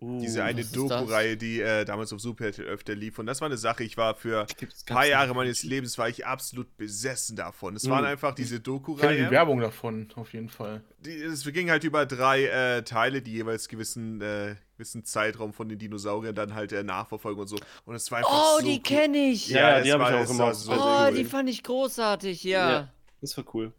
Uh, 0.00 0.20
Diese 0.20 0.44
eine 0.44 0.64
Doku-Reihe, 0.64 1.36
die 1.36 1.60
äh, 1.60 1.84
damals 1.84 2.12
auf 2.12 2.20
Super 2.20 2.44
RTL 2.46 2.66
öfter 2.68 2.94
lief. 2.94 3.18
Und 3.18 3.26
das 3.26 3.40
war 3.40 3.46
eine 3.46 3.56
Sache, 3.58 3.82
ich 3.82 3.96
war 3.96 4.14
für 4.14 4.46
ein 4.60 4.68
paar 4.86 5.06
Jahre 5.06 5.34
meines 5.34 5.64
Lebens 5.64 5.98
war 5.98 6.08
ich 6.08 6.24
absolut 6.24 6.76
besessen 6.76 7.34
davon. 7.34 7.74
Es 7.74 7.82
Mhm. 7.82 7.90
waren 7.90 8.04
einfach 8.04 8.32
diese 8.32 8.56
Ich 8.56 8.62
kenne 8.62 8.76
die 8.76 8.78
Doku-Reihe. 8.78 9.30
Werbung 9.32 9.58
davon, 9.58 10.06
auf 10.14 10.32
jeden 10.32 10.50
Fall. 10.50 10.82
Die- 11.00 11.20
Es 11.20 11.44
ging 11.52 11.68
halt 11.68 11.82
über 11.82 12.06
drei 12.06 12.44
äh, 12.46 12.82
Teile, 12.84 13.22
die 13.22 13.32
jeweils 13.32 13.66
gewissen, 13.68 14.20
äh, 14.20 14.54
gewissen 14.76 15.04
Zeitraum 15.04 15.52
von 15.52 15.68
den 15.68 15.80
Dinosauriern 15.80 16.34
dann 16.36 16.54
halt 16.54 16.70
äh, 16.70 16.84
nachverfolgen 16.84 17.40
und 17.40 17.48
so. 17.48 17.56
Und 17.84 17.96
es 17.96 18.08
war 18.12 18.18
einfach 18.18 18.30
Oh, 18.30 18.58
so 18.60 18.64
die 18.66 18.74
cool. 18.76 18.80
kenne 18.82 19.18
ich. 19.18 19.48
Ja, 19.48 19.78
es 19.78 19.84
die 19.84 19.92
hab 19.92 20.00
ich 20.00 20.14
auch 20.14 20.20
auf 20.20 20.54
so 20.54 20.70
oh, 20.70 20.74
sehr 20.76 21.10
die 21.10 21.18
cool. 21.22 21.24
fand 21.24 21.50
ich 21.50 21.64
großartig, 21.64 22.44
ja. 22.44 22.70
Ja. 22.70 22.88
Das 23.20 23.36
war 23.36 23.44
cool. 23.52 23.72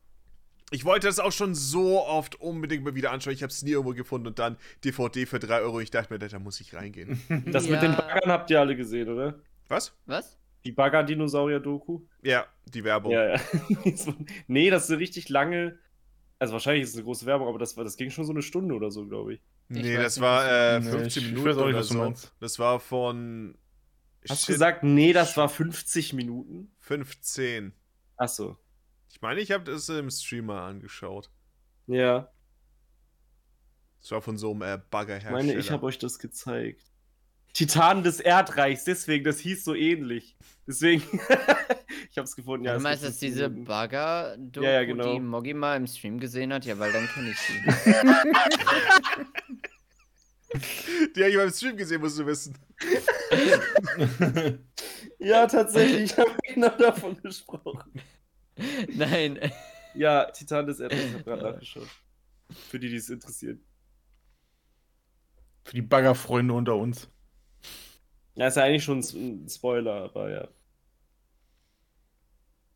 Ich 0.72 0.86
wollte 0.86 1.08
das 1.08 1.20
auch 1.20 1.32
schon 1.32 1.56
so 1.56 2.04
oft 2.06 2.36
unbedingt 2.40 2.84
mal 2.84 2.94
wieder 2.96 3.12
anschauen. 3.12 3.34
Ich 3.34 3.42
habe 3.44 3.52
es 3.52 3.64
nie 3.64 3.72
irgendwo 3.72 3.94
gefunden 3.94 4.28
und 4.28 4.38
dann 4.40 4.58
DVD 4.84 5.26
für 5.26 5.40
3 5.40 5.62
Euro. 5.62 5.80
Ich 5.80 5.90
dachte 5.92 6.14
mir, 6.14 6.20
da 6.20 6.40
muss 6.40 6.60
ich 6.62 6.74
reingehen. 6.76 7.20
Das 7.48 7.66
Ja. 7.66 7.72
mit 7.72 7.82
den 7.82 7.96
Baggern 7.96 8.32
habt 8.32 8.50
ihr 8.52 8.60
alle 8.60 8.76
gesehen, 8.76 9.10
oder? 9.10 9.40
Was? 9.68 9.94
Was? 10.06 10.38
Die 10.66 10.72
Bagger-Dinosaurier-Doku? 10.72 12.02
Ja, 12.22 12.46
die 12.66 12.84
Werbung. 12.84 13.12
Ja, 13.14 13.36
ja. 13.36 13.42
nee, 14.48 14.70
das 14.70 14.84
ist 14.86 14.90
eine 14.92 15.00
richtig 15.00 15.30
lange. 15.30 15.80
Also 16.38 16.54
wahrscheinlich 16.54 16.84
ist 16.84 16.90
es 16.90 16.96
eine 16.96 17.04
große 17.06 17.26
Werbung, 17.26 17.48
aber 17.48 17.60
das, 17.60 17.76
war, 17.78 17.84
das 17.84 17.98
ging 17.98 18.10
schon 18.12 18.26
so 18.26 18.32
eine 18.32 18.42
Stunde 18.42 18.74
oder 18.76 18.92
so, 18.92 19.06
glaube 19.08 19.34
ich. 19.36 19.42
Ich 19.70 19.78
Nee, 19.84 19.98
weiß 19.98 20.04
das 20.04 20.16
nicht, 20.18 20.24
war 20.24 20.52
äh, 20.76 20.80
Nee, 20.80 20.90
15 20.90 21.08
ich- 21.08 21.18
ich 21.18 21.36
Minuten 21.36 21.60
oder 21.60 21.84
so. 21.84 22.14
Das 22.40 22.60
war 22.60 22.80
von 22.80 23.56
Hast 24.28 24.48
du 24.48 24.54
gesagt, 24.54 24.84
nee, 24.84 25.14
das 25.14 25.38
war 25.38 25.48
50 25.50 26.14
Minuten? 26.14 26.72
15. 26.80 27.74
Achso. 28.18 28.58
Ich 29.10 29.22
meine, 29.22 29.42
ich 29.42 29.52
habe 29.52 29.64
das 29.64 29.90
im 29.90 30.10
Streamer 30.10 30.62
angeschaut. 30.62 31.30
Ja. 31.88 32.32
Das 34.02 34.12
war 34.12 34.22
von 34.22 34.38
so 34.38 34.52
einem 34.52 34.62
äh, 34.62 34.76
Ich 34.76 34.82
Baggerhersteller. 34.90 35.36
meine, 35.36 35.56
ich 35.56 35.72
habe 35.72 35.86
euch 35.86 35.98
das 35.98 36.20
gezeigt. 36.20 36.84
Titanen 37.54 38.04
des 38.04 38.20
Erdreichs, 38.20 38.84
deswegen, 38.84 39.24
das 39.26 39.40
hieß 39.40 39.64
so 39.64 39.74
ähnlich. 39.74 40.38
Deswegen, 40.68 41.02
ich 42.12 42.18
habe 42.18 42.26
es 42.26 42.36
gefunden, 42.36 42.66
ja. 42.66 42.74
du 42.74 42.78
es 42.78 42.84
meinst, 42.84 43.04
dass 43.04 43.18
15 43.18 43.30
diese. 43.30 43.50
Bagger-Doku, 43.50 44.64
Ja, 44.66 44.72
ja, 44.74 44.84
genau. 44.86 45.14
die 45.14 45.20
Moggi 45.20 45.56
mal 45.56 45.76
im 45.76 45.88
Stream 45.88 46.20
gesehen 46.20 46.54
hat? 46.54 46.64
Ja, 46.66 46.78
weil 46.78 46.94
dann 46.94 47.08
kenne 47.08 47.32
ich 47.32 47.40
sie. 47.40 47.54
Die 51.16 51.20
habe 51.24 51.30
ich 51.32 51.38
beim 51.38 51.50
Stream 51.52 51.76
gesehen, 51.76 52.02
musst 52.02 52.20
du 52.20 52.26
wissen. 52.28 52.56
Ja, 55.22 55.46
tatsächlich, 55.48 56.14
ich 56.14 56.18
habe 56.18 56.32
genau 56.48 56.70
davon 56.78 57.22
gesprochen. 57.22 57.92
Nein. 58.94 59.40
Ja, 59.96 60.26
Titan 60.32 60.68
des 60.68 60.80
Erdmanns, 60.80 61.06
ich 61.06 61.14
habe 61.14 61.24
gerade 61.24 61.44
nachgeschaut. 61.44 61.88
Für 62.70 62.80
die, 62.80 62.90
die 62.90 62.96
es 62.96 63.10
interessiert. 63.10 63.60
Für 65.64 65.76
die 65.76 65.82
Baggerfreunde 65.82 66.54
unter 66.54 66.76
uns. 66.76 67.10
Ja, 68.36 68.48
ist 68.48 68.58
ja 68.58 68.64
eigentlich 68.64 68.84
schon 68.84 69.00
ein 69.00 69.50
Spoiler, 69.50 70.04
aber 70.04 70.30
ja. 70.32 70.48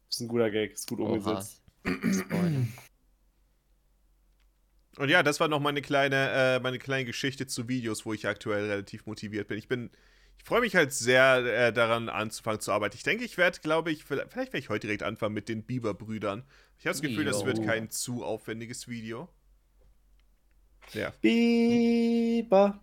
Ist 0.10 0.20
ein 0.20 0.28
guter 0.28 0.52
Gag, 0.52 0.74
ist 0.74 0.88
gut 0.88 1.00
umgesetzt. 1.00 1.64
Spoiler. 1.86 2.68
Und 4.98 5.10
ja, 5.10 5.24
das 5.24 5.40
war 5.40 5.48
noch 5.48 5.60
meine 5.60 5.82
kleine, 5.82 6.30
äh, 6.30 6.60
meine 6.60 6.78
kleine 6.78 7.06
Geschichte 7.06 7.48
zu 7.48 7.68
Videos, 7.68 8.06
wo 8.06 8.14
ich 8.14 8.28
aktuell 8.28 8.70
relativ 8.70 9.06
motiviert 9.08 9.48
bin. 9.48 9.58
Ich 9.58 9.68
bin, 9.68 9.90
ich 10.38 10.46
freue 10.46 10.62
mich 10.62 10.76
halt 10.76 10.92
sehr 10.94 11.38
äh, 11.38 11.74
daran 11.74 12.10
anzufangen 12.10 12.60
zu 12.60 12.72
arbeiten. 12.72 12.96
Ich 12.98 13.04
denke, 13.04 13.24
ich 13.24 13.38
werde, 13.38 13.60
glaube 13.60 13.92
ich, 13.92 14.04
vielleicht, 14.04 14.36
werde 14.36 14.58
ich 14.58 14.70
heute 14.70 14.88
direkt 14.88 15.04
anfangen 15.04 15.34
mit 15.34 15.48
den 15.48 15.64
Bieber-Brüdern. 15.64 16.44
Ich 16.78 16.86
habe 16.86 16.94
das 16.94 17.02
Gefühl, 17.02 17.26
das 17.26 17.46
wird 17.46 17.64
kein 17.64 17.90
zu 17.90 18.26
aufwendiges 18.26 18.88
Video. 18.88 19.30
Ja. 20.92 21.14
Biber. 21.22 22.82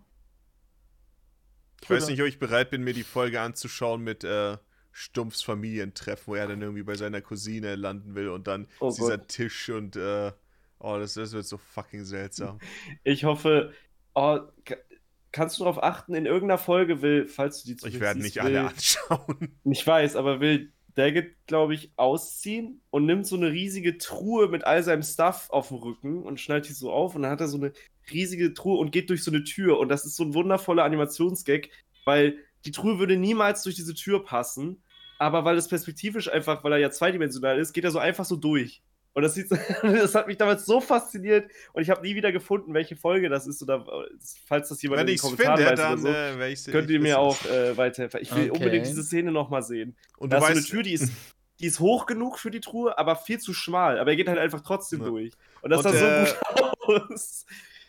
Ich 1.83 1.91
weiß 1.91 2.09
nicht, 2.09 2.21
ob 2.21 2.29
ich 2.29 2.39
bereit 2.39 2.71
bin, 2.71 2.83
mir 2.83 2.95
die 2.95 3.03
Folge 3.03 3.41
anzuschauen 3.41 4.03
mit 4.03 4.25
äh, 4.25 4.57
Stumpfs 4.93 5.43
Familientreffen, 5.43 6.27
wo 6.27 6.35
er 6.35 6.49
dann 6.49 6.63
irgendwie 6.63 6.83
bei 6.83 6.95
seiner 6.95 7.21
Cousine 7.21 7.77
landen 7.77 8.15
will 8.15 8.29
und 8.29 8.47
dann 8.47 8.69
Oh 8.81 8.91
dieser 8.91 9.19
Gott. 9.19 9.29
Tisch 9.29 9.69
und 9.71 9.97
äh, 9.97 10.33
oh, 10.79 10.97
das, 10.99 11.15
das 11.15 11.33
wird 11.33 11.47
so 11.47 11.59
fucking 11.59 12.05
seltsam. 12.05 12.59
Ich 13.05 13.25
hoffe, 13.25 13.73
oh, 14.15 14.41
kannst 15.33 15.59
du 15.59 15.65
darauf 15.65 15.83
achten, 15.83 16.15
in 16.15 16.27
irgendeiner 16.27 16.59
Folge 16.59 17.03
will, 17.03 17.27
falls 17.29 17.63
du 17.63 17.75
die 17.75 17.89
Ich 17.89 18.01
werde 18.01 18.21
nicht 18.21 18.37
will, 18.37 18.43
alle 18.43 18.69
anschauen. 18.69 19.59
Ich 19.65 19.87
weiß, 19.87 20.17
aber 20.17 20.41
will 20.41 20.73
Daggett, 20.95 21.35
glaube 21.47 21.75
ich, 21.75 21.93
ausziehen 21.97 22.81
und 22.91 23.07
nimmt 23.07 23.27
so 23.27 23.37
eine 23.37 23.53
riesige 23.53 23.99
Truhe 23.99 24.49
mit 24.49 24.65
all 24.65 24.83
seinem 24.83 25.03
Stuff 25.03 25.49
auf 25.51 25.69
dem 25.69 25.79
Rücken 25.79 26.23
und 26.23 26.41
schnallt 26.41 26.69
die 26.69 26.73
so 26.73 26.91
auf 26.91 27.15
und 27.15 27.23
dann 27.23 27.31
hat 27.31 27.41
er 27.41 27.49
so 27.49 27.59
eine 27.59 27.73
riesige 28.11 28.55
Truhe 28.55 28.79
und 28.79 28.91
geht 28.91 29.09
durch 29.11 29.23
so 29.23 29.31
eine 29.31 29.45
Tür 29.45 29.79
und 29.79 29.89
das 29.89 30.05
ist 30.05 30.17
so 30.17 30.25
ein 30.25 30.35
wundervoller 30.35 30.85
Animationsgag, 30.85 31.69
weil 32.05 32.39
die 32.65 32.73
Truhe 32.73 32.99
würde 32.99 33.17
niemals 33.17 33.63
durch 33.63 33.77
diese 33.77 33.95
Tür 33.95 34.25
passen, 34.25 34.83
aber 35.19 35.45
weil 35.45 35.57
es 35.57 35.69
perspektivisch 35.69 36.31
einfach, 36.31 36.65
weil 36.65 36.73
er 36.73 36.79
ja 36.79 36.91
zweidimensional 36.91 37.59
ist, 37.59 37.73
geht 37.73 37.85
er 37.85 37.91
so 37.91 37.99
einfach 37.99 38.25
so 38.25 38.37
durch. 38.37 38.83
Und 39.13 39.23
das, 39.23 39.35
das 39.83 40.15
hat 40.15 40.27
mich 40.29 40.37
damals 40.37 40.65
so 40.67 40.81
fasziniert 40.81 41.51
und 41.73 41.83
ich 41.83 41.91
habe 41.91 42.03
nie 42.03 42.15
wieder 42.15 42.31
gefunden, 42.31 42.75
welche 42.75 42.95
Folge 42.97 43.29
das 43.29 43.47
ist 43.47 43.63
oder 43.63 43.85
falls 44.47 44.69
das 44.69 44.81
jemand 44.83 44.99
Wenn 45.01 45.03
in 45.03 45.07
den 45.09 45.15
ich 45.15 45.21
es 45.21 45.23
Kommentaren 45.23 45.57
finde, 45.57 45.71
weiß 45.73 45.79
dann 45.79 45.93
oder 45.93 46.53
so, 46.63 46.71
äh, 46.71 46.73
könnt 46.73 46.91
ihr 46.91 47.01
mir 47.01 47.19
auch 47.19 47.45
äh, 47.47 47.77
weiterhelfen. 47.77 48.21
Ich 48.23 48.31
will 48.35 48.51
Okay. 48.51 48.59
unbedingt 48.59 48.87
diese 48.87 49.03
Szene 49.03 49.33
nochmal 49.33 49.63
sehen. 49.63 49.97
Und 50.17 50.33
Da 50.33 50.39
du 50.39 50.43
ist 50.45 50.47
so 50.47 50.51
eine 50.53 50.61
weißt, 50.61 50.69
Tür, 50.71 50.83
die 50.85 50.93
ist, 50.93 51.13
die 51.61 51.67
ist 51.67 51.81
hoch 51.81 52.07
genug 52.07 52.39
für 52.39 52.51
die 52.51 52.61
Truhe, 52.61 52.97
aber 52.99 53.17
viel 53.17 53.39
zu 53.41 53.53
schmal. 53.53 53.99
Aber 53.99 54.11
er 54.11 54.17
geht 54.17 54.29
halt 54.29 54.39
einfach 54.39 54.61
trotzdem 54.61 55.01
Ja. 55.01 55.07
durch. 55.09 55.33
Und 55.63 55.71
das 55.71 55.85
Und, 55.85 55.93
sah 55.93 56.25
so 56.27 56.35
gut 56.63 56.71
aus. 57.11 57.47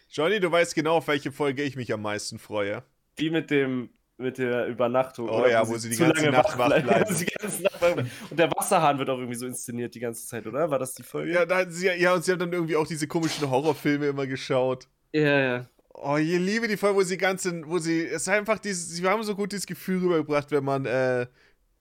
Johnny, 0.10 0.39
du 0.39 0.52
weißt 0.52 0.76
genau, 0.76 0.98
auf 0.98 1.07
welche 1.07 1.31
Folge 1.31 1.64
ich 1.64 1.76
mich 1.76 1.93
am 1.93 2.02
meisten 2.02 2.39
freue. 2.39 2.84
Die 3.19 3.30
mit 3.30 3.49
dem 3.52 3.91
mit 4.17 4.38
der 4.38 4.67
Übernachtung. 4.67 5.29
Oh 5.29 5.39
oder? 5.39 5.49
ja, 5.49 5.67
wo 5.67 5.77
sie 5.77 5.89
die 5.91 5.97
ganze 5.97 6.29
Nacht 6.29 6.57
wach 6.57 6.67
bleiben. 6.67 8.11
Und 8.29 8.39
der 8.39 8.51
Wasserhahn 8.51 8.99
wird 8.99 9.09
auch 9.09 9.17
irgendwie 9.17 9.38
so 9.38 9.47
inszeniert 9.47 9.95
die 9.95 9.99
ganze 9.99 10.25
Zeit, 10.27 10.45
oder? 10.45 10.69
War 10.69 10.79
das 10.79 10.93
die 10.93 11.03
Folge? 11.03 11.33
Ja, 11.33 11.45
da, 11.45 11.69
sie, 11.69 11.88
ja, 11.88 12.13
und 12.13 12.23
sie 12.23 12.31
haben 12.31 12.39
dann 12.39 12.53
irgendwie 12.53 12.75
auch 12.75 12.88
diese 12.88 13.07
komischen 13.07 13.49
Horrorfilme 13.49 14.07
immer 14.07 14.27
geschaut. 14.27 14.88
ja. 15.13 15.39
ja. 15.39 15.65
Oh, 15.93 16.17
ich 16.17 16.39
liebe 16.39 16.67
die 16.67 16.77
Folge, 16.77 16.97
wo 16.97 17.03
sie 17.03 17.17
ganze, 17.17 17.61
wo 17.67 17.77
sie, 17.77 18.05
es 18.05 18.23
ist 18.23 18.29
einfach 18.29 18.57
dieses, 18.57 18.89
sie 18.89 19.07
haben 19.07 19.21
so 19.21 19.35
gut 19.35 19.51
dieses 19.51 19.67
Gefühl 19.67 19.99
rübergebracht, 19.99 20.49
wenn 20.49 20.63
man 20.63 20.85
äh, 20.85 21.27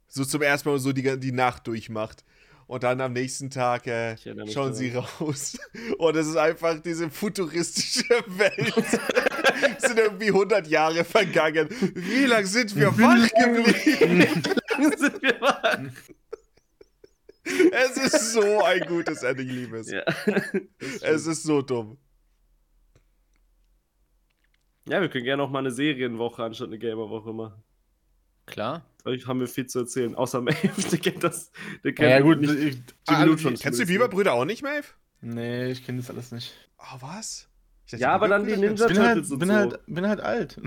so 0.08 0.24
zum 0.24 0.42
ersten 0.42 0.68
Mal 0.68 0.78
so 0.78 0.92
die, 0.92 1.18
die 1.18 1.32
Nacht 1.32 1.66
durchmacht. 1.66 2.24
Und 2.66 2.84
dann 2.84 3.00
am 3.00 3.12
nächsten 3.12 3.50
Tag 3.50 3.86
äh, 3.86 4.16
schauen 4.52 4.74
sie 4.74 4.92
raus. 4.92 5.58
Und 5.98 6.16
es 6.16 6.28
ist 6.28 6.36
einfach 6.36 6.78
diese 6.80 7.10
futuristische 7.10 8.04
Welt. 8.26 8.74
Es 9.76 9.82
sind 9.82 9.98
irgendwie 9.98 10.28
100 10.28 10.66
Jahre 10.66 11.04
vergangen. 11.04 11.68
Wie 11.94 12.26
lange 12.26 12.46
sind 12.46 12.74
wir 12.76 12.96
wach 12.98 13.28
geblieben? 13.28 14.42
sind 14.96 15.22
wir 15.22 15.40
wach. 15.40 15.78
Es 17.72 17.96
ist 17.96 18.32
so 18.32 18.62
ein 18.62 18.80
gutes 18.80 19.22
Ende, 19.22 19.42
ich 19.42 19.50
liebe 19.50 19.78
es. 19.78 19.90
Ja. 19.90 20.04
Es 21.00 21.26
ist 21.26 21.42
so 21.42 21.62
dumm. 21.62 21.98
ja, 24.86 25.00
wir 25.00 25.08
können 25.08 25.24
gerne 25.24 25.42
noch 25.42 25.50
mal 25.50 25.60
eine 25.60 25.70
Serienwoche 25.70 26.42
anstatt 26.42 26.68
eine 26.68 26.78
Gamerwoche 26.78 27.32
machen. 27.32 27.62
Klar. 28.46 28.84
Euch 29.04 29.26
haben 29.26 29.40
wir 29.40 29.46
viel 29.46 29.66
zu 29.66 29.80
erzählen. 29.80 30.14
Außer 30.14 30.40
Maeve, 30.40 30.82
der 30.90 30.98
kennt 30.98 31.24
das. 31.24 31.50
Der 31.84 31.92
kennt 31.94 32.10
Ja, 32.10 32.20
gut, 32.20 32.40
nicht, 32.40 32.54
ich, 32.54 32.76
die 32.84 32.94
ah, 33.06 33.38
schon 33.38 33.54
Kennst 33.54 33.80
du 33.80 33.84
die. 33.84 33.92
Biberbrüder 33.92 34.32
auch 34.34 34.44
nicht, 34.44 34.62
Maeve? 34.62 34.88
Nee, 35.20 35.70
ich 35.70 35.84
kenne 35.84 35.98
das 35.98 36.10
alles 36.10 36.32
nicht. 36.32 36.54
Oh, 36.78 36.96
was? 37.00 37.49
Ich 37.94 38.00
dachte, 38.00 38.02
Ja, 38.02 38.12
aber 38.14 38.28
dann 38.28 38.46
die 38.46 38.52
Ninja- 38.52 38.86
Bin 38.86 38.96
Turtles 38.96 38.98
halt, 38.98 39.30
und 39.30 39.38
bin, 39.38 39.48
so. 39.48 39.54
halt, 39.54 39.80
bin 39.86 40.06
halt 40.08 40.20
alt. 40.20 40.60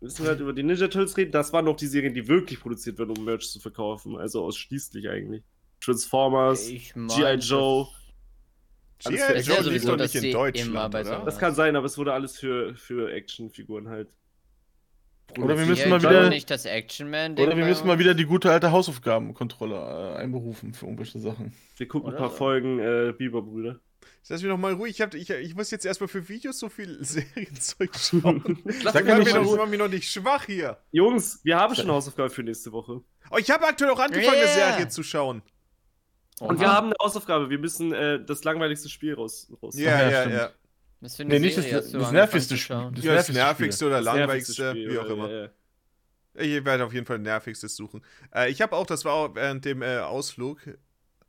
müssen 0.00 0.22
wir 0.24 0.30
halt 0.30 0.40
über 0.40 0.52
die 0.52 0.62
Ninja 0.62 0.88
Turtles 0.88 1.16
reden. 1.16 1.32
Das 1.32 1.52
waren 1.52 1.64
noch 1.64 1.76
die 1.76 1.86
Serien, 1.86 2.14
die 2.14 2.28
wirklich 2.28 2.60
produziert 2.60 2.98
werden, 2.98 3.16
um 3.16 3.24
Merch 3.24 3.50
zu 3.50 3.58
verkaufen. 3.60 4.16
Also 4.16 4.44
ausschließlich 4.44 5.08
eigentlich. 5.08 5.42
Transformers, 5.80 6.66
G.I. 6.68 7.34
Joe. 7.38 7.86
G.I. 9.00 9.16
Joe 9.16 9.34
lief 9.36 9.46
sowieso, 9.64 9.96
doch 9.96 10.02
nicht 10.04 10.14
in 10.16 10.32
Deutschland, 10.32 10.94
oder? 10.94 11.22
Das 11.24 11.38
kann 11.38 11.54
sein, 11.54 11.76
aber 11.76 11.86
es 11.86 11.96
wurde 11.98 12.12
alles 12.12 12.38
für, 12.38 12.74
für 12.74 13.12
Actionfiguren 13.12 13.88
halt. 13.88 14.08
Oder 15.38 15.58
wir 15.58 15.66
müssen 15.66 15.90
mal 15.90 16.00
wieder- 16.00 16.30
nicht 16.30 16.50
das 16.50 16.64
Action 16.64 17.10
Man. 17.10 17.32
Oder 17.38 17.56
wir 17.56 17.64
müssen 17.66 17.86
mal 17.86 17.98
wieder 17.98 18.14
die 18.14 18.24
gute 18.24 18.50
alte 18.50 18.72
Hausaufgabenkontrolle 18.72 19.74
äh, 20.14 20.16
einberufen 20.22 20.72
für 20.74 20.86
irgendwelche 20.86 21.18
Sachen. 21.18 21.52
Wir 21.76 21.86
gucken 21.86 22.08
Oder 22.08 22.16
ein 22.16 22.20
paar 22.20 22.30
so. 22.30 22.36
Folgen 22.36 22.78
äh, 22.78 23.12
Biberbrüder. 23.16 23.78
Lass 24.28 24.42
mich 24.42 24.50
noch 24.50 24.58
mal 24.58 24.74
ruhig. 24.74 24.92
Ich, 24.92 25.00
hab, 25.00 25.14
ich, 25.14 25.30
ich 25.30 25.54
muss 25.54 25.70
jetzt 25.70 25.86
erstmal 25.86 26.08
für 26.08 26.28
Videos 26.28 26.58
so 26.58 26.68
viel 26.68 26.98
Serienzeug 27.04 27.90
schauen. 27.98 28.62
Sag 28.84 29.04
mich 29.04 29.14
mal, 29.14 29.26
in 29.26 29.44
doch, 29.44 29.66
mich 29.66 29.78
noch 29.78 29.88
nicht 29.88 30.10
schwach 30.10 30.44
hier. 30.44 30.78
Jungs, 30.90 31.40
wir 31.44 31.56
haben 31.56 31.74
schon 31.74 31.90
Hausaufgaben 31.90 32.30
für 32.30 32.42
nächste 32.42 32.72
Woche. 32.72 33.00
Oh, 33.30 33.36
ich 33.38 33.50
habe 33.50 33.66
aktuell 33.66 33.90
auch 33.90 33.98
angefangen, 33.98 34.28
eine 34.36 34.46
Yeah. 34.46 34.54
Serie 34.72 34.88
zu 34.88 35.02
schauen. 35.02 35.42
Und 36.40 36.60
wir 36.60 36.70
haben 36.70 36.86
eine 36.88 36.94
Hausaufgabe. 37.02 37.50
Wir 37.50 37.58
müssen 37.58 37.92
äh, 37.92 38.24
das 38.24 38.44
langweiligste 38.44 38.88
Spiel 38.88 39.14
raus. 39.14 39.50
raus 39.62 39.76
Ja, 39.78 40.02
ja, 40.02 40.10
ja, 40.10 40.30
ja. 40.30 40.50
Eine 41.00 41.24
Nee, 41.28 41.38
nicht 41.38 41.56
das, 41.56 41.64
Serie 41.64 41.80
das 41.80 41.86
angefangen 41.94 42.14
nervigste 42.14 42.48
zu 42.54 42.56
Spiel. 42.60 42.76
schauen? 42.76 42.94
Das 42.94 43.04
Ja, 43.04 43.14
das 43.14 43.28
nervigste 43.28 43.86
oder 43.86 43.96
Das 43.96 44.04
langweiligste, 44.04 44.70
Spiel, 44.70 44.90
wie 44.92 44.98
auch 44.98 45.06
immer. 45.06 45.30
ja, 45.30 45.42
ja. 45.44 45.48
Ich 46.34 46.64
werde 46.64 46.84
auf 46.84 46.92
jeden 46.92 47.06
Fall 47.06 47.18
nervigstes 47.18 47.74
suchen. 47.74 48.04
Äh, 48.34 48.50
ich 48.50 48.60
habe 48.62 48.76
auch, 48.76 48.86
das 48.86 49.04
war 49.04 49.12
auch 49.14 49.34
während 49.34 49.64
dem 49.64 49.82
äh, 49.82 49.98
Ausflug, 49.98 50.60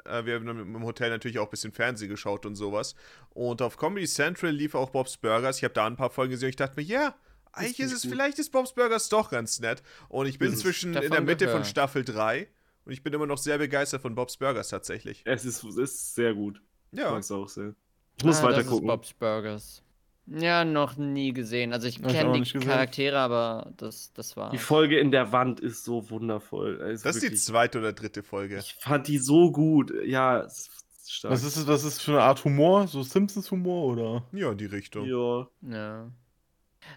äh, 0.10 0.26
wir 0.26 0.36
haben 0.36 0.48
im 0.76 0.84
Hotel 0.84 1.10
natürlich 1.10 1.40
auch 1.40 1.45
ein 1.45 1.52
bisschen 1.52 1.72
Fernsehen 1.72 2.10
geschaut 2.10 2.45
und 2.45 2.56
sowas. 2.56 2.95
Und 3.30 3.61
auf 3.61 3.77
Comedy 3.77 4.07
Central 4.07 4.52
lief 4.52 4.76
auch 4.76 4.90
Bob's 4.90 5.18
Burgers. 5.18 5.57
Ich 5.57 5.64
habe 5.64 5.73
da 5.73 5.86
ein 5.88 5.95
paar 5.95 6.10
Folgen 6.10 6.31
gesehen 6.31 6.48
und 6.48 6.52
ich 6.52 6.56
dachte 6.56 6.76
mir, 6.77 6.86
ja, 6.86 7.15
eigentlich 7.52 7.77
finde 7.77 7.84
ist 7.88 7.91
ich 7.91 7.95
es, 7.98 8.02
gut. 8.03 8.11
vielleicht 8.11 8.40
ist 8.40 8.52
Bob's 8.52 8.73
Burgers 8.73 9.10
doch 9.10 9.30
ganz 9.31 9.60
nett. 9.60 9.81
Und 10.07 10.26
ich 10.27 10.38
bin 10.40 10.49
Ist 10.49 10.56
es. 10.56 10.61
zwischen 10.61 10.94
in 10.95 11.11
der 11.11 11.22
Mitte 11.22 11.48
von. 11.49 11.64
Staffel 11.65 12.03
3 12.03 12.48
und 12.86 12.91
ich 12.91 13.03
bin 13.03 13.14
immer 13.14 13.27
noch 13.27 13.38
sehr 13.38 13.57
begeistert 13.57 14.02
von 14.02 14.15
Bob's 14.15 14.38
Burgers 14.38 14.69
tatsächlich. 14.69 15.22
Es 15.26 15.45
ist, 15.45 15.64
ist 15.64 16.15
sehr 16.15 16.34
gut. 16.34 16.61
Ich 16.91 16.99
Ja. 16.99 17.11
mag 17.11 17.19
es 17.22 17.31
auch 17.31 17.48
sehr. 17.48 17.76
Ich 18.18 18.23
muss 18.26 18.40
ah, 18.40 18.44
weiter 18.44 18.57
das 18.57 18.65
ist 18.65 18.69
gucken. 18.72 18.88
Bob's 18.88 19.14
Burgers. 19.14 19.84
Ja, 20.31 20.64
noch 20.64 20.95
nie 20.97 21.34
gesehen. 21.34 21.73
Also 21.73 21.88
ich 21.88 22.01
kenne 22.01 22.39
die. 22.41 22.60
Charaktere, 22.60 23.18
aber 23.18 23.72
das, 23.77 24.14
das 24.14 24.38
war. 24.38 24.51
Die 24.51 24.57
Folge 24.60 24.99
in 24.99 25.11
der 25.11 25.31
Wand 25.31 25.60
ist 25.60 25.84
so 25.84 26.10
wundervoll. 26.10 26.81
Also 26.81 27.03
Das 27.03 27.15
ist 27.15 27.23
die 27.31 27.35
zweite 27.35 27.80
oder 27.80 27.93
dritte 27.93 28.22
Folge. 28.22 28.57
Ich 28.60 28.76
fand 28.76 29.07
die 29.07 29.18
so 29.18 29.51
gut. 29.51 29.91
Ja, 30.06 30.41
ist 30.41 30.69
stark. 31.07 31.34
Was 31.34 31.43
ist, 31.43 31.68
was 31.68 31.84
ist 31.84 32.01
für 32.01 32.11
eine 32.11 32.22
Art 32.22 32.43
Humor? 32.45 32.88
So 32.88 33.01
Simpsons-Humor 33.01 33.85
oder? 33.93 34.23
Ja, 34.31 34.53
die 34.53 34.65
Richtung. 34.65 35.06
Ja. 35.07 35.47
Ja. 35.68 36.11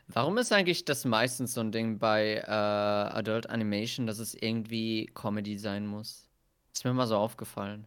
Warum 0.08 0.38
ist 0.38 0.52
eigentlich 0.52 0.84
das 0.84 1.04
meistens 1.04 1.54
so 1.54 1.60
ein 1.60 1.72
Ding 1.72 1.98
bei 1.98 2.36
äh, 2.36 2.50
Adult 2.50 3.48
Animation, 3.50 4.06
dass 4.06 4.18
es 4.18 4.34
irgendwie 4.34 5.10
Comedy 5.14 5.58
sein 5.58 5.86
muss? 5.86 6.28
Ist 6.72 6.84
mir 6.84 6.92
mal 6.92 7.06
so 7.06 7.16
aufgefallen. 7.16 7.86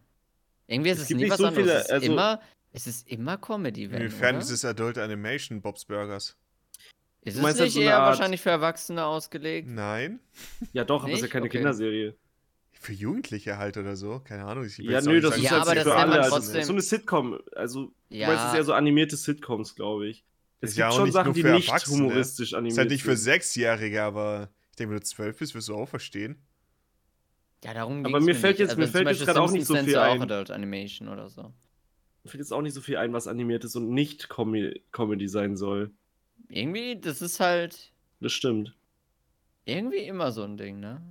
Irgendwie 0.68 0.90
ist 0.90 0.98
Es 0.98 1.04
es, 1.04 1.10
nie 1.10 1.22
nicht 1.22 1.30
was 1.30 1.38
so 1.38 1.46
anderes. 1.46 1.64
viele- 1.66 1.78
es, 1.78 1.84
ist 1.86 1.92
also- 1.92 2.12
immer, 2.12 2.40
es 2.76 2.86
ist 2.86 3.08
immer 3.08 3.38
Comedy, 3.38 3.90
wenn, 3.90 4.02
Inwiefern 4.02 4.36
oder? 4.36 4.44
ist 4.44 4.50
es 4.50 4.64
Adult 4.64 4.98
Animation, 4.98 5.62
Bob's 5.62 5.84
Burgers? 5.86 6.36
Du 7.22 7.30
Ist 7.30 7.36
es 7.36 7.42
meinst, 7.42 7.58
das 7.58 7.64
nicht 7.66 7.74
so 7.74 7.80
eher 7.80 7.98
Art- 7.98 8.10
wahrscheinlich 8.10 8.40
für 8.40 8.50
Erwachsene 8.50 9.04
ausgelegt? 9.04 9.66
Nein. 9.68 10.20
Ja, 10.72 10.84
doch, 10.84 11.02
aber 11.02 11.12
es 11.12 11.18
ist 11.20 11.22
ja 11.26 11.28
keine 11.32 11.46
Okay. 11.46 11.56
Kinderserie. 11.58 12.14
Für 12.78 12.92
Jugendliche 12.92 13.56
halt 13.56 13.78
oder 13.78 13.96
so? 13.96 14.20
Keine 14.20 14.44
Ahnung. 14.44 14.68
Ja, 14.76 15.00
nö, 15.00 15.20
das 15.20 15.30
sagen, 15.30 15.42
ist 15.42 15.50
Ja, 15.50 15.50
halt 15.52 15.62
aber 15.62 15.70
für 15.70 15.76
das 15.76 15.86
alle. 15.88 16.12
Also, 16.20 16.36
trotzdem- 16.36 16.62
so 16.64 16.72
eine 16.72 16.82
Sitcom. 16.82 17.40
Also, 17.56 17.86
du 17.86 17.92
Ja. 18.10 18.28
meinst, 18.28 18.44
es 18.44 18.50
ist 18.50 18.56
eher 18.58 18.64
so 18.64 18.72
animierte 18.74 19.16
Sitcoms, 19.16 19.74
glaube 19.74 20.06
ich. 20.08 20.24
Es 20.60 20.70
Ist 20.70 20.76
ja 20.76 20.86
gibt 20.86 20.92
auch 20.92 20.96
schon 20.96 21.04
nicht 21.06 21.14
Sachen, 21.14 21.24
nur 21.28 21.34
die 21.34 21.42
für 21.42 21.52
nicht 21.52 21.68
Erwachsene. 21.68 22.04
humoristisch 22.04 22.54
animiert 22.54 22.72
Ist 22.72 22.78
halt 22.78 22.90
nicht 22.90 23.02
für 23.02 23.16
sind. 23.16 23.24
Sechsjährige, 23.24 24.02
aber 24.02 24.50
ich 24.70 24.76
denke, 24.76 24.90
wenn 24.92 24.98
du 25.00 25.04
zwölf 25.04 25.38
bist, 25.38 25.54
wirst 25.54 25.68
du 25.68 25.74
auch 25.74 25.88
verstehen. 25.88 26.36
Ja, 27.64 27.74
darum 27.74 28.04
Aber 28.04 28.20
mir 28.20 28.34
fällt 28.34 28.58
nicht. 28.58 28.60
jetzt- 28.60 28.70
also 28.70 28.80
mir 28.80 28.88
fällt 28.88 29.08
jetzt 29.08 29.24
gerade 29.24 29.40
auch 29.40 29.50
nicht 29.50 29.66
so 29.66 29.74
viel 29.74 29.92
du 29.94 30.00
ein. 30.00 30.18
auch 30.18 30.22
Adult 30.22 30.50
Animation 30.50 31.08
oder 31.08 31.28
so. 31.30 31.52
Fällt 32.28 32.40
jetzt 32.40 32.52
auch 32.52 32.62
nicht 32.62 32.74
so 32.74 32.80
viel 32.80 32.96
ein, 32.96 33.12
was 33.12 33.26
animiertes 33.26 33.76
und 33.76 33.90
nicht 33.90 34.28
Com 34.28 34.54
Comedy 34.92 35.28
sein 35.28 35.56
soll. 35.56 35.90
Irgendwie, 36.48 36.98
das 37.00 37.22
ist 37.22 37.40
halt. 37.40 37.92
Das 38.20 38.32
stimmt. 38.32 38.74
irgendwie 39.64 40.04
immer 40.04 40.32
so 40.32 40.42
ein 40.44 40.56
Ding, 40.56 40.80
ne? 40.80 41.02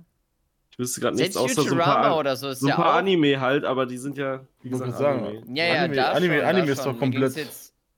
Ich 0.70 0.78
wüsste 0.78 1.00
gerade 1.00 1.16
nichts 1.16 1.36
außer 1.36 1.62
so 1.62 1.72
ein 1.72 1.78
paar, 1.78 2.18
oder 2.18 2.36
so 2.36 2.48
ist 2.48 2.60
so 2.60 2.66
ein 2.66 2.70
ja 2.70 2.76
paar 2.76 2.94
auch. 2.94 2.98
Anime 2.98 3.40
halt, 3.40 3.64
aber 3.64 3.86
die 3.86 3.96
sind 3.98 4.18
ja, 4.18 4.44
wie 4.62 4.68
gesagt, 4.70 4.96
sagen, 4.96 5.24
Anime. 5.24 5.56
Ja, 5.56 5.64
ja, 5.66 5.82
Anime- 5.84 5.94
da 5.96 6.12
Anime- 6.12 6.34
schon, 6.34 6.40
da 6.42 6.48
Anime 6.48 6.70
ist 6.72 6.82
schon. 6.82 6.92
doch 6.92 6.98
komplett- 6.98 7.36
Mir 7.36 7.46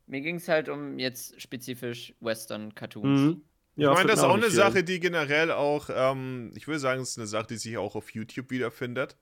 mir 0.07 0.20
ging's 0.23 0.49
halt 0.49 0.69
um 0.69 0.99
jetzt 0.99 1.40
spezifisch 1.40 2.15
Western-Cartoons. 2.20 3.20
Mhm. 3.20 3.43
Ich 3.77 3.86
meine, 3.86 4.09
das 4.09 4.19
ist 4.20 4.24
auch 4.24 4.35
eine 4.35 4.47
nicht 4.47 4.55
Sache, 4.55 4.73
viel 4.73 4.82
die 4.82 5.01
generell 5.01 5.53
auch, 5.53 5.89
ähm, 5.93 6.51
ich 6.57 6.66
würde 6.66 6.81
sagen, 6.81 7.01
es 7.03 7.11
ist 7.11 7.19
eine 7.19 7.27
Sache, 7.28 7.47
die 7.51 7.57
sich 7.57 7.77
auch 7.78 7.95
auf 7.95 8.11
YouTube 8.11 8.51
wiederfindet. 8.51 9.16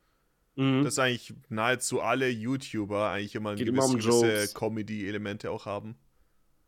Mhm. 0.56 0.84
Dass 0.84 0.98
eigentlich 0.98 1.34
nahezu 1.48 2.00
alle 2.00 2.28
YouTuber 2.28 3.10
eigentlich 3.10 3.34
immer 3.34 3.50
ein 3.50 3.56
Geht 3.56 3.68
gewisse, 3.68 3.88
um 3.88 3.98
gewisse. 3.98 4.54
Comedy-Elemente 4.54 5.50
auch 5.50 5.66
haben. 5.66 5.96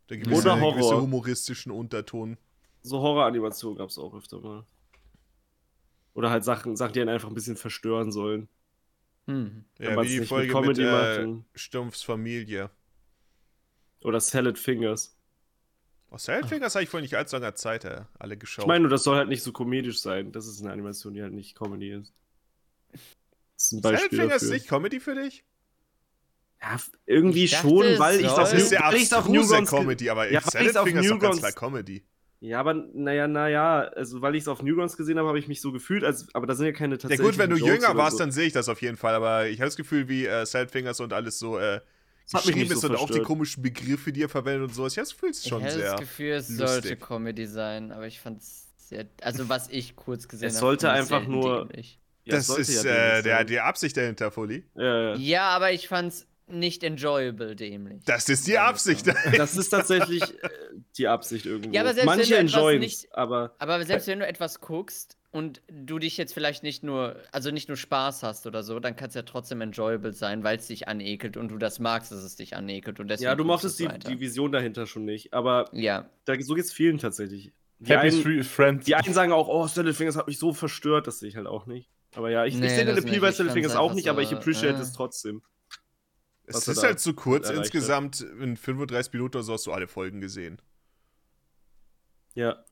Da 0.06 0.14
Oder 0.14 0.24
gewisse, 0.24 0.60
Horror. 0.60 0.74
gewisse 0.74 1.00
humoristischen 1.00 1.72
Unterton. 1.72 2.36
So 2.82 3.00
Horror-Animationen 3.00 3.78
gab 3.78 3.88
es 3.88 3.98
auch 3.98 4.14
öfter 4.14 4.40
mal. 4.40 4.64
Oder 6.14 6.30
halt 6.30 6.44
Sachen, 6.44 6.76
Sachen, 6.76 6.92
die 6.92 7.00
einen 7.00 7.10
einfach 7.10 7.28
ein 7.28 7.34
bisschen 7.34 7.56
verstören 7.56 8.12
sollen. 8.12 8.48
Hm. 9.26 9.64
Ja, 9.78 10.02
wie 10.02 10.08
die 10.08 10.24
Folge 10.24 10.54
mit 10.60 10.78
mit, 10.78 10.78
äh, 10.78 11.26
Stumpfs 11.54 12.02
Familie. 12.02 12.70
Oder 14.02 14.20
Salad 14.20 14.58
Fingers. 14.58 15.18
Oh, 16.10 16.16
Saltfingers 16.16 16.74
habe 16.74 16.84
ich 16.84 16.88
vor 16.88 17.00
nicht 17.00 17.14
allzu 17.14 17.36
langer 17.36 17.54
Zeit 17.54 17.84
äh, 17.84 18.02
alle 18.18 18.38
geschaut. 18.38 18.64
Ich 18.64 18.66
meine, 18.68 18.80
nur 18.80 18.90
das 18.90 19.04
soll 19.04 19.16
halt 19.16 19.28
nicht 19.28 19.42
so 19.42 19.52
komedisch 19.52 20.00
sein. 20.00 20.32
Das 20.32 20.46
ist 20.46 20.62
eine 20.62 20.72
Animation, 20.72 21.12
die 21.12 21.22
halt 21.22 21.34
nicht 21.34 21.54
Comedy 21.54 21.92
ist. 21.92 22.14
Das 23.58 23.72
ist 23.72 23.82
Saltfingers 23.82 24.42
ist 24.42 24.50
nicht 24.50 24.68
Comedy 24.68 25.00
für 25.00 25.14
dich? 25.14 25.44
Ja, 26.60 26.76
irgendwie 27.06 27.44
Ich 27.44 27.50
dachte, 27.52 27.68
schon, 27.68 27.86
es 27.86 27.98
weil 27.98 28.20
ich 28.20 28.26
Das 28.26 28.52
ist 28.52 28.70
New- 28.70 28.76
ja 28.78 28.92
weil 28.92 29.18
auf 29.18 29.28
Newgrounds 29.28 29.70
ge- 29.70 29.78
Comedy, 29.80 30.10
aber 30.10 30.30
Ja, 30.30 30.38
auf 30.40 30.44
Saltfingers 30.46 31.04
ist 31.04 31.10
doch 31.10 31.18
ganz 31.20 31.36
Newgrounds- 31.36 31.38
klar 31.40 31.52
Comedy. 31.52 32.04
Ja, 32.40 32.60
aber 32.60 32.74
naja, 32.74 33.26
naja, 33.26 33.80
also 33.96 34.22
weil 34.22 34.36
ich 34.36 34.42
es 34.42 34.48
auf 34.48 34.62
Newgrounds 34.62 34.96
gesehen 34.96 35.18
habe, 35.18 35.26
habe 35.28 35.38
ich 35.40 35.48
mich 35.48 35.60
so 35.60 35.72
gefühlt, 35.72 36.04
als, 36.04 36.26
aber 36.34 36.46
da 36.46 36.54
sind 36.54 36.66
ja 36.66 36.72
keine 36.72 36.94
Ja 36.94 36.98
tatsächlichen 36.98 37.30
gut, 37.32 37.38
wenn 37.38 37.50
du 37.50 37.56
Jokes 37.56 37.74
jünger 37.82 37.96
warst, 37.96 38.12
so. 38.16 38.18
dann 38.22 38.30
sehe 38.32 38.46
ich 38.46 38.52
das 38.52 38.68
auf 38.68 38.80
jeden 38.80 38.96
Fall, 38.96 39.14
aber 39.14 39.48
ich 39.48 39.58
habe 39.60 39.66
das 39.66 39.76
Gefühl, 39.76 40.08
wie 40.08 40.24
äh, 40.26 40.46
Saltfingers 40.46 41.00
und 41.00 41.12
alles 41.12 41.38
so 41.40 41.58
äh, 41.58 41.80
Das 42.24 42.34
hat 42.34 42.46
mich 42.46 42.54
geschrieben 42.54 42.72
ist 42.74 42.80
so 42.80 42.88
und 42.88 42.94
auch 42.94 43.00
die 43.02 43.06
verstört. 43.06 43.26
komischen 43.26 43.62
Begriffe, 43.64 44.12
die 44.12 44.22
er 44.22 44.28
verwendet 44.28 44.68
und 44.68 44.74
sowas. 44.74 44.92
Ich 44.92 44.98
habe 44.98 45.06
das 45.06 45.14
Gefühl, 45.14 45.30
es 45.30 45.38
ist 45.38 45.48
schon 45.48 45.64
ich 45.64 45.72
sehr... 45.72 45.90
das 45.92 46.00
Gefühl, 46.00 46.30
es 46.32 46.48
lustig. 46.50 46.68
sollte 46.68 46.96
Comedy 46.96 47.46
sein, 47.46 47.90
aber 47.92 48.06
ich 48.06 48.20
fand 48.20 48.40
es 48.40 48.66
sehr. 48.76 49.06
Also, 49.22 49.48
was 49.48 49.68
ich 49.68 49.96
kurz 49.96 50.28
gesehen 50.28 50.48
Es 50.48 50.54
habe. 50.56 50.66
sollte 50.66 50.86
fand 50.86 51.00
ich's 51.02 51.12
einfach 51.12 51.28
nur- 51.28 51.66
dämlich. 51.66 51.98
Ja, 52.28 52.36
das 52.36 52.48
ist 52.50 52.84
ja 52.84 52.90
äh, 53.18 53.22
der, 53.22 53.36
sein. 53.38 53.46
die 53.46 53.60
Absicht 53.60 53.96
dahinter, 53.96 54.30
Fully. 54.30 54.64
Ja, 54.76 55.10
ja. 55.10 55.14
Ja, 55.16 55.42
aber 55.50 55.72
ich 55.72 55.88
fand's 55.88 56.26
nicht 56.50 56.82
enjoyable 56.82 57.54
dämlich. 57.56 58.02
Das 58.06 58.28
ist 58.28 58.46
die 58.46 58.58
Absicht. 58.58 59.04
so. 59.06 59.12
Das 59.36 59.56
ist 59.56 59.68
tatsächlich 59.68 60.22
äh, 60.42 60.48
die 60.96 61.06
Absicht 61.08 61.44
irgendwo. 61.46 61.74
Ja, 61.74 61.82
aber 61.82 61.92
selbst 61.92 62.06
Manche 62.06 62.34
wenn 62.36 62.46
du 62.46 62.52
etwas 62.58 62.78
nicht- 62.80 63.14
aber 63.14 63.54
Aber 63.58 63.84
selbst 63.84 64.06
wenn 64.06 64.18
du 64.20 64.26
etwas 64.26 64.60
guckst 64.60 65.18
und 65.30 65.60
du 65.70 65.98
dich 65.98 66.16
jetzt 66.16 66.32
vielleicht 66.32 66.62
nicht 66.62 66.82
nur, 66.82 67.16
also 67.32 67.50
nicht 67.50 67.68
nur 67.68 67.76
Spaß 67.76 68.22
hast 68.22 68.46
oder 68.46 68.62
so, 68.62 68.80
dann 68.80 68.96
kann 68.96 69.08
es 69.08 69.14
ja 69.14 69.22
trotzdem 69.22 69.60
enjoyable 69.60 70.14
sein, 70.14 70.42
weil 70.42 70.56
es 70.56 70.68
dich 70.68 70.88
anekelt 70.88 71.36
und 71.36 71.48
du 71.50 71.58
das 71.58 71.80
magst, 71.80 72.12
dass 72.12 72.22
es 72.22 72.36
dich 72.36 72.56
anekelt 72.56 72.98
und 72.98 73.08
deswegen. 73.08 73.26
ja, 73.26 73.34
du 73.34 73.44
mochtest 73.44 73.78
es 73.78 73.86
die, 73.88 73.98
die 74.08 74.20
Vision 74.20 74.50
dahinter 74.50 74.86
schon 74.86 75.04
nicht. 75.04 75.34
Aber 75.34 75.66
Ja, 75.72 76.08
da, 76.24 76.34
so 76.40 76.54
geht's 76.54 76.72
vielen 76.72 76.96
tatsächlich. 76.96 77.52
Die 77.80 77.90
Happy 77.92 78.08
einen, 78.08 78.42
Friends. 78.44 78.86
die 78.86 78.94
einen 78.94 79.12
sagen 79.12 79.32
auch, 79.32 79.48
oh, 79.48 79.66
Salad 79.66 79.94
Fingers 79.94 80.16
hat 80.16 80.26
mich 80.26 80.38
so 80.38 80.52
verstört, 80.54 81.06
das 81.06 81.20
sehe 81.20 81.28
ich 81.28 81.36
halt 81.36 81.46
auch 81.46 81.66
nicht. 81.66 81.90
Aber 82.14 82.30
ja, 82.30 82.44
ich, 82.44 82.54
Nee, 82.54 82.66
ich 82.66 82.72
sehe 82.72 82.84
den 82.84 82.96
Appeal 82.96 83.20
bei 83.20 83.32
fand's 83.32 83.52
Fingers 83.52 83.76
auch 83.76 83.94
nicht, 83.94 84.08
aber 84.08 84.22
ich 84.22 84.32
appreciate 84.32 84.78
äh. 84.78 84.82
es 84.82 84.92
trotzdem. 84.92 85.42
Es 86.48 86.66
ist 86.66 86.82
halt 86.82 86.98
zu 86.98 87.14
kurz. 87.14 87.48
hat. 87.48 87.56
Insgesamt 87.56 88.20
in 88.20 88.56
35 88.56 89.12
Minuten 89.12 89.36
oder 89.36 89.44
so 89.44 89.52
hast 89.52 89.66
du 89.66 89.72
alle 89.72 89.86
Folgen 89.86 90.20
gesehen. 90.20 90.60
Ja. 92.34 92.64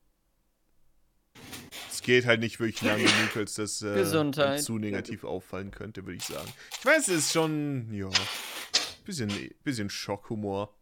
Es 1.91 2.01
geht 2.01 2.25
halt 2.25 2.39
nicht 2.39 2.59
wirklich 2.59 2.81
lange 2.81 3.03
genug, 3.03 3.35
als 3.35 3.55
das 3.55 3.81
äh, 3.81 4.57
zu 4.59 4.77
negativ 4.77 5.23
auffallen 5.23 5.71
könnte, 5.71 6.05
würde 6.05 6.17
ich 6.17 6.23
sagen. 6.23 6.47
Ich 6.79 6.85
weiß, 6.85 7.09
es 7.09 7.25
ist 7.25 7.33
schon, 7.33 7.93
ja, 7.93 8.09
bisschen, 9.05 9.31
bisschen 9.63 9.89
Schockhumor. 9.89 10.75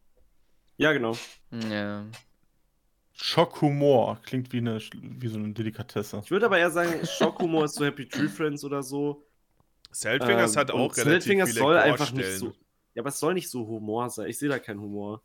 Ja, 0.78 0.92
genau. 0.92 1.16
ja. 1.50 2.06
Schockhumor. 3.16 4.20
Klingt 4.24 4.52
wie, 4.52 4.58
eine, 4.58 4.78
wie 4.92 5.28
so 5.28 5.38
eine 5.38 5.52
Delikatesse. 5.52 6.20
Ich 6.24 6.30
würde 6.30 6.46
aber 6.46 6.58
eher 6.58 6.70
sagen, 6.70 7.04
Schockhumor 7.06 7.64
ist 7.64 7.74
so 7.74 7.84
Happy 7.84 8.06
Tree 8.06 8.28
Friends 8.28 8.62
oder 8.64 8.82
so. 8.82 9.24
Saltfingers 9.90 10.54
Ähm, 10.54 10.60
hat 10.60 10.70
auch 10.70 10.94
relativ 10.96 11.24
Fingers 11.24 11.50
viele 11.50 11.60
soll 11.60 11.76
einfach 11.78 12.12
nicht 12.12 12.32
so. 12.32 12.52
Ja, 12.94 13.02
aber 13.02 13.08
es 13.08 13.18
soll 13.18 13.34
nicht 13.34 13.48
so 13.50 13.66
Humor 13.66 14.10
sein. 14.10 14.28
Ich 14.28 14.38
sehe 14.38 14.48
da 14.48 14.58
keinen 14.58 14.80
Humor. 14.80 15.22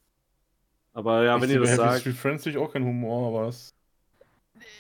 Aber 0.94 1.24
ja, 1.24 1.36
Ich 1.36 1.42
wenn 1.42 1.50
sehe 1.50 1.58
ihr 1.58 1.62
das 1.62 1.70
Happy 1.72 1.82
sagt. 1.82 2.00
Street 2.02 2.16
Friends 2.16 2.46
natürlich 2.46 2.58
auch 2.66 2.72
kein 2.72 2.84
Humor, 2.86 3.28
aber 3.28 3.48
es. 3.50 3.74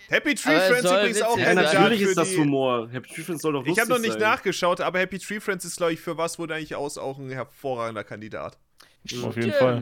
Happy 0.09 0.35
Tree 0.35 0.55
Aber 0.55 0.61
Friends 0.65 0.91
übrigens 0.91 1.21
auch 1.21 1.37
Ja, 1.37 1.53
natürlich 1.53 2.01
ist 2.01 2.17
das 2.17 2.29
die, 2.29 2.37
Humor. 2.37 2.89
Happy 2.89 3.09
Tree 3.13 3.21
Friends 3.23 3.41
soll 3.41 3.53
doch 3.53 3.61
Ich 3.61 3.67
lustig 3.69 3.81
habe 3.81 3.91
noch 3.93 3.99
nicht 3.99 4.13
sein. 4.13 4.21
nachgeschaut, 4.21 4.81
aber 4.81 4.99
Happy 4.99 5.19
Tree 5.19 5.39
Friends 5.39 5.65
ist, 5.65 5.77
glaube 5.77 5.93
ich, 5.93 5.99
für 6.01 6.17
was 6.17 6.37
wurde 6.39 6.55
eigentlich 6.55 6.75
aus 6.75 6.97
auch 6.97 7.17
ein 7.17 7.29
hervorragender 7.29 8.03
Kandidat. 8.03 8.57
Auf 9.23 9.35
jeden 9.35 9.53
Fall. 9.53 9.81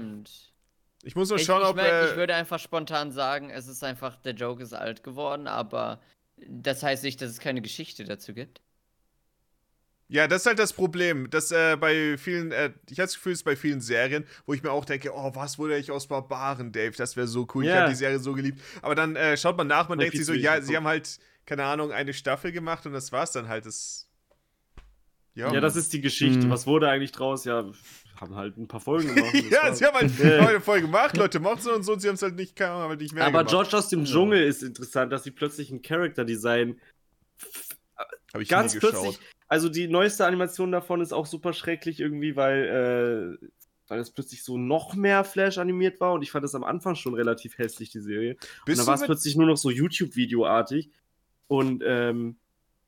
Ich 1.04 1.16
muss 1.16 1.30
nur 1.30 1.40
Ich, 1.40 1.46
schauen, 1.46 1.62
ich, 1.62 1.68
ob. 1.68 1.76
mein, 1.76 1.86
äh, 1.86 2.10
ich 2.10 2.16
würde 2.16 2.36
einfach 2.36 2.60
spontan 2.60 3.12
sagen, 3.12 3.50
es 3.50 3.68
ist 3.68 3.84
einfach, 3.84 4.18
der 4.18 4.34
Joke 4.34 4.62
ist 4.62 4.74
alt 4.74 5.04
geworden, 5.04 5.48
aber 5.48 6.02
das 6.38 6.84
heißt 6.84 7.04
nicht, 7.04 7.22
dass 7.22 7.30
es 7.32 7.40
keine 7.40 7.62
Geschichte 7.62 8.04
dazu 8.04 8.34
gibt. 8.34 8.62
Ja, 10.12 10.28
das 10.28 10.42
ist 10.42 10.46
halt 10.48 10.58
das 10.58 10.74
Problem, 10.74 11.30
dass 11.30 11.52
äh, 11.52 11.78
bei 11.80 12.18
vielen, 12.18 12.52
äh, 12.52 12.72
ich 12.90 12.98
habe 13.00 13.06
das 13.06 13.14
Gefühl, 13.14 13.34
es 13.34 13.40
ist 13.40 13.44
bei 13.44 13.56
vielen 13.56 13.80
Serien, 13.80 14.26
wo 14.48 14.54
ich 14.56 14.64
mir 14.64 14.72
auch 14.72 14.84
denke, 14.84 15.12
oh, 15.14 15.32
was 15.36 15.60
wurde 15.60 15.78
ich 15.78 15.92
aus 15.92 16.08
Barbaren, 16.08 16.72
Dave? 16.72 16.96
Das 16.98 17.16
wäre 17.16 17.28
so 17.28 17.48
cool. 17.54 17.64
Ich 17.64 17.70
Ja. 17.70 17.82
habe 17.82 17.90
die 17.92 17.96
Serie 17.96 18.18
so 18.18 18.34
geliebt. 18.34 18.60
Aber 18.82 18.96
dann 18.96 19.16
äh, 19.16 19.38
schaut 19.38 19.56
man 19.56 19.68
nach, 19.68 19.88
man 19.88 20.00
denkt 20.00 20.16
ich 20.16 20.22
sich 20.22 20.26
so, 20.28 20.34
ja, 20.34 20.62
sie 20.62 20.76
haben 20.76 20.88
halt, 20.88 21.20
keine 21.46 21.64
Ahnung, 21.66 21.92
eine 21.92 22.14
Staffel 22.14 22.52
gemacht 22.52 22.88
und 22.88 22.94
das 22.94 23.12
war's 23.12 23.34
dann 23.34 23.48
halt. 23.50 23.68
Das, 23.68 24.08
ja, 25.36 25.54
Ja, 25.54 25.62
das 25.62 25.76
ist 25.76 25.94
die 25.94 26.02
Geschichte. 26.02 26.48
Mhm. 26.48 26.50
Was 26.50 26.66
wurde 26.66 26.90
eigentlich 26.90 27.12
draus? 27.12 27.46
Ja, 27.46 27.66
haben 28.20 28.36
halt 28.36 28.58
ein 28.58 28.68
paar 28.68 28.80
Folgen 28.80 29.08
gemacht. 29.16 29.34
und 29.34 29.50
ja, 29.52 29.74
sie 29.74 29.86
haben 29.86 29.96
halt 29.96 30.18
Ja. 30.20 30.48
eine 30.48 30.62
Folge 30.62 30.88
gemacht, 30.88 31.16
Leute 31.18 31.40
mochten 31.40 31.62
sie 31.62 31.74
und 31.74 31.84
so, 31.84 31.94
und 31.94 32.00
sie 32.02 32.08
haben 32.08 32.16
es 32.16 32.22
halt 32.22 32.36
nicht, 32.36 32.56
keine 32.56 32.72
Ahnung, 32.74 32.90
halt 32.90 33.02
nicht 33.02 33.14
mehr 33.14 33.24
Aber 33.26 33.40
gemacht. 33.40 33.50
George 33.52 33.78
aus 33.78 33.90
dem 33.90 34.06
Dschungel 34.06 34.44
ist 34.44 34.62
interessant, 34.64 35.12
dass 35.12 35.24
sie 35.24 35.32
plötzlich 35.32 35.72
ein 35.72 35.82
Character-Design. 35.82 36.80
Habe 38.34 38.44
ich 38.44 38.50
Ganz 38.50 38.74
nie 38.74 38.80
plötzlich. 38.80 39.20
Also 39.48 39.70
die 39.70 39.88
neueste 39.88 40.26
Animation 40.26 40.72
davon 40.72 41.02
ist 41.02 41.12
auch 41.14 41.26
super 41.26 41.54
schrecklich 41.54 42.00
irgendwie, 42.00 42.36
weil, 42.36 43.38
äh, 43.42 43.48
weil 43.88 44.00
es 44.00 44.12
plötzlich 44.12 44.44
so 44.44 44.58
noch 44.58 44.94
mehr 44.94 45.24
Flash 45.24 45.58
animiert 45.58 46.00
war 46.00 46.14
und 46.14 46.22
ich 46.22 46.30
fand 46.32 46.44
das 46.44 46.54
am 46.54 46.64
Anfang 46.64 46.96
schon 46.96 47.16
relativ 47.16 47.58
hässlich, 47.58 47.90
die 47.90 48.00
Serie. 48.02 48.34
Und 48.34 48.66
Bist 48.66 48.80
dann 48.80 48.86
du 48.86 48.88
war 48.88 48.96
es 48.96 49.04
plötzlich 49.04 49.36
nur 49.36 49.48
noch 49.48 49.58
so 49.58 49.72
YouTube-Video-artig. 49.72 50.92
Und 51.48 51.84
ähm, 51.84 52.38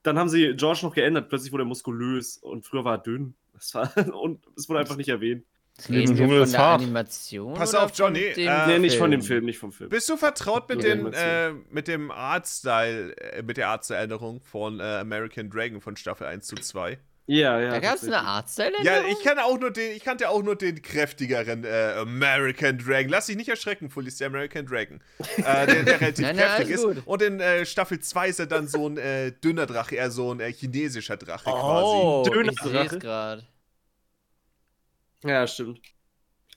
dann 0.04 0.20
haben 0.20 0.30
sie 0.30 0.54
George 0.56 0.82
noch 0.84 0.94
geändert. 0.94 1.30
Plötzlich 1.30 1.52
wurde 1.52 1.64
er 1.64 1.68
muskulös 1.68 2.38
und 2.38 2.64
früher 2.66 2.86
war 2.86 2.96
er 2.98 3.02
dünn. 3.02 3.34
Das 3.62 3.74
war, 3.76 4.14
und 4.22 4.44
es 4.58 4.68
wurde 4.68 4.80
einfach 4.82 4.98
nicht 4.98 5.10
erwähnt. 5.10 5.46
Leben 5.88 5.94
im 5.94 5.96
Reden 5.96 6.10
wir 6.10 6.16
Dschungel 6.18 6.38
von 6.40 6.44
ist 6.46 6.52
der 6.54 6.60
hart. 6.60 6.82
Animation? 6.82 7.54
Pass 7.54 7.74
auf, 7.74 7.92
Johnny, 7.96 8.20
äh, 8.20 8.68
nee, 8.68 8.80
nicht 8.80 8.98
von 8.98 9.10
dem 9.10 9.22
Film, 9.22 9.46
nicht 9.46 9.58
vom 9.58 9.72
Film. 9.72 9.90
bist 9.90 10.10
du 10.10 10.18
vertraut 10.18 10.68
mit, 10.70 10.84
den, 10.84 11.12
äh, 11.14 11.52
mit 11.70 11.88
dem 11.88 12.12
Artstyle, 12.12 13.16
äh, 13.18 13.42
mit 13.42 13.58
der 13.58 13.70
Artstyle-Änderung 13.70 14.42
von 14.42 14.80
äh, 14.80 14.84
American 14.84 15.50
Dragon 15.50 15.80
von 15.82 15.96
Staffel 15.96 16.28
1 16.28 16.46
zu 16.46 16.56
2? 16.56 17.00
Ja, 17.28 17.60
ja. 17.62 17.70
Da 17.72 17.80
gab 17.80 17.96
es 17.96 18.04
eine 18.04 18.12
tatsächlich. 18.14 18.78
Artstyle? 18.80 19.08
Ja, 19.08 19.12
ich 19.12 19.24
kann 19.24 19.40
auch 19.40 19.58
nur 19.58 19.72
den, 19.72 19.96
ich 19.96 20.04
kannte 20.04 20.28
auch 20.30 20.44
nur 20.44 20.56
den 20.58 20.82
kräftigeren 20.82 21.64
äh, 21.64 21.94
American 21.98 22.78
Dragon. 22.78 23.10
Lass 23.10 23.28
dich 23.28 23.38
nicht 23.38 23.48
erschrecken, 23.50 23.90
Fully 23.90 24.10
ist 24.10 24.20
der 24.20 24.28
American 24.28 24.66
Dragon. 24.66 25.00
Äh, 25.38 25.66
der, 25.68 25.84
der 25.84 26.02
relativ 26.02 26.26
Nein, 26.26 26.36
nein, 26.36 26.46
kräftig 26.46 26.76
alles 26.76 26.80
ist. 26.80 26.84
gut. 26.84 27.04
Und 27.06 27.22
in 27.22 27.40
äh, 27.40 27.66
Staffel 27.66 28.00
2 28.00 28.28
ist 28.30 28.40
er 28.40 28.48
dann 28.48 28.68
so 28.68 28.88
ein 28.90 28.98
äh, 28.98 29.32
dünner 29.32 29.66
Drache, 29.66 29.96
eher 29.96 30.12
so 30.12 30.32
ein 30.34 30.42
äh, 30.42 30.52
chinesischer 30.52 31.16
Drache 31.18 31.46
quasi. 31.46 31.86
Oh, 31.86 32.24
Döner- 32.28 32.52
ich 32.52 32.62
sehe 32.62 32.86
es 32.86 33.00
gerade. 33.00 33.44
Ja, 35.24 35.46
stimmt. 35.48 35.80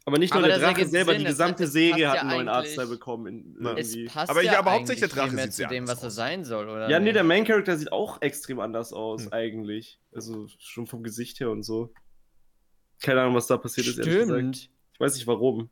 Aber 0.06 0.18
nicht 0.18 0.34
nur 0.34 0.40
Aber 0.42 0.48
der 0.48 0.58
Drache 0.58 0.86
selber, 0.86 1.12
Sinn, 1.12 1.20
die 1.20 1.26
gesamte 1.26 1.62
das 1.62 1.72
Serie 1.72 2.10
hat 2.10 2.18
einen 2.18 2.30
ja 2.30 2.36
neuen 2.36 2.48
Artstyle 2.48 2.86
bekommen. 2.88 3.56
In, 3.56 4.06
passt 4.06 4.30
Aber 4.30 4.42
ja 4.42 4.52
ja, 4.52 4.58
aber 4.58 4.72
hauptsächlich 4.72 5.10
der 5.10 5.18
Drache 5.18 5.30
sieht 5.30 5.52
zu 5.52 5.56
sehr 5.58 5.68
dem, 5.68 5.88
was 5.88 6.02
er 6.02 6.10
sein 6.10 6.44
soll, 6.44 6.68
oder? 6.68 6.90
Ja, 6.90 7.00
nee, 7.00 7.12
der 7.12 7.24
Main 7.24 7.44
Character 7.46 7.76
sieht 7.78 7.90
auch 7.90 8.20
extrem 8.20 8.60
anders 8.60 8.92
aus, 8.92 9.24
Hm. 9.24 9.32
eigentlich. 9.32 9.98
Also 10.14 10.46
schon 10.58 10.86
vom 10.86 11.02
Gesicht 11.02 11.40
her 11.40 11.50
und 11.50 11.62
so. 11.62 11.92
Keine 13.00 13.22
Ahnung, 13.22 13.34
was 13.34 13.46
da 13.46 13.56
passiert 13.56 13.86
ist, 13.86 13.98
ehrlich 13.98 14.12
gesagt. 14.14 14.38
Stimmt. 14.38 14.70
Ich 14.92 15.00
weiß 15.00 15.14
nicht 15.14 15.26
warum. 15.26 15.70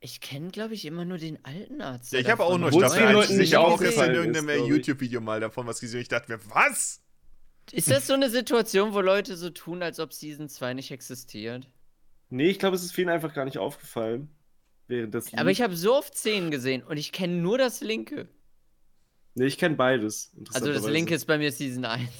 Ich 0.00 0.20
kenne, 0.20 0.48
glaube 0.48 0.74
ich, 0.74 0.84
immer 0.86 1.04
nur 1.04 1.18
den 1.18 1.44
alten 1.44 1.80
Arzt. 1.80 2.12
Ja, 2.12 2.20
ich 2.20 2.30
habe 2.30 2.42
auch 2.42 2.58
nur 2.58 2.72
Staffel 2.72 2.98
den 3.00 3.06
1 3.08 3.14
Leuten 3.14 3.36
nicht 3.36 3.48
Ich 3.50 3.54
habe 3.54 3.66
auch 3.68 3.80
erst 3.80 3.98
in 3.98 4.14
irgendeinem. 4.14 4.64
YouTube-Video 4.66 5.20
mal 5.20 5.40
davon 5.40 5.66
was 5.66 5.78
gesehen. 5.78 6.00
Ich 6.00 6.08
dachte 6.08 6.32
mir, 6.32 6.40
was? 6.48 7.02
Ist 7.70 7.90
das 7.90 8.06
so 8.06 8.14
eine 8.14 8.30
Situation, 8.30 8.94
wo 8.94 9.00
Leute 9.00 9.36
so 9.36 9.50
tun, 9.50 9.82
als 9.82 10.00
ob 10.00 10.12
Season 10.12 10.48
2 10.48 10.74
nicht 10.74 10.90
existiert? 10.90 11.68
Nee, 12.32 12.48
ich 12.48 12.58
glaube, 12.58 12.74
es 12.74 12.82
ist 12.82 12.92
vielen 12.92 13.10
einfach 13.10 13.34
gar 13.34 13.44
nicht 13.44 13.58
aufgefallen. 13.58 14.34
Während 14.88 15.14
das 15.14 15.32
Aber 15.34 15.50
ich 15.50 15.60
habe 15.60 15.76
so 15.76 15.94
oft 15.94 16.16
Szenen 16.16 16.50
gesehen 16.50 16.82
und 16.82 16.96
ich 16.96 17.12
kenne 17.12 17.34
nur 17.34 17.58
das 17.58 17.82
linke. 17.82 18.26
Nee, 19.34 19.44
ich 19.44 19.58
kenne 19.58 19.76
beides. 19.76 20.34
Also 20.54 20.72
das 20.72 20.86
linke 20.86 21.14
ist 21.14 21.26
bei 21.26 21.36
mir 21.36 21.52
Season 21.52 21.84
1. 21.84 22.10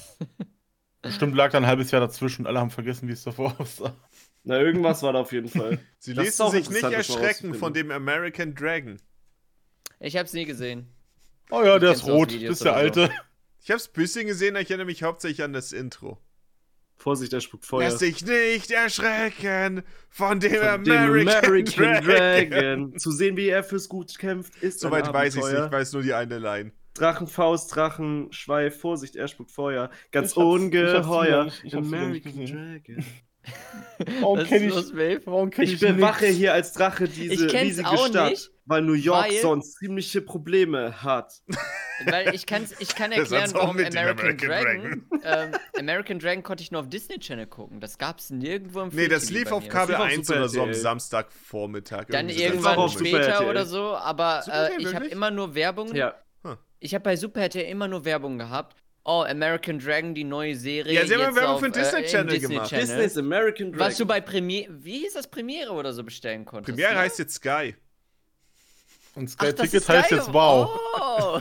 Bestimmt 1.01 1.34
lag 1.36 1.51
da 1.51 1.59
ein 1.59 1.66
halbes 1.66 1.90
Jahr 1.90 2.02
dazwischen 2.02 2.43
und 2.43 2.47
alle 2.47 2.60
haben 2.60 2.70
vergessen, 2.70 3.09
wie 3.09 3.12
es 3.12 3.24
davor 3.24 3.56
aussah. 3.59 3.97
Na, 4.44 4.60
irgendwas 4.60 5.02
war 5.02 5.14
da 5.14 5.20
auf 5.20 5.32
jeden 5.32 5.48
Fall. 5.48 5.78
Sie 5.98 6.12
Das 6.12 6.26
ließen 6.26 6.51
sich 6.51 6.68
nicht 6.68 6.82
erschrecken 6.82 7.55
von 7.55 7.72
dem 7.72 7.90
American 7.90 8.55
Dragon. 8.55 8.98
Ich 9.98 10.16
habe 10.16 10.26
es 10.26 10.34
nie 10.34 10.44
gesehen. 10.44 10.89
Oh 11.51 11.62
ja, 11.62 11.78
der 11.78 11.90
kenn's 11.90 12.02
ist 12.02 12.09
rot. 12.09 12.32
Das 12.32 12.43
ist 12.43 12.64
der 12.64 12.72
oder 12.72 12.94
so. 12.94 13.01
alte. 13.01 13.14
Ich 13.62 13.70
hab's 13.70 13.89
ein 13.89 13.93
bisschen 13.94 14.26
gesehen, 14.26 14.56
ich 14.56 14.68
erinnere 14.70 14.86
mich 14.86 15.02
hauptsächlich 15.05 15.43
an 15.43 15.55
das 15.55 15.72
Intro. 15.72 16.18
Vorsicht, 17.02 17.32
er 17.32 17.40
spuckt 17.40 17.66
Feuer. 17.66 17.84
Lass 17.90 17.98
dich 17.98 18.24
nicht 18.24 18.70
erschrecken 18.70 19.82
von 20.08 20.40
dem 20.40 20.52
Von 20.52 20.84
dem 20.84 20.92
American, 20.92 21.44
American 21.44 22.04
Dragon. 22.04 22.50
Dragon. 22.50 22.98
Zu 22.98 23.10
sehen, 23.10 23.36
wie 23.36 23.48
er 23.48 23.64
fürs 23.64 23.88
Gut 23.88 24.16
kämpft, 24.18 24.56
ist 24.62 24.80
Soweit 24.80 25.08
ein 25.08 25.14
weiß 25.14 25.36
ich 25.36 25.42
nicht, 25.44 25.52
ich 25.52 25.72
weiß 25.72 25.92
nur 25.94 26.02
die 26.02 26.14
eine 26.14 26.38
Line. 26.38 26.72
Drachenfaust, 26.94 27.74
Drachenschweif, 27.74 28.78
Vorsicht, 28.80 29.16
er 29.16 29.26
spuckt 29.28 29.50
Feuer. 29.50 29.90
Ganz 30.12 30.32
Ich 30.32 30.36
hab's- 30.36 30.36
ich 30.36 30.36
hab's 30.36 30.62
ungeheuer. 30.62 31.44
nicht- 31.44 31.64
ich 31.64 31.74
hab's 31.74 31.86
nicht 31.88 31.94
American. 32.02 32.46
Dragon. 32.46 33.04
Warum 34.20 34.38
Was 34.38 34.48
kenn 34.48 34.68
ist 34.68 34.92
ich, 34.94 35.26
warum 35.26 35.50
kenn 35.50 35.64
ich, 35.64 35.72
Ich 35.72 35.80
bewache 35.80 36.26
nix? 36.26 36.36
hier 36.36 36.52
als 36.52 36.72
Drache 36.74 37.08
diese 37.08 37.52
riesige 37.52 37.88
auch 37.88 38.06
Stadt, 38.06 38.30
nicht, 38.30 38.51
weil 38.64 38.82
New 38.82 38.93
York 38.93 39.30
weil- 39.30 39.40
sonst 39.40 39.78
ziemliche 39.78 40.20
Probleme 40.20 41.02
hat. 41.02 41.43
Weil 42.06 42.34
ich, 42.34 42.47
kann's, 42.47 42.74
ich 42.80 42.94
kann 42.94 43.12
erklären, 43.12 43.51
warum 43.55 43.70
American, 43.78 43.98
American 43.98 44.48
Dragon. 44.48 45.06
Ähm, 45.24 45.51
American 45.78 46.18
Dragon 46.18 46.43
konnte 46.43 46.62
ich 46.62 46.72
nur 46.72 46.80
auf 46.80 46.89
Disney 46.89 47.18
Channel 47.18 47.47
gucken. 47.47 47.80
Das 47.80 47.98
gab's 47.98 48.30
nirgendwo 48.30 48.80
im 48.80 48.89
Nee, 48.89 49.09
das 49.09 49.30
lief 49.30 49.52
auf. 49.52 49.68
Kabel 49.68 49.94
lief 49.94 50.01
auf 50.05 50.10
1 50.10 50.26
Super 50.26 50.39
oder 50.40 50.48
so 50.48 50.62
am. 50.62 50.74
Samstagvormittag. 50.74 52.06
Dann 52.09 52.28
irgendwann. 52.28 52.89
Super 52.89 52.89
später 52.89 53.48
oder 53.48 53.66
so, 53.66 53.94
aber 53.94 54.43
äh, 54.48 54.82
ich 54.82 54.94
habe 54.94 55.06
immer 55.06 55.30
nur 55.30 55.55
Werbung. 55.55 55.94
Ja. 55.94 56.14
Ich 56.80 56.94
habe 56.94 57.05
bei 57.05 57.16
Super 57.16 57.43
RTL 57.43 57.70
immer 57.70 57.86
nur 57.86 58.05
Werbung 58.05 58.39
gehabt. 58.39 58.76
Oh, 59.05 59.24
American 59.28 59.78
Dragon, 59.78 60.14
die 60.14 60.24
neue 60.24 60.55
Serie. 60.55 60.93
Ja, 60.93 61.06
sie 61.06 61.14
haben 61.14 61.34
Werbung 61.34 61.55
auf, 61.55 61.60
für 61.60 61.70
den 61.70 61.80
Disney 61.80 62.01
äh, 62.01 62.06
Channel 62.06 62.34
Disney 62.34 62.55
gemacht. 62.55 62.70
Channel. 62.70 62.86
Disney's 62.86 63.18
American 63.18 63.72
Dragon. 63.72 63.86
Was 63.86 63.97
du 63.97 64.06
bei 64.06 64.20
Premiere, 64.20 64.72
wie 64.82 64.98
hieß 64.98 65.14
das 65.14 65.28
Premiere 65.28 65.72
oder 65.72 65.93
so 65.93 66.05
bestellen 66.05 66.44
konntest? 66.44 66.76
Premiere 66.76 66.94
ne? 66.94 67.01
heißt 67.01 67.18
jetzt 67.18 67.34
Sky. 67.34 67.74
Und 69.14 69.28
Ach, 69.28 69.32
Sky 69.32 69.55
das 69.55 69.70
Ticket 69.70 69.89
heißt 69.89 70.10
jetzt 70.10 70.32
Wow. 70.32 70.70
Oh, 71.14 71.40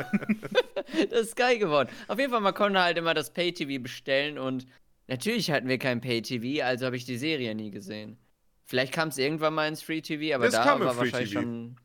das 1.09 1.21
ist 1.21 1.35
geil 1.35 1.57
geworden. 1.57 1.87
Auf 2.07 2.19
jeden 2.19 2.31
Fall, 2.31 2.41
man 2.41 2.53
konnte 2.53 2.81
halt 2.81 2.97
immer 2.97 3.13
das 3.13 3.31
Pay-TV 3.31 3.81
bestellen 3.81 4.37
und 4.37 4.65
natürlich 5.07 5.49
hatten 5.49 5.67
wir 5.69 5.77
kein 5.77 6.01
Pay-TV, 6.01 6.63
also 6.63 6.85
habe 6.85 6.97
ich 6.97 7.05
die 7.05 7.17
Serie 7.17 7.55
nie 7.55 7.71
gesehen. 7.71 8.17
Vielleicht 8.65 8.93
kam 8.93 9.09
es 9.09 9.17
irgendwann 9.17 9.53
mal 9.53 9.67
ins 9.67 9.81
Free-TV, 9.81 10.35
aber 10.35 10.45
Das 10.45 10.53
da 10.53 10.79
war 10.79 10.97
wahrscheinlich 10.97 11.31
schon. 11.31 11.77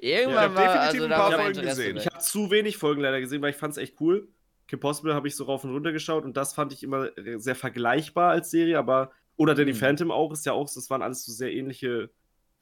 Ja, 0.00 0.20
Irgendwann 0.20 0.52
ich 0.52 0.56
hab 0.56 0.56
war 0.56 0.64
definitiv 0.64 1.00
also 1.00 1.04
ein 1.04 1.10
paar 1.10 1.32
Folgen 1.32 1.58
Interesse 1.58 1.76
gesehen. 1.82 1.96
Ich 1.96 2.06
habe 2.06 2.18
zu 2.18 2.50
wenig 2.50 2.76
Folgen 2.76 3.00
leider 3.02 3.20
gesehen, 3.20 3.42
weil 3.42 3.50
ich 3.50 3.56
fand 3.56 3.72
es 3.72 3.78
echt 3.78 4.00
cool. 4.00 4.28
Kim 4.68 4.80
Possible 4.80 5.14
habe 5.14 5.28
ich 5.28 5.34
so 5.36 5.44
rauf 5.44 5.64
und 5.64 5.70
runter 5.70 5.92
geschaut 5.92 6.24
und 6.24 6.36
das 6.36 6.52
fand 6.54 6.72
ich 6.72 6.82
immer 6.82 7.10
sehr 7.36 7.54
vergleichbar 7.54 8.30
als 8.30 8.50
Serie, 8.50 8.78
aber 8.78 9.10
oder 9.36 9.54
Danny 9.54 9.72
Mhm. 9.72 9.76
Phantom 9.76 10.10
auch 10.10 10.32
ist 10.32 10.44
ja 10.46 10.52
auch, 10.52 10.70
das 10.72 10.90
waren 10.90 11.02
alles 11.02 11.24
so 11.24 11.32
sehr 11.32 11.52
ähnliche 11.52 12.10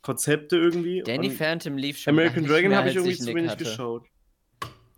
Konzepte 0.06 0.56
irgendwie. 0.56 1.02
Danny 1.04 1.30
und 1.30 1.34
Phantom 1.34 1.76
lief 1.76 1.98
schon. 1.98 2.12
American 2.14 2.46
Dragon 2.46 2.76
habe 2.76 2.90
ich 2.90 2.94
irgendwie 2.94 3.16
zu 3.16 3.34
wenig 3.34 3.50
hatte. 3.50 3.64
geschaut. 3.64 4.04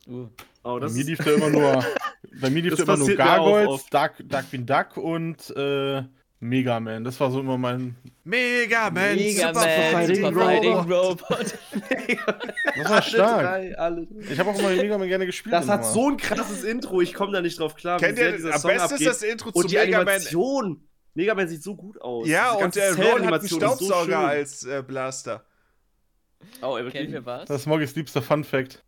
Uh. 0.06 0.28
Oh, 0.62 0.78
Bei 0.78 0.88
mir 0.90 1.04
lief 1.04 1.18
da 1.18 1.30
immer 1.30 1.48
nur, 1.48 1.84
bei 2.42 2.50
mir 2.50 2.62
lief 2.62 2.74
Das 2.76 2.84
da 2.84 2.92
immer 2.94 3.06
nur 3.06 3.16
Gargoyles. 3.16 3.86
Dark, 3.90 4.22
Darkwing 4.28 4.66
Duck 4.66 4.98
und 4.98 5.50
äh, 5.56 6.02
Mega 6.40 6.78
Man. 6.78 7.04
Das 7.04 7.18
war 7.20 7.30
so 7.30 7.40
immer 7.40 7.56
mein. 7.56 7.96
Mega 8.24 8.90
Man, 8.90 9.16
Mega 9.16 9.54
Super 9.54 9.60
Man, 9.66 9.92
Fighting 9.92 10.16
Super 10.16 10.28
Robot. 10.28 10.50
Fighting 10.50 10.92
Robot. 10.92 11.58
Das 12.78 12.90
war 12.90 13.02
stark. 13.02 13.40
drei, 13.40 13.78
alle. 13.78 14.06
Ich 14.30 14.38
habe 14.38 14.50
auch 14.50 14.58
immer 14.58 14.68
Mega 14.68 14.98
Man 14.98 15.08
gerne 15.08 15.24
gespielt. 15.24 15.54
Das 15.54 15.68
hat 15.68 15.80
immer. 15.80 15.90
so 15.90 16.08
ein 16.10 16.16
krasses 16.18 16.64
Intro, 16.64 17.00
ich 17.00 17.14
komme 17.14 17.32
da 17.32 17.40
nicht 17.40 17.58
drauf 17.58 17.74
klar. 17.76 17.98
Kennt 17.98 18.18
ihr, 18.18 18.34
am 18.34 18.60
Song 18.60 18.70
besten 18.70 18.94
ist 18.96 19.06
das 19.06 19.22
Intro 19.22 19.52
zu 19.52 19.58
Und 19.58 19.70
die 19.70 19.76
Mega 19.76 20.04
Man. 20.04 20.20
Animation. 21.08 21.12
Mega 21.14 21.34
Man 21.34 21.48
sieht 21.48 21.62
so 21.62 21.74
gut 21.74 22.00
aus. 22.00 22.28
Ja, 22.28 22.52
und 22.52 22.74
der 22.74 22.94
Ron 22.94 23.26
hat 23.26 23.40
einen 23.40 23.48
so 23.48 23.56
Staubsauger 23.56 24.04
schön. 24.04 24.14
als 24.14 24.64
äh, 24.64 24.82
Blaster. 24.86 25.44
Oh, 26.62 26.76
er 26.76 26.84
wird 26.84 26.94
Kennen 26.94 27.12
wir 27.12 27.26
was? 27.26 27.48
Das 27.48 27.62
ist 27.62 27.66
Moggis 27.66 27.94
liebster 27.94 28.22
Fun 28.22 28.44
Fact. 28.44 28.84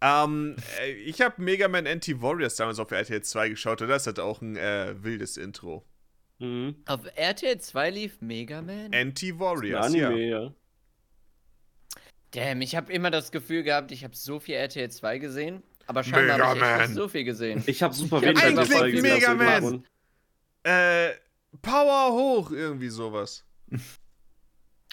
Ähm, 0.00 0.56
äh, 0.80 0.90
ich 0.90 1.20
habe 1.20 1.40
Mega 1.40 1.68
Man 1.68 1.86
Anti-Warriors 1.86 2.56
damals 2.56 2.80
auf 2.80 2.90
RTL 2.90 3.22
2 3.22 3.50
geschaut 3.50 3.82
und 3.82 3.88
das 3.88 4.06
hat 4.06 4.18
auch 4.18 4.40
ein 4.42 4.56
äh, 4.56 4.94
wildes 5.00 5.36
Intro. 5.36 5.84
Mhm. 6.40 6.74
Auf 6.86 7.00
RTL 7.14 7.58
2 7.58 7.90
lief 7.90 8.20
Mega 8.20 8.62
Man? 8.62 8.92
Anti-Warriors, 8.92 9.86
Ein 9.86 9.94
ja. 9.94 10.08
Anime, 10.08 10.26
ja. 10.26 10.54
Damn, 12.32 12.62
ich 12.62 12.74
habe 12.74 12.92
immer 12.92 13.10
das 13.10 13.30
Gefühl 13.30 13.62
gehabt, 13.62 13.92
ich 13.92 14.02
habe 14.02 14.16
so 14.16 14.40
viel 14.40 14.56
RTL 14.56 14.90
2 14.90 15.18
gesehen, 15.18 15.62
aber 15.86 16.02
scheinbar 16.02 16.38
habe 16.40 16.58
ich 16.58 16.88
nicht 16.88 16.96
so 16.96 17.06
viel 17.06 17.24
gesehen. 17.24 17.62
Ich 17.66 17.82
habe 17.82 17.94
super 17.94 18.20
wenig 18.22 18.42
RTL 18.42 18.66
Klick 18.66 18.94
gesehen, 18.94 19.02
Mega 19.02 19.34
Man. 19.34 19.84
Äh, 20.64 21.10
Power 21.60 22.12
hoch, 22.12 22.50
irgendwie 22.50 22.88
sowas. 22.88 23.44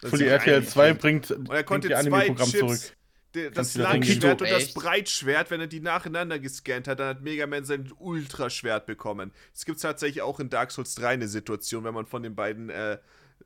Das 0.01 0.11
Für 0.11 0.17
die 0.17 0.23
ist 0.23 0.31
RTL 0.31 0.55
eigentlich- 0.55 0.69
2 0.69 0.93
bringt, 0.93 1.31
Und 1.31 1.49
er 1.49 1.55
bringt 1.55 1.65
konnte 1.65 1.87
die 1.89 1.93
zwei 1.93 1.99
Anime-Programm 1.99 2.49
Chips, 2.49 2.59
zurück. 2.59 2.97
die- 3.35 3.51
das 3.51 3.75
Langschwert 3.75 4.41
und 4.41 4.49
das? 4.49 4.73
Breitschwert, 4.73 5.51
wenn 5.51 5.59
er 5.59 5.67
die 5.67 5.81
nacheinander 5.81 6.39
gescannt 6.39 6.87
hat, 6.87 7.01
dann 7.01 7.07
hat 7.09 7.21
Mega 7.21 7.45
Man 7.47 7.65
sein 7.65 7.91
Ultraschwert 7.99 8.85
bekommen. 8.85 9.33
Es 9.53 9.65
gibt 9.65 9.81
tatsächlich 9.81 10.21
auch 10.21 10.39
in 10.39 10.49
Dark 10.49 10.71
Souls 10.71 10.95
3 10.95 11.09
eine 11.09 11.27
Situation, 11.27 11.83
wenn 11.83 11.93
man 11.93 12.05
von 12.05 12.23
den 12.23 12.33
beiden 12.33 12.69
äh, 12.69 12.97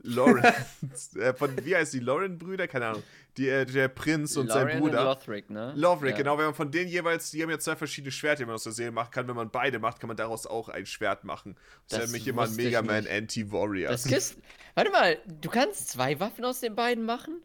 Lauren, 0.01 0.43
äh, 1.15 1.33
von, 1.33 1.55
wie 1.65 1.75
heißt 1.75 1.93
die, 1.93 1.99
Lauren-Brüder? 1.99 2.67
Keine 2.67 2.87
Ahnung. 2.87 3.03
Die, 3.37 3.47
äh, 3.47 3.65
der 3.65 3.87
Prinz 3.87 4.35
und 4.35 4.49
sein 4.49 4.63
Lorien 4.67 4.79
Bruder. 4.79 4.99
Und 4.99 5.05
Lothric, 5.05 5.49
ne? 5.49 5.73
Lothric, 5.75 6.11
Ja. 6.11 6.17
genau, 6.17 6.37
wenn 6.37 6.45
man 6.45 6.53
von 6.53 6.71
denen 6.71 6.89
jeweils, 6.89 7.31
die 7.31 7.41
haben 7.41 7.49
ja 7.49 7.57
zwei 7.59 7.75
verschiedene 7.75 8.11
Schwerter, 8.11 8.39
die 8.43 8.45
man 8.45 8.55
aus 8.55 8.63
der 8.63 8.73
Serie 8.73 8.91
machen 8.91 9.11
kann. 9.11 9.27
Wenn 9.27 9.35
man 9.35 9.49
beide 9.49 9.79
macht, 9.79 9.99
kann 9.99 10.07
man 10.07 10.17
daraus 10.17 10.45
auch 10.45 10.69
ein 10.69 10.85
Schwert 10.85 11.23
machen. 11.23 11.55
Das, 11.87 11.99
Das 11.99 12.05
ist 12.05 12.11
nämlich 12.11 12.27
immer 12.27 12.43
ein 12.43 12.55
Mega 12.55 12.81
Man. 12.81 13.07
Anti-Warrior. 13.07 13.91
Das 13.91 14.05
Kist 14.05 14.37
Warte 14.75 14.91
mal, 14.91 15.17
du 15.41 15.49
kannst 15.49 15.89
zwei 15.89 16.19
Waffen 16.19 16.45
aus 16.45 16.59
den 16.59 16.75
beiden 16.75 17.05
machen? 17.05 17.41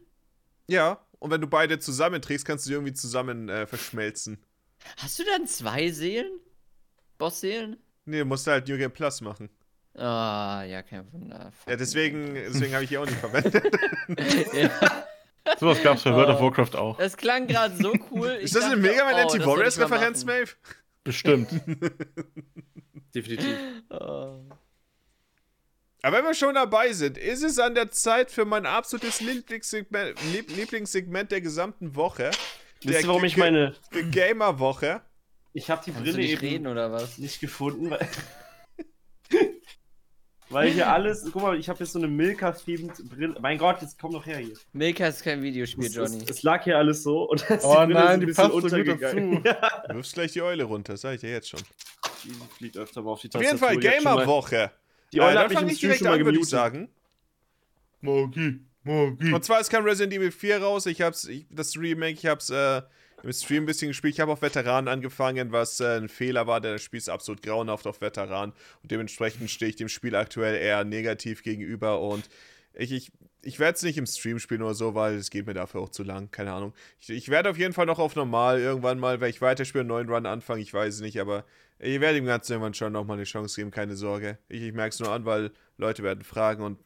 Ja, 0.67 0.99
und 1.19 1.31
wenn 1.31 1.41
du 1.41 1.47
beide 1.47 1.79
zusammenträgst, 1.79 2.45
kannst 2.45 2.65
du 2.65 2.69
die 2.69 2.73
irgendwie 2.75 2.93
zusammen 2.93 3.49
äh, 3.49 3.65
verschmelzen. 3.67 4.37
Hast 4.97 5.17
du 5.19 5.23
dann 5.25 5.47
zwei 5.47 5.89
Seelen? 5.91 6.39
Boss-Seelen? 7.17 7.77
Nee, 8.05 8.19
du 8.19 8.25
musst 8.25 8.47
halt 8.47 8.67
New 8.67 8.77
Game 8.77 8.91
Plus 8.91 9.21
machen. 9.21 9.49
Ah, 9.99 10.63
ja, 10.63 10.81
kein 10.81 11.11
Wunder. 11.11 11.51
Ja, 11.67 11.75
deswegen, 11.75 12.33
deswegen 12.33 12.73
habe 12.73 12.83
ich 12.83 12.89
die 12.89 12.97
auch 12.97 13.05
nicht 13.05 13.17
verwendet. 13.19 13.63
ja, 14.53 14.69
Sowas 15.59 15.81
gab 15.83 15.97
es 15.97 16.03
bei 16.03 16.13
World 16.13 16.29
of 16.29 16.39
Oh. 16.39 16.43
Warcraft 16.45 16.75
auch. 16.77 16.97
das 16.97 17.17
klang 17.17 17.47
gerade 17.47 17.75
so 17.75 17.93
cool. 18.11 18.37
Ich 18.37 18.45
ist 18.45 18.55
das 18.55 18.65
eine 18.65 18.77
Mega 18.77 19.03
Man 19.03 19.15
oh, 19.15 19.17
Anti-Warriors-Referenz. 19.17 20.23
Maeve? 20.25 20.51
Bestimmt. 21.03 21.49
Definitiv. 23.15 23.55
Oh. 23.89 24.39
Aber 26.01 26.17
wenn 26.17 26.25
wir 26.25 26.33
schon 26.33 26.55
dabei 26.55 26.93
sind, 26.93 27.17
ist 27.17 27.43
es 27.43 27.59
an 27.59 27.75
der 27.75 27.91
Zeit 27.91 28.31
für 28.31 28.45
mein 28.45 28.65
absolutes 28.65 29.19
Lieblingssegment, 29.21 30.15
Lieb- 30.31 30.55
Lieblingssegment 30.55 31.31
der 31.31 31.41
gesamten 31.41 31.95
Woche. 31.95 32.31
Wisst 32.83 33.01
ihr, 33.01 33.07
warum 33.07 33.25
ich 33.25 33.35
meine. 33.35 33.75
Gamer-Woche. 33.91 35.01
Ich 35.51 35.69
habe 35.69 35.81
die 35.83 35.91
Kannst 35.91 36.05
Brille 36.05 36.17
nicht 36.19 36.31
eben 36.33 36.39
reden 36.41 36.67
oder 36.67 36.91
was? 36.91 37.17
nicht 37.17 37.41
gefunden, 37.41 37.89
weil. 37.89 38.07
Weil 40.49 40.69
hier 40.71 40.91
alles. 40.91 41.27
Guck 41.31 41.41
mal, 41.41 41.57
ich 41.57 41.69
habe 41.69 41.79
jetzt 41.79 41.93
so 41.93 41.99
eine 41.99 42.07
Milka-themed 42.07 43.09
Brille. 43.09 43.35
Mein 43.41 43.57
Gott, 43.57 43.81
jetzt 43.81 43.99
komm 43.99 44.11
doch 44.11 44.25
her 44.25 44.37
hier. 44.39 44.55
Milka 44.73 45.07
ist 45.07 45.23
kein 45.23 45.41
Videospiel, 45.41 45.85
Es, 45.85 45.95
Johnny. 45.95 46.17
es, 46.23 46.29
es 46.29 46.43
lag 46.43 46.63
hier 46.63 46.77
alles 46.77 47.03
so 47.03 47.29
und 47.29 47.41
da 47.49 47.55
ist 47.55 47.63
Oh 47.65 47.85
die 47.85 47.93
Brille 47.93 47.99
so 47.99 48.05
nein, 48.05 48.07
ein 48.07 48.19
die 48.19 48.25
bisschen 48.27 48.43
passt 48.43 48.53
so 48.55 48.61
gut 48.61 48.71
untergegangen. 48.71 49.43
dazu. 49.43 49.57
Ja, 49.61 49.83
Du 49.87 49.95
wirfst 49.95 50.13
gleich 50.13 50.31
die 50.33 50.41
Eule 50.41 50.63
runter, 50.63 50.97
sag 50.97 51.15
ich 51.15 51.21
dir 51.21 51.31
jetzt 51.31 51.49
schon. 51.49 51.59
die 52.23 52.31
fliegt 52.57 52.77
öfter 52.77 53.01
mal 53.01 53.11
auf 53.11 53.21
die 53.21 53.27
Auf 53.27 53.41
Tastatur. 53.41 53.71
jeden 53.71 53.81
Fall 53.83 54.01
Gamer-Woche. 54.01 54.71
Die 55.13 55.17
Äh, 55.17 55.21
Eule 55.21 55.33
dann 55.35 55.43
hat 55.55 55.63
mich 55.65 55.71
im 55.73 55.79
direkt 55.79 55.99
schon 55.99 56.07
mal 56.07 56.19
an, 56.19 56.25
würde 56.25 56.39
ich 56.39 56.45
sagen. 56.49 56.89
Mogi, 58.01 58.59
Mogi. 58.83 59.33
Und 59.33 59.43
zwar, 59.43 59.59
es 59.59 59.69
kam 59.69 59.83
Resident 59.83 60.13
Evil 60.13 60.31
4 60.31 60.61
raus. 60.61 60.85
Ich 60.85 61.01
hab's, 61.01 61.25
ich, 61.25 61.45
das 61.49 61.75
Remake, 61.77 62.13
ich 62.13 62.25
hab's 62.25 62.49
äh, 62.49 62.81
im 63.23 63.31
Stream 63.33 63.63
ein 63.63 63.65
bisschen 63.65 63.89
gespielt. 63.89 64.13
Ich 64.13 64.19
habe 64.19 64.31
auf 64.31 64.41
Veteranen 64.41 64.87
angefangen, 64.87 65.51
was 65.51 65.79
äh, 65.79 65.97
ein 65.97 66.09
Fehler 66.09 66.47
war, 66.47 66.61
denn 66.61 66.73
das 66.73 66.81
Spiel 66.81 66.97
ist 66.97 67.09
absolut 67.09 67.41
grauenhaft 67.41 67.87
auf 67.87 68.01
Veteranen. 68.01 68.53
Und 68.81 68.91
dementsprechend 68.91 69.49
stehe 69.49 69.69
ich 69.69 69.75
dem 69.75 69.89
Spiel 69.89 70.15
aktuell 70.15 70.55
eher 70.55 70.83
negativ 70.83 71.43
gegenüber. 71.43 72.01
Und 72.01 72.29
ich, 72.73 72.91
ich, 72.91 73.11
ich 73.41 73.59
werde 73.59 73.75
es 73.75 73.83
nicht 73.83 73.97
im 73.97 74.05
Stream 74.05 74.39
spielen 74.39 74.61
oder 74.61 74.73
so, 74.73 74.95
weil 74.95 75.15
es 75.15 75.29
geht 75.29 75.47
mir 75.47 75.53
dafür 75.53 75.81
auch 75.81 75.89
zu 75.89 76.03
lang. 76.03 76.31
Keine 76.31 76.53
Ahnung. 76.53 76.73
Ich, 76.99 77.09
ich 77.09 77.29
werde 77.29 77.49
auf 77.49 77.57
jeden 77.57 77.73
Fall 77.73 77.85
noch 77.85 77.99
auf 77.99 78.15
normal 78.15 78.59
irgendwann 78.59 78.99
mal, 78.99 79.21
wenn 79.21 79.29
ich 79.29 79.41
weiterspiele, 79.41 79.81
einen 79.81 79.89
neuen 79.89 80.09
Run 80.09 80.25
anfangen. 80.25 80.61
Ich 80.61 80.73
weiß 80.73 80.95
es 80.95 81.01
nicht, 81.01 81.19
aber 81.19 81.45
ich 81.79 81.99
werde 82.01 82.15
dem 82.15 82.25
Ganzen 82.25 82.53
irgendwann 82.53 82.73
schon 82.73 82.93
nochmal 82.93 83.17
eine 83.17 83.23
Chance 83.23 83.55
geben, 83.55 83.71
keine 83.71 83.95
Sorge. 83.95 84.37
Ich, 84.49 84.61
ich 84.61 84.73
merke 84.73 84.93
es 84.93 84.99
nur 84.99 85.11
an, 85.11 85.25
weil 85.25 85.51
Leute 85.77 86.03
werden 86.03 86.23
fragen 86.23 86.63
und 86.63 86.77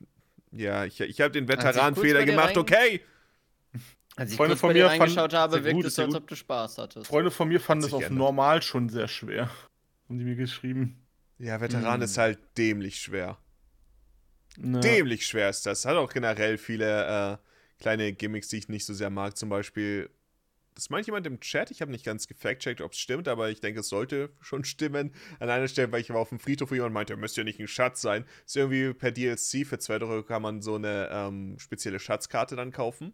ja, 0.51 0.85
ich, 0.85 1.01
ich 1.01 1.19
habe 1.19 1.31
den 1.31 1.47
dir 2.13 2.25
gemacht, 2.25 2.57
okay. 2.57 3.01
Als 4.15 4.31
ich 4.31 4.37
Freunde 4.37 4.53
kurz 4.53 4.61
von 4.61 4.73
mir 4.73 4.85
fanden- 4.87 5.01
reingeschaut 5.01 5.33
habe, 5.33 5.63
wirkt 5.63 5.75
gut, 5.75 5.85
es, 5.85 5.97
als 5.99 6.13
ob 6.15 6.27
du 6.27 6.35
Spaß 6.35 6.77
hattest. 6.77 7.07
Freunde 7.07 7.31
von 7.31 7.47
mir 7.47 7.59
fanden 7.59 7.85
es 7.85 7.93
auf 7.93 7.99
geändert. 8.01 8.17
normal 8.19 8.61
schon 8.61 8.89
sehr 8.89 9.07
schwer. 9.07 9.49
Haben 10.07 10.19
die 10.19 10.25
mir 10.25 10.35
geschrieben. 10.35 10.99
Ja, 11.39 11.59
Veteran 11.59 11.95
Hm. 11.95 12.01
ist 12.03 12.17
halt 12.17 12.39
dämlich 12.57 12.99
schwer. 13.01 13.37
Ne. 14.57 14.79
Dämlich 14.81 15.25
schwer 15.25 15.49
ist 15.49 15.65
das. 15.65 15.85
Hat 15.85 15.95
auch 15.97 16.13
generell 16.13 16.57
viele 16.59 17.33
äh, 17.33 17.81
kleine 17.81 18.13
Gimmicks, 18.13 18.49
die 18.49 18.57
ich 18.57 18.69
nicht 18.69 18.85
so 18.85 18.93
sehr 18.93 19.09
mag. 19.09 19.35
Zum 19.35 19.49
Beispiel, 19.49 20.11
das 20.75 20.91
meint 20.91 21.07
jemand 21.07 21.25
im 21.25 21.39
Chat, 21.39 21.71
ich 21.71 21.81
habe 21.81 21.91
nicht 21.91 22.05
ganz 22.05 22.27
gefact-checkt, 22.27 22.81
ob 22.81 22.91
es 22.91 22.99
stimmt, 22.99 23.27
aber 23.27 23.49
ich 23.49 23.61
denke, 23.61 23.79
es 23.79 23.89
sollte 23.89 24.29
schon 24.41 24.63
stimmen. 24.63 25.11
An 25.39 25.49
einer 25.49 25.67
Stelle, 25.67 25.91
weil 25.91 26.01
ich 26.01 26.09
war 26.11 26.17
auf 26.17 26.29
dem 26.29 26.39
Friedhof 26.39 26.69
und 26.69 26.75
jemand 26.77 26.93
meinte, 26.93 27.17
müsste 27.17 27.41
ja 27.41 27.45
nicht 27.45 27.59
ein 27.59 27.67
Schatz 27.67 28.01
sein. 28.01 28.25
Ist 28.45 28.55
irgendwie 28.55 28.93
per 28.93 29.11
DLC 29.11 29.65
für 29.65 29.79
2 29.79 30.01
Euro 30.01 30.21
kann 30.23 30.43
man 30.43 30.61
so 30.61 30.75
eine 30.75 31.09
ähm, 31.11 31.57
spezielle 31.57 31.99
Schatzkarte 31.99 32.55
dann 32.55 32.71
kaufen. 32.71 33.13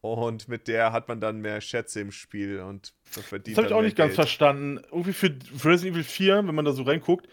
Und 0.00 0.46
mit 0.48 0.68
der 0.68 0.92
hat 0.92 1.08
man 1.08 1.20
dann 1.20 1.40
mehr 1.40 1.60
Schätze 1.60 2.00
im 2.00 2.12
Spiel 2.12 2.60
und 2.60 2.94
Das 3.14 3.24
verdient 3.26 3.56
habe 3.58 3.66
ich 3.66 3.72
auch 3.72 3.78
mehr 3.78 3.86
nicht 3.86 3.96
ganz 3.96 4.10
Geld. 4.10 4.14
verstanden. 4.16 4.78
Irgendwie 4.92 5.12
für 5.12 5.36
für 5.56 5.70
Resident 5.70 5.96
Evil 5.96 6.04
4, 6.04 6.46
wenn 6.46 6.54
man 6.54 6.64
da 6.64 6.72
so 6.72 6.84
reinguckt, 6.84 7.28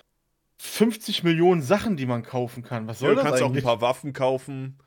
50 0.58 1.24
Millionen 1.24 1.62
Sachen, 1.62 1.98
die 1.98 2.06
man 2.06 2.24
kaufen 2.24 2.64
kann. 2.64 2.88
Was 2.88 3.02
Ja, 3.02 3.08
soll 3.08 3.16
du 3.16 3.16
das 3.16 3.26
kannst 3.26 3.44
auch 3.44 3.54
ein 3.54 3.62
paar 3.62 3.82
Waffen 3.82 4.14
kaufen, 4.14 4.80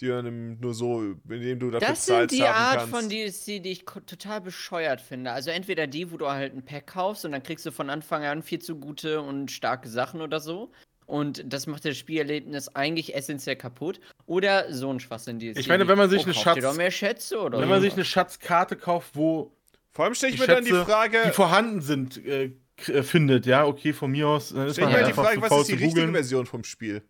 die 0.00 0.08
dann 0.08 0.60
nur 0.60 0.74
so, 0.74 1.02
indem 1.28 1.58
du 1.58 1.70
dafür 1.70 1.88
Das 1.88 2.06
sind 2.06 2.14
Salz 2.16 2.32
die 2.32 2.42
haben 2.42 2.54
Art 2.54 2.76
kannst. 2.90 2.90
von 2.90 3.08
DLC, 3.08 3.62
die 3.62 3.70
ich 3.72 3.84
total 3.84 4.40
bescheuert 4.40 5.00
finde. 5.00 5.32
Also 5.32 5.50
entweder 5.50 5.86
die, 5.86 6.12
wo 6.12 6.16
du 6.16 6.28
halt 6.28 6.54
ein 6.54 6.64
Pack 6.64 6.88
kaufst 6.88 7.24
und 7.24 7.32
dann 7.32 7.42
kriegst 7.42 7.64
du 7.66 7.72
von 7.72 7.90
Anfang 7.90 8.24
an 8.24 8.42
viel 8.42 8.58
zu 8.60 8.78
gute 8.78 9.20
und 9.22 9.50
starke 9.50 9.88
Sachen 9.88 10.20
oder 10.20 10.40
so. 10.40 10.70
Und 11.06 11.44
das 11.46 11.66
macht 11.66 11.84
das 11.84 11.96
Spielerlebnis 11.96 12.68
eigentlich 12.68 13.14
essentiell 13.14 13.56
kaputt. 13.56 14.00
Oder 14.26 14.72
so 14.72 14.90
ein 14.90 15.00
Schwachsinn 15.00 15.38
DLC. 15.38 15.58
Ich 15.58 15.68
meine, 15.68 15.86
wenn 15.86 15.98
man 15.98 16.08
sich 16.08 16.22
oh, 16.22 16.24
eine 16.24 16.34
Schatz- 16.34 16.56
ihr 16.56 16.62
doch 16.62 16.76
mehr 16.76 16.90
Schätze 16.90 17.40
oder 17.40 17.60
Wenn 17.60 17.68
man 17.68 17.80
sich 17.82 17.92
eine 17.92 18.04
Schatzkarte 18.04 18.76
kauft, 18.76 19.10
wo 19.14 19.52
Vor 19.92 20.04
allem 20.06 20.14
stelle 20.14 20.32
ich 20.32 20.40
die 20.40 20.46
mir 20.46 20.54
dann 20.54 20.64
die 20.64 20.72
Frage, 20.72 21.22
die 21.26 21.32
vorhanden 21.32 21.80
sind, 21.82 22.24
äh, 22.24 22.52
äh, 22.86 23.02
findet, 23.02 23.46
ja, 23.46 23.64
okay, 23.66 23.92
von 23.92 24.10
mir 24.10 24.28
aus. 24.28 24.50
Dann 24.50 24.66
ist 24.66 24.74
stell 24.74 24.84
ich 24.84 24.86
man 24.86 24.92
mir 24.92 24.96
halt 24.96 25.06
die 25.06 25.10
einfach 25.10 25.24
Frage, 25.24 25.36
zu 25.36 25.42
was 25.42 25.48
faul 25.48 25.60
ist 25.60 25.68
die 25.68 25.72
zu 25.72 25.78
richtige 25.78 26.00
googeln. 26.00 26.14
Version 26.14 26.46
vom 26.46 26.64
Spiel? 26.64 27.02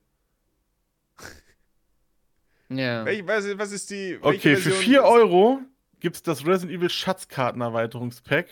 Ja. 2.70 3.04
Welch, 3.04 3.26
was, 3.26 3.58
was 3.58 3.72
ist 3.72 3.90
die 3.90 4.18
welche 4.22 4.26
Okay, 4.26 4.56
für 4.56 4.70
Version 4.70 4.82
4 4.82 5.04
Euro 5.04 5.60
gibt 6.00 6.16
es 6.16 6.22
das 6.22 6.46
Resident 6.46 6.72
Evil 6.72 6.90
Schatzkartenerweiterungspack. 6.90 8.46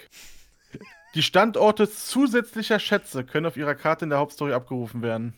Die 1.14 1.22
Standorte 1.22 1.90
zusätzlicher 1.90 2.78
Schätze 2.78 3.24
können 3.24 3.46
auf 3.46 3.56
ihrer 3.56 3.74
Karte 3.74 4.04
in 4.06 4.10
der 4.10 4.18
Hauptstory 4.18 4.52
abgerufen 4.52 5.02
werden. 5.02 5.34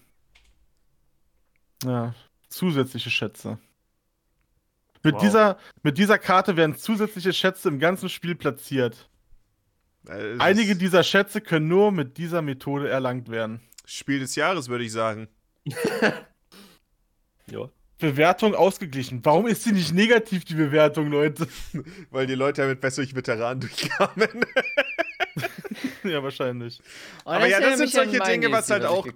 Ja, 1.84 2.14
zusätzliche 2.48 3.10
Schätze. 3.10 3.58
Mit, 5.02 5.16
Wow. 5.16 5.22
dieser, 5.22 5.58
mit 5.82 5.98
dieser 5.98 6.18
Karte 6.18 6.56
werden 6.56 6.76
zusätzliche 6.76 7.32
Schätze 7.32 7.68
im 7.68 7.78
ganzen 7.78 8.08
Spiel 8.08 8.34
platziert. 8.34 9.08
Äh, 10.06 10.32
das 10.36 10.40
Einige 10.40 10.76
dieser 10.76 11.02
Schätze 11.02 11.40
können 11.40 11.68
nur 11.68 11.92
mit 11.92 12.16
dieser 12.16 12.40
Methode 12.40 12.88
erlangt 12.88 13.28
werden. 13.28 13.60
Spiel 13.84 14.20
des 14.20 14.34
Jahres, 14.34 14.68
würde 14.68 14.84
ich 14.84 14.92
sagen. 14.92 15.28
Ja. 17.50 17.68
Bewertung 17.98 18.54
ausgeglichen. 18.54 19.20
Warum 19.22 19.46
ist 19.46 19.64
sie 19.64 19.72
nicht 19.72 19.92
negativ, 19.92 20.46
die 20.46 20.54
Bewertung, 20.54 21.10
Leute? 21.10 21.46
Weil 22.10 22.26
die 22.26 22.34
Leute 22.34 22.66
mit 22.66 22.80
besseren 22.80 23.14
Veteranen 23.14 23.60
durchkamen. 23.60 24.28
ja, 26.04 26.22
wahrscheinlich. 26.22 26.80
Oh, 27.24 27.30
Aber 27.30 27.46
ja, 27.46 27.60
das 27.60 27.78
sind 27.78 27.90
solche 27.90 28.18
Dinge, 28.20 28.50
was 28.52 28.70
halt 28.70 28.84
auch-. 28.84 29.06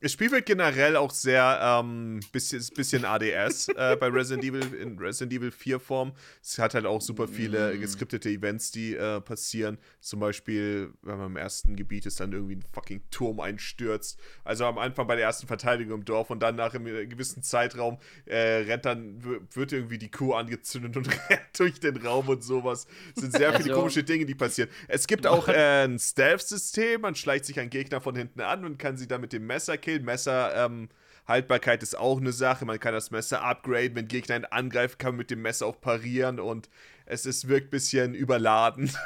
Das 0.00 0.12
Spiel 0.12 0.30
wird 0.30 0.46
generell 0.46 0.96
auch 0.96 1.10
sehr 1.10 1.60
ähm, 1.62 2.20
bisschen, 2.32 2.64
bisschen 2.74 3.04
ADS 3.04 3.68
äh, 3.68 3.96
bei 3.98 4.08
Resident 4.08 4.44
Evil 4.44 4.74
in 4.74 4.98
Resident 4.98 5.32
Evil 5.32 5.50
4 5.50 5.80
Form. 5.80 6.12
Es 6.42 6.58
hat 6.58 6.74
halt 6.74 6.86
auch 6.86 7.00
super 7.00 7.28
viele 7.28 7.74
Mm. 7.74 7.80
geskriptete 7.80 8.28
Events, 8.30 8.70
die 8.70 8.94
äh, 8.94 9.20
passieren. 9.20 9.78
Zum 10.00 10.20
Beispiel, 10.20 10.92
wenn 11.02 11.18
man 11.18 11.26
im 11.28 11.36
ersten 11.36 11.76
Gebiet 11.76 12.06
ist, 12.06 12.20
dann 12.20 12.32
irgendwie 12.32 12.56
ein 12.56 12.64
fucking 12.72 13.02
Turm 13.10 13.40
einstürzt. 13.40 14.18
Also 14.44 14.64
am 14.64 14.78
Anfang 14.78 15.06
bei 15.06 15.16
der 15.16 15.24
ersten 15.26 15.46
Verteidigung 15.46 16.00
im 16.00 16.04
Dorf 16.04 16.30
und 16.30 16.40
dann 16.40 16.56
nach 16.56 16.74
einem 16.74 17.08
gewissen 17.08 17.42
Zeitraum 17.42 17.98
äh, 18.26 18.36
rennt 18.38 18.84
dann, 18.84 19.22
wird 19.54 19.72
irgendwie 19.72 19.98
die 19.98 20.10
Kuh 20.10 20.34
angezündet 20.34 20.96
und 20.96 21.08
rennt 21.30 21.58
durch 21.58 21.78
den 21.80 21.96
Raum 21.98 22.28
und 22.28 22.42
sowas. 22.42 22.86
Es 23.16 23.22
sind 23.22 23.32
sehr 23.32 23.52
viele 23.54 23.70
Also- 23.70 23.80
komische 23.80 24.02
Dinge, 24.02 24.24
die 24.26 24.34
passieren. 24.34 24.70
Es 24.88 25.06
gibt 25.06 25.26
auch 25.26 25.41
äh, 25.48 25.84
ein 25.84 25.98
Stealth-System, 25.98 27.00
man 27.00 27.14
schleicht 27.14 27.44
sich 27.44 27.58
an 27.60 27.70
Gegner 27.70 28.00
von 28.00 28.16
hinten 28.16 28.40
an 28.40 28.64
und 28.64 28.78
kann 28.78 28.96
sie 28.96 29.08
dann 29.08 29.20
mit 29.20 29.32
dem 29.32 29.46
Messer 29.46 29.78
killen. 29.78 30.04
Messer, 30.04 30.54
ähm, 30.54 30.88
Haltbarkeit 31.26 31.82
ist 31.82 31.96
auch 31.96 32.20
eine 32.20 32.32
Sache. 32.32 32.64
Man 32.64 32.80
kann 32.80 32.94
das 32.94 33.10
Messer 33.10 33.42
upgraden. 33.42 33.94
Wenn 33.94 34.08
Gegner 34.08 34.34
einen 34.34 34.44
angreifen, 34.44 34.98
kann 34.98 35.12
man 35.12 35.18
mit 35.18 35.30
dem 35.30 35.42
Messer 35.42 35.66
auch 35.66 35.80
parieren 35.80 36.40
und 36.40 36.68
es 37.06 37.26
ist, 37.26 37.48
wirkt 37.48 37.68
ein 37.68 37.70
bisschen 37.70 38.14
überladen. 38.14 38.90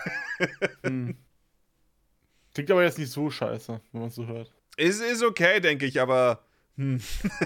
Hm. 0.84 1.16
Klingt 2.52 2.70
aber 2.70 2.84
jetzt 2.84 2.98
nicht 2.98 3.10
so 3.10 3.30
scheiße, 3.30 3.80
wenn 3.92 4.00
man 4.00 4.10
es 4.10 4.14
so 4.14 4.26
hört. 4.26 4.52
es 4.76 5.00
ist 5.00 5.22
okay, 5.22 5.60
denke 5.60 5.86
ich, 5.86 5.98
aber 5.98 6.44
hm. 6.76 7.00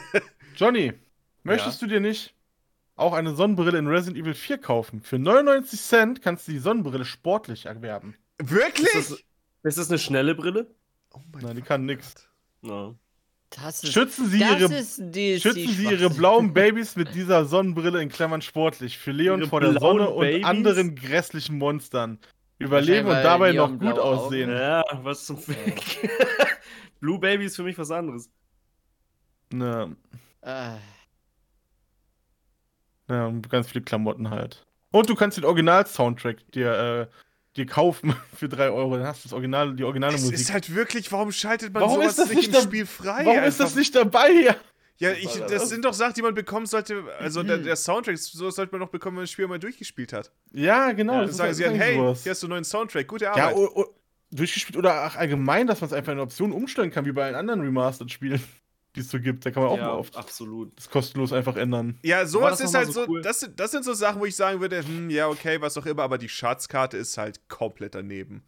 Johnny, 0.56 0.92
möchtest 1.44 1.80
du 1.80 1.86
dir 1.86 2.00
nicht 2.00 2.34
auch 2.96 3.12
eine 3.12 3.34
Sonnenbrille 3.34 3.78
in 3.78 3.86
Resident 3.86 4.20
Evil 4.20 4.34
4 4.34 4.58
kaufen? 4.58 5.02
Für 5.02 5.20
99 5.20 5.80
Cent 5.80 6.22
kannst 6.22 6.48
du 6.48 6.52
die 6.52 6.58
Sonnenbrille 6.58 7.04
sportlich 7.04 7.66
erwerben. 7.66 8.16
Wirklich? 8.40 8.94
Ist 8.94 9.10
das, 9.10 9.24
ist 9.62 9.78
das 9.78 9.88
eine 9.90 9.98
schnelle 9.98 10.34
Brille? 10.34 10.74
oh 11.12 11.20
mein 11.32 11.42
Nein, 11.42 11.56
die 11.56 11.62
kann 11.62 11.84
nix. 11.86 12.14
Ist, 12.62 13.92
Schützen 13.92 14.26
Sie 14.28 14.38
das 14.38 14.60
ihre, 14.60 14.74
ist 14.74 14.98
DLC 15.00 15.42
schützen 15.42 15.68
Sie 15.68 15.84
Ihre 15.90 16.10
blauen 16.10 16.52
Babys 16.52 16.94
mit 16.94 17.14
dieser 17.14 17.44
Sonnenbrille 17.46 18.00
in 18.00 18.08
Klammern 18.08 18.42
sportlich 18.42 18.96
für 18.98 19.10
Leon 19.10 19.40
Ihre 19.40 19.48
vor 19.48 19.60
der 19.60 19.78
Sonne 19.78 20.08
und 20.10 20.20
Babys? 20.20 20.44
anderen 20.44 20.94
grässlichen 20.94 21.58
Monstern. 21.58 22.18
Überleben 22.58 23.08
und 23.08 23.14
dabei 23.14 23.52
noch 23.52 23.70
gut 23.70 23.98
Augen 23.98 24.00
aussehen. 24.00 24.50
ja, 24.50 24.84
was 25.02 25.24
zum 25.24 25.38
Fick. 25.38 26.10
Blue 27.00 27.18
Baby 27.18 27.46
ist 27.46 27.56
für 27.56 27.62
mich 27.62 27.76
was 27.78 27.90
anderes. 27.90 28.30
Ne, 29.52 29.96
Ah, 30.42 30.78
ja, 33.08 33.26
und 33.26 33.48
ganz 33.50 33.68
viele 33.70 33.84
Klamotten 33.84 34.30
halt. 34.30 34.64
Und 34.92 35.08
du 35.08 35.14
kannst 35.14 35.36
den 35.36 35.44
Original-Soundtrack 35.44 36.52
dir, 36.52 36.72
äh, 36.72 37.06
dir 37.56 37.66
kaufen 37.66 38.14
für 38.36 38.48
3 38.48 38.70
Euro. 38.70 38.96
Dann 38.96 39.06
hast 39.06 39.24
du 39.24 39.28
das 39.28 39.32
Original, 39.32 39.74
die 39.74 39.84
originale 39.84 40.14
Es 40.14 40.22
Musik. 40.22 40.38
ist 40.40 40.52
halt 40.52 40.74
wirklich, 40.74 41.10
warum 41.12 41.32
schaltet 41.32 41.72
man 41.72 41.82
Warum 41.82 41.96
sowas 41.96 42.10
ist 42.10 42.18
das 42.18 42.28
nicht 42.28 42.36
nicht 42.36 42.46
im 42.48 42.52
da- 42.54 42.60
Spiel 42.62 42.86
frei? 42.86 43.24
Warum 43.24 43.42
ist 43.44 43.58
das 43.60 43.66
Einfach- 43.68 43.76
nicht 43.78 43.94
dabei? 43.94 44.30
Ja. 44.30 44.56
Ja, 44.98 45.12
ich, 45.12 45.28
das 45.38 45.50
das? 45.50 45.68
sind 45.70 45.82
doch 45.86 45.94
Sachen, 45.94 46.12
die 46.12 46.20
man 46.20 46.34
bekommen 46.34 46.66
sollte. 46.66 47.02
Also 47.18 47.42
der, 47.42 47.56
der 47.56 47.74
Soundtrack, 47.74 48.18
so 48.18 48.50
sollte 48.50 48.70
man 48.72 48.82
doch 48.82 48.90
bekommen, 48.90 49.16
wenn 49.16 49.20
man 49.20 49.24
das 49.24 49.30
Spiel 49.30 49.46
mal 49.46 49.58
durchgespielt 49.58 50.12
hat. 50.12 50.30
Ja, 50.52 50.92
genau. 50.92 51.14
Dann 51.14 51.22
das 51.22 51.30
ist 51.30 51.36
sagen 51.38 51.46
halt- 51.48 51.56
sie 51.56 51.62
dann, 51.64 51.72
das 51.72 51.80
ist 51.80 51.86
hey, 51.86 51.96
sowas. 51.96 52.22
hier 52.22 52.30
hast 52.32 52.42
du 52.42 52.46
einen 52.46 52.50
neuen 52.50 52.64
Soundtrack, 52.64 53.08
gute 53.08 53.24
Ja, 53.24 53.32
Arbeit. 53.32 53.56
o, 53.56 53.94
durchgespielt 54.30 54.76
oder 54.76 55.06
auch 55.06 55.16
allgemein, 55.16 55.66
dass 55.66 55.80
man 55.80 55.88
es 55.88 55.94
einfach 55.94 56.12
in 56.12 56.18
Optionen 56.20 56.54
umstellen 56.54 56.90
kann, 56.90 57.06
wie 57.06 57.12
bei 57.12 57.24
allen 57.24 57.34
anderen 57.34 57.62
Remastered-Spielen, 57.62 58.42
die 58.96 59.00
es 59.00 59.10
so 59.10 59.20
gibt. 59.20 59.46
Da 59.46 59.50
kann 59.50 59.62
man 59.62 59.72
auch 59.72 59.76
ja, 59.78 59.84
mal 59.86 59.92
oft 59.94 60.16
absolut. 60.16 60.76
das 60.76 60.90
kostenlos 60.90 61.32
einfach 61.32 61.56
ändern. 61.56 61.98
Ja, 62.02 62.26
sowas 62.26 62.58
das 62.58 62.68
ist 62.70 62.74
halt 62.74 62.92
so 62.92 63.06
cool? 63.08 63.22
das, 63.22 63.40
sind- 63.40 63.58
das 63.60 63.70
sind 63.70 63.84
so 63.84 63.94
Sachen, 63.94 64.20
wo 64.20 64.26
ich 64.26 64.36
sagen 64.36 64.60
würde, 64.60 64.84
hm, 64.84 65.10
ja, 65.10 65.28
okay, 65.28 65.60
was 65.60 65.76
auch 65.78 65.86
immer, 65.86 66.02
aber 66.02 66.18
die 66.18 66.28
Schatzkarte 66.28 66.96
ist 66.96 67.16
halt 67.18 67.48
komplett 67.48 67.94
daneben. 67.94 68.42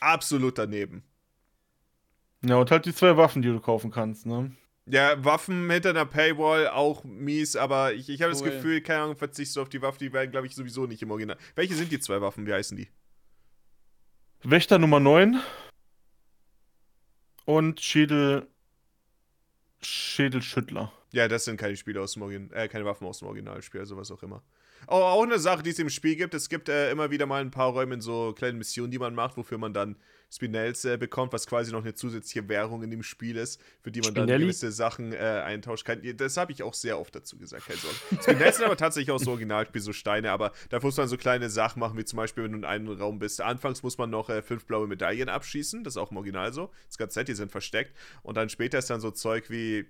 Absolut 0.00 0.58
daneben. 0.58 1.02
Ja, 2.44 2.56
und 2.56 2.70
halt 2.70 2.84
die 2.84 2.94
zwei 2.94 3.16
Waffen, 3.16 3.42
die 3.42 3.48
du 3.48 3.58
kaufen 3.60 3.90
kannst, 3.90 4.26
ne? 4.26 4.52
Ja, 4.86 5.24
Waffen 5.24 5.70
hinter 5.70 5.90
einer 5.90 6.04
Paywall 6.04 6.68
auch 6.68 7.04
mies, 7.04 7.56
aber 7.56 7.94
ich, 7.94 8.10
ich 8.10 8.20
habe 8.20 8.32
das 8.32 8.42
Cool. 8.42 8.50
Gefühl, 8.50 8.80
keine 8.82 9.04
Ahnung, 9.04 9.16
verzichtest 9.16 9.56
du 9.56 9.62
auf 9.62 9.70
die 9.70 9.80
Waffe, 9.80 9.98
die 9.98 10.12
werden, 10.12 10.30
glaube 10.30 10.46
ich, 10.46 10.54
sowieso 10.54 10.86
nicht 10.86 11.00
im 11.02 11.10
Original. 11.10 11.38
Welche 11.54 11.74
sind 11.74 11.90
die 11.90 11.98
zwei 12.00 12.20
Waffen? 12.20 12.46
Wie 12.46 12.52
heißen 12.52 12.76
die? 12.76 12.88
Wächter 14.42 14.78
Nummer 14.78 15.00
9 15.00 15.40
und 17.46 17.80
Schädel. 17.80 18.46
Schädelschüttler. 19.86 20.92
Ja, 21.12 21.28
das 21.28 21.44
sind 21.44 21.56
keine 21.56 21.76
Spiele 21.76 22.00
aus 22.00 22.14
dem 22.14 22.22
Original, 22.22 22.56
äh, 22.56 22.68
keine 22.68 22.84
Waffen 22.84 23.06
aus 23.06 23.18
dem 23.20 23.28
Originalspiel, 23.28 23.80
also 23.80 23.96
was 23.96 24.10
auch 24.10 24.22
immer. 24.22 24.42
Oh, 24.86 24.94
auch 24.94 25.22
eine 25.22 25.38
Sache, 25.38 25.62
die 25.62 25.70
es 25.70 25.78
im 25.78 25.88
Spiel 25.88 26.16
gibt. 26.16 26.34
Es 26.34 26.48
gibt 26.48 26.68
äh, 26.68 26.90
immer 26.90 27.10
wieder 27.10 27.26
mal 27.26 27.40
ein 27.40 27.50
paar 27.50 27.70
Räume 27.70 27.94
in 27.94 28.00
so 28.00 28.32
kleinen 28.36 28.58
Missionen, 28.58 28.90
die 28.90 28.98
man 28.98 29.14
macht, 29.14 29.36
wofür 29.36 29.58
man 29.58 29.72
dann 29.72 29.96
Spinels 30.34 30.84
äh, 30.84 30.96
bekommt, 30.96 31.32
was 31.32 31.46
quasi 31.46 31.70
noch 31.70 31.82
eine 31.82 31.94
zusätzliche 31.94 32.48
Währung 32.48 32.82
in 32.82 32.90
dem 32.90 33.02
Spiel 33.02 33.36
ist, 33.36 33.60
für 33.80 33.92
die 33.92 34.00
man 34.00 34.14
dann 34.14 34.24
Spinelli? 34.24 34.44
gewisse 34.46 34.72
Sachen 34.72 35.12
äh, 35.12 35.16
eintauschen 35.16 35.84
kann. 35.84 36.16
Das 36.16 36.36
habe 36.36 36.52
ich 36.52 36.62
auch 36.62 36.74
sehr 36.74 36.98
oft 36.98 37.14
dazu 37.14 37.38
gesagt, 37.38 37.66
keine 37.66 37.78
Sorge. 37.78 37.96
Spinels 38.22 38.56
sind 38.56 38.64
aber 38.64 38.76
tatsächlich 38.76 39.10
aus 39.12 39.22
dem 39.22 39.30
Originalspiel 39.30 39.80
so 39.80 39.92
Steine, 39.92 40.32
aber 40.32 40.52
da 40.70 40.80
muss 40.80 40.96
man 40.96 41.08
so 41.08 41.16
kleine 41.16 41.50
Sachen 41.50 41.80
machen, 41.80 41.96
wie 41.98 42.04
zum 42.04 42.16
Beispiel, 42.16 42.44
wenn 42.44 42.52
du 42.52 42.58
in 42.58 42.64
einem 42.64 42.88
Raum 42.88 43.18
bist. 43.18 43.40
Anfangs 43.40 43.82
muss 43.82 43.98
man 43.98 44.10
noch 44.10 44.28
äh, 44.28 44.42
fünf 44.42 44.66
blaue 44.66 44.86
Medaillen 44.86 45.28
abschießen, 45.28 45.84
das 45.84 45.94
ist 45.94 45.98
auch 45.98 46.10
im 46.10 46.16
Original 46.16 46.52
so. 46.52 46.70
Das 46.88 46.98
ganze 46.98 47.14
Set, 47.14 47.28
die 47.28 47.34
sind 47.34 47.52
versteckt. 47.52 47.96
Und 48.22 48.36
dann 48.36 48.48
später 48.48 48.78
ist 48.78 48.90
dann 48.90 49.00
so 49.00 49.10
Zeug 49.10 49.50
wie 49.50 49.86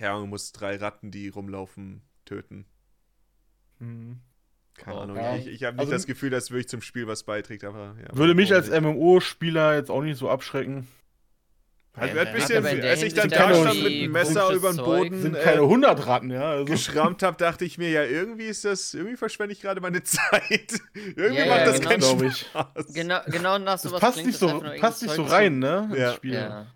keine 0.00 0.12
Ahnung, 0.12 0.24
du 0.24 0.30
musst 0.30 0.58
drei 0.58 0.76
Ratten, 0.76 1.10
die 1.10 1.28
rumlaufen, 1.28 2.00
töten. 2.24 2.64
Mhm. 3.80 4.20
Keine 4.84 4.98
Ahnung. 4.98 5.16
ja. 5.16 5.36
Ich, 5.36 5.46
ich 5.46 5.64
habe 5.64 5.74
nicht 5.76 5.80
Also- 5.80 5.92
das 5.92 6.06
Gefühl, 6.06 6.30
dass 6.30 6.50
wirklich 6.50 6.68
zum 6.68 6.80
Spiel 6.82 7.06
was 7.06 7.22
beiträgt, 7.24 7.64
aber 7.64 7.96
ja. 8.00 8.16
Würde 8.16 8.34
mich 8.34 8.52
als? 8.52 8.68
MMO-Spieler 8.70 9.74
jetzt 9.76 9.90
auch 9.90 10.02
nicht 10.02 10.18
so 10.18 10.28
abschrecken. 10.30 10.86
Halt, 11.96 12.14
Ja, 12.14 12.22
ein 12.22 12.32
bisschen, 12.34 12.64
als 12.64 13.02
ich 13.02 13.14
dann 13.14 13.28
da 13.30 13.52
stand 13.52 13.82
mit 13.82 13.92
dem 13.92 14.12
Messer 14.12 14.50
über 14.52 14.72
den. 14.72 14.76
Boden 14.84 15.22
Sind 15.22 15.34
keine 15.40 15.56
äh, 15.58 15.64
100 15.64 16.06
Ratten, 16.06 16.30
ja. 16.30 16.50
Also, 16.50 16.64
geschrammt 16.66 17.22
habe, 17.24 17.36
dachte 17.36 17.64
ich 17.64 17.78
mir, 17.78 17.90
ja, 17.90 18.04
irgendwie 18.04 18.44
ist 18.46 18.64
das, 18.64 18.94
irgendwie 18.94 19.16
verschwende 19.16 19.52
ich 19.54 19.60
gerade 19.60 19.80
meine 19.80 20.00
Zeit. 20.04 20.80
irgendwie 20.94 21.38
Ja, 21.40 21.46
macht 21.46 21.58
ja, 21.58 21.64
das 21.66 21.78
genau. 21.80 21.90
keinen 21.90 22.00
Glaub 22.00 22.22
ich. 22.22 22.38
Spaß. 22.38 22.94
Genau, 22.94 23.18
genau 23.26 23.58
nach 23.58 23.72
das 23.72 23.82
sowas 23.82 24.00
passt 24.00 24.14
klingt 24.14 24.28
nicht 24.28 24.40
das 24.40 24.50
so, 24.50 24.60
passt 24.80 25.02
nicht 25.02 25.14
so 25.14 25.22
rein, 25.24 25.58
ne? 25.58 25.88
ins 25.90 25.98
Ja. 25.98 26.12
Spiel. 26.14 26.34
Ja. 26.34 26.66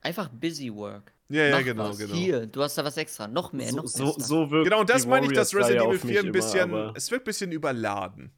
Einfach 0.00 0.28
busy 0.28 0.72
work. 0.72 1.12
Ja, 1.30 1.44
ja, 1.44 1.60
genau, 1.60 1.90
was. 1.90 1.98
genau. 1.98 2.14
Hier, 2.14 2.46
du 2.46 2.62
hast 2.62 2.78
da 2.78 2.84
was 2.84 2.96
extra. 2.96 3.28
Noch 3.28 3.52
mehr, 3.52 3.68
So, 3.68 3.76
noch 3.76 3.86
so, 3.86 4.04
extra. 4.08 4.24
so 4.24 4.50
wirkt 4.50 4.64
Genau, 4.64 4.80
und 4.80 4.88
das 4.88 5.06
meine 5.06 5.26
ich, 5.26 5.32
dass 5.32 5.54
Resident 5.54 5.82
Evil 5.86 5.96
auf 5.96 6.04
mich 6.04 6.12
4 6.18 6.20
ein 6.26 6.32
bisschen, 6.32 6.70
Immer, 6.70 6.92
es 6.96 7.10
wirkt 7.10 7.24
ein 7.24 7.26
bisschen 7.26 7.52
überladen. 7.52 8.30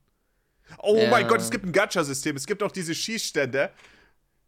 Oh 0.82 0.96
Ja. 0.96 1.10
mein 1.10 1.26
Gott, 1.28 1.40
es 1.40 1.50
gibt 1.50 1.64
ein 1.64 1.72
Gacha-System. 1.72 2.36
Es 2.36 2.46
gibt 2.46 2.62
auch 2.62 2.72
diese 2.72 2.94
Schießstände, 2.94 3.70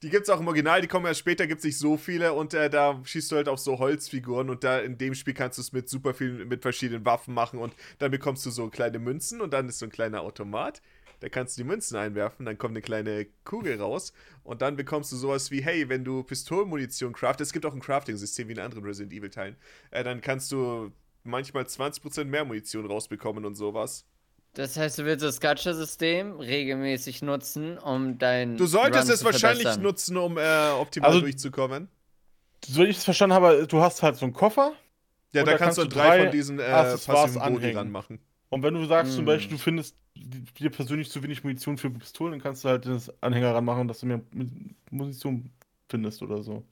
Die 0.02 0.10
gibt's 0.10 0.28
auch 0.28 0.40
im 0.40 0.48
Original, 0.48 0.80
die 0.80 0.88
kommen 0.88 1.06
erst 1.06 1.20
später, 1.20 1.46
gibt's 1.46 1.62
nicht 1.62 1.78
so 1.78 1.96
viele 1.96 2.32
und 2.32 2.54
äh, 2.54 2.68
da 2.68 3.00
schießt 3.04 3.30
du 3.30 3.36
halt 3.36 3.48
auf 3.48 3.60
so 3.60 3.78
Holzfiguren 3.78 4.50
und 4.50 4.64
da 4.64 4.80
in 4.80 4.98
dem 4.98 5.14
Spiel 5.14 5.32
kannst 5.32 5.58
du 5.58 5.62
es 5.62 5.72
mit 5.72 5.88
super 5.88 6.12
vielen, 6.12 6.48
mit 6.48 6.60
verschiedenen 6.62 7.04
Waffen 7.04 7.32
machen 7.34 7.60
und 7.60 7.72
dann 8.00 8.10
bekommst 8.10 8.44
du 8.44 8.50
so 8.50 8.68
kleine 8.68 8.98
Münzen 8.98 9.40
und 9.40 9.52
dann 9.52 9.68
ist 9.68 9.78
so 9.78 9.86
ein 9.86 9.92
kleiner 9.92 10.22
Automat. 10.22 10.82
Da 11.22 11.28
kannst 11.28 11.56
du 11.56 11.62
die 11.62 11.68
Münzen 11.68 11.96
einwerfen, 11.96 12.44
dann 12.46 12.58
kommt 12.58 12.72
eine 12.72 12.82
kleine 12.82 13.26
Kugel 13.44 13.80
raus 13.80 14.12
und 14.42 14.60
dann 14.60 14.74
bekommst 14.74 15.12
du 15.12 15.16
sowas 15.16 15.52
wie, 15.52 15.62
hey, 15.62 15.88
wenn 15.88 16.04
du 16.04 16.24
Pistolenmunition 16.24 17.12
craftest, 17.12 17.50
es 17.50 17.52
gibt 17.52 17.64
auch 17.64 17.72
ein 17.72 17.78
Crafting-System 17.80 18.48
wie 18.48 18.52
in 18.54 18.58
anderen 18.58 18.84
Resident 18.84 19.12
Evil-Teilen, 19.12 19.54
äh, 19.92 20.02
dann 20.02 20.20
kannst 20.20 20.50
du 20.50 20.90
manchmal 21.22 21.62
20% 21.62 22.24
mehr 22.24 22.44
Munition 22.44 22.86
rausbekommen 22.86 23.44
und 23.44 23.54
sowas. 23.54 24.04
Das 24.54 24.76
heißt, 24.76 24.98
du 24.98 25.04
willst 25.04 25.24
das 25.24 25.38
Gacha-System 25.38 26.40
regelmäßig 26.40 27.22
nutzen, 27.22 27.78
um 27.78 28.18
dein. 28.18 28.56
Du 28.56 28.66
solltest 28.66 29.04
Run 29.06 29.14
es 29.14 29.20
zu 29.20 29.24
wahrscheinlich 29.26 29.62
verbessern. 29.62 29.82
nutzen, 29.84 30.16
um 30.16 30.36
äh, 30.38 30.70
optimal 30.72 31.10
Also- 31.10 31.20
durchzukommen. 31.20 31.88
So 32.66 32.82
wie 32.82 32.86
ich 32.86 32.96
es 32.96 33.04
verstanden 33.04 33.34
habe, 33.34 33.64
du 33.68 33.80
hast 33.80 34.02
halt 34.02 34.16
so 34.16 34.24
einen 34.24 34.32
Koffer 34.34 34.72
Ja, 35.32 35.44
da 35.44 35.52
da 35.52 35.56
kannst 35.56 35.78
du 35.78 35.82
kannst 35.82 35.94
du 35.96 35.98
drei, 36.00 36.16
drei 36.16 36.22
von 36.24 36.32
diesen 36.32 36.58
äh, 36.58 36.64
Accessoires 36.64 37.34
passiven 37.34 37.54
Boni 37.54 37.70
ranmachen. 37.72 38.18
Und 38.52 38.62
wenn 38.62 38.74
du 38.74 38.84
sagst 38.86 39.14
zum 39.14 39.24
Mm. 39.24 39.26
Beispiel, 39.26 39.56
du 39.56 39.62
findest 39.62 39.96
dir 40.14 40.70
persönlich 40.70 41.10
zu 41.10 41.22
wenig 41.22 41.42
Munition 41.42 41.78
für 41.78 41.90
Pistolen, 41.90 42.32
dann 42.32 42.40
kannst 42.40 42.64
du 42.64 42.68
halt 42.68 42.86
das 42.86 43.10
Anhänger 43.22 43.54
ranmachen, 43.54 43.88
dass 43.88 44.00
du 44.00 44.06
mehr 44.06 44.20
Mu- 44.32 44.46
Munition 44.90 45.50
findest 45.88 46.22
oder 46.22 46.42
so. 46.42 46.64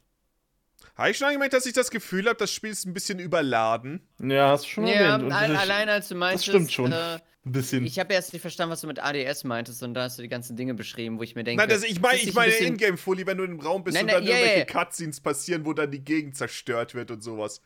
Habe 0.94 1.10
ich 1.10 1.18
schon 1.18 1.32
gemerkt, 1.32 1.54
dass 1.54 1.66
ich 1.66 1.72
das 1.72 1.90
Gefühl 1.90 2.26
habe, 2.26 2.36
das 2.36 2.52
Spiel 2.52 2.70
ist 2.70 2.86
ein 2.86 2.94
bisschen 2.94 3.18
überladen. 3.18 4.00
Ja, 4.22 4.50
hast 4.50 4.64
du 4.64 4.68
schon 4.68 4.86
Ja, 4.86 4.92
erwähnt. 4.94 5.24
Und 5.24 5.32
al 5.32 5.48
das 5.48 5.58
allein 5.60 5.88
als 5.88 6.08
du 6.08 6.14
meintest. 6.14 6.46
stimmt 6.46 6.72
schon. 6.72 6.92
Äh, 6.92 7.18
ein 7.46 7.52
bisschen. 7.52 7.86
ich 7.86 7.98
habe 7.98 8.12
erst 8.12 8.34
nicht 8.34 8.42
verstanden, 8.42 8.72
was 8.72 8.82
du 8.82 8.86
mit 8.86 8.98
ADS 9.02 9.44
meintest, 9.44 9.82
und 9.82 9.94
da 9.94 10.02
hast 10.02 10.18
du 10.18 10.22
die 10.22 10.28
ganzen 10.28 10.56
Dinge 10.56 10.74
beschrieben, 10.74 11.18
wo 11.18 11.22
ich 11.22 11.34
mir 11.34 11.42
denke. 11.44 11.62
Nein, 11.62 11.70
das, 11.70 11.82
ich 11.84 11.98
meine 12.00 12.18
ich 12.18 12.26
nicht 12.26 12.34
meine 12.34 12.52
ein 12.52 12.58
bisschen- 12.58 12.74
Ingame-Fully, 12.74 13.26
wenn 13.26 13.38
du 13.38 13.44
im 13.44 13.58
Raum 13.60 13.82
bist 13.82 13.94
Nein, 13.94 14.04
und 14.04 14.12
dann 14.12 14.24
ja, 14.24 14.30
irgendwelche 14.36 14.58
ja. 14.58 14.64
Cutscenes 14.66 15.20
passieren, 15.22 15.64
wo 15.64 15.72
dann 15.72 15.90
die 15.90 16.04
Gegend 16.04 16.36
zerstört 16.36 16.94
wird 16.94 17.10
und 17.10 17.22
sowas. 17.22 17.62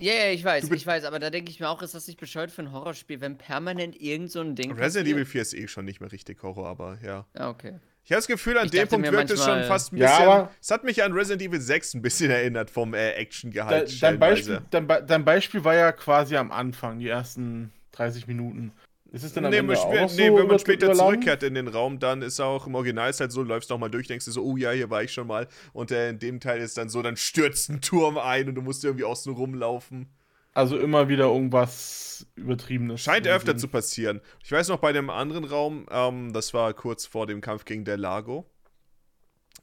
Ja, 0.00 0.12
ja, 0.14 0.30
ich 0.30 0.44
weiß, 0.44 0.70
ich 0.70 0.86
weiß, 0.86 1.04
aber 1.04 1.18
da 1.18 1.28
denke 1.30 1.50
ich 1.50 1.58
mir 1.58 1.68
auch, 1.68 1.82
ist 1.82 1.92
das 1.94 2.06
nicht 2.06 2.20
bescheuert 2.20 2.52
für 2.52 2.62
ein 2.62 2.70
Horrorspiel, 2.72 3.20
wenn 3.20 3.36
permanent 3.36 4.00
irgend 4.00 4.30
so 4.30 4.40
ein 4.40 4.54
Ding 4.54 4.70
Resident 4.72 5.08
Evil 5.08 5.24
passiert? 5.24 5.28
4 5.28 5.42
ist 5.42 5.54
eh 5.54 5.68
schon 5.68 5.84
nicht 5.84 6.00
mehr 6.00 6.12
richtig 6.12 6.40
Horror, 6.42 6.68
aber 6.68 6.98
ja. 7.04 7.26
Ah, 7.34 7.48
okay. 7.48 7.80
Ich 8.04 8.12
habe 8.12 8.18
das 8.20 8.28
Gefühl, 8.28 8.56
an 8.58 8.66
Ich 8.66 8.70
dem 8.70 8.86
Punkt 8.88 9.10
wirkt 9.10 9.30
es 9.32 9.44
schon 9.44 9.64
fast 9.64 9.92
ein 9.92 9.96
Ja, 9.98 10.06
bisschen. 10.08 10.22
aber- 10.28 10.50
es 10.62 10.70
hat 10.70 10.84
mich 10.84 11.02
an 11.02 11.12
Resident 11.12 11.42
Evil 11.42 11.60
6 11.60 11.94
ein 11.94 12.02
bisschen 12.02 12.30
erinnert 12.30 12.70
vom 12.70 12.94
äh, 12.94 13.10
Dein, 13.10 13.20
Action-Gehalt. 13.22 13.82
dein, 13.82 13.88
stellenweise. 13.88 14.50
Beispiel, 14.52 14.66
dein, 14.70 14.86
Be- 14.86 15.04
dein 15.06 15.24
Beispiel 15.24 15.64
war 15.64 15.74
ja 15.74 15.90
quasi 15.92 16.36
am 16.36 16.52
Anfang, 16.52 17.00
die 17.00 17.08
ersten 17.08 17.72
30 17.92 18.26
Minuten. 18.28 18.72
Ist 19.10 19.24
es 19.24 19.32
denn 19.32 19.44
am 19.46 19.50
Nee, 19.50 19.58
Ende 19.58 19.74
auch 19.78 20.10
nee, 20.12 20.28
so 20.28 20.36
wenn 20.36 20.46
man 20.46 20.58
später 20.58 20.86
überladen? 20.86 20.96
zurückkehrt 21.20 21.42
in 21.42 21.54
den 21.54 21.68
Raum, 21.68 21.98
dann 21.98 22.22
ist 22.22 22.40
auch 22.40 22.66
im 22.66 22.74
Original 22.74 23.08
ist 23.10 23.20
halt 23.20 23.32
so, 23.32 23.42
läufst 23.42 23.70
noch 23.70 23.78
mal 23.78 23.88
durch, 23.90 24.06
denkst 24.06 24.26
du 24.26 24.30
so, 24.32 24.44
oh 24.44 24.56
ja, 24.56 24.70
hier 24.72 24.90
war 24.90 25.02
ich 25.02 25.12
schon 25.12 25.26
mal. 25.26 25.48
Und 25.72 25.90
äh, 25.90 26.10
in 26.10 26.18
dem 26.18 26.40
Teil 26.40 26.60
ist 26.60 26.76
dann 26.76 26.88
so, 26.90 27.00
dann 27.02 27.16
stürzt 27.16 27.70
ein 27.70 27.80
Turm 27.80 28.18
ein 28.18 28.48
und 28.48 28.54
du 28.54 28.62
musst 28.62 28.84
irgendwie 28.84 29.04
außen 29.04 29.32
rumlaufen. 29.32 30.08
Also 30.54 30.78
immer 30.78 31.08
wieder 31.08 31.26
irgendwas 31.26 32.26
Übertriebenes. 32.34 33.00
Scheint 33.00 33.26
öfter 33.28 33.56
zu 33.56 33.68
passieren. 33.68 34.20
Ich 34.42 34.50
weiß 34.52 34.68
noch 34.68 34.78
bei 34.78 34.92
dem 34.92 35.08
anderen 35.10 35.44
Raum, 35.44 35.86
ähm, 35.90 36.32
das 36.32 36.52
war 36.52 36.74
kurz 36.74 37.06
vor 37.06 37.26
dem 37.26 37.40
Kampf 37.40 37.64
gegen 37.64 37.84
Del 37.84 38.00
Lago. 38.00 38.50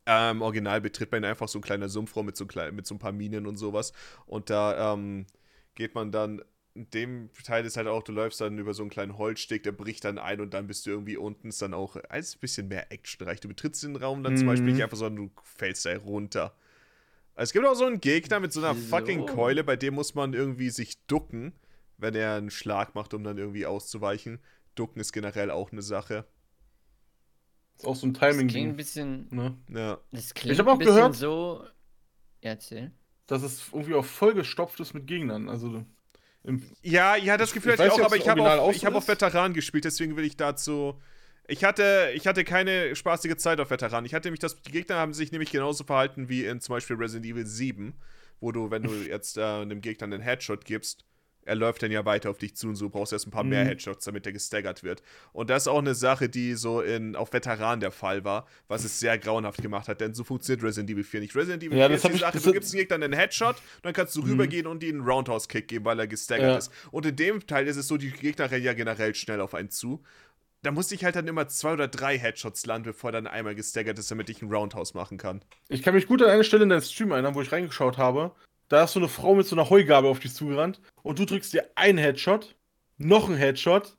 Ähm, 0.05 0.37
Im 0.37 0.41
Original 0.41 0.81
betritt 0.81 1.11
man 1.11 1.25
einfach 1.25 1.47
so 1.47 1.59
ein 1.59 1.61
kleiner 1.63 1.89
Sumpfraum 1.89 2.25
mit 2.27 2.37
so, 2.37 2.45
klein, 2.45 2.75
mit 2.75 2.85
so 2.85 2.95
ein 2.95 2.99
paar 2.99 3.11
Minen 3.11 3.47
und 3.47 3.57
sowas. 3.57 3.91
Und 4.25 4.49
da 4.49 4.93
ähm, 4.93 5.25
geht 5.75 5.95
man 5.95 6.11
dann, 6.11 6.41
dem 6.75 7.29
Teil 7.45 7.65
ist 7.65 7.77
halt 7.77 7.87
auch, 7.87 8.03
du 8.03 8.11
läufst 8.11 8.41
dann 8.41 8.57
über 8.57 8.73
so 8.73 8.83
einen 8.83 8.89
kleinen 8.89 9.17
Holzsteg, 9.17 9.63
der 9.63 9.71
bricht 9.71 10.03
dann 10.03 10.17
ein 10.17 10.41
und 10.41 10.53
dann 10.53 10.67
bist 10.67 10.85
du 10.85 10.89
irgendwie 10.89 11.15
unten, 11.17 11.47
ist 11.49 11.61
dann 11.61 11.73
auch 11.73 11.95
alles 12.09 12.35
ein 12.35 12.39
bisschen 12.39 12.67
mehr 12.67 12.91
actionreich. 12.91 13.39
Du 13.39 13.47
betrittst 13.47 13.81
den 13.83 13.95
Raum 13.95 14.23
dann 14.23 14.35
zum 14.35 14.45
Mhm. 14.45 14.49
Beispiel 14.51 14.73
nicht 14.73 14.83
einfach, 14.83 14.97
sondern 14.97 15.27
du 15.27 15.41
fällst 15.43 15.85
da 15.85 15.95
runter. 15.97 16.53
Es 17.35 17.53
gibt 17.53 17.65
auch 17.65 17.75
so 17.75 17.85
einen 17.85 18.01
Gegner 18.01 18.39
mit 18.41 18.51
so 18.53 18.59
einer 18.61 18.75
Wieso? 18.75 18.87
fucking 18.89 19.25
Keule, 19.25 19.63
bei 19.63 19.75
dem 19.77 19.93
muss 19.95 20.15
man 20.15 20.33
irgendwie 20.33 20.69
sich 20.69 21.01
ducken, 21.07 21.53
wenn 21.97 22.13
er 22.13 22.35
einen 22.35 22.49
Schlag 22.49 22.93
macht, 22.93 23.13
um 23.13 23.23
dann 23.23 23.37
irgendwie 23.37 23.65
auszuweichen. 23.65 24.39
Ducken 24.75 24.99
ist 24.99 25.13
generell 25.13 25.51
auch 25.51 25.71
eine 25.71 25.81
Sache. 25.81 26.25
Ist 27.77 27.85
auch 27.85 27.95
so 27.95 28.07
ein 28.07 28.13
Das 28.13 28.37
klingt 28.37 28.69
ein 28.69 28.75
bisschen. 28.75 29.27
Ne? 29.31 29.57
Ja. 29.69 29.99
Das 30.11 30.33
klingt 30.33 30.59
hab 30.59 30.67
auch 30.67 30.73
ein 30.73 30.79
bisschen 30.79 30.95
gehört- 30.95 31.15
so. 31.15 31.63
Ja, 32.41 32.51
erzähl. 32.51 32.91
Dass 33.27 33.43
es 33.43 33.69
irgendwie 33.73 33.95
auch 33.95 34.05
vollgestopft 34.05 34.79
ist 34.81 34.93
mit 34.93 35.07
Gegnern. 35.07 35.49
Also 35.49 35.85
Ja, 36.81 37.15
ja, 37.15 37.37
das 37.37 37.53
Gefühl 37.53 37.73
Ich 37.73 37.79
hatte 37.79 37.87
ich 37.87 37.93
auch, 37.93 37.97
nicht, 37.97 38.05
aber 38.05 38.17
ich 38.17 38.27
habe 38.27 38.61
auch 38.61 38.71
ich 38.71 38.85
hab 38.85 38.93
auf. 38.93 39.07
Veteran 39.07 39.53
gespielt, 39.53 39.85
deswegen 39.85 40.15
will 40.15 40.25
ich 40.25 40.37
dazu. 40.37 40.99
Ich 41.47 41.63
hatte, 41.63 42.11
ich 42.15 42.27
hatte 42.27 42.43
keine 42.43 42.95
spaßige 42.95 43.37
Zeit 43.37 43.59
auf 43.59 43.69
Veteran. 43.69 44.05
Ich 44.05 44.13
hatte 44.13 44.27
nämlich 44.27 44.39
das, 44.39 44.61
die 44.61 44.71
Gegner 44.71 44.95
haben 44.95 45.13
sich 45.13 45.31
nämlich 45.31 45.51
genauso 45.51 45.83
verhalten 45.83 46.29
wie 46.29 46.45
in 46.45 46.59
zum 46.59 46.73
Beispiel 46.73 46.95
Resident 46.95 47.25
Evil 47.25 47.45
7, 47.45 47.93
wo 48.39 48.51
du, 48.51 48.71
wenn 48.71 48.83
du 48.83 48.93
jetzt 48.93 49.37
äh, 49.37 49.43
einem 49.43 49.81
Gegner 49.81 50.05
einen 50.05 50.21
Headshot 50.21 50.65
gibst, 50.65 51.05
er 51.45 51.55
läuft 51.55 51.83
dann 51.83 51.91
ja 51.91 52.03
weiter 52.05 52.29
auf 52.31 52.37
dich 52.39 52.55
zu 52.55 52.67
und 52.67 52.75
so 52.75 52.89
brauchst 52.89 53.11
du 53.11 53.15
erst 53.15 53.27
ein 53.27 53.31
paar 53.31 53.43
mehr 53.43 53.63
Mhm. 53.63 53.67
Headshots, 53.69 54.03
damit 54.05 54.25
er 54.25 54.33
gestaggert 54.33 54.83
wird. 54.83 55.01
Und 55.31 55.49
das 55.49 55.63
ist 55.63 55.67
auch 55.67 55.77
eine 55.79 55.95
Sache, 55.95 56.27
die 56.27 56.55
so 56.55 56.81
in, 56.81 57.15
auf 57.15 57.31
Veteran 57.33 57.79
der 57.79 57.91
Fall 57.91 58.23
war, 58.25 58.47
was 58.67 58.83
es 58.83 58.99
sehr 58.99 59.17
grauenhaft 59.17 59.61
gemacht 59.61 59.87
hat, 59.87 60.01
denn 60.01 60.13
so 60.13 60.23
funktioniert 60.23 60.63
Resident 60.63 60.89
Evil 60.89 61.03
4 61.03 61.19
nicht. 61.21 61.35
Resident 61.35 61.63
Evil 61.63 61.77
Ja, 61.77 61.85
4 61.87 61.95
das 61.95 62.03
ist 62.05 62.13
die 62.13 62.17
Sache, 62.19 62.39
du 62.39 62.51
gibst 62.51 62.73
dem 62.73 62.79
Gegner 62.79 62.95
einen 62.95 63.13
Headshot, 63.13 63.55
dann 63.83 63.93
kannst 63.93 64.15
du 64.15 64.21
Mhm. 64.23 64.31
rübergehen 64.31 64.67
und 64.67 64.83
ihm 64.83 64.99
einen 64.99 65.07
Roundhouse-Kick 65.07 65.67
geben, 65.67 65.85
weil 65.85 65.99
er 65.99 66.07
gestaggert 66.07 66.49
Ja. 66.51 66.57
ist. 66.57 66.71
Und 66.91 67.05
in 67.05 67.15
dem 67.15 67.45
Teil 67.45 67.67
ist 67.67 67.77
es 67.77 67.87
so, 67.87 67.97
die 67.97 68.09
Gegner 68.11 68.49
rennen 68.49 68.63
ja 68.65 68.73
generell 68.73 69.13
schnell 69.15 69.39
auf 69.39 69.53
einen 69.53 69.69
zu. 69.69 70.03
Da 70.63 70.71
musste 70.71 70.95
ich 70.95 71.03
halt 71.05 71.15
dann 71.15 71.27
immer 71.27 71.47
zwei 71.47 71.73
oder 71.73 71.87
drei 71.87 72.17
Headshots 72.17 72.65
landen, 72.65 72.85
bevor 72.87 73.09
er 73.09 73.21
dann 73.21 73.27
einmal 73.27 73.53
gestaggert 73.53 73.99
ist, 73.99 74.09
damit 74.09 74.31
ich 74.31 74.41
einen 74.41 74.51
Roundhouse 74.51 74.95
machen 74.95 75.19
kann. 75.19 75.43
ich 75.69 75.83
kann 75.83 75.93
mich 75.93 76.07
gut 76.07 76.23
an 76.23 76.29
eine 76.31 76.43
Stelle 76.43 76.63
in 76.63 76.69
deinem 76.69 76.81
Stream 76.81 77.11
erinnern, 77.11 77.35
wo 77.35 77.41
ich 77.43 77.51
reingeschaut 77.51 77.99
habe. 77.99 78.31
Da 78.69 78.83
ist 78.85 78.93
so 78.93 78.99
eine 78.99 79.09
Frau 79.09 79.35
mit 79.35 79.47
so 79.47 79.55
einer 79.55 79.69
Heugabel 79.69 80.09
auf 80.09 80.19
dich 80.19 80.33
zugerannt 80.33 80.81
und 81.03 81.19
du 81.19 81.25
drückst 81.25 81.53
dir 81.53 81.69
einen 81.75 81.97
Headshot, 81.99 82.55
noch 82.97 83.27
einen 83.29 83.37
Headshot 83.37 83.97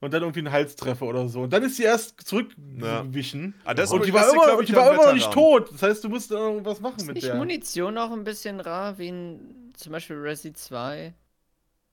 und 0.00 0.12
dann 0.12 0.22
irgendwie 0.22 0.40
einen 0.40 0.52
Halstreffer 0.52 1.06
oder 1.06 1.28
so. 1.28 1.42
Und 1.42 1.52
dann 1.52 1.62
ist 1.62 1.76
sie 1.76 1.84
erst 1.84 2.20
zurückgewichen. 2.22 3.54
Ah, 3.64 3.74
das 3.74 3.90
Und 3.90 4.04
die 4.04 4.12
war 4.12 4.28
immer, 4.32 4.62
die 4.62 4.74
war 4.74 4.92
immer 4.92 5.06
noch 5.06 5.14
nicht 5.14 5.32
tot. 5.32 5.72
Das 5.72 5.82
heißt, 5.82 6.04
du 6.04 6.08
musst 6.08 6.30
irgendwas 6.30 6.80
machen 6.80 6.98
Ist 6.98 7.06
mit 7.06 7.16
nicht 7.16 7.26
der. 7.28 7.36
Munition 7.36 7.96
auch 7.98 8.10
ein 8.12 8.24
bisschen 8.24 8.60
rar, 8.60 8.98
wie 8.98 9.08
in 9.08 9.72
zum 9.76 9.92
Beispiel 9.92 10.16
Resi 10.16 10.52
2? 10.52 11.14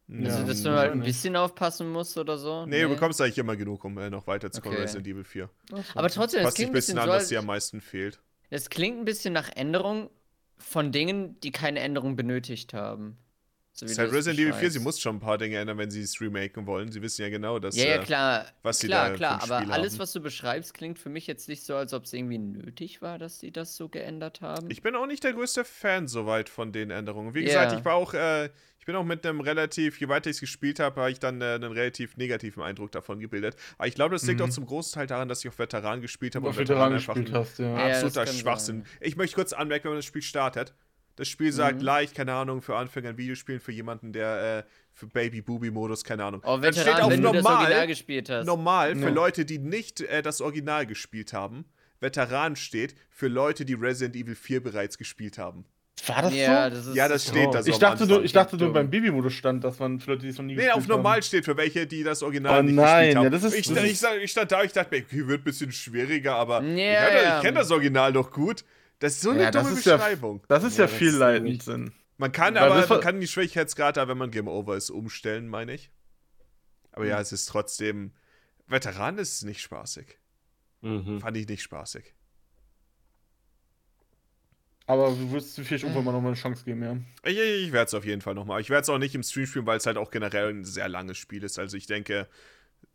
Ja. 0.08 0.26
Also, 0.26 0.44
dass 0.48 0.64
du 0.64 0.70
Ja, 0.70 0.78
halt 0.78 0.92
ein 0.94 1.02
bisschen 1.04 1.36
aufpassen 1.36 1.92
musst 1.92 2.18
oder 2.18 2.38
so? 2.38 2.66
Nee, 2.66 2.82
du 2.82 2.90
bekommst 2.90 3.22
eigentlich 3.22 3.38
immer 3.38 3.56
genug, 3.56 3.84
um 3.86 3.98
äh, 4.00 4.10
noch 4.10 4.26
weiterzukommen, 4.28 4.76
Okay. 4.78 4.84
Resident 4.84 5.08
Evil 5.08 5.24
4. 5.24 5.50
Aber 5.94 6.10
trotzdem, 6.10 6.40
das 6.40 6.48
Passt 6.48 6.56
klingt 6.56 6.70
ein 6.72 6.72
ein 6.72 6.74
bisschen 6.74 6.98
an, 6.98 7.06
so, 7.06 7.12
was 7.12 7.24
als, 7.24 7.30
dir 7.30 7.40
am 7.40 7.46
meisten 7.46 7.80
fehlt. 7.80 8.20
das 8.50 8.70
klingt 8.70 8.98
ein 9.00 9.06
bisschen 9.06 9.34
nach 9.34 9.50
Änderung 9.56 10.10
von 10.60 10.92
Dingen, 10.92 11.40
die 11.42 11.52
keine 11.52 11.80
Änderung 11.80 12.16
benötigt 12.16 12.74
haben. 12.74 13.18
So 13.72 13.86
Das 13.86 13.94
ist 13.94 14.00
halt 14.00 14.12
Resident 14.12 14.40
Evil 14.40 14.54
4, 14.54 14.72
sie 14.72 14.80
muss 14.80 15.00
schon 15.00 15.18
ein 15.18 15.20
paar 15.22 15.38
Dinge 15.38 15.58
ändern, 15.58 15.78
wenn 15.78 15.90
sie 15.90 16.02
es 16.02 16.20
remaken 16.20 16.66
wollen. 16.68 16.92
Sie 16.92 17.02
wissen 17.02 17.22
ja 17.22 17.30
genau, 17.30 17.60
dass. 17.60 17.78
Ja, 17.78 17.86
ja, 17.86 17.96
äh, 17.96 18.00
klar. 18.04 18.46
was 18.62 18.80
sie 18.80 18.88
klar, 18.88 19.12
da 19.12 19.16
klar, 19.16 19.44
aber 19.44 19.62
Spiel 19.62 19.72
alles, 19.72 19.94
haben. 19.94 20.00
was 20.00 20.12
du 20.12 20.20
beschreibst, 20.20 20.74
klingt 20.74 21.00
für 21.00 21.08
mich 21.10 21.28
jetzt 21.28 21.48
nicht 21.48 21.64
so, 21.64 21.76
als 21.76 21.94
ob 21.94 22.04
es 22.04 22.12
irgendwie 22.12 22.40
nötig 22.40 23.02
war, 23.02 23.18
dass 23.18 23.40
sie 23.40 23.52
das 23.52 23.78
so 23.78 23.88
geändert 23.88 24.42
haben. 24.42 24.70
Ich 24.70 24.82
bin 24.82 24.96
auch 24.96 25.06
nicht 25.08 25.24
der 25.24 25.32
größte 25.34 25.64
Fan 25.64 26.08
soweit 26.10 26.50
von 26.50 26.74
den 26.74 26.92
Änderungen. 26.92 27.34
Wie 27.36 27.40
Ja. 27.40 27.46
gesagt, 27.46 27.80
ich 27.80 27.86
war 27.86 27.96
auch, 27.96 28.14
äh, 28.14 28.50
ich 28.80 28.86
bin 28.86 28.96
auch 28.96 29.04
mit 29.04 29.26
einem 29.26 29.42
relativ, 29.42 30.00
je 30.00 30.08
weiter 30.10 30.30
ich 30.30 30.38
es 30.38 30.40
gespielt 30.40 30.80
habe, 30.80 31.00
habe 31.02 31.12
ich 31.12 31.20
dann 31.20 31.42
äh, 31.42 31.46
einen 31.56 31.72
relativ 31.72 32.18
negativen 32.18 32.64
Eindruck 32.64 32.92
davon 32.92 33.20
gebildet. 33.20 33.56
Aber 33.78 33.88
ich 33.88 33.94
glaube, 33.96 34.16
das 34.16 34.26
liegt 34.26 34.40
Mhm. 34.40 34.46
auch 34.48 34.50
zum 34.50 34.66
großen 34.66 34.94
Teil 34.94 35.08
daran, 35.08 35.28
dass 35.28 35.42
ich 35.44 35.50
auf 35.50 35.60
Veteran 35.60 36.02
gespielt 36.02 36.36
habe 36.36 36.48
auf 36.50 36.58
Veteran 36.58 36.94
gespielt 36.94 37.30
ein 37.30 37.34
hast, 37.36 37.60
ja. 37.60 37.66
Ja, 37.78 37.86
absoluter 37.88 38.26
kann 38.26 38.34
Schwachsinn. 38.34 38.84
sein. 38.84 38.92
Ich 39.02 39.16
möchte 39.18 39.36
kurz 39.36 39.54
anmerken, 39.54 39.86
wenn 39.86 39.92
man 39.92 39.98
das 40.00 40.06
Spiel 40.06 40.22
startet. 40.22 40.74
Das 41.18 41.28
Spiel 41.28 41.52
sagt 41.52 41.80
Mhm. 41.80 41.84
leicht, 41.84 42.16
keine 42.16 42.34
Ahnung, 42.34 42.62
für 42.62 42.78
Anfänger 42.78 43.10
ein 43.10 43.18
Videospielen, 43.18 43.60
für 43.60 43.74
jemanden, 43.74 44.14
der 44.14 44.66
äh, 44.66 44.70
für 44.94 45.08
Baby-Booby-Modus, 45.08 46.06
keine 46.06 46.24
Ahnung. 46.24 46.42
Oh, 46.46 46.58
Dann 46.58 46.72
steht 46.74 46.86
Veteran, 46.86 47.02
auf 47.04 47.12
wenn 47.12 47.22
du 47.22 47.32
das 47.34 47.44
normal, 47.44 47.62
Original 47.64 47.88
gespielt 47.88 48.30
hast. 48.30 48.46
normal 48.46 48.96
für 48.96 49.02
Ja. 49.04 49.10
Leute, 49.10 49.44
die 49.46 49.60
nicht 49.60 50.00
äh, 50.02 50.22
das 50.22 50.40
Original 50.40 50.86
gespielt 50.86 51.34
haben. 51.34 51.66
Veteran 52.00 52.56
steht 52.56 52.96
für 53.10 53.28
Leute, 53.28 53.66
die 53.66 53.74
Resident 53.74 54.16
Evil 54.16 54.36
4 54.36 54.64
bereits 54.64 54.98
gespielt 54.98 55.38
haben. 55.38 55.66
War 56.08 56.22
das 56.24 56.34
ja, 56.34 56.70
so? 56.70 56.76
das 56.76 56.86
ist 56.88 56.96
Ja, 56.96 57.08
das 57.08 57.24
steht 57.28 57.48
Oh, 57.48 57.52
da 57.52 57.64
so 57.64 57.70
ich 57.72 57.78
dachte 57.80 58.04
nur, 58.06 58.16
Anfang. 58.18 58.26
ich 58.26 58.32
dachte 58.32 58.58
nur 58.58 58.74
beim 58.74 58.90
Babymodus 58.90 59.34
stand, 59.34 59.64
dass 59.64 59.80
man 59.80 60.00
für 60.00 60.12
Leute, 60.12 60.24
die 60.24 60.30
es 60.30 60.38
noch 60.38 60.46
nie 60.46 60.56
Nee, 60.56 60.70
auf 60.70 60.82
haben. 60.84 60.88
normal 60.88 61.22
steht 61.24 61.46
für 61.46 61.58
welche, 61.58 61.86
die 61.88 62.04
das 62.04 62.24
Original 62.24 62.60
Oh 62.60 62.64
nicht 62.64 62.76
nein, 62.76 62.98
gespielt 63.08 63.16
haben. 63.18 63.24
ja, 63.26 63.30
das 63.30 63.44
ist- 63.44 63.54
ich, 63.56 63.68
das 63.74 63.84
ich, 63.84 63.92
ist- 63.92 64.00
sag- 64.00 64.18
ich 64.22 64.32
stand 64.32 64.52
da, 64.52 64.64
ich 64.64 64.72
dachte 64.72 64.96
mir, 64.96 65.04
okay, 65.04 65.28
wird 65.28 65.42
ein 65.42 65.44
bisschen 65.44 65.72
schwieriger, 65.72 66.36
aber 66.36 66.62
Ja, 66.64 67.08
ich, 67.10 67.24
ja. 67.24 67.38
ich 67.38 67.44
kenne 67.44 67.60
das 67.60 67.72
Original 67.72 68.14
doch 68.14 68.32
gut. 68.32 68.64
Das 69.00 69.14
ist 69.14 69.22
so 69.22 69.32
eine 69.32 69.44
Ja, 69.44 69.52
das 69.52 69.64
dumme 69.68 69.80
ja- 69.82 69.96
Beschreibung. 69.98 70.44
Das 70.48 70.64
ist 70.64 70.78
ja, 70.78 70.86
Ja, 70.86 70.90
das 70.90 70.98
viel 70.98 71.08
ist 71.10 71.16
leitend 71.16 71.44
nämlich- 71.46 71.64
Sinn. 71.64 71.92
Man 72.18 72.32
kann 72.34 72.56
Weil 72.56 72.64
aber, 72.64 72.76
das 72.82 72.90
man 72.90 73.00
kann 73.00 73.20
die 73.22 73.28
Schwierigkeitsgrade, 73.28 74.06
wenn 74.08 74.18
man 74.18 74.30
Game 74.30 74.48
Over 74.50 74.76
ist, 74.76 74.90
umstellen, 74.90 75.48
meine 75.48 75.74
ich. 75.74 75.90
Aber 76.92 77.04
Hm. 77.06 77.12
ja, 77.12 77.22
es 77.22 77.32
ist 77.32 77.46
trotzdem. 77.46 78.12
Veteran 78.68 79.18
ist 79.18 79.44
nicht 79.44 79.62
spaßig. 79.62 80.18
Mhm. 80.82 81.20
Fand 81.22 81.38
ich 81.38 81.48
nicht 81.48 81.62
spaßig. 81.62 82.14
Aber 84.90 85.10
du 85.12 85.30
würdest 85.30 85.56
dir 85.56 85.64
vielleicht 85.64 85.84
irgendwann 85.84 86.04
mal 86.04 86.12
nochmal 86.14 86.32
eine 86.32 86.40
Chance 86.42 86.66
geben, 86.66 86.82
ja. 86.82 86.98
Ich, 87.24 87.38
ich, 87.38 87.72
werde 87.72 87.88
es 87.88 87.94
auf 87.94 88.06
jeden 88.06 88.22
Fall 88.22 88.34
nochmal. 88.34 88.60
Ich 88.60 88.72
werde 88.72 88.82
es 88.82 88.90
auch 88.90 88.98
nicht 88.98 89.14
im 89.14 89.22
Stream 89.22 89.46
spielen, 89.46 89.68
weil 89.68 89.78
es 89.78 89.86
halt 89.86 89.98
auch 89.98 90.10
generell 90.10 90.50
ein 90.50 90.66
sehr 90.66 90.90
langes 90.90 91.18
Spiel 91.20 91.44
ist. 91.44 91.60
Also 91.60 91.78
ich 91.78 91.86
denke, 91.86 92.28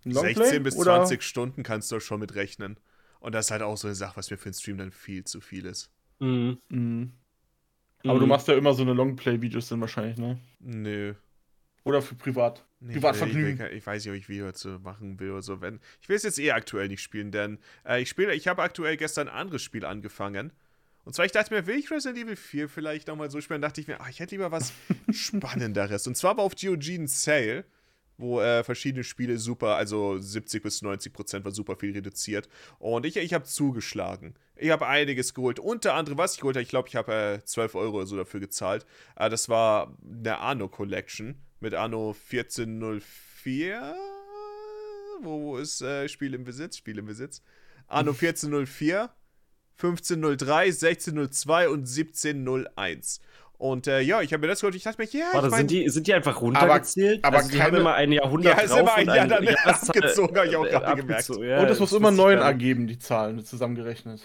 Longplay 0.02 0.34
16 0.34 0.62
bis 0.64 0.74
oder- 0.76 0.96
20 0.96 1.22
Stunden 1.22 1.62
kannst 1.62 1.92
du 1.92 2.00
schon 2.00 2.18
mit 2.18 2.34
rechnen. 2.34 2.78
Und 3.20 3.32
das 3.32 3.46
ist 3.46 3.50
halt 3.52 3.62
auch 3.62 3.76
so 3.76 3.86
eine 3.86 3.94
Sache, 3.94 4.16
was 4.16 4.28
mir 4.28 4.36
für 4.38 4.50
den 4.50 4.54
Stream 4.54 4.76
dann 4.78 4.90
viel 4.90 5.22
zu 5.24 5.40
viel 5.40 5.66
ist. 5.66 5.88
Mhm. 6.18 6.58
Mhm. 6.68 7.12
Aber 8.04 8.18
du 8.18 8.24
Mhm. 8.26 8.28
machst 8.30 8.48
ja 8.48 8.54
immer 8.54 8.74
so 8.74 8.82
eine 8.82 8.92
Longplay-Videos 8.92 9.68
dann 9.68 9.80
wahrscheinlich, 9.80 10.18
ne? 10.18 10.38
Nö. 10.58 11.14
Oder 11.84 12.02
für 12.02 12.16
privat. 12.16 12.64
Nee, 12.80 12.94
Privatvergnügen. 12.94 13.52
Ich, 13.54 13.58
will- 13.60 13.78
ich 13.78 13.86
weiß 13.86 14.04
nicht, 14.04 14.10
ob 14.12 14.18
ich 14.18 14.28
Video 14.28 14.46
dazu 14.46 14.80
machen 14.82 15.20
will 15.20 15.30
oder 15.30 15.42
so. 15.42 15.60
Wenn, 15.60 15.78
ich 16.02 16.08
will 16.08 16.16
es 16.16 16.24
jetzt 16.24 16.40
eh 16.40 16.50
aktuell 16.50 16.88
nicht 16.88 17.02
spielen, 17.02 17.30
denn 17.30 17.58
äh, 17.86 18.02
ich 18.02 18.08
spiele, 18.08 18.34
ich 18.34 18.48
habe 18.48 18.62
aktuell 18.62 18.96
gestern 18.96 19.28
ein 19.28 19.34
anderes 19.36 19.62
Spiel 19.62 19.84
angefangen. 19.84 20.52
Und 21.04 21.14
zwar, 21.14 21.26
ich 21.26 21.32
dachte 21.32 21.52
mir, 21.52 21.66
will 21.66 21.76
ich 21.78 21.90
Resident 21.90 22.24
Evil 22.24 22.36
4 22.36 22.68
vielleicht 22.68 23.08
nochmal 23.08 23.30
so 23.30 23.40
spielen? 23.40 23.60
Dann 23.60 23.68
dachte 23.68 23.80
ich 23.80 23.88
mir, 23.88 24.00
ach, 24.00 24.08
ich 24.08 24.20
hätte 24.20 24.34
lieber 24.34 24.50
was 24.50 24.72
Spannenderes. 25.12 26.06
Und 26.06 26.16
zwar 26.16 26.36
war 26.36 26.44
auf 26.44 26.54
GOG 26.56 26.88
ein 26.88 27.06
Sale, 27.06 27.64
wo 28.16 28.40
äh, 28.40 28.64
verschiedene 28.64 29.04
Spiele 29.04 29.38
super, 29.38 29.76
also 29.76 30.18
70 30.18 30.62
bis 30.62 30.82
90 30.82 31.12
Prozent 31.12 31.44
war 31.44 31.52
super 31.52 31.76
viel 31.76 31.92
reduziert. 31.92 32.48
Und 32.78 33.04
ich, 33.04 33.16
ich 33.16 33.34
habe 33.34 33.44
zugeschlagen. 33.44 34.34
Ich 34.56 34.70
habe 34.70 34.86
einiges 34.86 35.34
geholt. 35.34 35.58
Unter 35.58 35.94
anderem, 35.94 36.16
was 36.16 36.34
ich 36.34 36.40
geholt 36.40 36.56
habe, 36.56 36.62
ich 36.62 36.68
glaube, 36.68 36.88
ich 36.88 36.96
habe 36.96 37.40
äh, 37.42 37.44
12 37.44 37.74
Euro 37.74 37.98
oder 37.98 38.06
so 38.06 38.16
dafür 38.16 38.40
gezahlt. 38.40 38.86
Äh, 39.16 39.28
das 39.28 39.48
war 39.48 39.96
eine 40.04 40.38
Anno 40.38 40.68
Collection 40.68 41.34
mit 41.60 41.74
Anno 41.74 42.14
1404. 42.30 43.94
Wo 45.22 45.56
ist 45.56 45.82
äh, 45.82 46.08
Spiel 46.08 46.34
im 46.34 46.44
Besitz? 46.44 46.76
Spiel 46.76 46.98
im 46.98 47.06
Besitz. 47.06 47.42
Anno 47.88 48.10
1404, 48.20 49.10
1503, 49.76 50.64
1602 50.66 51.68
und 51.68 51.80
1701. 51.88 53.20
Und 53.56 53.86
äh, 53.86 54.00
ja, 54.00 54.20
ich 54.20 54.32
habe 54.32 54.40
mir 54.42 54.48
das 54.48 54.60
geholt. 54.60 54.74
Ich 54.74 54.82
dachte 54.82 55.00
mir, 55.00 55.08
ja, 55.10 55.26
Warte, 55.32 55.46
ich 55.46 55.50
mein, 55.52 55.58
sind, 55.60 55.70
die, 55.70 55.88
sind 55.88 56.06
die 56.06 56.14
einfach 56.14 56.40
runtergezählt? 56.40 57.24
aber 57.24 57.38
also 57.38 57.50
die 57.50 57.56
keine- 57.58 57.70
haben 57.70 57.80
immer 57.80 57.94
ein 57.94 58.12
Jahrhundert 58.12 58.56
Ja, 58.56 58.62
ist 58.62 58.70
drauf 58.72 58.80
immer 58.80 58.94
ein 58.94 59.08
und 59.08 59.14
Jahr 59.14 59.26
dann 59.28 59.48
abgezogen, 59.64 60.36
hab 60.36 60.44
ich 60.46 60.56
auch 60.56 60.66
äh, 60.66 60.70
gerade 60.70 60.86
abgezogen. 60.88 61.40
gemerkt. 61.40 61.58
Ja, 61.60 61.66
Und 61.66 61.70
es 61.72 61.78
muss 61.80 61.92
immer 61.92 62.10
neun 62.10 62.38
ergeben, 62.38 62.86
die 62.86 62.98
Zahlen 62.98 63.44
zusammengerechnet. 63.44 64.20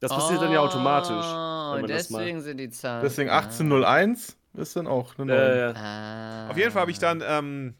Das 0.00 0.10
passiert 0.12 0.40
dann 0.40 0.50
ja 0.50 0.60
automatisch. 0.60 1.10
Oh, 1.10 1.86
das 1.86 2.08
macht. 2.10 2.22
deswegen 2.22 2.40
sind 2.40 2.56
die 2.56 2.70
Zahlen. 2.70 3.02
Deswegen 3.04 3.28
Ah. 3.30 3.40
1801 3.40 4.36
ist 4.54 4.74
dann 4.74 4.86
auch 4.86 5.16
eine 5.18 5.26
9. 5.26 5.38
Äh, 5.38 5.72
Ah. 5.78 6.48
Auf 6.48 6.56
jeden 6.56 6.70
Fall 6.72 6.80
habe 6.80 6.90
ich 6.90 6.98
dann, 6.98 7.22
ähm, 7.24 7.74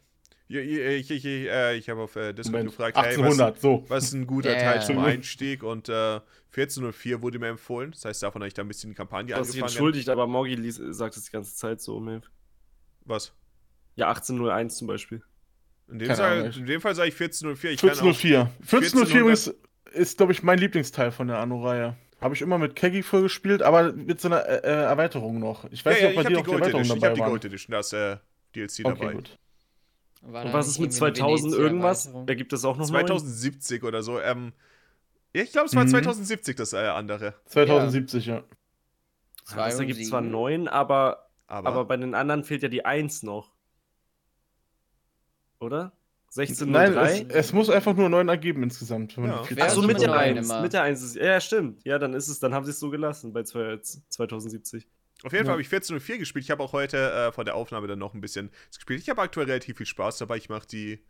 ich, 0.58 1.10
ich, 1.10 1.24
ich, 1.24 1.24
äh, 1.26 1.76
ich 1.76 1.88
habe 1.88 2.00
auf 2.02 2.16
äh, 2.16 2.32
Discord 2.32 2.52
Moment, 2.52 2.70
gefragt, 2.70 2.96
hey, 2.96 3.16
was, 3.18 3.40
1800, 3.40 3.60
so. 3.60 3.84
was 3.88 4.04
ist 4.04 4.12
ein 4.14 4.26
guter 4.26 4.52
Ja, 4.52 4.58
Teil 4.58 4.76
ja. 4.76 4.80
zum 4.80 4.98
Einstieg? 4.98 5.62
Und 5.62 5.88
äh, 5.88 6.20
1404 6.52 7.22
wurde 7.22 7.38
mir 7.38 7.48
empfohlen. 7.48 7.92
Das 7.92 8.04
heißt, 8.04 8.22
davon 8.22 8.42
habe 8.42 8.48
ich 8.48 8.54
da 8.54 8.62
ein 8.62 8.68
bisschen 8.68 8.90
die 8.90 8.96
Kampagne 8.96 9.34
du 9.34 9.40
hast 9.40 9.52
dich 9.54 9.62
angefangen. 9.62 9.68
entschuldigt, 9.68 10.08
aber 10.08 10.26
Morgi 10.26 10.70
sagt 10.70 11.16
es 11.16 11.24
die 11.24 11.30
ganze 11.30 11.54
Zeit 11.54 11.80
so. 11.80 12.00
Milf. 12.00 12.30
Was? 13.04 13.32
Ja, 13.96 14.08
1801 14.08 14.76
zum 14.76 14.86
Beispiel. 14.88 15.22
In 15.88 15.98
dem, 15.98 16.14
Fall, 16.14 16.52
in 16.56 16.66
dem 16.66 16.80
Fall 16.80 16.94
sage 16.94 17.08
ich 17.08 17.14
1404. 17.14 17.70
Ich 17.72 17.80
kann 17.80 17.98
auch, 18.00 18.14
1404. 18.20 18.50
1404 18.60 18.60
1400 18.60 19.14
übrigens 19.20 19.54
ist, 19.92 20.16
glaube 20.18 20.32
ich, 20.32 20.42
mein 20.42 20.58
Lieblingsteil 20.58 21.10
von 21.12 21.26
der 21.28 21.38
Anno-Reihe. 21.38 21.96
Habe 22.20 22.34
ich 22.34 22.42
immer 22.42 22.58
mit 22.58 22.76
Keggy 22.76 23.02
voll 23.02 23.22
gespielt, 23.22 23.62
aber 23.62 23.92
mit 23.92 24.20
so 24.20 24.28
einer 24.28 24.46
äh, 24.46 24.56
äh, 24.58 24.82
Erweiterung 24.84 25.38
noch. 25.40 25.64
Ich 25.72 25.84
weiß 25.84 26.00
ja, 26.00 26.02
ja, 26.02 26.08
nicht, 26.08 26.12
ich 26.12 26.18
ob 26.18 26.24
habe 26.24 26.28
bei 26.28 26.28
dir 26.28 26.36
die 26.36 26.36
auch 26.36 26.46
die 26.46 26.50
Gold 26.50 26.62
Erweiterung 26.62 26.84
Edition. 26.84 26.96
Ich 26.96 27.00
dabei 27.00 27.08
habe 27.08 27.14
die. 27.14 27.22
Gold 27.22 27.44
Edition, 27.44 27.72
da 27.72 27.80
ist 27.80 27.92
äh, 27.92 28.16
DLC 28.54 28.84
Okay, 28.84 29.00
dabei. 29.00 29.14
gut. 29.14 29.38
War 30.23 30.42
Und 30.44 30.49
da 30.49 30.52
was 30.55 30.68
ist 30.68 30.78
mit 30.78 30.92
irgendwie 30.92 31.05
eine 31.23 31.39
2000 31.39 31.55
irgendwas? 31.55 32.05
Venezia-Erweiterung? 32.07 32.28
Ergibt 32.28 32.52
das 32.52 32.65
auch 32.65 32.76
noch 32.76 32.89
neun? 32.90 33.07
2070 33.07 33.82
oder 33.84 34.02
so. 34.02 34.20
Ähm, 34.20 34.52
ja, 35.34 35.42
ich 35.42 35.52
glaube, 35.52 35.66
es 35.68 35.74
war 35.76 35.84
Mhm. 35.84 35.89
2070 35.89 36.57
das 36.57 36.73
äh, 36.73 36.78
andere. 36.78 37.34
2070, 37.47 38.26
ja. 38.26 38.34
Ja, 38.36 38.42
das 39.44 39.76
Zwei 39.76 39.82
ergibt 39.84 40.05
zwar. 40.07 40.20
9, 40.20 40.68
aber, 40.68 41.28
Aber, 41.47 41.68
aber 41.68 41.84
bei 41.86 41.97
den 41.97 42.15
anderen 42.15 42.44
fehlt 42.44 42.62
ja 42.62 42.68
die 42.68 42.84
1 42.84 43.23
noch. 43.23 43.50
Oder? 45.58 45.92
Nein, 46.36 46.47
1603? 46.97 47.26
es, 47.28 47.47
es 47.49 47.52
muss 47.52 47.70
einfach 47.70 47.94
nur 47.94 48.08
9 48.08 48.28
ergeben 48.28 48.62
insgesamt. 48.62 49.16
Ja. 49.16 49.40
Achso, 49.58 49.81
ist 49.81 49.86
mit 49.86 50.00
der 50.00 50.08
neun 50.08 50.18
1. 50.18 50.47
immer? 50.47 50.60
Mit 50.62 50.73
der 50.73 50.82
1 50.82 51.02
ist. 51.02 51.16
Ja, 51.16 51.40
stimmt. 51.40 51.84
Ja, 51.84 51.99
dann 51.99 52.15
ist 52.15 52.28
es, 52.28 52.39
dann 52.39 52.55
haben 52.55 52.65
sie 52.65 52.70
es 52.70 52.78
so 52.78 52.89
gelassen 52.90 53.32
bei 53.32 53.42
zwei- 53.42 53.78
2070. 53.78 54.86
Auf 55.23 55.32
jeden 55.32 55.44
Fall 55.44 55.47
Ja. 55.47 55.52
habe 55.52 55.62
ich 55.62 55.68
14.04 55.68 56.18
gespielt. 56.18 56.44
Ich 56.44 56.50
habe 56.50 56.62
auch 56.62 56.73
heute 56.73 56.97
äh, 57.12 57.32
vor 57.32 57.44
der 57.44 57.55
Aufnahme 57.55 57.86
dann 57.86 57.99
noch 57.99 58.15
ein 58.15 58.20
bisschen 58.20 58.50
gespielt. 58.74 59.00
Ich 59.00 59.10
habe 59.10 59.20
aktuell 59.23 59.47
relativ 59.47 59.76
viel 59.76 59.86
Spaß 59.86 60.18
dabei. 60.18 60.36
Ich 60.39 60.49
mache 60.49 60.66
die, 60.66 61.05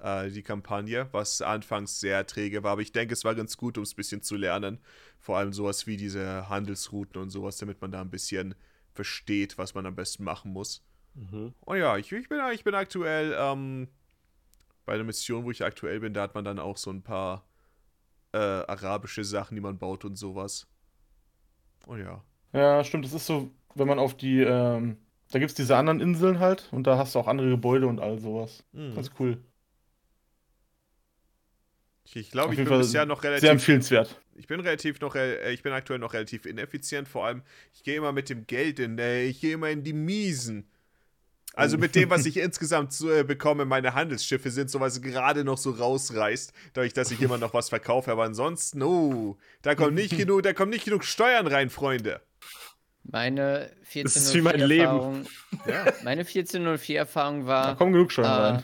äh, 0.00 0.30
die 0.30 0.42
Kampagne, 0.42 1.08
was 1.12 1.42
anfangs 1.42 2.00
sehr 2.00 2.26
träge 2.26 2.62
war. 2.62 2.72
Aber 2.72 2.80
ich 2.82 2.92
denke, 2.92 3.12
es 3.12 3.24
war 3.24 3.34
ganz 3.34 3.56
gut, 3.56 3.76
um 3.76 3.82
es 3.84 3.92
ein 3.92 3.96
bisschen 3.96 4.22
zu 4.22 4.36
lernen. 4.36 4.78
Vor 5.18 5.36
allem 5.36 5.52
sowas 5.52 5.86
wie 5.86 5.96
diese 5.96 6.48
Handelsrouten 6.48 7.20
und 7.20 7.30
sowas, 7.30 7.58
damit 7.58 7.80
man 7.82 7.92
da 7.92 8.00
ein 8.00 8.10
bisschen 8.10 8.54
versteht, 8.92 9.58
was 9.58 9.74
man 9.74 9.84
am 9.86 9.94
besten 9.94 10.24
machen 10.24 10.52
muss. 10.52 10.82
Mhm. 11.14 11.52
Und 11.60 11.76
ja, 11.76 11.96
ich, 11.98 12.10
ich, 12.12 12.28
bin, 12.28 12.40
ich 12.52 12.64
bin 12.64 12.74
aktuell 12.74 13.36
ähm, 13.38 13.88
bei 14.86 14.96
der 14.96 15.04
Mission, 15.04 15.44
wo 15.44 15.50
ich 15.50 15.62
aktuell 15.62 16.00
bin, 16.00 16.14
da 16.14 16.22
hat 16.22 16.34
man 16.34 16.44
dann 16.44 16.58
auch 16.58 16.76
so 16.76 16.90
ein 16.90 17.02
paar 17.02 17.46
äh, 18.32 18.38
arabische 18.38 19.24
Sachen, 19.24 19.54
die 19.54 19.60
man 19.60 19.78
baut 19.78 20.04
und 20.04 20.16
sowas. 20.16 20.66
Und 21.86 22.00
ja. 22.00 22.24
Ja, 22.52 22.84
stimmt. 22.84 23.04
Das 23.04 23.12
ist 23.12 23.26
so, 23.26 23.50
wenn 23.74 23.88
man 23.88 23.98
auf 23.98 24.16
die, 24.16 24.40
ähm, 24.40 24.96
da 25.30 25.38
gibt 25.38 25.50
es 25.50 25.54
diese 25.54 25.76
anderen 25.76 26.00
Inseln 26.00 26.38
halt 26.38 26.68
und 26.72 26.86
da 26.86 26.98
hast 26.98 27.14
du 27.14 27.18
auch 27.18 27.28
andere 27.28 27.48
Gebäude 27.48 27.86
und 27.86 28.00
all 28.00 28.18
sowas. 28.18 28.64
Mhm. 28.72 28.94
Ganz 28.94 29.10
cool. 29.18 29.38
Ich, 32.12 32.30
glaube, 32.30 32.54
ich 32.54 32.58
bin 32.58 32.66
Fall 32.66 32.78
bisher 32.78 33.06
noch 33.06 33.22
Sehr 33.22 33.30
relativ 33.30 33.50
empfehlenswert. 33.50 34.20
Ich 34.34 34.46
bin 34.46 34.58
relativ 34.60 35.00
noch, 35.00 35.14
äh, 35.14 35.52
ich 35.52 35.62
bin 35.62 35.72
aktuell 35.72 35.98
noch 35.98 36.12
relativ 36.12 36.46
ineffizient. 36.46 37.06
Vor 37.06 37.26
allem, 37.26 37.42
ich 37.72 37.84
gehe 37.84 37.96
immer 37.96 38.10
mit 38.12 38.28
dem 38.30 38.46
Geld 38.46 38.80
in, 38.80 38.98
äh, 38.98 39.24
ich 39.24 39.40
gehe 39.40 39.54
immer 39.54 39.70
in 39.70 39.84
die 39.84 39.92
Miesen. 39.92 40.69
Also 41.54 41.78
mit 41.78 41.94
dem, 41.94 42.10
was 42.10 42.26
ich 42.26 42.36
insgesamt 42.36 42.92
so, 42.92 43.10
äh, 43.10 43.24
bekomme, 43.24 43.64
meine 43.64 43.94
Handelsschiffe 43.94 44.50
sind 44.50 44.70
so, 44.70 44.80
was 44.80 45.02
gerade 45.02 45.44
noch 45.44 45.58
so 45.58 45.70
rausreißt, 45.72 46.52
dadurch, 46.74 46.92
dass 46.92 47.10
ich 47.10 47.20
immer 47.20 47.38
noch 47.38 47.54
was 47.54 47.68
verkaufe. 47.68 48.10
Aber 48.12 48.24
ansonsten, 48.24 48.82
oh, 48.82 49.36
da 49.62 49.74
kommt 49.74 49.94
nicht 49.94 50.16
genug, 50.16 50.42
da 50.42 50.52
kommen 50.52 50.70
nicht 50.70 50.84
genug 50.84 51.04
Steuern 51.04 51.46
rein, 51.46 51.70
Freunde. 51.70 52.20
Meine 53.02 53.70
Das 53.94 54.14
ist 54.16 54.34
wie 54.34 54.42
mein 54.42 54.60
Leben. 54.60 54.84
1404-Erfahrung 54.84 55.26
Ja. 55.66 55.92
meine 56.04 56.22
1404-Erfahrung 56.24 57.40
Da 57.40 57.46
war. 57.46 57.76
kommen 57.76 57.92
genug 57.92 58.12
Steuern 58.12 58.26
äh, 58.30 58.42
rein. 58.54 58.62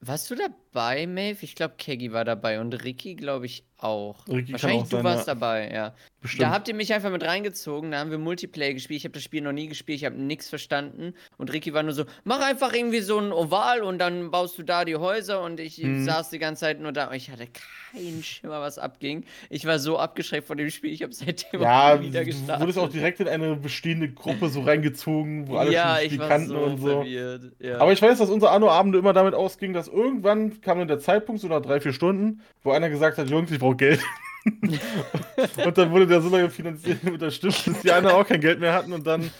warst 0.00 0.30
du 0.30 0.34
dabei, 0.36 1.06
Maeve? 1.06 1.42
Ich 1.44 1.54
glaube, 1.54 1.74
Keggy 1.78 2.12
war 2.12 2.24
dabei 2.24 2.60
und 2.60 2.72
Ricky, 2.84 3.14
glaube 3.14 3.46
ich, 3.46 3.64
auch. 3.78 4.26
Ricky 4.28 4.52
Wahrscheinlich 4.52 4.82
auch 4.82 4.88
du 4.88 5.04
warst 5.04 5.28
dabei, 5.28 5.70
ja. 5.72 5.94
Bestimmt. 6.20 6.42
Da 6.42 6.50
habt 6.50 6.66
ihr 6.66 6.74
mich 6.74 6.92
einfach 6.92 7.12
mit 7.12 7.22
reingezogen, 7.22 7.92
da 7.92 7.98
haben 8.00 8.10
wir 8.10 8.18
Multiplayer 8.18 8.74
gespielt. 8.74 8.98
Ich 8.98 9.04
habe 9.04 9.12
das 9.12 9.22
Spiel 9.22 9.40
noch 9.40 9.52
nie 9.52 9.68
gespielt, 9.68 9.98
ich 10.00 10.04
habe 10.04 10.16
nichts 10.16 10.48
verstanden. 10.48 11.14
Und 11.36 11.52
Ricky 11.52 11.72
war 11.74 11.84
nur 11.84 11.92
so, 11.92 12.06
mach 12.24 12.40
einfach 12.40 12.72
irgendwie 12.72 13.00
so 13.00 13.18
ein 13.18 13.30
Oval 13.32 13.82
und 13.84 13.98
dann 13.98 14.32
baust 14.32 14.58
du 14.58 14.64
da 14.64 14.84
die 14.84 14.96
Häuser. 14.96 15.40
Und 15.42 15.60
ich 15.60 15.78
Mhm. 15.78 16.04
saß 16.04 16.30
die 16.30 16.40
ganze 16.40 16.62
Zeit 16.62 16.80
nur 16.80 16.90
da 16.90 17.12
ich 17.12 17.30
hatte 17.30 17.46
keinen 17.92 18.22
Schimmer, 18.24 18.60
was 18.60 18.78
abging. 18.78 19.24
Ich 19.48 19.64
war 19.64 19.78
so 19.78 19.96
abgeschreckt 19.96 20.46
von 20.48 20.58
dem 20.58 20.70
Spiel, 20.70 20.92
ich 20.92 21.04
habe 21.04 21.12
seitdem 21.12 21.62
ja, 21.62 21.94
auch 21.94 22.00
wieder 22.00 22.20
du 22.20 22.26
gestartet. 22.26 22.60
wurdest 22.60 22.78
auch 22.80 22.90
direkt 22.90 23.20
in 23.20 23.28
eine 23.28 23.54
bestehende 23.54 24.08
Gruppe 24.10 24.48
so 24.48 24.62
reingezogen, 24.62 25.46
wo 25.46 25.56
alle 25.56 25.72
ja, 25.72 25.94
schon 25.98 26.02
das 26.02 26.04
Spiel 26.14 26.18
kannten 26.28 26.48
so 26.48 26.58
und 26.58 26.78
so. 26.80 27.02
Ja. 27.04 27.78
Aber 27.78 27.92
ich 27.92 28.02
weiß, 28.02 28.18
dass 28.18 28.28
unsere 28.28 28.50
Anno-Abende 28.50 28.98
immer 28.98 29.12
damit 29.12 29.34
ausging, 29.34 29.72
dass 29.72 29.86
irgendwann 29.86 30.60
kam 30.62 30.78
dann 30.80 30.88
der 30.88 30.98
Zeitpunkt, 30.98 31.40
so 31.40 31.46
nach 31.48 31.62
drei, 31.62 31.80
vier 31.80 31.92
Stunden, 31.92 32.40
wo 32.64 32.72
einer 32.72 32.90
gesagt 32.90 33.18
hat, 33.18 33.30
Jungs, 33.30 33.50
ich 33.52 33.58
brauche 33.60 33.67
Geld. 33.76 34.02
und 35.64 35.78
dann 35.78 35.90
wurde 35.90 36.06
der 36.06 36.20
so 36.20 36.28
lange 36.28 36.50
finanziell 36.50 36.98
unterstützt, 37.04 37.64
bis 37.64 37.80
die 37.80 37.92
anderen 37.92 38.16
auch 38.16 38.26
kein 38.26 38.40
Geld 38.40 38.60
mehr 38.60 38.72
hatten 38.72 38.92
und 38.92 39.06
dann, 39.06 39.30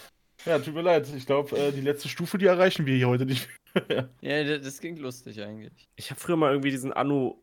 ja, 0.44 0.58
tut 0.58 0.74
mir 0.74 0.82
leid. 0.82 1.08
Ich 1.16 1.26
glaube, 1.26 1.56
äh, 1.56 1.72
die 1.72 1.80
letzte 1.80 2.08
Stufe, 2.08 2.38
die 2.38 2.46
erreichen 2.46 2.86
wir 2.86 2.96
hier 2.96 3.08
heute 3.08 3.26
nicht. 3.26 3.48
ja, 4.20 4.44
das, 4.44 4.62
das 4.62 4.80
klingt 4.80 4.98
lustig 4.98 5.40
eigentlich. 5.42 5.88
Ich 5.96 6.10
habe 6.10 6.20
früher 6.20 6.36
mal 6.36 6.52
irgendwie 6.52 6.70
diesen 6.70 6.92
Anno, 6.92 7.42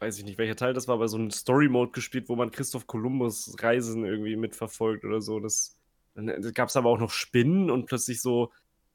weiß 0.00 0.18
ich 0.18 0.24
nicht, 0.24 0.38
welcher 0.38 0.56
Teil 0.56 0.74
das 0.74 0.88
war, 0.88 0.94
aber 0.94 1.08
so 1.08 1.16
einen 1.16 1.30
Story-Mode 1.30 1.92
gespielt, 1.92 2.28
wo 2.28 2.36
man 2.36 2.50
Christoph 2.50 2.86
Kolumbus 2.86 3.56
Reisen 3.60 4.04
irgendwie 4.04 4.36
mitverfolgt 4.36 5.04
oder 5.04 5.20
so. 5.20 5.40
Das, 5.40 5.78
dann 6.14 6.26
gab 6.54 6.68
es 6.68 6.76
aber 6.76 6.90
auch 6.90 6.98
noch 6.98 7.10
Spinnen 7.10 7.70
und 7.70 7.86
plötzlich 7.86 8.20
so, 8.20 8.52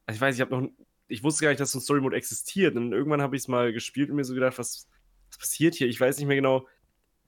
ich 0.10 0.20
weiß, 0.20 0.36
ich 0.36 0.42
habe 0.42 0.56
noch, 0.56 0.70
ich 1.08 1.24
wusste 1.24 1.44
gar 1.44 1.50
nicht, 1.50 1.60
dass 1.60 1.72
so 1.72 1.80
ein 1.80 1.82
Story-Mode 1.82 2.16
existiert. 2.16 2.76
Und 2.76 2.94
irgendwann 2.94 3.22
habe 3.22 3.36
ich 3.36 3.44
es 3.44 3.48
mal 3.48 3.74
gespielt 3.74 4.10
und 4.10 4.16
mir 4.16 4.24
so 4.24 4.34
gedacht, 4.34 4.58
was, 4.58 4.88
was 5.30 5.38
passiert 5.38 5.76
hier? 5.76 5.88
Ich 5.88 6.00
weiß 6.00 6.18
nicht 6.18 6.28
mehr 6.28 6.36
genau, 6.36 6.68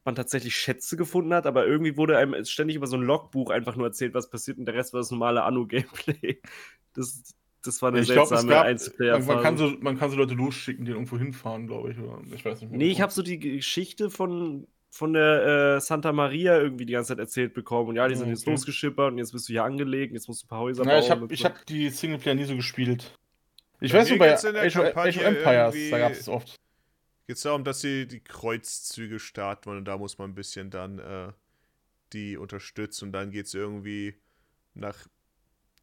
man 0.06 0.16
tatsächlich 0.16 0.56
Schätze 0.56 0.96
gefunden 0.98 1.34
hat, 1.34 1.46
aber 1.48 1.66
irgendwie 1.66 1.98
wurde 1.98 2.18
einem 2.18 2.46
ständig 2.46 2.76
über 2.78 2.88
so 2.88 2.96
ein 2.98 3.04
Logbuch 3.04 3.50
einfach 3.50 3.76
nur 3.76 3.88
erzählt, 3.88 4.14
was 4.14 4.30
passiert 4.30 4.58
und 4.58 4.66
der 4.66 4.76
Rest 4.76 4.94
war 4.94 5.00
das 5.02 5.12
normale 5.12 5.44
Anno-Gameplay. 5.44 6.42
Das, 6.94 7.36
das 7.66 7.82
war 7.82 7.90
eine 7.90 8.00
Ich 8.00 8.08
seltsame 8.08 8.48
gab, 8.48 8.60
man, 8.60 8.68
Einzelplayer-Erfahrung. 8.68 9.36
man, 9.36 9.44
kann 9.44 9.58
so, 9.58 9.74
man 9.82 9.98
kann 10.00 10.12
so 10.12 10.16
Leute 10.16 10.34
losschicken, 10.34 10.86
die 10.86 10.92
irgendwo 10.94 11.18
hinfahren, 11.18 11.68
glaube 11.68 11.92
ich. 11.92 12.00
Oder 12.00 12.22
ich 12.34 12.46
weiß 12.46 12.62
nicht 12.62 12.70
mehr. 12.70 12.78
Nee, 12.78 12.90
ich 12.90 13.02
habe 13.02 13.12
so 13.12 13.22
die 13.22 13.38
Geschichte 13.38 14.10
von, 14.10 14.66
von 14.92 15.12
der 15.12 15.76
äh, 15.76 15.82
Santa 15.82 16.14
Maria 16.14 16.58
irgendwie 16.58 16.86
die 16.86 16.94
ganze 16.94 17.10
Zeit 17.10 17.20
erzählt 17.20 17.54
bekommen. 17.54 17.90
Und 17.90 17.96
ja, 17.98 18.08
die 18.08 18.16
sind 18.16 18.30
jetzt 18.30 18.44
Okay. 18.44 18.52
losgeschippert 18.52 19.12
und 19.12 19.18
jetzt 19.18 19.34
bist 19.34 19.50
du 19.50 19.52
hier 19.54 19.66
angelegt, 19.66 20.14
jetzt 20.14 20.30
musst 20.30 20.44
du 20.44 20.46
ein 20.46 20.50
paar 20.50 20.60
Häuser 20.62 20.86
Ja, 20.86 20.92
bauen. 20.92 21.02
ich 21.04 21.10
habe 21.10 21.36
so. 21.36 21.44
hab 21.44 21.66
die 21.66 21.90
Singleplayer 21.90 22.36
nie 22.36 22.46
so 22.46 22.56
gespielt. 22.56 23.12
Ich 23.82 23.92
Bei 23.92 24.00
weiß 24.00 24.10
nur, 24.12 24.20
bei 24.20 24.34
Age 24.36 24.78
of, 24.78 25.22
Empires, 25.22 25.76
da 25.92 26.00
gab 26.00 26.12
es 26.14 26.30
oft. 26.30 26.56
Geht 27.28 27.38
es 27.38 27.44
darum, 27.44 27.64
dass 27.64 27.82
sie 27.82 28.08
die 28.08 28.20
Kreuzzüge 28.24 29.20
starten 29.20 29.66
wollen 29.66 29.80
und 29.80 29.86
da 29.86 29.98
muss 29.98 30.18
man 30.18 30.32
ein 30.32 30.36
bisschen 30.36 30.70
dann 30.70 31.00
äh, 31.00 31.32
die 32.14 32.38
unterstützen 32.38 33.06
und 33.06 33.12
dann 33.14 33.32
geht 33.32 33.48
es 33.48 33.54
irgendwie 33.54 34.16
nach 34.76 35.08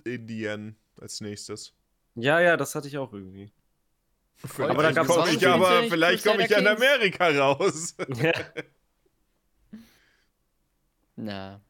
Indien 0.04 0.76
als 1.00 1.20
nächstes. 1.20 1.74
Ja, 2.14 2.40
ja, 2.40 2.56
das 2.56 2.74
hatte 2.74 2.88
ich 2.88 2.98
auch 2.98 3.12
irgendwie. 3.12 3.50
Vielleicht 4.36 4.70
Aber 4.70 4.82
da 4.82 4.92
gab's 4.92 5.08
komm 5.08 5.18
auch 5.20 5.28
ich 5.28 5.46
aber, 5.46 5.82
vielleicht 5.88 6.24
komme 6.24 6.44
ich 6.44 6.56
an. 6.56 6.66
Amerika 6.66 7.28
raus. 7.28 7.94
Ja. 8.16 8.32
Na, 11.16 11.60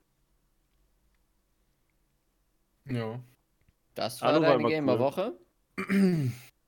Ja. 2.87 3.21
das 3.95 4.21
war 4.23 4.29
Hallo, 4.33 4.41
deine 4.41 4.55
immer 4.55 4.65
cool. 4.65 4.71
Gamer-Woche. 4.71 5.39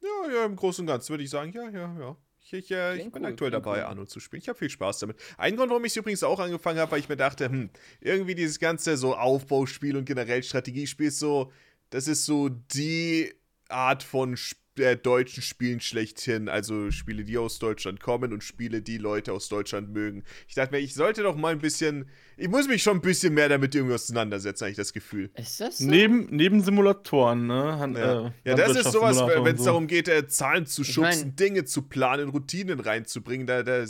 Ja, 0.00 0.30
ja, 0.32 0.44
im 0.44 0.56
Großen 0.56 0.82
und 0.82 0.86
Ganzen 0.86 1.10
würde 1.10 1.24
ich 1.24 1.30
sagen, 1.30 1.52
ja, 1.52 1.68
ja, 1.70 1.98
ja. 1.98 2.16
Ich, 2.50 2.70
äh, 2.70 2.96
ich 2.96 3.10
bin 3.10 3.22
cool, 3.22 3.30
aktuell 3.30 3.50
dabei, 3.50 3.78
cool. 3.78 3.84
Anno 3.84 4.04
zu 4.04 4.20
spielen. 4.20 4.42
Ich 4.42 4.48
habe 4.48 4.58
viel 4.58 4.70
Spaß 4.70 4.98
damit. 4.98 5.16
Ein 5.38 5.56
Grund, 5.56 5.70
warum 5.70 5.84
ich 5.84 5.92
es 5.92 5.96
übrigens 5.96 6.22
auch 6.22 6.38
angefangen 6.38 6.78
habe, 6.78 6.92
weil 6.92 7.00
ich 7.00 7.08
mir 7.08 7.16
dachte, 7.16 7.46
hm, 7.46 7.70
irgendwie 8.00 8.34
dieses 8.34 8.58
ganze 8.58 8.96
so 8.96 9.16
Aufbauspiel 9.16 9.96
und 9.96 10.04
generell 10.04 10.42
Strategiespiel 10.42 11.08
ist 11.08 11.18
so, 11.18 11.52
das 11.90 12.06
ist 12.06 12.26
so 12.26 12.48
die 12.48 13.32
Art 13.68 14.02
von 14.02 14.34
Sp 14.36 14.63
äh, 14.78 14.96
deutschen 14.96 15.42
Spielen 15.42 15.80
schlechthin. 15.80 16.48
Also 16.48 16.90
Spiele, 16.90 17.24
die 17.24 17.38
aus 17.38 17.58
Deutschland 17.58 18.00
kommen 18.00 18.32
und 18.32 18.42
Spiele, 18.42 18.82
die 18.82 18.98
Leute 18.98 19.32
aus 19.32 19.48
Deutschland 19.48 19.90
mögen. 19.90 20.24
Ich 20.48 20.54
dachte 20.54 20.72
mir, 20.72 20.80
ich 20.80 20.94
sollte 20.94 21.22
doch 21.22 21.36
mal 21.36 21.52
ein 21.52 21.60
bisschen, 21.60 22.08
ich 22.36 22.48
muss 22.48 22.66
mich 22.68 22.82
schon 22.82 22.98
ein 22.98 23.00
bisschen 23.00 23.34
mehr 23.34 23.48
damit 23.48 23.74
irgendwie 23.74 23.94
auseinandersetzen, 23.94 24.62
habe 24.64 24.70
ich 24.72 24.76
das 24.76 24.92
Gefühl. 24.92 25.30
Ist 25.34 25.60
das 25.60 25.78
so? 25.78 25.86
Neben, 25.88 26.26
neben 26.30 26.60
Simulatoren, 26.62 27.46
ne? 27.46 27.78
Han, 27.78 27.94
Ja, 27.94 28.26
äh, 28.26 28.30
ja 28.44 28.54
das 28.54 28.76
ist 28.76 28.92
sowas, 28.92 29.16
wenn 29.18 29.54
es 29.54 29.60
so. 29.60 29.66
darum 29.66 29.86
geht, 29.86 30.08
äh, 30.08 30.26
Zahlen 30.28 30.66
zu 30.66 30.82
Ich 30.82 30.88
schubsen, 30.92 31.20
mein- 31.28 31.36
Dinge 31.36 31.64
zu 31.64 31.82
planen, 31.82 32.28
Routinen 32.30 32.80
reinzubringen, 32.80 33.46
da, 33.46 33.62
da, 33.62 33.84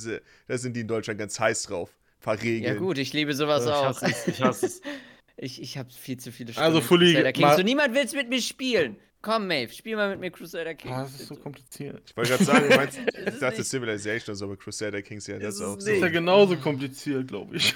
da 0.47 0.59
sind 0.59 0.75
die 0.77 0.81
in 0.81 0.89
Deutschland 0.89 1.19
ganz 1.19 1.39
heiß 1.41 1.65
drauf. 1.65 1.91
Ein 1.91 2.25
paar 2.25 2.43
Regeln. 2.43 2.75
Ja 2.75 2.75
gut, 2.79 2.99
ich 2.99 3.13
liebe 3.13 3.35
sowas 3.35 3.65
Ich 3.65 3.71
auch. 3.71 3.85
hasse 3.87 4.07
es, 4.07 4.27
ich 4.29 4.41
hasse 4.43 4.67
es. 4.67 4.81
Ich, 5.37 5.61
ich 5.61 5.77
habe 5.79 5.91
viel 5.91 6.17
zu 6.17 6.31
viele 6.31 6.57
Also, 6.57 6.79
in 6.79 6.85
Fully, 6.85 7.65
niemand 7.65 7.93
will's 7.93 8.13
mit 8.13 8.29
mir 8.29 8.41
spielen. 8.41 8.97
Komm, 9.25 9.47
Maeve, 9.47 9.73
spiel 9.73 9.97
mal 9.97 10.11
mit 10.11 10.21
mir 10.21 10.31
Crusader 10.31 10.75
Kings. 10.75 10.95
Ah, 10.95 11.03
das 11.05 11.19
ist 11.19 11.29
so 11.29 11.37
kompliziert. 11.37 12.03
Ich 12.07 12.15
wollte 12.15 12.33
gerade 12.33 12.45
sagen, 12.45 12.69
du 12.69 12.77
meinst, 12.77 12.99
ich 12.99 13.07
es 13.27 13.39
dachte 13.39 13.59
nicht. 13.59 13.71
Civilization 13.71 14.25
oder 14.33 14.35
so, 14.35 14.45
aber 14.45 14.57
Crusader 14.59 15.01
Kings, 15.01 15.27
ja, 15.27 15.39
das 15.39 15.55
Ist 15.55 15.61
ist 15.61 15.67
auch 15.67 15.77
es 15.79 15.85
so. 15.85 15.91
Das 15.91 15.97
ist 15.97 16.03
ja 16.03 16.09
genauso 16.11 16.57
kompliziert, 16.59 17.27
glaube 17.29 17.57
ich. 17.57 17.75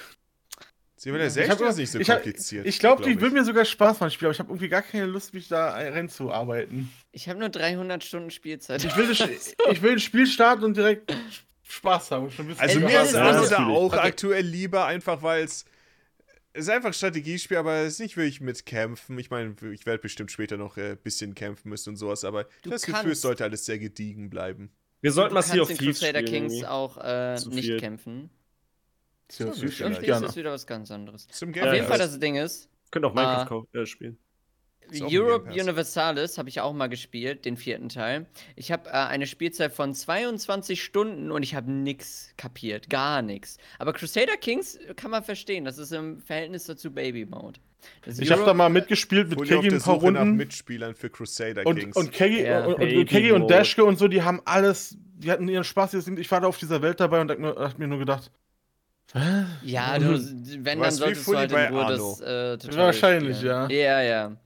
Civilization 0.99 1.45
Ich 1.45 1.51
hab- 1.63 1.71
ist 1.71 1.77
nicht 1.79 1.91
so 1.93 1.99
ich 2.01 2.11
hab- 2.11 2.23
kompliziert. 2.23 2.67
Ich 2.67 2.79
glaube, 2.81 3.03
die 3.05 3.11
glaub 3.13 3.23
würde 3.23 3.35
mir 3.37 3.45
sogar 3.45 3.65
Spaß 3.65 4.01
machen, 4.01 4.11
Spiel, 4.11 4.27
aber 4.27 4.33
ich 4.35 4.39
habe 4.41 4.51
irgendwie 4.51 4.69
gar 4.69 4.83
keine 4.83 5.07
Lust, 5.07 5.33
mich 5.33 5.49
da 5.49 5.71
reinzuarbeiten. 5.71 6.91
Ich 7.13 7.29
habe 7.29 7.39
nur 7.39 7.49
300 7.49 8.03
Stunden 8.05 8.31
Spielzeit. 8.31 8.85
Ich 8.85 8.95
will, 8.97 9.07
das, 9.07 9.21
ich 9.71 9.83
will 9.83 9.93
ein 9.93 10.01
Spiel 10.01 10.27
starten 10.27 10.65
und 10.65 10.77
direkt 10.77 11.15
Spaß 11.63 12.11
haben. 12.11 12.27
Also 12.27 12.43
Es- 12.61 12.75
mir 12.77 13.01
es 13.01 13.07
ist 13.07 13.15
da 13.15 13.33
natürlich. 13.33 13.59
auch 13.59 13.93
Okay. 13.93 13.99
aktuell 13.99 14.45
lieber, 14.45 14.87
einfach 14.87 15.23
weil 15.23 15.45
es 15.45 15.53
es 15.55 15.65
ist 16.59 16.69
einfach 16.71 16.91
ein 16.91 16.95
Strategiespiel, 16.95 17.57
aber 17.57 17.75
es 17.79 17.95
ist 17.95 18.01
nicht 18.01 18.17
wirklich 18.17 18.41
mit 18.41 18.65
Kämpfen. 18.67 19.19
Ich 19.19 19.31
meine, 19.31 19.55
ich 19.73 19.87
werde 19.87 20.01
bestimmt 20.03 20.31
später 20.31 20.57
noch 20.57 20.77
ein 20.77 20.93
äh, 20.93 20.97
bisschen 21.03 21.35
kämpfen 21.35 21.69
müssen 21.69 21.91
und 21.91 21.97
sowas, 21.97 22.25
aber 22.25 22.45
Du 22.63 22.71
das 22.71 22.83
Gefühl, 22.83 22.99
es 22.99 23.05
kannst. 23.07 23.23
sollte 23.23 23.45
alles 23.45 23.65
sehr 23.65 23.79
gediegen 23.79 24.31
bleiben. 24.31 24.71
Wir 25.01 25.13
sollten 25.13 25.35
mal 25.35 25.43
Sea 25.43 25.63
of 25.63 25.69
Thieves 25.69 26.01
Crusader 26.01 26.21
spielen. 26.27 26.49
Kings 26.49 26.65
auch 26.65 26.97
äh, 26.99 27.35
nicht 27.35 27.65
viel. 27.67 27.79
kämpfen. 27.81 28.31
Sea 29.31 29.49
of 29.49 29.57
Ja, 29.57 29.61
Thieves 29.69 29.81
ist 29.81 30.23
das 30.23 30.37
wieder 30.37 30.53
was 30.53 30.67
ganz 30.67 30.91
anderes. 30.91 31.27
Zum 31.29 31.51
Auf 31.51 31.57
jeden 31.57 31.75
ja, 31.75 31.85
Fall 31.85 31.99
das 31.99 32.19
Ding 32.19 32.37
ist, 32.37 32.69
Könnt 32.91 33.05
auch 33.05 33.15
Minecraft 33.15 33.47
kau- 33.47 33.69
äh, 33.79 33.87
spielen. 33.87 34.19
Europe. 35.01 35.51
Universalis 35.51 36.39
habe 36.39 36.49
ich 36.49 36.61
auch 36.61 36.73
mal 36.73 36.89
gespielt, 36.89 37.45
den 37.45 37.57
vierten 37.57 37.89
Teil. 37.89 38.27
Ich 38.57 38.73
habe 38.73 38.89
äh, 38.89 38.93
eine 38.93 39.27
Spielzeit 39.27 39.73
von 39.73 39.95
22 39.95 40.83
Stunden 40.83 41.31
und 41.31 41.43
ich 41.43 41.55
habe 41.55 41.71
nix 41.71 42.33
kapiert, 42.37 42.91
gar 42.91 43.23
nichts. 43.23 43.59
Aber 43.79 43.93
Crusader 43.93 44.37
Kings 44.37 44.79
kann 44.97 45.11
man 45.11 45.23
verstehen, 45.23 45.65
das 45.65 45.79
ist 45.79 45.93
im 45.93 46.21
Verhältnis 46.21 46.65
dazu 46.65 46.93
Baby 46.93 47.27
Mode. 47.27 47.61
Das 48.05 48.19
Ich 48.19 48.31
habe 48.33 48.45
da 48.45 48.55
mal 48.55 48.69
mitgespielt 48.69 49.29
mit 49.31 49.49
der 49.49 49.61
ein 49.61 49.69
paar 49.69 49.81
Suche 49.81 50.13
nach 50.13 50.21
Runden. 50.23 50.37
Mitspielern 50.37 50.95
für 50.95 51.11
Crusader 51.11 51.65
Und, 51.65 51.79
Kings. 51.79 51.97
und 51.97 52.13
Keggy 52.13 52.43
Ja. 52.43 52.65
und, 52.65 52.75
und, 52.75 52.79
Baby 52.81 53.31
und, 53.31 53.37
und 53.37 53.41
Mode. 53.43 53.55
Dashke 53.55 53.85
und 53.85 53.99
so, 53.99 54.09
die 54.09 54.23
haben 54.23 54.43
alles, 54.45 54.97
die 55.17 55.31
hatten 55.31 55.47
ihren 55.49 55.63
Spaß. 55.65 55.95
Ich 55.95 56.31
war 56.31 56.41
da 56.41 56.49
auf 56.49 56.59
dieser 56.59 56.83
Welt 56.83 56.99
dabei 57.01 57.21
und 57.21 57.31
hab 57.31 57.79
mir, 57.79 57.87
nur 57.87 57.99
gedacht, 58.01 58.33
hä? 59.13 59.45
Ja, 59.63 59.97
du, 59.99 60.19
wenn, 60.65 60.81
dann 60.81 60.91
solltest 60.91 61.27
du 61.29 61.37
halt 61.37 61.53
bei 61.53 61.67
in 61.67 61.75
Ruhe 61.75 61.87
das 61.87 62.21
äh, 62.21 62.59
Tutorial 62.59 62.87
Wahrscheinlich, 62.87 63.37
spielen. 63.37 63.71
ja. 63.71 63.71
Ja, 63.71 64.03
ja. 64.03 64.37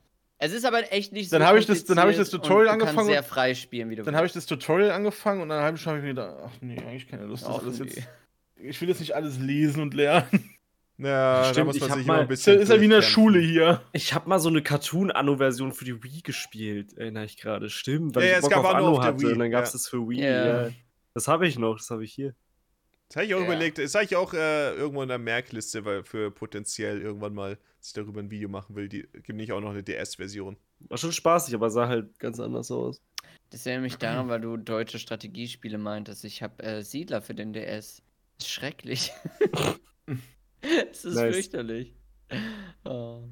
Es 0.43 0.51
ist 0.53 0.65
aber 0.65 0.91
echt 0.91 1.13
nicht 1.13 1.29
so 1.29 1.37
Dann 1.37 1.47
hab 1.47 1.55
ich 1.55 1.65
das- 1.65 1.85
dann 1.85 1.99
hab 1.99 2.09
ich 2.09 2.17
das 2.17 2.29
Tutorial 2.29 2.67
angefangen 2.73 2.97
kannst 2.97 3.09
sehr 3.11 3.19
und- 3.21 3.27
frei 3.27 3.53
spielen, 3.55 3.89
wie 3.89 3.95
du 3.95 4.03
Dann 4.03 4.15
habe 4.15 4.25
ich 4.25 4.33
das 4.33 4.45
Tutorial 4.45 4.91
angefangen 4.91 5.41
und 5.41 5.51
halben 5.51 5.77
Stunde 5.77 5.97
habe 5.99 6.07
ich 6.09 6.15
mir 6.15 6.21
gedacht, 6.21 6.37
ach 6.45 6.61
nee, 6.61 6.77
eigentlich 6.79 7.07
keine 7.07 7.25
Lust, 7.25 7.45
das 7.47 7.59
alles 7.59 7.79
nee. 7.79 7.85
jetzt. 7.87 8.07
Ich 8.57 8.81
will 8.81 8.89
jetzt 8.89 8.99
nicht 8.99 9.15
alles 9.15 9.39
lesen 9.39 9.81
und 9.81 9.93
lernen. 9.93 10.27
ja, 10.97 11.41
da 11.43 11.51
Stimmt, 11.51 11.67
muss 11.67 11.75
ich 11.77 11.81
man 11.81 11.91
hab 11.91 11.97
sich 11.97 12.07
mal- 12.07 12.13
immer 12.15 12.23
ein 12.23 12.29
Ist 12.33 12.45
ja, 12.45 12.53
bisschen. 12.53 12.63
ist 12.63 12.69
ja 12.75 12.79
wie 12.81 12.85
in 12.85 12.89
der. 12.91 13.01
Schule 13.01 13.39
hier. 13.39 13.81
Ich 13.93 14.13
habe 14.13 14.27
mal 14.29 14.39
so 14.39 14.49
eine 14.49 14.61
Cartoon-Anno-Version 14.61 15.71
für 15.73 15.85
die 15.85 16.03
Wii 16.03 16.21
gespielt, 16.23 16.97
erinnere 16.97 17.25
ich 17.25 17.37
gerade. 17.37 17.69
Stimmt, 17.69 18.15
weil 18.15 18.23
Ja, 18.23 18.29
ja, 18.29 18.33
ich 18.33 18.37
es 18.37 18.41
Bock 18.43 18.51
gab 18.51 18.65
auf 18.65 18.75
Anno 18.75 18.87
auf 18.89 18.99
der 18.99 19.05
hatte 19.13 19.21
Wii, 19.21 19.31
und 19.33 19.39
dann 19.39 19.51
gab 19.51 19.63
es 19.63 19.69
ja. 19.69 19.73
das 19.73 19.87
für 19.87 20.07
Wii. 20.09 20.21
Ja. 20.21 20.63
Ja. 20.65 20.69
Das 21.13 21.27
habe 21.27 21.47
ich 21.47 21.57
noch, 21.57 21.77
das 21.77 21.89
habe 21.89 22.03
ich 22.03 22.13
hier. 22.13 22.33
Das 23.13 23.17
habe 23.17 23.25
ich 23.27 23.35
auch 23.35 23.39
Ja. 23.41 23.45
überlegt. 23.45 23.77
Das 23.77 23.93
habe 23.93 24.05
ich 24.05 24.15
auch 24.15 24.33
äh, 24.33 24.73
irgendwo 24.73 25.03
in 25.03 25.07
der 25.09 25.19
Merkliste, 25.19 25.85
weil 25.85 26.03
für 26.03 26.31
potenziell 26.31 26.99
irgendwann 26.99 27.35
mal, 27.35 27.59
dass 27.77 27.89
ich 27.89 27.93
darüber 27.93 28.19
ein 28.19 28.31
Video 28.31 28.49
machen 28.49 28.75
will. 28.75 28.89
Die 28.89 29.03
gibt 29.03 29.35
nicht 29.35 29.51
auch 29.51 29.61
noch 29.61 29.69
eine 29.69 29.83
DS-Version. 29.83 30.57
War 30.79 30.97
schon 30.97 31.11
spaßig, 31.11 31.53
aber 31.53 31.69
sah 31.69 31.87
halt 31.87 32.17
ganz 32.17 32.39
anders 32.39 32.71
aus. 32.71 32.99
Das 33.51 33.67
erinnert 33.67 33.83
mich 33.83 33.97
daran, 33.97 34.29
weil 34.29 34.41
du 34.41 34.57
deutsche 34.57 34.97
Strategiespiele 34.97 35.77
meintest. 35.77 36.25
Ich 36.25 36.41
habe 36.41 36.63
äh, 36.63 36.81
Siedler 36.81 37.21
für 37.21 37.35
den 37.35 37.53
DS. 37.53 38.01
Ist 38.39 38.49
schrecklich. 38.49 39.11
es 40.91 41.05
ist 41.05 41.13
Nice. 41.13 41.35
fürchterlich. 41.35 41.93
Oh. 42.83 43.25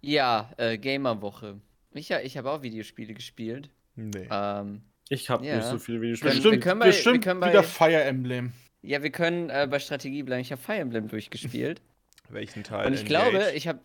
Ja, 0.00 0.52
äh, 0.58 0.78
Gamerwoche. 0.78 1.60
Ich, 1.92 2.12
ich 2.12 2.36
habe 2.36 2.52
auch 2.52 2.62
Videospiele 2.62 3.14
gespielt. 3.14 3.70
Nee. 3.96 4.28
Ähm, 4.30 4.82
Ich 5.10 5.30
habe 5.30 5.46
Ja. 5.46 5.56
nicht 5.56 5.66
so 5.66 5.78
viele 5.78 6.00
Videospiele. 6.00 6.32
wir 6.34 6.40
Bestimmt, 6.42 6.62
können 6.64 6.80
bei- 6.80 6.86
bestimmt 6.86 7.14
wir 7.16 7.20
können 7.20 7.40
bei- 7.40 7.48
wieder 7.50 7.62
Fire 7.62 8.02
Emblem. 8.02 8.52
ja, 8.82 9.02
wir 9.02 9.10
können 9.10 9.50
äh, 9.50 9.66
bei 9.70 9.78
Strategie 9.78 10.22
bleiben. 10.22 10.42
Ich 10.42 10.52
habe 10.52 10.60
Fire 10.60 10.78
Emblem 10.78 11.08
durchgespielt. 11.08 11.80
Welchen 12.28 12.62
Teil? 12.62 12.86
und 12.86 12.92
ich 12.94 13.00
Engage? 13.06 13.30
glaube, 13.30 13.50
ich 13.54 13.68
habe. 13.68 13.80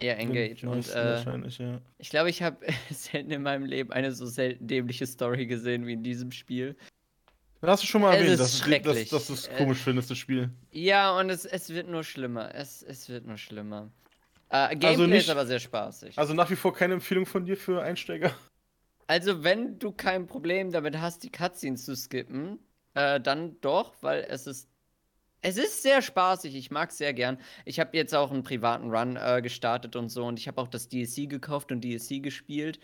Ja, 0.00 0.14
Engage. 0.14 0.66
Und 0.66 0.88
äh, 0.88 0.94
wahrscheinlich, 0.94 1.58
ja. 1.58 1.80
ich 1.98 2.08
glaube, 2.08 2.30
ich 2.30 2.42
habe 2.42 2.56
selten 2.90 3.30
in 3.32 3.42
meinem 3.42 3.64
Leben 3.66 3.92
eine 3.92 4.12
so 4.12 4.24
selten 4.26 4.66
dämliche 4.66 5.06
Story 5.06 5.46
gesehen 5.46 5.86
wie 5.86 5.92
in 5.94 6.02
diesem 6.02 6.30
Spiel. 6.32 6.76
Das 7.60 7.72
hast 7.72 7.82
du 7.82 7.86
schon 7.88 8.00
mal 8.00 8.14
erwähnt, 8.14 8.30
ist 8.30 8.38
dass, 8.40 8.60
du- 8.62 8.70
dass, 8.80 9.08
dass 9.10 9.26
du 9.26 9.32
es 9.34 9.46
Äh, 9.48 9.54
komisch 9.58 9.78
findest, 9.78 10.10
das 10.10 10.16
Spiel. 10.16 10.48
Ja, 10.70 11.18
und 11.18 11.28
es, 11.28 11.44
es 11.44 11.68
wird 11.68 11.88
nur 11.88 12.02
schlimmer. 12.04 12.54
Es, 12.54 12.82
es 12.82 13.10
wird 13.10 13.26
nur 13.26 13.36
schlimmer. 13.36 13.90
Äh, 14.48 14.68
Gameplay 14.70 14.88
Also 14.88 15.06
nicht- 15.06 15.18
ist 15.24 15.28
aber 15.30 15.44
sehr 15.44 15.58
spaßig. 15.60 16.16
Also 16.18 16.32
nach 16.32 16.48
wie 16.48 16.56
vor 16.56 16.72
keine 16.72 16.94
Empfehlung 16.94 17.26
von 17.26 17.44
dir 17.44 17.58
für 17.58 17.82
Einsteiger. 17.82 18.32
Also, 19.10 19.42
wenn 19.42 19.76
du 19.80 19.90
kein 19.90 20.28
Problem 20.28 20.70
damit 20.70 21.00
hast, 21.00 21.24
die 21.24 21.32
Cutscenes 21.32 21.84
zu 21.84 21.96
skippen, 21.96 22.60
äh, 22.94 23.20
dann 23.20 23.60
doch, 23.60 23.92
weil 24.02 24.24
es 24.28 24.46
ist. 24.46 24.68
Es 25.42 25.56
ist 25.56 25.82
sehr 25.82 26.00
spaßig, 26.00 26.54
ich 26.54 26.70
mag 26.70 26.90
es 26.90 26.98
sehr 26.98 27.12
gern. 27.12 27.38
Ich 27.64 27.80
habe 27.80 27.96
jetzt 27.96 28.14
auch 28.14 28.30
einen 28.30 28.44
privaten 28.44 28.88
Run 28.94 29.16
äh, 29.16 29.40
gestartet 29.42 29.96
und 29.96 30.10
so 30.10 30.26
und 30.26 30.38
ich 30.38 30.46
habe 30.46 30.60
auch 30.60 30.68
das 30.68 30.88
DLC 30.88 31.28
gekauft 31.28 31.72
und 31.72 31.82
DLC 31.82 32.22
gespielt. 32.22 32.78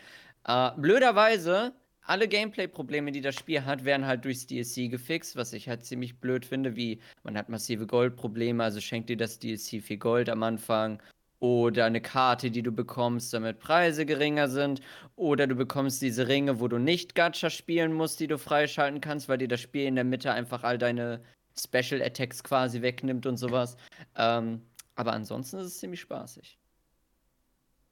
Äh, 0.49 0.71
blöderweise, 0.77 1.75
alle 2.03 2.27
Gameplay-Probleme, 2.27 3.13
die 3.13 3.21
das 3.21 3.37
Spiel 3.37 3.65
hat, 3.65 3.85
werden 3.85 4.07
halt 4.07 4.25
durchs 4.25 4.49
DLC 4.49 4.91
gefixt, 4.91 5.37
was 5.37 5.53
ich 5.53 5.69
halt 5.69 5.85
ziemlich 5.85 6.19
blöd 6.19 6.45
finde, 6.45 6.75
wie 6.75 6.99
man 7.23 7.39
hat 7.39 7.51
massive 7.51 7.87
Goldprobleme, 7.87 8.65
also 8.65 8.81
schenkt 8.81 9.11
dir 9.11 9.17
das 9.17 9.39
DLC 9.39 9.81
viel 9.81 9.99
Gold 9.99 10.29
am 10.29 10.43
Anfang 10.43 11.01
oder 11.39 11.85
eine 11.85 12.01
Karte, 12.01 12.51
die 12.51 12.63
du 12.63 12.73
bekommst, 12.73 13.33
damit 13.33 13.59
Preise 13.59 14.07
geringer 14.07 14.49
sind. 14.49 14.81
Oder 15.17 15.47
du 15.47 15.55
bekommst 15.55 16.01
diese 16.03 16.29
Ringe, 16.29 16.61
wo 16.61 16.69
du 16.69 16.79
nicht 16.79 17.15
Gacha 17.15 17.51
spielen 17.51 17.93
musst, 17.93 18.21
die 18.21 18.27
du 18.27 18.39
freischalten 18.39 19.01
kannst, 19.01 19.29
weil 19.29 19.39
dir 19.39 19.49
das 19.49 19.61
Spiel 19.61 19.85
in 19.85 19.95
der 19.97 20.05
Mitte 20.05 20.33
einfach 20.33 20.65
all 20.65 20.79
deine 20.79 21.21
Special 21.59 22.03
Attacks 22.03 22.43
quasi 22.43 22.83
wegnimmt 22.83 23.27
und 23.27 23.37
sowas. 23.37 23.77
Ähm, 24.17 24.63
aber 24.95 25.13
ansonsten 25.13 25.59
ist 25.59 25.67
es 25.67 25.79
ziemlich 25.79 26.01
spaßig. 26.01 26.59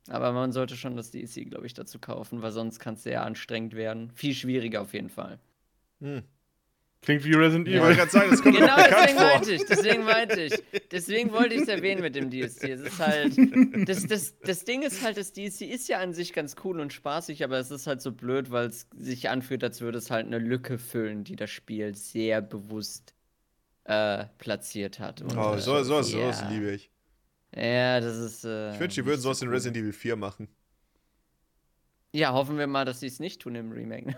Aber 0.08 0.32
man 0.32 0.52
sollte 0.52 0.76
schon 0.76 0.97
das 0.97 1.10
DLC, 1.10 1.48
glaube 1.48 1.66
ich, 1.66 1.74
dazu 1.74 1.98
kaufen, 1.98 2.42
weil 2.42 2.52
sonst 2.52 2.78
kann 2.78 2.94
es 2.94 3.02
sehr 3.02 3.24
anstrengend 3.24 3.74
werden. 3.74 4.10
Viel 4.14 4.34
schwieriger 4.34 4.82
auf 4.82 4.92
jeden 4.92 5.08
Fall. 5.08 5.39
Hm. 6.00 6.23
Klingt 7.05 7.23
wie 7.24 7.34
Resident 7.34 7.68
Ich 7.68 7.74
Evil. 7.74 7.83
wollte 7.84 7.97
gerade 7.99 8.10
sagen, 8.10 8.31
das 8.31 8.42
kommt 8.42 8.57
Genau 8.57 8.76
deswegen 8.76 9.18
vor. 9.18 9.26
meinte 9.26 9.52
ich, 9.52 9.66
deswegen 9.66 10.05
meinte 10.05 10.41
ich. 10.41 10.55
Deswegen 10.91 11.33
wollte 11.33 11.55
ich 11.55 11.60
es 11.62 11.68
erwähnen 11.68 12.00
mit 12.00 12.15
dem 12.15 12.31
DLC. 12.31 12.65
Es 12.65 12.81
ist 12.81 12.99
halt. 12.99 13.36
Das, 13.89 14.07
das, 14.07 14.39
das 14.41 14.65
Ding 14.65 14.83
ist 14.83 15.02
halt, 15.05 15.16
das 15.18 15.33
DLC 15.33 15.62
ist 15.62 15.86
ja 15.89 15.99
an 15.99 16.15
sich 16.15 16.33
ganz 16.33 16.57
cool 16.65 16.81
und 16.81 16.92
spaßig, 16.94 17.44
aber 17.44 17.58
es 17.58 17.70
ist 17.70 17.86
halt 17.86 18.00
so 18.00 18.10
blöd, 18.12 18.50
weil 18.50 18.68
es 18.68 18.89
sich 18.97 19.28
anfühlt, 19.28 19.62
als 19.62 19.81
würde 19.83 19.99
es 19.99 20.10
halt 20.10 20.26
eine 20.26 20.39
Lücke 20.39 20.78
füllen, 20.78 21.24
die 21.24 21.36
das 21.36 21.50
Spiel 21.50 21.94
sehr 21.94 22.41
bewusst 22.41 23.15
äh, 23.84 24.24
platziert 24.39 24.99
hat. 24.99 25.20
Und, 25.20 25.36
Oh, 25.36 25.58
so, 25.58 25.83
so, 25.83 26.00
so, 26.00 26.18
ja. 26.18 26.28
das 26.28 26.49
liebe 26.49 26.70
ich. 26.70 26.91
Ja, 27.55 28.00
das 28.00 28.16
ist. 28.16 28.44
Äh, 28.44 28.73
Ich 28.73 28.81
wünsche, 28.81 29.02
die 29.02 29.07
würden 29.07 29.20
so 29.20 29.24
sowas 29.28 29.42
in. 29.42 29.49
Resident 29.50 29.76
Evil 29.76 29.92
4 29.92 30.16
machen. 30.16 30.49
Ja, 32.12 32.33
hoffen 32.33 32.57
wir 32.58 32.66
mal, 32.66 32.84
dass 32.84 33.00
sie 33.00 33.08
es 33.08 33.20
nicht 33.20 33.42
tun 33.42 33.55
im 33.57 33.73
Remake. 33.73 34.16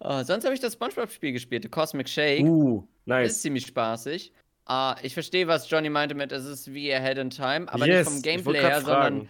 Oh, 0.00 0.22
sonst 0.22 0.44
habe 0.44 0.54
ich 0.54 0.60
das 0.60 0.74
Spongebob-Spiel 0.74 1.32
gespielt, 1.32 1.62
The 1.64 1.68
Cosmic 1.68 2.08
Shake. 2.08 2.44
Uh, 2.44 2.78
Ist 2.78 3.06
nice. 3.06 3.42
ziemlich 3.42 3.66
spaßig. 3.66 4.32
Ah, 4.66 4.96
ich 5.02 5.14
verstehe, 5.14 5.48
was 5.48 5.68
Johnny 5.70 5.88
meinte 5.88 6.14
mit, 6.14 6.30
es 6.30 6.44
ist 6.44 6.72
wie 6.74 6.92
Ahead 6.92 7.16
in 7.16 7.30
Time, 7.30 7.72
aber 7.72 7.86
yes, 7.86 8.06
nicht 8.06 8.14
vom 8.14 8.22
Gameplay 8.22 8.60
her, 8.60 8.82
sondern 8.82 9.28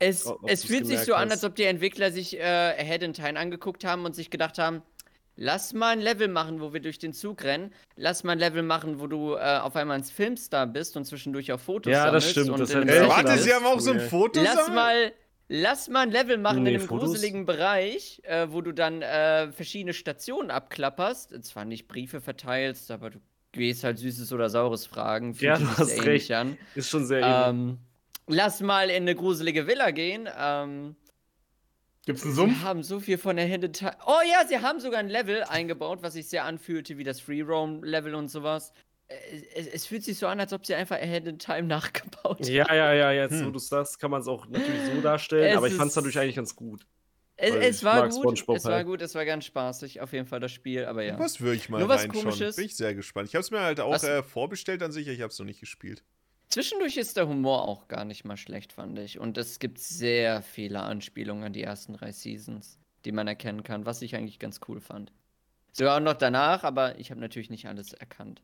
es, 0.00 0.26
ob 0.26 0.40
es 0.48 0.64
fühlt 0.64 0.86
sich 0.86 1.00
so 1.00 1.14
an, 1.14 1.26
hast. 1.26 1.32
als 1.32 1.44
ob 1.44 1.54
die 1.54 1.62
Entwickler 1.62 2.10
sich 2.10 2.36
äh, 2.36 2.42
Ahead 2.42 3.02
in 3.04 3.12
Time 3.12 3.38
angeguckt 3.38 3.84
haben 3.84 4.04
und 4.04 4.16
sich 4.16 4.30
gedacht 4.30 4.58
haben, 4.58 4.82
lass 5.36 5.72
mal 5.72 5.90
ein 5.90 6.00
Level 6.00 6.26
machen, 6.26 6.60
wo 6.60 6.72
wir 6.72 6.80
durch 6.80 6.98
den 6.98 7.12
Zug 7.12 7.44
rennen. 7.44 7.72
Lass 7.96 8.24
mal 8.24 8.32
ein 8.32 8.40
Level 8.40 8.62
machen, 8.62 8.98
wo 8.98 9.06
du 9.06 9.34
äh, 9.34 9.58
auf 9.58 9.76
einmal 9.76 9.98
ein 9.98 10.04
Filmstar 10.04 10.66
bist 10.66 10.96
und 10.96 11.04
zwischendurch 11.04 11.52
auch 11.52 11.60
Fotos 11.60 11.92
Ja, 11.92 12.10
das 12.10 12.24
sammelst 12.24 12.30
stimmt, 12.30 12.50
und 12.50 12.60
das 12.60 12.70
ich 12.70 12.76
auch 12.76 12.80
Ey, 12.80 12.88
Setting 12.88 13.08
warte, 13.08 13.38
sie 13.38 13.52
haben 13.54 13.66
auch 13.66 13.80
so 13.80 13.92
ein. 13.92 14.00
Foto 14.00 14.42
Lass 14.42 14.68
mal, 14.68 15.12
lass 15.48 15.88
mal 15.88 16.00
ein 16.00 16.10
Level 16.10 16.38
machen 16.38 16.62
Nee, 16.62 16.70
in 16.74 16.76
einem 16.80 16.88
Fotos. 16.88 17.10
gruseligen 17.10 17.44
Bereich, 17.46 18.20
äh, 18.24 18.48
wo 18.50 18.60
du 18.60 18.72
dann 18.72 19.02
äh, 19.02 19.50
verschiedene 19.52 19.92
Stationen 19.92 20.50
abklapperst. 20.50 21.44
Zwar 21.44 21.64
nicht 21.64 21.88
Briefe 21.88 22.20
verteilst, 22.20 22.90
aber 22.90 23.10
du 23.10 23.18
gehst 23.52 23.84
halt 23.84 23.98
Süßes 23.98 24.32
oder 24.32 24.50
Saures 24.50 24.86
fragen. 24.86 25.32
Ja, 25.38 25.56
Fühlt 25.56 25.68
du 25.78 25.84
sich 25.84 25.98
hast 25.98 26.06
recht. 26.06 26.32
An. 26.32 26.58
Ist 26.74 26.90
schon 26.90 27.06
sehr 27.06 27.20
ähnlich. 27.20 27.48
Ähm, 27.48 27.78
lass 28.26 28.60
mal 28.60 28.90
in 28.90 29.02
eine 29.02 29.14
gruselige 29.14 29.66
Villa 29.66 29.90
gehen. 29.90 30.28
Ähm, 30.36 30.96
Gibt's 32.06 32.22
einen 32.24 32.32
Sie 32.34 32.40
Sumpf? 32.40 32.62
haben 32.62 32.82
so 32.82 33.00
viel 33.00 33.16
von 33.16 33.36
der 33.36 33.46
Hidden 33.46 33.72
Time. 33.72 33.96
Oh 34.06 34.18
ja, 34.30 34.46
sie 34.46 34.58
haben 34.58 34.78
sogar 34.80 35.00
ein 35.00 35.08
Level 35.08 35.42
eingebaut, 35.44 36.00
was 36.02 36.12
sich 36.14 36.28
sehr 36.28 36.44
anfühlte 36.44 36.98
wie 36.98 37.04
das 37.04 37.20
Free 37.20 37.40
Roam 37.42 37.82
Level 37.82 38.14
und 38.14 38.28
sowas. 38.28 38.72
Äh, 39.32 39.42
Es, 39.54 39.66
es 39.66 39.86
fühlt 39.86 40.04
sich 40.04 40.18
so 40.18 40.26
an, 40.26 40.40
als 40.40 40.52
ob 40.52 40.64
sie 40.66 40.74
einfach 40.74 40.96
Hidden 40.96 41.38
Time 41.38 41.62
nachgebaut 41.68 42.40
haben. 42.40 42.44
Ja, 42.44 42.66
ja, 42.74 42.92
ja, 42.92 43.12
jetzt 43.12 43.32
Hm. 43.32 43.46
wo 43.46 43.50
du 43.50 43.58
es 43.58 43.68
sagst, 43.68 43.98
kann 43.98 44.10
man 44.10 44.20
es 44.20 44.28
auch 44.28 44.46
natürlich 44.48 44.80
so 44.94 45.00
darstellen, 45.00 45.50
Es 45.52 45.56
aber 45.56 45.68
ich 45.68 45.74
fand 45.74 45.88
es 45.88 45.94
dadurch 45.94 46.18
eigentlich 46.18 46.36
ganz 46.36 46.54
gut. 46.54 46.86
Es, 47.36 47.52
es 47.54 47.84
war 47.84 48.08
gut, 48.08 48.38
SpongeBob 48.38 48.56
es 48.58 48.64
war 48.64 48.74
halt. 48.74 48.86
gut, 48.86 49.02
es 49.02 49.14
war 49.16 49.24
ganz 49.24 49.44
spaßig, 49.44 50.00
auf 50.00 50.12
jeden 50.12 50.26
Fall 50.26 50.38
das 50.38 50.52
Spiel, 50.52 50.84
aber 50.84 51.02
ja. 51.02 51.18
Was 51.18 51.40
würde 51.40 51.56
ich 51.56 51.68
mal 51.68 51.80
Nur 51.80 51.88
was 51.88 52.02
reinschauen? 52.02 52.24
Komisches. 52.26 52.54
Bin 52.56 52.66
ich 52.66 52.76
sehr 52.76 52.94
gespannt. 52.94 53.28
Ich 53.28 53.34
habe 53.34 53.40
es 53.42 53.50
mir 53.50 53.60
halt 53.60 53.80
auch 53.80 54.00
äh, 54.04 54.22
vorbestellt 54.22 54.82
an 54.84 54.92
sich, 54.92 55.08
ich 55.08 55.20
habe 55.20 55.32
es 55.32 55.38
noch 55.40 55.46
nicht 55.46 55.58
gespielt. 55.58 56.04
Zwischendurch 56.48 56.96
ist 56.96 57.16
der 57.16 57.26
Humor 57.26 57.66
auch 57.66 57.88
gar 57.88 58.04
nicht 58.04 58.24
mal 58.24 58.36
schlecht, 58.36 58.72
fand 58.72 58.96
ich. 59.00 59.18
Und 59.18 59.36
es 59.36 59.58
gibt 59.58 59.80
sehr 59.80 60.42
viele 60.42 60.80
Anspielungen 60.80 61.42
an 61.42 61.52
die 61.52 61.62
ersten 61.64 61.94
drei 61.94 62.12
Seasons, 62.12 62.78
die 63.04 63.10
man 63.10 63.26
erkennen 63.26 63.64
kann, 63.64 63.84
was 63.84 64.00
ich 64.02 64.14
eigentlich 64.14 64.38
ganz 64.38 64.60
cool 64.68 64.80
fand. 64.80 65.10
Sogar 65.72 65.98
noch 65.98 66.14
danach, 66.14 66.62
aber 66.62 67.00
ich 67.00 67.10
habe 67.10 67.20
natürlich 67.20 67.50
nicht 67.50 67.66
alles 67.66 67.94
erkannt. 67.94 68.42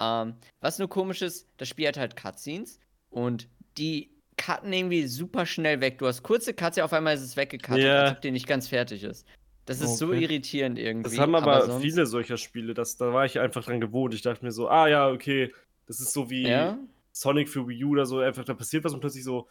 Ähm, 0.00 0.34
was 0.60 0.78
nur 0.78 0.88
komisch 0.88 1.22
ist, 1.22 1.48
das 1.56 1.68
Spiel 1.68 1.86
hat 1.88 1.96
halt 1.96 2.16
Cutscenes 2.16 2.78
und 3.10 3.48
die 3.78 4.10
cutten 4.36 4.72
irgendwie 4.72 5.06
super 5.06 5.46
schnell 5.46 5.80
weg. 5.80 5.98
Du 5.98 6.06
hast 6.06 6.22
kurze 6.22 6.54
Cuts, 6.54 6.76
ja, 6.76 6.84
auf 6.84 6.92
einmal 6.92 7.14
ist 7.14 7.22
es 7.22 7.36
weggecuttet, 7.36 7.84
Ja. 7.84 8.02
als 8.02 8.12
ob 8.12 8.20
die 8.22 8.30
nicht 8.32 8.46
ganz 8.48 8.68
fertig 8.68 9.04
ist. 9.04 9.26
Das 9.66 9.80
ist 9.80 9.96
so 9.98 10.08
Okay. 10.08 10.24
irritierend 10.24 10.78
irgendwie. 10.78 11.08
Das 11.10 11.18
haben 11.18 11.34
aber, 11.34 11.64
sonst- 11.66 11.82
viele 11.82 12.04
solcher 12.06 12.36
Spiele, 12.36 12.74
das, 12.74 12.96
da 12.96 13.12
war 13.14 13.24
ich 13.24 13.38
einfach 13.38 13.64
dran 13.64 13.80
gewohnt. 13.80 14.12
Ich 14.12 14.22
dachte 14.22 14.44
mir 14.44 14.50
so, 14.52 14.68
ah 14.68 14.88
ja, 14.88 15.08
okay, 15.08 15.54
das 15.86 16.00
ist 16.00 16.12
so 16.12 16.28
wie 16.28 16.48
Ja? 16.48 16.76
Sonic 17.12 17.48
für 17.48 17.66
Wii 17.68 17.84
U 17.84 17.90
oder 17.90 18.04
so, 18.06 18.18
einfach 18.18 18.44
da 18.44 18.54
passiert 18.54 18.84
was 18.84 18.92
und 18.92 19.00
plötzlich 19.00 19.24
so 19.24 19.48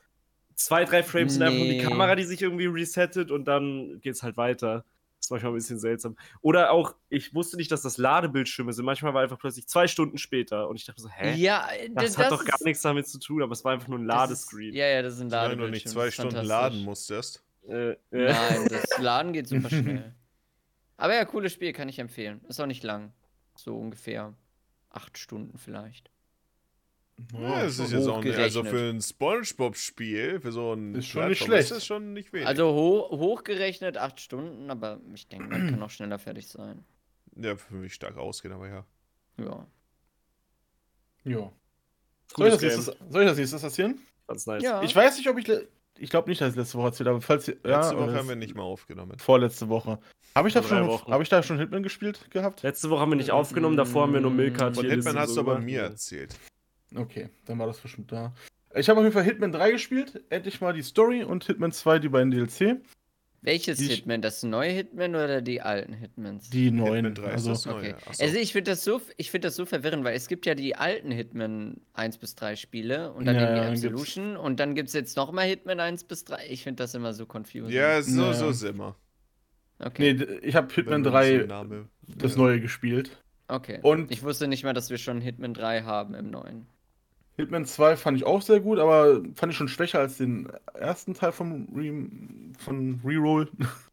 zwei, 0.55 0.83
drei 0.83 1.01
Frames 1.01 1.33
sind 1.33 1.41
einfach 1.43 1.57
nur 1.57 1.67
die 1.67 1.77
Nee. 1.77 1.83
Kamera, 1.83 2.15
die 2.15 2.25
sich 2.25 2.41
irgendwie 2.41 2.65
resettet 2.67 3.31
und 3.31 3.45
dann 3.45 4.01
geht's 4.01 4.21
halt 4.21 4.37
weiter. 4.37 4.83
Das 5.23 5.27
ist 5.27 5.31
manchmal 5.31 5.53
ein 5.53 5.55
bisschen 5.55 5.79
seltsam. 5.79 6.17
Oder 6.41 6.71
auch, 6.71 6.95
ich 7.07 7.33
wusste 7.33 7.55
nicht, 7.55 7.71
dass 7.71 7.81
das 7.81 7.97
Ladebildschirme 7.97 8.73
sind. 8.73 8.83
Manchmal 8.83 9.13
war 9.13 9.21
einfach 9.23 9.39
plötzlich 9.39 9.65
zwei 9.69 9.87
Stunden 9.87 10.17
später 10.17 10.67
und 10.67 10.75
ich 10.75 10.83
dachte 10.83 11.01
so, 11.01 11.07
hä? 11.07 11.33
Ja, 11.35 11.65
das, 11.91 12.17
hat 12.17 12.29
doch 12.29 12.43
gar 12.43 12.61
nichts 12.65 12.81
damit 12.81 13.07
zu 13.07 13.19
tun, 13.19 13.41
aber 13.41 13.53
es 13.53 13.63
war 13.63 13.71
einfach 13.71 13.87
nur 13.87 13.99
ein 13.99 14.05
das 14.05 14.15
ist- 14.31 14.51
Ladescreen. 14.51 14.73
Ja, 14.73 14.85
ja, 14.87 15.01
das 15.01 15.13
ist 15.13 15.21
ein 15.21 15.29
Ladebildschirm. 15.29 15.65
du 15.67 15.71
nicht 15.71 15.85
das 15.85 15.93
zwei 15.93 16.07
ist 16.07 16.13
Stunden 16.15 16.45
laden 16.45 16.83
musstest. 16.83 17.41
Äh, 17.69 17.91
äh, 17.91 17.97
Nein, 18.11 18.67
das 18.69 18.83
Laden 18.99 19.31
geht 19.31 19.47
super 19.47 19.69
schnell. 19.69 20.13
Aber 20.97 21.15
ja, 21.15 21.23
cooles 21.23 21.53
Spiel, 21.53 21.71
kann 21.71 21.87
ich 21.87 21.99
empfehlen. 21.99 22.41
Ist 22.49 22.59
auch 22.59 22.65
nicht 22.65 22.83
lang. 22.83 23.13
So 23.55 23.77
ungefähr 23.77 24.33
acht 24.89 25.17
Stunden 25.17 25.57
vielleicht. 25.57 26.11
Ja, 27.39 27.63
das 27.63 27.79
ist 27.79 27.91
jetzt 27.91 28.07
auch 28.07 28.23
nicht, 28.23 28.37
also 28.37 28.63
für 28.63 28.89
ein 28.89 29.01
Spongebob-Spiel, 29.01 30.39
für 30.41 30.51
so 30.51 30.73
ein 30.73 30.95
Ist 30.95 31.07
schon 31.07 31.29
nicht 31.29 31.43
schlecht. 31.43 31.63
ist 31.63 31.71
das 31.71 31.85
schon 31.85 32.13
nicht 32.13 32.33
wenig. 32.33 32.47
Also 32.47 32.65
ho 32.73 33.09
hochgerechnet 33.11 33.97
acht 33.97 34.19
Stunden, 34.19 34.69
aber 34.69 34.99
ich 35.13 35.27
denke, 35.27 35.47
man 35.49 35.69
kann 35.69 35.81
auch 35.83 35.89
schneller 35.89 36.19
fertig 36.19 36.47
sein. 36.47 36.83
ja, 37.35 37.55
für 37.55 37.75
mich 37.75 37.93
stark 37.93 38.17
ausgehen, 38.17 38.53
aber 38.53 38.67
ja. 38.67 38.85
Ja. 39.37 39.67
Ja. 41.25 41.51
Soll 42.35 42.47
ich, 42.47 42.53
das 42.53 42.61
nächstes, 42.61 42.85
soll 43.09 43.21
ich 43.23 43.27
das 43.29 43.37
nächstes 43.37 43.63
erzählen? 43.63 43.99
Ganz 44.27 44.45
nice. 44.45 44.63
Ja. 44.63 44.81
Ich 44.83 44.95
weiß 44.95 45.17
nicht, 45.17 45.29
ob 45.29 45.37
ich. 45.37 45.49
Ich 45.99 46.09
glaube 46.09 46.27
nicht, 46.29 46.41
dass 46.41 46.51
ich 46.51 46.55
letzte 46.57 46.77
Woche 46.79 46.87
erzählt 46.87 47.07
habe. 47.07 47.21
Falls 47.21 47.47
ihr- 47.47 47.57
ja, 47.63 47.77
Letzte 47.77 47.95
oder 47.95 48.07
Woche 48.07 48.15
haben 48.15 48.27
wir 48.29 48.35
nicht 48.35 48.55
mal 48.55 48.63
aufgenommen. 48.63 49.19
Vorletzte 49.19 49.69
Woche. 49.69 49.99
Habe 50.35 50.47
ich, 50.47 50.53
da 50.55 50.63
schon- 50.63 50.89
hab 50.89 51.21
ich 51.21 51.29
da 51.29 51.43
schon 51.43 51.59
Hitman 51.59 51.83
gespielt 51.83 52.31
gehabt? 52.31 52.63
Letzte 52.63 52.89
Woche 52.89 52.99
haben 53.01 53.11
wir 53.11 53.15
nicht 53.17 53.29
aufgenommen, 53.29 53.77
davor 53.77 54.03
haben 54.03 54.13
wir 54.13 54.21
nur 54.21 54.31
Milka 54.31 54.73
Von 54.73 54.85
Hitman 54.85 55.19
hast 55.19 55.35
du 55.35 55.41
aber 55.41 55.59
mir 55.59 55.81
erzählt. 55.81 56.35
Okay, 56.95 57.29
dann 57.45 57.59
war 57.59 57.67
das 57.67 57.79
bestimmt 57.79 58.11
da. 58.11 58.33
Ich 58.75 58.89
habe 58.89 58.99
auf 58.99 59.03
jeden 59.03 59.13
Fall 59.13 59.23
Hitman 59.23 59.51
3 59.51 59.71
gespielt, 59.71 60.23
endlich 60.29 60.59
mal 60.61 60.73
die 60.73 60.81
Story 60.81 61.23
und 61.23 61.43
Hitman 61.45 61.71
2 61.71 61.99
die 61.99 62.09
beiden 62.09 62.31
DLC. 62.31 62.77
Welches 63.41 63.77
Die- 63.77 63.87
Hitman? 63.87 64.21
Das 64.21 64.41
neue 64.41 64.71
Hitman 64.71 65.15
oder 65.15 65.41
die 65.41 65.61
alten 65.61 65.91
Hitmans? 65.93 66.49
Die 66.49 66.71
neuen. 66.71 67.05
Hitman 67.05 67.15
3 67.15 67.23
ist 67.27 67.33
Also, 67.33 67.49
das 67.49 67.65
neue. 67.65 67.75
Okay. 67.75 67.95
Achso. 68.07 68.23
Also 68.23 68.37
ich 68.37 68.53
finde 68.53 68.71
das, 68.71 68.83
so, 68.85 69.01
ich 69.17 69.31
find 69.31 69.43
das 69.43 69.55
so 69.57 69.65
verwirrend, 69.65 70.03
weil 70.05 70.15
es 70.15 70.27
gibt 70.27 70.45
ja 70.45 70.55
die 70.55 70.75
alten 70.77 71.11
Hitman 71.11 71.81
1 71.93 72.17
bis 72.19 72.35
3 72.35 72.55
Spiele 72.55 73.11
und 73.11 73.25
dann 73.25 73.35
Ja, 73.35 73.53
die 73.65 73.69
gibt's. 73.71 73.83
Absolution 73.85 74.37
und 74.37 74.59
dann 74.61 74.75
gibt 74.75 74.87
es 74.87 74.93
jetzt 74.93 75.17
nochmal 75.17 75.45
Hitman 75.47 75.79
1 75.81 76.05
bis 76.05 76.23
3. 76.23 76.47
Ich 76.49 76.63
finde 76.63 76.83
das 76.83 76.95
immer 76.95 77.13
so 77.13 77.25
confusing. 77.31 77.69
ja, 77.69 78.01
so, 78.01 78.21
Naja. 78.21 78.33
so 78.33 78.49
ist 78.49 78.63
immer. 78.63 78.95
Okay. 79.79 80.13
nee, 80.13 80.23
ich 80.41 80.55
habe 80.55 80.73
Hitman 80.73 81.03
Wenn 81.03 81.11
man 81.11 81.23
so 81.23 81.29
3 81.29 81.39
einen 81.39 81.47
Name- 81.47 81.89
das 82.07 82.31
Ja. 82.35 82.37
neue 82.41 82.61
gespielt. 82.61 83.17
Okay. 83.49 83.79
Und- 83.81 84.09
ich 84.09 84.23
wusste 84.23 84.47
nicht 84.47 84.63
mal, 84.63 84.71
dass 84.73 84.89
wir 84.89 84.97
schon 84.97 85.19
Hitman 85.19 85.53
3 85.53 85.81
haben 85.81 86.13
im 86.15 86.29
neuen. 86.31 86.65
Hitman 87.37 87.65
2 87.65 87.97
fand 87.97 88.17
ich 88.17 88.25
auch 88.25 88.41
sehr 88.41 88.59
gut, 88.59 88.79
aber 88.79 89.21
fand 89.35 89.51
ich 89.51 89.57
schon 89.57 89.67
schwächer 89.67 89.99
als 89.99 90.17
den 90.17 90.49
ersten 90.73 91.13
Teil 91.13 91.31
vom 91.31 91.67
Re 91.75 92.07
von 92.59 93.01
Reroll. 93.03 93.49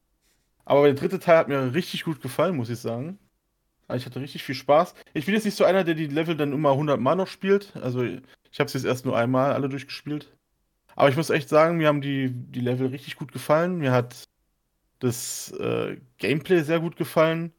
aber 0.65 0.85
der 0.85 0.95
dritte 0.95 1.19
Teil 1.19 1.39
hat 1.39 1.49
mir 1.49 1.75
richtig 1.75 2.05
gut 2.05 2.21
gefallen, 2.21 2.57
muss 2.57 2.71
ich 2.71 2.79
sagen. 2.79 3.19
Also 3.89 4.03
Ich 4.03 4.07
hatte 4.07 4.21
richtig 4.21 4.45
viel 4.45 4.55
Spaß. 4.55 4.95
Ich 5.15 5.27
bin 5.27 5.35
jetzt 5.35 5.45
nicht 5.45 5.57
so 5.57 5.65
einer, 5.65 5.85
der 5.85 5.95
die 5.95 6.07
Level 6.07 6.37
dann 6.37 6.53
immer 6.53 6.73
100 6.73 7.01
Mal 7.01 7.17
noch 7.17 7.27
spielt. 7.27 7.75
Also 7.77 8.03
ich 8.05 8.61
habe 8.61 8.67
es 8.67 8.75
jetzt 8.75 8.85
erst 8.85 9.05
nur 9.05 9.17
einmal 9.17 9.53
alle 9.53 9.69
durchgespielt. 9.69 10.33
Aber 10.95 11.09
ich 11.09 11.17
muss 11.17 11.31
echt 11.31 11.49
sagen, 11.49 11.79
mir 11.79 11.89
haben 11.89 12.01
die, 12.03 12.31
die 12.31 12.61
Level 12.61 12.89
richtig 12.89 13.17
gut 13.17 13.33
gefallen. 13.33 13.79
Mir 13.79 13.93
hat 13.93 14.29
das 15.01 15.53
äh, 15.53 15.97
Gameplay 16.19 16.63
sehr 16.63 16.81
gut 16.81 16.97
gefallen. 16.97 17.53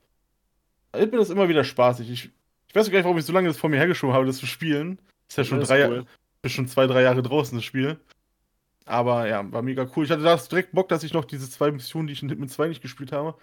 Hitman 0.95 1.21
ist 1.21 1.31
immer 1.31 1.49
wieder 1.49 1.63
spaßig. 1.63 2.09
Ich, 2.09 2.29
ich 2.67 2.75
weiß 2.75 2.89
gar 2.89 2.97
nicht, 2.97 3.05
warum 3.05 3.17
ich 3.17 3.25
so 3.25 3.33
lange 3.33 3.47
das 3.47 3.57
vor 3.57 3.69
mir 3.69 3.77
hergeschoben 3.77 4.15
habe, 4.15 4.25
das 4.25 4.37
zu 4.37 4.45
spielen. 4.45 4.99
Ist 5.31 5.37
ja 5.37 5.43
schon 5.45 5.59
Das 5.59 5.69
ist 5.69 5.69
drei 5.69 5.87
cool. 5.87 5.95
Jahre 5.95 6.05
ist 6.43 6.51
schon 6.51 6.67
zwei, 6.67 6.87
drei 6.87 7.03
Jahre 7.03 7.21
draußen, 7.23 7.57
das 7.57 7.63
Spiel. 7.63 7.97
Aber 8.85 9.27
ja, 9.29 9.49
war 9.49 9.61
mega 9.61 9.87
cool. 9.95 10.03
Ich 10.03 10.11
hatte 10.11 10.23
da 10.23 10.35
direkt 10.35 10.73
Bock, 10.73 10.89
dass 10.89 11.03
ich 11.03 11.13
noch 11.13 11.23
diese 11.23 11.49
zwei 11.49 11.71
Missionen, 11.71 12.07
die 12.07 12.13
ich 12.13 12.21
in 12.21 12.27
Hitman 12.27 12.49
2 12.49 12.67
nicht 12.67 12.81
gespielt 12.81 13.13
habe, 13.13 13.35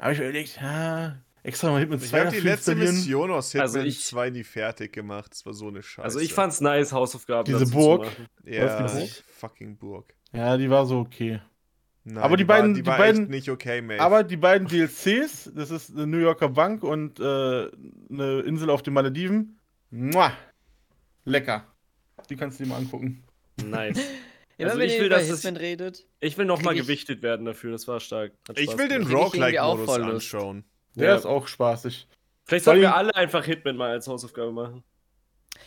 habe 0.00 0.12
ich 0.14 0.18
mir 0.18 0.24
überlegt, 0.24 0.58
ja, 0.60 1.16
extra 1.44 1.70
mal 1.70 1.78
Hitman 1.78 2.00
Ich 2.00 2.08
2 2.08 2.20
habe 2.26 2.30
die 2.30 2.40
letzte. 2.40 2.74
Mission 2.74 3.30
aus 3.30 3.52
Hitman 3.52 3.62
Also 3.62 3.78
ich- 3.80 4.02
2 4.02 4.30
nie 4.30 4.42
fertig 4.42 4.92
gemacht. 4.92 5.30
Das 5.30 5.46
war 5.46 5.52
so 5.54 5.68
eine 5.68 5.82
Scheiße. 5.84 6.04
Also 6.04 6.18
ich 6.18 6.32
fand's 6.34 6.60
nice, 6.60 6.92
Hausaufgaben 6.92 7.44
Diese 7.44 7.70
Burg. 7.70 8.08
Ja, 8.44 8.84
die 8.88 9.00
die 9.02 9.08
fucking 9.38 9.76
Burg. 9.76 10.12
Ja, 10.32 10.56
die 10.56 10.70
war 10.70 10.86
so 10.86 10.98
okay. 10.98 11.40
Nein, 12.04 12.18
Aber 12.18 12.36
die 12.36 12.48
war, 12.48 12.56
beiden- 12.56 12.74
die 12.74 12.82
die 12.82 12.86
war 12.88 12.98
beiden- 12.98 13.22
echt 13.22 13.30
nicht 13.30 13.48
okay, 13.50 13.80
mate. 13.80 14.00
Aber 14.00 14.24
die 14.24 14.36
beiden 14.38 14.66
DLCs, 14.66 15.52
das 15.54 15.70
ist 15.70 15.94
eine 15.94 16.04
New 16.08 16.18
Yorker 16.18 16.48
Bank 16.48 16.82
und 16.82 17.20
äh, 17.20 17.22
eine 18.10 18.40
Insel 18.40 18.70
auf 18.70 18.82
den 18.82 18.94
Malediven. 18.94 19.60
Muah, 19.90 20.32
lecker. 21.24 21.66
Die 22.30 22.36
kannst 22.36 22.58
du 22.60 22.64
dir 22.64 22.70
mal 22.70 22.76
angucken. 22.78 23.22
Nice. 23.64 23.98
Immer 24.58 24.68
Also 24.70 24.80
wenn 24.80 24.88
ich 24.90 24.98
will, 24.98 25.06
über 25.06 25.16
dass 25.16 25.28
es- 25.28 25.42
Hitman 25.42 25.56
redet. 25.56 26.06
Ich 26.20 26.36
will 26.38 26.44
nochmal 26.44 26.74
Krieg 26.74 26.82
ich- 26.82 26.86
gewichtet 26.88 27.22
werden 27.22 27.46
dafür, 27.46 27.72
das 27.72 27.88
war 27.88 28.00
stark. 28.00 28.32
Ich 28.54 28.76
will 28.78 28.88
den 28.88 29.02
Roguelike-Modus 29.06 29.88
anschauen. 29.88 30.64
Der 30.94 31.08
Ja. 31.10 31.16
ist 31.16 31.24
auch 31.26 31.46
spaßig. 31.48 32.06
Vielleicht 32.44 32.64
sollten 32.66 32.82
wir 32.82 32.94
alle 32.94 33.14
einfach 33.14 33.44
Hitman 33.44 33.76
mal 33.76 33.90
als 33.90 34.06
Hausaufgabe 34.06 34.52
machen. 34.52 34.84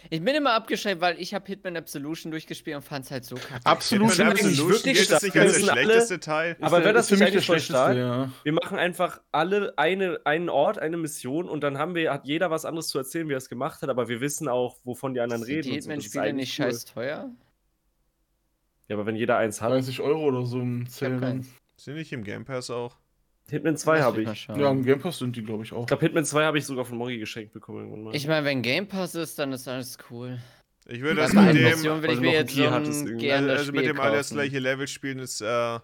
Ich 0.10 0.24
bin 0.24 0.36
immer 0.36 0.54
abgeschreckt, 0.54 1.02
weil 1.02 1.20
ich 1.20 1.34
habe 1.34 1.46
Hitman 1.48 1.78
Absolution 1.78 2.32
durchgespielt 2.32 2.76
und 2.76 2.82
fand 2.84 3.06
es 3.06 3.12
halt 3.12 3.26
so 3.26 3.36
kacke. 3.36 3.66
Absolut. 3.66 4.12
Hitman 4.12 4.32
Absolution 4.32 4.70
wirklich 4.70 5.08
das 5.08 5.20
stark. 5.20 5.24
nicht 5.24 5.38
alle- 5.38 5.54
schlechteste 5.54 6.20
Teil. 6.20 6.58
Aber 6.62 6.78
Ist, 6.80 6.84
wäre 6.84 6.94
das 6.94 7.12
ist 7.12 7.18
für 7.18 7.24
mich 7.24 7.34
voll 7.34 7.42
schlechteste, 7.42 7.74
stark? 7.74 7.98
ja. 7.98 8.32
Wir 8.44 8.54
machen 8.54 8.78
einfach 8.78 9.22
alle 9.32 9.74
eine, 9.78 10.20
einen 10.26 10.50
Ort, 10.50 10.80
eine 10.80 10.98
Mission 10.98 11.50
und 11.50 11.62
dann 11.64 11.78
haben 11.78 11.96
wir, 11.96 12.12
hat 12.14 12.26
jeder 12.26 12.52
was 12.52 12.66
anderes 12.66 12.88
zu 12.88 12.98
erzählen, 12.98 13.28
wie 13.30 13.34
er 13.34 13.38
es 13.38 13.50
gemacht 13.50 13.82
hat, 13.82 13.90
aber 13.90 14.08
wir 14.08 14.22
wissen 14.22 14.48
auch, 14.48 14.78
wovon 14.84 15.14
die 15.14 15.20
anderen 15.22 15.44
reden. 15.44 15.64
die 15.64 15.70
so. 15.70 15.76
Das 15.76 15.78
ist 15.78 15.86
Hitman-Spiele 16.14 16.24
eigentlich 16.24 16.50
nicht 16.50 16.60
cool. 16.60 16.66
scheiß 16.72 16.86
teuer? 16.86 17.30
Ja, 18.88 18.96
aber 18.96 19.06
wenn 19.06 19.16
jeder 19.16 19.38
eins 19.38 19.62
hat. 19.62 19.72
30 19.72 20.00
Euro 20.02 20.26
oder 20.26 20.46
so 20.46 20.60
im 20.60 20.88
Zählen. 20.88 21.46
Sind 21.78 21.96
nicht 21.96 22.12
im 22.14 22.24
Game 22.24 22.46
Pass 22.46 22.70
auch? 22.70 22.96
Hitman 23.50 23.78
2 23.78 23.96
Lass 23.98 24.04
habe 24.06 24.22
ich. 24.24 24.30
Ich. 24.30 24.48
Ja, 24.48 24.72
im 24.72 24.84
Game 24.84 25.00
Pass 25.00 25.20
sind 25.20 25.36
die, 25.36 25.44
glaube 25.44 25.64
ich, 25.64 25.72
auch. 25.74 25.86
glaube, 25.86 26.02
Hitman 26.02 26.26
2 26.26 26.46
habe 26.46 26.58
ich 26.58 26.66
sogar 26.66 26.86
von 26.86 26.98
Moggi 26.98 27.20
geschenkt 27.20 27.54
bekommen. 27.54 28.10
Ich 28.14 28.28
meine, 28.28 28.46
wenn 28.46 28.62
Game 28.62 28.88
Pass 28.88 29.14
ist, 29.16 29.38
dann 29.38 29.54
ist 29.54 29.68
alles 29.68 29.98
cool. 30.10 30.40
Ich 30.88 31.02
würde 31.02 31.22
das 31.22 31.34
mit 31.34 31.56
dem, 31.56 31.64
Mission 31.64 32.02
will 32.04 32.10
ich 32.12 32.16
du 32.18 32.22
mir 32.22 32.32
jetzt 32.34 32.54
so 32.56 32.68
also, 32.68 33.10
also 33.50 33.72
mit 33.72 33.86
dem 33.86 34.00
alle 34.00 34.18
das 34.18 34.30
kaufen. 34.30 34.38
gleiche 34.38 34.60
Level 34.60 34.88
spielen 34.88 35.20
ist, 35.20 35.42
äh, 35.42 35.80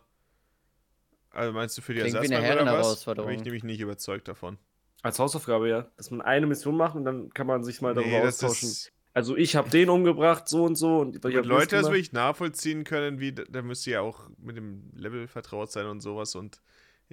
also 1.32 1.54
meinst 1.54 1.78
du 1.78 1.82
für 1.82 1.94
die 1.94 2.02
Klingt 2.02 2.22
wie 2.22 2.36
eine 2.36 2.46
Ersatzbank 2.46 3.18
oder 3.18 3.24
was? 3.24 3.26
Bin 3.26 3.40
ich 3.40 3.44
nämlich 3.46 3.64
nicht 3.64 3.80
überzeugt 3.80 4.28
davon. 4.28 4.58
Als 5.02 5.18
Hausaufgabe, 5.18 5.70
ja. 5.70 5.88
Dass 5.98 6.12
man 6.12 6.22
eine 6.22 6.46
Mission 6.46 6.78
macht 6.78 6.96
und 6.96 7.06
dann 7.06 7.30
kann 7.34 7.48
man 7.48 7.64
sich 7.64 7.82
mal 7.82 7.94
darüber 7.96 8.20
Nee, 8.20 8.28
austauschen. 8.28 8.70
Also 9.14 9.36
ich 9.36 9.56
habe 9.56 9.70
den 9.70 9.90
umgebracht, 9.90 10.48
so 10.48 10.64
und 10.64 10.76
so. 10.76 11.00
Und 11.00 11.16
ich 11.16 11.24
mit 11.24 11.46
Leute 11.46 11.68
das 11.76 11.82
gemacht. 11.82 11.86
wirklich 11.94 12.12
nachvollziehen 12.14 12.84
können, 12.84 13.20
wie, 13.20 13.32
da 13.34 13.62
müsst 13.62 13.88
ihr 13.88 13.94
ja 13.94 14.02
auch 14.02 14.30
mit 14.38 14.56
dem 14.56 14.92
Level 14.96 15.28
vertraut 15.28 15.72
sein 15.72 15.88
und 15.88 16.02
sowas 16.02 16.36
und 16.36 16.62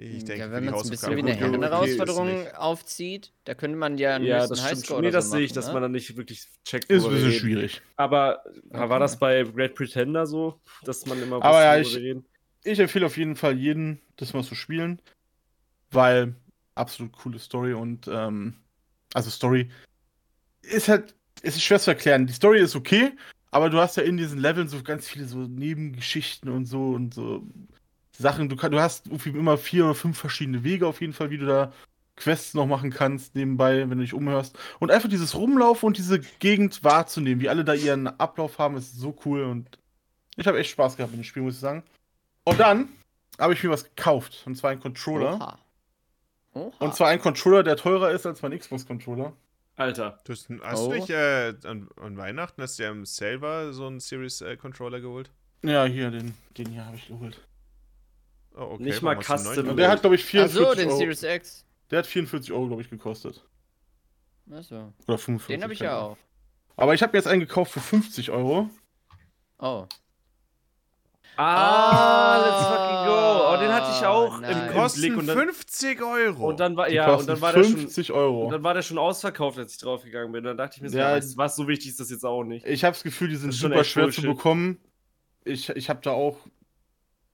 Ich 0.01 0.23
denke, 0.23 0.45
ja, 0.45 0.51
wenn 0.51 0.63
man 0.63 0.75
es 0.75 0.83
ein 0.85 0.89
bisschen 0.91 1.15
wie 1.17 1.19
eine 1.19 1.33
okay, 1.33 1.61
Herausforderung 1.61 2.45
ist 2.45 2.55
aufzieht, 2.55 3.33
da 3.43 3.53
könnte 3.53 3.77
man 3.77 3.97
ja 3.97 4.15
einen 4.15 4.25
Ja, 4.25 4.47
das 4.47 4.61
Highscore 4.63 4.85
schon. 4.85 5.01
Nee, 5.01 5.07
oder 5.09 5.17
das 5.17 5.25
so 5.25 5.31
sehe 5.31 5.41
ich, 5.41 5.51
dass 5.51 5.67
ne? 5.67 5.73
man 5.73 5.81
dann 5.81 5.91
nicht 5.91 6.15
wirklich 6.15 6.47
checkt, 6.63 6.89
Ist 6.89 7.03
ein 7.03 7.11
bisschen 7.11 7.33
schwierig. 7.33 7.81
Aber 7.97 8.41
Okay. 8.69 8.89
war 8.89 8.99
das 8.99 9.19
bei 9.19 9.43
Great 9.43 9.75
Pretender 9.75 10.25
so, 10.25 10.61
dass 10.83 11.05
man 11.05 11.21
immer 11.21 11.43
Aber 11.43 11.61
ja, 11.61 11.77
ich- 11.77 11.95
reden? 11.95 12.25
Ich 12.63 12.79
empfehle 12.79 13.05
auf 13.05 13.17
jeden 13.17 13.35
Fall 13.35 13.57
jeden, 13.57 14.01
das 14.17 14.33
mal 14.33 14.43
zu 14.43 14.53
spielen, 14.55 15.01
weil 15.91 16.35
absolut 16.75 17.13
coole 17.13 17.39
Story 17.39 17.73
und 17.73 18.07
ähm, 18.09 18.55
also 19.13 19.29
Story 19.29 19.69
ist 20.61 20.87
halt, 20.89 21.15
es 21.41 21.55
ist 21.55 21.63
schwer 21.63 21.79
zu 21.79 21.91
erklären. 21.91 22.27
Die 22.27 22.33
Story 22.33 22.59
ist 22.59 22.75
okay, 22.75 23.13
aber 23.51 23.69
du 23.69 23.79
hast 23.79 23.95
ja 23.97 24.03
in 24.03 24.17
diesen 24.17 24.39
Leveln 24.39 24.67
so 24.67 24.83
ganz 24.83 25.07
viele 25.07 25.25
so 25.25 25.39
Nebengeschichten 25.39 26.49
und 26.49 26.65
so 26.65 26.89
und 26.89 27.13
so 27.13 27.47
Sachen. 28.21 28.49
Du, 28.49 28.55
kann, 28.55 28.71
du 28.71 28.79
hast 28.79 29.07
irgendwie 29.07 29.29
immer 29.29 29.57
vier 29.57 29.85
oder 29.85 29.95
fünf 29.95 30.17
verschiedene 30.17 30.63
Wege 30.63 30.85
auf 30.87 31.01
jeden 31.01 31.13
Fall, 31.13 31.29
wie 31.29 31.37
du 31.37 31.45
da 31.45 31.71
Quests 32.15 32.53
noch 32.53 32.65
machen 32.65 32.89
kannst 32.91 33.35
nebenbei, 33.35 33.79
wenn 33.89 33.97
du 33.97 34.03
dich 34.03 34.13
umhörst. 34.13 34.57
Und 34.79 34.91
einfach 34.91 35.09
dieses 35.09 35.35
Rumlaufen 35.35 35.87
und 35.87 35.97
diese 35.97 36.19
Gegend 36.19 36.83
wahrzunehmen, 36.83 37.41
wie 37.41 37.49
alle 37.49 37.63
da 37.63 37.73
ihren 37.73 38.07
Ablauf 38.07 38.59
haben, 38.59 38.75
ist 38.75 38.97
so 38.97 39.15
cool 39.25 39.43
und 39.43 39.79
ich 40.35 40.45
habe 40.47 40.59
echt 40.59 40.71
Spaß 40.71 40.97
gehabt 40.97 41.13
mit 41.13 41.21
dem 41.21 41.23
Spiel, 41.23 41.43
muss 41.43 41.55
ich 41.55 41.59
sagen. 41.61 41.83
Und 42.43 42.59
dann 42.59 42.89
habe 43.39 43.53
ich 43.53 43.63
mir 43.63 43.69
was 43.69 43.83
gekauft, 43.85 44.43
und 44.45 44.55
zwar 44.55 44.71
einen 44.71 44.81
Controller. 44.81 45.35
Oha. 45.35 45.59
Oha. 46.55 46.71
Und 46.79 46.95
zwar 46.95 47.07
ein 47.09 47.21
Controller, 47.21 47.63
der 47.63 47.77
teurer 47.77 48.11
ist 48.11 48.25
als 48.25 48.41
mein 48.41 48.57
Xbox-Controller. 48.57 49.33
Alter. 49.77 50.19
Du 50.25 50.33
hast, 50.33 50.49
hast 50.61 50.79
Oh. 50.81 50.89
du 50.89 50.95
nicht 50.95 51.09
äh, 51.09 51.53
an, 51.63 51.87
an 52.01 52.17
Weihnachten, 52.17 52.61
hast 52.61 52.79
du 52.79 52.83
ja 52.83 52.91
im 52.91 53.05
Selber 53.05 53.71
so 53.71 53.87
einen 53.87 54.01
Series-Controller 54.01 54.99
geholt? 54.99 55.29
Ja, 55.63 55.85
hier, 55.85 56.11
den, 56.11 56.33
den 56.57 56.69
hier 56.69 56.85
habe 56.85 56.97
ich 56.97 57.07
geholt. 57.07 57.39
Oh, 58.59 58.73
okay. 58.73 58.83
Nicht 58.83 59.01
warum 59.03 59.17
mal 59.17 59.23
Custom. 59.23 59.75
der 59.77 59.89
hat, 59.89 60.01
glaube 60.01 60.15
ich, 60.15 60.23
Ach 60.25 60.29
44 60.29 60.67
so, 60.67 60.73
den 60.75 60.87
Euro. 60.89 60.97
Series 60.97 61.23
X. 61.23 61.65
Der 61.91 61.99
hat 61.99 62.07
44 62.07 62.51
Euro, 62.51 62.67
glaube 62.67 62.81
ich, 62.81 62.89
gekostet. 62.89 63.43
Achso. 64.51 64.93
Oder 65.07 65.17
45. 65.17 65.47
Den 65.55 65.63
habe 65.63 65.73
ich 65.73 65.79
ja 65.79 65.99
auch. 65.99 66.17
Aber 66.75 66.93
ich 66.93 67.01
habe 67.03 67.15
jetzt 67.17 67.27
einen 67.27 67.39
gekauft 67.41 67.71
für 67.71 67.79
50 67.79 68.31
Euro. 68.31 68.69
Oh. 69.59 69.85
Ah, 71.37 72.37
let's 72.45 72.67
fucking 72.67 73.05
go. 73.05 73.53
Oh, 73.53 73.57
den 73.61 73.73
hatte 73.73 73.91
ich 73.97 74.05
auch 74.05 74.39
Nice. 74.41 74.67
im, 74.67 74.73
kosten. 74.73 75.15
Und 75.15 75.27
dann, 75.27 75.37
50 75.37 76.01
Euro. 76.01 76.49
und 76.49 76.59
dann 76.59 76.75
war, 76.75 76.89
Die 76.89 76.95
ja, 76.95 77.13
und 77.15 77.29
dann 77.29 77.39
war 77.39 77.53
der 77.53 77.63
schon. 77.63 77.77
50 77.77 78.11
Und 78.11 78.17
Euro. 78.17 78.51
dann 78.51 78.63
war 78.63 78.73
der 78.73 78.81
schon 78.81 78.97
ausverkauft, 78.97 79.57
als 79.57 79.73
ich 79.73 79.77
draufgegangen 79.79 80.31
bin. 80.33 80.43
Dann 80.43 80.57
dachte 80.57 80.75
ich 80.77 80.81
mir 80.81 80.89
so, 80.89 80.97
Ja, 80.97 81.17
du 81.17 81.25
was, 81.37 81.55
so 81.55 81.67
wichtig 81.67 81.89
ist 81.91 81.99
das 81.99 82.09
jetzt 82.09 82.25
auch 82.25 82.43
nicht. 82.43 82.65
Ich 82.65 82.83
habe 82.83 82.93
das 82.93 83.03
Gefühl, 83.03 83.29
die 83.29 83.37
sind 83.37 83.53
super 83.53 83.83
schwer 83.85 84.09
zu 84.09 84.21
Bullshit. 84.21 84.35
bekommen. 84.37 84.79
Ich, 85.45 85.69
ich 85.69 85.89
habe 85.89 86.01
da 86.03 86.11
auch. 86.11 86.37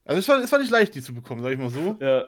Also 0.06 0.19
es 0.19 0.27
war, 0.27 0.40
es 0.43 0.51
war 0.51 0.59
nicht 0.59 0.72
leicht, 0.72 0.95
die 0.95 1.01
zu 1.01 1.14
bekommen, 1.14 1.42
sag 1.42 1.51
ich 1.51 1.58
mal 1.59 1.69
so. 1.69 1.98
Ja. 2.00 2.25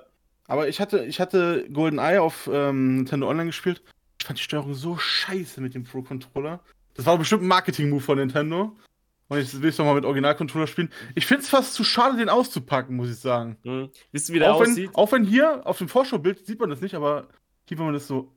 Aber 0.47 0.67
ich 0.67 0.79
hatte, 0.79 1.05
ich 1.05 1.19
hatte 1.19 1.67
GoldenEye 1.71 2.19
auf 2.21 2.49
ähm, 2.51 2.97
Nintendo 2.97 3.29
Online 3.29 3.47
gespielt. 3.47 3.81
Ich 4.19 4.25
fand 4.25 4.39
die 4.39 4.43
Steuerung 4.43 4.73
so 4.73 4.97
scheiße 4.97 5.61
mit 5.61 5.73
dem 5.75 5.83
Pro-Controller. 5.83 6.59
Das 6.95 7.05
war 7.05 7.17
bestimmt 7.17 7.43
ein 7.43 7.47
Marketing-Move 7.47 8.01
von 8.01 8.17
Nintendo. 8.17 8.75
Und 9.29 9.37
jetzt 9.37 9.61
will 9.61 9.69
ich 9.69 9.75
es 9.75 9.77
nochmal 9.77 9.95
mit 9.95 10.05
Original-Controller 10.05 10.67
spielen. 10.67 10.89
Ich 11.13 11.25
finde 11.25 11.43
es 11.43 11.49
fast 11.49 11.73
zu 11.73 11.83
schade, 11.83 12.17
den 12.17 12.29
auszupacken, 12.29 12.95
muss 12.95 13.09
ich 13.09 13.17
sagen. 13.17 13.57
Hm. 13.63 13.89
Wisst 14.13 14.29
ihr, 14.29 14.35
wie 14.35 14.39
der 14.39 14.53
Auch 14.55 14.61
wenn, 14.61 14.71
aussieht? 14.71 14.89
auch 14.93 15.11
wenn 15.11 15.25
hier 15.25 15.67
auf 15.67 15.77
dem 15.79 15.89
Vorschaubild 15.89 16.45
sieht 16.45 16.59
man 16.59 16.69
das 16.69 16.79
nicht, 16.81 16.95
aber 16.95 17.27
hier, 17.67 17.77
wenn 17.77 17.85
man 17.85 17.93
das 17.93 18.07
so, 18.07 18.33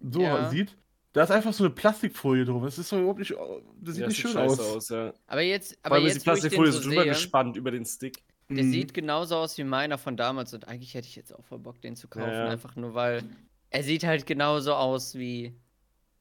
so 0.00 0.22
Ja. 0.22 0.48
sieht, 0.48 0.76
da 1.12 1.24
ist 1.24 1.32
einfach 1.32 1.52
so 1.52 1.64
eine 1.64 1.74
Plastikfolie 1.74 2.44
drum. 2.44 2.62
Das 2.62 2.78
ist 2.78 2.92
doch 2.92 2.98
überhaupt 2.98 3.18
nicht. 3.18 3.34
Das 3.80 3.94
sieht 3.96 4.02
Ja, 4.02 4.06
nicht 4.06 4.16
sieht 4.16 4.22
schön 4.22 4.32
scheiße 4.32 4.62
aus. 4.62 4.76
aus, 4.76 4.88
ja. 4.90 5.12
Aber 5.26 5.40
jetzt, 5.40 5.72
Vor 5.72 5.78
aber 5.82 5.94
allem 5.96 6.06
ist 6.06 6.12
die 6.12 6.16
jetzt 6.18 6.24
Plastikfolie 6.24 6.70
so 6.72 6.80
so 6.80 6.88
drüber 6.88 7.04
gespannt 7.06 7.56
über 7.56 7.72
den 7.72 7.84
Stick. 7.84 8.22
Der 8.50 8.64
Mhm. 8.64 8.72
sieht 8.72 8.94
genauso 8.94 9.36
aus 9.36 9.56
wie 9.58 9.64
meiner 9.64 9.96
von 9.98 10.16
damals 10.16 10.52
und 10.54 10.66
eigentlich 10.68 10.94
hätte 10.94 11.08
ich 11.08 11.16
jetzt 11.16 11.34
auch 11.34 11.44
voll 11.44 11.58
Bock, 11.58 11.80
den 11.80 11.96
zu 11.96 12.08
kaufen, 12.08 12.30
Ja, 12.30 12.48
einfach 12.48 12.76
nur 12.76 12.94
weil 12.94 13.22
er 13.70 13.82
sieht 13.82 14.04
halt 14.04 14.26
genauso 14.26 14.74
aus 14.74 15.14
wie, 15.14 15.54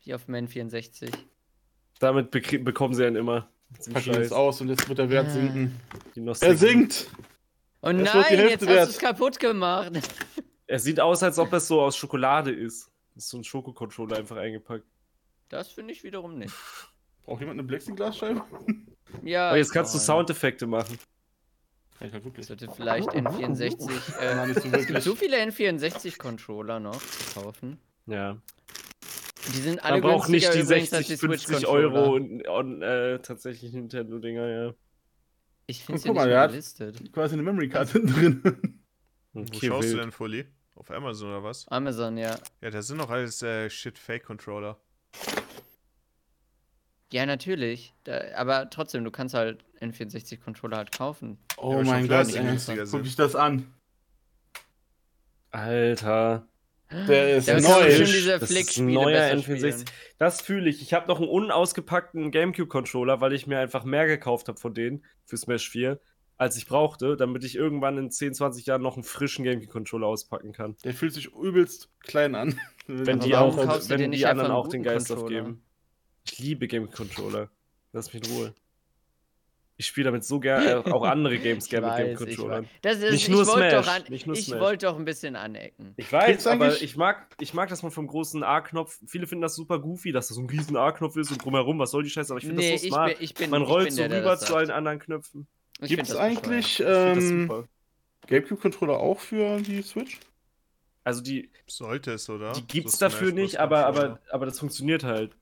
wie 0.03 0.13
auf 0.13 0.25
dem 0.25 0.35
N64. 0.35 1.11
Damit 1.99 2.31
bekrie- 2.33 2.63
bekommen 2.63 2.93
sie 2.93 3.05
einen 3.05 3.15
immer. 3.15 3.49
Zum 3.79 3.93
Pack 3.93 4.07
ihn 4.07 4.13
jetzt 4.13 4.21
Scheiß. 4.29 4.31
aus 4.31 4.61
und 4.61 4.69
jetzt 4.69 4.87
wird 4.87 4.97
der 4.99 5.09
Wert 5.09 5.27
Ah. 5.27 5.31
sinken. 5.31 5.79
Die 6.15 6.25
Er 6.25 6.55
sinkt! 6.55 7.07
Oh 7.81 7.89
Es 7.89 7.93
nein, 7.93 8.49
jetzt 8.49 8.65
wert. 8.67 8.79
hast 8.81 8.87
du 8.89 8.93
es 8.95 8.99
kaputt 8.99 9.39
gemacht. 9.39 9.91
Er 10.67 10.79
sieht 10.79 10.99
aus, 10.99 11.23
als 11.23 11.37
ob 11.39 11.51
es 11.53 11.67
so 11.67 11.81
aus 11.81 11.95
Schokolade 11.97 12.51
ist. 12.51 12.89
Das 13.15 13.25
ist 13.25 13.29
so 13.31 13.37
ein 13.37 13.43
Schokocontroller 13.43 14.17
einfach 14.17 14.37
eingepackt. 14.37 14.85
Das 15.49 15.69
finde 15.71 15.93
ich 15.93 16.03
wiederum 16.03 16.37
nicht. 16.37 16.53
Braucht 17.23 17.39
jemand 17.41 17.59
eine 17.59 17.67
Plexiglasscheibe? 17.67 18.43
Ja. 19.23 19.49
Aber 19.49 19.57
jetzt 19.57 19.71
kannst 19.71 19.93
du 19.93 19.97
nein. 19.97 20.05
Soundeffekte 20.05 20.67
machen. 20.67 20.97
Ja, 21.99 22.07
ich 22.07 22.13
halt 22.13 22.23
wirklich. 22.25 22.45
Sollte 22.45 22.69
vielleicht 22.75 23.09
N64. 23.09 24.21
Ja, 24.21 24.43
Äh, 24.43 24.47
nicht 24.47 24.61
so 24.61 24.69
es 24.69 24.87
gibt 24.87 25.01
so 25.03 25.15
viele 25.15 25.37
N64-Controller 25.37 26.79
noch 26.79 26.99
zu 27.01 27.39
kaufen. 27.39 27.77
Ja. 28.05 28.37
Die 29.53 29.59
sind 29.61 29.83
alle 29.83 29.99
Man 30.01 30.11
braucht 30.11 30.29
nicht 30.29 30.53
die 30.53 30.59
übrigens 30.59 30.93
als 30.93 31.07
60, 31.07 31.19
50 31.19 31.47
Switch-Controller. 31.57 31.93
Euro 31.93 32.15
und, 32.15 32.47
und 32.47 32.81
äh, 32.81 33.19
tatsächlich 33.19 33.73
Nintendo-Dinger, 33.73 34.47
ja. 34.47 34.73
Ich 35.65 35.83
finde 35.83 36.01
Guck 36.01 36.03
sie 36.03 36.09
nicht 36.09 36.17
mal, 36.33 36.47
gelistet. 36.47 37.13
Quasi 37.13 37.33
eine 37.33 37.43
Memory 37.43 37.69
Card 37.69 37.89
hinten 37.89 38.07
drin. 38.13 38.41
Wo 39.33 39.41
Okay, 39.41 39.67
schaust 39.67 39.87
du 39.89 39.93
wild. 39.93 40.03
denn, 40.03 40.11
Fully? 40.11 40.45
Auf 40.75 40.89
Amazon 40.91 41.29
oder 41.29 41.43
was? 41.43 41.67
Amazon, 41.67 42.17
ja. 42.17 42.35
Ja, 42.61 42.69
das 42.71 42.87
sind 42.87 42.99
doch 42.99 43.09
alles 43.09 43.41
äh, 43.43 43.69
Shit-Fake-Controller. 43.69 44.79
Ja, 47.11 47.25
natürlich. 47.25 47.93
Da, 48.03 48.21
aber 48.35 48.69
trotzdem, 48.69 49.03
du 49.03 49.11
kannst 49.11 49.33
halt 49.33 49.63
N64-Controller 49.81 50.77
halt 50.77 50.91
kaufen. 50.91 51.37
Oh 51.57 51.77
schon 51.77 51.87
mein 51.87 52.07
Gott, 52.07 52.33
ey. 52.35 52.85
Guck 52.91 53.03
dich 53.03 53.15
das 53.15 53.35
an. 53.35 53.73
Alter. 55.51 56.47
Der 56.91 57.37
ist 57.37 57.47
Da 57.47 57.59
neu. 57.59 57.87
Das 58.39 58.49
ist 58.49 58.77
ein 58.77 58.87
neuer 58.87 59.11
besser 59.11 59.35
N64. 59.35 59.57
spielen. 59.57 59.85
Das 60.17 60.41
fühle 60.41 60.69
ich. 60.69 60.81
Ich 60.81 60.93
habe 60.93 61.07
noch 61.07 61.19
einen 61.19 61.29
unausgepackten 61.29 62.31
GameCube-Controller, 62.31 63.21
weil 63.21 63.33
ich 63.33 63.45
mir 63.47 63.59
einfach 63.59 63.83
mehr 63.83 64.07
gekauft 64.07 64.47
habe 64.47 64.59
von 64.59 64.73
denen 64.73 65.03
für 65.25 65.37
Smash 65.37 65.69
4, 65.69 65.99
als 66.37 66.57
ich 66.57 66.65
brauchte, 66.65 67.15
damit 67.15 67.43
ich 67.43 67.55
irgendwann 67.55 67.97
in 67.97 68.09
10, 68.09 68.33
20 68.33 68.65
Jahren 68.65 68.81
noch 68.81 68.95
einen 68.95 69.03
frischen 69.03 69.45
GameCube-Controller 69.45 70.07
auspacken 70.07 70.51
kann. 70.51 70.75
Der 70.83 70.93
fühlt 70.93 71.13
sich 71.13 71.27
übelst 71.33 71.89
klein 71.99 72.33
an. 72.35 72.59
Wenn 72.87 73.19
Aber 73.19 73.27
die, 73.27 73.35
auch, 73.35 73.89
wenn 73.89 74.11
die 74.11 74.25
einfach 74.25 74.43
anderen 74.43 74.51
auch 74.51 74.67
den 74.67 74.81
Geist 74.81 75.09
Controller? 75.09 75.41
aufgeben. 75.41 75.63
Ich 76.31 76.39
liebe 76.39 76.67
GameCube-Controller. 76.67 77.49
Lass 77.93 78.13
mich 78.13 78.23
in 78.27 78.31
Ruhe. 78.35 78.53
Ich 79.77 79.87
spiele 79.87 80.05
damit 80.05 80.25
so 80.25 80.39
gerne 80.41 80.85
auch 80.93 81.03
andere 81.03 81.39
Games 81.39 81.63
Ich 81.65 81.69
gerne 81.69 81.87
mit 81.87 81.95
weiß, 81.95 82.01
ich 82.29 82.37
GameCube-Controllern. 82.37 82.63
weiß. 82.65 82.69
Das 82.81 82.97
ist, 82.97 83.11
Nicht 83.11 83.23
ich 83.23 83.29
nur 83.29 83.47
wollte 83.47 83.75
doch, 83.77 83.83
Smash, 83.83 83.95
an, 83.95 84.03
nicht 84.09 84.27
nur 84.27 84.35
ich 84.35 84.45
Smash. 84.45 84.59
wollte 84.59 84.85
doch 84.87 84.97
ein 84.97 85.05
bisschen 85.05 85.35
anecken. 85.35 85.93
Ich 85.95 86.11
weiß, 86.11 86.47
aber 86.47 86.81
ich 86.81 86.97
mag, 86.97 87.27
ich 87.39 87.53
mag, 87.53 87.69
dass 87.69 87.81
man 87.81 87.91
vom 87.91 88.07
großen 88.07 88.43
A-Knopf, 88.43 88.99
viele 89.07 89.25
finden 89.25 89.41
das 89.41 89.55
super 89.55 89.79
goofy, 89.79 90.11
dass 90.11 90.27
das 90.27 90.35
so 90.35 90.41
ein 90.41 90.49
riesen 90.49 90.75
A-Knopf 90.75 91.15
ist 91.15 91.31
und 91.31 91.43
drumherum, 91.43 91.79
was 91.79 91.91
soll 91.91 92.03
die 92.03 92.09
Scheiße, 92.09 92.31
aber 92.33 92.39
ich 92.39 92.45
finde 92.45 92.61
nee, 92.61 92.71
das 92.73 92.81
so 92.81 92.87
ich 92.87 92.93
smart. 92.93 93.15
bin, 93.15 93.23
ich 93.23 93.33
bin, 93.33 93.49
man 93.49 93.63
ich 93.63 93.69
rollt 93.69 93.85
bin 93.85 93.93
so 93.95 94.07
der, 94.07 94.19
rüber 94.21 94.37
zu 94.37 94.55
allen 94.55 94.69
anderen 94.71 94.99
Knöpfen. 94.99 95.47
Ich 95.81 95.89
Gibt 95.89 96.03
es 96.03 96.15
eigentlich 96.15 96.79
Ich 96.81 96.85
ähm. 96.85 97.67
GameCube-Controller 98.27 98.99
auch 98.99 99.19
für 99.19 99.61
die 99.61 99.81
Switch? 99.81 100.19
Also 101.05 101.21
die, 101.21 101.49
Sollte 101.67 102.11
es, 102.13 102.29
oder? 102.29 102.51
die 102.51 102.67
gibt's 102.67 102.99
So 102.99 103.05
dafür 103.05 103.31
Smash 103.31 103.41
nicht, 103.43 103.57
aber, 103.57 103.83
Controller. 103.85 104.09
aber, 104.09 104.19
aber 104.31 104.45
das 104.45 104.59
funktioniert 104.59 105.03
halt. 105.03 105.35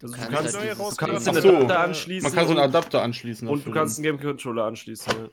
Du 0.00 0.06
Also 0.08 0.16
kannst, 0.18 0.32
kannst 0.32 0.54
Du 0.54 1.06
kannst 1.06 1.28
Ach 1.28 1.32
den 1.32 1.42
so. 1.42 1.48
Adapter 1.56 1.78
anschließen 1.80 2.28
Man 2.28 2.34
kann 2.38 2.46
so 2.46 2.52
einen 2.52 2.60
Adapter 2.60 3.02
anschließen. 3.02 3.48
und 3.48 3.54
du 3.54 3.58
dafür. 3.60 3.74
kannst 3.74 3.98
einen 3.98 4.04
GameCube-Controller 4.04 4.64
anschließen. 4.64 5.12
Ja. 5.12 5.28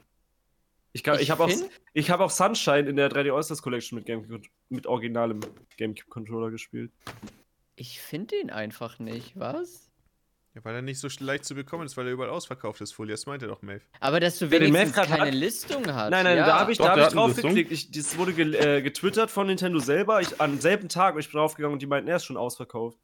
Ich, 0.94 1.04
kann- 1.04 1.16
Ich 1.16 1.22
ich 1.24 1.32
habe 1.32 1.44
auch, 1.46 1.50
ich 1.94 2.10
hab 2.12 2.20
auch 2.20 2.30
Sunshine 2.30 2.88
in 2.88 2.96
der 2.96 3.10
3D 3.10 3.34
All-Stars 3.36 3.62
Collection 3.62 3.98
mit, 3.98 4.06
GameCube, 4.06 4.42
mit 4.70 4.88
originalem 4.88 5.40
GameCube-Controller 5.78 6.52
gespielt. 6.52 6.92
Ich 7.76 8.00
finde 8.00 8.38
den 8.38 8.52
einfach 8.52 9.00
nicht, 9.00 9.38
was? 9.38 9.90
Ja, 10.54 10.64
weil 10.64 10.76
er 10.76 10.82
nicht 10.84 11.00
so 11.00 11.08
leicht 11.20 11.46
zu 11.46 11.56
bekommen 11.56 11.84
ist, 11.88 11.98
weil 11.98 12.06
er 12.06 12.14
überall 12.14 12.30
ausverkauft 12.30 12.80
ist, 12.82 12.92
Fully. 12.94 13.10
Das 13.12 13.26
meinte 13.26 13.48
doch 13.48 13.64
Maeve. 13.64 13.82
Aber 14.00 14.20
dass 14.20 14.38
du 14.38 14.52
wenigstens 14.52 14.94
grad 14.94 15.08
keine 15.08 15.26
hat- 15.26 15.34
Listung 15.34 15.84
hast. 15.92 16.12
Nein, 16.12 16.24
nein, 16.26 16.38
ja. 16.38 16.46
da 16.46 16.60
habe 16.60 16.72
ich, 16.72 16.78
Doch, 16.78 16.86
da 16.86 16.92
hab 16.92 17.00
ich 17.08 17.14
drauf 17.14 17.36
geklickt. 17.36 17.72
Ich, 17.72 17.90
das 17.90 18.16
wurde 18.20 18.34
ge 18.34 18.56
äh, 18.56 18.82
getwittert 18.84 19.32
von 19.32 19.48
Nintendo 19.48 19.80
selber. 19.80 20.22
Ich, 20.22 20.40
am 20.40 20.62
selben 20.62 20.90
Tag 20.90 21.16
bin 21.16 21.22
ich 21.22 21.32
draufgegangen 21.32 21.74
und 21.74 21.82
die 21.82 21.88
meinten, 21.88 22.08
er 22.08 22.18
ist 22.18 22.26
schon 22.26 22.38
ausverkauft. 22.38 23.00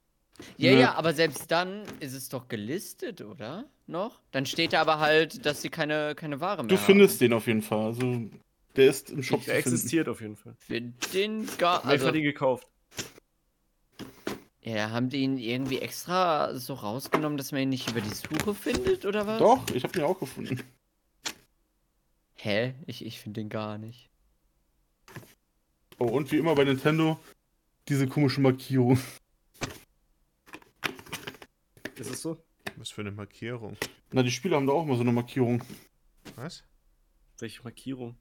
Ja, 0.58 0.72
Nö. 0.74 0.80
ja, 0.80 0.94
aber 0.96 1.14
selbst 1.14 1.52
dann 1.52 1.84
ist 2.00 2.14
es 2.14 2.30
doch 2.30 2.48
gelistet, 2.48 3.22
oder? 3.22 3.66
Noch? 3.88 4.22
Dann 4.32 4.46
steht 4.46 4.74
da 4.74 4.82
aber 4.82 5.00
halt, 5.00 5.46
dass 5.46 5.62
sie 5.62 5.70
keine, 5.70 6.16
keine 6.16 6.40
Ware 6.40 6.64
mehr 6.64 6.70
Du 6.70 6.78
findest 6.78 7.20
den 7.22 7.34
auf 7.34 7.48
jeden 7.48 7.62
Fall. 7.62 7.88
Also, 7.88 8.30
der 8.76 8.88
ist 8.90 9.10
im 9.10 9.24
Shop 9.24 9.44
Der 9.46 9.56
existiert 9.56 10.08
auf 10.08 10.22
jeden 10.22 10.36
Fall. 10.36 10.54
haben. 10.54 10.94
Für 11.00 11.10
den 11.14 11.48
gar. 11.58 11.84
Wer 11.84 11.92
Also, 11.92 12.08
hat 12.08 12.16
ihn 12.16 12.24
gekauft? 12.24 12.68
ja, 14.62 14.92
haben 14.92 15.10
die 15.10 15.18
ihn 15.24 15.38
irgendwie 15.38 15.80
extra 15.80 16.56
so 16.56 16.76
rausgenommen, 16.76 17.38
dass 17.38 17.52
man 17.52 17.62
ihn 17.62 17.70
nicht 17.70 17.90
über 17.90 18.02
die 18.02 18.14
Suche 18.14 18.54
findet, 18.54 19.06
oder 19.06 19.26
was? 19.26 19.40
Doch, 19.40 19.64
ich 19.74 19.84
habe 19.84 19.94
den 19.94 20.04
auch 20.04 20.20
gefunden. 20.20 20.62
Hä? 22.36 22.74
Ich, 22.86 23.04
ich 23.06 23.20
finde 23.20 23.42
den 23.42 23.50
gar 23.50 23.78
nicht. 23.78 24.10
Oh, 25.98 26.06
und 26.06 26.32
wie 26.32 26.38
immer 26.38 26.56
bei 26.56 26.64
Nintendo, 26.64 27.20
diese 27.90 28.08
komische 28.08 28.40
Markierung. 28.40 28.98
Ist 32.00 32.10
es 32.12 32.22
so? 32.22 32.38
Was 32.78 32.90
für 32.90 33.02
eine 33.02 33.12
Markierung. 33.12 33.78
Na, 34.12 34.24
die 34.24 34.32
Spieler 34.32 34.58
haben 34.58 34.68
da 34.68 34.74
auch 34.74 34.86
mal 34.86 34.96
so 34.96 35.02
eine 35.02 35.12
Markierung. 35.12 35.64
Was? 36.36 36.64
Welche 37.40 37.62
Markierung? 37.64 38.16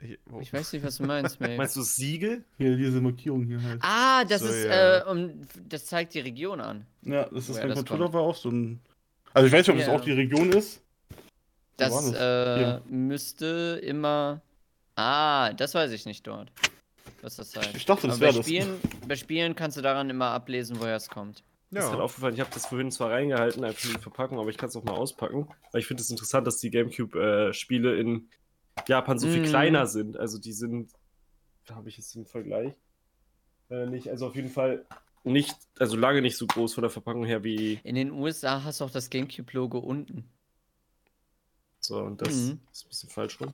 Ich, 0.00 0.18
wo, 0.26 0.40
Ich 0.40 0.52
weiß 0.52 0.72
nicht, 0.72 0.84
was 0.84 0.98
du 0.98 1.04
meinst, 1.04 1.40
Mate. 1.40 1.56
Meinst 1.56 1.76
du 1.76 1.80
das 1.80 1.96
Siegel? 1.96 2.44
Hier, 2.56 2.76
diese 2.76 3.00
Markierung 3.00 3.44
hier 3.44 3.60
halt. 3.62 3.80
Ah, 3.82 4.24
das 4.24 4.42
So, 4.42 4.48
ist, 4.48 4.64
ja. 4.66 4.98
äh, 4.98 5.04
um, 5.10 5.40
das 5.68 5.86
zeigt 5.86 6.14
die 6.14 6.20
Region 6.20 6.60
an. 6.60 6.86
Ja, 7.02 7.24
das 7.24 7.48
ist 7.48 7.58
das 7.58 7.74
Controller 7.74 8.12
war 8.12 8.22
auch 8.22 8.36
so 8.36 8.50
ein. 8.50 8.80
Also 9.34 9.46
ich 9.46 9.52
weiß 9.52 9.66
nicht, 9.66 9.70
ob 9.70 9.78
das 9.78 9.86
Ja. 9.88 9.96
auch 9.96 10.00
die 10.00 10.12
Region 10.12 10.52
ist. 10.52 10.80
Das, 11.76 12.12
das? 12.12 12.14
äh, 12.14 12.80
müsste 12.88 13.80
immer. 13.82 14.40
Ah, 14.96 15.52
das 15.52 15.74
weiß 15.74 15.92
ich 15.92 16.06
nicht 16.06 16.26
dort. 16.26 16.50
Was 17.22 17.36
das 17.36 17.54
heißt. 17.56 17.74
Ich 17.74 17.84
dachte, 17.84 18.06
das 18.06 18.18
bei 18.18 18.26
wäre 18.26 18.36
das. 18.36 18.46
Spielen, 18.46 18.80
bei 19.06 19.16
Spielen 19.16 19.54
kannst 19.56 19.76
du 19.76 19.80
daran 19.82 20.08
immer 20.10 20.26
ablesen, 20.26 20.78
woher 20.80 20.96
es 20.96 21.08
kommt. 21.08 21.42
Das 21.70 21.84
ist 21.84 21.90
halt 21.90 21.98
ja. 21.98 22.04
aufgefallen, 22.04 22.34
ich 22.34 22.40
habe 22.40 22.50
das 22.52 22.66
vorhin 22.66 22.90
zwar 22.90 23.10
reingehalten, 23.10 23.62
einfach 23.62 23.84
in 23.84 23.94
die 23.96 24.00
Verpackung, 24.00 24.38
aber 24.38 24.48
ich 24.48 24.56
kann 24.56 24.70
es 24.70 24.76
auch 24.76 24.84
mal 24.84 24.94
auspacken. 24.94 25.48
Weil 25.72 25.80
ich 25.80 25.86
finde 25.86 26.02
es 26.02 26.10
interessant, 26.10 26.46
dass 26.46 26.58
die 26.58 26.70
Gamecube-Spiele 26.70 27.98
in 27.98 28.30
Japan 28.86 29.18
so 29.18 29.26
viel 29.28 29.40
Mhm. 29.42 29.46
kleiner 29.46 29.86
sind. 29.86 30.16
Also 30.16 30.38
die 30.38 30.52
sind, 30.52 30.92
da 31.66 31.74
habe 31.74 31.88
ich 31.90 31.98
jetzt 31.98 32.14
den 32.14 32.24
Vergleich. 32.26 32.72
Äh, 33.70 33.86
nicht, 33.86 34.08
also 34.08 34.26
auf 34.28 34.34
jeden 34.34 34.48
Fall 34.48 34.86
nicht, 35.24 35.54
also 35.78 35.96
lange 35.96 36.22
nicht 36.22 36.38
so 36.38 36.46
groß 36.46 36.72
von 36.72 36.82
der 36.82 36.90
Verpackung 36.90 37.26
her 37.26 37.44
wie 37.44 37.80
In 37.84 37.96
den 37.96 38.12
USA 38.12 38.64
hast 38.64 38.80
du 38.80 38.84
auch 38.86 38.90
das 38.90 39.10
GameCube-Logo 39.10 39.78
unten. 39.78 40.24
so 41.80 41.98
und 41.98 42.22
das 42.22 42.28
Mhm. 42.34 42.60
ist 42.72 42.84
ein 42.84 42.88
bisschen 42.88 43.10
falsch 43.10 43.40
rum. 43.40 43.52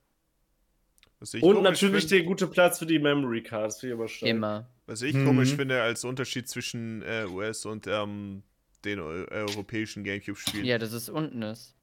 Und 1.41 1.62
natürlich 1.62 2.07
der 2.07 2.23
gute 2.23 2.47
Platz 2.47 2.78
für 2.78 2.86
die 2.86 2.99
Memory 2.99 3.43
Cards, 3.43 3.83
ich 3.83 3.91
immer 3.91 4.07
stark. 4.09 4.31
Immer. 4.31 4.68
Was 4.86 5.02
ich 5.02 5.14
Mhm. 5.14 5.24
komisch 5.26 5.54
finde 5.54 5.82
als 5.82 6.04
Unterschied 6.04 6.48
zwischen 6.48 7.02
äh, 7.02 7.24
US 7.28 7.64
und 7.64 7.86
ähm, 7.86 8.42
den 8.84 9.00
eu 9.00 9.24
europäischen 9.30 10.04
Gamecube-Spielen. 10.04 10.64
Ja, 10.66 10.78
dass 10.78 10.92
es 10.92 11.08
unten 11.08 11.40
ist. 11.42 11.74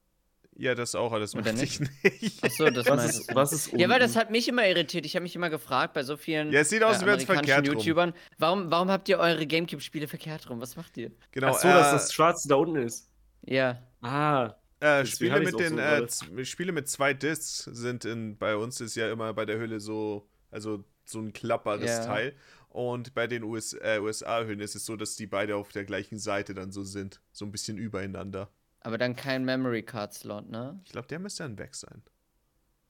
Ja, 0.55 0.75
das 0.75 0.93
auch, 0.95 1.07
aber 1.11 1.21
das 1.21 1.33
Oder 1.33 1.53
macht 1.53 1.63
ich 1.63 1.79
nicht. 1.79 2.43
Achso, 2.43 2.69
das 2.69 2.85
Was 2.85 2.97
meinst 2.97 3.19
ist, 3.21 3.31
du. 3.31 3.35
was 3.35 3.53
ist 3.53 3.71
Ja, 3.73 3.89
weil 3.89 3.99
das 3.99 4.11
unten? 4.11 4.19
hat 4.19 4.31
mich 4.31 4.47
immer 4.47 4.67
irritiert. 4.67 5.05
Ich 5.05 5.15
habe 5.15 5.23
mich 5.23 5.35
immer 5.35 5.49
gefragt 5.49 5.93
bei 5.93 6.03
so 6.03 6.17
vielen 6.17 6.51
Ja, 6.51 6.59
es 6.59 6.69
sieht 6.69 6.83
aus, 6.83 6.97
es 6.97 7.03
amerikanischen 7.03 7.45
verkehrt 7.45 7.67
rum. 7.69 7.77
YouTubern, 7.77 8.13
warum, 8.37 8.69
warum 8.69 8.91
habt 8.91 9.07
ihr 9.09 9.17
eure 9.17 9.47
Gamecube-Spiele 9.47 10.07
verkehrt 10.07 10.47
rum? 10.49 10.59
Was 10.61 10.75
macht 10.75 10.97
ihr? 10.97 11.11
Genau, 11.31 11.53
Ach 11.55 11.59
so, 11.59 11.67
dass 11.69 11.87
äh, 11.87 11.91
das 11.93 12.13
Schwarze 12.13 12.49
da 12.49 12.55
unten 12.55 12.75
ist. 12.75 13.09
Ja. 13.43 13.81
Ah, 14.01 14.53
Äh, 14.81 15.05
Spiele, 15.05 15.39
mit 15.39 15.57
den, 15.59 15.75
so 15.75 15.79
äh, 15.79 16.05
z- 16.07 16.47
Spiele 16.47 16.71
mit 16.73 16.89
zwei 16.89 17.13
Discs 17.13 17.63
sind 17.63 18.03
in, 18.05 18.37
bei 18.37 18.55
uns 18.55 18.81
ist 18.81 18.95
ja 18.95 19.11
immer 19.11 19.33
bei 19.33 19.45
der 19.45 19.57
Hülle 19.57 19.79
so, 19.79 20.27
also 20.51 20.83
so 21.05 21.19
ein 21.19 21.33
klapperes 21.33 21.89
Ja. 21.89 22.05
Teil. 22.05 22.35
Und 22.71 23.13
bei 23.13 23.27
den 23.27 23.43
US, 23.43 23.73
äh, 23.73 23.99
USA-Hüllen 24.01 24.61
ist 24.61 24.75
es 24.75 24.85
so, 24.85 24.95
dass 24.95 25.15
die 25.17 25.27
beide 25.27 25.57
auf 25.57 25.73
der 25.73 25.83
gleichen 25.83 26.17
Seite 26.17 26.53
dann 26.53 26.71
so 26.71 26.83
sind. 26.83 27.21
So 27.33 27.45
ein 27.45 27.51
bisschen 27.51 27.77
übereinander. 27.77 28.49
Aber 28.79 28.97
dann 28.97 29.15
kein 29.15 29.43
Memory 29.43 29.83
Card 29.83 30.13
Slot, 30.13 30.49
ne? 30.49 30.79
Ich 30.85 30.91
glaube, 30.91 31.07
der 31.07 31.19
müsste 31.19 31.43
dann 31.43 31.57
weg 31.57 31.75
sein. 31.75 32.01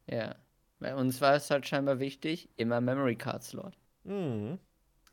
Ja. 0.08 0.35
Bei 0.80 0.95
uns 0.95 1.19
war 1.19 1.35
es 1.35 1.50
halt 1.50 1.68
scheinbar 1.68 2.00
wichtig, 2.00 2.50
immer 2.58 2.80
Memory 2.80 3.16
Card 3.16 3.43
Slot. 3.43 3.77
Mhm. 4.03 4.60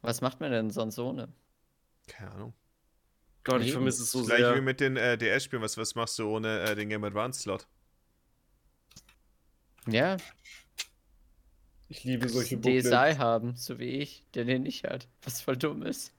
Was 0.03 0.21
macht 0.21 0.41
man 0.41 0.51
denn 0.51 0.71
sonst 0.71 0.99
ohne? 0.99 1.33
Keine 2.07 2.31
Ahnung. 2.33 2.55
Gott, 3.45 3.63
ich 3.63 3.73
vermisse 3.73 4.03
es 4.03 4.11
so 4.13 4.25
Gleich 4.25 4.41
wie 4.41 4.43
sehr. 4.43 4.63
mit 4.63 4.81
den 4.81 4.97
äh, 4.97 5.17
DS-Spielen. 5.17 5.63
Was, 5.63 5.79
was 5.79 5.95
machst 5.95 6.19
du 6.19 6.29
ohne 6.29 6.61
äh, 6.61 6.75
den 6.75 6.91
Game 6.91 7.05
Advance-Slot? 7.05 7.67
Ja, 9.87 10.19
Ich 11.89 12.05
liebe 12.05 12.28
solche 12.28 12.57
DSi 12.58 12.81
Booklets. 12.81 13.18
haben, 13.18 13.57
so 13.57 13.78
wie 13.78 13.89
ich, 13.89 14.25
der 14.34 14.44
den 14.44 14.62
nicht 14.62 14.84
hat. 14.84 15.08
Was 15.23 15.41
voll 15.41 15.57
dumm 15.57 15.83
ist. 15.83 16.15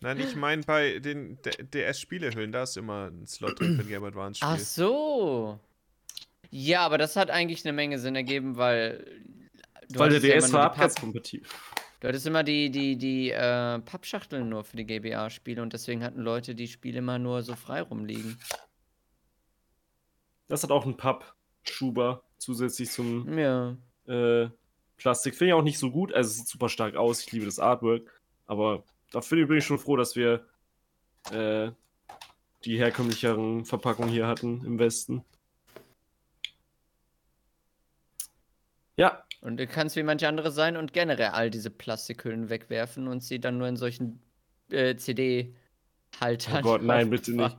Nein, 0.00 0.20
ich 0.20 0.36
meine 0.36 0.62
bei 0.62 0.98
den 0.98 1.38
DS-Spielehüllen, 1.72 2.52
da 2.52 2.64
ist 2.64 2.76
immer 2.76 3.10
ein 3.10 3.26
Slot 3.26 3.58
drin 3.58 3.76
für 3.76 3.82
ein 3.82 3.88
Game 3.88 4.04
Advance-Spiel. 4.04 4.48
Ach 4.50 4.58
so. 4.58 5.58
Ja, 6.50 6.80
aber 6.80 6.98
das 6.98 7.16
hat 7.16 7.30
eigentlich 7.30 7.64
eine 7.64 7.72
Menge 7.72 7.98
Sinn 7.98 8.14
ergeben, 8.14 8.56
weil. 8.56 9.22
du 9.88 9.98
Weil 9.98 10.10
der 10.10 10.20
ja 10.20 10.34
DS 10.34 10.48
immer 10.50 10.58
war 10.58 10.66
abwärtskompatibel. 10.66 11.48
Du 12.00 12.08
hattest 12.08 12.26
immer 12.26 12.42
die, 12.44 12.68
die, 12.70 12.96
die 12.96 13.30
äh, 13.30 13.78
Pappschachteln 13.78 14.46
nur 14.50 14.64
für 14.64 14.76
die 14.76 14.84
GBA-Spiele 14.84 15.62
und 15.62 15.72
deswegen 15.72 16.04
hatten 16.04 16.20
Leute 16.20 16.54
die 16.54 16.68
Spiele 16.68 16.98
immer 16.98 17.18
nur 17.18 17.42
so 17.42 17.56
frei 17.56 17.80
rumliegen. 17.80 18.38
Das 20.48 20.62
hat 20.62 20.70
auch 20.70 20.84
einen 20.84 20.98
Pappschuber 20.98 22.22
zusätzlich 22.36 22.90
zum 22.90 23.38
Ja. 23.38 23.78
äh, 24.06 24.50
Plastik. 24.96 25.34
Finde 25.34 25.50
ich 25.50 25.54
auch 25.54 25.62
nicht 25.62 25.78
so 25.78 25.90
gut. 25.90 26.12
Also 26.12 26.30
es 26.30 26.36
sieht 26.36 26.48
super 26.48 26.68
stark 26.68 26.96
aus. 26.96 27.20
Ich 27.20 27.32
liebe 27.32 27.46
das 27.46 27.58
Artwork. 27.58 28.10
Aber 28.46 28.84
dafür 29.10 29.46
bin 29.46 29.58
ich 29.58 29.64
schon 29.64 29.78
froh, 29.78 29.96
dass 29.96 30.16
wir 30.16 30.46
äh, 31.30 31.70
die 32.64 32.78
herkömmlicheren 32.78 33.64
Verpackungen 33.64 34.10
hier 34.10 34.26
hatten 34.26 34.64
im 34.64 34.78
Westen. 34.78 35.24
Ja, 38.96 39.24
Und 39.40 39.56
du 39.56 39.66
kannst 39.66 39.96
wie 39.96 40.02
manche 40.02 40.28
andere 40.28 40.52
sein 40.52 40.76
und 40.76 40.92
generell 40.92 41.28
all 41.28 41.50
diese 41.50 41.70
Plastikhüllen 41.70 42.48
wegwerfen 42.48 43.08
und 43.08 43.22
sie 43.24 43.40
dann 43.40 43.58
nur 43.58 43.66
in 43.66 43.76
solchen 43.76 44.22
äh, 44.70 44.96
CD-Haltern. 44.96 46.58
Oh 46.58 46.62
Gott, 46.62 46.82
nein, 46.82 47.10
bitte 47.10 47.32
aufbewahren. 47.32 47.58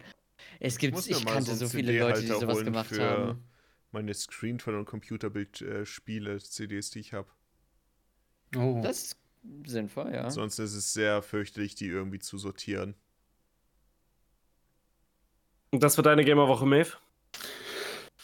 Es 0.60 0.74
Ich 0.74 0.80
gibt, 0.80 1.08
ich, 1.08 1.26
mal 1.26 1.34
kannte 1.34 1.52
so 1.52 1.66
so 1.66 1.68
viele 1.68 2.00
Leute, 2.00 2.22
die 2.22 2.28
sowas 2.28 2.64
gemacht 2.64 2.88
für 2.88 3.10
haben. 3.10 3.44
Meine 3.96 4.14
Screenfall- 4.14 4.76
und 4.76 4.84
Computerbild-Spiele-CDs, 4.84 6.90
die 6.90 7.00
ich 7.00 7.14
habe. 7.14 7.30
Oh. 8.54 8.82
Das 8.84 9.04
ist 9.04 9.18
sinnvoll, 9.66 10.12
ja. 10.14 10.30
Sonst 10.30 10.60
ist 10.60 10.74
es 10.74 10.92
sehr 10.92 11.22
fürchterlich, 11.22 11.76
die 11.76 11.88
irgendwie 11.88 12.20
zu 12.20 12.38
sortieren. 12.38 12.96
und 15.72 15.82
das 15.82 15.96
war 15.98 16.04
deine 16.04 16.26
Gamerwoche, 16.26 16.66
Maeve. 16.66 16.98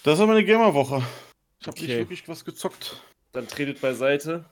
Das 0.03 0.19
war 0.19 0.27
meine 0.27 0.43
Gamerwoche. 0.43 1.07
Ich 1.61 1.67
habe 1.67 1.79
nicht 1.79 1.89
Okay. 1.89 1.99
wirklich 1.99 2.27
was 2.27 2.43
gezockt. 2.43 3.01
Dann 3.31 3.47
tretet 3.47 3.79
beiseite. 3.79 4.43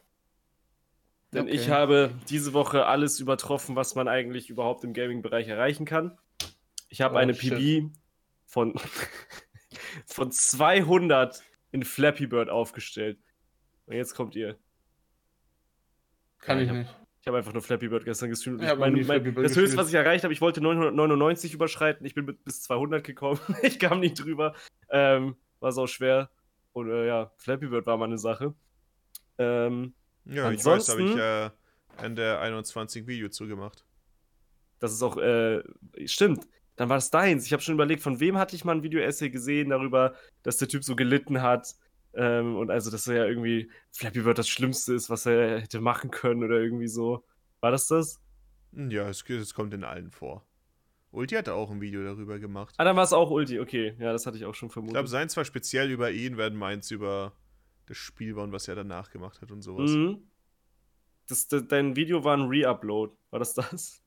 Denn 1.34 1.48
Okay. 1.48 1.52
ich 1.56 1.70
habe 1.70 2.18
diese 2.30 2.54
Woche 2.54 2.86
alles 2.86 3.20
übertroffen, 3.20 3.76
was 3.76 3.94
man 3.96 4.08
eigentlich 4.08 4.50
überhaupt 4.50 4.86
im 4.86 4.94
Gaming-Bereich 4.94 5.50
erreichen 5.50 5.84
kann. 5.86 6.18
Ich 6.88 7.02
habe 7.02 7.16
Oh, 7.16 7.18
eine 7.18 7.36
shit. 7.36 7.56
PB 7.56 7.92
von, 8.46 8.74
von 10.06 10.32
200 10.32 11.42
in 11.72 11.84
Flappy 11.84 12.28
Bird 12.28 12.50
aufgestellt. 12.50 13.20
Und 13.86 13.96
jetzt 13.96 14.14
kommt 14.16 14.36
ihr. 14.36 14.58
Kann 16.40 16.58
Ja, 16.58 16.64
ich 16.64 16.70
ich 16.70 16.70
hab- 16.70 16.78
nicht. 16.86 16.96
Ich 17.22 17.28
habe 17.28 17.38
einfach 17.38 17.52
nur 17.52 17.62
Flappy 17.62 17.90
Bird 17.90 18.06
gestern 18.06 18.30
gestreamt. 18.30 18.60
Ich 18.62 18.64
Ich 18.66 18.70
hab 18.72 18.80
mein, 18.80 18.94
mein, 18.94 19.04
Flappy 19.04 19.32
Bird 19.32 19.46
das 19.46 19.56
höchste, 19.58 19.76
was 19.78 19.90
ich 19.90 19.94
erreicht 19.94 20.24
habe, 20.24 20.34
ich 20.34 20.40
wollte 20.40 20.62
999 20.62 21.54
überschreiten. 21.54 22.06
Ich 22.06 22.14
bin 22.16 22.24
mit, 22.26 22.44
bis 22.46 22.62
200 22.64 23.04
gekommen. 23.04 23.40
ich 23.62 23.78
kam 23.78 24.00
nicht 24.00 24.24
drüber. 24.24 24.56
Ähm, 24.90 25.36
war 25.60 25.72
sau 25.74 25.86
schwer. 25.86 26.30
Und 26.72 26.90
äh, 26.90 27.08
ja, 27.08 27.32
Flappy 27.38 27.68
Bird 27.68 27.86
war 27.88 27.98
mal 27.98 28.06
eine 28.06 28.18
Sache. 28.18 28.54
Ähm, 29.38 29.94
Ja, 30.24 30.50
ich 30.52 30.64
weiß, 30.64 30.88
habe 30.90 31.04
ich 31.04 31.16
äh, 31.18 31.50
Ende 32.04 32.40
21 32.40 33.06
Video 33.06 33.28
zugemacht. 33.30 33.84
Das 34.80 34.94
ist 34.94 35.04
auch, 35.04 35.18
äh, 35.18 35.62
stimmt. 36.06 36.48
Dann 36.80 36.88
war 36.88 36.96
es 36.96 37.10
deins. 37.10 37.46
Ich 37.46 37.52
habe 37.52 37.62
schon 37.62 37.74
überlegt, 37.76 38.02
von 38.02 38.22
wem 38.22 38.38
hatte 38.38 38.56
ich 38.56 38.64
mal 38.64 38.72
ein 38.74 38.84
Video-Essay 38.84 39.30
gesehen 39.30 39.70
darüber, 39.72 40.14
dass 40.44 40.56
der 40.56 40.70
Typ 40.70 40.86
so 40.86 40.96
gelitten 40.96 41.42
hat. 41.42 41.76
Ähm, 42.14 42.56
und 42.56 42.72
also, 42.72 42.90
dass 42.90 43.06
er 43.06 43.16
ja 43.18 43.26
irgendwie 43.26 43.70
Flappy 43.92 44.22
Bird 44.22 44.38
das 44.38 44.48
Schlimmste 44.48 44.94
ist, 44.94 45.10
was 45.10 45.26
er 45.26 45.60
hätte 45.60 45.82
machen 45.82 46.10
können 46.10 46.42
oder 46.42 46.56
irgendwie 46.58 46.88
so. 46.88 47.26
War 47.60 47.72
das 47.72 47.88
das? 47.88 48.22
Hm, 48.72 48.92
Ja, 48.92 49.10
es, 49.10 49.24
es 49.30 49.54
kommt 49.54 49.74
in 49.74 49.84
allen 49.84 50.10
vor. 50.10 50.46
Ulti 51.12 51.36
hatte 51.36 51.54
auch 51.54 51.70
ein 51.70 51.82
Video 51.82 52.02
darüber 52.02 52.40
gemacht. 52.40 52.76
Ah, 52.78 52.86
dann 52.86 52.96
war 52.96 53.04
es 53.04 53.12
auch 53.12 53.30
Ulti. 53.30 53.60
Okay, 53.60 53.96
ja, 54.00 54.14
das 54.14 54.26
hatte 54.26 54.38
ich 54.38 54.46
auch 54.46 54.56
schon 54.56 54.68
Ich 54.68 54.74
vermutet. 54.74 54.94
glaube, 54.94 55.10
seins 55.10 55.36
war 55.36 55.44
speziell 55.44 55.92
über 55.92 56.12
ihn, 56.12 56.38
werden 56.38 56.58
meins 56.58 56.92
über 56.92 57.34
das 57.88 57.98
Spiel 57.98 58.38
war 58.38 58.46
und 58.46 58.54
was 58.54 58.70
er 58.70 58.76
danach 58.76 59.10
gemacht 59.12 59.42
hat 59.42 59.52
und 59.52 59.64
sowas. 59.64 59.92
Mhm. 59.92 60.30
Das, 61.28 61.48
de- 61.50 61.66
dein 61.68 61.98
Video 61.98 62.24
war 62.24 62.38
ein 62.38 62.48
Re-Upload. 62.48 63.14
War 63.32 63.40
das 63.40 63.54
das? 63.54 64.02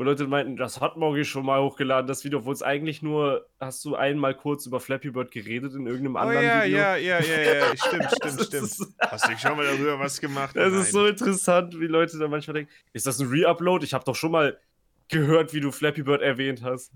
Wo 0.00 0.04
Leute 0.04 0.26
meinten, 0.26 0.56
das 0.56 0.80
hat 0.80 0.96
Morgi 0.96 1.26
schon 1.26 1.44
mal 1.44 1.60
hochgeladen, 1.60 2.06
das 2.06 2.24
Video, 2.24 2.38
obwohl 2.38 2.54
es 2.54 2.62
eigentlich 2.62 3.02
nur, 3.02 3.46
hast 3.60 3.84
du 3.84 3.96
einmal 3.96 4.34
kurz 4.34 4.64
über 4.64 4.80
Flappy 4.80 5.10
Bird 5.10 5.30
geredet 5.30 5.74
in 5.74 5.86
irgendeinem 5.86 6.14
Oh 6.14 6.20
anderen 6.20 6.42
ja, 6.42 6.64
Video? 6.64 6.78
ja, 6.78 6.96
ja, 6.96 7.20
ja, 7.20 7.42
ja, 7.42 7.76
stimmt, 7.76 8.04
Das 8.22 8.46
stimmt, 8.46 8.70
stimmt. 8.70 8.94
Hast 8.98 9.28
du 9.28 9.36
schon 9.36 9.58
mal 9.58 9.66
darüber 9.66 9.98
was 9.98 10.18
gemacht? 10.18 10.56
Das 10.56 10.72
Nein. 10.72 10.80
ist 10.80 10.92
so 10.92 11.04
interessant, 11.04 11.78
wie 11.78 11.86
Leute 11.86 12.18
da 12.18 12.28
manchmal 12.28 12.54
denken, 12.54 12.72
ist 12.94 13.06
das 13.06 13.20
ein 13.20 13.28
Re-Upload? 13.28 13.84
Ich 13.84 13.92
habe 13.92 14.02
doch 14.06 14.14
schon 14.14 14.32
mal 14.32 14.58
gehört, 15.08 15.52
wie 15.52 15.60
du 15.60 15.70
Flappy 15.70 16.02
Bird 16.02 16.22
erwähnt 16.22 16.62
hast. 16.62 16.92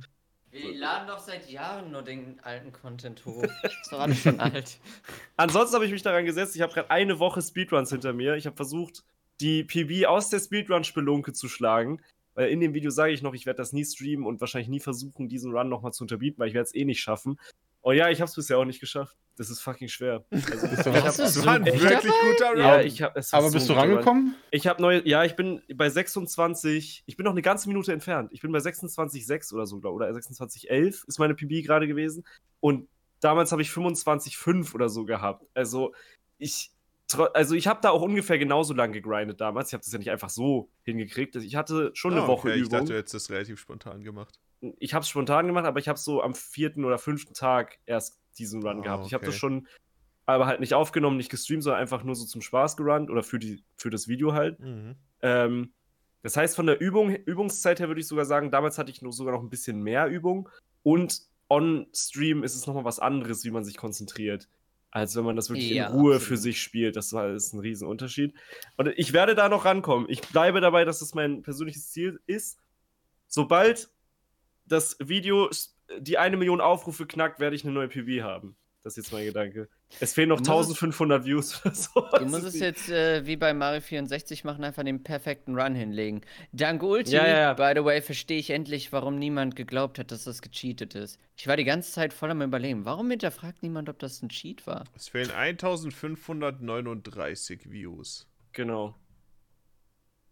Wir 0.50 0.74
laden 0.74 1.07
doch 1.07 1.18
seit 1.18 1.50
Jahren 1.50 1.92
nur 1.92 2.00
den 2.00 2.41
alten 2.42 2.73
Content 2.73 3.23
hoch. 3.26 3.44
Ist 3.65 3.92
doch 3.92 4.00
alles 4.00 4.23
schon 4.23 4.41
alt. 4.41 4.78
Ansonsten 5.36 5.74
habe 5.74 5.84
ich 5.84 5.92
mich 5.92 6.02
daran 6.02 6.24
gesetzt, 6.24 6.57
ich 6.57 6.62
habe 6.62 6.73
gerade 6.73 6.89
eine 6.89 7.18
Woche 7.18 7.42
Speedruns 7.42 7.91
hinter 7.91 8.15
mir. 8.15 8.36
Ich 8.36 8.47
habe 8.47 8.57
versucht, 8.57 9.05
die 9.41 9.62
PB 9.62 10.07
aus 10.07 10.31
der 10.31 10.39
Speedrun-Spelunke 10.41 11.34
zu 11.34 11.49
schlagen. 11.49 12.00
Weil 12.34 12.48
in 12.50 12.60
dem 12.60 12.74
Video 12.74 12.90
sage 12.90 13.12
ich 13.12 13.22
noch, 13.22 13.34
ich 13.34 13.46
werde 13.46 13.58
das 13.58 13.72
nie 13.72 13.84
streamen 13.84 14.26
und 14.26 14.40
wahrscheinlich 14.40 14.68
nie 14.68 14.80
versuchen, 14.80 15.28
diesen 15.28 15.52
Run 15.52 15.68
nochmal 15.68 15.92
zu 15.92 16.04
unterbieten, 16.04 16.38
weil 16.40 16.48
ich 16.48 16.54
werde 16.54 16.66
es 16.66 16.74
eh 16.74 16.84
nicht 16.84 17.00
schaffen. 17.00 17.38
Und 17.80 17.96
ja, 17.96 18.08
ich 18.08 18.20
habe 18.20 18.28
es 18.30 18.34
bisher 18.34 18.56
auch 18.58 18.64
nicht 18.64 18.80
geschafft. 18.80 19.14
Das 19.36 19.50
ist 19.50 19.60
fucking 19.60 19.88
schwer. 19.88 20.24
Also, 20.32 20.92
hab, 20.94 21.16
Das 21.16 21.34
so 21.34 21.44
war 21.44 21.54
ein 21.56 21.66
wirklich 21.66 21.90
guter 21.90 22.50
Run. 22.50 22.58
ja, 22.58 22.80
ich 22.80 23.02
hab, 23.02 23.14
Aber 23.32 23.48
so 23.48 23.52
bist 23.52 23.68
du 23.68 23.74
guter 23.74 23.84
Run. 23.86 23.90
rangekommen? 23.92 24.34
Ich 24.50 24.66
habe 24.66 24.80
neu, 24.80 25.02
ja, 25.04 25.22
ich 25.24 25.36
bin 25.36 25.60
bei 25.74 25.90
26, 25.90 27.02
ich 27.06 27.16
bin 27.16 27.24
noch 27.24 27.32
eine 27.32 27.42
ganze 27.42 27.68
Minute 27.68 27.92
entfernt. 27.92 28.30
Ich 28.32 28.40
bin 28.40 28.52
bei 28.52 28.58
26,6 28.58 29.52
oder 29.52 29.66
so, 29.66 29.80
glaub, 29.80 29.94
oder 29.94 30.08
26,11 30.10 31.06
ist 31.06 31.18
meine 31.18 31.34
PB 31.34 31.62
gerade 31.64 31.86
gewesen. 31.86 32.24
Und 32.60 32.88
damals 33.20 33.52
habe 33.52 33.60
ich 33.62 33.68
25,5 33.68 34.74
oder 34.74 34.88
so 34.88 35.04
gehabt. 35.04 35.44
Also, 35.54 35.94
ich, 36.38 36.70
also 37.34 37.55
ich 37.55 37.66
habe 37.66 37.81
da 37.83 37.91
auch 37.91 38.02
ungefähr 38.02 38.39
genauso 38.39 38.74
lang 38.74 38.92
gegrindet 38.92 39.41
damals. 39.41 39.68
Ich 39.68 39.74
habe 39.74 39.83
das 39.84 39.92
ja 39.92 39.99
nicht 39.99 40.10
einfach 40.10 40.31
so 40.31 40.70
hingekriegt. 40.83 41.36
Ich 41.36 41.55
hatte 41.57 41.91
schon 41.94 42.12
eine 42.12 42.23
Ah, 42.23 42.26
Woche 42.28 42.49
okay, 42.49 42.57
Ich 42.57 42.62
Übung. 42.66 42.70
dachte, 42.81 42.92
du 42.92 42.99
hättest 42.99 43.15
das 43.15 43.31
relativ 43.31 43.60
spontan 43.60 44.02
gemacht. 44.02 44.41
ich 44.78 44.94
habe 44.94 45.02
es 45.02 45.08
spontan 45.08 45.47
gemacht, 45.47 45.66
aber 45.66 45.78
ich 45.78 45.89
habe 45.89 45.99
so 45.99 46.23
am 46.23 46.34
vierten 46.34 46.84
oder 46.84 46.99
fünften 46.99 47.34
Tag 47.34 47.78
erst 47.86 48.18
diesen 48.39 48.62
Run 48.62 48.78
Ah, 48.78 48.83
gehabt. 48.83 49.07
Ich 49.07 49.15
habe 49.15 49.24
das 49.26 49.34
schon, 49.36 49.68
aber 50.26 50.47
halt 50.47 50.60
nicht 50.60 50.73
aufgenommen, 50.74 51.18
nicht 51.18 51.31
gestreamt, 51.31 51.62
sondern 51.62 51.81
einfach 51.83 52.02
nur 52.05 52.15
so 52.15 52.24
zum 52.24 52.41
Spaß 52.41 52.76
gerannt 52.76 53.10
oder 53.10 53.23
für, 53.23 53.39
die, 53.39 53.62
für 53.76 53.91
das 53.91 54.08
Video 54.08 54.33
halt. 54.33 54.58
Mhm. 54.60 54.97
Ähm, 55.20 55.73
das 56.23 56.39
heißt, 56.39 56.57
von 56.57 56.65
der 56.66 56.81
Übung, 56.81 57.10
Übungszeit 57.15 57.81
her 57.81 57.89
würde 57.89 58.00
ich 58.00 58.08
sogar 58.08 58.24
sagen, 58.24 58.50
damals 58.50 58.78
hatte 58.78 58.91
ich 58.91 59.02
noch 59.02 59.12
sogar 59.12 59.34
noch 59.34 59.42
ein 59.42 59.50
bisschen 59.50 59.83
mehr 59.83 60.07
Übung 60.07 60.49
und 60.83 61.20
on-Stream 61.50 62.42
ist 62.42 62.55
es 62.55 62.66
nochmal 62.66 62.84
was 62.84 62.99
anderes, 62.99 63.44
wie 63.44 63.50
man 63.50 63.65
sich 63.65 63.76
konzentriert. 63.76 64.49
Als 64.94 65.16
wenn 65.16 65.24
man 65.24 65.34
das 65.34 65.50
wirklich 65.50 65.70
Ja, 65.70 65.89
in 65.89 65.92
Ruhe 65.92 66.14
absolut. 66.14 66.23
für 66.23 66.36
sich 66.36 66.62
spielt. 66.62 66.94
Das 66.94 67.12
war 67.12 67.28
ist 67.28 67.52
ein 67.52 67.58
Riesenunterschied. 67.58 68.32
Und 68.76 68.92
ich 68.97 69.12
werde 69.12 69.34
da 69.34 69.48
noch 69.48 69.64
rankommen. 69.64 70.08
Ich 70.08 70.20
bleibe 70.20 70.60
dabei, 70.60 70.84
dass 70.84 71.00
das 71.00 71.14
mein 71.14 71.42
persönliches 71.42 71.90
Ziel 71.90 72.20
ist. 72.26 72.60
Sobald 73.26 73.90
das 74.66 74.97
Video 75.00 75.50
die 75.98 76.16
eine 76.16 76.36
Million 76.36 76.60
Aufrufe 76.60 77.06
knackt, 77.06 77.40
werde 77.40 77.56
ich 77.56 77.64
eine 77.64 77.73
neue 77.73 77.89
PB 77.89 78.23
haben. 78.23 78.55
Das 78.84 78.97
ist 78.97 79.06
jetzt 79.06 79.12
mein 79.12 79.24
Gedanke. 79.26 79.68
Es 80.00 80.14
fehlen 80.14 80.28
noch 80.31 80.40
Du 80.40 80.50
musst 80.50 80.70
es- 80.70 80.76
1500 80.82 81.24
Views 81.24 81.64
oder 81.64 81.74
so. 81.74 82.06
Du 82.18 82.24
musst 82.26 82.44
es 82.44 82.58
jetzt 82.58 82.89
äh, 82.89 83.24
wie 83.26 83.36
bei 83.36 83.55
Mario 83.55 83.81
64 83.81 84.44
machen, 84.44 84.64
einfach 84.64 84.82
den 84.84 85.02
perfekten 85.02 85.58
Run 85.58 85.74
hinlegen. 85.74 86.23
Dank 86.52 86.82
Ulti, 86.82 87.12
Ja, 87.12 87.26
ja, 87.26 87.39
ja. 87.39 87.55
by 87.55 87.73
the 87.78 87.84
way, 87.84 88.00
verstehe 88.02 88.39
ich 88.39 88.50
endlich, 88.50 88.92
warum 88.92 89.18
niemand 89.18 89.56
geglaubt 89.56 89.98
hat, 89.98 90.10
dass 90.10 90.24
das 90.24 90.42
gecheatet 90.42 90.94
ist. 90.94 91.18
Ich 91.36 91.47
war 91.47 91.56
die 91.56 91.64
ganze 91.64 91.92
Zeit 91.92 92.12
voll 92.12 92.31
am 92.31 92.42
Überlegen. 92.42 92.84
Warum 92.84 93.10
hinterfragt 93.10 93.62
niemand, 93.62 93.89
ob 93.89 93.98
das 93.98 94.23
ein 94.23 94.28
Cheat 94.28 94.66
war? 94.66 94.84
Es 94.94 95.08
fehlen 95.08 95.31
1539 95.31 97.70
Views. 97.70 98.26
Genau. 98.52 98.94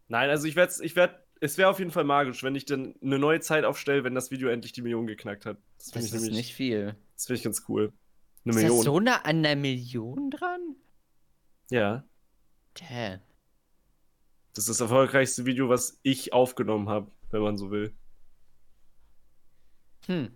Nein, 0.09 0.29
also 0.31 0.47
ich 0.47 0.57
werde, 0.57 0.73
ich 0.83 0.95
werd, 0.97 1.15
es 1.41 1.57
wäre 1.59 1.71
auf 1.71 1.79
jeden 1.79 1.91
Fall 1.91 2.05
magisch, 2.05 2.43
wenn 2.43 2.55
ich 2.55 2.65
dann 2.67 2.95
eine 3.03 3.19
neue 3.19 3.41
Zeit 3.41 3.65
aufstelle, 3.65 4.05
wenn 4.05 4.15
das 4.15 4.31
Video 4.31 4.49
endlich 4.49 4.73
die 4.73 4.83
Million 4.83 5.07
geknackt 5.07 5.47
hat. 5.47 5.57
Das 5.79 5.91
Das 5.93 6.05
ich 6.05 6.13
ist 6.13 6.21
nämlich, 6.21 6.37
nicht 6.37 6.55
viel. 6.55 6.95
das 7.15 7.27
finde 7.27 7.39
ich 7.39 7.45
ganz 7.45 7.65
cool. 7.69 7.93
Eine 8.45 8.55
Ist 8.55 8.57
das 8.57 8.63
Million. 8.65 8.83
so 8.83 9.01
nah 9.01 9.17
an 9.23 9.39
einer 9.45 9.57
Million 9.57 10.31
dran? 10.31 10.77
Ja. 11.71 12.05
Damn. 12.75 13.21
Das 14.55 14.65
ist 14.65 14.69
das 14.71 14.81
erfolgreichste 14.81 15.45
Video, 15.47 15.69
was 15.69 15.99
ich 16.03 16.33
aufgenommen 16.33 16.89
habe, 16.89 17.11
wenn 17.31 17.41
man 17.43 17.57
so 17.57 17.71
will. 17.71 17.95
Hm. 20.07 20.31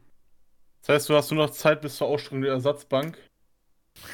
Das 0.82 0.88
heißt, 0.90 1.08
du 1.08 1.14
hast 1.14 1.30
nur 1.32 1.44
noch 1.44 1.50
Zeit 1.50 1.80
bis 1.82 1.96
zur 1.96 2.06
Ausstellung 2.06 2.42
der 2.42 2.52
Ersatzbank. 2.52 3.18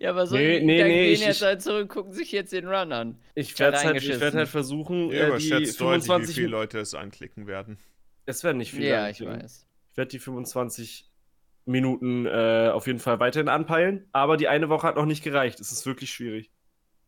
Ja, 0.00 0.10
aber 0.12 0.26
so 0.26 0.34
Nee, 0.34 0.60
die 0.60 0.64
nee, 0.64 0.82
nee, 0.82 0.88
gehen 1.04 1.12
ich- 1.12 1.20
jetzt 1.20 1.42
halt 1.42 1.60
zurück, 1.60 1.90
gucken 1.90 2.14
sich 2.14 2.32
jetzt 2.32 2.54
den 2.54 2.66
Run 2.66 2.90
an. 2.90 3.20
Ich 3.34 3.50
Ich 3.50 3.58
werd 3.58 3.74
werde 3.74 3.86
halt, 3.86 4.02
ich 4.02 4.18
werd 4.18 4.32
halt 4.34 4.48
versuchen, 4.48 5.10
Ihr 5.10 5.34
äh, 5.34 5.38
die 5.38 5.50
deutlich, 5.50 5.68
wie 5.68 5.76
25 5.76 6.34
viele 6.36 6.46
Leute 6.48 6.78
es 6.78 6.94
anklicken 6.94 7.46
werden. 7.46 7.76
Es 8.24 8.42
werden 8.44 8.56
nicht 8.56 8.70
viele. 8.70 8.88
Ja, 8.88 9.10
ich 9.10 9.22
weiß. 9.22 9.66
Ich 9.90 9.96
werde 9.98 10.08
die 10.08 10.18
25 10.20 11.10
Minuten 11.68 12.26
äh, 12.26 12.70
auf 12.72 12.86
jeden 12.86 12.98
Fall 12.98 13.20
weiterhin 13.20 13.48
anpeilen, 13.48 14.08
aber 14.12 14.36
die 14.36 14.48
eine 14.48 14.68
Woche 14.68 14.86
hat 14.86 14.96
noch 14.96 15.06
nicht 15.06 15.22
gereicht. 15.22 15.60
Es 15.60 15.70
ist 15.72 15.86
wirklich 15.86 16.10
schwierig. 16.10 16.50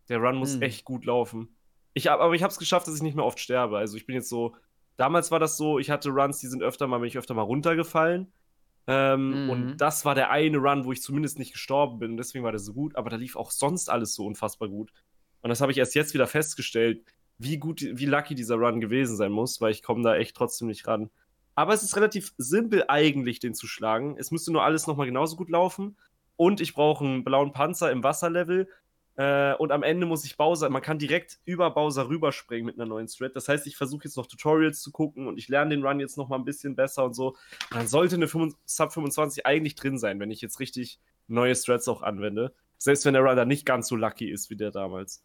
Der 0.08 0.18
Run 0.18 0.36
muss 0.36 0.54
Hm. 0.54 0.62
echt 0.62 0.84
gut 0.84 1.04
laufen. 1.04 1.56
Ich 1.94 2.06
hab, 2.08 2.20
aber 2.20 2.34
ich 2.34 2.42
habe 2.42 2.50
es 2.52 2.58
geschafft, 2.58 2.86
dass 2.86 2.94
ich 2.96 3.02
nicht 3.02 3.16
mehr 3.16 3.24
oft 3.24 3.40
sterbe. 3.40 3.78
Also 3.78 3.96
ich 3.96 4.06
bin 4.06 4.14
jetzt 4.14 4.28
so. 4.28 4.54
Damals 4.96 5.30
war 5.30 5.38
das 5.40 5.56
so, 5.56 5.78
ich 5.78 5.90
hatte 5.90 6.10
Runs, 6.10 6.38
die 6.38 6.46
sind 6.46 6.62
öfter 6.62 6.86
mal, 6.86 6.98
bin 6.98 7.08
ich 7.08 7.16
öfter 7.18 7.34
mal 7.34 7.42
runtergefallen. 7.42 8.32
Ähm, 8.86 9.44
Mhm. 9.44 9.50
Und 9.50 9.76
das 9.78 10.04
war 10.04 10.14
der 10.14 10.30
eine 10.30 10.58
Run, 10.58 10.84
wo 10.84 10.92
ich 10.92 11.02
zumindest 11.02 11.38
nicht 11.38 11.52
gestorben 11.52 11.98
bin. 11.98 12.12
Und 12.12 12.16
deswegen 12.16 12.44
war 12.44 12.52
der 12.52 12.58
so 12.60 12.72
gut, 12.74 12.96
aber 12.96 13.08
da 13.10 13.16
lief 13.16 13.36
auch 13.36 13.50
sonst 13.50 13.88
alles 13.90 14.14
so 14.14 14.26
unfassbar 14.26 14.68
gut. 14.68 14.92
Und 15.42 15.48
das 15.48 15.60
habe 15.60 15.72
ich 15.72 15.78
erst 15.78 15.94
jetzt 15.94 16.12
wieder 16.14 16.26
festgestellt, 16.26 17.02
wie 17.38 17.56
gut, 17.58 17.80
wie 17.82 18.04
lucky 18.04 18.34
dieser 18.34 18.56
Run 18.56 18.80
gewesen 18.80 19.16
sein 19.16 19.32
muss, 19.32 19.60
weil 19.60 19.70
ich 19.70 19.82
komme 19.82 20.02
da 20.02 20.16
echt 20.16 20.36
trotzdem 20.36 20.68
nicht 20.68 20.86
ran. 20.86 21.08
Aber 21.54 21.74
es 21.74 21.82
ist 21.82 21.96
relativ 21.96 22.32
simpel 22.38 22.84
eigentlich, 22.88 23.40
den 23.40 23.54
zu 23.54 23.66
schlagen. 23.66 24.16
Es 24.18 24.30
müsste 24.30 24.52
nur 24.52 24.64
alles 24.64 24.86
nochmal 24.86 25.06
genauso 25.06 25.36
gut 25.36 25.50
laufen. 25.50 25.96
Und 26.36 26.60
ich 26.60 26.74
brauche 26.74 27.04
einen 27.04 27.24
blauen 27.24 27.52
Panzer 27.52 27.90
im 27.90 28.02
Wasserlevel. 28.02 28.68
Äh, 29.16 29.54
und 29.56 29.72
am 29.72 29.82
Ende 29.82 30.06
muss 30.06 30.24
ich 30.24 30.38
Bowser, 30.38 30.70
man 30.70 30.80
kann 30.80 30.98
direkt 30.98 31.40
über 31.44 31.70
Bowser 31.70 32.08
rüberspringen 32.08 32.64
mit 32.64 32.76
einer 32.76 32.86
neuen 32.86 33.08
Strat. 33.08 33.36
Das 33.36 33.48
heißt, 33.48 33.66
ich 33.66 33.76
versuche 33.76 34.04
jetzt 34.04 34.16
noch 34.16 34.26
Tutorials 34.26 34.80
zu 34.80 34.92
gucken 34.92 35.26
und 35.26 35.36
ich 35.38 35.48
lerne 35.48 35.76
den 35.76 35.84
Run 35.84 36.00
jetzt 36.00 36.16
nochmal 36.16 36.38
ein 36.38 36.46
bisschen 36.46 36.74
besser 36.76 37.04
und 37.04 37.12
so. 37.12 37.36
Dann 37.70 37.86
sollte 37.86 38.14
eine 38.14 38.28
5 38.28 38.54
Sub 38.64 38.92
25 38.92 39.44
eigentlich 39.44 39.74
drin 39.74 39.98
sein, 39.98 40.20
wenn 40.20 40.30
ich 40.30 40.40
jetzt 40.40 40.60
richtig 40.60 41.00
neue 41.28 41.54
Strats 41.54 41.88
auch 41.88 42.00
anwende. 42.00 42.54
Selbst 42.78 43.04
wenn 43.04 43.12
der 43.12 43.22
Run 43.22 43.36
dann 43.36 43.48
nicht 43.48 43.66
ganz 43.66 43.88
so 43.88 43.96
lucky 43.96 44.30
ist 44.30 44.48
wie 44.48 44.56
der 44.56 44.70
damals. 44.70 45.22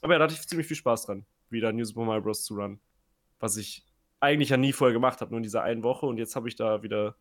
Aber 0.00 0.14
ja, 0.14 0.18
da 0.18 0.24
hatte 0.24 0.34
ich 0.34 0.48
ziemlich 0.48 0.66
viel 0.66 0.78
Spaß 0.78 1.04
dran, 1.06 1.26
wieder 1.50 1.72
New 1.72 1.84
Super 1.84 2.04
Mario 2.04 2.22
Bros. 2.22 2.44
zu 2.44 2.54
run. 2.54 2.80
Was 3.40 3.58
ich 3.58 3.84
eigentlich 4.24 4.48
ja 4.50 4.56
nie 4.56 4.72
vorher 4.72 4.92
gemacht 4.92 5.20
habe, 5.20 5.30
nur 5.30 5.38
in 5.38 5.42
dieser 5.44 5.62
einen 5.62 5.82
Woche. 5.82 6.06
Und 6.06 6.18
jetzt 6.18 6.36
habe 6.36 6.48
ich 6.48 6.56
da 6.56 6.82
wieder 6.82 7.16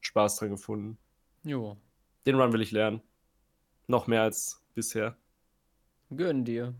Spaß 0.00 0.36
dran 0.36 0.50
gefunden. 0.50 0.98
Jo. 1.44 1.76
Den 2.26 2.36
Run 2.40 2.52
will 2.52 2.60
ich 2.60 2.70
lernen. 2.70 3.00
Noch 3.86 4.06
mehr 4.06 4.22
als 4.22 4.62
bisher. 4.74 5.16
Gönn 6.14 6.44
dir. 6.44 6.74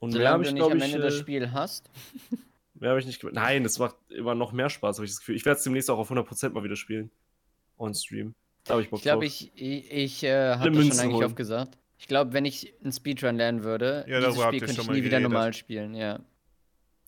Und 0.00 0.10
mehr 0.10 0.18
Solange 0.18 0.32
habe 0.32 0.42
du 0.44 0.48
ich, 0.48 0.54
nicht 0.54 0.62
am 0.62 0.68
glaube 0.70 0.84
ich, 0.86 0.92
Ende 0.94 1.04
das 1.06 1.14
äh, 1.14 1.18
Spiel 1.18 1.52
hast. 1.52 1.90
mehr 2.74 2.90
habe 2.90 3.00
ich 3.00 3.06
nicht 3.06 3.20
gemacht. 3.20 3.34
Nein, 3.34 3.64
es 3.64 3.78
macht 3.78 3.96
immer 4.10 4.34
noch 4.34 4.52
mehr 4.52 4.70
Spaß, 4.70 4.96
habe 4.98 5.06
ich 5.06 5.12
das 5.12 5.18
Gefühl. 5.20 5.36
Ich 5.36 5.44
werde 5.44 5.58
es 5.58 5.64
demnächst 5.64 5.90
auch 5.90 5.98
auf 5.98 6.10
100% 6.10 6.50
mal 6.50 6.62
wieder 6.62 6.76
spielen. 6.76 7.10
On 7.78 7.94
Stream. 7.94 8.34
Da 8.64 8.74
habe 8.74 8.82
ich 8.82 8.90
Bock 8.90 8.98
Ich 8.98 9.02
glaube, 9.04 9.24
drauf. 9.24 9.34
ich, 9.34 9.52
ich, 9.54 9.90
ich 9.90 10.24
äh, 10.24 10.54
habe 10.56 10.74
schon 10.74 10.92
eigentlich 10.98 11.14
holen. 11.14 11.24
oft 11.24 11.36
gesagt. 11.36 11.78
Ich 11.98 12.06
glaube, 12.06 12.32
wenn 12.32 12.44
ich 12.44 12.74
einen 12.82 12.92
Speedrun 12.92 13.36
lernen 13.36 13.64
würde, 13.64 14.04
Ja, 14.08 14.20
dieses 14.20 14.40
Spiel 14.40 14.60
könnte 14.60 14.80
ich 14.82 14.90
nie 14.90 15.02
wieder 15.02 15.20
normal 15.20 15.52
spielen, 15.52 15.94
ja. 15.94 16.20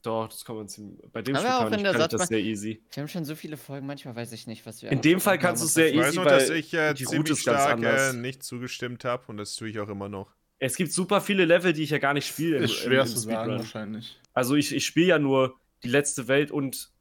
Doch, 0.03 0.29
das 0.29 0.45
kann 0.45 0.57
man 0.57 0.67
ziemlich. 0.69 0.99
Bei 1.13 1.21
dem 1.21 1.37
Spiel 1.37 1.47
kann, 1.49 1.73
ich, 1.75 1.83
kann 1.85 2.01
ich 2.01 2.07
das 2.09 2.29
sehr 2.29 2.39
easy. 2.41 2.83
Wir 2.93 3.03
haben 3.03 3.09
schon 3.09 3.25
so 3.27 3.35
viele 3.35 3.57
Folgen, 3.59 3.87
manchmal 3.87 4.17
weiß 4.17 4.33
ich 4.33 4.47
nicht, 4.47 4.65
was 4.65 4.83
wir 4.83 4.91
In 4.91 5.03
dem 5.03 5.21
Fall 5.21 5.39
kannst 5.39 5.63
du's 5.63 5.71
und 5.71 5.75
sehr 5.75 5.87
was 5.87 5.93
Ich 5.93 5.99
weiß 5.99 6.07
easy, 6.09 6.17
nur, 6.17 6.25
weil 6.25 6.39
dass 6.39 6.51
ich 6.51 6.75
äh, 6.75 6.95
ziemlich 6.95 7.39
stark 7.41 7.83
äh, 7.83 8.13
nicht 8.15 8.43
zugestimmt 8.43 9.05
habe 9.05 9.25
und 9.27 9.37
das 9.37 9.55
tue 9.57 9.69
ich 9.69 9.79
auch 9.79 9.89
immer 9.89 10.09
noch. 10.09 10.33
Es 10.59 10.77
gibt 10.77 10.93
super 10.93 11.21
viele 11.21 11.45
Level, 11.45 11.73
die 11.75 11.83
ich 11.83 11.91
ja 11.91 11.99
gar 11.99 12.15
nicht 12.15 12.27
spiele. 12.27 12.57
im- 12.59 12.65
Ist 12.65 12.75
schwer 12.77 13.05
zu 13.05 13.19
sagen, 13.19 13.53
wahrscheinlich. 13.53 14.19
Also 14.33 14.55
ich, 14.57 14.75
ich 14.75 14.87
spiele 14.87 15.07
ja 15.07 15.19
nur 15.19 15.59
die 15.85 15.89
letzte 15.89 16.29
Welt 16.29 16.51
und 16.51 16.93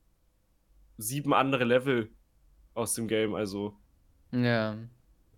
sieben 0.98 1.34
andere 1.34 1.64
Level 1.64 2.10
aus 2.74 2.94
dem 2.96 3.08
Game. 3.08 3.34
Also. 3.36 3.78
Ja. 4.32 4.78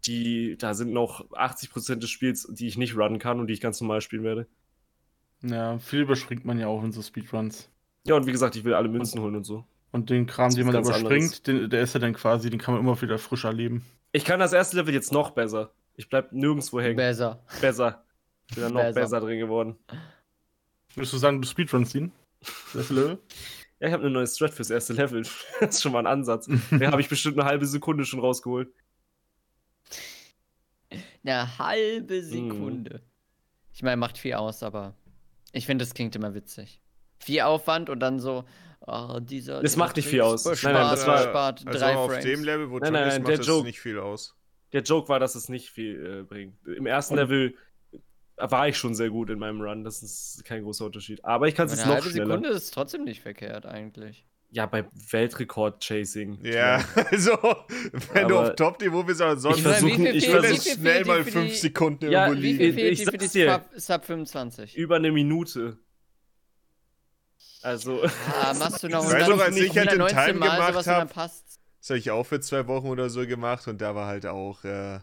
die, 0.08 0.58
da 0.58 0.74
sind 0.74 0.92
noch 0.94 1.30
80% 1.32 1.96
des 1.96 2.10
Spiels, 2.10 2.48
die 2.52 2.66
ich 2.68 2.76
nicht 2.78 2.96
runnen 2.98 3.20
kann 3.20 3.40
und 3.40 3.48
die 3.48 3.54
ich 3.54 3.62
ganz 3.62 3.80
normal 3.80 4.02
spielen 4.02 4.24
werde. 4.24 4.48
Ja, 5.44 5.80
viel 5.80 6.02
überspringt 6.02 6.46
man 6.46 6.60
ja 6.60 6.68
auch 6.68 6.84
in 6.84 6.92
so 6.92 7.02
Speedruns. 7.02 7.70
Ja, 8.06 8.16
und 8.16 8.26
wie 8.26 8.32
gesagt, 8.32 8.56
ich 8.56 8.64
will 8.64 8.74
alle 8.74 8.90
Münzen 8.90 9.22
holen 9.22 9.36
und 9.36 9.44
so. 9.44 9.66
Und 9.92 10.10
den 10.10 10.26
Kram, 10.26 10.54
den 10.54 10.66
man 10.66 10.74
da 10.74 10.80
überspringt, 10.80 11.48
den, 11.48 11.70
der 11.70 11.82
ist 11.82 11.94
ja 11.94 12.00
dann 12.00 12.14
quasi, 12.14 12.50
den 12.50 12.60
kann 12.60 12.74
man 12.74 12.84
immer 12.84 13.00
wieder 13.02 13.18
frisch 13.18 13.44
erleben. 13.44 13.86
Ich 14.12 14.26
kann 14.26 14.40
das 14.40 14.54
erste 14.54 14.78
Level 14.78 14.94
jetzt 14.94 15.12
noch 15.12 15.32
besser. 15.32 15.72
Ich 15.96 16.10
bleib 16.10 16.32
nirgendwo 16.32 16.80
hängen. 16.80 16.96
Besser. 16.96 17.44
besser. 17.60 18.04
Ich 18.48 18.56
bin 18.56 18.64
da 18.64 18.70
noch 18.70 18.82
Besser. 18.82 19.00
besser 19.02 19.20
drin 19.20 19.40
geworden. 19.40 19.76
Würdest 20.96 21.14
du 21.14 21.18
sagen, 21.18 21.42
du 21.42 21.48
Speedruns 21.48 21.92
ziehen? 21.92 22.12
Das 22.74 22.90
Level? 22.90 23.20
Ja, 23.80 23.88
ich 23.88 23.94
habe 23.94 24.04
eine 24.04 24.12
neue 24.12 24.28
Strat 24.28 24.54
fürs 24.54 24.70
erste 24.70 24.94
Level. 24.94 25.24
Das 25.60 25.76
ist 25.78 25.82
schon 25.82 25.92
mal 25.92 26.02
ein 26.02 26.06
Ansatz. 26.06 26.46
Den 26.46 26.92
habe 26.92 27.02
ich 27.02 27.10
bestimmt 27.10 27.40
eine 27.40 27.50
halbe 27.50 27.66
Sekunde 27.66 28.06
schon 28.06 28.20
rausgeholt. 28.20 28.72
Eine 31.24 31.58
halbe 31.58 32.22
Sekunde. 32.22 33.02
Ich 33.74 33.82
meine, 33.82 33.98
macht 33.98 34.20
viel 34.20 34.36
aus, 34.36 34.62
aber 34.62 34.94
ich 35.52 35.66
finde, 35.66 35.84
das 35.86 35.94
klingt 35.94 36.16
immer 36.16 36.34
witzig. 36.34 36.82
Viel 37.20 37.42
Aufwand 37.42 37.90
und 37.90 38.00
dann 38.00 38.20
so, 38.20 38.46
oh, 38.88 39.20
dieser. 39.22 39.62
Das 39.62 39.72
dieser 39.74 39.78
macht 39.80 39.96
nicht 39.96 40.08
viel 40.08 40.22
aus. 40.22 40.46
Nein, 40.46 40.56
Spart, 40.56 40.74
nein, 40.74 40.92
das 40.92 41.08
war- 41.08 41.24
spart 41.24 41.68
also 41.68 41.80
drei 41.80 41.96
auf 41.96 42.10
Frames. 42.12 42.26
dem 42.26 42.44
Level, 42.44 42.70
wo 42.72 42.80
Nein, 42.80 42.94
nein, 42.94 43.08
es 43.08 43.14
nein, 43.14 43.22
macht, 43.24 43.30
der 43.32 43.38
das 43.38 43.48
Joke- 43.48 43.68
nicht 43.68 43.80
viel 43.80 44.00
aus. 44.00 44.36
Der 44.74 44.82
Joke 44.82 45.10
war, 45.10 45.20
dass 45.20 45.36
es 45.36 45.50
nicht 45.50 45.70
viel 45.70 46.20
äh, 46.22 46.24
bringt. 46.24 46.56
Im 46.66 46.86
ersten 46.86 47.14
Und- 47.16 47.20
Level 47.20 47.54
war 48.38 48.68
ich 48.68 48.78
schon 48.78 48.96
sehr 48.96 49.10
gut 49.12 49.30
in 49.30 49.38
meinem 49.38 49.62
Run. 49.62 49.84
Das 49.84 50.02
ist 50.02 50.44
kein 50.46 50.64
großer 50.64 50.86
Unterschied. 50.86 51.24
Aber 51.24 51.48
ich 51.48 51.54
kann 51.54 51.68
es 51.68 51.74
jetzt 51.74 51.82
eine 51.84 51.90
noch 51.92 51.96
halbe 52.02 52.10
schneller. 52.10 52.28
Sekunde 52.28 52.50
ist 52.50 52.74
trotzdem 52.74 53.04
nicht 53.04 53.22
verkehrt, 53.22 53.66
eigentlich. 53.68 54.26
Ja, 54.54 54.66
bei 54.66 54.86
Weltrekord-Chasing. 55.12 56.44
Ja, 56.44 56.84
also, 57.10 57.32
wenn 58.14 58.28
du 58.28 58.38
Aber 58.38 58.50
auf 58.50 58.56
Top-Niveau 58.58 59.04
bist, 59.04 59.22
aber 59.22 59.38
sonst 59.38 59.58
Ich 59.60 59.64
versuche 59.64 59.92
wie 59.98 60.20
versuch, 60.22 60.66
wie 60.66 60.72
schnell 60.72 61.06
mal 61.06 61.18
dir 61.20 61.24
für 61.26 61.32
5 61.32 61.50
die- 61.52 61.56
Sekunden 61.58 62.12
Ja, 62.12 62.26
irgendwo 62.28 62.42
Wie 62.44 62.52
liegen. 62.54 62.58
viel 62.58 62.70
Ich- 62.70 62.76
fehlt 62.76 63.00
ich 63.00 63.06
für 63.06 63.18
die 63.18 63.28
dir. 63.30 63.52
Sub, 63.54 63.80
Sub 63.80 64.06
25? 64.06 64.76
über 64.76 64.98
eine 64.98 65.12
Minute. 65.12 65.78
Also, 67.64 68.04
Ah, 68.04 68.54
machst 68.60 68.84
du 68.84 68.90
noch 68.90 69.06
Ich 69.06 69.12
weiß 69.12 69.28
noch, 69.30 69.40
als 69.40 69.56
ich 69.56 69.70
halt 69.78 69.92
den 69.92 70.02
119 70.02 70.26
Time 70.26 70.40
Mal 70.40 70.46
gemacht 70.58 70.68
sowas 70.74 70.88
und 70.88 70.92
dann 70.94 71.02
hab, 71.08 71.14
passt's. 71.14 71.60
Das 71.80 71.90
habe 71.92 72.00
ich 72.00 72.12
auch 72.12 72.24
für 72.26 72.40
zwei 72.42 72.68
Wochen 72.68 72.88
oder 72.88 73.10
so 73.10 73.26
gemacht 73.26 73.68
und 73.68 73.82
da 73.82 73.96
war 73.96 74.08
halt 74.08 74.26
auch, 74.26 74.64
äh, 74.64 75.00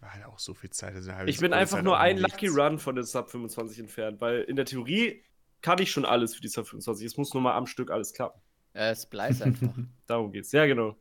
war 0.00 0.12
halt 0.12 0.24
auch 0.26 0.38
so 0.38 0.54
viel 0.54 0.70
Zeit. 0.70 0.94
Also 0.94 1.10
ich 1.26 1.38
bin 1.38 1.52
einfach 1.52 1.76
halt 1.76 1.84
nur 1.84 1.98
ein 1.98 2.16
nichts. 2.16 2.30
Lucky 2.32 2.48
Run 2.48 2.78
von 2.78 2.94
der 2.94 3.04
Sub 3.04 3.30
25 3.30 3.78
entfernt, 3.78 4.20
weil 4.20 4.42
in 4.42 4.56
der 4.56 4.64
Theorie 4.66 5.22
kann 5.64 5.78
ich 5.80 5.90
schon 5.90 6.04
alles 6.04 6.34
für 6.34 6.42
die 6.42 6.48
Sub 6.48 6.66
25. 6.66 7.06
Es 7.06 7.16
muss 7.16 7.32
nur 7.32 7.42
mal 7.42 7.54
am 7.54 7.66
Stück 7.66 7.90
alles 7.90 8.12
klappen. 8.12 8.38
Äh, 8.74 8.94
Splice 8.94 9.40
einfach. 9.40 9.70
Darum 10.06 10.30
geht's. 10.30 10.52
Ja, 10.52 10.66
genau. 10.66 10.94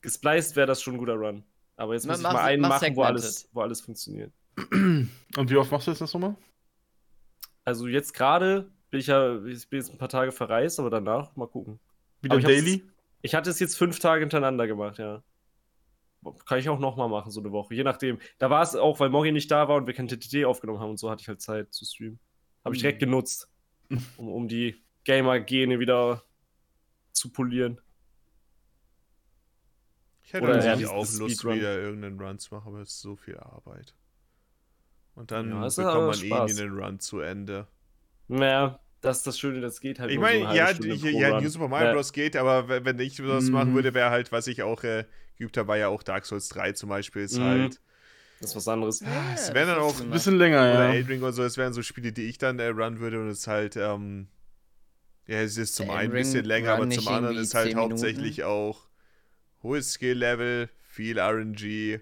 Gespliced 0.00 0.56
wäre 0.56 0.66
das 0.66 0.80
schon 0.80 0.94
ein 0.94 0.98
guter 0.98 1.14
Run. 1.16 1.44
Aber 1.76 1.92
jetzt 1.92 2.06
muss 2.06 2.16
ich 2.16 2.22
mach- 2.22 2.32
mal 2.32 2.44
einen 2.44 2.62
mach 2.62 2.80
machen, 2.80 2.96
wo 2.96 3.02
alles, 3.02 3.46
wo 3.52 3.60
alles 3.60 3.82
funktioniert. 3.82 4.32
Und 4.72 5.10
wie 5.50 5.56
oft 5.56 5.70
machst 5.70 5.86
du 5.86 5.90
jetzt 5.90 6.00
das 6.00 6.14
nochmal? 6.14 6.34
Also 7.64 7.86
jetzt 7.88 8.14
gerade 8.14 8.70
bin 8.90 9.00
ich 9.00 9.08
ja, 9.08 9.44
ich 9.44 9.68
bin 9.68 9.80
jetzt 9.80 9.90
ein 9.90 9.98
paar 9.98 10.08
Tage 10.08 10.32
verreist, 10.32 10.80
aber 10.80 10.88
danach 10.88 11.36
mal 11.36 11.46
gucken. 11.46 11.78
Wieder 12.22 12.38
ich 12.38 12.44
daily? 12.44 12.82
Ich 13.20 13.34
hatte 13.34 13.50
es 13.50 13.60
jetzt 13.60 13.76
fünf 13.76 13.98
Tage 13.98 14.20
hintereinander 14.20 14.66
gemacht, 14.66 14.98
ja. 14.98 15.22
Kann 16.46 16.58
ich 16.58 16.68
auch 16.70 16.78
nochmal 16.78 17.08
machen, 17.10 17.30
so 17.30 17.40
eine 17.40 17.52
Woche. 17.52 17.74
Je 17.74 17.84
nachdem. 17.84 18.18
Da 18.38 18.48
war 18.48 18.62
es 18.62 18.74
auch, 18.74 18.98
weil 18.98 19.10
Morgi 19.10 19.30
nicht 19.30 19.50
da 19.50 19.68
war 19.68 19.76
und 19.76 19.86
wir 19.86 19.94
kein 19.94 20.08
TTT 20.08 20.46
aufgenommen 20.46 20.80
haben 20.80 20.90
und 20.90 20.96
so 20.96 21.10
hatte 21.10 21.20
ich 21.20 21.28
halt 21.28 21.42
Zeit 21.42 21.72
zu 21.74 21.84
streamen. 21.84 22.18
Habe 22.68 22.76
ich 22.76 22.82
direkt 22.82 23.00
genutzt, 23.00 23.48
um, 24.18 24.28
um 24.28 24.48
die 24.48 24.76
Gamer-Gene 25.04 25.78
wieder 25.78 26.22
zu 27.12 27.30
polieren. 27.30 27.80
Ich 30.22 30.32
hätte 30.32 30.44
Oder 30.44 30.56
natürlich 30.58 30.82
ja, 30.82 30.90
auch 30.90 31.10
Lust, 31.12 31.40
Speedrun. 31.40 31.58
wieder 31.58 31.78
irgendeinen 31.80 32.20
Run 32.20 32.38
zu 32.38 32.54
machen, 32.54 32.68
aber 32.68 32.80
es 32.82 32.90
ist 32.90 33.00
so 33.00 33.16
viel 33.16 33.38
Arbeit. 33.38 33.94
Und 35.14 35.30
dann 35.32 35.50
Ja, 35.50 35.68
bekommt 35.68 36.06
man 36.06 36.22
eh 36.22 36.26
Spaß. 36.26 36.54
nie 36.54 36.60
einen 36.62 36.78
Run 36.78 37.00
zu 37.00 37.20
Ende. 37.20 37.66
Naja, 38.28 38.78
das 39.00 39.18
ist 39.18 39.26
das 39.26 39.38
Schöne, 39.38 39.60
das 39.60 39.80
geht 39.80 39.98
halt 39.98 40.10
Ich 40.10 40.16
so 40.16 40.22
meine, 40.22 40.38
eine 40.38 40.48
halbe 40.48 40.56
ja, 40.56 40.72
pro 41.10 41.18
ja. 41.20 41.40
New 41.40 41.48
Super 41.48 41.68
Mario 41.68 41.86
Ja. 41.86 41.92
Bros. 41.94 42.12
geht, 42.12 42.36
aber 42.36 42.68
wenn 42.68 42.84
wenn 42.84 42.98
ich 43.00 43.16
das 43.16 43.50
machen 43.50 43.72
Mhm. 43.72 43.74
würde, 43.74 43.94
wäre 43.94 44.10
halt, 44.10 44.32
was 44.32 44.46
ich 44.46 44.62
auch 44.62 44.82
äh, 44.84 45.04
geübt 45.36 45.56
habe, 45.56 45.68
war 45.68 45.76
ja 45.78 45.88
auch 45.88 46.02
Dark 46.02 46.24
Souls 46.26 46.48
3 46.48 46.72
zum 46.72 46.88
Beispiel. 46.88 47.22
Ist 47.22 47.38
Mhm. 47.38 47.42
halt. 47.42 47.80
Das 48.40 48.50
ist 48.50 48.56
was 48.56 48.68
anderes. 48.68 49.00
Ja, 49.00 49.06
es 49.34 49.46
das 49.46 49.54
wären 49.54 49.68
dann 49.68 49.78
auch 49.78 50.00
Ein 50.00 50.10
bisschen 50.10 50.38
länger, 50.38 50.58
Oder 50.60 50.84
ja. 50.84 50.92
Elden 50.94 51.08
Ring 51.08 51.22
und 51.22 51.32
so, 51.32 51.42
es 51.42 51.56
wären 51.56 51.72
so 51.72 51.82
Spiele, 51.82 52.12
die 52.12 52.22
ich 52.28 52.38
dann 52.38 52.58
äh, 52.58 52.66
run 52.68 53.00
würde 53.00 53.20
und 53.20 53.28
es 53.28 53.40
ist 53.40 53.46
halt, 53.48 53.76
ähm, 53.76 54.28
ja, 55.26 55.40
es 55.40 55.56
ist 55.56 55.74
zum 55.74 55.90
einen 55.90 56.10
ein 56.12 56.16
bisschen 56.16 56.44
länger, 56.44 56.74
aber 56.74 56.88
zum 56.88 57.08
anderen 57.08 57.36
ist 57.36 57.54
halt 57.54 57.68
10 57.68 57.76
Minuten? 57.76 57.92
hauptsächlich 57.92 58.44
auch 58.44 58.88
hohes 59.62 59.92
Skill-Level, 59.92 60.70
viel 60.82 61.18
RNG. 61.18 62.00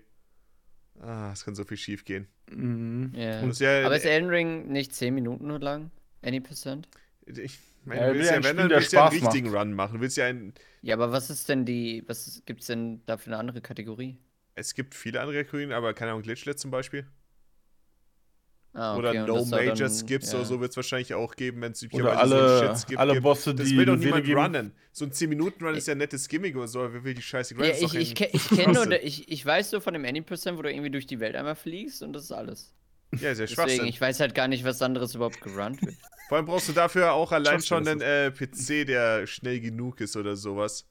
Ah, 1.01 1.31
es 1.33 1.45
kann 1.45 1.55
so 1.55 1.65
viel 1.65 1.77
schief 1.77 2.05
gehen. 2.05 2.29
Mhm. 2.51 3.13
Es 3.15 3.43
ist 3.45 3.61
ja, 3.61 3.85
Aber 3.87 3.97
ist 3.97 4.05
Elden 4.05 4.31
Ring 4.31 4.69
nicht 4.69 4.95
10 4.95 5.15
Minuten 5.15 5.47
nur 5.47 5.59
lang? 5.59 5.91
Any 6.23 6.41
percent? 6.41 6.89
ich 7.27 7.59
meine, 7.85 8.01
Ja, 8.03 8.07
du 8.09 8.13
will 8.13 8.19
willst 8.21 8.31
ja 8.31 8.37
wenn, 8.45 8.45
Spiel, 8.45 8.69
dann 8.69 8.71
willst 8.71 8.93
du 8.93 8.97
ja 8.97 9.09
einen 9.09 9.19
richtigen 9.23 9.49
Run 9.55 9.73
machen. 9.73 9.95
Du 9.97 10.01
willst 10.01 10.17
ja 10.17 10.27
ein, 10.27 10.55
Ja, 10.83 10.95
aber 10.95 11.13
was 11.13 11.31
ist 11.31 11.49
denn 11.49 11.65
die, 11.65 12.05
was 12.07 12.43
gibt's 12.47 12.67
denn 12.67 13.03
da 13.07 13.17
für 13.19 13.27
eine 13.31 13.39
andere 13.39 13.61
Kategorie? 13.61 14.17
Es 14.57 14.75
gibt 14.75 14.95
viele 14.95 15.21
andere 15.21 15.37
Kategorien, 15.39 15.71
aber 15.73 15.95
keine 15.95 16.11
Ahnung, 16.13 16.23
Glitchlet 16.23 16.59
zum 16.59 16.71
Beispiel. 16.71 17.07
Ah, 18.73 18.95
oder 18.97 19.09
okay, 19.11 19.21
und 19.21 19.27
No 19.29 19.45
Major 19.47 19.75
dann- 19.75 19.91
Skips 19.91 20.33
ja. 20.33 20.39
oder 20.39 20.45
so 20.47 20.61
wird 20.61 20.71
es 20.71 20.77
wahrscheinlich 20.77 21.15
auch 21.15 21.35
geben, 21.35 21.63
wenn 21.63 21.73
es 21.73 21.83
Oder 21.83 21.87
üblicherweise 21.95 22.29
so 22.29 22.35
alle, 22.37 22.61
einen 22.61 22.77
Shit-Skip 22.77 22.99
alle 22.99 23.13
gibt. 23.15 23.23
Bosse, 23.23 23.55
Das 23.55 23.67
die 23.69 23.77
will 23.79 23.87
doch 23.87 23.97
niemand 23.97 24.25
geben. 24.27 24.39
runnen. 24.41 24.73
So 24.93 25.07
ein 25.07 25.13
10-Minuten-Run 25.13 25.75
ist 25.77 25.87
ja 25.89 25.93
ein 25.93 25.99
nettes 25.99 26.29
Gimmick 26.29 26.57
oder 26.57 26.69
so, 26.69 26.81
aber 26.81 26.93
wer 26.93 27.05
will 27.05 27.15
die 27.15 27.23
scheiße 27.23 27.55
Ja, 27.55 27.65
Runs 27.71 27.81
ich, 27.95 27.95
ich, 27.95 28.21
ich 28.35 28.49
kenne 28.51 28.73
nur, 28.75 29.03
ich, 29.03 29.31
ich 29.31 29.47
weiß 29.47 29.71
so 29.71 29.81
von 29.81 29.95
dem 29.95 30.05
Any-Percent, 30.05 30.59
wo 30.59 30.63
du 30.63 30.71
irgendwie 30.71 30.91
durch 30.91 31.07
die 31.07 31.21
Welt 31.21 31.37
einmal 31.37 31.57
fliegst 31.57 32.03
und 32.03 32.13
das 32.13 32.25
ist 32.25 32.33
alles. 32.33 32.75
Ja, 33.19 33.31
ist 33.31 33.39
ja 33.39 33.47
Deswegen, 33.47 33.87
ich 33.87 33.99
weiß 34.01 34.21
halt 34.21 34.35
gar 34.35 34.49
nicht, 34.49 34.65
was 34.65 34.83
anderes 34.83 35.15
überhaupt 35.15 35.41
gerunnt 35.41 35.81
wird. 35.81 35.95
Vor 36.29 36.37
allem 36.37 36.47
brauchst 36.47 36.69
du 36.69 36.73
dafür 36.73 37.13
auch 37.13 37.33
allein 37.33 37.63
schon 37.63 37.87
einen 37.89 38.01
äh, 38.03 38.31
PC, 38.31 38.85
der 38.87 39.27
schnell 39.27 39.61
genug 39.61 40.01
ist 40.03 40.17
oder 40.17 40.37
sowas. 40.37 40.87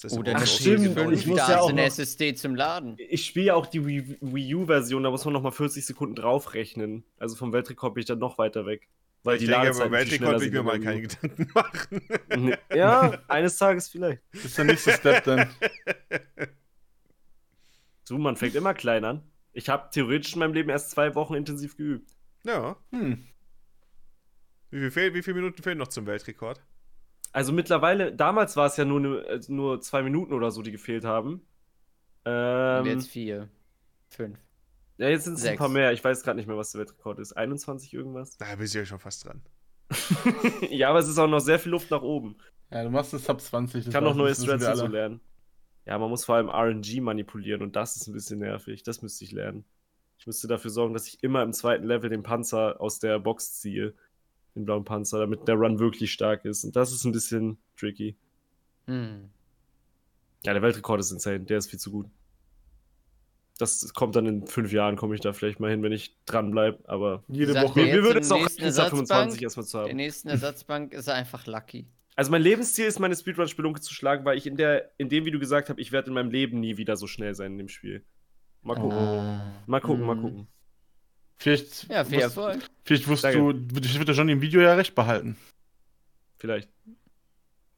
Das 0.00 0.12
Oder 0.12 0.36
eine 0.36 0.44
du 0.44 0.44
auch 0.44 0.46
stimmt, 0.46 0.96
und 0.96 1.12
ich 1.12 1.26
muss 1.26 1.38
da 1.38 1.48
ja 1.48 1.56
ist 1.56 1.60
auch 1.62 1.70
eine 1.70 1.82
SSD 1.82 2.34
zum 2.34 2.54
Laden. 2.54 2.96
Ich 2.98 3.26
spiele 3.26 3.46
ja 3.46 3.54
auch 3.54 3.66
die 3.66 3.84
Wii, 3.84 4.16
Wii 4.20 4.54
U-Version, 4.54 5.02
da 5.02 5.10
muss 5.10 5.24
man 5.24 5.34
nochmal 5.34 5.50
40 5.50 5.84
Sekunden 5.84 6.14
draufrechnen. 6.14 7.04
Also 7.18 7.34
vom 7.34 7.52
Weltrekord 7.52 7.94
bin 7.94 8.02
ich 8.02 8.06
dann 8.06 8.20
noch 8.20 8.38
weiter 8.38 8.64
weg. 8.64 8.88
Weil 9.24 9.36
Ich 9.36 9.40
die 9.40 9.46
denke, 9.48 9.76
beim 9.76 9.90
Weltrekord 9.90 10.40
will 10.40 10.46
ich 10.46 10.52
mir 10.52 10.62
mal 10.62 10.78
keine 10.78 11.02
Gedanken 11.02 11.50
machen. 11.52 12.02
U. 12.36 12.52
Ja, 12.74 13.18
eines 13.26 13.56
Tages 13.58 13.88
vielleicht. 13.88 14.22
Das 14.32 14.44
ist 14.44 14.58
der 14.58 14.64
nächste 14.66 14.92
Step 14.92 15.24
dann. 15.24 15.48
So, 18.04 18.16
man 18.16 18.36
fängt 18.36 18.54
immer 18.54 18.72
klein 18.72 19.04
an. 19.04 19.22
Ich 19.52 19.68
habe 19.68 19.90
theoretisch 19.92 20.32
in 20.32 20.38
meinem 20.38 20.54
Leben 20.54 20.70
erst 20.70 20.92
zwei 20.92 21.14
Wochen 21.14 21.34
intensiv 21.34 21.76
geübt. 21.76 22.10
Ja. 22.42 22.76
Hm. 22.90 23.22
Wie, 24.70 24.90
viel 24.90 25.12
wie 25.12 25.22
viele 25.22 25.34
Minuten 25.34 25.62
fehlen 25.62 25.76
noch 25.76 25.88
zum 25.88 26.06
Weltrekord? 26.06 26.62
Also 27.32 27.52
mittlerweile, 27.52 28.12
damals 28.12 28.56
war 28.56 28.66
es 28.66 28.76
ja 28.76 28.84
nur, 28.84 29.28
äh, 29.28 29.40
nur 29.48 29.80
zwei 29.80 30.02
Minuten 30.02 30.32
oder 30.32 30.50
so, 30.50 30.62
die 30.62 30.72
gefehlt 30.72 31.04
haben. 31.04 31.42
Ähm, 32.24 32.80
Und 32.82 32.86
jetzt 32.86 33.08
vier. 33.08 33.48
Fünf. 34.08 34.38
ja, 34.96 35.08
jetzt 35.08 35.24
sind 35.24 35.34
es 35.34 35.44
ein 35.44 35.56
paar 35.58 35.68
mehr. 35.68 35.92
Ich 35.92 36.02
weiß 36.02 36.22
gerade 36.22 36.36
nicht 36.36 36.46
mehr, 36.46 36.56
was 36.56 36.72
der 36.72 36.80
Weltrekord 36.80 37.18
ist. 37.18 37.34
21 37.34 37.92
irgendwas? 37.92 38.36
Da 38.38 38.56
bist 38.56 38.74
du 38.74 38.78
ja 38.78 38.86
schon 38.86 38.98
fast 38.98 39.26
dran. 39.26 39.42
ja, 40.70 40.90
aber 40.90 40.98
es 40.98 41.08
ist 41.08 41.18
auch 41.18 41.28
noch 41.28 41.40
sehr 41.40 41.58
viel 41.58 41.72
Luft 41.72 41.90
nach 41.90 42.02
oben. 42.02 42.36
Ja, 42.70 42.84
du 42.84 42.90
machst 42.90 43.14
es 43.14 43.24
Sub 43.24 43.40
20. 43.40 43.86
Ich 43.86 43.92
kann 43.92 44.04
noch 44.04 44.14
neue 44.14 44.34
Strats 44.34 44.64
alle. 44.64 44.88
lernen. 44.88 45.20
Ja, 45.86 45.98
man 45.98 46.10
muss 46.10 46.26
vor 46.26 46.34
allem 46.34 46.50
RNG 46.50 47.00
manipulieren 47.00 47.62
und 47.62 47.76
das 47.76 47.96
ist 47.96 48.08
ein 48.08 48.12
bisschen 48.12 48.40
nervig. 48.40 48.82
Das 48.82 49.00
müsste 49.00 49.24
ich 49.24 49.32
lernen. 49.32 49.64
Ich 50.18 50.26
müsste 50.26 50.48
dafür 50.48 50.70
sorgen, 50.70 50.92
dass 50.92 51.06
ich 51.06 51.22
immer 51.22 51.42
im 51.42 51.52
zweiten 51.52 51.86
Level 51.86 52.10
den 52.10 52.22
Panzer 52.22 52.80
aus 52.80 52.98
der 52.98 53.18
Box 53.18 53.54
ziehe. 53.60 53.94
Den 54.54 54.64
blauen 54.64 54.84
Panzer, 54.84 55.18
damit 55.20 55.46
der 55.46 55.54
Run 55.56 55.78
wirklich 55.78 56.12
stark 56.12 56.44
ist. 56.44 56.64
Und 56.64 56.74
das 56.76 56.92
ist 56.92 57.04
ein 57.04 57.12
bisschen 57.12 57.58
tricky. 57.76 58.16
Hm. 58.86 59.30
Ja, 60.44 60.52
der 60.52 60.62
Weltrekord 60.62 61.00
ist 61.00 61.10
insane. 61.12 61.40
Der 61.40 61.58
ist 61.58 61.68
viel 61.70 61.78
zu 61.78 61.90
gut. 61.90 62.06
Das 63.58 63.92
kommt 63.92 64.14
dann 64.14 64.26
in 64.26 64.46
fünf 64.46 64.72
Jahren, 64.72 64.94
komme 64.96 65.16
ich 65.16 65.20
da 65.20 65.32
vielleicht 65.32 65.58
mal 65.58 65.70
hin, 65.70 65.82
wenn 65.82 65.90
ich 65.92 66.14
dranbleibe. 66.26 66.78
Aber 66.88 67.24
Jede 67.28 67.52
Sagt 67.54 67.70
Woche. 67.70 67.80
mir 67.80 67.86
mir 67.86 67.94
jetzt 67.96 68.04
würde 68.04 68.20
es 68.20 68.30
auch 68.32 68.38
nächsten 68.40 68.62
reichen, 68.62 68.72
Sub 68.72 68.84
Ersatzbank 68.84 69.08
25 69.08 69.42
erstmal 69.42 69.66
zu 69.66 69.76
Der 69.78 69.86
haben. 69.88 69.96
nächsten 69.96 70.28
Ersatzbank 70.28 70.92
ist 70.94 71.08
er 71.08 71.14
einfach 71.14 71.46
lucky. 71.46 71.86
Also 72.14 72.30
mein 72.30 72.42
Lebensziel 72.42 72.86
ist, 72.86 72.98
meine 73.00 73.16
Speedrun-Spelunke 73.16 73.80
zu 73.80 73.92
schlagen, 73.94 74.24
weil 74.24 74.38
ich 74.38 74.46
in 74.46 74.56
der, 74.56 74.90
in 74.96 75.08
dem, 75.08 75.24
wie 75.24 75.30
du 75.32 75.38
gesagt 75.40 75.68
hast, 75.70 75.78
ich 75.78 75.90
werde 75.92 76.08
in 76.08 76.14
meinem 76.14 76.30
Leben 76.30 76.60
nie 76.60 76.76
wieder 76.76 76.96
so 76.96 77.06
schnell 77.08 77.34
sein 77.34 77.52
in 77.52 77.58
dem 77.58 77.68
Spiel. 77.68 78.04
Mal 78.62 78.74
gucken. 78.74 78.96
Oh. 78.98 79.40
Mal 79.66 79.80
gucken, 79.80 80.04
mal 80.06 80.14
Mhm. 80.16 80.22
gucken. 80.22 80.46
Vielleicht, 81.38 81.88
Ja, 81.88 82.04
viel 82.04 82.20
Erfolg. 82.20 82.68
vielleicht 82.84 83.06
wirst 83.08 83.24
Danke. 83.24 83.38
du, 83.38 83.78
ich 83.80 83.98
wird 83.98 84.08
der 84.08 84.14
Johnny 84.16 84.32
im 84.32 84.40
Video 84.40 84.60
ja 84.60 84.74
recht 84.74 84.94
behalten. 84.94 85.36
Vielleicht. 86.36 86.68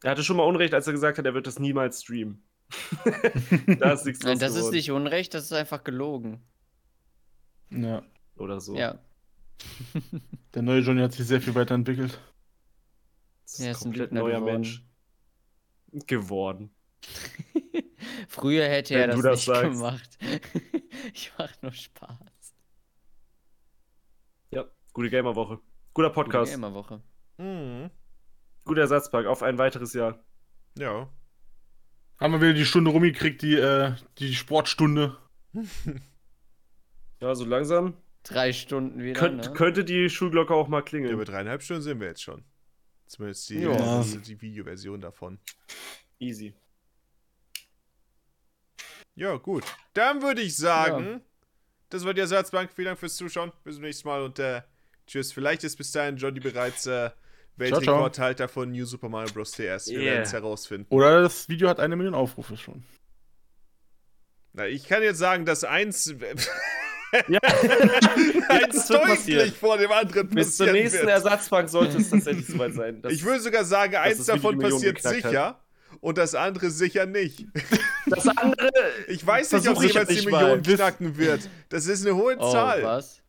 Er 0.03 0.13
hatte 0.13 0.25
schon 0.25 0.37
mal 0.39 0.45
Unrecht, 0.45 0.73
als 0.73 0.87
er 0.87 0.93
gesagt 0.95 1.19
hat, 1.19 1.27
er 1.27 1.35
wird 1.35 1.47
das 1.47 1.59
niemals 1.59 2.03
streamen. 2.03 2.43
da 3.79 3.93
ist 3.93 4.07
nichts 4.07 4.25
Nein, 4.25 4.39
das 4.39 4.53
ist 4.53 4.59
geworden. 4.59 4.75
nicht 4.77 4.91
Unrecht, 4.93 5.35
das 5.35 5.45
ist 5.45 5.53
einfach 5.53 5.85
gelogen. 5.85 6.41
Ja. 7.71 8.03
Oder 8.37 8.61
so. 8.61 8.75
Ja. 8.77 8.99
Der 10.55 10.63
neue 10.63 10.81
Johnny 10.81 11.03
hat 11.03 11.13
sich 11.13 11.27
sehr 11.27 11.41
viel 11.43 11.55
weiterentwickelt. 11.55 12.19
Das 13.45 13.59
Ja, 13.59 13.73
ist 13.73 13.77
ist 13.79 13.85
ein 13.85 13.91
ein 13.91 13.93
komplett 13.93 14.11
Lügner 14.13 14.21
neuer 14.23 14.39
geworden. 14.41 14.53
Mensch. 14.55 16.07
Geworden. 16.07 16.71
Früher 18.29 18.65
hätte 18.69 18.95
er 18.95 19.09
Wenn 19.09 19.11
das, 19.11 19.17
du 19.21 19.23
das 19.23 19.39
nicht 19.39 19.47
sagst. 19.47 20.19
gemacht. 20.19 20.19
ich 21.13 21.33
mach 21.37 21.63
nur 21.63 21.73
Spaß. 21.73 22.17
Ja, 25.01 25.07
gute 25.07 25.11
Gamerwoche. 25.11 25.61
Guter 25.95 26.11
Podcast. 26.11 26.53
Immer 26.53 26.75
Woche. 26.75 27.03
Mhm. 27.39 27.91
Guter 28.67 28.83
Ersatzpack 28.83 29.25
auf 29.25 29.43
ein 29.43 29.57
weiteres 29.57 29.95
Jahr. 29.95 30.23
Ja. 30.77 31.09
Haben 32.19 32.35
wir 32.35 32.41
wieder 32.43 32.53
die 32.53 32.67
Stunde 32.67 32.91
rumgekriegt, 32.91 33.41
die, 33.41 33.55
äh, 33.55 33.95
die 34.19 34.35
Sportstunde. 34.35 35.17
Ja, 37.23 37.35
so 37.35 37.45
langsam. 37.45 37.99
Drei 38.23 38.51
Stunden 38.55 39.03
wieder. 39.03 39.21
Könnt, 39.21 39.45
ne? 39.45 39.53
Könnte 39.53 39.85
die 39.85 40.09
Schulglocke 40.09 40.55
auch 40.55 40.69
mal 40.69 40.81
klingeln. 40.81 41.13
Über 41.13 41.27
dreieinhalb 41.27 41.63
Stunden 41.63 41.83
sind 41.83 42.01
wir 42.01 42.07
jetzt 42.07 42.23
schon. 42.23 42.43
Zumindest 43.09 43.51
die, 43.51 43.59
Ja. 43.59 44.03
die, 44.03 44.17
die 44.23 44.41
Videoversion 44.41 45.03
davon. 45.03 45.39
Easy. 46.19 46.55
Ja, 49.15 49.37
gut. 49.37 49.65
Dann 49.93 50.23
würde 50.23 50.41
ich 50.41 50.57
sagen, 50.57 51.21
das 51.91 52.07
war 52.07 52.15
die 52.15 52.23
Ersatzbank. 52.23 52.73
Vielen 52.73 52.87
Dank 52.87 52.99
fürs 52.99 53.17
Zuschauen. 53.17 53.53
Bis 53.65 53.75
zum 53.75 53.85
nächsten 53.85 54.09
Mal 54.09 54.23
und 54.23 54.39
äh, 54.39 54.63
tschüss. 55.11 55.33
Vielleicht 55.33 55.65
ist 55.65 55.77
bis 55.77 55.93
dahin 55.93 56.17
Johnny 56.17 56.41
bereits 56.41 56.87
äh, 56.87 57.11
Weltrekordhalter 57.57 58.49
von 58.49 58.71
New 58.71 58.85
Super 58.87 59.09
Mario 59.09 59.33
Bros. 59.35 59.51
TS. 59.53 59.89
Wir 59.89 59.99
Yeah. 60.01 60.05
werden 60.13 60.23
es 60.23 60.33
herausfinden. 60.33 60.87
Oder 60.91 61.23
das 61.23 61.49
Video 61.49 61.69
hat 61.69 61.81
eine 61.81 61.97
Million 61.97 62.15
Aufrufe 62.15 62.57
schon. 62.57 62.85
Na, 64.53 64.67
ich 64.67 64.89
kann 64.89 65.03
jetzt 65.03 65.19
sagen, 65.19 65.45
dass 65.45 65.63
eins, 65.65 66.13
Ja. 67.29 67.41
eins 68.49 68.87
deutlich 68.87 69.53
vor 69.55 69.79
dem 69.79 69.91
anderen 69.91 70.29
Bis 70.29 70.57
zur 70.57 70.71
nächsten 70.73 71.01
wird. 71.01 71.11
Ersatzbank 71.11 71.69
sollte 71.69 71.99
es 71.99 72.11
tatsächlich 72.11 72.47
soweit 72.47 72.73
sein. 72.75 73.03
Ich 73.09 73.25
würde 73.25 73.41
sogar 73.41 73.65
sagen, 73.65 73.97
eins 73.97 74.25
davon 74.27 74.59
passiert 74.59 74.97
geknackt 74.97 75.25
hat. 75.25 75.31
sicher 75.33 75.61
und 76.01 76.19
das 76.19 76.35
andere 76.35 76.71
sicher 76.71 77.07
nicht. 77.07 77.47
das 78.07 78.27
andere. 78.29 78.71
Ich 79.09 79.27
weiß 79.27 79.53
nicht, 79.53 79.69
ob 79.69 79.83
jemals 79.83 80.09
die 80.09 80.15
nicht 80.15 80.25
Million 80.27 80.61
mal. 80.61 80.63
knacken 80.63 81.17
wird. 81.19 81.49
Das 81.69 81.87
ist 81.87 82.07
eine 82.07 82.15
hohe 82.17 82.37
Oh, 82.39 82.53
Zahl. 82.53 82.83
was? 82.85 83.20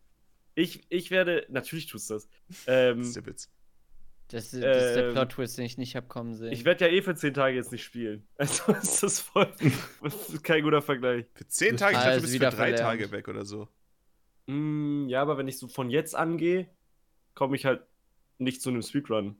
Ich, 0.55 0.83
ich 0.89 1.11
werde. 1.11 1.45
Natürlich 1.49 1.87
tust 1.87 2.09
das. 2.09 2.27
Ähm, 2.67 2.99
Das 2.99 3.07
ist 3.07 3.15
der 3.15 3.25
Witz. 3.25 3.49
Das, 4.27 4.53
ist- 4.53 4.63
das 4.63 4.85
ist 4.87 4.95
der 4.95 5.07
Ähm, 5.07 5.13
Plot-Twist, 5.13 5.57
den 5.57 5.65
ich 5.65 5.77
nicht 5.77 5.95
hab 5.97 6.07
kommen 6.07 6.33
sehen. 6.35 6.51
ich 6.53 6.63
werde 6.63 6.85
ja 6.85 6.91
eh 6.91 7.01
für 7.01 7.15
10 7.15 7.33
Tage 7.33 7.55
jetzt 7.55 7.71
nicht 7.71 7.83
spielen. 7.83 8.25
Also 8.37 8.71
ist 8.73 9.03
das 9.03 9.19
voll. 9.19 9.51
das 10.01 10.29
ist 10.29 10.43
kein 10.43 10.63
guter 10.63 10.81
Vergleich. 10.81 11.25
Für 11.35 11.47
zehn 11.47 11.75
Tage, 11.77 11.93
ich 11.97 11.99
dachte, 11.99 12.11
du 12.11 12.15
ist 12.17 12.21
bist 12.23 12.33
für 12.33 12.39
wieder 12.39 12.49
drei 12.51 12.57
verlernt. 12.75 12.79
Tage 12.79 13.11
weg 13.11 13.27
oder 13.27 13.43
so. 13.45 13.67
Mm, 14.47 15.07
ja, 15.09 15.21
aber 15.21 15.37
wenn 15.37 15.47
ich 15.49 15.57
so 15.59 15.67
von 15.67 15.89
jetzt 15.89 16.15
angehe, 16.15 16.69
komme 17.35 17.55
ich 17.57 17.65
halt 17.65 17.81
nicht 18.37 18.61
zu 18.61 18.69
einem 18.69 18.81
Speedrun. 18.81 19.35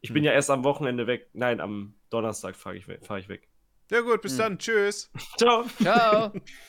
Ich 0.00 0.10
bin 0.12 0.18
Hm. 0.22 0.26
ja 0.26 0.32
erst 0.32 0.50
am 0.50 0.62
Wochenende 0.64 1.06
weg. 1.08 1.28
Nein, 1.32 1.60
am 1.60 1.94
Donnerstag 2.10 2.54
fahre 2.54 2.76
ich, 2.76 2.84
fahr 2.84 3.18
ich 3.18 3.28
weg. 3.28 3.48
Ja 3.90 4.00
gut, 4.02 4.22
bis 4.22 4.32
Hm. 4.32 4.38
dann. 4.38 4.58
Tschüss. 4.60 5.10
Ciao. 5.38 5.64
Ciao! 5.82 6.32